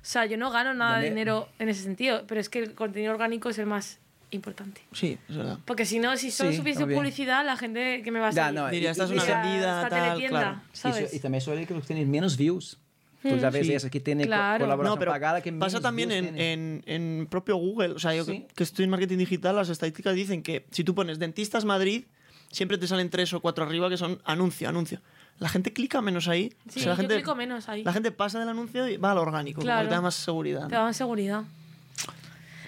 O 0.03 0.09
sea, 0.09 0.25
yo 0.27 0.37
no 0.37 0.51
gano 0.51 0.73
nada 0.75 0.99
de 1.01 1.09
dinero 1.09 1.49
en 1.59 1.69
ese 1.69 1.83
sentido, 1.83 2.25
pero 2.27 2.41
es 2.41 2.49
que 2.49 2.61
el 2.61 2.75
contenido 2.75 3.13
orgánico 3.13 3.49
es 3.51 3.59
el 3.59 3.67
más 3.67 3.99
importante. 4.31 4.81
Sí, 4.93 5.19
es 5.29 5.37
verdad. 5.37 5.59
Porque 5.65 5.85
si 5.85 5.99
no, 5.99 6.17
si 6.17 6.31
solo 6.31 6.51
Sí, 6.51 6.57
supiese 6.59 6.87
publicidad, 6.87 7.45
la 7.45 7.57
gente 7.57 8.03
que 8.03 8.11
me 8.11 8.21
va 8.21 8.29
a 8.29 8.31
Ya, 8.31 8.47
seguir. 8.47 8.61
no, 8.61 8.69
Diría, 8.71 8.89
y- 8.89 8.93
esta 8.93 9.05
es 9.05 9.11
y- 9.11 9.13
una 9.15 9.25
y- 9.25 9.27
vendida, 9.27 9.83
esta 9.83 9.89
tal, 9.89 10.05
teletienda, 10.09 10.41
claro. 10.41 10.61
Y, 10.73 10.77
¿sabes? 10.77 11.11
su- 11.11 11.17
y 11.17 11.19
también 11.21 11.41
suele 11.41 11.67
que 11.67 11.75
tienen 11.75 12.11
menos 12.11 12.37
views. 12.37 12.79
Tú 13.23 13.41
sabes 13.41 13.67
Sí. 13.67 13.73
eso, 13.75 13.91
que 13.91 13.99
tiene 13.99 14.23
co- 14.23 14.29
Claro. 14.29 14.65
colaboración 14.65 14.95
No, 14.95 14.99
pero 15.01 15.11
pagada 15.11 15.41
que 15.41 15.53
pasa 15.53 15.81
también 15.81 16.13
en, 16.13 16.39
en, 16.41 16.83
en 16.87 17.27
propio 17.29 17.57
Google. 17.57 17.95
O 17.95 17.99
sea, 17.99 18.15
yo 18.15 18.25
Sí. 18.25 18.43
que, 18.47 18.55
que 18.55 18.63
estoy 18.63 18.85
en 18.85 18.91
marketing 18.91 19.19
digital, 19.19 19.57
las 19.57 19.69
estadísticas 19.69 20.15
dicen 20.15 20.43
que 20.45 20.65
si 20.71 20.85
tú 20.85 20.95
pones 20.95 21.19
dentistas 21.19 21.65
Madrid, 21.65 22.05
siempre 22.53 22.79
te 22.79 22.87
salen 22.87 23.11
tres 23.11 23.33
o 23.33 23.41
cuatro 23.41 23.65
arriba 23.65 23.89
que 23.91 23.97
son 23.97 24.21
anuncio, 24.25 24.69
anuncio. 24.69 25.01
La 25.39 25.49
gente 25.49 25.73
clica 25.73 26.01
menos 26.01 26.29
ahí. 26.29 26.53
Sí, 26.71 26.81
O 26.81 26.83
sea, 26.83 26.87
la 26.91 26.93
yo 26.95 26.97
gente, 27.03 27.15
clico 27.17 27.35
menos 27.35 27.69
ahí. 27.69 27.85
La 27.85 27.93
gente 27.93 28.11
pasa 28.11 28.39
del 28.41 28.49
anuncio 28.49 28.89
y 28.89 28.97
va 28.97 29.13
al 29.13 29.19
orgánico, 29.19 29.61
Claro. 29.61 29.81
porque 29.81 29.89
te 29.91 29.95
da 29.95 30.01
más 30.01 30.15
seguridad. 30.15 30.69
Te 30.69 30.75
dan 30.77 30.95
seguridad. 30.95 31.45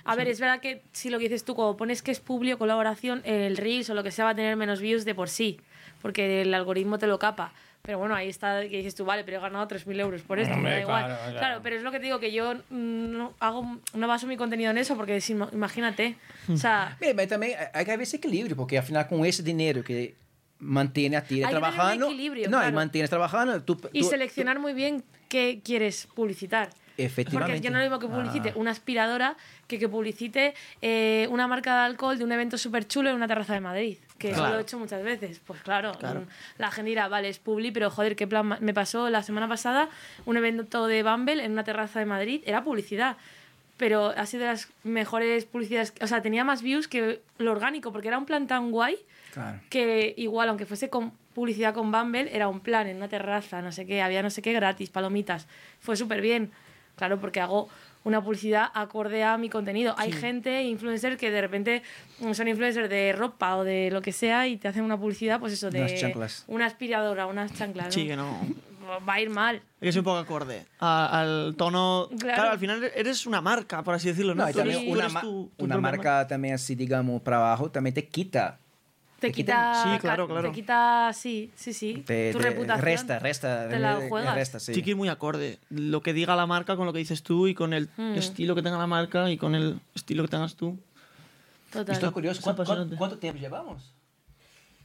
A 0.05 0.15
ver, 0.17 0.29
es 0.29 0.41
verdad 0.41 0.61
que 0.61 0.83
si 0.93 1.11
lo 1.11 1.19
que 1.19 1.25
dices 1.25 1.45
tú, 1.45 1.55
cuando 1.55 1.77
pones 1.77 2.03
que 2.03 2.11
es 2.11 2.21
publi 2.21 2.53
o 2.55 2.59
colaboración, 2.59 3.21
el 3.25 3.57
Reels 3.59 3.91
o 3.91 3.95
lo 3.95 4.03
que 4.03 4.11
sea 4.11 4.25
va 4.25 4.31
a 4.31 4.35
tener 4.35 4.57
menos 4.57 4.81
views 4.81 5.05
de 5.05 5.15
por 5.15 5.29
sí, 5.29 5.61
porque 6.01 6.43
el 6.43 6.55
algoritmo 6.55 6.99
te 6.99 7.07
lo 7.07 7.19
capa. 7.19 7.53
Pero 7.83 7.99
bueno, 7.99 8.15
ahí 8.15 8.29
está 8.29 8.63
que 8.63 8.77
dices 8.79 8.95
tú, 8.95 9.05
vale, 9.05 9.23
pero 9.25 9.37
he 9.39 9.41
ganado 9.41 9.67
3.000 9.69 10.01
euros 10.01 10.23
por 10.23 10.39
esto, 10.39 10.51
me 10.53 10.59
Hombre, 10.59 10.73
da 10.77 10.81
igual. 10.81 11.05
claro, 11.05 11.21
Claro, 11.25 11.39
claro. 11.39 11.61
pero 11.63 11.77
es 11.77 11.83
lo 11.83 11.91
que 11.91 11.99
te 12.01 12.07
digo, 12.07 12.19
que 12.21 12.33
yo 12.33 12.55
no, 12.71 13.33
hago, 13.39 13.79
no 13.95 14.09
baso 14.09 14.27
mi 14.27 14.37
contenido 14.37 14.71
en 14.71 14.79
eso, 14.79 14.97
porque 14.97 15.21
si, 15.21 15.33
imagínate, 15.53 16.17
o 16.53 16.57
sea, 16.57 16.97
Mira, 17.01 17.15
mas 17.15 17.29
também 17.29 17.55
hay 17.73 17.85
que 17.85 17.93
haber 17.93 18.03
ese 18.03 18.17
equilibrio, 18.17 18.57
porque 18.57 18.77
afinal 18.79 19.07
con 19.09 19.25
ese 19.25 19.43
dinero 19.43 19.83
que 19.85 20.15
mantiene 20.61 21.17
a 21.17 21.23
ti 21.25 21.37
Hay 21.37 21.41
que 21.43 21.47
tener 21.49 21.63
un 21.63 21.71
trabajando, 21.71 22.07
equilibrio, 22.07 22.49
no, 22.51 22.57
y 22.59 22.61
claro. 22.61 22.75
mantienes 22.77 23.11
trabajando, 23.11 23.63
tú, 23.63 23.81
y 23.93 24.03
tú- 24.03 24.09
seleccionar 24.09 24.59
muy 24.59 24.73
bien 24.75 25.05
qué 25.29 25.61
quieres 25.65 26.09
publicitar. 26.15 26.71
Efectivamente. 26.97 27.53
Porque 27.55 27.65
yo 27.65 27.71
no 27.73 27.81
digo 27.81 28.01
que 28.01 28.09
publicite 28.09 28.49
Ah. 28.51 28.53
una 28.57 28.73
aspiradora 28.73 29.37
que 29.69 29.79
que 29.79 29.89
publicite 29.89 30.55
eh, 30.83 31.29
una 31.31 31.47
marca 31.47 31.73
de 31.79 31.87
alcohol 31.87 32.19
de 32.19 32.25
un 32.25 32.33
evento 32.33 32.59
súper 32.59 32.89
chulo 32.89 33.09
en 33.11 33.15
una 33.15 33.29
terraza 33.29 33.55
de 33.55 33.61
Madrid. 33.61 33.99
Que 34.19 34.31
eso 34.31 34.39
Claro. 34.41 34.55
lo 34.55 34.59
he 34.59 34.63
hecho 34.63 34.81
muchas 34.81 35.05
veces. 35.05 35.41
Pues 35.47 35.61
claro, 35.63 35.93
Claro. 35.93 36.23
mm, 36.23 36.25
la 36.59 36.73
gente 36.73 36.89
dirá, 36.89 37.07
vale, 37.07 37.29
es 37.29 37.39
publi, 37.39 37.71
pero 37.71 37.89
joder, 37.91 38.17
qué 38.17 38.27
plan. 38.27 38.57
Me 38.61 38.75
pasó 38.75 39.11
la 39.11 39.23
semana 39.23 39.47
pasada 39.47 39.89
un 40.27 40.37
evento 40.39 40.89
de 40.89 41.05
Bumble 41.05 41.45
en 41.45 41.53
una 41.53 41.63
terraza 41.63 42.01
de 42.01 42.07
Madrid, 42.07 42.43
era 42.47 42.65
publicidad. 42.65 43.17
Pero 43.79 44.09
ha 44.17 44.27
sido 44.27 44.43
de 44.43 44.49
las 44.51 44.69
mejores 44.85 45.45
publicidades. 45.47 45.95
O 46.03 46.07
sea, 46.07 46.21
tenía 46.21 46.45
más 46.45 46.61
views 46.63 46.87
que 46.89 47.21
lo 47.39 47.53
orgánico, 47.53 47.91
porque 47.93 48.09
era 48.09 48.19
un 48.19 48.27
plan 48.27 48.47
tan 48.47 48.71
guay 48.71 48.97
Claro. 49.33 49.61
que 49.71 50.15
igual, 50.17 50.49
aunque 50.51 50.67
fuese 50.67 50.91
con 50.91 51.13
publicidad 51.35 51.73
con 51.73 51.91
Bumble, 51.93 52.29
era 52.35 52.49
un 52.49 52.59
plan 52.61 52.89
en 52.89 52.97
una 52.97 53.09
terraza, 53.09 53.63
no 53.63 53.71
sé 53.73 53.87
qué, 53.87 54.03
había 54.03 54.23
no 54.23 54.31
sé 54.31 54.43
qué 54.43 54.53
gratis, 54.53 54.91
palomitas. 54.91 55.47
Fue 55.81 55.97
súper 55.97 56.21
bien. 56.21 56.51
Claro, 56.97 57.21
porque 57.21 57.41
hago 57.41 57.69
una 58.03 58.21
publicidad 58.25 58.69
acorde 58.75 59.23
a 59.23 59.37
mi 59.39 59.49
contenido. 59.49 59.95
Hay 59.99 60.11
gente, 60.11 60.63
influencer, 60.65 61.17
que 61.17 61.31
de 61.31 61.41
repente 61.41 61.83
son 62.33 62.49
influencers 62.49 62.89
de 62.91 63.13
ropa 63.13 63.57
o 63.57 63.63
de 63.65 63.91
lo 63.93 64.03
que 64.03 64.11
sea 64.11 64.49
y 64.49 64.57
te 64.57 64.67
hacen 64.67 64.83
una 64.83 64.97
publicidad, 64.99 65.39
pues 65.39 65.53
eso, 65.53 65.71
de 65.71 65.81
Unas 65.83 65.95
chanclas. 66.01 66.45
una 66.49 66.67
aspiradora, 66.67 67.27
unas 67.27 67.55
chanclas. 67.55 67.87
¿no? 67.87 67.93
Sí, 67.93 68.07
que 68.09 68.17
no 68.17 68.41
va 68.89 69.15
a 69.15 69.21
ir 69.21 69.31
mal. 69.31 69.63
Que 69.81 69.89
es 69.89 69.97
un 69.97 70.05
poco 70.05 70.19
acorde 70.19 70.67
al 70.79 71.55
tono. 71.57 72.09
Claro. 72.19 72.51
al 72.51 72.59
final 72.59 72.91
eres 72.95 73.27
una 73.27 73.41
marca, 73.41 73.83
por 73.83 73.95
así 73.95 74.09
decirlo. 74.09 74.35
No, 74.35 74.49
no 74.49 74.71
y 74.71 74.91
una, 74.91 75.09
una 75.59 75.79
marca, 75.79 76.27
también 76.27 76.55
así, 76.55 76.75
digamos, 76.75 77.23
para 77.23 77.39
abajo, 77.39 77.71
también 77.71 77.95
te 77.95 78.07
quita 78.07 78.59
te, 79.19 79.29
te 79.29 79.33
quita, 79.33 79.73
quita, 79.73 79.95
sí, 79.95 79.99
claro, 79.99 80.29
claro. 80.29 80.49
Te 80.49 80.55
quita, 80.55 81.11
sí, 81.13 81.51
sí, 81.57 81.73
sí. 81.73 82.05
Te, 82.07 82.31
tu 82.31 82.39
te 82.39 82.51
reputación. 82.51 82.85
Resta, 82.85 83.19
resta. 83.19 83.69
Te 83.69 83.81
la 83.81 84.05
eh, 84.05 84.09
juegas. 84.09 84.63
Sí. 84.63 84.81
que 84.81 84.95
muy 84.95 85.09
acorde. 85.09 85.59
Lo 85.71 86.03
que 86.03 86.13
diga 86.13 86.37
la 86.37 86.47
marca 86.47 86.77
con 86.77 86.87
lo 86.87 86.93
que 86.93 87.01
dices 87.01 87.25
tú 87.25 87.49
y 87.49 87.55
con 87.55 87.73
el 87.73 87.89
hmm. 87.97 88.15
estilo 88.15 88.55
que 88.55 88.63
tenga 88.63 88.79
la 88.79 88.87
marca 88.87 89.29
y 89.29 89.37
con 89.37 89.57
el 89.57 89.81
estilo 89.93 90.23
que 90.23 90.29
tengas 90.29 90.55
tú. 90.55 90.79
Total. 91.73 91.97
Estoy 91.97 92.13
curioso. 92.13 92.43
¿Cuánto, 92.43 92.65
¿cuánto, 92.65 92.97
cuánto 92.97 93.19
tiempo 93.19 93.41
llevamos? 93.41 93.93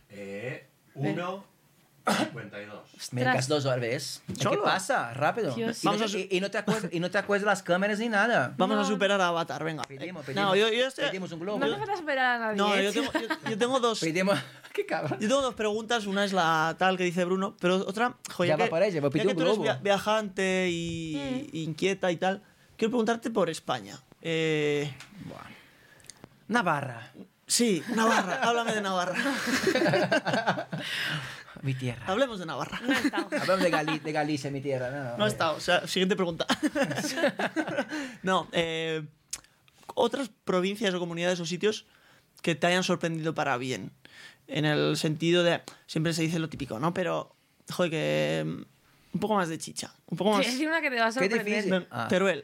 Eh, 0.09 0.65
uno. 0.95 1.45
52. 2.05 3.13
Mercas 3.13 3.47
dos 3.47 3.65
orbes. 3.65 4.21
¿Qué 4.39 4.57
pasa? 4.57 5.13
Rápido. 5.13 5.53
Y, 5.57 5.63
Vamos 5.84 6.13
no, 6.13 6.19
y, 6.19 6.27
y 6.31 6.41
no 6.41 6.51
te 6.51 6.57
acuerdas, 6.57 6.91
y 6.91 6.99
no 6.99 7.09
las 7.45 7.63
cámaras 7.63 7.99
ni 7.99 8.09
nada. 8.09 8.53
Vamos 8.57 8.75
no. 8.75 8.81
a 8.81 8.85
superar 8.85 9.21
a 9.21 9.27
Avatar, 9.27 9.63
venga. 9.63 9.84
Pedimos, 9.84 10.25
pedimos. 10.25 10.45
No, 10.45 10.55
yo, 10.55 10.69
yo 10.69 10.88
estoy... 10.88 11.05
pedimos 11.05 11.31
un 11.31 11.39
globo. 11.39 11.59
No 11.59 11.73
te 11.73 11.80
vas 11.80 11.89
a 11.89 11.97
superar 11.97 12.25
a 12.25 12.39
nadie. 12.39 12.57
No, 12.57 12.75
¿eh? 12.75 12.84
yo 12.84 12.93
tengo, 12.93 13.11
yo, 13.13 13.49
yo 13.49 13.57
tengo 13.57 13.80
dos. 13.80 13.99
Pedimos. 13.99 14.38
¿Qué 14.73 14.85
cabrón? 14.85 15.17
Yo 15.19 15.27
tengo 15.27 15.41
dos 15.41 15.55
preguntas. 15.55 16.05
Una 16.05 16.25
es 16.25 16.34
la 16.34 16.75
tal 16.77 16.97
que 16.97 17.05
dice 17.05 17.23
Bruno, 17.23 17.55
pero 17.59 17.77
otra. 17.77 18.17
Joder, 18.34 18.49
ya, 18.49 18.57
ya 18.57 18.65
va 18.65 18.69
para 18.69 18.85
ella, 18.88 18.99
va 18.99 19.07
a 19.07 19.11
pedir 19.11 19.27
un 19.27 19.35
globo. 19.35 19.63
Tú 19.63 19.65
eres 19.65 19.81
viajante 19.81 20.69
y, 20.69 21.49
mm. 21.53 21.55
inquieta 21.57 22.11
y 22.11 22.17
tal. 22.17 22.41
Quiero 22.75 22.91
preguntarte 22.91 23.30
por 23.30 23.49
España. 23.49 23.97
Eh... 24.21 24.91
Navarra. 26.47 27.11
Sí, 27.47 27.84
Navarra. 27.95 28.39
Háblame 28.41 28.73
de 28.73 28.81
Navarra. 28.81 29.15
mi 31.64 31.73
tierra. 31.73 32.03
Hablemos 32.06 32.38
de 32.40 32.45
Navarra. 32.45 32.80
No 32.85 32.94
he 32.94 32.99
estado. 33.02 33.27
Hablamos 33.41 33.64
de, 33.64 33.72
Gali- 33.72 34.02
de 34.02 34.11
Galicia, 34.11 34.52
mi 34.52 34.61
tierra. 34.61 34.91
No, 34.91 35.18
No 35.18 35.23
ha 35.26 35.27
estado. 35.27 35.56
O 35.56 35.60
sea, 35.60 35.88
siguiente 35.88 36.15
pregunta. 36.15 36.45
no, 38.23 38.48
eh, 38.52 39.03
otras 39.95 40.30
provincias 40.44 40.94
o 40.94 40.99
comunidades 40.99 41.40
o 41.40 41.45
sitios 41.45 41.85
que 42.41 42.56
te 42.56 42.68
hayan 42.68 42.84
sorprendido 42.84 43.34
para 43.34 43.57
bien. 43.57 43.91
En 44.48 44.65
el 44.65 44.98
sentido 44.98 45.44
de. 45.44 45.61
Siempre 45.88 46.14
se 46.14 46.22
dice 46.22 46.38
lo 46.40 46.49
típico, 46.49 46.80
¿no? 46.80 46.94
Pero. 46.94 47.35
Joder, 47.72 47.90
que. 47.91 48.44
mm, 48.45 48.61
Un 49.14 49.19
poco 49.19 49.35
más 49.35 49.48
de 49.49 49.57
chicha. 49.57 49.94
Un 50.07 50.18
poco 50.18 50.31
más. 50.31 50.45
a 50.45 50.49
decir 50.49 50.68
una 50.68 50.81
que 50.81 50.90
te 50.90 50.98
va 50.99 51.06
a 51.06 51.07
Qué 51.07 51.14
sorprender. 51.14 51.45
difícil. 51.45 51.69
No, 51.72 51.85
Ah. 51.91 52.07
Teruel. 52.10 52.44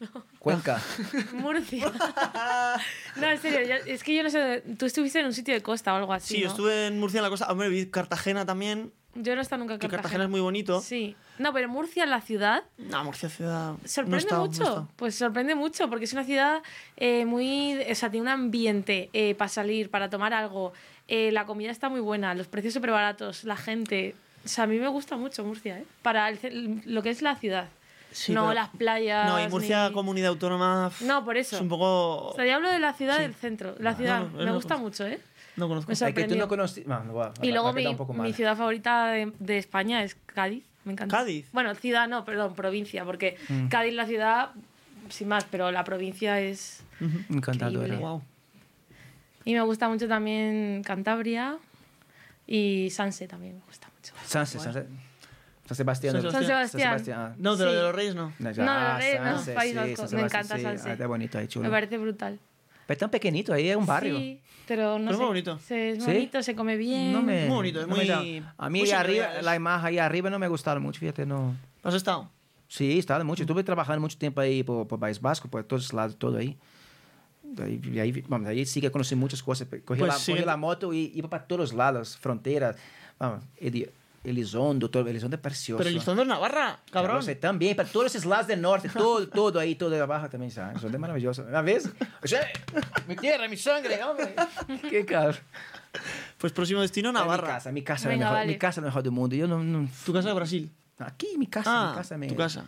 Cuenca. 0.44 0.80
Murcia. 1.32 1.90
no, 3.16 3.26
en 3.30 3.40
serio, 3.40 3.60
yo- 3.66 3.92
es 3.92 4.02
que 4.04 4.14
yo 4.14 4.22
no 4.22 4.30
sé. 4.30 4.62
Tú 4.78 4.86
estuviste 4.86 5.20
en 5.20 5.26
un 5.26 5.32
sitio 5.32 5.54
de 5.54 5.62
costa 5.62 5.92
o 5.92 5.96
algo 5.96 6.12
así. 6.12 6.34
Sí, 6.34 6.40
yo 6.40 6.46
¿no? 6.46 6.50
estuve 6.52 6.86
en 6.88 7.00
Murcia 7.00 7.18
en 7.18 7.24
la 7.24 7.30
costa. 7.30 7.50
Hombre, 7.50 7.68
vi 7.68 7.86
Cartagena 7.86 8.44
también. 8.46 8.92
Yo 9.16 9.34
no 9.34 9.40
he 9.40 9.42
estado 9.42 9.60
nunca 9.60 9.74
en 9.74 9.78
Que 9.80 9.86
Cartagena. 9.88 10.02
Cartagena 10.02 10.24
es 10.24 10.30
muy 10.30 10.40
bonito. 10.40 10.80
Sí. 10.80 11.16
No, 11.38 11.52
pero 11.52 11.68
Murcia, 11.68 12.04
la 12.04 12.20
ciudad, 12.20 12.64
No, 12.78 13.04
Murcia 13.04 13.28
ciudad. 13.28 13.70
no 13.72 13.78
he 13.84 13.88
sorprende 13.88 14.18
estado, 14.18 14.40
no 14.40 14.44
he 14.46 14.48
mucho. 14.48 14.62
estado. 14.62 14.88
pues 14.96 15.14
sorprende 15.14 15.54
mucho, 15.54 15.88
porque 15.88 16.04
es 16.04 16.12
una 16.12 16.24
ciudad 16.24 16.62
eh, 16.96 17.24
muy. 17.24 17.78
O 17.90 17.94
sea, 17.94 18.10
tiene 18.10 18.22
un 18.22 18.28
ambiente 18.28 19.10
eh, 19.12 19.34
para 19.34 19.48
salir, 19.48 19.90
para 19.90 20.10
tomar 20.10 20.34
algo. 20.34 20.72
Eh, 21.08 21.30
la 21.32 21.44
comida 21.46 21.70
está 21.70 21.88
muy 21.88 22.00
buena, 22.00 22.34
los 22.34 22.48
precios 22.48 22.74
súper 22.74 22.90
baratos, 22.90 23.44
la 23.44 23.56
gente. 23.56 24.14
O 24.44 24.48
sea, 24.48 24.64
a 24.64 24.66
mí 24.66 24.78
me 24.78 24.88
gusta 24.88 25.16
mucho 25.16 25.44
Murcia, 25.44 25.78
¿eh? 25.78 25.84
Para 26.02 26.28
el 26.28 26.38
ce- 26.38 26.50
lo 26.84 27.02
que 27.02 27.10
es 27.10 27.22
la 27.22 27.36
ciudad. 27.36 27.68
Sí, 28.14 28.32
no 28.32 28.42
pero- 28.42 28.54
las 28.54 28.68
playas. 28.70 29.28
No, 29.28 29.44
y 29.44 29.48
Murcia, 29.48 29.88
ni- 29.88 29.94
comunidad 29.94 30.28
autónoma. 30.28 30.90
No, 31.00 31.24
por 31.24 31.36
eso. 31.36 31.56
Es 31.56 31.62
un 31.62 31.68
poco. 31.68 32.28
O 32.28 32.34
sea, 32.34 32.46
yo 32.46 32.54
hablo 32.54 32.70
de 32.70 32.78
la 32.78 32.92
ciudad 32.94 33.16
Sí. 33.16 33.22
del 33.22 33.34
centro. 33.34 33.74
La 33.78 33.94
ciudad. 33.94 34.20
no, 34.20 34.28
no, 34.28 34.38
me 34.38 34.44
no 34.46 34.54
gusta 34.54 34.76
mucho, 34.76 35.04
¿eh? 35.06 35.20
No 35.56 35.68
conozco. 35.68 35.92
Me 35.92 36.14
que 36.14 36.24
tú 36.24 36.36
no 36.36 36.48
conociste. 36.48 36.88
No, 36.88 37.02
no, 37.04 37.14
va, 37.14 37.32
Y 37.42 37.50
luego 37.52 37.72
mi, 37.72 37.86
mi 38.14 38.32
ciudad 38.32 38.56
favorita 38.56 39.08
de, 39.08 39.32
de 39.38 39.58
España 39.58 40.02
es 40.02 40.16
Cádiz. 40.26 40.64
Me 40.84 40.92
encanta. 40.92 41.16
¿Cádiz? 41.18 41.48
Bueno, 41.52 41.74
ciudad 41.74 42.06
no, 42.08 42.24
perdón, 42.24 42.54
provincia, 42.54 43.04
porque 43.04 43.36
Mm. 43.48 43.68
Cádiz 43.68 43.94
la 43.94 44.06
ciudad, 44.06 44.50
sin 45.08 45.28
más, 45.28 45.44
pero 45.50 45.70
la 45.72 45.82
provincia 45.84 46.40
es... 46.40 46.82
Encantadora. 47.30 47.96
Wow. 47.96 48.22
Y 49.44 49.54
me 49.54 49.60
gusta 49.62 49.88
mucho 49.88 50.08
también 50.08 50.82
Cantabria 50.84 51.56
y 52.46 52.88
Sanse 52.90 53.26
también 53.28 53.54
me 53.56 53.62
gusta 53.66 53.88
mucho. 53.96 54.14
Sanse, 54.26 54.58
Sanse. 54.58 54.86
San 55.66 55.76
Sebastián. 55.76 56.12
San 56.14 56.22
¿no? 56.24 56.30
San 56.30 56.44
Sebastián. 56.44 56.68
San 56.68 56.80
Sebastián. 57.04 57.34
No, 57.38 57.56
de 57.56 57.64
lo 57.64 57.70
Sí. 57.70 57.76
de 57.76 57.82
los 57.82 57.94
Reyes 57.94 58.14
no. 58.14 58.32
No, 58.38 58.50
No, 58.50 58.50
de 58.50 58.54
los 58.56 58.98
Reyes, 58.98 59.20
no, 59.20 59.26
Sanse, 59.36 59.52
País 59.54 59.70
sí, 59.72 59.76
Vasco. 59.76 59.96
San 59.96 60.04
Me 60.04 60.08
Sebastián, 60.08 60.26
encanta 60.28 60.56
sí. 60.56 60.62
Sanse. 60.62 60.88
Ah, 60.88 60.92
está 60.92 61.06
bonito 61.06 61.38
ahí, 61.38 61.48
chulo. 61.48 61.64
Me 61.64 61.70
parece 61.70 61.98
brutal. 61.98 62.38
Pero 62.86 62.94
es 62.94 62.98
tan 62.98 63.10
pequeñito, 63.10 63.52
ahí 63.54 63.68
es 63.70 63.76
un 63.76 63.86
barrio. 63.86 64.18
Sí, 64.18 64.40
pero 64.68 64.98
no 64.98 65.06
Pero 65.06 65.10
es 65.10 65.16
sé. 65.16 65.18
muy 65.18 65.26
bonito. 65.28 65.58
Se- 65.58 65.90
es 65.92 66.04
¿Sí? 66.04 66.10
bonito, 66.12 66.42
se 66.42 66.54
come 66.54 66.76
bien. 66.76 67.12
No 67.12 67.22
me, 67.22 67.46
Muy 67.46 67.54
bonito, 67.56 67.80
es 67.80 67.86
me 67.88 67.94
muy- 67.94 68.06
llama. 68.06 68.54
A 68.58 68.68
mí 68.68 68.80
muy 68.80 68.88
ahí 68.90 68.92
arriba, 68.94 69.38
es- 69.38 69.44
la 69.44 69.56
imagen 69.56 69.86
ahí 69.86 69.98
arriba 69.98 70.28
no 70.28 70.38
me 70.38 70.48
gustaron 70.48 70.82
mucho, 70.82 71.00
fíjate, 71.00 71.24
no. 71.24 71.56
¿Has 71.82 71.94
estado? 71.94 72.30
Sí, 72.68 72.92
he 72.92 72.98
estado 72.98 73.24
mucho. 73.24 73.42
Estuve 73.42 73.64
trabajando 73.64 74.00
mucho 74.02 74.18
tiempo 74.18 74.40
ahí 74.42 74.62
por, 74.62 74.86
por 74.86 74.98
País 75.00 75.18
Vasco, 75.20 75.48
por 75.48 75.64
todos 75.64 75.92
lados, 75.94 76.16
todo 76.18 76.36
ahí. 76.36 76.58
Ahí, 77.62 77.80
y 77.92 77.98
ahí, 78.00 78.24
vamos, 78.26 78.48
ahí 78.48 78.66
sí 78.66 78.80
que 78.80 78.90
conocí 78.90 79.14
muchas 79.14 79.42
cosas. 79.42 79.66
Cogí, 79.68 79.80
Pues 79.84 80.00
la, 80.00 80.12
sí. 80.18 80.32
cogí 80.32 80.44
la 80.44 80.56
moto 80.56 80.92
y 80.92 81.12
iba 81.14 81.28
para 81.30 81.46
todos 81.46 81.72
lados, 81.72 82.16
fronteras. 82.18 82.76
Vamos, 83.18 83.44
Eli- 83.58 83.88
Elizondo, 84.24 84.90
todo. 84.90 85.06
Elizondo 85.08 85.36
es 85.36 85.42
precioso. 85.42 85.78
Pero 85.78 85.90
Elizondo 85.90 86.22
es 86.22 86.28
Navarra, 86.28 86.78
cabrón. 86.90 87.16
lo 87.16 87.22
sé, 87.22 87.34
también, 87.36 87.76
para 87.76 87.88
todos 87.88 88.06
esos 88.06 88.24
lados 88.24 88.46
del 88.46 88.60
norte, 88.60 88.88
todo, 88.88 89.28
todo 89.28 89.60
ahí, 89.60 89.74
todo 89.74 89.90
de 89.90 90.00
abajo 90.00 90.28
también, 90.30 90.50
¿sabes? 90.50 90.72
Elizondo 90.72 90.96
es 90.96 91.00
maravilloso. 91.00 91.42
Una 91.42 91.62
vez, 91.62 91.90
o 92.22 92.26
sea, 92.26 92.40
mi 93.06 93.16
tierra, 93.16 93.46
mi 93.48 93.56
sangre, 93.56 94.02
hombre. 94.02 94.34
Qué 94.90 95.04
cabrón. 95.04 95.36
Pues 96.38 96.52
próximo 96.52 96.80
destino, 96.80 97.10
Mi 97.12 97.18
Navarra. 97.18 97.46
casa, 97.46 97.70
mi 97.70 97.82
casa, 97.82 98.08
Venga, 98.08 98.24
la 98.24 98.30
mejor, 98.30 98.40
vale. 98.42 98.52
mi 98.52 98.58
casa 98.58 98.80
es 98.80 98.82
la 98.82 98.88
mejor 98.88 99.02
del 99.02 99.12
mundo. 99.12 99.36
Yo 99.36 99.46
no, 99.46 99.62
no- 99.62 99.88
Tu 100.04 100.12
casa 100.12 100.28
de 100.28 100.34
Brasil. 100.34 100.72
aquí, 100.98 101.28
mi 101.38 101.46
casa, 101.46 101.70
Ah, 101.70 101.90
mi 101.90 101.96
casa. 101.98 102.18
mi- 102.18 102.28
tu 102.28 102.36
casa. 102.36 102.64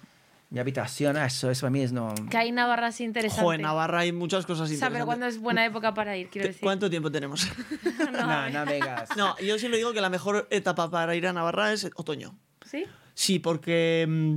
Mi 0.49 0.61
habitación, 0.61 1.17
ah, 1.17 1.27
eso, 1.27 1.51
eso 1.51 1.67
a 1.67 1.71
mí 1.71 1.81
es 1.83 1.93
no... 1.93 2.15
Que 2.31 2.37
hay 2.37 2.53
Navarra 2.53 2.87
así 2.89 3.03
interesante. 3.03 3.43
Joder, 3.45 3.61
Navarra 3.61 4.01
hay 4.01 4.13
muchas 4.13 4.47
cosas 4.47 4.63
O 4.63 4.67
sea, 4.67 4.75
interesantes. 4.75 4.93
pero 4.97 5.07
cuando 5.07 5.27
es 5.27 5.39
buena 5.41 5.65
época 5.65 5.93
para 5.93 6.17
ir, 6.17 6.29
quiero 6.31 6.45
¿Qué- 6.45 6.49
decir. 6.49 6.63
¿Cuánto 6.63 6.89
tiempo 6.89 7.11
tenemos? 7.11 7.49
No, 8.13 8.51
no, 8.51 8.65
vengas. 8.67 9.09
no, 9.17 9.37
yo 9.39 9.59
siempre 9.59 9.79
digo 9.79 9.93
que 9.93 10.01
la 10.01 10.09
mejor 10.11 10.47
etapa 10.51 10.89
para 10.91 11.15
ir 11.17 11.27
a 11.27 11.33
Navarra 11.33 11.73
es 11.73 11.91
otoño. 11.97 12.39
¿Sí? 12.65 12.85
Sí, 13.15 13.39
porque 13.41 14.07
mm, 14.09 14.37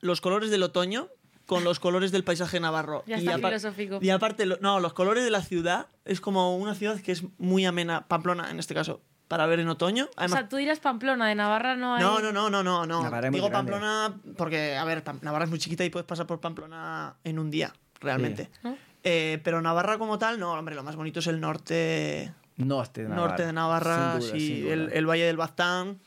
los 0.00 0.20
colores 0.22 0.50
del 0.50 0.62
otoño 0.62 1.08
con 1.46 1.64
los 1.64 1.80
colores 1.80 2.12
del 2.12 2.22
paisaje 2.24 2.60
navarro. 2.60 3.02
Ya 3.06 3.16
y 3.16 3.20
está 3.20 3.32
apar- 3.36 3.48
filosófico. 3.50 3.98
Y 4.00 4.10
aparte, 4.10 4.46
no, 4.60 4.80
los 4.80 4.92
colores 4.94 5.24
de 5.24 5.30
la 5.30 5.42
ciudad 5.42 5.88
es 6.04 6.20
como 6.20 6.56
una 6.56 6.74
ciudad 6.74 7.00
que 7.00 7.12
es 7.12 7.24
muy 7.38 7.66
amena, 7.66 8.06
Pamplona 8.08 8.50
en 8.50 8.58
este 8.60 8.72
caso, 8.72 9.02
para 9.30 9.46
ver 9.46 9.60
en 9.60 9.68
otoño. 9.68 10.06
O 10.06 10.10
Además, 10.16 10.40
sea, 10.40 10.48
tú 10.48 10.56
dirás 10.56 10.80
Pamplona, 10.80 11.28
de 11.28 11.36
Navarra 11.36 11.76
no 11.76 11.94
hay... 11.94 12.02
no, 12.02 12.18
no, 12.20 12.32
no, 12.32 12.50
no, 12.50 12.64
no, 12.64 12.84
no. 12.84 12.98
Digo 13.04 13.10
grande. 13.10 13.40
Pamplona 13.48 14.12
porque, 14.36 14.76
a 14.76 14.84
ver, 14.84 15.04
Navarra 15.22 15.44
es 15.44 15.50
muy 15.50 15.60
chiquita 15.60 15.84
y 15.84 15.90
puedes 15.90 16.04
pasar 16.04 16.26
por 16.26 16.40
Pamplona 16.40 17.14
en 17.22 17.38
un 17.38 17.48
día, 17.48 17.72
realmente. 18.00 18.50
¿No? 18.64 18.76
Eh, 19.04 19.40
pero 19.44 19.62
Navarra 19.62 19.98
como 19.98 20.18
tal, 20.18 20.40
no, 20.40 20.52
hombre, 20.54 20.74
lo 20.74 20.82
más 20.82 20.96
bonito 20.96 21.20
es 21.20 21.28
el 21.28 21.40
norte, 21.40 22.32
Norte 22.56 23.02
de 23.04 23.08
Navarra. 23.08 23.28
norte 23.28 23.46
de 23.46 23.52
Navarra, 23.52 24.18
duda, 24.18 24.32
sí, 24.32 24.66
el, 24.68 24.90
el 24.92 25.06
Valle 25.08 25.26
del 25.26 25.36
Baztán, 25.36 26.00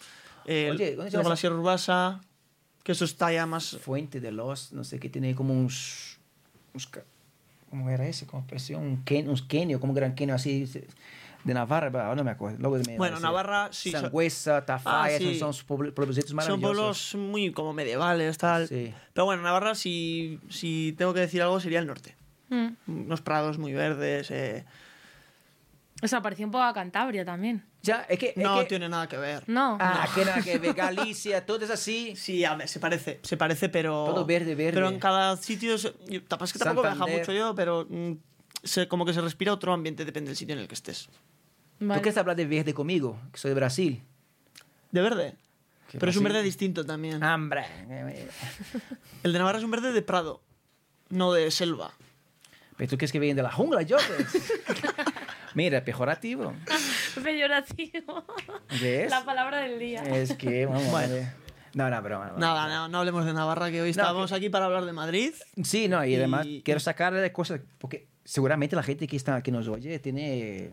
el- 0.44 0.72
Oye, 0.76 0.96
¿dónde 0.98 1.12
luego 1.12 1.30
la 1.30 1.38
Sierra 1.38 1.56
Urbasa, 1.56 2.20
que 2.84 2.92
eso 2.92 3.06
está 3.06 3.32
ya 3.32 3.46
más... 3.46 3.78
Fuente 3.78 4.20
de 4.20 4.34
los, 4.34 4.74
no 4.74 4.84
sé 4.84 5.00
qué, 5.00 5.08
tiene 5.08 5.34
como 5.34 5.54
ca- 6.92 7.06
¿Cómo 7.70 7.90
era 7.90 8.06
ese? 8.06 8.28
Como 8.28 8.46
parecía 8.46 8.78
un 8.78 9.02
ken, 9.06 9.30
uns 9.30 9.42
kenio, 9.44 9.80
como 9.80 9.94
un 9.94 9.96
gran 9.96 10.14
kenio 10.14 10.36
así 10.36 10.70
de 11.44 11.54
Navarra, 11.54 11.88
ahora 12.06 12.16
no 12.16 12.24
me 12.24 12.32
acuerdo. 12.32 12.58
Luego 12.60 12.78
me 12.88 12.98
Bueno. 12.98 13.20
Navarra, 13.20 13.70
sí, 13.72 13.92
son- 13.92 14.02
Sangüesa, 14.02 14.66
Tafalla, 14.66 15.16
Ah, 15.16 15.18
sí. 15.20 15.38
son, 15.40 15.54
son 15.54 15.66
pueblecitos 15.94 16.30
Son 16.30 16.36
maravillosos. 16.38 16.62
pueblos 17.12 17.16
muy 17.16 17.52
como 17.52 17.74
medievales, 17.74 18.38
tal. 18.38 18.68
Sí. 18.68 18.94
Pero 19.14 19.26
bueno, 19.26 19.42
Navarra, 19.44 19.76
si, 19.76 20.40
si 20.50 20.94
tengo 20.98 21.14
que 21.14 21.20
decir 21.22 21.42
algo, 21.42 21.60
sería 21.60 21.80
el 21.80 21.88
norte. 21.88 22.16
Mm. 22.50 22.68
Unos 22.88 23.22
prados 23.22 23.58
muy 23.58 23.74
verdes. 23.74 24.32
eh. 24.32 24.66
O 26.02 26.08
sea, 26.08 26.22
parecía 26.22 26.46
un 26.46 26.52
poco 26.52 26.64
a 26.66 26.74
Cantabria 26.74 27.24
también. 27.24 27.64
Ya, 27.82 28.02
es 28.10 28.20
que... 28.20 28.34
es 28.36 28.38
No 28.38 28.60
que- 28.60 28.66
tiene 28.66 28.90
nada 28.90 29.08
que 29.08 29.18
ver. 29.18 29.44
No. 29.48 29.78
Ah, 29.80 30.06
que 30.14 30.26
nada 30.26 30.42
que 30.42 30.58
ver, 30.58 30.74
Galicia, 30.76 31.46
todo 31.46 31.64
es 31.64 31.70
así. 31.72 32.14
Sí, 32.16 32.44
a 32.44 32.56
ver, 32.56 32.68
se 32.68 32.80
parece, 32.80 33.20
se 33.24 33.38
parece, 33.38 33.70
pero. 33.70 34.06
Todo 34.06 34.26
verde, 34.26 34.56
verde. 34.56 34.74
Pero 34.74 34.90
en 34.90 35.00
cada 35.00 35.36
sitio. 35.38 35.76
yo- 35.78 35.92
Tampoco 36.24 36.44
es 36.46 36.54
que 36.54 36.60
tampoco 36.60 36.88
viaja 36.88 37.06
mucho 37.08 37.32
yo, 37.32 37.56
pero 37.56 37.86
mm, 37.90 38.14
se- 38.64 38.88
como 38.90 39.06
que 39.06 39.14
se 39.14 39.22
respira 39.22 39.54
otro 39.54 39.72
ambiente, 39.74 40.04
depende 40.06 40.30
del 40.30 40.38
sitio 40.38 40.54
en 40.56 40.60
el 40.62 40.68
que 40.68 40.76
estés. 40.76 41.10
Vale. 41.80 42.00
¿Tú 42.00 42.04
quieres 42.04 42.18
hablar 42.18 42.36
de 42.36 42.46
verde 42.46 42.74
conmigo? 42.74 43.20
Que 43.32 43.38
soy 43.40 43.50
de 43.50 43.56
Brasil. 43.56 44.04
¿De 44.92 45.02
verde? 45.02 45.36
Que 45.90 45.98
Pero 46.00 46.10
es 46.12 46.18
un 46.18 46.24
verde 46.24 46.42
distinto 46.44 46.86
también. 46.86 47.24
Hambre. 47.24 47.66
El 49.24 49.34
de 49.34 49.40
Navarra 49.40 49.58
es 49.60 49.64
un 49.64 49.72
verde 49.72 49.92
de 49.92 50.02
prado, 50.02 50.42
no 51.10 51.34
de 51.34 51.50
selva. 51.52 51.92
Pero 52.78 52.90
tú 52.90 52.98
quieres 52.98 53.12
que 53.12 53.20
vengan 53.20 53.36
de 53.38 53.44
la 53.44 53.52
jungla, 53.52 53.82
yo. 53.84 53.98
pues. 53.98 54.54
Mira, 55.56 55.84
pejorativo. 55.86 56.54
Peyorativo. 57.24 58.26
¿Ves? 58.82 59.12
La 59.12 59.24
palabra 59.24 59.60
del 59.60 59.78
día. 59.78 60.02
Es 60.04 60.34
que, 60.36 60.66
vamos 60.66 60.84
a 60.88 60.92
Bueno. 60.92 61.14
ver. 61.14 61.44
No, 61.76 61.90
no, 61.90 62.02
broma. 62.02 62.34
Nada, 62.38 62.68
no, 62.68 62.88
no 62.88 63.00
hablemos 63.00 63.26
de 63.26 63.34
Navarra, 63.34 63.72
que 63.72 63.82
hoy 63.82 63.90
estábamos 63.90 64.32
aquí 64.32 64.50
para 64.50 64.66
hablar 64.66 64.86
de 64.86 64.94
Madrid. 64.94 65.34
Sí, 65.64 65.88
no, 65.88 66.04
y, 66.06 66.12
Y- 66.14 66.16
además 66.16 66.46
quiero 66.64 66.80
sacarle 66.80 67.20
de 67.20 67.32
cosas, 67.32 67.62
porque 67.80 68.08
seguramente 68.24 68.76
la 68.76 68.84
gente 68.84 69.08
que, 69.08 69.16
está, 69.16 69.42
que 69.42 69.52
nos 69.52 69.68
oye 69.68 69.98
tiene 70.00 70.72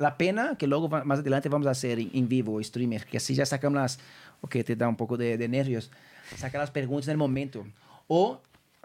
la 0.00 0.16
pena 0.16 0.56
que 0.58 0.66
luego 0.66 0.88
va- 0.88 1.04
más 1.04 1.20
adelante 1.20 1.48
vamos 1.48 1.66
a 1.66 1.70
hacer 1.70 1.98
en, 2.00 2.10
en 2.14 2.26
vivo, 2.28 2.60
streamer, 2.62 3.04
que 3.06 3.18
así 3.18 3.34
ya 3.34 3.44
sacamos 3.46 3.78
las, 3.80 3.98
o 4.40 4.48
que 4.48 4.64
te 4.64 4.74
da 4.74 4.88
un 4.88 4.96
poco 4.96 5.16
de, 5.16 5.36
de 5.38 5.46
nervios, 5.48 5.90
sacar 6.36 6.60
las 6.60 6.70
preguntas 6.70 7.06
en 7.08 7.12
el 7.12 7.18
momento. 7.18 7.66
O 8.08 8.40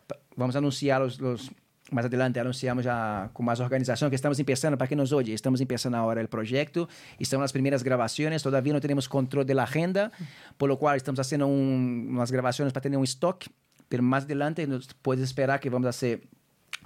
pa- 0.08 0.18
vamos 0.36 0.56
a 0.56 0.60
anunciar 0.60 1.02
los, 1.02 1.20
los 1.20 1.52
más 1.92 2.04
adelante 2.06 2.40
anunciamos 2.40 2.84
ya 2.84 3.30
con 3.32 3.46
más 3.46 3.60
organización 3.60 4.10
que 4.10 4.16
estamos 4.16 4.38
empezando, 4.40 4.78
para 4.78 4.90
que 4.90 4.96
nos 4.96 5.12
oye, 5.14 5.34
estamos 5.34 5.62
empezando 5.62 5.98
ahora 5.98 6.20
el 6.20 6.28
proyecto, 6.28 6.90
estamos 7.20 7.42
en 7.42 7.44
las 7.44 7.54
primeras 7.54 7.84
grabaciones, 7.84 8.42
todavía 8.44 8.74
no 8.74 8.82
tenemos 8.82 9.08
control 9.08 9.46
de 9.46 9.54
la 9.54 9.64
agenda, 9.64 10.12
por 10.58 10.68
lo 10.68 10.78
cual 10.80 10.98
estamos 10.98 11.20
haciendo 11.20 11.48
un- 11.48 12.08
unas 12.12 12.32
grabaciones 12.32 12.74
para 12.74 12.82
tener 12.82 12.98
un 12.98 13.04
stock, 13.06 13.46
pero 13.88 14.02
más 14.04 14.24
adelante 14.26 14.66
nos 14.68 14.94
puedes 14.96 15.24
esperar 15.24 15.60
que 15.60 15.70
vamos 15.70 15.86
a 15.86 15.90
hacer 15.90 16.22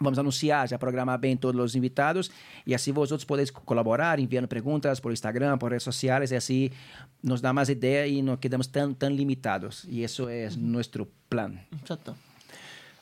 Vamos 0.01 0.17
a 0.17 0.21
anunciar, 0.21 0.67
já 0.67 0.79
programar 0.79 1.19
bem 1.19 1.35
todos 1.35 1.61
os 1.61 1.75
invitados 1.75 2.31
e 2.65 2.73
assim 2.73 2.93
vosotros 2.93 3.25
podéis 3.25 3.51
colaborar 3.51 4.17
enviando 4.17 4.47
perguntas 4.47 4.99
por 4.99 5.11
Instagram, 5.11 5.57
por 5.57 5.71
redes 5.71 5.83
sociais 5.83 6.31
e 6.31 6.35
assim 6.37 6.69
nos 7.21 7.41
dá 7.41 7.51
mais 7.51 7.67
ideia 7.67 8.07
e 8.07 8.21
não 8.21 8.37
quedamos 8.37 8.67
tão, 8.67 8.93
tão 8.93 9.09
limitados. 9.09 9.85
E 9.89 10.01
isso 10.01 10.29
é 10.29 10.49
nosso 10.55 11.05
plano. 11.29 11.59
Exacto. 11.83 12.15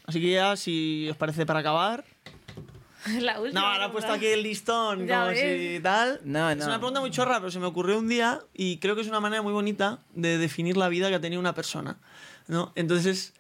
Así 0.08 0.20
que 0.20 0.32
ya, 0.32 0.56
si 0.56 1.08
os 1.12 1.18
parece 1.18 1.46
para 1.46 1.60
acabar. 1.60 2.04
La 3.20 3.40
última. 3.40 3.62
No, 3.62 3.68
ahora 3.68 3.86
he 3.86 3.90
puesto 3.90 4.12
aquí 4.12 4.26
el 4.28 4.44
listón, 4.44 5.06
Ya 5.08 5.20
como 5.22 5.28
ves. 5.32 5.76
si 5.76 5.80
tal. 5.82 6.20
No, 6.24 6.50
Es 6.50 6.58
no. 6.58 6.66
una 6.66 6.78
pregunta 6.78 7.00
muy 7.00 7.12
chorra, 7.12 7.40
pero 7.40 7.52
se 7.52 7.60
me 7.60 7.66
ocurrió 7.68 7.98
un 7.98 8.08
día 8.08 8.40
y 8.54 8.78
creo 8.78 8.96
que 8.96 9.02
es 9.02 9.08
una 9.08 9.20
manera 9.20 9.42
muy 9.42 9.54
bonita 9.54 10.00
de 10.14 10.38
definir 10.38 10.78
la 10.78 10.90
vida 10.90 11.10
que 11.10 11.16
ha 11.16 11.22
tenido 11.22 11.40
una 11.40 11.54
persona. 11.54 11.98
¿no? 12.48 12.72
Entonces, 12.76 13.34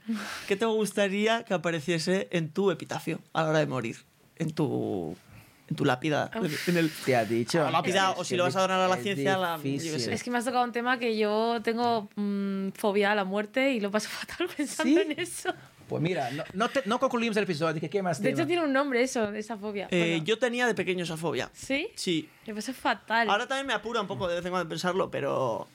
¿qué 0.48 0.56
te 0.58 0.66
gustaría 0.66 1.44
que 1.44 1.54
apareciese 1.54 2.28
en 2.32 2.50
tu 2.52 2.72
epitafio 2.72 3.20
a 3.34 3.44
la 3.44 3.50
hora 3.50 3.60
de 3.60 3.66
morir? 3.68 3.98
En 4.36 4.52
tu, 4.52 5.16
en 5.70 5.76
tu 5.78 5.86
lápida. 5.86 6.30
En 6.68 6.78
el, 6.78 6.92
Te 6.92 7.16
ha 7.16 7.24
dicho. 7.26 7.60
La 7.64 7.72
lápida, 7.72 8.12
o 8.12 8.24
si 8.26 8.36
lo 8.36 8.44
vas 8.44 8.56
a 8.58 8.62
donar 8.62 8.82
a 8.82 8.88
la 8.90 8.96
Es 8.98 9.04
ciencia, 9.04 9.38
la-. 9.38 9.60
Es 9.64 10.24
que 10.24 10.30
me 10.30 10.38
has 10.38 10.46
tocado 10.46 10.64
un 10.66 10.74
tema 10.74 11.00
que 11.00 11.18
yo 11.18 11.60
tengo 11.64 12.10
mm, 12.16 12.70
fobia 12.76 13.14
a 13.14 13.16
la 13.16 13.24
muerte 13.24 13.72
y 13.72 13.80
lo 13.80 13.90
paso 13.92 14.10
fatal 14.12 14.48
pensando 14.56 15.02
¿Sí? 15.02 15.12
en 15.12 15.20
eso. 15.20 15.54
Pues 15.88 16.02
mira, 16.02 16.30
no, 16.32 16.44
no, 16.54 16.70
te- 16.70 16.84
no 16.86 17.00
concluimos 17.00 17.38
el 17.38 17.44
episodio. 17.44 17.80
¿Qué, 17.80 17.90
qué 17.90 18.02
más 18.04 18.20
De 18.22 18.30
tema? 18.30 18.42
hecho, 18.42 18.48
tiene 18.48 18.64
un 18.64 18.74
nombre 18.74 19.02
eso, 19.02 19.34
esa 19.34 19.58
fobia. 19.58 19.88
Eh, 19.92 20.10
Bueno, 20.16 20.24
Yo 20.26 20.38
tenía 20.38 20.68
de 20.68 20.76
pequeño 20.76 21.04
esa 21.06 21.16
fobia. 21.18 21.50
¿Sí? 21.54 21.88
Sí. 21.96 22.30
Me 22.46 22.54
pasa 22.54 22.74
fatal. 22.74 23.30
Ahora 23.30 23.48
también 23.48 23.68
me 23.68 23.74
apura 23.74 24.02
un 24.02 24.08
poco 24.08 24.28
de 24.28 24.36
vez 24.36 24.46
en 24.46 24.52
cuando 24.52 24.68
pensarlo, 24.70 25.10
pero. 25.10 25.68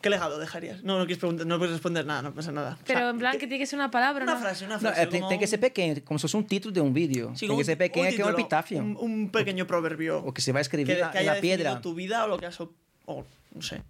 ¿Qué 0.00 0.10
legado 0.10 0.38
dejarías? 0.38 0.84
No, 0.84 0.98
no 0.98 1.06
quieres 1.06 1.18
preguntar, 1.18 1.46
no 1.46 1.58
puedes 1.58 1.72
responder 1.72 2.06
nada, 2.06 2.22
no 2.22 2.32
pasa 2.32 2.52
nada. 2.52 2.74
O 2.80 2.84
Pero 2.86 3.00
sea, 3.00 3.10
en 3.10 3.18
plan 3.18 3.32
¿qué- 3.32 3.38
que 3.38 3.46
tiene 3.48 3.58
que 3.58 3.66
ser 3.66 3.78
una 3.78 3.90
palabra, 3.90 4.22
una 4.22 4.34
¿no? 4.34 4.40
frase, 4.40 4.64
una 4.64 4.74
No, 4.74 4.80
frase. 4.80 5.02
é, 5.02 5.06
tem, 5.06 5.20
como 5.20 5.30
tem 5.30 5.38
que 5.38 5.46
un- 5.46 5.50
ser 5.50 5.58
pequeno, 5.58 6.00
como 6.04 6.18
se 6.18 6.28
fosse 6.28 6.36
um 6.36 6.44
título 6.44 6.72
de 6.72 6.80
um 6.80 6.92
vídeo. 6.92 7.32
sí, 7.34 7.40
tem 7.40 7.48
como 7.48 7.58
que 7.58 7.64
ser 7.64 7.74
un- 7.74 7.78
pequeno, 7.78 8.04
un 8.06 8.10
que 8.12 8.16
título, 8.16 8.38
epitáfio. 8.38 8.78
Un, 8.78 8.96
un 9.00 9.30
pequeño 9.30 9.66
proverbio. 9.66 10.18
O 10.24 10.32
que 10.32 10.40
se 10.42 10.52
escrever 10.60 10.96
que, 10.96 11.02
na, 11.02 11.10
que 11.10 11.18
haya 11.18 11.34
na 11.34 11.40
pedra. 11.40 11.70
definido 11.74 11.80
tu 11.80 11.94
vida 11.94 12.24
o 12.24 12.28
lo 12.28 12.36
que 12.38 12.46
has. 12.46 12.60
o- 12.60 12.72
o 13.06 13.24
no 13.54 13.62
sé. 13.62 13.82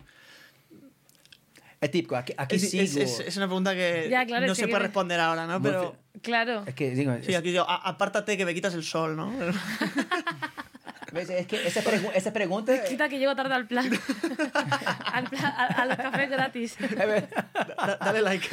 É 1.87 1.89
típico, 1.89 2.17
aqui, 2.19 2.35
aqui 2.37 2.57
Es, 2.57 2.71
sigo. 2.71 2.83
es- 2.83 2.97
es- 2.97 3.21
es 3.31 3.35
una 3.37 3.47
pregunta 3.47 3.71
que 3.79 4.09
Ya, 4.11 4.27
claro, 4.27 4.47
no 4.47 4.53
es 4.53 4.59
se 4.59 4.65
que- 4.67 4.73
puede 4.73 4.83
responder 4.91 5.21
ahora, 5.21 5.47
¿no? 5.47 5.63
Pero. 5.63 5.95
Claro. 6.23 6.65
É 6.67 6.73
que, 6.75 6.91
digo, 6.99 7.15
Sí, 7.23 7.31
aquí 7.39 7.55
"A- 7.57 7.83
apártate 7.93 8.35
que 8.37 8.45
me 8.45 8.55
quitas 8.57 8.75
el 8.75 8.83
sol, 8.83 9.15
¿no? 9.15 9.31
ves, 11.17 11.31
é 11.31 11.47
que 11.47 11.57
essa, 11.69 11.81
pergu 11.87 12.11
essa 12.13 12.33
pergunta. 12.35 12.75
é- 12.75 12.83
Quita 12.91 13.07
que 13.09 13.19
llego 13.23 13.33
tarde 13.39 13.55
al 13.55 13.67
plan. 13.71 13.87
al 15.17 15.25
plan 15.31 15.45
a, 15.63 15.65
a 15.81 15.83
los 15.87 15.97
cafés 15.97 16.29
gratis. 16.29 16.71
Da- 17.87 17.99
dale 18.03 18.21
like. 18.27 18.49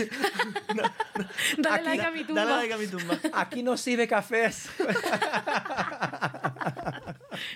Dale 1.57 1.75
Aquí- 1.75 1.87
like 1.89 2.05
a 2.05 2.11
mi 2.11 2.23
tumba. 2.23 2.45
Dale 2.45 2.53
like 2.61 2.73
a 2.75 2.77
mi 2.77 2.87
tumba. 2.87 3.13
Aqui 3.41 3.63
não 3.63 3.75
sirve 3.75 4.05
cafés. 4.07 4.69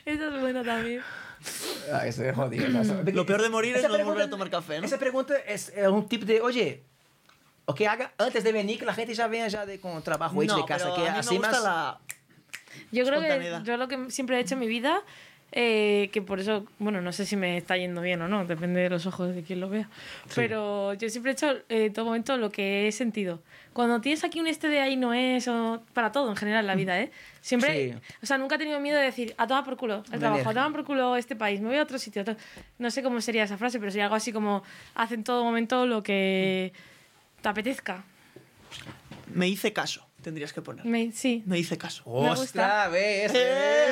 Eso 0.05 0.23
es 0.33 0.41
bueno 0.41 0.63
también. 0.63 1.01
É 1.87 2.31
jodido. 2.33 2.67
Lo 3.13 3.25
peor 3.25 3.41
de 3.41 3.49
morir 3.49 3.75
es 3.77 3.83
no 3.83 4.03
volver 4.03 4.23
a 4.23 4.29
tomar 4.29 4.49
café, 4.49 4.79
¿no? 4.79 4.85
Essa 4.85 4.97
pergunta 4.97 5.33
é, 5.33 5.55
é 5.75 5.89
um 5.89 6.01
tipo 6.01 6.25
de, 6.25 6.41
oye, 6.41 6.83
o 7.65 7.73
que 7.73 7.87
haga 7.87 8.11
antes 8.17 8.43
de 8.43 8.51
venir, 8.51 8.77
que 8.77 8.85
la 8.85 8.93
gente 8.93 9.13
já 9.13 9.27
venha 9.27 9.49
já 9.49 9.65
de, 9.65 9.77
com 9.77 9.99
trabalho 10.01 10.43
hecho 10.43 10.55
No, 10.55 10.61
de 10.61 10.67
casa, 10.67 10.85
pero 10.85 10.95
que 10.95 11.01
a 11.01 11.05
mí 11.05 11.11
me 11.11 11.19
así 11.19 11.37
gusta 11.37 11.51
más... 11.51 11.63
la... 11.63 11.99
Yo 12.91 13.05
creo 13.05 13.19
que 13.19 13.27
Espontaneidad. 13.27 13.63
yo 13.63 13.77
lo 13.77 13.87
que 13.87 14.11
siempre 14.11 14.37
he 14.37 14.39
hecho 14.41 14.53
en 14.55 14.59
mi 14.59 14.67
vida, 14.67 15.01
eh, 15.51 16.09
que 16.11 16.21
por 16.21 16.39
eso, 16.39 16.65
bueno, 16.77 17.01
no 17.01 17.11
sé 17.11 17.25
si 17.25 17.35
me 17.35 17.57
está 17.57 17.77
yendo 17.77 18.01
bien 18.01 18.21
o 18.21 18.27
no, 18.27 18.45
depende 18.45 18.81
de 18.81 18.89
los 18.89 19.05
ojos 19.05 19.33
de 19.33 19.43
quien 19.43 19.59
lo 19.61 19.69
vea, 19.69 19.89
pero 20.35 20.93
yo 20.95 21.09
siempre 21.09 21.31
he 21.31 21.33
hecho 21.33 21.51
eh, 21.69 21.85
en 21.85 21.93
todo 21.93 22.05
momento 22.05 22.35
lo 22.37 22.49
que 22.51 22.87
he 22.87 22.91
sentido. 22.91 23.41
Cuando 23.73 24.01
tienes 24.01 24.23
aquí 24.23 24.39
un 24.39 24.47
este 24.47 24.67
de 24.69 24.79
ahí 24.79 24.95
no 24.95 25.13
es, 25.13 25.47
o 25.47 25.81
para 25.93 26.11
todo 26.11 26.29
en 26.29 26.35
general 26.35 26.61
en 26.61 26.67
la 26.67 26.75
vida, 26.75 26.99
¿eh? 26.99 27.11
Siempre, 27.41 27.93
Sí. 27.93 27.99
o 28.23 28.25
sea, 28.25 28.37
nunca 28.37 28.55
he 28.55 28.57
tenido 28.57 28.79
miedo 28.79 28.97
de 28.97 29.05
decir, 29.05 29.35
a 29.37 29.45
tomar 29.47 29.63
por 29.63 29.77
culo 29.77 30.03
el 30.11 30.19
trabajo, 30.19 30.49
a 30.49 30.53
tomar 30.53 30.71
por 30.71 30.83
culo 30.83 31.15
este 31.15 31.35
país, 31.35 31.61
me 31.61 31.67
voy 31.67 31.77
a 31.77 31.83
otro 31.83 31.97
sitio. 31.99 32.23
otro-". 32.23 32.35
No 32.79 32.89
sé 32.91 33.03
cómo 33.03 33.21
sería 33.21 33.43
esa 33.43 33.57
frase, 33.57 33.77
pero 33.79 33.91
sería 33.91 34.05
algo 34.05 34.15
así 34.15 34.31
como, 34.33 34.63
haz 34.95 35.11
en 35.11 35.23
todo 35.23 35.43
momento 35.43 35.85
lo 35.85 36.01
que 36.03 36.73
te 37.41 37.49
apetezca. 37.49 38.03
Me 39.33 39.47
hice 39.47 39.71
caso, 39.73 40.06
tendrías 40.27 40.51
que 40.51 40.61
poner. 40.61 40.85
Me- 40.85 41.13
sí. 41.13 41.41
Me 41.45 41.57
hice 41.57 41.77
caso. 41.77 42.03
Me 42.05 42.11
gusta. 42.29 42.41
Ostras, 42.43 42.91
ve, 42.91 43.25
eso, 43.25 43.33
Eh, 43.37 43.89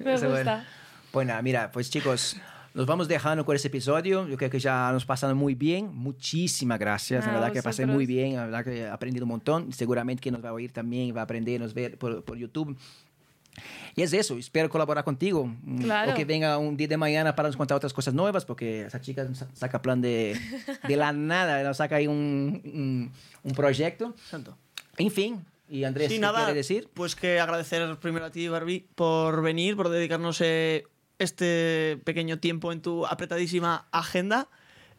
me 0.00 0.12
gusta, 0.28 0.64
bueno, 1.12 1.40
mira, 1.42 1.70
pues 1.70 1.88
chicos, 1.88 2.36
nos 2.74 2.86
vamos 2.86 3.06
dejando 3.06 3.44
con 3.44 3.54
ese 3.54 3.68
episodio. 3.68 4.26
Yo 4.26 4.36
creo 4.36 4.50
que 4.50 4.58
ya 4.58 4.90
nos 4.92 5.04
pasando 5.04 5.34
muy 5.36 5.54
bien. 5.54 5.90
Muchísimas 5.94 6.78
gracias. 6.80 7.24
La 7.26 7.30
A 7.30 7.34
verdad 7.34 7.52
que 7.52 7.62
pasé 7.62 7.86
muy 7.86 8.06
bien. 8.06 8.34
La 8.36 8.44
verdad 8.44 8.64
que 8.64 8.78
he 8.80 8.88
aprendido 8.88 9.24
un 9.24 9.30
montón. 9.30 9.72
Seguramente 9.72 10.20
que 10.20 10.30
nos 10.32 10.44
va 10.44 10.48
a 10.48 10.52
oír 10.52 10.72
también, 10.72 11.14
va 11.16 11.20
a 11.20 11.24
aprender, 11.24 11.60
nos 11.60 11.74
ver 11.74 11.96
por, 11.98 12.24
por 12.24 12.36
YouTube. 12.38 12.76
Y 13.96 14.02
es 14.02 14.12
eso, 14.12 14.36
espero 14.38 14.68
colaborar 14.68 15.04
contigo. 15.04 15.46
Mm, 15.62 15.82
Claro. 15.82 16.12
O 16.12 16.14
que 16.14 16.24
venga 16.24 16.56
un 16.58 16.76
día 16.76 16.88
de 16.88 16.96
mañana 16.96 17.34
para 17.34 17.48
nos 17.48 17.56
contar 17.56 17.76
otras 17.76 17.92
cosas 17.92 18.14
nuevas, 18.14 18.44
porque 18.44 18.82
esa 18.86 19.00
chica 19.00 19.26
sa- 19.34 19.48
saca 19.54 19.82
plan 19.82 20.00
de, 20.00 20.38
de 20.88 20.96
la 20.96 21.12
nada, 21.12 21.62
nos 21.62 21.76
saca 21.78 21.96
ahí 21.96 22.06
un, 22.06 22.60
un, 22.64 23.12
un 23.42 23.52
proyecto. 23.54 24.14
Santo. 24.28 24.56
En 24.96 25.10
fin, 25.10 25.44
y 25.68 25.84
Andrés, 25.84 26.08
Sí, 26.08 26.14
¿qué 26.14 26.20
nada, 26.20 26.38
quiere 26.44 26.54
decir? 26.54 26.88
pues 26.94 27.14
que 27.16 27.40
agradecer 27.40 27.96
primero 27.98 28.26
a 28.26 28.30
ti, 28.30 28.48
Barbie, 28.48 28.86
por 28.94 29.42
venir, 29.42 29.76
por 29.76 29.88
dedicarnos 29.88 30.40
eh, 30.40 30.84
este 31.18 31.98
pequeño 32.04 32.38
tiempo 32.38 32.72
en 32.72 32.80
tu 32.82 33.06
apretadísima 33.06 33.86
agenda. 33.92 34.48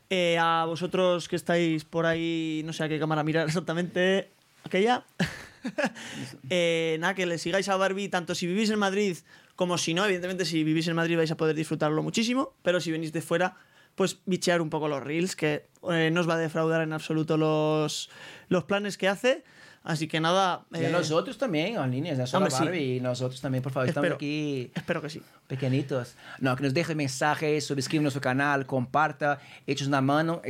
Eh, 0.10 0.38
a 0.38 0.66
vosotros 0.68 1.30
que 1.30 1.38
estáis 1.38 1.86
por 1.86 2.06
ahí, 2.06 2.64
no 2.66 2.74
sé 2.74 2.84
a 2.84 2.90
qué 2.90 3.00
cámara 3.00 3.24
mirar 3.24 3.48
exactamente, 3.48 4.30
aquella. 4.66 5.06
Eh, 6.50 6.98
nada, 7.00 7.16
que 7.16 7.26
le 7.26 7.38
sigáis 7.38 7.70
a 7.70 7.78
Barbie, 7.78 8.10
tanto 8.10 8.36
si 8.36 8.46
vivís 8.48 8.70
en 8.70 8.80
Madrid 8.80 9.18
como 9.56 9.78
si 9.78 9.94
no. 9.94 10.04
Evidentemente, 10.06 10.46
si 10.46 10.64
vivís 10.64 10.88
en 10.88 10.96
Madrid 10.96 11.18
vais 11.18 11.32
a 11.32 11.38
poder 11.38 11.56
disfrutarlo 11.56 12.04
muchísimo, 12.04 12.54
pero 12.62 12.82
si 12.82 12.92
venís 12.92 13.14
de 13.14 13.22
fuera, 13.22 13.56
pues 13.96 14.20
bichear 14.26 14.62
un 14.62 14.70
poco 14.70 14.88
los 14.88 15.04
reels, 15.04 15.36
que 15.36 15.68
eh, 15.92 16.10
no 16.12 16.22
os 16.22 16.30
va 16.30 16.36
a 16.36 16.38
defraudar 16.38 16.82
en 16.82 16.94
absoluto 16.94 17.38
los, 17.38 18.10
los 18.50 18.64
planes 18.66 18.98
que 18.98 19.08
hace. 19.08 19.44
Así 19.84 20.08
que 20.08 20.20
nada. 20.20 20.66
Y 20.72 20.78
a 20.78 20.90
eh, 20.90 20.92
nosotros 20.92 21.38
también, 21.38 21.76
en 21.76 21.92
línea, 21.92 22.14
ya 22.14 22.28
solo 22.28 22.46
hombre, 22.46 22.52
sí. 22.56 22.64
Barbie, 22.64 22.96
y 22.98 23.00
nosotros 23.00 23.42
también, 23.42 23.64
por 23.64 23.72
favor, 23.72 23.90
estamos 23.90 24.12
aquí 24.12 24.72
Espero 24.76 25.02
que 25.02 25.10
sí. 25.10 25.24
pequeñitos. 25.48 26.16
No, 26.40 26.56
que 26.56 26.64
nos 26.64 26.74
dejen 26.74 26.98
mensajes, 26.98 27.66
suscriban 27.66 28.04
nuestro 28.04 28.22
canal, 28.22 28.68
comparta, 28.68 29.40
hechos 29.66 29.88
una 29.88 30.02
mano. 30.02 30.42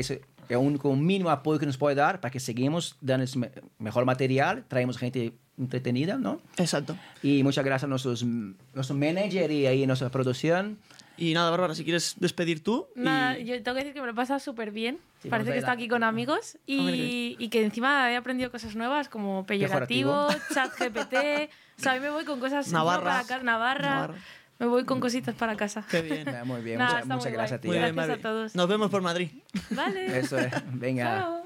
Es 0.53 0.59
el 0.59 0.65
único 0.65 0.95
mínimo 0.95 1.29
apoyo 1.29 1.59
que 1.59 1.65
nos 1.65 1.77
puede 1.77 1.95
dar 1.95 2.19
para 2.21 2.31
que 2.31 2.39
seguimos 2.39 2.95
dando 3.01 3.23
ese 3.23 3.37
me- 3.39 3.51
mejor 3.79 4.05
material, 4.05 4.65
traemos 4.67 4.97
gente 4.97 5.33
entretenida, 5.57 6.17
¿no? 6.17 6.41
Exacto. 6.57 6.95
Y 7.21 7.43
muchas 7.43 7.63
gracias 7.63 7.83
a 7.85 7.87
nuestros, 7.87 8.23
nuestro 8.23 8.95
manager 8.95 9.51
y 9.51 9.67
ahí 9.67 9.85
nuestra 9.85 10.09
producción. 10.09 10.79
Y 11.17 11.33
nada, 11.35 11.51
Bárbara, 11.51 11.75
si 11.75 11.83
quieres 11.83 12.15
despedir 12.19 12.63
tú. 12.63 12.87
y- 12.95 13.01
Nada, 13.01 13.37
yo 13.37 13.53
tengo 13.61 13.75
que 13.75 13.83
decir 13.83 13.93
que 13.93 13.99
me 13.99 14.07
lo 14.07 14.13
he 14.13 14.15
pasado 14.15 14.39
súper 14.39 14.71
bien. 14.71 14.97
Sí, 15.21 15.29
Parece 15.29 15.51
que 15.51 15.59
está 15.59 15.73
aquí 15.73 15.87
con 15.87 16.01
amigos 16.03 16.57
y, 16.65 17.35
y 17.37 17.49
que 17.49 17.63
encima 17.63 18.11
he 18.11 18.15
aprendido 18.15 18.49
cosas 18.49 18.75
nuevas 18.75 19.07
como 19.07 19.45
peyorativo, 19.45 20.27
chat 20.53 20.71
GPT. 20.79 21.49
O 21.77 21.81
sea, 21.83 21.91
a 21.91 21.95
mí 21.95 22.01
me 22.01 22.09
voy 22.09 22.25
con 22.25 22.39
cosas 22.39 22.65
encima 22.65 22.79
Navarra. 22.79 23.03
para 23.03 23.21
casa, 23.27 23.43
Navarra. 23.43 23.89
Navarra. 23.89 24.15
Me 24.61 24.67
voy 24.67 24.85
con 24.85 24.99
cositas 24.99 25.33
para 25.33 25.55
casa. 25.55 25.83
Qué 25.89 26.03
bien. 26.03 26.27
Ah, 26.35 26.43
Muy 26.45 26.61
bien, 26.61 26.77
Nada, 26.77 26.91
muchas, 26.91 27.01
está 27.03 27.15
muchas 27.15 27.31
muy 27.31 27.37
gracias 27.37 27.57
a 27.57 27.61
ti. 27.61 27.67
Muy 27.67 27.77
bien, 27.79 27.95
Gracias 27.95 28.19
a 28.19 28.21
todos. 28.21 28.55
Nos 28.55 28.67
vemos 28.69 28.91
por 28.91 29.01
Madrid. 29.01 29.31
Vale. 29.71 30.19
Eso 30.19 30.37
es, 30.37 30.53
venga. 30.71 31.19
Chao. 31.19 31.41